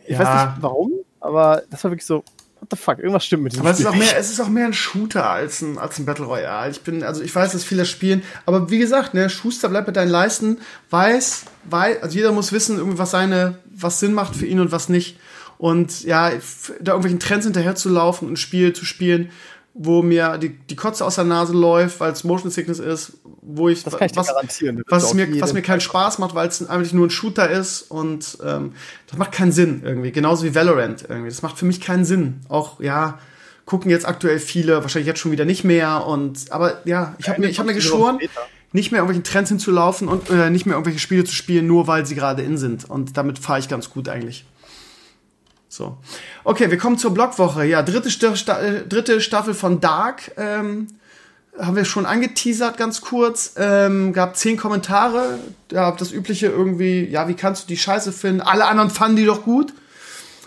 Ich 0.05 0.11
ja. 0.11 0.19
weiß 0.19 0.45
nicht 0.45 0.61
warum, 0.61 0.91
aber 1.19 1.63
das 1.69 1.83
war 1.83 1.91
wirklich 1.91 2.05
so, 2.05 2.23
what 2.59 2.69
the 2.71 2.77
fuck, 2.77 2.99
irgendwas 2.99 3.25
stimmt 3.25 3.43
mit 3.43 3.53
diesem 3.53 3.65
aber 3.65 3.73
Spiel. 3.73 3.85
Es 3.85 3.91
ist, 3.91 3.95
auch 3.95 3.99
mehr, 3.99 4.17
es 4.17 4.31
ist 4.31 4.39
auch 4.39 4.49
mehr 4.49 4.65
ein 4.65 4.73
Shooter 4.73 5.29
als 5.29 5.61
ein, 5.61 5.77
als 5.77 5.99
ein 5.99 6.05
Battle 6.05 6.25
Royale. 6.25 6.71
Ich 6.71 6.81
bin, 6.81 7.03
also 7.03 7.21
ich 7.21 7.33
weiß, 7.33 7.51
dass 7.51 7.63
viele 7.63 7.85
spielen, 7.85 8.23
aber 8.45 8.69
wie 8.69 8.79
gesagt, 8.79 9.13
ne, 9.13 9.29
Schuster 9.29 9.69
bleibt 9.69 9.87
bei 9.87 9.91
deinen 9.91 10.09
Leisten, 10.09 10.59
weiß, 10.89 11.45
weiß, 11.65 12.03
also 12.03 12.15
jeder 12.15 12.31
muss 12.31 12.51
wissen, 12.51 12.77
irgendwie, 12.77 12.97
was 12.97 13.11
seine, 13.11 13.59
was 13.73 13.99
Sinn 13.99 14.13
macht 14.13 14.35
für 14.35 14.45
ihn 14.45 14.59
und 14.59 14.71
was 14.71 14.89
nicht. 14.89 15.17
Und 15.57 16.03
ja, 16.03 16.29
da 16.79 16.91
irgendwelchen 16.91 17.19
Trends 17.19 17.45
hinterher 17.45 17.75
zu 17.75 17.89
laufen 17.89 18.27
und 18.27 18.33
ein 18.33 18.37
Spiel 18.37 18.73
zu 18.73 18.85
spielen, 18.85 19.31
wo 19.79 20.01
mir 20.01 20.37
die, 20.37 20.49
die 20.49 20.75
Kotze 20.75 21.05
aus 21.05 21.15
der 21.15 21.23
Nase 21.23 21.53
läuft, 21.53 21.99
weil 21.99 22.11
es 22.11 22.23
Motion 22.23 22.49
Sickness 22.49 22.79
ist, 22.79 23.13
wo 23.41 23.69
ich, 23.69 23.83
das 23.83 23.97
kann 23.97 24.09
ich 24.09 24.15
was, 24.15 24.27
garantieren. 24.27 24.83
Was, 24.87 25.13
mir, 25.13 25.39
was 25.39 25.53
mir 25.53 25.61
keinen 25.61 25.81
Spaß 25.81 26.17
macht, 26.17 26.35
weil 26.35 26.47
es 26.47 26.67
eigentlich 26.67 26.93
nur 26.93 27.07
ein 27.07 27.11
Shooter 27.11 27.49
ist 27.49 27.83
und 27.83 28.37
ähm, 28.43 28.73
das 29.07 29.17
macht 29.17 29.31
keinen 29.31 29.51
Sinn 29.51 29.81
irgendwie. 29.85 30.11
Genauso 30.11 30.45
wie 30.45 30.55
Valorant 30.55 31.05
irgendwie. 31.07 31.29
Das 31.29 31.43
macht 31.43 31.57
für 31.57 31.65
mich 31.65 31.79
keinen 31.79 32.05
Sinn. 32.05 32.41
Auch, 32.49 32.79
ja, 32.79 33.19
gucken 33.65 33.91
jetzt 33.91 34.07
aktuell 34.07 34.39
viele, 34.39 34.81
wahrscheinlich 34.81 35.07
jetzt 35.07 35.19
schon 35.19 35.31
wieder 35.31 35.45
nicht 35.45 35.63
mehr 35.63 36.05
und, 36.07 36.51
aber 36.51 36.81
ja, 36.85 37.15
ich 37.19 37.29
habe 37.29 37.41
mir, 37.41 37.47
ich 37.47 37.59
hab 37.59 37.65
mir 37.65 37.73
geschworen, 37.73 38.19
nicht 38.71 38.91
mehr 38.91 38.99
irgendwelchen 38.99 39.23
Trends 39.23 39.49
hinzulaufen 39.49 40.07
und 40.07 40.29
äh, 40.29 40.49
nicht 40.49 40.65
mehr 40.65 40.75
irgendwelche 40.75 40.99
Spiele 40.99 41.23
zu 41.23 41.33
spielen, 41.33 41.67
nur 41.67 41.87
weil 41.87 42.05
sie 42.05 42.15
gerade 42.15 42.41
in 42.41 42.57
sind. 42.57 42.89
Und 42.89 43.15
damit 43.17 43.39
fahre 43.39 43.59
ich 43.59 43.69
ganz 43.69 43.89
gut 43.89 44.09
eigentlich. 44.09 44.45
So. 45.77 45.95
Okay, 46.43 46.71
wir 46.71 46.77
kommen 46.79 46.97
zur 46.97 47.13
Blogwoche. 47.13 47.63
Ja, 47.65 47.83
dritte, 47.83 48.09
Sta 48.09 48.59
äh, 48.59 48.87
dritte 48.87 49.21
Staffel 49.21 49.53
von 49.53 49.79
Dark. 49.79 50.31
Ähm, 50.35 50.87
haben 51.57 51.75
wir 51.75 51.85
schon 51.85 52.07
angeteasert, 52.07 52.77
ganz 52.77 53.01
kurz. 53.01 53.53
Ähm, 53.57 54.11
gab 54.11 54.35
zehn 54.35 54.57
Kommentare. 54.57 55.39
Ja, 55.71 55.91
das 55.91 56.11
übliche 56.11 56.47
irgendwie, 56.47 57.05
ja, 57.05 57.27
wie 57.27 57.35
kannst 57.35 57.63
du 57.63 57.67
die 57.67 57.77
Scheiße 57.77 58.11
finden? 58.11 58.41
Alle 58.41 58.65
anderen 58.65 58.89
fanden 58.89 59.17
die 59.17 59.25
doch 59.25 59.43
gut. 59.43 59.73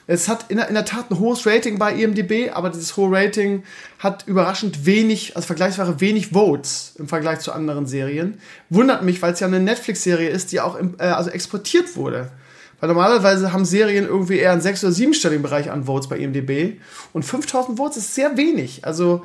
Es 0.08 0.28
hat 0.28 0.46
in 0.48 0.56
der, 0.56 0.66
in 0.66 0.74
der 0.74 0.84
Tat 0.84 1.08
ein 1.12 1.20
hohes 1.20 1.46
Rating 1.46 1.78
bei 1.78 1.94
IMDb, 1.94 2.50
aber 2.52 2.70
dieses 2.70 2.96
hohe 2.96 3.16
Rating 3.16 3.62
hat 4.00 4.26
überraschend 4.26 4.84
wenig, 4.84 5.36
also 5.36 5.46
vergleichsweise 5.46 6.00
wenig 6.00 6.32
Votes 6.32 6.94
im 6.98 7.06
Vergleich 7.06 7.38
zu 7.38 7.52
anderen 7.52 7.86
Serien. 7.86 8.40
Wundert 8.68 9.04
mich, 9.04 9.22
weil 9.22 9.32
es 9.32 9.38
ja 9.38 9.46
eine 9.46 9.60
Netflix-Serie 9.60 10.28
ist, 10.28 10.50
die 10.50 10.60
auch 10.60 10.74
im, 10.74 10.96
äh, 10.98 11.04
also 11.04 11.30
exportiert 11.30 11.94
wurde 11.94 12.32
Weil 12.80 12.88
normalerweise 12.88 13.52
haben 13.52 13.64
Serien 13.64 14.06
irgendwie 14.06 14.38
eher 14.38 14.52
einen 14.52 14.60
sechs- 14.60 14.82
oder 14.82 14.92
siebenstelligen 14.92 15.42
Bereich 15.42 15.70
an 15.70 15.84
Votes 15.84 16.08
bei 16.08 16.18
IMDb. 16.18 16.80
Und 17.12 17.24
5000 17.24 17.76
Votes 17.76 17.98
ist 17.98 18.14
sehr 18.14 18.36
wenig. 18.36 18.84
Also, 18.84 19.24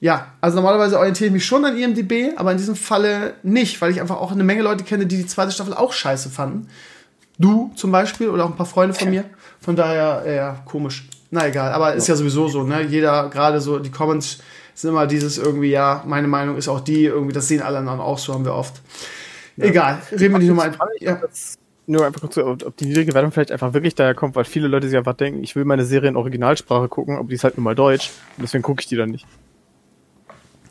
ja, 0.00 0.32
also 0.40 0.56
normalerweise 0.56 0.98
orientiere 0.98 1.28
ich 1.28 1.32
mich 1.32 1.46
schon 1.46 1.64
an 1.64 1.76
IMDb, 1.76 2.36
aber 2.36 2.52
in 2.52 2.58
diesem 2.58 2.76
Falle 2.76 3.34
nicht, 3.42 3.80
weil 3.80 3.90
ich 3.90 4.00
einfach 4.00 4.16
auch 4.16 4.32
eine 4.32 4.44
Menge 4.44 4.62
Leute 4.62 4.84
kenne, 4.84 5.06
die 5.06 5.16
die 5.16 5.26
zweite 5.26 5.52
Staffel 5.52 5.74
auch 5.74 5.92
scheiße 5.92 6.30
fanden. 6.30 6.68
Du 7.38 7.70
zum 7.76 7.92
Beispiel 7.92 8.28
oder 8.28 8.44
auch 8.44 8.50
ein 8.50 8.56
paar 8.56 8.66
Freunde 8.66 8.94
von 8.94 9.10
mir. 9.10 9.24
Von 9.60 9.76
daher, 9.76 10.24
ja, 10.30 10.62
komisch. 10.64 11.08
Na 11.30 11.46
egal, 11.46 11.72
aber 11.72 11.94
ist 11.94 12.08
ja 12.08 12.16
sowieso 12.16 12.48
so, 12.48 12.62
ne? 12.62 12.82
Jeder, 12.82 13.28
gerade 13.28 13.60
so, 13.60 13.78
die 13.78 13.90
Comments 13.90 14.38
sind 14.74 14.90
immer 14.90 15.06
dieses 15.06 15.38
irgendwie, 15.38 15.70
ja, 15.70 16.02
meine 16.06 16.28
Meinung 16.28 16.56
ist 16.56 16.68
auch 16.68 16.80
die, 16.80 17.04
irgendwie, 17.04 17.32
das 17.32 17.48
sehen 17.48 17.62
alle 17.62 17.78
anderen 17.78 18.00
auch 18.00 18.18
so, 18.18 18.34
haben 18.34 18.44
wir 18.44 18.54
oft. 18.54 18.80
Ja. 19.56 19.64
Egal, 19.64 20.02
reden 20.12 20.34
wir 20.34 20.38
nicht 20.38 20.48
nochmal. 20.48 20.72
Ja. 21.00 21.20
Nur 21.88 22.04
einfach 22.04 22.20
kurz, 22.20 22.36
ob 22.36 22.76
die 22.76 22.86
niedrige 22.86 23.14
Wertung 23.14 23.30
vielleicht 23.30 23.52
einfach 23.52 23.72
wirklich 23.72 23.94
daher 23.94 24.14
kommt, 24.14 24.34
weil 24.34 24.44
viele 24.44 24.66
Leute 24.66 24.88
sich 24.88 24.98
einfach 24.98 25.14
denken, 25.14 25.44
ich 25.44 25.54
will 25.54 25.64
meine 25.64 25.84
Serie 25.84 26.08
in 26.08 26.16
Originalsprache 26.16 26.88
gucken, 26.88 27.16
aber 27.16 27.28
die 27.28 27.34
ist 27.34 27.44
halt 27.44 27.56
nur 27.56 27.64
mal 27.64 27.76
Deutsch 27.76 28.10
und 28.36 28.42
deswegen 28.42 28.62
gucke 28.62 28.80
ich 28.80 28.88
die 28.88 28.96
dann 28.96 29.10
nicht. 29.10 29.24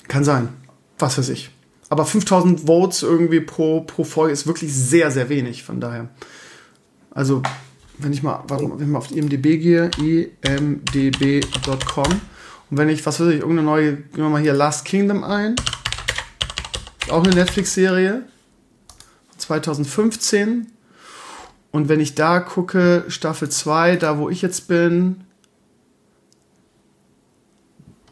Kann 0.09 0.25
sein. 0.25 0.49
Was 0.99 1.17
weiß 1.17 1.29
ich. 1.29 1.51
Aber 1.89 2.05
5000 2.05 2.61
Votes 2.67 3.03
irgendwie 3.03 3.39
pro, 3.39 3.81
pro 3.81 4.03
Folge 4.03 4.33
ist 4.33 4.47
wirklich 4.47 4.73
sehr, 4.73 5.11
sehr 5.11 5.29
wenig, 5.29 5.63
von 5.63 5.79
daher. 5.79 6.09
Also, 7.11 7.41
wenn 7.97 8.11
ich 8.11 8.21
mal, 8.23 8.43
warum, 8.47 8.77
wenn 8.77 8.85
ich 8.85 8.91
mal 8.91 8.97
auf 8.97 9.11
IMDb 9.11 9.61
gehe, 9.61 9.89
imdb.com 10.41 12.11
und 12.69 12.77
wenn 12.77 12.89
ich, 12.89 13.05
was 13.05 13.19
weiß 13.19 13.27
ich, 13.27 13.39
irgendeine 13.39 13.63
neue, 13.63 13.95
gehen 13.95 14.17
wir 14.17 14.29
mal 14.29 14.41
hier 14.41 14.53
Last 14.53 14.85
Kingdom 14.85 15.23
ein. 15.23 15.55
Ist 17.01 17.11
auch 17.11 17.23
eine 17.23 17.35
Netflix-Serie. 17.35 18.23
2015. 19.37 20.67
Und 21.75 21.89
wenn 21.89 21.99
ich 21.99 22.15
da 22.15 22.39
gucke, 22.39 23.03
Staffel 23.09 23.49
2, 23.49 23.97
da 23.97 24.17
wo 24.17 24.29
ich 24.29 24.41
jetzt 24.41 24.69
bin, 24.69 25.25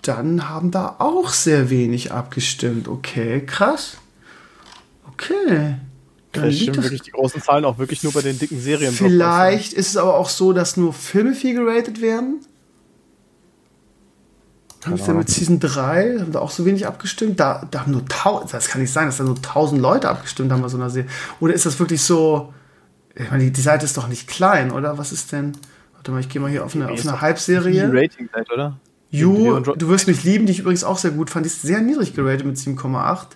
dann 0.02 0.50
haben 0.50 0.70
da 0.70 0.98
auch 1.00 1.30
sehr 1.30 1.70
wenig 1.70 2.12
abgestimmt. 2.12 2.90
Okay, 2.90 3.40
krass. 3.46 4.00
Okay. 5.14 5.76
Vielleicht 6.34 6.64
stimmen 6.64 6.84
wirklich 6.84 7.04
die 7.04 7.12
großen 7.12 7.42
Zahlen 7.42 7.64
auch 7.64 7.78
wirklich 7.78 8.04
nur 8.04 8.12
bei 8.12 8.20
den 8.20 8.38
dicken 8.38 8.60
Serien. 8.60 8.92
Vielleicht 8.92 9.72
ist 9.72 9.88
es 9.92 9.96
aber 9.96 10.18
auch 10.18 10.28
so, 10.28 10.52
dass 10.52 10.76
nur 10.76 10.92
Filme 10.92 11.34
viel 11.34 11.54
geratet 11.54 12.02
werden. 12.02 12.42
Haben 14.84 15.08
wir 15.08 15.14
mit 15.14 15.30
Season 15.30 15.62
3, 15.62 16.20
haben 16.20 16.34
da 16.34 16.40
auch 16.40 16.52
so 16.52 16.66
wenig 16.66 16.86
abgestimmt? 16.86 17.40
Da, 17.40 17.66
da 17.72 17.80
haben 17.80 17.94
nur 17.94 18.06
tausend, 18.08 18.54
das 18.54 18.68
kann 18.68 18.82
nicht 18.82 18.92
sein, 18.92 19.06
dass 19.06 19.20
da 19.20 19.24
nur 19.24 19.42
tausend 19.42 19.80
Leute 19.80 20.10
abgestimmt 20.10 20.52
haben 20.52 20.62
bei 20.62 20.68
so 20.68 20.76
einer 20.76 20.90
Serie. 20.90 21.10
Oder 21.40 21.54
ist 21.54 21.66
das 21.66 21.80
wirklich 21.80 22.02
so, 22.02 22.54
ich 23.16 23.30
meine, 23.30 23.52
die, 23.52 23.62
Seite 23.62 23.86
ist 23.86 23.98
doch 23.98 24.08
nicht 24.08 24.28
klein, 24.28 24.72
oder? 24.72 24.98
Was 24.98 25.12
ist 25.12 25.32
denn, 25.32 25.54
warte 25.94 26.12
mal, 26.12 26.20
ich 26.20 26.30
gehe 26.30 26.42
mal 26.42 26.50
hier 26.50 26.66
auf 26.66 26.76
eine, 26.76 26.90
auf 26.90 27.02
eine 27.02 27.22
Halbserie. 27.22 27.90
Die 27.90 27.98
Rating-Seite, 27.98 28.54
oder? 28.54 28.80
You, 29.10 29.60
du 29.60 29.90
wirst 29.90 30.08
mich 30.08 30.24
lieben, 30.24 30.48
die 30.48 30.54
ich 30.54 30.60
übrigens 30.60 30.84
auch 30.84 30.98
sehr 30.98 31.12
gut 31.12 31.30
fand. 31.30 31.46
Die 31.46 31.48
ist 31.48 31.62
sehr 31.62 31.82
niedrig 31.82 32.16
geratet 32.16 32.48
mit 32.48 32.58
7,8. 32.58 33.28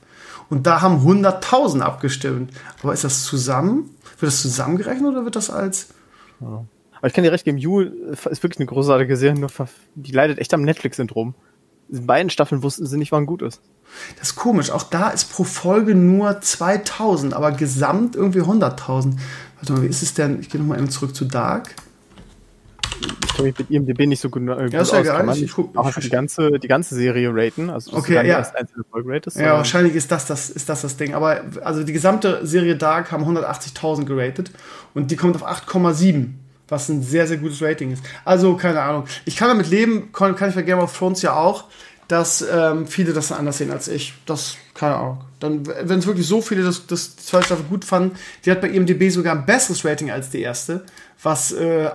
Und 0.50 0.66
da 0.66 0.82
haben 0.82 1.06
100.000 1.06 1.82
abgestimmt. 1.82 2.52
Aber 2.82 2.94
ist 2.94 3.04
das 3.04 3.24
zusammen? 3.24 3.92
Wird 4.20 4.32
das 4.32 4.42
zusammengerechnet 4.42 5.12
oder 5.12 5.24
wird 5.24 5.36
das 5.36 5.52
als. 5.52 5.90
Ja. 6.40 6.66
Aber 6.98 7.08
ich 7.08 7.14
kann 7.14 7.24
dir 7.24 7.32
recht 7.32 7.46
geben, 7.46 7.60
You 7.60 7.82
ist 7.82 8.26
wirklich 8.26 8.58
eine 8.58 8.66
großartige 8.66 9.18
Serie, 9.18 9.40
nur 9.40 9.52
die 9.94 10.12
leidet 10.12 10.40
echt 10.40 10.52
am 10.56 10.64
Netflix-Syndrom. 10.64 11.36
In 11.90 12.08
beiden 12.08 12.30
Staffeln 12.30 12.64
wussten 12.64 12.86
sie 12.86 12.98
nicht, 12.98 13.12
wann 13.12 13.26
gut 13.26 13.42
ist. 13.42 13.62
Das 14.18 14.30
ist 14.30 14.36
komisch. 14.36 14.72
Auch 14.72 14.84
da 14.84 15.10
ist 15.10 15.32
pro 15.32 15.44
Folge 15.44 15.96
nur 15.96 16.42
2000, 16.42 17.34
aber 17.34 17.52
gesamt 17.52 18.16
irgendwie 18.16 18.42
100.000. 18.42 19.14
Warte 19.58 19.74
mal, 19.74 19.82
wie 19.84 19.88
ist 19.88 20.04
es 20.04 20.14
denn? 20.14 20.40
Ich 20.40 20.50
gehe 20.50 20.62
nochmal 20.62 20.78
eben 20.78 20.90
zurück 20.90 21.16
zu 21.16 21.26
Dark 21.26 21.76
ich 23.02 23.34
kann 23.34 23.46
mich 23.46 23.58
mit 23.58 23.70
IMDb 23.70 24.08
nicht 24.08 24.20
so 24.20 24.30
gut, 24.30 24.48
äh, 24.48 24.68
ja, 24.70 24.82
ist 24.82 24.92
ja 24.92 25.02
geil. 25.02 25.30
Ich, 25.34 25.44
ich 25.44 25.54
guck, 25.54 25.76
auch 25.78 25.90
ich, 25.90 26.04
die 26.04 26.10
ganze, 26.10 26.60
die 26.60 26.68
ganze 26.68 26.96
Serie 26.96 27.30
raten, 27.34 27.70
also 27.70 27.94
okay, 27.94 28.16
ja. 28.16 28.24
erst 28.24 28.56
einzelne 28.56 28.84
Folge 28.90 29.10
ratest. 29.10 29.38
Ja, 29.38 29.54
wahrscheinlich 29.54 29.96
ist 29.96 30.12
das, 30.12 30.26
das, 30.26 30.50
ist 30.50 30.70
das 30.70 30.82
das 30.82 30.98
Ding. 30.98 31.14
Aber 31.14 31.42
also 31.64 31.84
die 31.84 31.94
gesamte 31.94 32.46
Serie 32.46 32.76
Dark 32.76 33.12
haben 33.12 33.24
180.000 33.24 34.06
geratet 34.06 34.52
und 34.94 35.12
die 35.12 35.16
kommt 35.16 35.36
auf 35.36 35.48
8,7 35.48 36.30
was 36.70 36.90
ein 36.90 37.02
sehr, 37.02 37.26
sehr 37.28 37.38
gutes 37.38 37.62
Rating 37.62 37.94
ist. 37.94 38.04
Also, 38.26 38.58
keine 38.58 38.82
Ahnung. 38.82 39.06
Ich 39.24 39.38
kann 39.38 39.48
damit 39.48 39.70
leben, 39.70 40.12
kann, 40.12 40.36
kann 40.36 40.50
ich 40.50 40.56
bei 40.56 40.64
Game 40.64 40.80
of 40.80 40.98
Thrones 40.98 41.22
ja 41.22 41.34
auch, 41.34 41.64
dass 42.10 42.42
ähm, 42.42 42.88
viele 42.88 43.14
das 43.14 43.32
anders 43.32 43.60
sehen 43.60 43.72
als 43.72 43.88
ich. 43.88 44.14
Das, 44.26 44.58
keine 44.74 44.96
Ahnung. 44.96 45.20
Dann, 45.40 45.66
wenn 45.66 46.00
es 46.00 46.08
wirklich 46.08 46.28
so 46.28 46.42
viele 46.42 46.64
das, 46.64 46.88
das 46.88 47.16
die 47.16 47.24
zweite 47.24 47.46
Staffel 47.46 47.66
gut 47.66 47.86
fanden, 47.86 48.18
die 48.44 48.52
hat 48.52 48.62
bei 48.62 48.70
IMDb 48.70 49.12
sogar 49.12 49.36
ein 49.36 49.46
besseres 49.46 49.86
Rating 49.86 50.10
als 50.10 50.30
die 50.30 50.42
erste, 50.42 50.84
was 51.22 51.52
äh, 51.52 51.90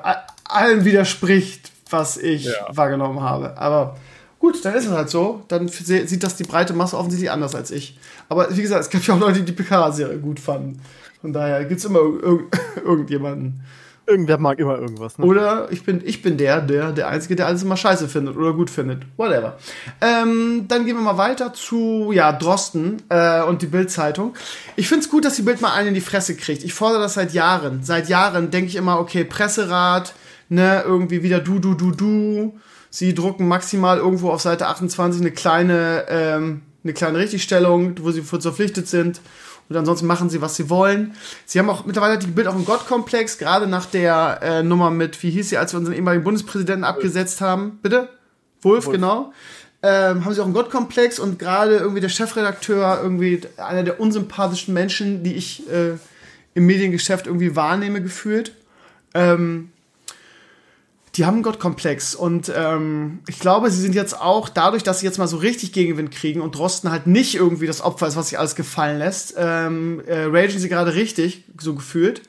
allem 0.44 0.84
widerspricht, 0.84 1.72
was 1.90 2.16
ich 2.16 2.44
ja. 2.44 2.52
wahrgenommen 2.70 3.20
habe. 3.20 3.56
Aber 3.58 3.96
gut, 4.38 4.64
dann 4.64 4.74
ist 4.74 4.86
es 4.86 4.92
halt 4.92 5.10
so. 5.10 5.42
Dann 5.48 5.68
sieht 5.68 6.22
das 6.22 6.36
die 6.36 6.44
breite 6.44 6.72
Masse 6.72 6.96
offensichtlich 6.96 7.30
anders 7.30 7.54
als 7.54 7.70
ich. 7.70 7.98
Aber 8.28 8.54
wie 8.56 8.62
gesagt, 8.62 8.84
es 8.84 8.90
gab 8.90 9.02
ja 9.02 9.14
auch 9.14 9.20
Leute, 9.20 9.40
die 9.42 9.52
die 9.52 9.62
PK-Serie 9.62 10.18
gut 10.18 10.40
fanden. 10.40 10.80
Von 11.20 11.32
daher 11.32 11.64
gibt 11.64 11.78
es 11.78 11.84
immer 11.84 12.00
irg 12.00 12.58
irgendjemanden. 12.84 13.62
Irgendwer 14.04 14.38
mag 14.38 14.58
immer 14.58 14.78
irgendwas. 14.78 15.16
Ne? 15.16 15.24
Oder 15.24 15.68
ich 15.70 15.84
bin, 15.84 16.02
ich 16.04 16.22
bin 16.22 16.36
der, 16.36 16.60
der, 16.60 16.92
der 16.92 17.08
Einzige, 17.08 17.36
der 17.36 17.46
alles 17.46 17.62
immer 17.62 17.76
scheiße 17.76 18.08
findet 18.08 18.36
oder 18.36 18.52
gut 18.52 18.68
findet. 18.68 19.04
Whatever. 19.16 19.56
Ähm, 20.00 20.66
dann 20.66 20.84
gehen 20.84 20.96
wir 20.96 21.02
mal 21.02 21.18
weiter 21.18 21.54
zu, 21.54 22.10
ja, 22.12 22.32
Drosten 22.32 23.00
äh, 23.10 23.42
und 23.42 23.62
die 23.62 23.66
Bild-Zeitung. 23.66 24.34
Ich 24.74 24.88
finde 24.88 25.04
es 25.04 25.10
gut, 25.10 25.24
dass 25.24 25.36
die 25.36 25.42
Bild 25.42 25.60
mal 25.60 25.72
einen 25.72 25.88
in 25.88 25.94
die 25.94 26.00
Fresse 26.00 26.34
kriegt. 26.34 26.64
Ich 26.64 26.74
fordere 26.74 27.02
das 27.02 27.14
seit 27.14 27.32
Jahren. 27.32 27.84
Seit 27.84 28.08
Jahren 28.08 28.50
denke 28.50 28.68
ich 28.68 28.76
immer, 28.76 28.98
okay, 28.98 29.24
Presserat, 29.24 30.14
ne, 30.48 30.82
irgendwie 30.84 31.22
wieder 31.22 31.38
du, 31.38 31.60
du, 31.60 31.74
du, 31.74 31.92
du. 31.92 32.58
Sie 32.90 33.14
drucken 33.14 33.46
maximal 33.46 33.98
irgendwo 33.98 34.30
auf 34.30 34.42
Seite 34.42 34.66
28 34.66 35.20
eine 35.20 35.30
kleine, 35.30 36.04
ähm, 36.08 36.62
eine 36.82 36.92
kleine 36.92 37.18
Richtigstellung, 37.18 37.94
wo 38.02 38.10
sie 38.10 38.22
verpflichtet 38.22 38.88
sind. 38.88 39.20
Und 39.68 39.76
ansonsten 39.76 40.06
machen 40.06 40.28
sie, 40.28 40.40
was 40.40 40.56
sie 40.56 40.68
wollen. 40.68 41.14
Sie 41.46 41.58
haben 41.58 41.70
auch 41.70 41.86
mittlerweile 41.86 42.18
die 42.18 42.26
Bild 42.26 42.46
auch 42.46 42.54
einen 42.54 42.64
Gottkomplex, 42.64 43.38
gerade 43.38 43.66
nach 43.66 43.86
der 43.86 44.40
äh, 44.42 44.62
Nummer 44.62 44.90
mit, 44.90 45.22
wie 45.22 45.30
hieß 45.30 45.48
sie, 45.48 45.56
als 45.56 45.72
wir 45.72 45.78
unseren 45.78 45.94
ehemaligen 45.94 46.24
Bundespräsidenten 46.24 46.84
abgesetzt 46.84 47.40
haben. 47.40 47.78
Bitte? 47.82 48.08
Wolf, 48.60 48.86
Wolf. 48.86 48.94
genau. 48.94 49.32
Ähm, 49.82 50.24
haben 50.24 50.32
sie 50.32 50.40
auch 50.40 50.44
einen 50.44 50.54
Gottkomplex 50.54 51.18
und 51.18 51.40
gerade 51.40 51.76
irgendwie 51.76 52.00
der 52.00 52.08
Chefredakteur, 52.08 53.00
irgendwie 53.02 53.40
einer 53.56 53.82
der 53.82 53.98
unsympathischsten 53.98 54.72
Menschen, 54.72 55.24
die 55.24 55.34
ich 55.34 55.68
äh, 55.70 55.94
im 56.54 56.66
Mediengeschäft 56.66 57.26
irgendwie 57.26 57.56
wahrnehme, 57.56 58.00
gefühlt. 58.00 58.52
Ähm, 59.14 59.71
die 61.16 61.26
haben 61.26 61.34
einen 61.34 61.42
Gottkomplex 61.42 62.14
und 62.14 62.50
ähm, 62.56 63.18
ich 63.28 63.38
glaube, 63.38 63.70
sie 63.70 63.80
sind 63.80 63.94
jetzt 63.94 64.18
auch 64.18 64.48
dadurch, 64.48 64.82
dass 64.82 65.00
sie 65.00 65.06
jetzt 65.06 65.18
mal 65.18 65.28
so 65.28 65.36
richtig 65.36 65.72
Gegenwind 65.72 66.10
kriegen 66.10 66.40
und 66.40 66.56
Drosten 66.56 66.90
halt 66.90 67.06
nicht 67.06 67.34
irgendwie 67.34 67.66
das 67.66 67.82
Opfer 67.82 68.06
ist, 68.06 68.16
was 68.16 68.30
sich 68.30 68.38
alles 68.38 68.56
gefallen 68.56 68.98
lässt, 68.98 69.34
ähm, 69.36 70.02
äh, 70.06 70.24
ragen 70.24 70.58
sie 70.58 70.70
gerade 70.70 70.94
richtig, 70.94 71.44
so 71.58 71.74
gefühlt. 71.74 72.22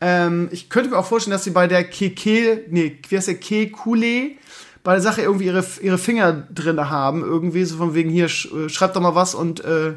Ähm, 0.00 0.48
ich 0.50 0.68
könnte 0.68 0.90
mir 0.90 0.98
auch 0.98 1.06
vorstellen, 1.06 1.32
dass 1.32 1.44
sie 1.44 1.50
bei 1.50 1.68
der 1.68 1.84
Keke, 1.84 2.64
nee, 2.70 2.98
wie 3.08 3.16
heißt 3.16 3.28
der 3.28 3.36
Kekule, 3.36 4.32
bei 4.82 4.92
der 4.94 5.00
Sache 5.00 5.22
irgendwie 5.22 5.46
ihre, 5.46 5.64
ihre 5.80 5.98
Finger 5.98 6.32
drin 6.52 6.90
haben, 6.90 7.22
irgendwie 7.22 7.64
so 7.64 7.76
von 7.76 7.94
wegen 7.94 8.10
hier, 8.10 8.28
sch, 8.28 8.52
äh, 8.52 8.68
schreibt 8.68 8.96
doch 8.96 9.00
mal 9.00 9.14
was 9.14 9.36
und 9.36 9.64
äh, 9.64 9.94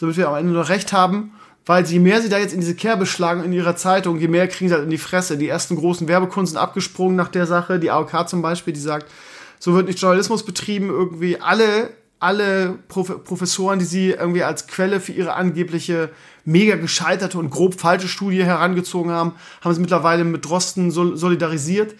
damit 0.00 0.16
wir 0.16 0.28
am 0.28 0.34
Ende 0.34 0.52
noch 0.52 0.68
recht 0.68 0.92
haben 0.92 1.32
weil 1.66 1.84
je 1.84 1.98
mehr 1.98 2.22
sie 2.22 2.28
da 2.28 2.38
jetzt 2.38 2.54
in 2.54 2.60
diese 2.60 2.76
Kerbe 2.76 3.06
schlagen 3.06 3.44
in 3.44 3.52
ihrer 3.52 3.74
Zeitung, 3.74 4.18
je 4.20 4.28
mehr 4.28 4.46
kriegen 4.46 4.68
sie 4.68 4.74
halt 4.74 4.84
in 4.84 4.90
die 4.90 4.98
Fresse. 4.98 5.36
Die 5.36 5.48
ersten 5.48 5.74
großen 5.74 6.06
Werbekunden 6.06 6.46
sind 6.46 6.58
abgesprungen 6.58 7.16
nach 7.16 7.28
der 7.28 7.46
Sache. 7.46 7.80
Die 7.80 7.90
AOK 7.90 8.28
zum 8.28 8.40
Beispiel, 8.40 8.72
die 8.72 8.80
sagt, 8.80 9.10
so 9.58 9.74
wird 9.74 9.88
nicht 9.88 10.00
Journalismus 10.00 10.44
betrieben. 10.44 10.90
Irgendwie 10.90 11.40
alle, 11.40 11.90
alle 12.20 12.78
Prof 12.86 13.24
Professoren, 13.24 13.80
die 13.80 13.84
sie 13.84 14.10
irgendwie 14.10 14.44
als 14.44 14.68
Quelle 14.68 15.00
für 15.00 15.10
ihre 15.10 15.34
angebliche 15.34 16.10
mega 16.44 16.76
gescheiterte 16.76 17.36
und 17.36 17.50
grob 17.50 17.80
falsche 17.80 18.06
Studie 18.06 18.44
herangezogen 18.44 19.10
haben, 19.10 19.32
haben 19.60 19.74
sie 19.74 19.80
mittlerweile 19.80 20.22
mit 20.22 20.44
Drosten 20.44 20.92
solidarisiert. 20.92 21.96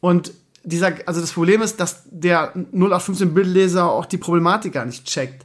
Und 0.00 0.32
dieser, 0.64 0.94
also 1.04 1.20
das 1.20 1.32
Problem 1.32 1.60
ist, 1.60 1.80
dass 1.80 2.04
der 2.06 2.54
0815 2.54 3.34
Bildleser 3.34 3.90
auch 3.90 4.06
die 4.06 4.16
Problematik 4.16 4.72
gar 4.72 4.86
nicht 4.86 5.04
checkt 5.04 5.44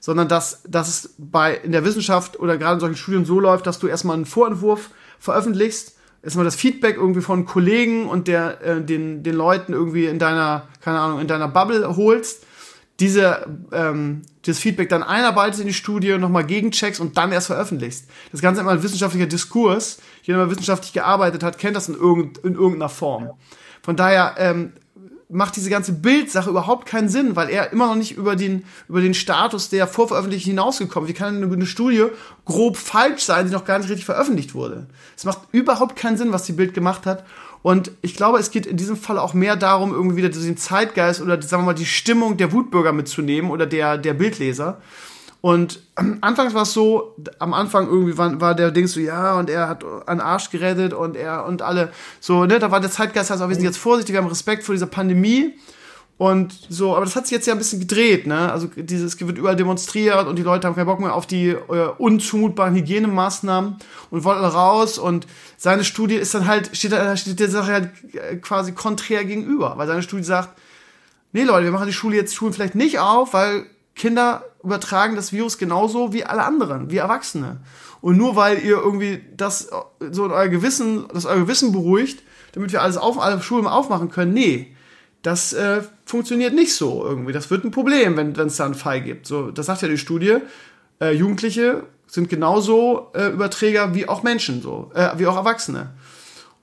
sondern 0.00 0.28
dass, 0.28 0.62
dass 0.66 0.88
es 0.88 1.14
bei, 1.18 1.54
in 1.54 1.72
der 1.72 1.84
Wissenschaft 1.84 2.40
oder 2.40 2.58
gerade 2.58 2.74
in 2.74 2.80
solchen 2.80 2.96
Studien 2.96 3.24
so 3.24 3.38
läuft, 3.38 3.66
dass 3.66 3.78
du 3.78 3.86
erstmal 3.86 4.16
einen 4.16 4.26
Vorentwurf 4.26 4.90
veröffentlichst, 5.18 5.96
erstmal 6.22 6.44
das 6.44 6.56
Feedback 6.56 6.96
irgendwie 6.96 7.20
von 7.20 7.44
Kollegen 7.44 8.08
und 8.08 8.26
der, 8.26 8.62
äh, 8.62 8.80
den, 8.82 9.22
den 9.22 9.34
Leuten 9.34 9.72
irgendwie 9.72 10.06
in 10.06 10.18
deiner, 10.18 10.68
keine 10.80 10.98
Ahnung, 10.98 11.20
in 11.20 11.28
deiner 11.28 11.48
Bubble 11.48 11.96
holst, 11.96 12.46
diese, 12.98 13.46
ähm, 13.72 14.22
das 14.42 14.58
Feedback 14.58 14.88
dann 14.88 15.02
einarbeitest 15.02 15.60
in 15.60 15.66
die 15.66 15.74
Studie, 15.74 16.18
nochmal 16.18 16.44
gegencheckst 16.44 17.00
und 17.00 17.16
dann 17.16 17.32
erst 17.32 17.46
veröffentlichst. 17.46 18.08
Das 18.32 18.42
Ganze 18.42 18.60
ist 18.60 18.64
immer 18.64 18.72
ein 18.72 18.82
wissenschaftlicher 18.82 19.26
Diskurs. 19.26 19.98
Jeder, 20.22 20.38
der 20.38 20.50
wissenschaftlich 20.50 20.92
gearbeitet 20.92 21.42
hat, 21.42 21.58
kennt 21.58 21.76
das 21.76 21.88
in, 21.88 21.94
irgend, 21.94 22.38
in 22.38 22.54
irgendeiner 22.54 22.90
Form. 22.90 23.30
Von 23.82 23.96
daher, 23.96 24.34
ähm, 24.38 24.72
macht 25.30 25.56
diese 25.56 25.70
ganze 25.70 25.92
Bildsache 25.92 26.50
überhaupt 26.50 26.86
keinen 26.86 27.08
Sinn, 27.08 27.36
weil 27.36 27.48
er 27.50 27.72
immer 27.72 27.86
noch 27.86 27.94
nicht 27.94 28.16
über 28.16 28.36
den, 28.36 28.64
über 28.88 29.00
den 29.00 29.14
Status 29.14 29.68
der 29.68 29.86
Vorveröffentlichung 29.86 30.50
hinausgekommen. 30.50 31.08
Wie 31.08 31.14
kann 31.14 31.36
eine, 31.36 31.52
eine 31.52 31.66
Studie 31.66 32.06
grob 32.44 32.76
falsch 32.76 33.22
sein, 33.22 33.46
die 33.46 33.52
noch 33.52 33.64
gar 33.64 33.78
nicht 33.78 33.88
richtig 33.88 34.04
veröffentlicht 34.04 34.54
wurde? 34.54 34.86
Es 35.16 35.24
macht 35.24 35.40
überhaupt 35.52 35.96
keinen 35.96 36.16
Sinn, 36.16 36.32
was 36.32 36.44
die 36.44 36.52
Bild 36.52 36.74
gemacht 36.74 37.06
hat. 37.06 37.24
Und 37.62 37.92
ich 38.00 38.14
glaube, 38.14 38.38
es 38.38 38.50
geht 38.50 38.66
in 38.66 38.76
diesem 38.76 38.96
Fall 38.96 39.18
auch 39.18 39.34
mehr 39.34 39.56
darum, 39.56 39.92
irgendwie 39.92 40.16
wieder 40.16 40.30
den 40.30 40.56
Zeitgeist 40.56 41.20
oder 41.20 41.40
sagen 41.42 41.62
wir 41.62 41.66
mal 41.66 41.74
die 41.74 41.86
Stimmung 41.86 42.36
der 42.36 42.52
Wutbürger 42.52 42.92
mitzunehmen 42.92 43.50
oder 43.50 43.66
der, 43.66 43.98
der 43.98 44.14
Bildleser. 44.14 44.80
Und 45.40 45.80
anfangs 46.20 46.54
war 46.54 46.62
es 46.62 46.72
so, 46.72 47.16
am 47.38 47.54
Anfang 47.54 47.88
irgendwie 47.88 48.16
war, 48.18 48.40
war 48.40 48.54
der 48.54 48.70
Ding 48.70 48.86
so, 48.86 49.00
ja, 49.00 49.38
und 49.38 49.50
er 49.50 49.68
hat 49.68 49.84
einen 50.06 50.20
Arsch 50.20 50.50
gerettet 50.50 50.92
und 50.92 51.16
er 51.16 51.46
und 51.46 51.62
alle. 51.62 51.92
So, 52.20 52.44
ne, 52.44 52.58
da 52.58 52.70
war 52.70 52.80
der 52.80 52.90
Zeitgeist 52.90 53.30
also, 53.30 53.48
wir 53.48 53.54
sind 53.54 53.64
jetzt 53.64 53.78
vorsichtig, 53.78 54.14
wir 54.14 54.20
haben 54.20 54.28
Respekt 54.28 54.64
vor 54.64 54.74
dieser 54.74 54.86
Pandemie. 54.86 55.54
Und 56.20 56.52
so, 56.68 56.94
aber 56.96 57.06
das 57.06 57.16
hat 57.16 57.26
sich 57.26 57.34
jetzt 57.34 57.46
ja 57.46 57.54
ein 57.54 57.58
bisschen 57.58 57.80
gedreht, 57.80 58.26
ne, 58.26 58.52
also 58.52 58.66
dieses 58.76 59.18
wird 59.18 59.38
überall 59.38 59.56
demonstriert 59.56 60.26
und 60.26 60.36
die 60.36 60.42
Leute 60.42 60.66
haben 60.66 60.74
keinen 60.74 60.84
Bock 60.84 61.00
mehr 61.00 61.14
auf 61.14 61.26
die 61.26 61.48
äh, 61.48 61.88
unzumutbaren 61.96 62.74
Hygienemaßnahmen 62.74 63.76
und 64.10 64.24
wollen 64.24 64.44
raus 64.44 64.98
und 64.98 65.26
seine 65.56 65.82
Studie 65.82 66.16
ist 66.16 66.34
dann 66.34 66.46
halt, 66.46 66.76
steht, 66.76 66.92
da, 66.92 67.16
steht 67.16 67.40
der 67.40 67.48
Sache 67.48 67.72
halt 67.72 67.90
äh, 68.12 68.36
quasi 68.36 68.72
konträr 68.72 69.24
gegenüber, 69.24 69.78
weil 69.78 69.86
seine 69.86 70.02
Studie 70.02 70.24
sagt, 70.24 70.50
nee 71.32 71.44
Leute, 71.44 71.64
wir 71.64 71.72
machen 71.72 71.86
die 71.86 71.94
Schule 71.94 72.16
jetzt 72.16 72.34
Schulen 72.34 72.52
vielleicht 72.52 72.74
nicht 72.74 72.98
auf, 72.98 73.32
weil 73.32 73.64
Kinder 73.94 74.44
übertragen 74.62 75.16
das 75.16 75.32
Virus 75.32 75.58
genauso 75.58 76.12
wie 76.12 76.24
alle 76.24 76.44
anderen, 76.44 76.90
wie 76.90 76.98
Erwachsene. 76.98 77.60
Und 78.00 78.16
nur 78.16 78.36
weil 78.36 78.58
ihr 78.58 78.76
irgendwie 78.78 79.22
das 79.36 79.70
so 80.10 80.24
in 80.24 80.30
euer 80.30 80.48
Gewissen, 80.48 81.06
das 81.12 81.26
euer 81.26 81.40
Gewissen 81.40 81.72
beruhigt, 81.72 82.22
damit 82.52 82.72
wir 82.72 82.82
alles 82.82 82.96
auf, 82.96 83.20
alle 83.20 83.40
Schulen 83.42 83.66
aufmachen 83.66 84.10
können, 84.10 84.32
nee, 84.32 84.74
das 85.22 85.52
äh, 85.52 85.82
funktioniert 86.06 86.54
nicht 86.54 86.74
so 86.74 87.04
irgendwie. 87.04 87.32
Das 87.32 87.50
wird 87.50 87.64
ein 87.64 87.70
Problem, 87.70 88.16
wenn 88.16 88.32
es 88.32 88.56
da 88.56 88.64
einen 88.64 88.74
Fall 88.74 89.02
gibt. 89.02 89.26
So, 89.26 89.50
das 89.50 89.66
sagt 89.66 89.82
ja 89.82 89.88
die 89.88 89.98
Studie. 89.98 90.38
Äh, 91.00 91.12
Jugendliche 91.12 91.84
sind 92.06 92.28
genauso 92.28 93.08
äh, 93.14 93.28
Überträger 93.28 93.94
wie 93.94 94.08
auch 94.08 94.22
Menschen, 94.22 94.62
so, 94.62 94.90
äh, 94.94 95.10
wie 95.16 95.26
auch 95.26 95.36
Erwachsene. 95.36 95.90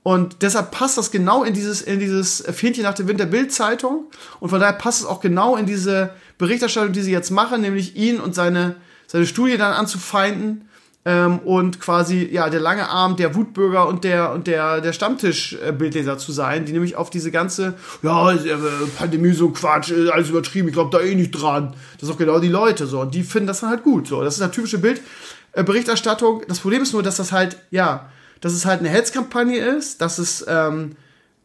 Und 0.08 0.42
deshalb 0.42 0.72
passt 0.72 0.98
das 0.98 1.12
genau 1.12 1.44
in 1.44 1.54
dieses, 1.54 1.82
in 1.82 2.00
dieses 2.00 2.42
Fähnchen 2.54 2.84
nach 2.84 2.94
dem 2.94 3.10
Winter 3.10 3.26
Bild-Zeitung. 3.26 4.06
Und 4.40 4.48
von 4.48 4.62
daher 4.62 4.72
passt 4.72 5.02
es 5.02 5.06
auch 5.06 5.20
genau 5.20 5.58
in 5.58 5.66
diese 5.66 6.12
Berichterstattung, 6.38 6.94
die 6.94 7.02
sie 7.02 7.12
jetzt 7.12 7.30
machen, 7.30 7.60
nämlich 7.60 7.98
ihn 7.98 8.22
und 8.22 8.34
seine, 8.34 8.78
seine 9.06 9.26
Studie 9.26 9.58
dann 9.58 9.74
anzufeinden. 9.74 10.70
Ähm, 11.04 11.40
und 11.40 11.82
quasi, 11.82 12.26
ja, 12.32 12.50
der 12.50 12.62
lange 12.62 12.88
Arm 12.88 13.18
der 13.18 13.36
Wutbürger 13.36 13.86
und 13.86 14.06
der, 14.06 14.32
und 14.32 14.48
der, 14.48 14.80
der 14.80 14.94
Stammtisch-Bildleser 14.94 16.18
zu 16.18 16.32
sein, 16.32 16.64
die 16.64 16.72
nämlich 16.72 16.96
auf 16.96 17.10
diese 17.10 17.30
ganze, 17.30 17.74
ja, 18.02 18.32
äh, 18.32 18.56
Pandemie 18.98 19.34
so 19.34 19.50
Quatsch, 19.50 19.92
alles 20.14 20.30
übertrieben, 20.30 20.70
ich 20.70 20.74
glaube 20.74 20.98
da 20.98 21.04
eh 21.04 21.16
nicht 21.16 21.32
dran. 21.32 21.76
Das 22.00 22.08
sind 22.08 22.16
auch 22.16 22.18
genau 22.18 22.40
die 22.40 22.48
Leute 22.48 22.88
so. 22.88 23.02
Und 23.02 23.14
die 23.14 23.24
finden 23.24 23.48
das 23.48 23.60
dann 23.60 23.72
halt 23.72 23.84
gut. 23.84 24.08
So, 24.08 24.24
das 24.24 24.38
ist 24.38 24.42
eine 24.42 24.54
typische 24.54 24.78
Bildberichterstattung. 24.78 26.44
Das 26.48 26.60
Problem 26.60 26.82
ist 26.82 26.94
nur, 26.94 27.04
dass 27.04 27.18
das 27.18 27.34
halt, 27.34 27.58
ja, 27.72 28.10
dass 28.42 28.54
es 28.54 28.66
halt 28.66 28.80
eine 28.80 28.90
Hetzkampagne 28.90 29.58
ist, 29.58 30.02
dass 30.02 30.18
es 30.18 30.46
ähm, 30.48 30.96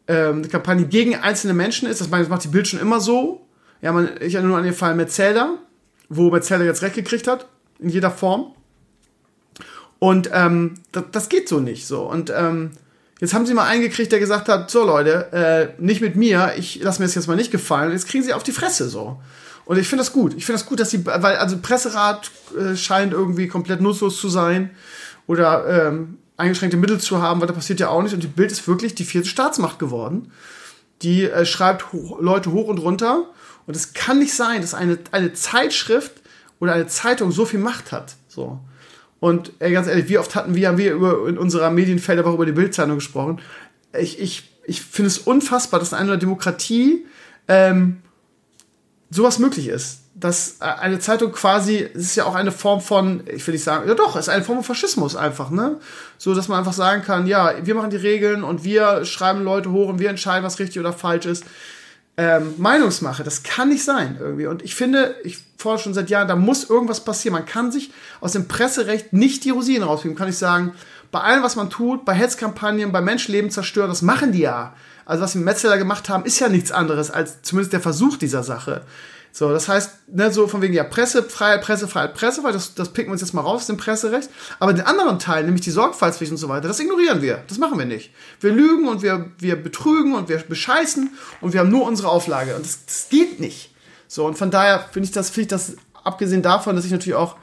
ähm, 0.07 0.37
eine 0.37 0.47
Kampagne 0.47 0.85
gegen 0.85 1.15
einzelne 1.15 1.53
Menschen 1.53 1.87
ist. 1.87 2.01
Das, 2.01 2.09
das 2.09 2.29
macht 2.29 2.43
die 2.43 2.49
Bild 2.49 2.67
schon 2.67 2.79
immer 2.79 2.99
so. 2.99 3.45
Ja, 3.81 3.91
man, 3.91 4.09
ich 4.19 4.35
erinnere 4.35 4.49
nur 4.49 4.57
an 4.57 4.63
den 4.63 4.73
Fall 4.73 4.95
Metzelder, 4.95 5.57
wo 6.09 6.29
Metzelder 6.29 6.65
jetzt 6.65 6.81
Recht 6.81 6.95
gekriegt 6.95 7.27
hat, 7.27 7.47
in 7.79 7.89
jeder 7.89 8.11
Form. 8.11 8.53
Und 9.99 10.29
ähm, 10.33 10.75
das, 10.91 11.03
das 11.11 11.29
geht 11.29 11.47
so 11.47 11.59
nicht 11.59 11.87
so. 11.87 12.03
Und 12.03 12.31
ähm, 12.35 12.71
jetzt 13.21 13.33
haben 13.33 13.45
sie 13.45 13.53
mal 13.53 13.67
einen 13.67 13.81
gekriegt, 13.81 14.11
der 14.11 14.19
gesagt 14.19 14.49
hat, 14.49 14.69
so 14.69 14.83
Leute, 14.83 15.31
äh, 15.31 15.81
nicht 15.81 16.01
mit 16.01 16.15
mir, 16.15 16.53
ich 16.57 16.81
lasse 16.81 17.01
mir 17.01 17.05
das 17.05 17.15
jetzt 17.15 17.27
mal 17.27 17.35
nicht 17.35 17.51
gefallen. 17.51 17.87
Und 17.87 17.93
jetzt 17.93 18.07
kriegen 18.07 18.23
sie 18.23 18.33
auf 18.33 18.43
die 18.43 18.51
Fresse 18.51 18.89
so. 18.89 19.21
Und 19.65 19.77
ich 19.77 19.87
finde 19.87 20.01
das 20.03 20.11
gut. 20.11 20.33
Ich 20.35 20.45
finde 20.45 20.59
das 20.59 20.67
gut, 20.67 20.79
dass 20.81 20.89
sie, 20.89 21.05
weil 21.05 21.37
also 21.37 21.57
Presserat 21.57 22.31
äh, 22.57 22.75
scheint 22.75 23.13
irgendwie 23.13 23.47
komplett 23.47 23.79
nutzlos 23.79 24.19
zu 24.19 24.27
sein 24.27 24.71
oder 25.25 25.87
ähm, 25.87 26.17
eingeschränkte 26.37 26.77
Mittel 26.77 26.99
zu 26.99 27.21
haben, 27.21 27.39
weil 27.39 27.47
da 27.47 27.53
passiert 27.53 27.79
ja 27.79 27.89
auch 27.89 28.01
nicht. 28.01 28.13
Und 28.13 28.23
die 28.23 28.27
Bild 28.27 28.51
ist 28.51 28.67
wirklich 28.67 28.95
die 28.95 29.05
vierte 29.05 29.27
Staatsmacht 29.27 29.79
geworden. 29.79 30.31
Die 31.01 31.23
äh, 31.23 31.45
schreibt 31.45 31.93
ho 31.93 32.17
Leute 32.19 32.51
hoch 32.51 32.67
und 32.67 32.79
runter. 32.79 33.25
Und 33.65 33.75
es 33.75 33.93
kann 33.93 34.19
nicht 34.19 34.33
sein, 34.33 34.61
dass 34.61 34.73
eine, 34.73 34.97
eine 35.11 35.33
Zeitschrift 35.33 36.13
oder 36.59 36.73
eine 36.73 36.87
Zeitung 36.87 37.31
so 37.31 37.45
viel 37.45 37.59
Macht 37.59 37.91
hat. 37.91 38.15
So. 38.27 38.59
Und 39.19 39.53
ey, 39.59 39.71
ganz 39.71 39.87
ehrlich, 39.87 40.09
wie 40.09 40.17
oft 40.17 40.35
hatten 40.35 40.55
wir, 40.55 40.67
haben 40.67 40.77
wir 40.77 40.93
über, 40.93 41.27
in 41.27 41.37
unserer 41.37 41.69
Medienfelder 41.69 42.25
über 42.25 42.45
die 42.45 42.51
Bildzeitung 42.51 42.95
gesprochen. 42.95 43.39
Ich, 43.97 44.19
ich, 44.19 44.49
ich 44.65 44.81
finde 44.81 45.07
es 45.07 45.19
unfassbar, 45.19 45.79
dass 45.79 45.91
in 45.91 45.97
einer 45.97 46.17
Demokratie 46.17 47.05
ähm, 47.47 48.01
sowas 49.09 49.39
möglich 49.39 49.67
ist 49.67 50.02
dass 50.15 50.57
äh, 50.59 50.65
eine 50.65 50.99
Zeitung 50.99 51.31
quasi, 51.31 51.89
es 51.93 52.01
ist 52.01 52.15
ja 52.15 52.25
auch 52.25 52.35
eine 52.35 52.51
Form 52.51 52.81
von, 52.81 53.23
ich 53.27 53.45
will 53.47 53.53
nicht 53.53 53.63
sagen, 53.63 53.87
ja 53.87 53.95
doch, 53.95 54.15
es 54.15 54.27
ist 54.27 54.29
eine 54.29 54.43
Form 54.43 54.57
von 54.57 54.75
Faschismus 54.75 55.15
einfach, 55.15 55.49
ne? 55.49 55.77
So, 56.17 56.33
dass 56.35 56.47
man 56.47 56.59
einfach 56.59 56.73
sagen 56.73 57.03
kann, 57.03 57.27
ja, 57.27 57.53
wir 57.63 57.75
machen 57.75 57.89
die 57.89 57.97
Regeln 57.97 58.43
und 58.43 58.63
wir 58.63 59.05
schreiben 59.05 59.43
Leute 59.43 59.71
hoch 59.71 59.89
und 59.89 59.99
wir 59.99 60.09
entscheiden, 60.09 60.43
was 60.43 60.59
richtig 60.59 60.79
oder 60.79 60.93
falsch 60.93 61.25
ist. 61.25 61.43
Ähm, 62.15 62.53
Meinungsmache, 62.57 63.23
das 63.23 63.41
kann 63.41 63.69
nicht 63.69 63.83
sein 63.83 64.17
irgendwie. 64.19 64.45
Und 64.45 64.61
ich 64.61 64.75
finde, 64.75 65.15
ich 65.23 65.39
fordere 65.57 65.83
schon 65.83 65.93
seit 65.95 66.11
Jahren, 66.11 66.27
da 66.27 66.35
muss 66.35 66.69
irgendwas 66.69 67.03
passieren. 67.03 67.33
Man 67.33 67.47
kann 67.47 67.71
sich 67.71 67.91
aus 68.21 68.33
dem 68.33 68.47
Presserecht 68.47 69.13
nicht 69.13 69.43
die 69.45 69.49
Rosinen 69.49 69.83
rausfinden. 69.83 70.17
Kann 70.17 70.29
ich 70.29 70.37
sagen, 70.37 70.73
bei 71.11 71.21
allem, 71.21 71.41
was 71.41 71.55
man 71.55 71.71
tut, 71.71 72.05
bei 72.05 72.13
Hetzkampagnen, 72.13 72.91
bei 72.91 73.01
Menschenleben 73.01 73.49
zerstören, 73.49 73.89
das 73.89 74.03
machen 74.03 74.31
die 74.31 74.41
ja. 74.41 74.75
Also 75.05 75.23
was 75.23 75.33
wir 75.33 75.41
Metzeler 75.41 75.77
gemacht 75.79 76.07
haben, 76.07 76.23
ist 76.23 76.39
ja 76.39 76.49
nichts 76.49 76.71
anderes 76.71 77.09
als 77.09 77.41
zumindest 77.41 77.73
der 77.73 77.81
Versuch 77.81 78.17
dieser 78.17 78.43
Sache. 78.43 78.83
So, 79.35 79.49
das 79.49 79.67
heißt, 79.67 80.09
ne, 80.13 80.31
so 80.31 80.47
von 80.47 80.61
wegen 80.61 80.75
ja 80.75 80.83
Pressefreiheit, 80.83 81.63
Pressefreiheit, 81.63 82.13
Pressefreiheit, 82.13 82.53
das, 82.53 82.75
das 82.75 82.89
picken 82.89 83.09
wir 83.09 83.13
uns 83.13 83.21
jetzt 83.21 83.33
mal 83.33 83.41
raus 83.41 83.61
aus 83.61 83.67
dem 83.67 83.77
Presserecht. 83.77 84.29
Aber 84.59 84.73
den 84.73 84.85
anderen 84.85 85.17
Teil, 85.17 85.43
nämlich 85.43 85.63
die 85.63 85.71
Sorgfaltspflicht 85.71 86.31
und 86.31 86.37
so 86.37 86.49
weiter, 86.49 86.67
das 86.67 86.79
ignorieren 86.79 87.23
wir. 87.23 87.43
Das 87.47 87.57
machen 87.57 87.79
wir 87.79 87.87
nicht. 87.87 88.11
Wir 88.39 88.51
lügen 88.51 88.87
und 88.87 89.01
wir, 89.01 89.31
wir 89.39 89.55
betrügen 89.55 90.13
und 90.13 90.29
wir 90.29 90.37
bescheißen 90.37 91.09
und 91.41 91.51
wir 91.51 91.61
haben 91.61 91.71
nur 91.71 91.83
unsere 91.87 92.09
Auflage. 92.09 92.55
Und 92.55 92.63
das, 92.63 92.85
das 92.85 93.07
geht 93.09 93.39
nicht. 93.39 93.73
So, 94.07 94.27
und 94.27 94.37
von 94.37 94.51
daher 94.51 94.85
finde 94.91 95.07
ich 95.07 95.11
das, 95.11 95.31
finde 95.31 95.41
ich 95.41 95.47
das, 95.47 95.77
abgesehen 96.03 96.43
davon, 96.43 96.75
dass 96.75 96.85
ich 96.85 96.91
natürlich 96.91 97.17
auch 97.17 97.35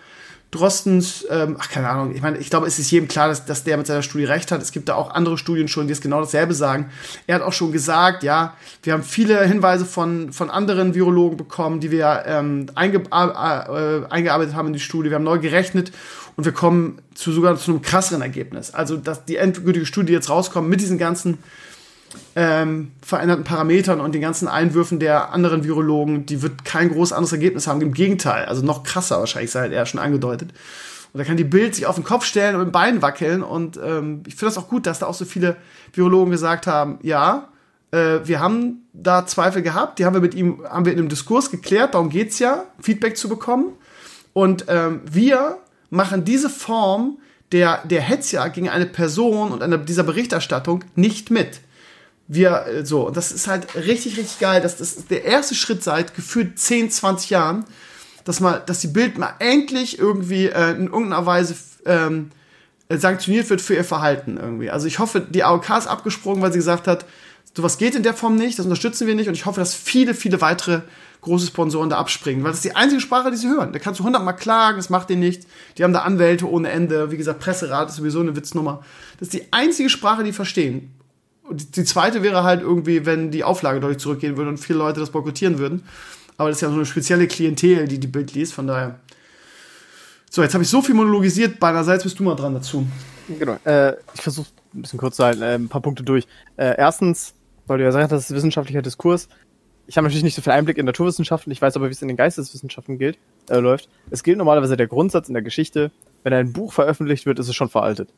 Drostens, 0.51 1.25
ähm, 1.31 1.57
ach 1.61 1.69
keine 1.71 1.89
Ahnung, 1.89 2.13
ich 2.13 2.23
meine, 2.23 2.39
ich 2.39 2.51
glaube, 2.51 2.67
es 2.67 2.79
ist 2.81 2.91
jedem 2.91 3.07
klar, 3.07 3.29
dass, 3.29 3.45
dass 3.45 3.63
der 3.63 3.77
mit 3.77 3.87
seiner 3.87 4.03
Studie 4.03 4.25
recht 4.25 4.51
hat. 4.51 4.61
Es 4.61 4.73
gibt 4.73 4.89
da 4.89 4.95
auch 4.95 5.11
andere 5.15 5.39
Studien 5.39 5.69
schon, 5.69 5.87
die 5.87 5.93
es 5.93 6.01
genau 6.01 6.21
dasselbe 6.21 6.55
sagen. 6.55 6.91
Er 7.29 7.37
hat 7.37 7.43
auch 7.43 7.53
schon 7.53 7.71
gesagt, 7.71 8.25
ja, 8.25 8.55
wir 8.83 8.93
haben 8.93 9.05
viele 9.05 9.45
Hinweise 9.47 9.87
von, 9.87 10.33
von 10.33 10.51
anderen 10.51 10.95
Virologen 10.95 11.37
bekommen, 11.37 11.79
die 11.79 11.93
wir 11.93 12.25
ähm, 12.27 12.67
einge 12.75 12.99
äh, 12.99 14.07
eingearbeitet 14.11 14.55
haben 14.55 14.67
in 14.69 14.73
die 14.73 14.81
Studie. 14.81 15.11
Wir 15.11 15.17
haben 15.17 15.25
neu 15.25 15.39
gerechnet 15.39 15.93
und 16.37 16.45
wir 16.45 16.53
kommen 16.53 17.01
zu 17.15 17.31
sogar 17.31 17.57
zu 17.57 17.71
einem 17.71 17.83
krasseren 17.83 18.23
Ergebnis. 18.23 18.75
Also, 18.75 18.97
dass 18.97 19.25
die 19.25 19.37
endgültige 19.37 19.87
Studie 19.87 20.13
jetzt 20.13 20.31
rauskommt 20.31 20.69
mit 20.69 20.81
diesen 20.81 20.99
ganzen 20.99 21.39
ähm, 22.35 22.93
veränderten 23.03 23.45
Parametern 23.45 24.01
und 24.01 24.15
den 24.15 24.21
ganzen 24.21 24.49
Einwürfen 24.49 24.99
der 24.99 25.33
anderen 25.33 25.65
Virologen, 25.65 26.27
die 26.27 26.43
wird 26.43 26.65
kein 26.65 26.91
groß 26.91 27.13
anderes 27.13 27.33
Ergebnis 27.33 27.67
haben. 27.67 27.81
Im 27.81 27.93
Gegenteil, 27.93 28.45
also 28.47 28.65
noch 28.65 28.83
krasser 28.83 29.19
wahrscheinlich, 29.19 29.51
sei 29.51 29.69
er 29.69 29.87
schon 29.87 30.01
angedeutet. 30.01 30.53
Und 31.13 31.19
da 31.19 31.25
kann 31.25 31.37
die 31.37 31.45
Bild 31.45 31.75
sich 31.75 31.87
auf 31.87 31.97
den 31.97 32.05
Kopf 32.05 32.25
stellen 32.25 32.55
und 32.55 32.61
mit 32.61 32.69
dem 32.69 32.73
Bein 32.73 33.03
wackeln. 33.03 33.43
Und 33.43 33.79
ähm, 33.83 34.23
ich 34.27 34.37
finde 34.37 34.55
das 34.55 34.59
auch 34.59 34.69
gut, 34.69 34.87
dass 34.87 35.01
da 35.01 35.07
auch 35.07 35.15
so 35.15 35.25
viele 35.25 35.57
Virologen 35.93 36.31
gesagt 36.31 36.67
haben, 36.67 36.99
ja, 37.03 37.49
äh, 37.91 38.21
wir 38.25 38.41
haben 38.41 38.87
da 38.93 39.27
Zweifel 39.27 39.63
gehabt, 39.63 39.99
die 39.99 40.05
haben 40.05 40.15
wir 40.15 40.21
mit 40.21 40.35
ihm, 40.35 40.65
haben 40.69 40.85
wir 40.85 40.93
in 40.93 40.99
einem 40.99 41.09
Diskurs 41.09 41.51
geklärt, 41.51 41.95
darum 41.95 42.11
geht's 42.11 42.39
ja, 42.39 42.65
Feedback 42.81 43.17
zu 43.17 43.29
bekommen. 43.29 43.73
Und 44.33 44.67
ähm, 44.69 45.01
wir 45.11 45.59
machen 45.91 46.25
diese 46.25 46.49
Form 46.49 47.19
der, 47.51 47.81
der 47.85 48.01
Hetzjagd 48.01 48.55
gegen 48.55 48.69
eine 48.69 48.87
Person 48.87 49.51
und 49.51 49.63
einer, 49.63 49.79
dieser 49.79 50.05
Berichterstattung 50.05 50.85
nicht 50.95 51.33
mit 51.33 51.61
wir 52.33 52.67
äh, 52.67 52.87
so, 52.87 53.09
und 53.09 53.17
das 53.17 53.33
ist 53.33 53.49
halt 53.49 53.75
richtig, 53.75 54.17
richtig 54.17 54.39
geil, 54.39 54.61
dass 54.61 54.77
das 54.77 55.07
der 55.07 55.25
erste 55.25 55.55
Schritt 55.55 55.83
seit 55.83 56.15
gefühlt 56.15 56.59
10, 56.59 56.91
20 56.91 57.31
Jahren, 57.31 57.65
dass 58.25 58.39
mal, 58.39 58.63
dass 58.65 58.81
die 58.81 58.87
Bild 58.87 59.19
mal 59.19 59.35
endlich 59.41 59.99
irgendwie 59.99 60.47
äh, 60.47 60.71
in 60.71 60.87
irgendeiner 60.87 61.27
Weise 61.27 61.57
ähm, 61.85 62.31
sanktioniert 62.89 63.51
wird 63.51 63.61
für 63.61 63.75
ihr 63.75 63.85
Verhalten 63.85 64.37
irgendwie. 64.37 64.71
Also 64.71 64.87
ich 64.87 65.01
hoffe, 65.01 65.21
die 65.21 65.43
AOK 65.43 65.69
ist 65.71 65.89
abgesprungen, 65.89 66.41
weil 66.41 66.53
sie 66.53 66.59
gesagt 66.59 66.87
hat, 66.87 67.05
sowas 67.57 67.79
geht 67.79 67.97
in 67.97 68.05
der 68.05 68.15
Form 68.15 68.37
nicht, 68.37 68.59
das 68.59 68.67
unterstützen 68.67 69.09
wir 69.09 69.17
nicht 69.17 69.27
und 69.27 69.35
ich 69.35 69.47
hoffe, 69.47 69.59
dass 69.59 69.75
viele, 69.75 70.15
viele 70.15 70.41
weitere 70.41 70.83
große 71.23 71.49
Sponsoren 71.49 71.91
da 71.91 71.99
abspringen, 71.99 72.45
weil 72.45 72.53
das 72.53 72.59
ist 72.59 72.65
die 72.65 72.77
einzige 72.77 73.01
Sprache, 73.01 73.33
die 73.33 73.37
sie 73.37 73.49
hören. 73.49 73.73
Da 73.73 73.81
kannst 73.81 73.99
du 73.99 74.05
hundertmal 74.05 74.37
klagen, 74.37 74.77
das 74.77 74.89
macht 74.89 75.11
denen 75.11 75.21
nichts. 75.21 75.47
Die 75.77 75.85
haben 75.85 75.93
da 75.93 76.03
Anwälte 76.03 76.49
ohne 76.49 76.71
Ende. 76.71 77.11
Wie 77.11 77.17
gesagt, 77.17 77.41
Presserat 77.41 77.89
ist 77.89 77.97
sowieso 77.97 78.21
eine 78.21 78.37
Witznummer. 78.37 78.83
Das 79.19 79.29
ist 79.29 79.35
die 79.35 79.53
einzige 79.53 79.91
Sprache, 79.91 80.23
die 80.23 80.33
verstehen. 80.33 80.95
Und 81.43 81.77
die 81.77 81.85
zweite 81.85 82.23
wäre 82.23 82.45
halt 82.45 82.63
irgendwie, 82.63 83.07
wenn 83.07 83.31
die 83.31 83.45
Auflage 83.45 83.81
deutlich 83.81 83.99
zurückgehen 83.99 84.37
würde 84.37 84.51
und 84.51 84.59
viele 84.59 84.79
Leute 84.79 85.01
das 85.01 85.11
boykottieren 85.11 85.59
würden. 85.59 85.83
Aber 86.37 86.49
das 86.49 86.59
ist 86.59 86.63
ja 86.63 86.69
so 86.69 86.75
eine 86.75 86.87
spezielle 86.87 87.27
Klientel, 87.27 87.87
die 87.89 87.99
die 87.99 88.07
Bild 88.07 88.33
liest, 88.35 88.55
von 88.55 88.67
daher. 88.67 89.01
So, 90.31 90.43
jetzt 90.43 90.55
habe 90.55 90.63
ich 90.63 90.71
so 90.71 90.81
viel 90.81 90.95
monologisiert, 90.95 91.59
beiderseits 91.59 92.05
bist 92.05 92.19
du 92.19 92.23
mal 92.23 92.37
dran 92.37 92.55
dazu. 92.55 92.87
Genau, 93.39 93.57
äh, 93.65 93.95
ich 94.15 94.23
versuche 94.23 94.49
ein 94.75 94.83
bisschen 94.83 94.99
kurz 94.99 95.17
zu 95.17 95.25
halten, 95.25 95.43
äh, 95.43 95.55
ein 95.55 95.69
paar 95.69 95.81
Punkte 95.81 96.03
durch. 96.05 96.27
Äh, 96.57 96.77
erstens, 96.79 97.35
weil 97.67 97.79
du 97.79 97.85
ja 97.85 97.93
sagst, 97.93 98.13
das 98.13 98.31
ist 98.31 98.35
wissenschaftlicher 98.37 98.81
Diskurs. 98.81 99.29
ich 99.87 99.97
habe 99.97 100.05
natürlich 100.05 100.23
nicht 100.23 100.37
so 100.37 100.43
viel 100.43 100.53
Einblick 100.53 100.79
in 100.79 100.87
Naturwissenschaften, 100.87 101.51
ich 101.53 101.61
weiß 101.61 101.77
aber, 101.77 101.89
wie 101.89 101.93
es 101.93 102.01
in 102.01 102.09
den 102.09 102.17
Geisteswissenschaften 102.17 102.97
gilt, 102.99 103.19
äh, 103.49 103.59
läuft. 103.59 103.89
Es 104.11 104.23
gilt 104.23 104.39
normalerweise 104.39 104.77
der 104.77 104.87
Grundsatz 104.87 105.29
in 105.29 105.35
der 105.35 105.43
Geschichte, 105.43 105.91
wenn 106.23 106.33
ein 106.33 106.53
Buch 106.53 106.73
veröffentlicht 106.73 107.27
wird, 107.27 107.39
ist 107.39 107.49
es 107.49 107.57
schon 107.57 107.69
veraltet. 107.69 108.09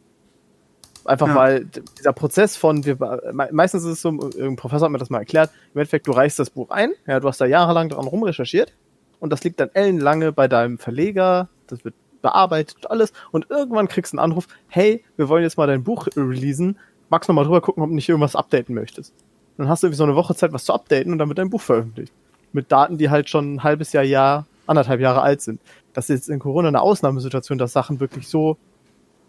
Einfach 1.04 1.28
ja. 1.28 1.34
weil 1.34 1.64
dieser 1.98 2.12
Prozess 2.12 2.56
von, 2.56 2.84
wir, 2.84 2.96
meistens 3.32 3.84
ist 3.84 3.92
es 3.92 4.02
so, 4.02 4.08
ein 4.10 4.56
Professor 4.56 4.86
hat 4.86 4.92
mir 4.92 4.98
das 4.98 5.10
mal 5.10 5.18
erklärt, 5.18 5.50
im 5.74 5.80
Endeffekt, 5.80 6.06
du 6.06 6.12
reichst 6.12 6.38
das 6.38 6.50
Buch 6.50 6.70
ein, 6.70 6.92
ja, 7.06 7.20
du 7.20 7.28
hast 7.28 7.40
da 7.40 7.46
jahrelang 7.46 7.88
dran 7.88 8.06
rumrecherchiert 8.06 8.72
und 9.20 9.30
das 9.30 9.42
liegt 9.44 9.60
dann 9.60 9.70
ellenlange 9.74 10.32
bei 10.32 10.48
deinem 10.48 10.78
Verleger, 10.78 11.48
das 11.66 11.84
wird 11.84 11.94
bearbeitet 12.22 12.88
alles 12.88 13.12
und 13.32 13.50
irgendwann 13.50 13.88
kriegst 13.88 14.12
du 14.12 14.18
einen 14.18 14.24
Anruf, 14.30 14.46
hey, 14.68 15.04
wir 15.16 15.28
wollen 15.28 15.42
jetzt 15.42 15.58
mal 15.58 15.66
dein 15.66 15.82
Buch 15.82 16.06
releasen, 16.14 16.78
magst 17.10 17.28
du 17.28 17.32
noch 17.32 17.36
mal 17.36 17.44
drüber 17.44 17.60
gucken, 17.60 17.82
ob 17.82 17.88
du 17.88 17.94
nicht 17.94 18.08
irgendwas 18.08 18.36
updaten 18.36 18.74
möchtest. 18.74 19.12
Dann 19.56 19.68
hast 19.68 19.82
du 19.82 19.88
irgendwie 19.88 19.98
so 19.98 20.04
eine 20.04 20.14
Woche 20.14 20.34
Zeit, 20.34 20.52
was 20.52 20.64
zu 20.64 20.72
updaten 20.72 21.12
und 21.12 21.18
dann 21.18 21.28
wird 21.28 21.38
dein 21.38 21.50
Buch 21.50 21.60
veröffentlicht. 21.60 22.12
Mit 22.52 22.70
Daten, 22.70 22.96
die 22.96 23.10
halt 23.10 23.28
schon 23.28 23.54
ein 23.54 23.62
halbes 23.64 23.92
Jahr, 23.92 24.04
Jahr, 24.04 24.46
anderthalb 24.66 25.00
Jahre 25.00 25.22
alt 25.22 25.40
sind. 25.40 25.60
Das 25.92 26.08
ist 26.08 26.20
jetzt 26.20 26.30
in 26.30 26.38
Corona 26.38 26.68
eine 26.68 26.80
Ausnahmesituation, 26.80 27.58
dass 27.58 27.72
Sachen 27.72 28.00
wirklich 28.00 28.28
so 28.28 28.56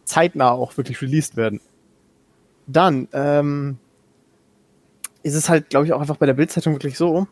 zeitnah 0.06 0.52
auch 0.52 0.78
wirklich 0.78 1.02
released 1.02 1.36
werden. 1.36 1.62
Dann 2.68 3.08
ähm, 3.14 3.78
ist 5.24 5.36
es 5.36 5.50
halt, 5.50 5.70
glaube 5.70 5.86
ich, 5.86 5.94
auch 5.94 6.02
einfach 6.02 6.18
bei 6.18 6.26
der 6.26 6.34
Bildzeitung 6.34 6.74
wirklich 6.74 6.98
so, 6.98 7.28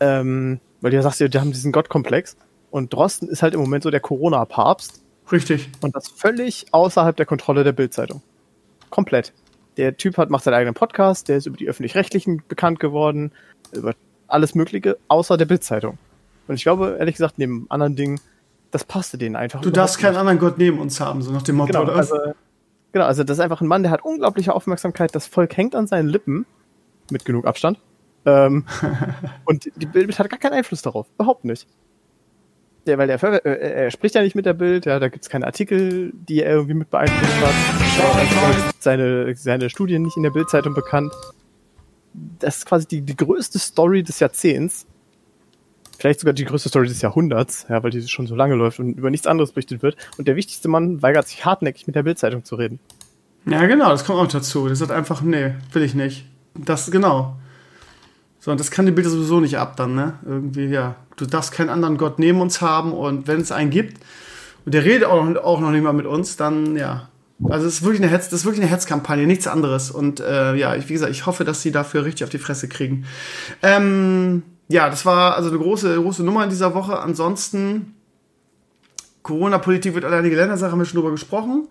ähm, 0.00 0.60
weil 0.80 0.90
du 0.90 0.96
ja 0.96 1.02
sagst, 1.02 1.20
die 1.20 1.38
haben 1.38 1.52
diesen 1.52 1.72
Gottkomplex 1.72 2.36
und 2.70 2.92
Drosten 2.92 3.28
ist 3.28 3.42
halt 3.42 3.54
im 3.54 3.60
Moment 3.60 3.82
so 3.82 3.90
der 3.90 4.00
Corona-Papst. 4.00 5.02
Richtig. 5.30 5.68
Und 5.80 5.94
das 5.94 6.08
völlig 6.08 6.66
außerhalb 6.72 7.16
der 7.16 7.26
Kontrolle 7.26 7.64
der 7.64 7.72
Bildzeitung. 7.72 8.22
Komplett. 8.90 9.32
Der 9.76 9.96
Typ 9.96 10.18
hat, 10.18 10.30
macht 10.30 10.44
seinen 10.44 10.54
eigenen 10.54 10.74
Podcast, 10.74 11.28
der 11.28 11.36
ist 11.36 11.46
über 11.46 11.56
die 11.56 11.68
Öffentlich-Rechtlichen 11.68 12.42
bekannt 12.48 12.80
geworden, 12.80 13.32
über 13.72 13.94
alles 14.26 14.54
Mögliche, 14.54 14.98
außer 15.08 15.36
der 15.36 15.46
Bildzeitung. 15.46 15.98
Und 16.48 16.56
ich 16.56 16.62
glaube, 16.62 16.96
ehrlich 16.98 17.14
gesagt, 17.14 17.38
neben 17.38 17.66
anderen 17.70 17.94
Dingen, 17.94 18.20
das 18.70 18.84
passte 18.84 19.18
denen 19.18 19.36
einfach. 19.36 19.60
Du 19.60 19.70
darfst 19.70 19.98
keinen 19.98 20.16
anderen 20.16 20.38
Gott 20.38 20.58
neben 20.58 20.78
uns 20.78 21.00
haben, 21.00 21.22
so 21.22 21.32
nach 21.32 21.42
dem 21.42 21.56
Motto. 21.56 21.72
Genau, 21.72 21.92
also, 21.92 22.16
genau, 22.92 23.04
also 23.04 23.24
das 23.24 23.38
ist 23.38 23.42
einfach 23.42 23.60
ein 23.60 23.66
Mann, 23.66 23.82
der 23.82 23.90
hat 23.90 24.04
unglaubliche 24.04 24.54
Aufmerksamkeit, 24.54 25.14
das 25.14 25.26
Volk 25.26 25.56
hängt 25.56 25.74
an 25.74 25.86
seinen 25.86 26.08
Lippen, 26.08 26.46
mit 27.10 27.24
genug 27.24 27.46
Abstand. 27.46 27.78
Ähm, 28.26 28.64
und 29.44 29.70
die 29.76 29.86
Bild 29.86 30.18
hat 30.18 30.30
gar 30.30 30.38
keinen 30.38 30.54
Einfluss 30.54 30.82
darauf, 30.82 31.06
überhaupt 31.14 31.44
nicht. 31.44 31.66
Der, 32.86 32.96
weil 32.96 33.08
der, 33.08 33.22
äh, 33.22 33.84
er 33.84 33.90
spricht 33.90 34.14
ja 34.14 34.22
nicht 34.22 34.34
mit 34.34 34.46
der 34.46 34.54
Bild, 34.54 34.86
ja, 34.86 34.98
da 34.98 35.08
gibt 35.08 35.24
es 35.24 35.28
keine 35.28 35.46
Artikel, 35.46 36.12
die 36.14 36.42
er 36.42 36.52
irgendwie 36.52 36.74
mit 36.74 36.90
beeinflusst 36.90 37.40
hat. 37.40 38.74
Seine, 38.78 39.34
seine 39.36 39.68
Studien 39.68 40.02
nicht 40.02 40.16
in 40.16 40.22
der 40.22 40.30
Bildzeitung 40.30 40.74
bekannt. 40.74 41.12
Das 42.38 42.58
ist 42.58 42.66
quasi 42.66 42.88
die, 42.88 43.02
die 43.02 43.16
größte 43.16 43.58
Story 43.58 44.02
des 44.02 44.18
Jahrzehnts. 44.20 44.86
Vielleicht 46.00 46.20
sogar 46.20 46.32
die 46.32 46.46
größte 46.46 46.70
Story 46.70 46.88
des 46.88 47.02
Jahrhunderts, 47.02 47.66
ja, 47.68 47.82
weil 47.82 47.90
die 47.90 48.08
schon 48.08 48.26
so 48.26 48.34
lange 48.34 48.54
läuft 48.54 48.78
und 48.78 48.96
über 48.96 49.10
nichts 49.10 49.26
anderes 49.26 49.52
berichtet 49.52 49.82
wird. 49.82 49.96
Und 50.16 50.26
der 50.26 50.34
wichtigste 50.34 50.66
Mann 50.66 51.02
weigert 51.02 51.28
sich 51.28 51.44
hartnäckig 51.44 51.86
mit 51.86 51.94
der 51.94 52.04
Bildzeitung 52.04 52.42
zu 52.42 52.54
reden. 52.54 52.80
Ja, 53.44 53.66
genau, 53.66 53.90
das 53.90 54.06
kommt 54.06 54.18
auch 54.18 54.26
dazu. 54.26 54.66
Das 54.66 54.78
sagt 54.78 54.92
einfach, 54.92 55.20
nee, 55.20 55.52
will 55.72 55.82
ich 55.82 55.94
nicht. 55.94 56.24
Das, 56.54 56.90
genau. 56.90 57.36
So, 58.38 58.50
und 58.50 58.58
das 58.58 58.70
kann 58.70 58.86
die 58.86 58.92
Bilder 58.92 59.10
sowieso 59.10 59.40
nicht 59.40 59.58
ab 59.58 59.76
dann, 59.76 59.94
ne? 59.94 60.14
Irgendwie, 60.24 60.68
ja. 60.68 60.96
Du 61.16 61.26
darfst 61.26 61.52
keinen 61.52 61.68
anderen 61.68 61.98
Gott 61.98 62.18
neben 62.18 62.40
uns 62.40 62.62
haben 62.62 62.94
und 62.94 63.28
wenn 63.28 63.42
es 63.42 63.52
einen 63.52 63.68
gibt 63.68 64.00
und 64.64 64.72
der 64.72 64.86
redet 64.86 65.04
auch 65.04 65.22
noch, 65.22 65.44
auch 65.44 65.60
noch 65.60 65.70
nicht 65.70 65.82
mal 65.82 65.92
mit 65.92 66.06
uns, 66.06 66.38
dann, 66.38 66.76
ja. 66.76 67.10
Also 67.44 67.66
es 67.66 67.74
ist 67.74 67.82
wirklich 67.82 68.02
eine 68.02 68.10
Hetz, 68.10 68.30
das 68.30 68.40
ist 68.40 68.46
wirklich 68.46 68.62
eine 68.62 68.70
Hetzkampagne, 68.70 69.26
nichts 69.26 69.46
anderes. 69.46 69.90
Und 69.90 70.20
äh, 70.20 70.54
ja, 70.54 70.76
ich, 70.76 70.88
wie 70.88 70.94
gesagt, 70.94 71.12
ich 71.12 71.26
hoffe, 71.26 71.44
dass 71.44 71.60
sie 71.60 71.72
dafür 71.72 72.06
richtig 72.06 72.24
auf 72.24 72.30
die 72.30 72.38
Fresse 72.38 72.68
kriegen. 72.68 73.04
Ähm, 73.62 74.44
ja, 74.70 74.88
das 74.88 75.04
war 75.04 75.34
also 75.34 75.48
eine 75.48 75.58
große, 75.58 75.96
große 75.96 76.22
Nummer 76.22 76.44
in 76.44 76.50
dieser 76.50 76.74
Woche. 76.74 77.00
Ansonsten, 77.00 77.96
Corona-Politik 79.24 79.94
wird 79.94 80.04
alleinige 80.04 80.36
Ländersache, 80.36 80.70
haben 80.70 80.78
wir 80.78 80.84
schon 80.84 81.00
drüber 81.00 81.10
gesprochen. 81.10 81.66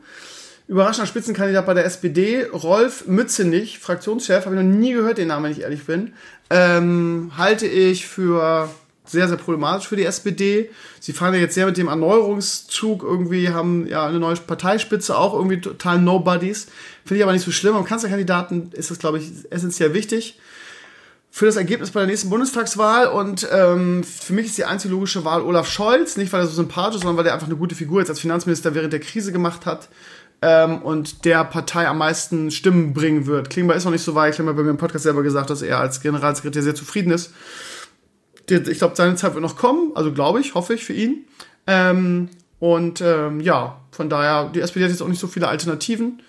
Überraschender 0.67 1.07
Spitzenkandidat 1.07 1.65
bei 1.65 1.73
der 1.73 1.85
SPD, 1.85 2.43
Rolf 2.43 3.07
Mützenich, 3.07 3.79
Fraktionschef, 3.79 4.45
habe 4.45 4.55
ich 4.55 4.61
noch 4.61 4.69
nie 4.69 4.91
gehört, 4.91 5.17
den 5.17 5.29
Namen, 5.29 5.45
wenn 5.45 5.51
ich 5.53 5.61
ehrlich 5.61 5.85
bin. 5.85 6.11
Ähm, 6.49 7.31
halte 7.37 7.67
ich 7.67 8.05
für 8.05 8.69
sehr, 9.05 9.29
sehr 9.29 9.37
problematisch 9.37 9.87
für 9.87 9.95
die 9.95 10.03
SPD. 10.03 10.69
Sie 10.99 11.13
fahren 11.13 11.33
ja 11.33 11.39
jetzt 11.39 11.55
sehr 11.55 11.67
mit 11.67 11.77
dem 11.77 11.87
Erneuerungszug 11.87 13.03
irgendwie, 13.03 13.49
haben 13.49 13.87
ja 13.87 14.07
eine 14.07 14.19
neue 14.19 14.35
Parteispitze, 14.35 15.17
auch 15.17 15.33
irgendwie 15.33 15.61
total 15.61 15.99
Nobodies. 15.99 16.67
Finde 17.05 17.19
ich 17.19 17.23
aber 17.23 17.31
nicht 17.31 17.45
so 17.45 17.51
schlimm. 17.51 17.77
Am 17.77 17.85
Kanzlerkandidaten 17.85 18.73
ist 18.73 18.91
das, 18.91 18.99
glaube 18.99 19.19
ich, 19.19 19.31
essentiell 19.49 19.93
wichtig 19.93 20.37
für 21.31 21.45
das 21.45 21.55
Ergebnis 21.55 21.91
bei 21.91 21.99
der 22.01 22.07
nächsten 22.07 22.29
Bundestagswahl. 22.29 23.07
Und 23.07 23.47
ähm, 23.51 24.03
für 24.03 24.33
mich 24.33 24.47
ist 24.47 24.57
die 24.57 24.65
einzige 24.65 24.93
logische 24.93 25.25
Wahl 25.25 25.41
Olaf 25.41 25.69
Scholz. 25.69 26.17
Nicht, 26.17 26.33
weil 26.33 26.41
er 26.41 26.47
so 26.47 26.53
sympathisch 26.53 26.95
ist, 26.95 27.01
sondern 27.03 27.17
weil 27.17 27.27
er 27.27 27.33
einfach 27.33 27.47
eine 27.47 27.55
gute 27.55 27.75
Figur 27.75 27.99
jetzt 27.99 28.09
als 28.09 28.19
Finanzminister 28.19 28.73
während 28.73 28.93
der 28.93 28.99
Krise 28.99 29.31
gemacht 29.31 29.65
hat 29.65 29.89
ähm, 30.41 30.81
und 30.81 31.25
der 31.25 31.43
Partei 31.43 31.87
am 31.87 31.97
meisten 31.97 32.51
Stimmen 32.51 32.93
bringen 32.93 33.25
wird. 33.25 33.49
Klingbeil 33.49 33.77
ist 33.77 33.85
noch 33.85 33.91
nicht 33.91 34.03
so 34.03 34.15
weit. 34.15 34.35
Klingbeil 34.35 34.53
hat 34.53 34.57
bei 34.57 34.63
mir 34.63 34.69
im 34.71 34.77
Podcast 34.77 35.03
selber 35.03 35.23
gesagt, 35.23 35.49
dass 35.49 35.61
er 35.61 35.79
als 35.79 36.01
Generalsekretär 36.01 36.63
sehr 36.63 36.75
zufrieden 36.75 37.11
ist. 37.11 37.33
Ich 38.49 38.79
glaube, 38.79 38.95
seine 38.95 39.15
Zeit 39.15 39.35
wird 39.35 39.43
noch 39.43 39.57
kommen, 39.57 39.91
also 39.93 40.11
glaube 40.11 40.39
ich, 40.39 40.55
hoffe 40.55 40.73
ich 40.73 40.83
für 40.83 40.93
ihn. 40.93 41.25
Ähm, 41.67 42.29
und 42.59 42.99
ähm, 42.99 43.41
ja, 43.41 43.79
von 43.91 44.09
daher, 44.09 44.49
die 44.49 44.61
SPD 44.61 44.83
hat 44.83 44.91
jetzt 44.91 45.03
auch 45.03 45.07
nicht 45.07 45.19
so 45.19 45.27
viele 45.27 45.47
Alternativen. 45.47 46.21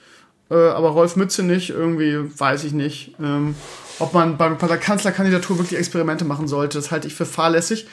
Äh, 0.50 0.54
aber 0.54 0.90
Rolf 0.90 1.16
Mütze 1.16 1.42
nicht, 1.42 1.70
irgendwie 1.70 2.18
weiß 2.38 2.64
ich 2.64 2.72
nicht. 2.72 3.14
Ähm, 3.20 3.54
ob 4.00 4.14
man 4.14 4.36
bei, 4.36 4.48
der 4.48 4.78
Kanzlerkandidatur 4.78 5.58
wirklich 5.58 5.78
Experimente 5.78 6.24
machen 6.24 6.48
sollte, 6.48 6.78
das 6.78 6.90
halte 6.90 7.06
ich 7.06 7.14
für 7.14 7.26
fahrlässig. 7.26 7.86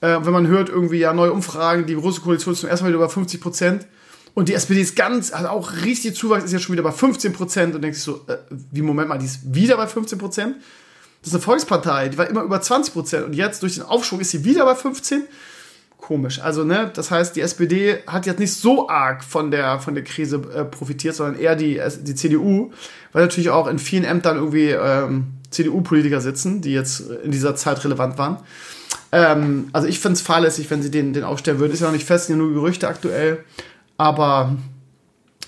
Äh, 0.00 0.18
wenn 0.22 0.32
man 0.32 0.46
hört, 0.46 0.68
irgendwie 0.68 0.98
ja 0.98 1.12
neue 1.12 1.32
Umfragen, 1.32 1.86
die 1.86 1.94
große 1.94 2.22
Koalition 2.22 2.54
ist 2.54 2.60
zum 2.60 2.70
ersten 2.70 2.86
Mal 2.86 2.94
über 2.94 3.08
50 3.08 3.40
Prozent 3.40 3.86
und 4.34 4.48
die 4.48 4.54
SPD 4.54 4.80
ist 4.80 4.96
ganz, 4.96 5.32
hat 5.32 5.46
auch 5.46 5.72
richtig 5.84 6.16
Zuwachs, 6.16 6.44
ist 6.44 6.52
ja 6.52 6.58
schon 6.58 6.72
wieder 6.72 6.82
bei 6.82 6.92
15 6.92 7.32
Prozent 7.32 7.74
und 7.74 7.82
denkst 7.82 8.00
so, 8.00 8.24
äh, 8.26 8.38
wie, 8.70 8.82
Moment 8.82 9.08
mal, 9.08 9.18
die 9.18 9.26
ist 9.26 9.54
wieder 9.54 9.76
bei 9.76 9.86
15 9.86 10.18
Prozent? 10.18 10.56
Das 11.20 11.28
ist 11.28 11.34
eine 11.34 11.42
Volkspartei, 11.42 12.08
die 12.08 12.16
war 12.16 12.26
immer 12.26 12.42
über 12.42 12.60
20 12.60 12.94
Prozent 12.94 13.26
und 13.26 13.34
jetzt 13.34 13.62
durch 13.62 13.74
den 13.74 13.82
Aufschwung 13.82 14.20
ist 14.20 14.30
sie 14.30 14.44
wieder 14.44 14.64
bei 14.64 14.74
15. 14.74 15.24
Komisch. 15.98 16.40
Also, 16.40 16.64
ne, 16.64 16.90
das 16.94 17.10
heißt, 17.10 17.36
die 17.36 17.42
SPD 17.42 17.98
hat 18.06 18.24
jetzt 18.24 18.38
nicht 18.38 18.54
so 18.54 18.88
arg 18.88 19.22
von 19.22 19.50
der, 19.50 19.80
von 19.80 19.94
der 19.94 20.02
Krise 20.02 20.36
äh, 20.54 20.64
profitiert, 20.64 21.14
sondern 21.14 21.38
eher 21.38 21.54
die, 21.56 21.78
die 22.00 22.14
CDU, 22.14 22.72
weil 23.12 23.22
natürlich 23.22 23.50
auch 23.50 23.66
in 23.66 23.78
vielen 23.78 24.04
Ämtern 24.04 24.36
irgendwie 24.36 24.70
ähm, 24.70 25.39
CDU-Politiker 25.50 26.20
sitzen, 26.20 26.60
die 26.60 26.72
jetzt 26.72 27.00
in 27.00 27.30
dieser 27.30 27.56
Zeit 27.56 27.84
relevant 27.84 28.18
waren. 28.18 28.38
Ähm, 29.12 29.68
also, 29.72 29.88
ich 29.88 30.00
finde 30.00 30.14
es 30.14 30.22
fahrlässig, 30.22 30.70
wenn 30.70 30.82
sie 30.82 30.90
den, 30.90 31.12
den 31.12 31.24
aufstellen 31.24 31.58
würden. 31.58 31.72
Ist 31.72 31.80
ja 31.80 31.86
noch 31.86 31.94
nicht 31.94 32.06
fest, 32.06 32.26
sind 32.26 32.38
ja 32.38 32.42
nur 32.42 32.52
Gerüchte 32.52 32.88
aktuell. 32.88 33.44
Aber 33.96 34.56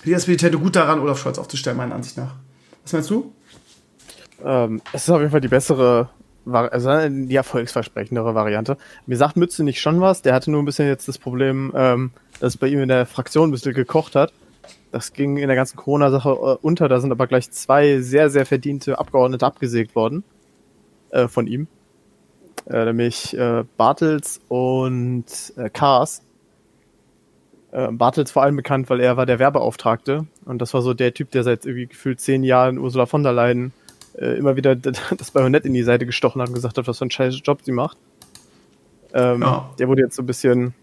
die 0.05 0.13
SPD 0.13 0.37
täte 0.37 0.59
gut 0.59 0.75
daran, 0.75 0.99
Olaf 0.99 1.19
Scholz 1.19 1.37
aufzustellen, 1.37 1.77
meiner 1.77 1.95
Ansicht 1.95 2.17
nach. 2.17 2.35
Was 2.83 2.93
meinst 2.93 3.09
du? 3.09 3.33
Ähm, 4.43 4.81
es 4.91 5.03
ist 5.03 5.09
auf 5.09 5.19
jeden 5.19 5.31
Fall 5.31 5.41
die 5.41 5.47
bessere, 5.47 6.09
also 6.45 7.09
die 7.09 7.35
erfolgsversprechendere 7.35 8.35
Variante. 8.35 8.77
Mir 9.05 9.17
sagt 9.17 9.37
Mütze 9.37 9.63
nicht 9.63 9.79
schon 9.79 10.01
was. 10.01 10.21
Der 10.21 10.33
hatte 10.33 10.51
nur 10.51 10.61
ein 10.61 10.65
bisschen 10.65 10.87
jetzt 10.87 11.07
das 11.07 11.17
Problem, 11.17 11.71
ähm, 11.75 12.11
dass 12.39 12.55
es 12.55 12.57
bei 12.57 12.67
ihm 12.67 12.81
in 12.81 12.89
der 12.89 13.05
Fraktion 13.05 13.49
ein 13.49 13.51
bisschen 13.51 13.73
gekocht 13.73 14.15
hat. 14.15 14.33
Das 14.91 15.13
ging 15.13 15.37
in 15.37 15.47
der 15.47 15.55
ganzen 15.55 15.77
Corona-Sache 15.77 16.29
äh, 16.29 16.57
unter. 16.61 16.87
Da 16.87 16.99
sind 16.99 17.11
aber 17.11 17.27
gleich 17.27 17.51
zwei 17.51 17.99
sehr, 18.01 18.29
sehr 18.29 18.45
verdiente 18.45 18.99
Abgeordnete 18.99 19.45
abgesägt 19.45 19.95
worden 19.95 20.23
äh, 21.09 21.27
von 21.27 21.47
ihm. 21.47 21.67
Äh, 22.69 22.85
nämlich 22.85 23.37
äh, 23.37 23.63
Bartels 23.77 24.39
und 24.47 25.25
äh, 25.57 25.69
Kars 25.69 26.21
äh, 27.73 27.91
Bartels 27.91 28.31
vor 28.31 28.43
allem 28.43 28.55
bekannt, 28.55 28.89
weil 28.89 28.99
er 29.01 29.17
war 29.17 29.25
der 29.25 29.39
Werbeauftragte 29.39 30.27
und 30.45 30.61
das 30.61 30.73
war 30.73 30.81
so 30.81 30.93
der 30.93 31.13
Typ, 31.13 31.31
der 31.31 31.43
seit 31.43 31.65
irgendwie 31.65 31.87
gefühlt 31.87 32.19
zehn 32.19 32.43
Jahren 32.43 32.77
Ursula 32.77 33.07
von 33.07 33.23
der 33.23 33.33
Leyen 33.33 33.73
äh, 34.15 34.37
immer 34.37 34.55
wieder 34.55 34.75
das 35.17 35.31
Bajonett 35.31 35.65
in 35.65 35.73
die 35.73 35.83
Seite 35.83 36.05
gestochen 36.05 36.41
hat 36.41 36.49
und 36.49 36.53
gesagt 36.53 36.77
hat, 36.77 36.87
was 36.87 36.99
für 36.99 37.05
ein 37.05 37.11
scheiß 37.11 37.39
Job 37.43 37.61
sie 37.63 37.71
macht. 37.71 37.97
Ähm, 39.13 39.41
ja. 39.41 39.71
Der 39.79 39.87
wurde 39.87 40.03
jetzt 40.03 40.15
so 40.15 40.21
ein 40.21 40.27
bisschen 40.27 40.73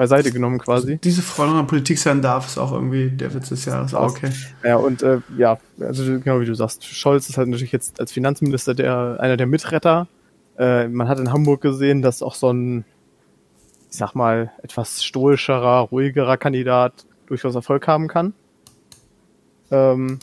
beiseite 0.00 0.32
genommen 0.32 0.58
quasi. 0.58 0.98
Diese 0.98 1.22
Frau 1.22 1.46
noch 1.46 1.60
in 1.60 1.66
Politik 1.66 1.98
sein 1.98 2.22
darf, 2.22 2.46
ist 2.46 2.58
auch 2.58 2.72
irgendwie 2.72 3.10
der 3.10 3.34
Witz 3.34 3.50
des 3.50 3.64
Jahres. 3.66 3.94
Auch 3.94 4.10
okay. 4.10 4.30
Ja, 4.64 4.76
und 4.76 5.02
äh, 5.02 5.18
ja, 5.36 5.58
also 5.78 6.04
genau 6.04 6.40
wie 6.40 6.46
du 6.46 6.54
sagst, 6.54 6.84
Scholz 6.84 7.28
ist 7.28 7.36
halt 7.36 7.48
natürlich 7.48 7.72
jetzt 7.72 8.00
als 8.00 8.12
Finanzminister 8.12 8.74
der 8.74 9.18
einer 9.20 9.36
der 9.36 9.46
Mitretter. 9.46 10.08
Äh, 10.58 10.88
man 10.88 11.08
hat 11.08 11.18
in 11.18 11.32
Hamburg 11.32 11.60
gesehen, 11.60 12.02
dass 12.02 12.22
auch 12.22 12.34
so 12.34 12.50
ein 12.50 12.84
ich 13.90 13.96
sag 13.96 14.14
mal, 14.14 14.52
etwas 14.62 15.04
stoischerer, 15.04 15.80
ruhigerer 15.80 16.36
Kandidat 16.36 17.04
durchaus 17.26 17.54
Erfolg 17.54 17.86
haben 17.88 18.08
kann. 18.08 18.34
Ähm, 19.70 20.20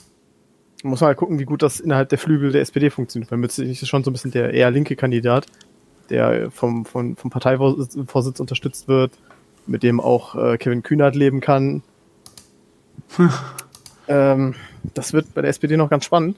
muss 0.84 1.02
man 1.02 1.10
halt 1.10 1.18
gucken, 1.18 1.38
wie 1.38 1.46
gut 1.46 1.62
das 1.62 1.80
innerhalb 1.80 2.10
der 2.10 2.18
Flügel 2.18 2.52
der 2.52 2.62
SPD 2.62 2.90
funktioniert, 2.90 3.30
weil 3.32 3.40
Mütze 3.40 3.64
ist 3.64 3.88
schon 3.88 4.04
so 4.04 4.10
ein 4.10 4.14
bisschen 4.14 4.32
der 4.32 4.54
eher 4.54 4.72
linke 4.72 4.96
Kandidat, 4.96 5.48
der 6.10 6.50
vom, 6.50 6.86
vom, 6.86 7.18
vom 7.18 7.30
Parteivorsitz 7.30 8.40
unterstützt 8.40 8.88
wird, 8.88 9.12
mit 9.68 9.84
dem 9.84 10.00
auch 10.00 10.36
äh, 10.36 10.58
Kevin 10.58 10.84
Kühnert 10.84 11.16
leben 11.16 11.42
kann. 11.42 11.84
ähm, 14.08 14.56
das 14.94 15.14
wird 15.14 15.34
bei 15.34 15.42
der 15.42 15.50
SPD 15.50 15.78
noch 15.78 15.90
ganz 15.90 16.06
spannend. 16.06 16.38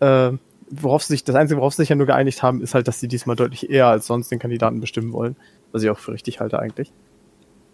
Äh, 0.00 0.32
worauf 0.70 1.02
sich, 1.02 1.24
das 1.24 1.36
Einzige, 1.36 1.60
worauf 1.60 1.74
sie 1.74 1.82
sich 1.82 1.88
ja 1.88 1.96
nur 1.96 2.06
geeinigt 2.06 2.42
haben, 2.42 2.62
ist 2.62 2.74
halt, 2.74 2.88
dass 2.88 3.00
sie 3.00 3.08
diesmal 3.08 3.36
deutlich 3.36 3.70
eher 3.70 3.86
als 3.86 4.06
sonst 4.06 4.30
den 4.30 4.38
Kandidaten 4.38 4.80
bestimmen 4.80 5.12
wollen. 5.12 5.36
Was 5.72 5.82
ich 5.82 5.90
auch 5.90 5.98
für 5.98 6.12
richtig 6.12 6.40
halte 6.40 6.58
eigentlich. 6.58 6.92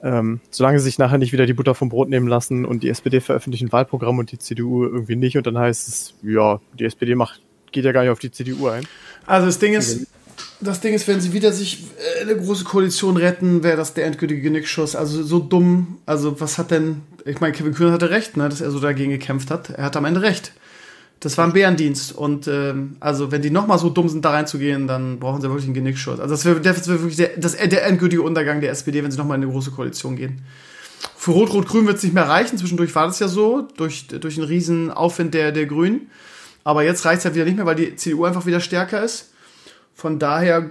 Ähm, 0.02 0.40
solange 0.50 0.78
sie 0.78 0.84
sich 0.84 0.98
nachher 0.98 1.16
nicht 1.16 1.32
wieder 1.32 1.46
die 1.46 1.54
Butter 1.54 1.74
vom 1.74 1.88
Brot 1.88 2.10
nehmen 2.10 2.28
lassen 2.28 2.66
und 2.66 2.82
die 2.82 2.90
SPD 2.90 3.20
veröffentlichen 3.20 3.72
Wahlprogramm 3.72 4.18
und 4.18 4.32
die 4.32 4.38
CDU 4.38 4.84
irgendwie 4.84 5.16
nicht 5.16 5.38
und 5.38 5.46
dann 5.46 5.56
heißt 5.56 5.88
es, 5.88 6.14
ja, 6.22 6.60
die 6.78 6.84
SPD 6.84 7.14
macht, 7.14 7.40
geht 7.72 7.86
ja 7.86 7.92
gar 7.92 8.02
nicht 8.02 8.10
auf 8.10 8.18
die 8.18 8.30
CDU 8.30 8.68
ein. 8.68 8.86
Also 9.24 9.46
das 9.46 9.58
Ding 9.58 9.72
ist, 9.72 10.06
das 10.60 10.80
Ding 10.80 10.94
ist, 10.94 11.06
wenn 11.08 11.20
sie 11.20 11.32
wieder 11.32 11.52
sich 11.52 11.84
äh, 12.18 12.22
eine 12.22 12.36
große 12.36 12.64
Koalition 12.64 13.16
retten, 13.16 13.62
wäre 13.62 13.76
das 13.76 13.94
der 13.94 14.06
endgültige 14.06 14.40
Genickschuss. 14.40 14.96
Also 14.96 15.22
so 15.22 15.38
dumm. 15.38 15.98
Also 16.06 16.40
was 16.40 16.58
hat 16.58 16.70
denn, 16.70 17.02
ich 17.24 17.40
meine, 17.40 17.52
Kevin 17.52 17.74
Kühn 17.74 17.92
hatte 17.92 18.10
recht, 18.10 18.36
ne, 18.36 18.48
dass 18.48 18.60
er 18.60 18.70
so 18.70 18.80
dagegen 18.80 19.10
gekämpft 19.10 19.50
hat. 19.50 19.70
Er 19.70 19.84
hat 19.84 19.96
am 19.96 20.04
Ende 20.04 20.22
recht. 20.22 20.52
Das 21.20 21.38
war 21.38 21.46
ein 21.46 21.52
Bärendienst. 21.52 22.12
Und 22.12 22.48
ähm, 22.48 22.96
also, 23.00 23.32
wenn 23.32 23.40
die 23.40 23.50
nochmal 23.50 23.78
so 23.78 23.88
dumm 23.88 24.08
sind, 24.08 24.24
da 24.24 24.30
reinzugehen, 24.30 24.86
dann 24.86 25.18
brauchen 25.18 25.40
sie 25.40 25.48
wirklich 25.48 25.64
einen 25.64 25.74
Genickschuss. 25.74 26.20
Also, 26.20 26.34
das 26.34 26.44
wäre 26.44 26.62
wär 26.62 26.86
wirklich 26.86 27.16
der, 27.16 27.30
das, 27.38 27.56
der 27.56 27.86
endgültige 27.86 28.20
Untergang 28.20 28.60
der 28.60 28.70
SPD, 28.70 29.02
wenn 29.02 29.10
sie 29.10 29.16
nochmal 29.16 29.38
in 29.38 29.44
eine 29.44 29.52
große 29.52 29.70
Koalition 29.70 30.16
gehen. 30.16 30.42
Für 31.16 31.30
Rot-Rot-Grün 31.30 31.86
wird 31.86 31.96
es 31.96 32.02
nicht 32.02 32.14
mehr 32.14 32.28
reichen. 32.28 32.58
Zwischendurch 32.58 32.94
war 32.94 33.06
das 33.06 33.20
ja 33.20 33.28
so, 33.28 33.68
durch, 33.76 34.08
durch 34.08 34.36
einen 34.36 34.46
riesen 34.46 34.90
Aufwind 34.90 35.32
der, 35.32 35.52
der 35.52 35.66
Grünen. 35.66 36.10
Aber 36.62 36.82
jetzt 36.82 37.04
reicht 37.04 37.20
es 37.20 37.24
halt 37.24 37.34
wieder 37.34 37.44
nicht 37.44 37.56
mehr, 37.56 37.66
weil 37.66 37.76
die 37.76 37.96
CDU 37.96 38.24
einfach 38.24 38.46
wieder 38.46 38.60
stärker 38.60 39.02
ist. 39.02 39.30
Von 39.94 40.18
daher 40.18 40.70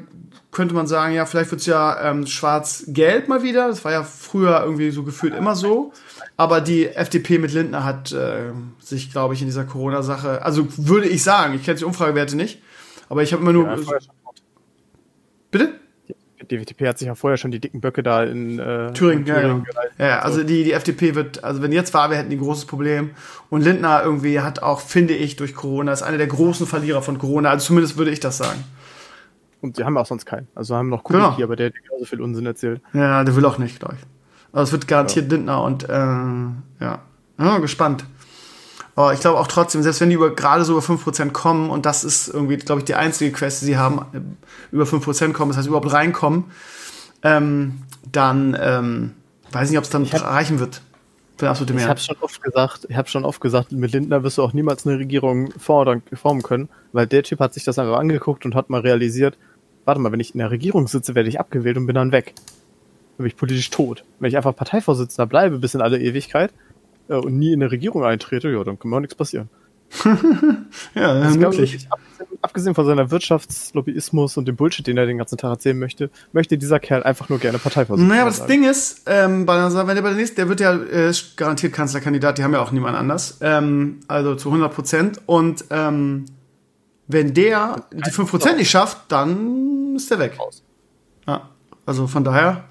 könnte 0.52 0.76
man 0.76 0.88
sagen, 0.88 1.14
ja, 1.14 1.26
vielleicht 1.26 1.52
wird 1.52 1.62
es 1.62 1.68
ja 1.68 2.12
ähm, 2.12 2.28
schwarz-gelb 2.28 3.28
mal 3.28 3.44
wieder. 3.44 3.68
Das 3.68 3.84
war 3.84 3.92
ja 3.92 4.04
früher 4.04 4.62
irgendwie 4.64 4.92
so 4.92 5.04
gefühlt 5.04 5.34
immer 5.34 5.56
so. 5.56 5.92
Aber 6.38 6.62
die 6.62 6.88
FDP 6.88 7.40
mit 7.40 7.54
Lindner 7.54 7.84
hat 7.84 8.12
äh, 8.12 8.52
sich, 8.80 9.12
glaube 9.12 9.34
ich, 9.34 9.42
in 9.42 9.48
dieser 9.48 9.66
Corona-Sache, 9.66 10.44
also 10.44 10.68
würde 10.78 11.08
ich 11.08 11.24
sagen, 11.24 11.54
ich 11.56 11.64
kenne 11.64 11.78
die 11.78 11.86
Umfragewerte 11.86 12.36
nicht, 12.36 12.62
aber 13.10 13.24
ich 13.24 13.34
habe 13.34 13.42
immer 13.42 13.54
nur. 13.54 13.68
Ja, 13.68 13.78
bitte? 15.52 15.74
Die 16.50 16.58
FDP 16.58 16.90
hat 16.90 16.98
sich 16.98 17.08
ja 17.08 17.16
vorher 17.16 17.38
schon 17.38 17.52
die 17.52 17.60
dicken 17.60 17.80
Böcke 17.80 18.04
da 18.04 18.24
in 18.24 18.60
äh, 18.60 18.92
Thüringen, 18.92 19.26
in 19.26 19.34
Thüringen 19.34 19.66
ja, 19.98 20.08
ja, 20.08 20.20
also 20.20 20.44
die, 20.44 20.66
die 20.66 20.74
FDP 20.74 21.16
wird, 21.16 21.42
also 21.44 21.62
wenn 21.62 21.72
jetzt 21.72 21.94
war, 21.94 22.10
wir 22.10 22.18
hätten 22.18 22.32
ein 22.32 22.38
großes 22.38 22.66
Problem. 22.66 23.12
Und 23.50 23.62
Lindner 23.62 24.04
irgendwie 24.04 24.42
hat 24.42 24.62
auch, 24.62 24.82
finde 24.82 25.14
ich, 25.14 25.38
durch 25.38 25.56
Corona, 25.56 25.94
ist 25.94 26.02
einer 26.02 26.18
der 26.18 26.28
großen 26.28 26.68
Verlierer 26.68 27.02
von 27.02 27.18
Corona. 27.18 27.50
Also 27.50 27.68
zumindest 27.68 27.98
würde 27.98 28.12
ich 28.12 28.20
das 28.20 28.38
sagen. 28.38 28.62
Und 29.64 29.78
sie 29.78 29.86
haben 29.86 29.98
auch 29.98 30.06
sonst 30.06 30.26
keinen. 30.26 30.50
Also 30.56 30.76
haben 30.76 30.90
noch 30.90 31.06
Kubicki, 31.06 31.36
genau. 31.38 31.44
aber 31.44 31.56
der 31.56 31.68
hat 31.68 31.74
genauso 31.82 32.04
viel 32.04 32.22
Unsinn 32.22 32.46
erzählt. 32.46 32.82
Ja, 32.92 33.24
der 33.24 33.34
will 33.34 33.46
auch 33.46 33.58
nicht, 33.58 33.80
glaube 33.80 33.96
ich. 33.98 34.06
Also 34.52 34.64
es 34.64 34.72
wird 34.74 34.90
garantiert 34.90 35.32
ja. 35.32 35.38
Lindner 35.38 35.64
und 35.64 35.88
äh, 35.88 35.94
ja. 35.94 37.00
ja, 37.40 37.58
gespannt. 37.60 38.06
Aber 38.96 39.14
ich 39.14 39.22
glaube 39.22 39.40
auch 39.40 39.48
trotzdem, 39.48 39.82
selbst 39.82 40.02
wenn 40.02 40.10
die 40.10 40.16
über, 40.16 40.36
gerade 40.36 40.66
so 40.66 40.74
über 40.74 40.82
5% 40.82 41.32
kommen, 41.32 41.70
und 41.70 41.86
das 41.86 42.04
ist 42.04 42.28
irgendwie, 42.28 42.58
glaube 42.58 42.80
ich, 42.80 42.86
die 42.86 42.96
einzige 42.96 43.32
Quest, 43.32 43.62
die 43.62 43.68
sie 43.68 43.78
haben, 43.78 44.06
äh, 44.14 44.20
über 44.76 44.84
5% 44.84 45.32
kommen, 45.32 45.52
das 45.52 45.58
heißt 45.58 45.68
überhaupt 45.68 45.92
reinkommen, 45.94 46.52
ähm, 47.24 47.84
dann 48.12 48.58
ähm, 48.60 49.12
weiß 49.54 49.70
ich 49.70 49.72
nicht, 49.72 49.80
ob 49.80 49.86
es 49.86 49.90
dann 49.90 50.06
hab, 50.12 50.24
reichen 50.24 50.60
wird. 50.60 50.82
Für 51.38 51.50
absolute 51.50 51.74
Ich 51.74 51.88
habe 51.88 52.00
schon 52.00 52.18
oft 52.20 52.44
gesagt, 52.44 52.86
ich 52.90 52.98
habe 52.98 53.08
schon 53.08 53.26
oft 53.26 53.42
gesagt, 53.42 53.72
mit 53.72 53.94
Lindner 53.94 54.24
wirst 54.24 54.38
du 54.38 54.44
auch 54.44 54.54
niemals 54.54 54.86
eine 54.86 55.00
Regierung 55.00 55.52
fordern, 55.58 56.04
formen 56.14 56.44
können, 56.44 56.70
weil 56.92 57.08
der 57.08 57.24
Typ 57.24 57.40
hat 57.40 57.54
sich 57.54 57.64
das 57.64 57.80
einfach 57.80 57.98
angeguckt 57.98 58.46
und 58.46 58.54
hat 58.54 58.70
mal 58.70 58.82
realisiert, 58.82 59.38
warte 59.86 60.02
mal, 60.02 60.12
wenn 60.12 60.20
ich 60.20 60.34
in 60.34 60.40
der 60.40 60.52
Regierung 60.52 60.88
sitze, 60.88 61.16
werde 61.16 61.30
ich 61.30 61.40
abgewählt 61.40 61.78
und 61.78 61.86
bin 61.86 61.96
dann 61.96 62.12
weg 62.12 62.34
bin 63.18 63.28
ich 63.28 63.36
politisch 63.36 63.70
tot. 63.70 64.04
Wenn 64.20 64.30
ich 64.30 64.38
einfach 64.38 64.56
Parteivorsitzender 64.56 65.28
bleibe 65.28 65.60
bis 65.60 65.74
in 65.74 65.82
alle 65.82 66.00
Ewigkeit 66.00 66.54
äh, 67.10 67.16
und 67.16 67.38
nie 67.38 67.54
in 67.54 67.62
eine 67.62 67.72
Regierung 67.72 68.04
eintrete, 68.04 68.50
ja, 68.50 68.64
dann 68.64 68.80
kann 68.80 68.90
mir 68.90 68.98
auch 68.98 69.02
nichts 69.02 69.16
passieren. 69.16 69.50
ja, 70.96 71.12
also 71.12 71.40
wirklich. 71.40 71.76
Ich, 71.76 71.92
abgesehen, 71.92 72.28
abgesehen 72.42 72.76
von 72.76 72.86
seiner 72.86 73.12
Wirtschaftslobbyismus 73.12 74.38
und 74.38 74.48
dem 74.48 74.56
Bullshit, 74.56 74.88
den 74.88 74.98
er 74.98 75.06
den 75.06 75.20
ganzen 75.20 75.38
Tag 75.38 75.52
erzählen 75.52 75.78
möchte, 75.78 76.10
möchte 76.32 76.58
dieser 76.58 76.80
Kerl 76.80 77.04
einfach 77.04 77.30
nur 77.30 77.38
gerne 77.38 77.60
Parteivorsitzender 77.60 78.16
Naja, 78.16 78.24
aber 78.24 78.32
das 78.32 78.48
Ding 78.48 78.64
ist, 78.64 79.04
ähm, 79.06 79.46
bei 79.46 79.56
wenn 79.56 79.96
der 79.96 80.02
bei 80.02 80.10
der 80.10 80.18
nächsten, 80.18 80.38
der 80.38 80.50
wird 80.50 80.60
ja 80.62 80.74
äh, 80.74 81.14
garantiert 81.36 81.74
Kanzlerkandidat, 81.74 82.40
die 82.40 82.44
haben 82.44 82.54
ja 82.54 82.62
auch 82.62 82.72
niemand 82.72 82.98
anders. 82.98 83.38
Ähm, 83.42 84.00
also 84.08 84.34
zu 84.34 84.50
100 84.50 84.74
Prozent. 84.74 85.22
Und 85.28 85.66
ähm, 85.70 86.26
wenn 87.08 87.34
der 87.34 87.84
die 87.92 88.12
5 88.12 88.30
Prozent 88.30 88.58
nicht 88.58 88.70
schafft, 88.70 88.98
dann 89.10 89.96
ist 89.96 90.10
der 90.10 90.20
weg. 90.20 90.38
Ja, 91.28 91.50
also 91.86 92.08
von 92.08 92.24
daher 92.24 92.64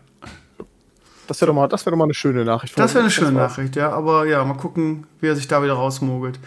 das 1.27 1.41
wäre 1.41 1.49
doch, 1.49 1.55
mal, 1.55 1.71
wär 1.71 1.79
doch 1.79 1.97
mal 1.97 2.05
eine 2.05 2.15
schöne 2.15 2.45
Nachricht. 2.45 2.79
Das 2.79 2.95
wäre 2.95 3.05
eine 3.05 3.11
schöne 3.11 3.33
Nachricht, 3.33 3.77
ja. 3.77 3.91
Aber 3.91 4.27
ja, 4.27 4.45
mal 4.45 4.57
gucken, 4.57 5.07
wie 5.21 5.29
er 5.29 5.37
sich 5.37 5.49
da 5.49 5.63
wieder 5.63 5.75
rausmogelt. 5.75 6.39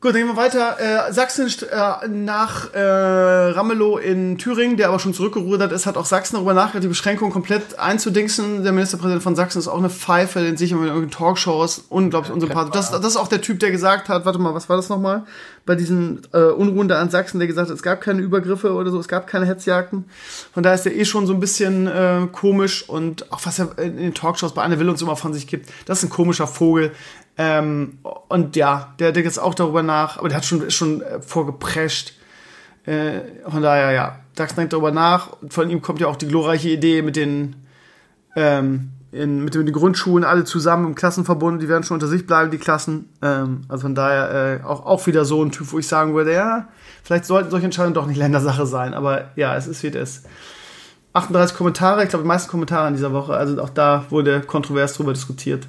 Gut, 0.00 0.14
dann 0.14 0.20
gehen 0.20 0.28
wir 0.28 0.36
weiter. 0.36 0.76
Äh, 0.78 1.12
Sachsen 1.12 1.48
äh, 1.48 2.06
nach 2.06 2.72
äh, 2.72 2.78
Ramelow 2.78 3.98
in 3.98 4.38
Thüringen, 4.38 4.76
der 4.76 4.90
aber 4.90 5.00
schon 5.00 5.12
zurückgerudert 5.12 5.72
ist, 5.72 5.86
hat 5.86 5.96
auch 5.96 6.04
Sachsen 6.04 6.36
darüber 6.36 6.54
nachgedacht, 6.54 6.84
die 6.84 6.88
Beschränkung 6.88 7.32
komplett 7.32 7.80
einzudingsen. 7.80 8.62
Der 8.62 8.70
Ministerpräsident 8.70 9.24
von 9.24 9.34
Sachsen 9.34 9.58
ist 9.58 9.66
auch 9.66 9.78
eine 9.78 9.90
Pfeife, 9.90 10.38
den 10.38 10.56
sich 10.56 10.70
in 10.70 10.78
irgendeinen 10.78 11.10
Talkshows 11.10 11.86
unglaublich 11.88 12.32
unsympathisch. 12.32 12.74
Das, 12.74 12.92
das 12.92 13.04
ist 13.04 13.16
auch 13.16 13.26
der 13.26 13.40
Typ, 13.40 13.58
der 13.58 13.72
gesagt 13.72 14.08
hat, 14.08 14.24
warte 14.24 14.38
mal, 14.38 14.54
was 14.54 14.68
war 14.68 14.76
das 14.76 14.88
nochmal? 14.88 15.24
Bei 15.66 15.74
diesen 15.74 16.22
äh, 16.32 16.42
Unruhen 16.42 16.86
da 16.86 17.00
an 17.00 17.10
Sachsen, 17.10 17.40
der 17.40 17.48
gesagt 17.48 17.68
hat, 17.68 17.74
es 17.74 17.82
gab 17.82 18.00
keine 18.00 18.22
Übergriffe 18.22 18.74
oder 18.74 18.92
so, 18.92 19.00
es 19.00 19.08
gab 19.08 19.26
keine 19.26 19.46
Hetzjagden. 19.46 20.04
Von 20.54 20.62
daher 20.62 20.76
ist 20.76 20.86
er 20.86 20.94
eh 20.94 21.06
schon 21.06 21.26
so 21.26 21.32
ein 21.32 21.40
bisschen 21.40 21.88
äh, 21.88 22.28
komisch 22.30 22.88
und 22.88 23.32
auch 23.32 23.40
was 23.42 23.58
er 23.58 23.76
in 23.78 23.96
den 23.96 24.14
Talkshows 24.14 24.54
bei 24.54 24.62
Anne 24.62 24.78
Will 24.78 24.88
uns 24.88 25.02
immer 25.02 25.16
von 25.16 25.34
sich 25.34 25.48
gibt, 25.48 25.68
das 25.86 25.98
ist 25.98 26.04
ein 26.04 26.10
komischer 26.10 26.46
Vogel. 26.46 26.92
Ähm, 27.40 27.98
und 28.28 28.56
ja, 28.56 28.94
der 28.98 29.12
denkt 29.12 29.26
jetzt 29.26 29.38
auch 29.38 29.54
darüber 29.54 29.84
nach, 29.84 30.18
aber 30.18 30.28
der 30.28 30.38
hat 30.38 30.44
schon, 30.44 30.68
schon 30.70 31.02
äh, 31.02 31.22
vorgeprescht. 31.22 32.14
Äh, 32.84 33.20
von 33.48 33.62
daher, 33.62 33.92
ja, 33.92 34.18
Dax 34.34 34.56
denkt 34.56 34.72
darüber 34.72 34.90
nach. 34.90 35.36
Von 35.48 35.70
ihm 35.70 35.80
kommt 35.80 36.00
ja 36.00 36.08
auch 36.08 36.16
die 36.16 36.26
glorreiche 36.26 36.68
Idee 36.68 37.02
mit 37.02 37.14
den, 37.14 37.54
ähm, 38.34 38.90
in, 39.12 39.44
mit, 39.44 39.54
den 39.54 39.70
Grundschulen 39.70 40.24
alle 40.24 40.44
zusammen 40.44 40.86
im 40.86 40.94
Klassenverbund, 40.96 41.62
die 41.62 41.68
werden 41.68 41.84
schon 41.84 41.94
unter 41.94 42.08
sich 42.08 42.26
bleiben, 42.26 42.50
die 42.50 42.58
Klassen. 42.58 43.08
Ähm, 43.22 43.62
also 43.68 43.82
von 43.82 43.94
daher 43.94 44.60
äh, 44.60 44.64
auch, 44.64 44.84
auch 44.84 45.06
wieder 45.06 45.24
so 45.24 45.42
ein 45.42 45.52
Typ, 45.52 45.72
wo 45.72 45.78
ich 45.78 45.86
sagen 45.86 46.14
würde, 46.14 46.32
ja, 46.32 46.68
vielleicht 47.04 47.24
sollten 47.24 47.50
solche 47.50 47.66
Entscheidungen 47.66 47.94
doch 47.94 48.06
nicht 48.06 48.18
Ländersache 48.18 48.66
sein, 48.66 48.94
aber 48.94 49.30
ja, 49.36 49.56
es 49.56 49.68
ist 49.68 49.82
wie 49.84 49.88
es 49.88 49.94
ist. 49.94 50.26
38 51.12 51.56
Kommentare, 51.56 52.02
ich 52.02 52.10
glaube, 52.10 52.24
die 52.24 52.28
meisten 52.28 52.50
Kommentare 52.50 52.88
in 52.88 52.94
dieser 52.94 53.12
Woche, 53.12 53.34
also 53.34 53.60
auch 53.62 53.70
da 53.70 54.04
wurde 54.10 54.40
kontrovers 54.40 54.94
drüber 54.94 55.12
diskutiert. 55.12 55.66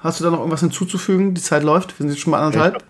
Hast 0.00 0.20
du 0.20 0.24
da 0.24 0.30
noch 0.30 0.38
irgendwas 0.38 0.60
hinzuzufügen? 0.60 1.34
Die 1.34 1.42
Zeit 1.42 1.62
läuft. 1.62 1.98
Wir 1.98 2.04
sind 2.04 2.10
jetzt 2.10 2.20
schon 2.20 2.30
mal 2.30 2.40
anderthalb. 2.40 2.82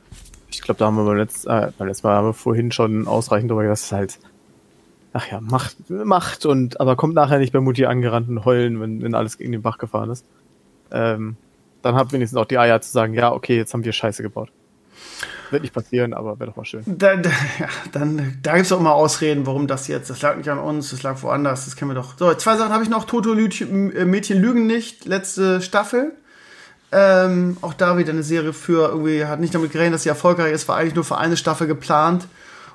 Ich 0.48 0.62
glaube, 0.62 0.76
glaub, 0.76 0.78
da 0.78 0.86
haben 0.86 0.96
wir 0.96 1.04
beim 1.04 1.16
letzten, 1.16 1.48
äh, 1.48 1.72
beim 1.76 1.88
letzten 1.88 2.06
Mal 2.06 2.16
haben 2.16 2.26
wir 2.28 2.34
vorhin 2.34 2.72
schon 2.72 3.06
ausreichend 3.06 3.50
darüber 3.50 3.62
gesagt, 3.62 3.78
es 3.78 3.84
ist 3.86 3.92
halt, 3.92 4.18
ach 5.12 5.30
ja, 5.30 5.40
Macht, 5.40 5.90
Macht 5.90 6.46
und, 6.46 6.80
aber 6.80 6.96
kommt 6.96 7.14
nachher 7.14 7.38
nicht 7.38 7.52
bei 7.52 7.60
Mutti 7.60 7.84
angerannt 7.86 8.28
und 8.28 8.44
heulen, 8.44 8.80
wenn, 8.80 9.02
wenn 9.02 9.14
alles 9.14 9.38
gegen 9.38 9.52
den 9.52 9.62
Bach 9.62 9.78
gefahren 9.78 10.10
ist. 10.10 10.24
Ähm, 10.92 11.36
dann 11.82 11.94
habt 11.94 12.12
wenigstens 12.12 12.38
auch 12.38 12.46
die 12.46 12.58
Eier 12.58 12.80
zu 12.80 12.90
sagen, 12.90 13.14
ja, 13.14 13.32
okay, 13.32 13.56
jetzt 13.56 13.74
haben 13.74 13.84
wir 13.84 13.92
Scheiße 13.92 14.22
gebaut. 14.22 14.50
Wird 15.50 15.62
nicht 15.62 15.74
passieren, 15.74 16.14
aber 16.14 16.38
wäre 16.38 16.50
doch 16.50 16.56
mal 16.56 16.64
schön. 16.64 16.82
Da, 16.86 17.16
da, 17.16 17.30
ja, 17.58 17.68
dann, 17.90 18.38
da 18.42 18.54
gibt 18.54 18.66
es 18.66 18.72
auch 18.72 18.78
immer 18.78 18.94
Ausreden, 18.94 19.46
warum 19.46 19.66
das 19.66 19.88
jetzt. 19.88 20.10
Das 20.10 20.22
lag 20.22 20.36
nicht 20.36 20.48
an 20.48 20.58
uns, 20.58 20.90
das 20.90 21.02
lag 21.02 21.20
woanders, 21.22 21.64
das 21.64 21.74
kennen 21.74 21.90
wir 21.90 21.94
doch. 21.94 22.16
So, 22.16 22.32
zwei 22.34 22.56
Sachen 22.56 22.72
habe 22.72 22.84
ich 22.84 22.90
noch. 22.90 23.04
Toto 23.04 23.34
Mädchen 23.34 24.40
lügen 24.40 24.66
nicht, 24.66 25.06
letzte 25.06 25.60
Staffel. 25.60 26.12
Ähm, 26.92 27.56
auch 27.60 27.74
da 27.74 27.98
wieder 27.98 28.10
eine 28.10 28.24
Serie 28.24 28.52
für 28.52 28.88
irgendwie, 28.88 29.24
hat 29.24 29.38
nicht 29.38 29.54
damit 29.54 29.70
gerechnet, 29.70 29.94
dass 29.94 30.02
sie 30.02 30.08
erfolgreich 30.08 30.52
ist, 30.52 30.66
war 30.68 30.76
eigentlich 30.76 30.96
nur 30.96 31.04
für 31.04 31.18
eine 31.18 31.36
Staffel 31.36 31.68
geplant 31.68 32.26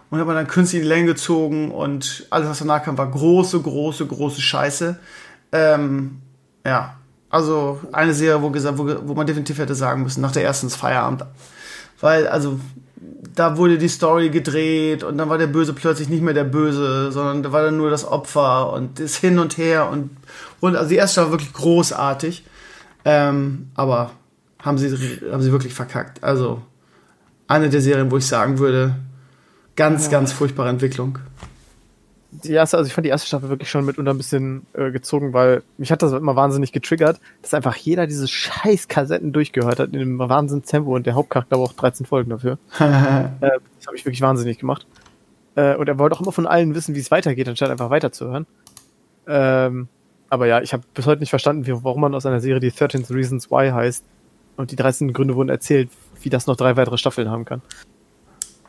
und 0.10 0.20
hat 0.20 0.28
man 0.28 0.36
dann 0.36 0.48
künstlich 0.48 0.82
in 0.82 0.88
die 0.88 0.94
Länge 0.94 1.08
gezogen 1.08 1.72
und 1.72 2.26
alles, 2.30 2.48
was 2.48 2.60
danach 2.60 2.84
kam, 2.84 2.98
war 2.98 3.12
große, 3.12 3.60
große, 3.60 4.06
große 4.06 4.42
Scheiße. 4.42 4.98
Ähm, 5.52 6.22
ja, 6.66 6.96
also 7.30 7.82
eine 7.92 8.14
Serie, 8.14 8.42
wo, 8.42 8.50
gesagt, 8.50 8.78
wo, 8.78 8.88
wo 9.04 9.14
man 9.14 9.28
definitiv 9.28 9.58
hätte 9.58 9.76
sagen 9.76 10.04
müssen, 10.04 10.22
nach 10.22 10.32
der 10.32 10.44
ersten 10.44 10.68
ist 10.68 10.78
Feierabend. 10.78 11.26
Weil, 12.00 12.28
also, 12.28 12.60
da 13.36 13.58
wurde 13.58 13.78
die 13.78 13.90
Story 13.90 14.30
gedreht 14.30 15.04
und 15.04 15.18
dann 15.18 15.28
war 15.30 15.38
der 15.38 15.48
Böse 15.48 15.74
plötzlich 15.74 16.08
nicht 16.08 16.24
mehr 16.24 16.34
der 16.34 16.46
Böse, 16.46 17.12
sondern 17.12 17.44
da 17.44 17.52
war 17.52 17.64
dann 17.64 17.78
nur 17.78 17.90
das 17.90 18.06
Opfer 18.06 18.72
und 18.72 19.00
das 19.00 19.18
Hin 19.18 19.40
und 19.40 19.58
Her 19.58 19.90
und, 19.90 20.16
und 20.62 20.78
also 20.78 20.90
die 20.90 20.96
erste 20.96 21.22
war 21.22 21.32
wirklich 21.32 21.52
großartig. 21.52 22.46
Ähm, 23.06 23.70
aber 23.76 24.12
haben 24.60 24.78
sie, 24.78 24.90
haben 25.32 25.42
sie 25.42 25.52
wirklich 25.52 25.74
verkackt. 25.74 26.24
Also 26.24 26.62
eine 27.48 27.70
der 27.70 27.82
Serien, 27.82 28.12
wo 28.12 28.18
ich 28.18 28.26
sagen 28.26 28.58
würde, 28.58 28.96
ganz, 29.76 30.06
ja. 30.06 30.12
ganz 30.12 30.32
furchtbare 30.32 30.70
Entwicklung. 30.70 31.20
Die 32.32 32.52
erste, 32.52 32.78
also 32.78 32.88
ich 32.88 32.94
fand 32.94 33.06
die 33.06 33.10
erste 33.10 33.28
Staffel 33.28 33.50
wirklich 33.50 33.70
schon 33.70 33.86
mitunter 33.86 34.12
ein 34.12 34.18
bisschen 34.18 34.66
äh, 34.74 34.92
gezogen, 34.92 35.32
weil 35.32 35.64
mich 35.78 35.92
hat 35.92 36.02
das 36.02 36.12
immer 36.12 36.36
wahnsinnig 36.36 36.74
getriggert, 36.74 37.22
dass 37.42 37.54
einfach 37.54 37.76
jeder 37.78 38.08
diese 38.08 38.28
scheiß 38.28 38.88
Kassetten 38.88 39.32
durchgehört 39.32 39.80
hat 39.80 39.94
in 39.94 40.02
einem 40.02 40.20
wahnsinnigen 40.20 40.68
Tempo 40.68 40.96
und 40.96 41.06
der 41.06 41.14
Hauptcharakter 41.14 41.56
aber 41.56 41.64
auch 41.64 41.74
13 41.74 42.06
Folgen 42.06 42.32
dafür. 42.32 42.58
äh, 42.80 43.30
das 43.40 43.88
habe 43.88 43.96
ich 43.96 44.04
wirklich 44.04 44.22
wahnsinnig 44.22 44.58
gemacht. 44.58 44.86
Äh, 45.56 45.76
und 45.76 45.88
er 45.88 45.98
wollte 45.98 46.16
auch 46.16 46.22
immer 46.22 46.34
von 46.34 46.48
allen 46.48 46.76
wissen, 46.76 46.96
wie 46.96 47.00
es 47.00 47.12
weitergeht, 47.12 47.48
anstatt 47.48 47.70
einfach 47.70 47.90
weiterzuhören. 47.90 48.48
Ähm, 49.28 49.88
aber 50.36 50.48
ja, 50.48 50.62
ich 50.62 50.74
habe 50.74 50.84
bis 50.94 51.06
heute 51.06 51.22
nicht 51.22 51.30
verstanden, 51.30 51.66
wie, 51.66 51.72
warum 51.84 52.02
man 52.02 52.14
aus 52.14 52.26
einer 52.26 52.42
Serie, 52.42 52.60
die 52.60 52.72
13 52.72 53.06
Reasons 53.10 53.50
Why 53.50 53.72
heißt, 53.72 54.04
und 54.58 54.72
die 54.72 54.76
13 54.76 55.14
Gründe 55.14 55.36
wurden 55.36 55.50
erzählt, 55.50 55.90
wie 56.22 56.30
das 56.30 56.46
noch 56.46 56.56
drei 56.56 56.76
weitere 56.78 56.98
Staffeln 56.98 57.30
haben 57.30 57.46
kann. 57.46 57.62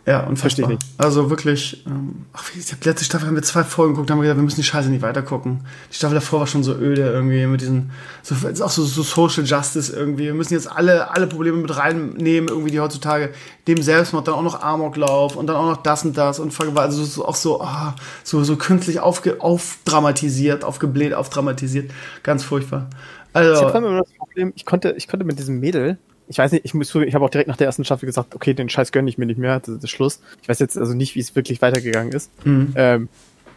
Ja, 0.06 0.20
und 0.20 0.36
verstehe 0.36 0.68
nicht. 0.68 0.82
Also 0.98 1.30
wirklich, 1.30 1.84
ähm, 1.84 2.26
ach, 2.32 2.44
ich 2.56 2.70
habe 2.70 2.84
letzte 2.84 3.04
Staffel 3.04 3.26
haben 3.26 3.34
wir 3.34 3.42
zwei 3.42 3.64
Folgen 3.64 3.94
geguckt, 3.94 4.08
haben 4.08 4.18
wir 4.18 4.22
gesagt, 4.22 4.38
wir 4.38 4.44
müssen 4.44 4.60
die 4.60 4.62
Scheiße 4.62 4.88
nicht 4.88 5.02
weitergucken. 5.02 5.66
Die 5.90 5.96
Staffel 5.96 6.14
davor 6.14 6.40
war 6.40 6.46
schon 6.46 6.62
so 6.62 6.74
öde 6.74 7.02
irgendwie 7.02 7.44
mit 7.46 7.60
diesen, 7.60 7.90
so, 8.22 8.36
ist 8.46 8.60
auch 8.62 8.70
so, 8.70 8.84
so 8.84 9.02
Social 9.02 9.44
Justice 9.44 9.92
irgendwie. 9.92 10.26
Wir 10.26 10.34
müssen 10.34 10.54
jetzt 10.54 10.70
alle, 10.70 11.10
alle 11.10 11.26
Probleme 11.26 11.56
mit 11.56 11.76
reinnehmen, 11.76 12.48
irgendwie, 12.48 12.70
die 12.70 12.78
heutzutage 12.78 13.30
dem 13.66 13.82
Selbstmord, 13.82 14.28
dann 14.28 14.34
auch 14.34 14.42
noch 14.42 14.62
Amoklauf 14.62 15.34
und 15.34 15.48
dann 15.48 15.56
auch 15.56 15.70
noch 15.70 15.82
das 15.82 16.04
und 16.04 16.16
das 16.16 16.38
und 16.38 16.54
also 16.76 17.04
so, 17.04 17.26
auch 17.26 17.34
so, 17.34 17.60
ah, 17.60 17.96
so, 18.22 18.44
so 18.44 18.54
künstlich 18.54 19.00
aufge, 19.00 19.40
aufdramatisiert, 19.40 20.62
aufgebläht, 20.62 21.14
aufdramatisiert. 21.14 21.90
Ganz 22.22 22.44
furchtbar. 22.44 22.88
Also, 23.32 23.54
ich 23.54 23.74
habe 23.74 23.86
immer 23.86 23.98
das 23.98 24.12
Problem, 24.12 24.52
ich 24.54 24.64
konnte, 24.64 24.94
ich 24.96 25.08
konnte 25.08 25.26
mit 25.26 25.40
diesem 25.40 25.58
Mädel, 25.58 25.98
ich 26.28 26.38
weiß 26.38 26.52
nicht, 26.52 26.64
ich 26.64 26.74
muss 26.74 26.94
ich 26.94 27.14
habe 27.14 27.24
auch 27.24 27.30
direkt 27.30 27.48
nach 27.48 27.56
der 27.56 27.66
ersten 27.66 27.84
Staffel 27.84 28.06
gesagt, 28.06 28.34
okay, 28.34 28.54
den 28.54 28.68
Scheiß 28.68 28.92
gönne 28.92 29.08
ich 29.08 29.18
mir 29.18 29.26
nicht 29.26 29.38
mehr, 29.38 29.60
das 29.60 29.76
ist 29.76 29.90
Schluss. 29.90 30.20
Ich 30.42 30.48
weiß 30.48 30.58
jetzt 30.58 30.76
also 30.76 30.94
nicht, 30.94 31.14
wie 31.14 31.20
es 31.20 31.36
wirklich 31.36 31.62
weitergegangen 31.62 32.12
ist. 32.12 32.30
Mhm. 32.44 32.72
Ähm, 32.74 33.08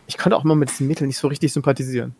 ich 0.08 0.18
konnte 0.18 0.36
auch 0.36 0.44
mal 0.44 0.56
mit 0.56 0.70
diesem 0.70 0.88
Mädel 0.88 1.08
nicht 1.08 1.18
so 1.18 1.28
richtig 1.28 1.54
sympathisieren. 1.54 2.16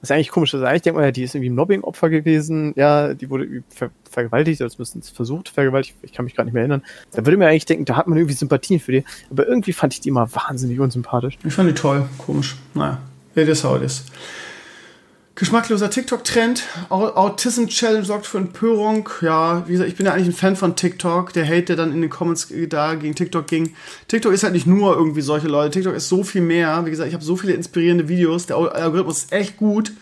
Das 0.00 0.10
ist 0.10 0.14
eigentlich 0.16 0.30
komisch. 0.30 0.52
Also 0.52 0.66
eigentlich 0.66 0.82
denkt 0.82 0.96
man 0.96 1.04
ja, 1.06 1.12
die 1.12 1.22
ist 1.22 1.34
irgendwie 1.34 1.48
ein 1.48 1.54
Mobbing-Opfer 1.54 2.10
gewesen. 2.10 2.74
Ja, 2.76 3.14
die 3.14 3.30
wurde 3.30 3.62
ver 3.70 3.90
vergewaltigt, 4.10 4.60
müssen 4.78 4.98
es 4.98 5.08
versucht, 5.08 5.48
vergewaltigt. 5.48 5.96
Ich 6.02 6.12
kann 6.12 6.26
mich 6.26 6.34
gerade 6.34 6.46
nicht 6.46 6.52
mehr 6.52 6.60
erinnern. 6.60 6.82
Da 7.12 7.24
würde 7.24 7.38
man 7.38 7.48
eigentlich 7.48 7.64
denken, 7.64 7.86
da 7.86 7.96
hat 7.96 8.06
man 8.06 8.18
irgendwie 8.18 8.34
Sympathien 8.34 8.80
für 8.80 8.92
die. 8.92 9.04
Aber 9.30 9.46
irgendwie 9.48 9.72
fand 9.72 9.94
ich 9.94 10.00
die 10.00 10.10
immer 10.10 10.28
wahnsinnig 10.34 10.78
unsympathisch. 10.78 11.38
Ich 11.42 11.54
fand 11.54 11.70
die 11.70 11.74
toll. 11.74 12.06
Komisch. 12.18 12.56
Naja, 12.74 12.98
it 13.34 13.48
is 13.48 13.64
how 13.64 13.78
it 13.78 13.82
is. 13.82 14.04
Geschmackloser 15.36 15.90
TikTok-Trend. 15.90 16.62
Autism 16.90 17.66
Challenge 17.66 18.04
sorgt 18.04 18.26
für 18.26 18.38
Empörung. 18.38 19.08
Ja, 19.20 19.66
wie 19.66 19.72
gesagt, 19.72 19.90
ich 19.90 19.96
bin 19.96 20.06
ja 20.06 20.12
eigentlich 20.12 20.28
ein 20.28 20.32
Fan 20.32 20.54
von 20.54 20.76
TikTok. 20.76 21.32
Der 21.32 21.44
Hate, 21.44 21.64
der 21.64 21.76
dann 21.76 21.92
in 21.92 22.00
den 22.02 22.10
Comments 22.10 22.52
da 22.68 22.94
gegen 22.94 23.16
TikTok 23.16 23.48
ging. 23.48 23.74
TikTok 24.06 24.32
ist 24.32 24.44
halt 24.44 24.52
nicht 24.52 24.68
nur 24.68 24.94
irgendwie 24.94 25.22
solche 25.22 25.48
Leute. 25.48 25.72
TikTok 25.72 25.94
ist 25.94 26.08
so 26.08 26.22
viel 26.22 26.42
mehr. 26.42 26.86
Wie 26.86 26.90
gesagt, 26.90 27.08
ich 27.08 27.14
habe 27.14 27.24
so 27.24 27.34
viele 27.34 27.54
inspirierende 27.54 28.08
Videos. 28.08 28.46
Der 28.46 28.56
Algorithmus 28.56 29.24
ist 29.24 29.32
echt 29.32 29.56
gut 29.56 29.92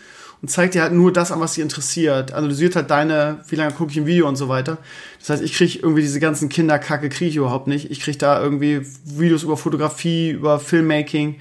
und 0.43 0.49
zeigt 0.49 0.75
dir 0.75 0.83
halt 0.83 0.93
nur 0.93 1.11
das 1.11 1.31
an, 1.31 1.39
was 1.39 1.55
dich 1.55 1.63
interessiert. 1.63 2.31
Analysiert 2.33 2.75
halt 2.75 2.91
deine, 2.91 3.39
wie 3.47 3.55
lange 3.55 3.73
gucke 3.73 3.91
ich 3.91 3.97
ein 3.97 4.05
Video 4.05 4.27
und 4.27 4.35
so 4.35 4.49
weiter. 4.49 4.77
Das 5.19 5.31
heißt, 5.31 5.41
ich 5.41 5.53
kriege 5.53 5.79
irgendwie 5.79 6.01
diese 6.01 6.19
ganzen 6.19 6.49
Kinderkacke, 6.49 7.09
kriege 7.09 7.29
ich 7.29 7.37
überhaupt 7.37 7.65
nicht. 7.65 7.89
Ich 7.89 8.01
kriege 8.01 8.19
da 8.19 8.39
irgendwie 8.39 8.81
Videos 9.03 9.41
über 9.41 9.57
Fotografie, 9.57 10.29
über 10.29 10.59
Filmmaking, 10.59 11.37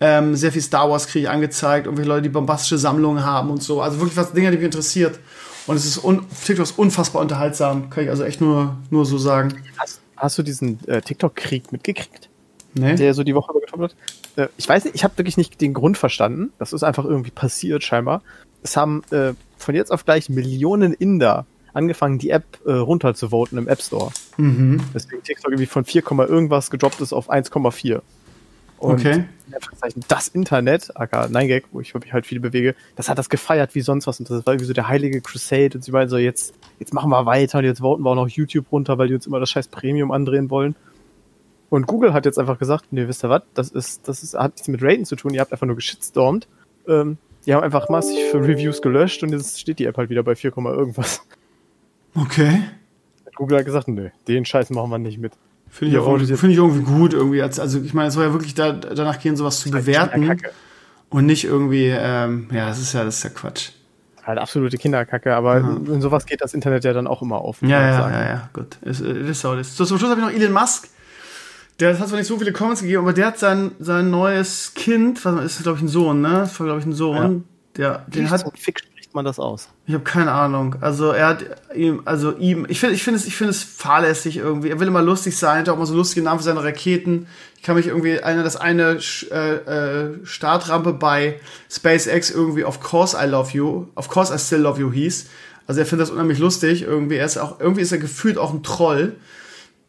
ähm, 0.00 0.34
sehr 0.34 0.50
viel 0.50 0.62
Star 0.62 0.90
Wars 0.90 1.06
kriege 1.06 1.26
ich 1.26 1.30
angezeigt, 1.30 1.86
irgendwelche 1.86 2.08
Leute, 2.08 2.22
die 2.22 2.28
bombastische 2.30 2.78
Sammlungen 2.78 3.24
haben 3.24 3.50
und 3.50 3.62
so. 3.62 3.82
Also 3.82 4.00
wirklich 4.00 4.16
was 4.16 4.32
Dinge, 4.32 4.50
die 4.50 4.56
mich 4.56 4.66
interessiert. 4.66 5.18
Und 5.66 5.76
es 5.76 5.84
ist 5.84 6.02
un 6.02 6.26
TikTok 6.44 6.64
ist 6.64 6.78
unfassbar 6.78 7.20
unterhaltsam, 7.22 7.90
kann 7.90 8.04
ich 8.04 8.10
also 8.10 8.24
echt 8.24 8.40
nur, 8.40 8.76
nur 8.88 9.04
so 9.04 9.18
sagen. 9.18 9.54
Hast, 9.76 10.00
hast 10.16 10.38
du 10.38 10.42
diesen 10.42 10.78
äh, 10.88 11.02
TikTok-Krieg 11.02 11.70
mitgekriegt? 11.70 12.30
Nee. 12.74 12.94
Der 12.96 13.14
so 13.14 13.22
die 13.24 13.34
Woche 13.34 13.52
übergetoppt 13.52 13.82
hat? 13.82 13.96
Äh, 14.36 14.48
ich 14.56 14.68
weiß 14.68 14.84
nicht, 14.84 14.94
ich 14.94 15.04
habe 15.04 15.18
wirklich 15.18 15.36
nicht 15.36 15.60
den 15.60 15.74
Grund 15.74 15.98
verstanden. 15.98 16.52
Das 16.58 16.72
ist 16.72 16.82
einfach 16.82 17.04
irgendwie 17.04 17.30
passiert, 17.30 17.84
scheinbar. 17.84 18.22
Es 18.62 18.76
haben 18.76 19.02
äh, 19.10 19.34
von 19.58 19.74
jetzt 19.74 19.92
auf 19.92 20.04
gleich 20.04 20.28
Millionen 20.30 20.94
Inder 20.94 21.46
angefangen, 21.72 22.18
die 22.18 22.30
App 22.30 22.58
äh, 22.64 22.72
runterzuvoten 22.72 23.58
im 23.58 23.68
App 23.68 23.82
Store. 23.82 24.10
Mhm. 24.38 24.80
Deswegen 24.94 25.22
TikTok 25.22 25.52
irgendwie 25.52 25.66
von 25.66 25.84
4, 25.84 26.02
irgendwas 26.28 26.70
gedroppt 26.70 27.00
ist 27.00 27.12
auf 27.12 27.30
1,4. 27.30 28.00
Und 28.80 29.00
okay. 29.00 29.24
das 30.08 30.28
Internet, 30.28 30.96
aka 30.96 31.26
9gag, 31.26 31.64
wo 31.70 31.80
ich 31.80 31.94
mich 31.94 32.12
halt 32.14 32.24
viel 32.24 32.40
bewege, 32.40 32.74
das 32.96 33.10
hat 33.10 33.18
das 33.18 33.28
gefeiert 33.28 33.74
wie 33.74 33.82
sonst 33.82 34.06
was. 34.06 34.18
Und 34.18 34.30
das 34.30 34.46
war 34.46 34.54
irgendwie 34.54 34.66
so 34.66 34.72
der 34.72 34.88
heilige 34.88 35.20
Crusade. 35.20 35.72
Und 35.74 35.84
sie 35.84 35.92
meinen 35.92 36.08
so, 36.08 36.16
jetzt, 36.16 36.54
jetzt 36.78 36.94
machen 36.94 37.10
wir 37.10 37.26
weiter 37.26 37.58
und 37.58 37.64
jetzt 37.64 37.80
voten 37.80 38.02
wir 38.02 38.10
auch 38.10 38.14
noch 38.14 38.28
YouTube 38.28 38.72
runter, 38.72 38.96
weil 38.96 39.08
die 39.08 39.14
uns 39.14 39.26
immer 39.26 39.38
das 39.38 39.50
scheiß 39.50 39.68
Premium 39.68 40.10
andrehen 40.10 40.48
wollen. 40.48 40.74
Und 41.68 41.86
Google 41.86 42.14
hat 42.14 42.24
jetzt 42.24 42.38
einfach 42.38 42.58
gesagt, 42.58 42.86
nee, 42.90 43.06
wisst 43.06 43.22
ihr 43.22 43.28
was, 43.28 43.42
das 43.52 43.68
ist, 43.70 44.08
das 44.08 44.22
ist, 44.22 44.34
hat 44.34 44.52
nichts 44.54 44.68
mit 44.68 44.82
Raten 44.82 45.04
zu 45.04 45.14
tun, 45.14 45.34
ihr 45.34 45.40
habt 45.40 45.52
einfach 45.52 45.66
nur 45.66 45.76
geschitstormt. 45.76 46.48
Ähm, 46.88 47.18
die 47.44 47.54
haben 47.54 47.62
einfach 47.62 47.88
massig 47.90 48.18
für 48.30 48.40
Reviews 48.40 48.80
gelöscht 48.80 49.22
und 49.22 49.30
jetzt 49.30 49.60
steht 49.60 49.78
die 49.78 49.84
App 49.84 49.98
halt 49.98 50.10
wieder 50.10 50.22
bei 50.22 50.34
4, 50.34 50.56
irgendwas. 50.56 51.22
Okay. 52.14 52.62
Google 53.36 53.58
hat 53.58 53.66
gesagt, 53.66 53.88
nee, 53.88 54.10
den 54.26 54.44
Scheiß 54.44 54.70
machen 54.70 54.90
wir 54.90 54.98
nicht 54.98 55.18
mit. 55.18 55.32
Finde 55.70 55.96
ich, 55.96 56.28
ja, 56.28 56.36
find 56.36 56.52
ich 56.52 56.58
irgendwie 56.58 56.82
gut. 56.82 57.12
Irgendwie. 57.12 57.42
Also 57.42 57.80
ich 57.80 57.94
meine, 57.94 58.08
es 58.08 58.14
soll 58.14 58.24
ja 58.24 58.32
wirklich 58.32 58.54
da, 58.54 58.72
danach 58.72 59.20
gehen, 59.20 59.36
sowas 59.36 59.60
zu 59.60 59.70
bewerten. 59.70 60.38
Und 61.08 61.26
nicht 61.26 61.44
irgendwie, 61.44 61.88
ähm, 61.88 62.48
ja, 62.52 62.68
das 62.68 62.78
ist 62.78 62.92
ja, 62.92 63.04
das 63.04 63.16
ist 63.16 63.24
ja 63.24 63.30
Quatsch. 63.30 63.70
Halt 64.22 64.38
absolute 64.38 64.78
Kinderkacke, 64.78 65.34
aber 65.34 65.58
ja. 65.58 65.76
in 65.92 66.00
sowas 66.00 66.24
geht 66.26 66.40
das 66.40 66.54
Internet 66.54 66.84
ja 66.84 66.92
dann 66.92 67.06
auch 67.06 67.20
immer 67.22 67.38
auf. 67.38 67.62
Ja, 67.62 67.80
ja, 67.80 67.96
sagen. 67.96 68.14
ja, 68.14 68.24
ja, 68.26 68.50
gut. 68.52 68.76
Ist, 68.82 69.00
ist 69.00 69.40
so. 69.40 69.60
So, 69.62 69.84
zum 69.84 69.98
Schluss 69.98 70.10
habe 70.10 70.20
ich 70.20 70.26
noch 70.26 70.32
Elon 70.32 70.52
Musk. 70.52 70.88
Der 71.80 71.98
hat 71.98 72.08
zwar 72.08 72.18
nicht 72.18 72.28
so 72.28 72.38
viele 72.38 72.52
Comments 72.52 72.80
gegeben, 72.80 73.02
aber 73.02 73.12
der 73.12 73.28
hat 73.28 73.38
sein, 73.38 73.72
sein 73.80 74.10
neues 74.10 74.74
Kind, 74.74 75.24
was 75.24 75.44
ist, 75.44 75.62
glaube 75.62 75.78
ich, 75.78 75.84
ein 75.84 75.88
Sohn, 75.88 76.20
ne? 76.20 76.30
Das 76.30 76.60
war, 76.60 76.66
glaube 76.66 76.80
ich, 76.80 76.86
ein 76.86 76.92
Sohn. 76.92 77.44
Ja. 77.76 77.98
Der, 77.98 78.06
den 78.08 78.30
hat. 78.30 78.44
Fiction 78.56 78.89
spricht 79.10 79.14
man 79.16 79.24
das 79.24 79.40
aus? 79.40 79.68
Ich 79.86 79.94
habe 79.94 80.04
keine 80.04 80.30
Ahnung. 80.30 80.76
Also 80.80 81.10
er 81.10 81.26
hat 81.26 81.44
ihm, 81.74 82.02
also 82.04 82.32
ihm, 82.36 82.64
ich 82.68 82.78
finde, 82.78 82.94
ich 82.94 83.02
finde 83.02 83.18
es, 83.18 83.26
ich 83.26 83.34
finde 83.34 83.50
es 83.50 83.64
fahrlässig 83.64 84.36
irgendwie. 84.36 84.68
Er 84.68 84.78
will 84.78 84.86
immer 84.86 85.02
lustig 85.02 85.36
sein, 85.36 85.62
hat 85.62 85.68
auch 85.68 85.76
mal 85.76 85.86
so 85.86 85.96
lustige 85.96 86.22
Namen 86.22 86.38
für 86.38 86.44
seine 86.44 86.62
Raketen. 86.62 87.26
Ich 87.56 87.64
kann 87.64 87.74
mich 87.74 87.88
irgendwie 87.88 88.22
einer 88.22 88.44
das 88.44 88.56
eine 88.56 89.00
äh, 89.32 89.54
äh, 89.54 90.24
Startrampe 90.24 90.92
bei 90.92 91.40
SpaceX 91.68 92.30
irgendwie 92.30 92.64
of 92.64 92.80
course 92.80 93.16
I 93.20 93.26
love 93.26 93.50
you, 93.52 93.88
of 93.96 94.08
course 94.08 94.32
I 94.32 94.38
still 94.38 94.60
love 94.60 94.80
you 94.80 94.92
hieß. 94.92 95.26
Also 95.66 95.80
er 95.80 95.86
findet 95.86 96.06
das 96.06 96.12
unheimlich 96.12 96.38
lustig 96.38 96.82
irgendwie. 96.82 97.16
Er 97.16 97.26
ist 97.26 97.36
auch 97.36 97.58
irgendwie 97.58 97.82
ist 97.82 97.90
er 97.90 97.98
gefühlt 97.98 98.38
auch 98.38 98.54
ein 98.54 98.62
Troll. 98.62 99.16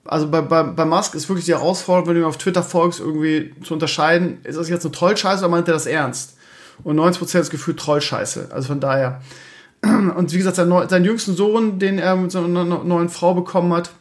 Also 0.04 0.32
bei, 0.32 0.42
bei, 0.42 0.64
bei 0.64 0.86
Musk 0.86 1.14
ist 1.14 1.30
wirklich 1.30 1.46
die 1.46 1.54
Herausforderung, 1.54 2.08
wenn 2.10 2.16
du 2.16 2.22
ihm 2.22 2.28
auf 2.28 2.38
Twitter 2.40 2.64
folgst, 2.64 3.00
irgendwie 3.00 3.54
zu 3.64 3.76
unterscheiden, 3.76 4.40
ist 4.44 4.58
das 4.58 4.68
jetzt 4.68 4.84
eine 4.84 4.92
Trollscheiße 4.92 5.44
oder 5.44 5.50
meint 5.50 5.68
er 5.68 5.76
das 5.76 5.86
ernst? 5.86 6.38
Und 6.84 7.00
90% 7.00 7.40
ist 7.40 7.50
gefühlt 7.50 7.80
Trollscheiße. 7.80 8.50
Also 8.52 8.70
von 8.70 8.80
daher. 8.80 9.22
Und 9.84 10.32
wie 10.34 10.38
gesagt, 10.38 10.56
sein, 10.56 10.72
sein 10.90 11.04
jüngsten 11.04 11.36
Sohn, 11.36 11.80
den 11.80 11.98
er 12.00 12.16
mit 12.16 12.32
seiner 12.32 12.64
neuen 12.64 13.10
Frau 13.10 13.34
bekommen 13.34 13.74
hat, 13.74 13.92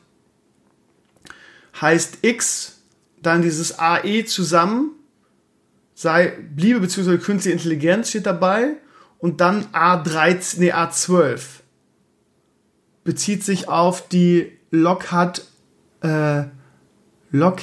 heißt 1.80 2.18
X, 2.22 2.80
dann 3.22 3.42
dieses 3.42 3.78
AE 3.78 4.24
zusammen, 4.24 4.92
sei 5.94 6.32
Liebe 6.56 6.80
bzw. 6.80 7.18
künstliche 7.18 7.56
Intelligenz 7.56 8.10
steht 8.10 8.26
dabei 8.26 8.76
und 9.18 9.40
dann 9.40 9.66
A13, 9.72 10.58
nee, 10.58 10.72
A12 10.72 11.40
bezieht 13.04 13.44
sich 13.44 13.68
auf 13.68 14.08
die 14.08 14.52
Lockhart, 14.70 15.46
äh, 16.02 16.44
Lock, 17.30 17.60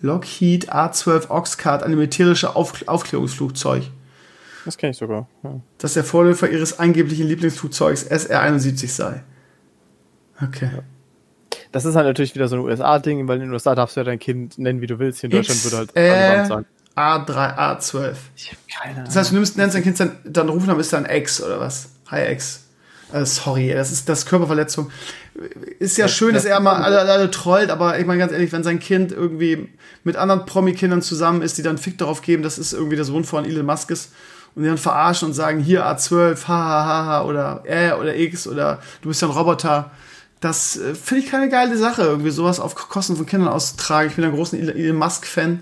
Lockheed 0.00 0.72
A12 0.72 1.30
Oxcart, 1.30 1.82
ein 1.82 1.90
militärische 1.92 2.54
Auf 2.54 2.86
Aufklärungsflugzeug. 2.86 3.84
Das 4.66 4.76
kenne 4.76 4.90
ich 4.90 4.96
sogar. 4.96 5.28
Ja. 5.44 5.60
Dass 5.78 5.94
der 5.94 6.02
Vorläufer 6.02 6.50
ihres 6.50 6.80
angeblichen 6.80 7.28
Lieblingsflugzeugs 7.28 8.04
SR-71 8.10 8.88
sei. 8.88 9.22
Okay. 10.42 10.70
Ja. 10.74 10.82
Das 11.70 11.84
ist 11.84 11.94
halt 11.94 12.06
natürlich 12.06 12.34
wieder 12.34 12.48
so 12.48 12.56
ein 12.56 12.62
USA-Ding, 12.62 13.28
weil 13.28 13.36
in 13.36 13.42
den 13.42 13.52
USA 13.52 13.76
darfst 13.76 13.94
du 13.94 14.00
ja 14.00 14.04
dein 14.04 14.18
Kind 14.18 14.58
nennen, 14.58 14.80
wie 14.80 14.88
du 14.88 14.98
willst. 14.98 15.20
Hier 15.20 15.30
in 15.30 15.36
Deutschland 15.36 15.64
würde 15.64 15.76
halt 15.76 15.96
äh, 15.96 16.44
sein. 16.46 16.66
A3, 16.96 17.56
A12. 17.56 18.14
Ich 18.34 18.48
habe 18.48 18.58
keine 18.74 18.94
Ahnung. 18.94 19.04
Das 19.04 19.14
heißt, 19.14 19.30
du 19.30 19.36
nimmst, 19.36 19.56
nennst 19.56 19.76
dein 19.76 19.84
Kind 19.84 20.00
dann, 20.00 20.16
dann 20.24 20.48
Rufname 20.48 20.80
ist 20.80 20.92
dann 20.92 21.06
X 21.06 21.40
oder 21.40 21.60
was? 21.60 21.90
Hi 22.10 22.32
X. 22.32 22.64
Uh, 23.14 23.24
sorry, 23.24 23.72
das 23.72 23.92
ist 23.92 24.08
das 24.08 24.26
Körperverletzung. 24.26 24.90
Ist 25.78 25.96
ja 25.96 26.08
schön, 26.08 26.34
dass 26.34 26.44
er 26.44 26.58
mal 26.58 26.82
alle, 26.82 26.98
alle 27.02 27.30
trollt, 27.30 27.70
aber 27.70 28.00
ich 28.00 28.06
meine 28.06 28.18
ganz 28.18 28.32
ehrlich, 28.32 28.50
wenn 28.50 28.64
sein 28.64 28.80
Kind 28.80 29.12
irgendwie 29.12 29.68
mit 30.02 30.16
anderen 30.16 30.44
Promi-Kindern 30.44 31.02
zusammen 31.02 31.42
ist, 31.42 31.56
die 31.56 31.62
dann 31.62 31.78
Fick 31.78 31.98
darauf 31.98 32.20
geben, 32.20 32.42
dass 32.42 32.58
es 32.58 32.72
irgendwie 32.72 32.96
der 32.96 33.04
Sohn 33.04 33.22
von 33.22 33.44
Elon 33.44 33.64
Musk 33.64 33.92
ist 33.92 34.10
und 34.56 34.62
die 34.62 34.68
dann 34.68 34.78
verarschen 34.78 35.28
und 35.28 35.34
sagen, 35.34 35.60
hier 35.60 35.86
A12, 35.86 36.48
hahaha, 36.48 37.24
oder 37.24 37.62
äh 37.64 37.92
oder 37.92 38.16
X 38.16 38.48
oder 38.48 38.80
du 39.02 39.08
bist 39.08 39.22
ja 39.22 39.28
ein 39.28 39.34
Roboter. 39.34 39.90
Das 40.40 40.76
äh, 40.76 40.94
finde 40.94 41.24
ich 41.24 41.30
keine 41.30 41.48
geile 41.48 41.76
Sache, 41.76 42.02
irgendwie 42.02 42.30
sowas 42.30 42.58
auf 42.58 42.74
Kosten 42.74 43.16
von 43.16 43.26
Kindern 43.26 43.50
auszutragen. 43.50 44.10
Ich 44.10 44.16
bin 44.16 44.24
ein 44.24 44.32
großer 44.32 44.58
Elon 44.58 44.96
Musk-Fan. 44.96 45.60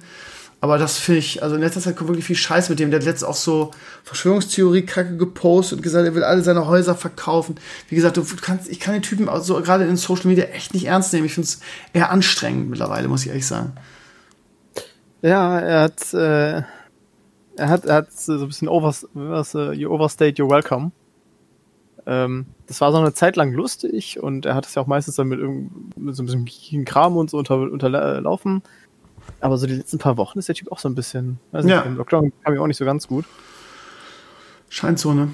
Aber 0.61 0.79
das 0.79 0.97
finde 0.97 1.19
ich, 1.19 1.43
also 1.43 1.57
in 1.57 1.61
letzter 1.61 1.83
Zeit 1.83 1.95
kommt 1.95 2.09
wirklich 2.09 2.25
viel 2.25 2.37
Scheiß 2.37 2.71
mit 2.71 2.79
dem. 2.79 2.91
Der 2.91 2.99
hat 3.01 3.05
letztens 3.05 3.29
auch 3.29 3.37
so 3.37 3.73
Verschwörungstheorie-Kacke 4.05 5.19
gepostet 5.19 5.79
und 5.79 5.83
gesagt, 5.83 6.07
er 6.07 6.15
will 6.15 6.25
alle 6.25 6.43
seine 6.43 6.67
Häuser 6.67 6.95
verkaufen. 6.95 7.57
Wie 7.91 7.97
gesagt, 7.97 8.17
du 8.17 8.25
kannst, 8.41 8.71
ich 8.71 8.81
kann 8.81 8.95
den 8.95 9.03
Typen 9.03 9.29
also 9.29 9.61
gerade 9.61 9.85
in 9.85 9.99
Social 9.99 10.27
Media 10.27 10.45
echt 10.45 10.73
nicht 10.73 10.87
ernst 10.87 11.13
nehmen. 11.13 11.27
Ich 11.27 11.35
finde 11.35 11.49
es 11.49 11.61
eher 11.93 12.11
anstrengend 12.11 12.71
mittlerweile, 12.71 13.09
muss 13.09 13.23
ich 13.23 13.29
ehrlich 13.29 13.47
sagen. 13.47 13.73
Ja, 15.21 15.59
er 15.59 15.83
hat, 15.83 16.15
äh, 16.15 16.63
er 17.57 17.69
hat, 17.69 17.85
er 17.85 17.95
hat 17.97 18.13
so 18.13 18.33
ein 18.33 18.47
bisschen 18.47 18.69
overs, 18.69 19.09
was, 19.15 19.55
uh, 19.55 19.73
you 19.73 19.91
overstayed 19.91 20.39
your 20.39 20.49
welcome. 20.51 20.93
Ähm, 22.07 22.47
das 22.67 22.81
war 22.81 22.93
so 22.93 22.99
eine 22.99 23.15
Zeit 23.15 23.37
lang 23.37 23.53
lustig 23.53 24.23
und 24.23 24.45
er 24.47 24.55
hat 24.55 24.67
es 24.67 24.75
ja 24.75 24.83
auch 24.83 24.87
meistens 24.87 25.17
dann 25.17 25.29
mit, 25.29 25.41
mit 25.97 26.15
so 26.15 26.23
ein 26.23 26.45
bisschen 26.45 26.85
Kram 26.85 27.17
und 27.17 27.31
so 27.31 27.39
unter, 27.39 27.59
unterlaufen. 27.59 28.63
Aber 29.41 29.57
so 29.57 29.67
die 29.67 29.75
letzten 29.75 29.99
paar 29.99 30.17
Wochen 30.17 30.39
ist 30.39 30.49
der 30.49 30.55
Typ 30.55 30.71
auch 30.71 30.79
so 30.79 30.89
ein 30.89 30.95
bisschen, 30.95 31.39
weiß 31.53 31.65
ja. 31.65 31.85
nicht, 31.85 31.97
Lockdown 31.97 32.33
kam 32.43 32.55
mir 32.55 32.61
auch 32.61 32.67
nicht 32.67 32.77
so 32.77 32.85
ganz 32.85 33.09
gut. 33.09 33.25
Scheint 34.69 34.99
so, 34.99 35.15
ne? 35.15 35.29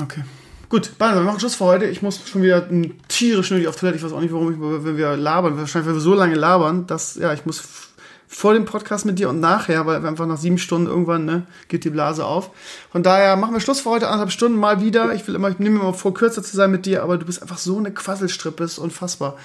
Okay. 0.00 0.22
Gut, 0.68 0.92
wir 0.98 1.20
machen 1.20 1.40
Schluss 1.40 1.54
für 1.54 1.64
heute. 1.64 1.84
Ich 1.86 2.02
muss 2.02 2.28
schon 2.28 2.42
wieder 2.42 2.68
tierisch 3.08 3.50
nötig 3.50 3.68
auf 3.68 3.76
Toilette. 3.76 3.98
Ich 3.98 4.04
weiß 4.04 4.12
auch 4.12 4.20
nicht, 4.20 4.32
warum 4.32 4.52
ich, 4.52 4.84
wenn 4.84 4.96
wir 4.96 5.16
labern. 5.16 5.56
Wahrscheinlich, 5.56 5.88
weil 5.88 5.94
wir 5.94 6.00
so 6.00 6.14
lange 6.14 6.34
labern, 6.34 6.86
dass, 6.86 7.14
ja, 7.14 7.32
ich 7.32 7.46
muss 7.46 7.92
vor 8.34 8.52
dem 8.52 8.64
Podcast 8.64 9.04
mit 9.04 9.20
dir 9.20 9.28
und 9.28 9.38
nachher, 9.38 9.86
weil 9.86 10.04
einfach 10.04 10.26
nach 10.26 10.38
sieben 10.38 10.58
Stunden 10.58 10.88
irgendwann, 10.88 11.24
ne, 11.24 11.46
geht 11.68 11.84
die 11.84 11.90
Blase 11.90 12.26
auf. 12.26 12.50
Von 12.90 13.04
daher 13.04 13.36
machen 13.36 13.54
wir 13.54 13.60
Schluss 13.60 13.80
für 13.80 13.90
heute, 13.90 14.08
anderthalb 14.08 14.32
Stunden 14.32 14.58
mal 14.58 14.80
wieder. 14.80 15.14
Ich 15.14 15.26
will 15.28 15.36
immer, 15.36 15.50
ich 15.50 15.60
nehme 15.60 15.78
mir 15.78 15.84
mal 15.84 15.92
vor, 15.92 16.14
kürzer 16.14 16.42
zu 16.42 16.56
sein 16.56 16.72
mit 16.72 16.84
dir, 16.84 17.04
aber 17.04 17.16
du 17.16 17.26
bist 17.26 17.42
einfach 17.42 17.58
so 17.58 17.78
eine 17.78 17.92
Quasselstrippe, 17.92 18.64
ist 18.64 18.78
unfassbar. 18.78 19.38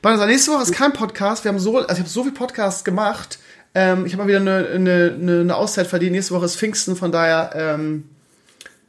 Banasa, 0.00 0.24
nächste 0.24 0.52
Woche 0.52 0.62
ist 0.62 0.72
kein 0.72 0.94
Podcast. 0.94 1.44
Wir 1.44 1.50
haben 1.50 1.58
so, 1.58 1.76
also 1.76 1.92
ich 1.92 1.98
habe 1.98 2.08
so 2.08 2.22
viel 2.22 2.32
Podcasts 2.32 2.82
gemacht. 2.82 3.38
Ähm, 3.74 4.06
ich 4.06 4.14
habe 4.14 4.22
mal 4.22 4.28
wieder 4.28 4.40
eine, 4.40 4.68
eine, 4.68 5.40
eine 5.40 5.54
Auszeit 5.54 5.86
verdient. 5.86 6.12
Nächste 6.12 6.34
Woche 6.34 6.46
ist 6.46 6.56
Pfingsten, 6.56 6.96
von 6.96 7.12
daher, 7.12 7.50
ähm, 7.54 8.04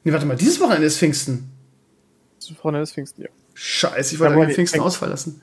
nee, 0.06 0.14
warte 0.14 0.26
mal, 0.26 0.38
dieses 0.38 0.62
Wochenende 0.62 0.88
ist 0.88 0.98
Pfingsten. 0.98 1.52
Dieses 2.42 2.58
Wochenende 2.60 2.84
ist 2.84 2.94
Pfingsten, 2.94 3.24
ja. 3.24 3.30
Scheiße, 3.54 4.16
ich 4.16 4.20
wollte 4.22 4.40
ja, 4.40 4.56
Pfingsten 4.56 4.80
ausfallen 4.80 5.12
lassen. 5.12 5.42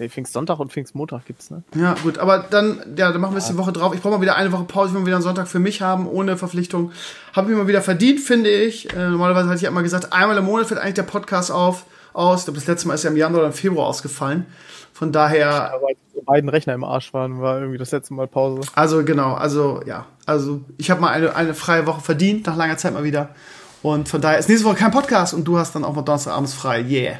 Nee, 0.00 0.08
Pfingstsonntag 0.08 0.58
und 0.58 0.72
Pfingstmontag 0.72 1.26
gibt's, 1.26 1.50
ne? 1.50 1.62
Ja, 1.74 1.94
gut, 2.02 2.16
aber 2.16 2.38
dann, 2.38 2.78
ja, 2.96 3.12
dann 3.12 3.20
machen 3.20 3.34
wir 3.34 3.38
es 3.38 3.48
die 3.48 3.58
Woche 3.58 3.70
drauf. 3.70 3.94
Ich 3.94 4.00
brauche 4.00 4.14
mal 4.14 4.22
wieder 4.22 4.34
eine 4.34 4.50
Woche 4.50 4.64
Pause, 4.64 4.94
wenn 4.94 5.02
wir 5.02 5.08
wieder 5.08 5.16
einen 5.16 5.22
Sonntag 5.22 5.46
für 5.46 5.58
mich 5.58 5.82
haben, 5.82 6.08
ohne 6.08 6.38
Verpflichtung. 6.38 6.92
Habe 7.34 7.50
ich 7.50 7.54
mir 7.54 7.64
mal 7.64 7.68
wieder 7.68 7.82
verdient, 7.82 8.18
finde 8.18 8.48
ich. 8.48 8.90
Äh, 8.94 9.10
normalerweise 9.10 9.48
hatte 9.48 9.56
ich 9.56 9.62
ja 9.62 9.68
immer 9.68 9.82
gesagt, 9.82 10.14
einmal 10.14 10.38
im 10.38 10.46
Monat 10.46 10.70
wird 10.70 10.80
eigentlich 10.80 10.94
der 10.94 11.02
Podcast 11.02 11.52
auf, 11.52 11.84
aus. 12.14 12.38
Ich 12.38 12.44
glaube, 12.46 12.58
das 12.58 12.66
letzte 12.66 12.88
Mal 12.88 12.94
ist 12.94 13.04
ja 13.04 13.10
im 13.10 13.16
Januar 13.18 13.40
oder 13.40 13.48
im 13.48 13.52
Februar 13.52 13.88
ausgefallen. 13.88 14.46
Von 14.94 15.12
daher. 15.12 15.74
Aber 15.74 15.88
die 16.16 16.24
beiden 16.24 16.48
Rechner 16.48 16.72
im 16.72 16.84
Arsch 16.84 17.12
waren, 17.12 17.42
war 17.42 17.58
irgendwie 17.58 17.76
das 17.76 17.90
letzte 17.90 18.14
Mal 18.14 18.26
Pause. 18.26 18.62
Also, 18.74 19.04
genau, 19.04 19.34
also, 19.34 19.82
ja. 19.84 20.06
Also, 20.24 20.62
ich 20.78 20.90
habe 20.90 21.02
mal 21.02 21.10
eine, 21.10 21.36
eine 21.36 21.52
freie 21.52 21.86
Woche 21.86 22.00
verdient, 22.00 22.46
nach 22.46 22.56
langer 22.56 22.78
Zeit 22.78 22.94
mal 22.94 23.04
wieder. 23.04 23.34
Und 23.82 24.08
von 24.08 24.22
daher 24.22 24.38
ist 24.38 24.48
nächste 24.48 24.66
Woche 24.66 24.76
kein 24.76 24.92
Podcast 24.92 25.34
und 25.34 25.44
du 25.44 25.58
hast 25.58 25.74
dann 25.74 25.84
auch 25.84 25.94
mal 25.94 26.00
Donnerstagabends 26.00 26.54
frei. 26.54 26.80
Yeah. 26.80 27.18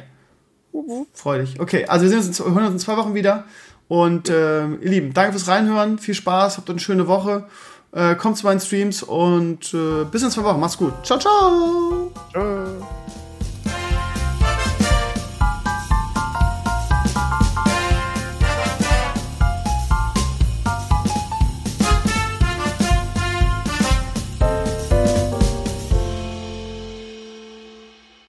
Freu 1.13 1.39
dich. 1.39 1.59
Okay, 1.59 1.85
also 1.85 2.03
wir 2.03 2.09
sehen 2.09 2.19
uns 2.19 2.39
in, 2.39 2.45
hören 2.45 2.65
uns 2.65 2.73
in 2.73 2.79
zwei 2.79 2.97
Wochen 2.97 3.13
wieder. 3.13 3.45
Und 3.87 4.29
äh, 4.29 4.67
ihr 4.67 4.89
Lieben, 4.89 5.13
danke 5.13 5.33
fürs 5.33 5.47
Reinhören. 5.47 5.99
Viel 5.99 6.13
Spaß, 6.13 6.57
habt 6.57 6.69
eine 6.69 6.79
schöne 6.79 7.07
Woche. 7.07 7.45
Äh, 7.93 8.15
kommt 8.15 8.37
zu 8.37 8.45
meinen 8.45 8.61
Streams 8.61 9.03
und 9.03 9.73
äh, 9.73 10.05
bis 10.05 10.23
in 10.23 10.31
zwei 10.31 10.43
Wochen. 10.43 10.59
Macht's 10.59 10.77
gut. 10.77 10.93
Ciao, 11.03 11.19
ciao. 11.19 12.11
Ciao. 12.31 13.20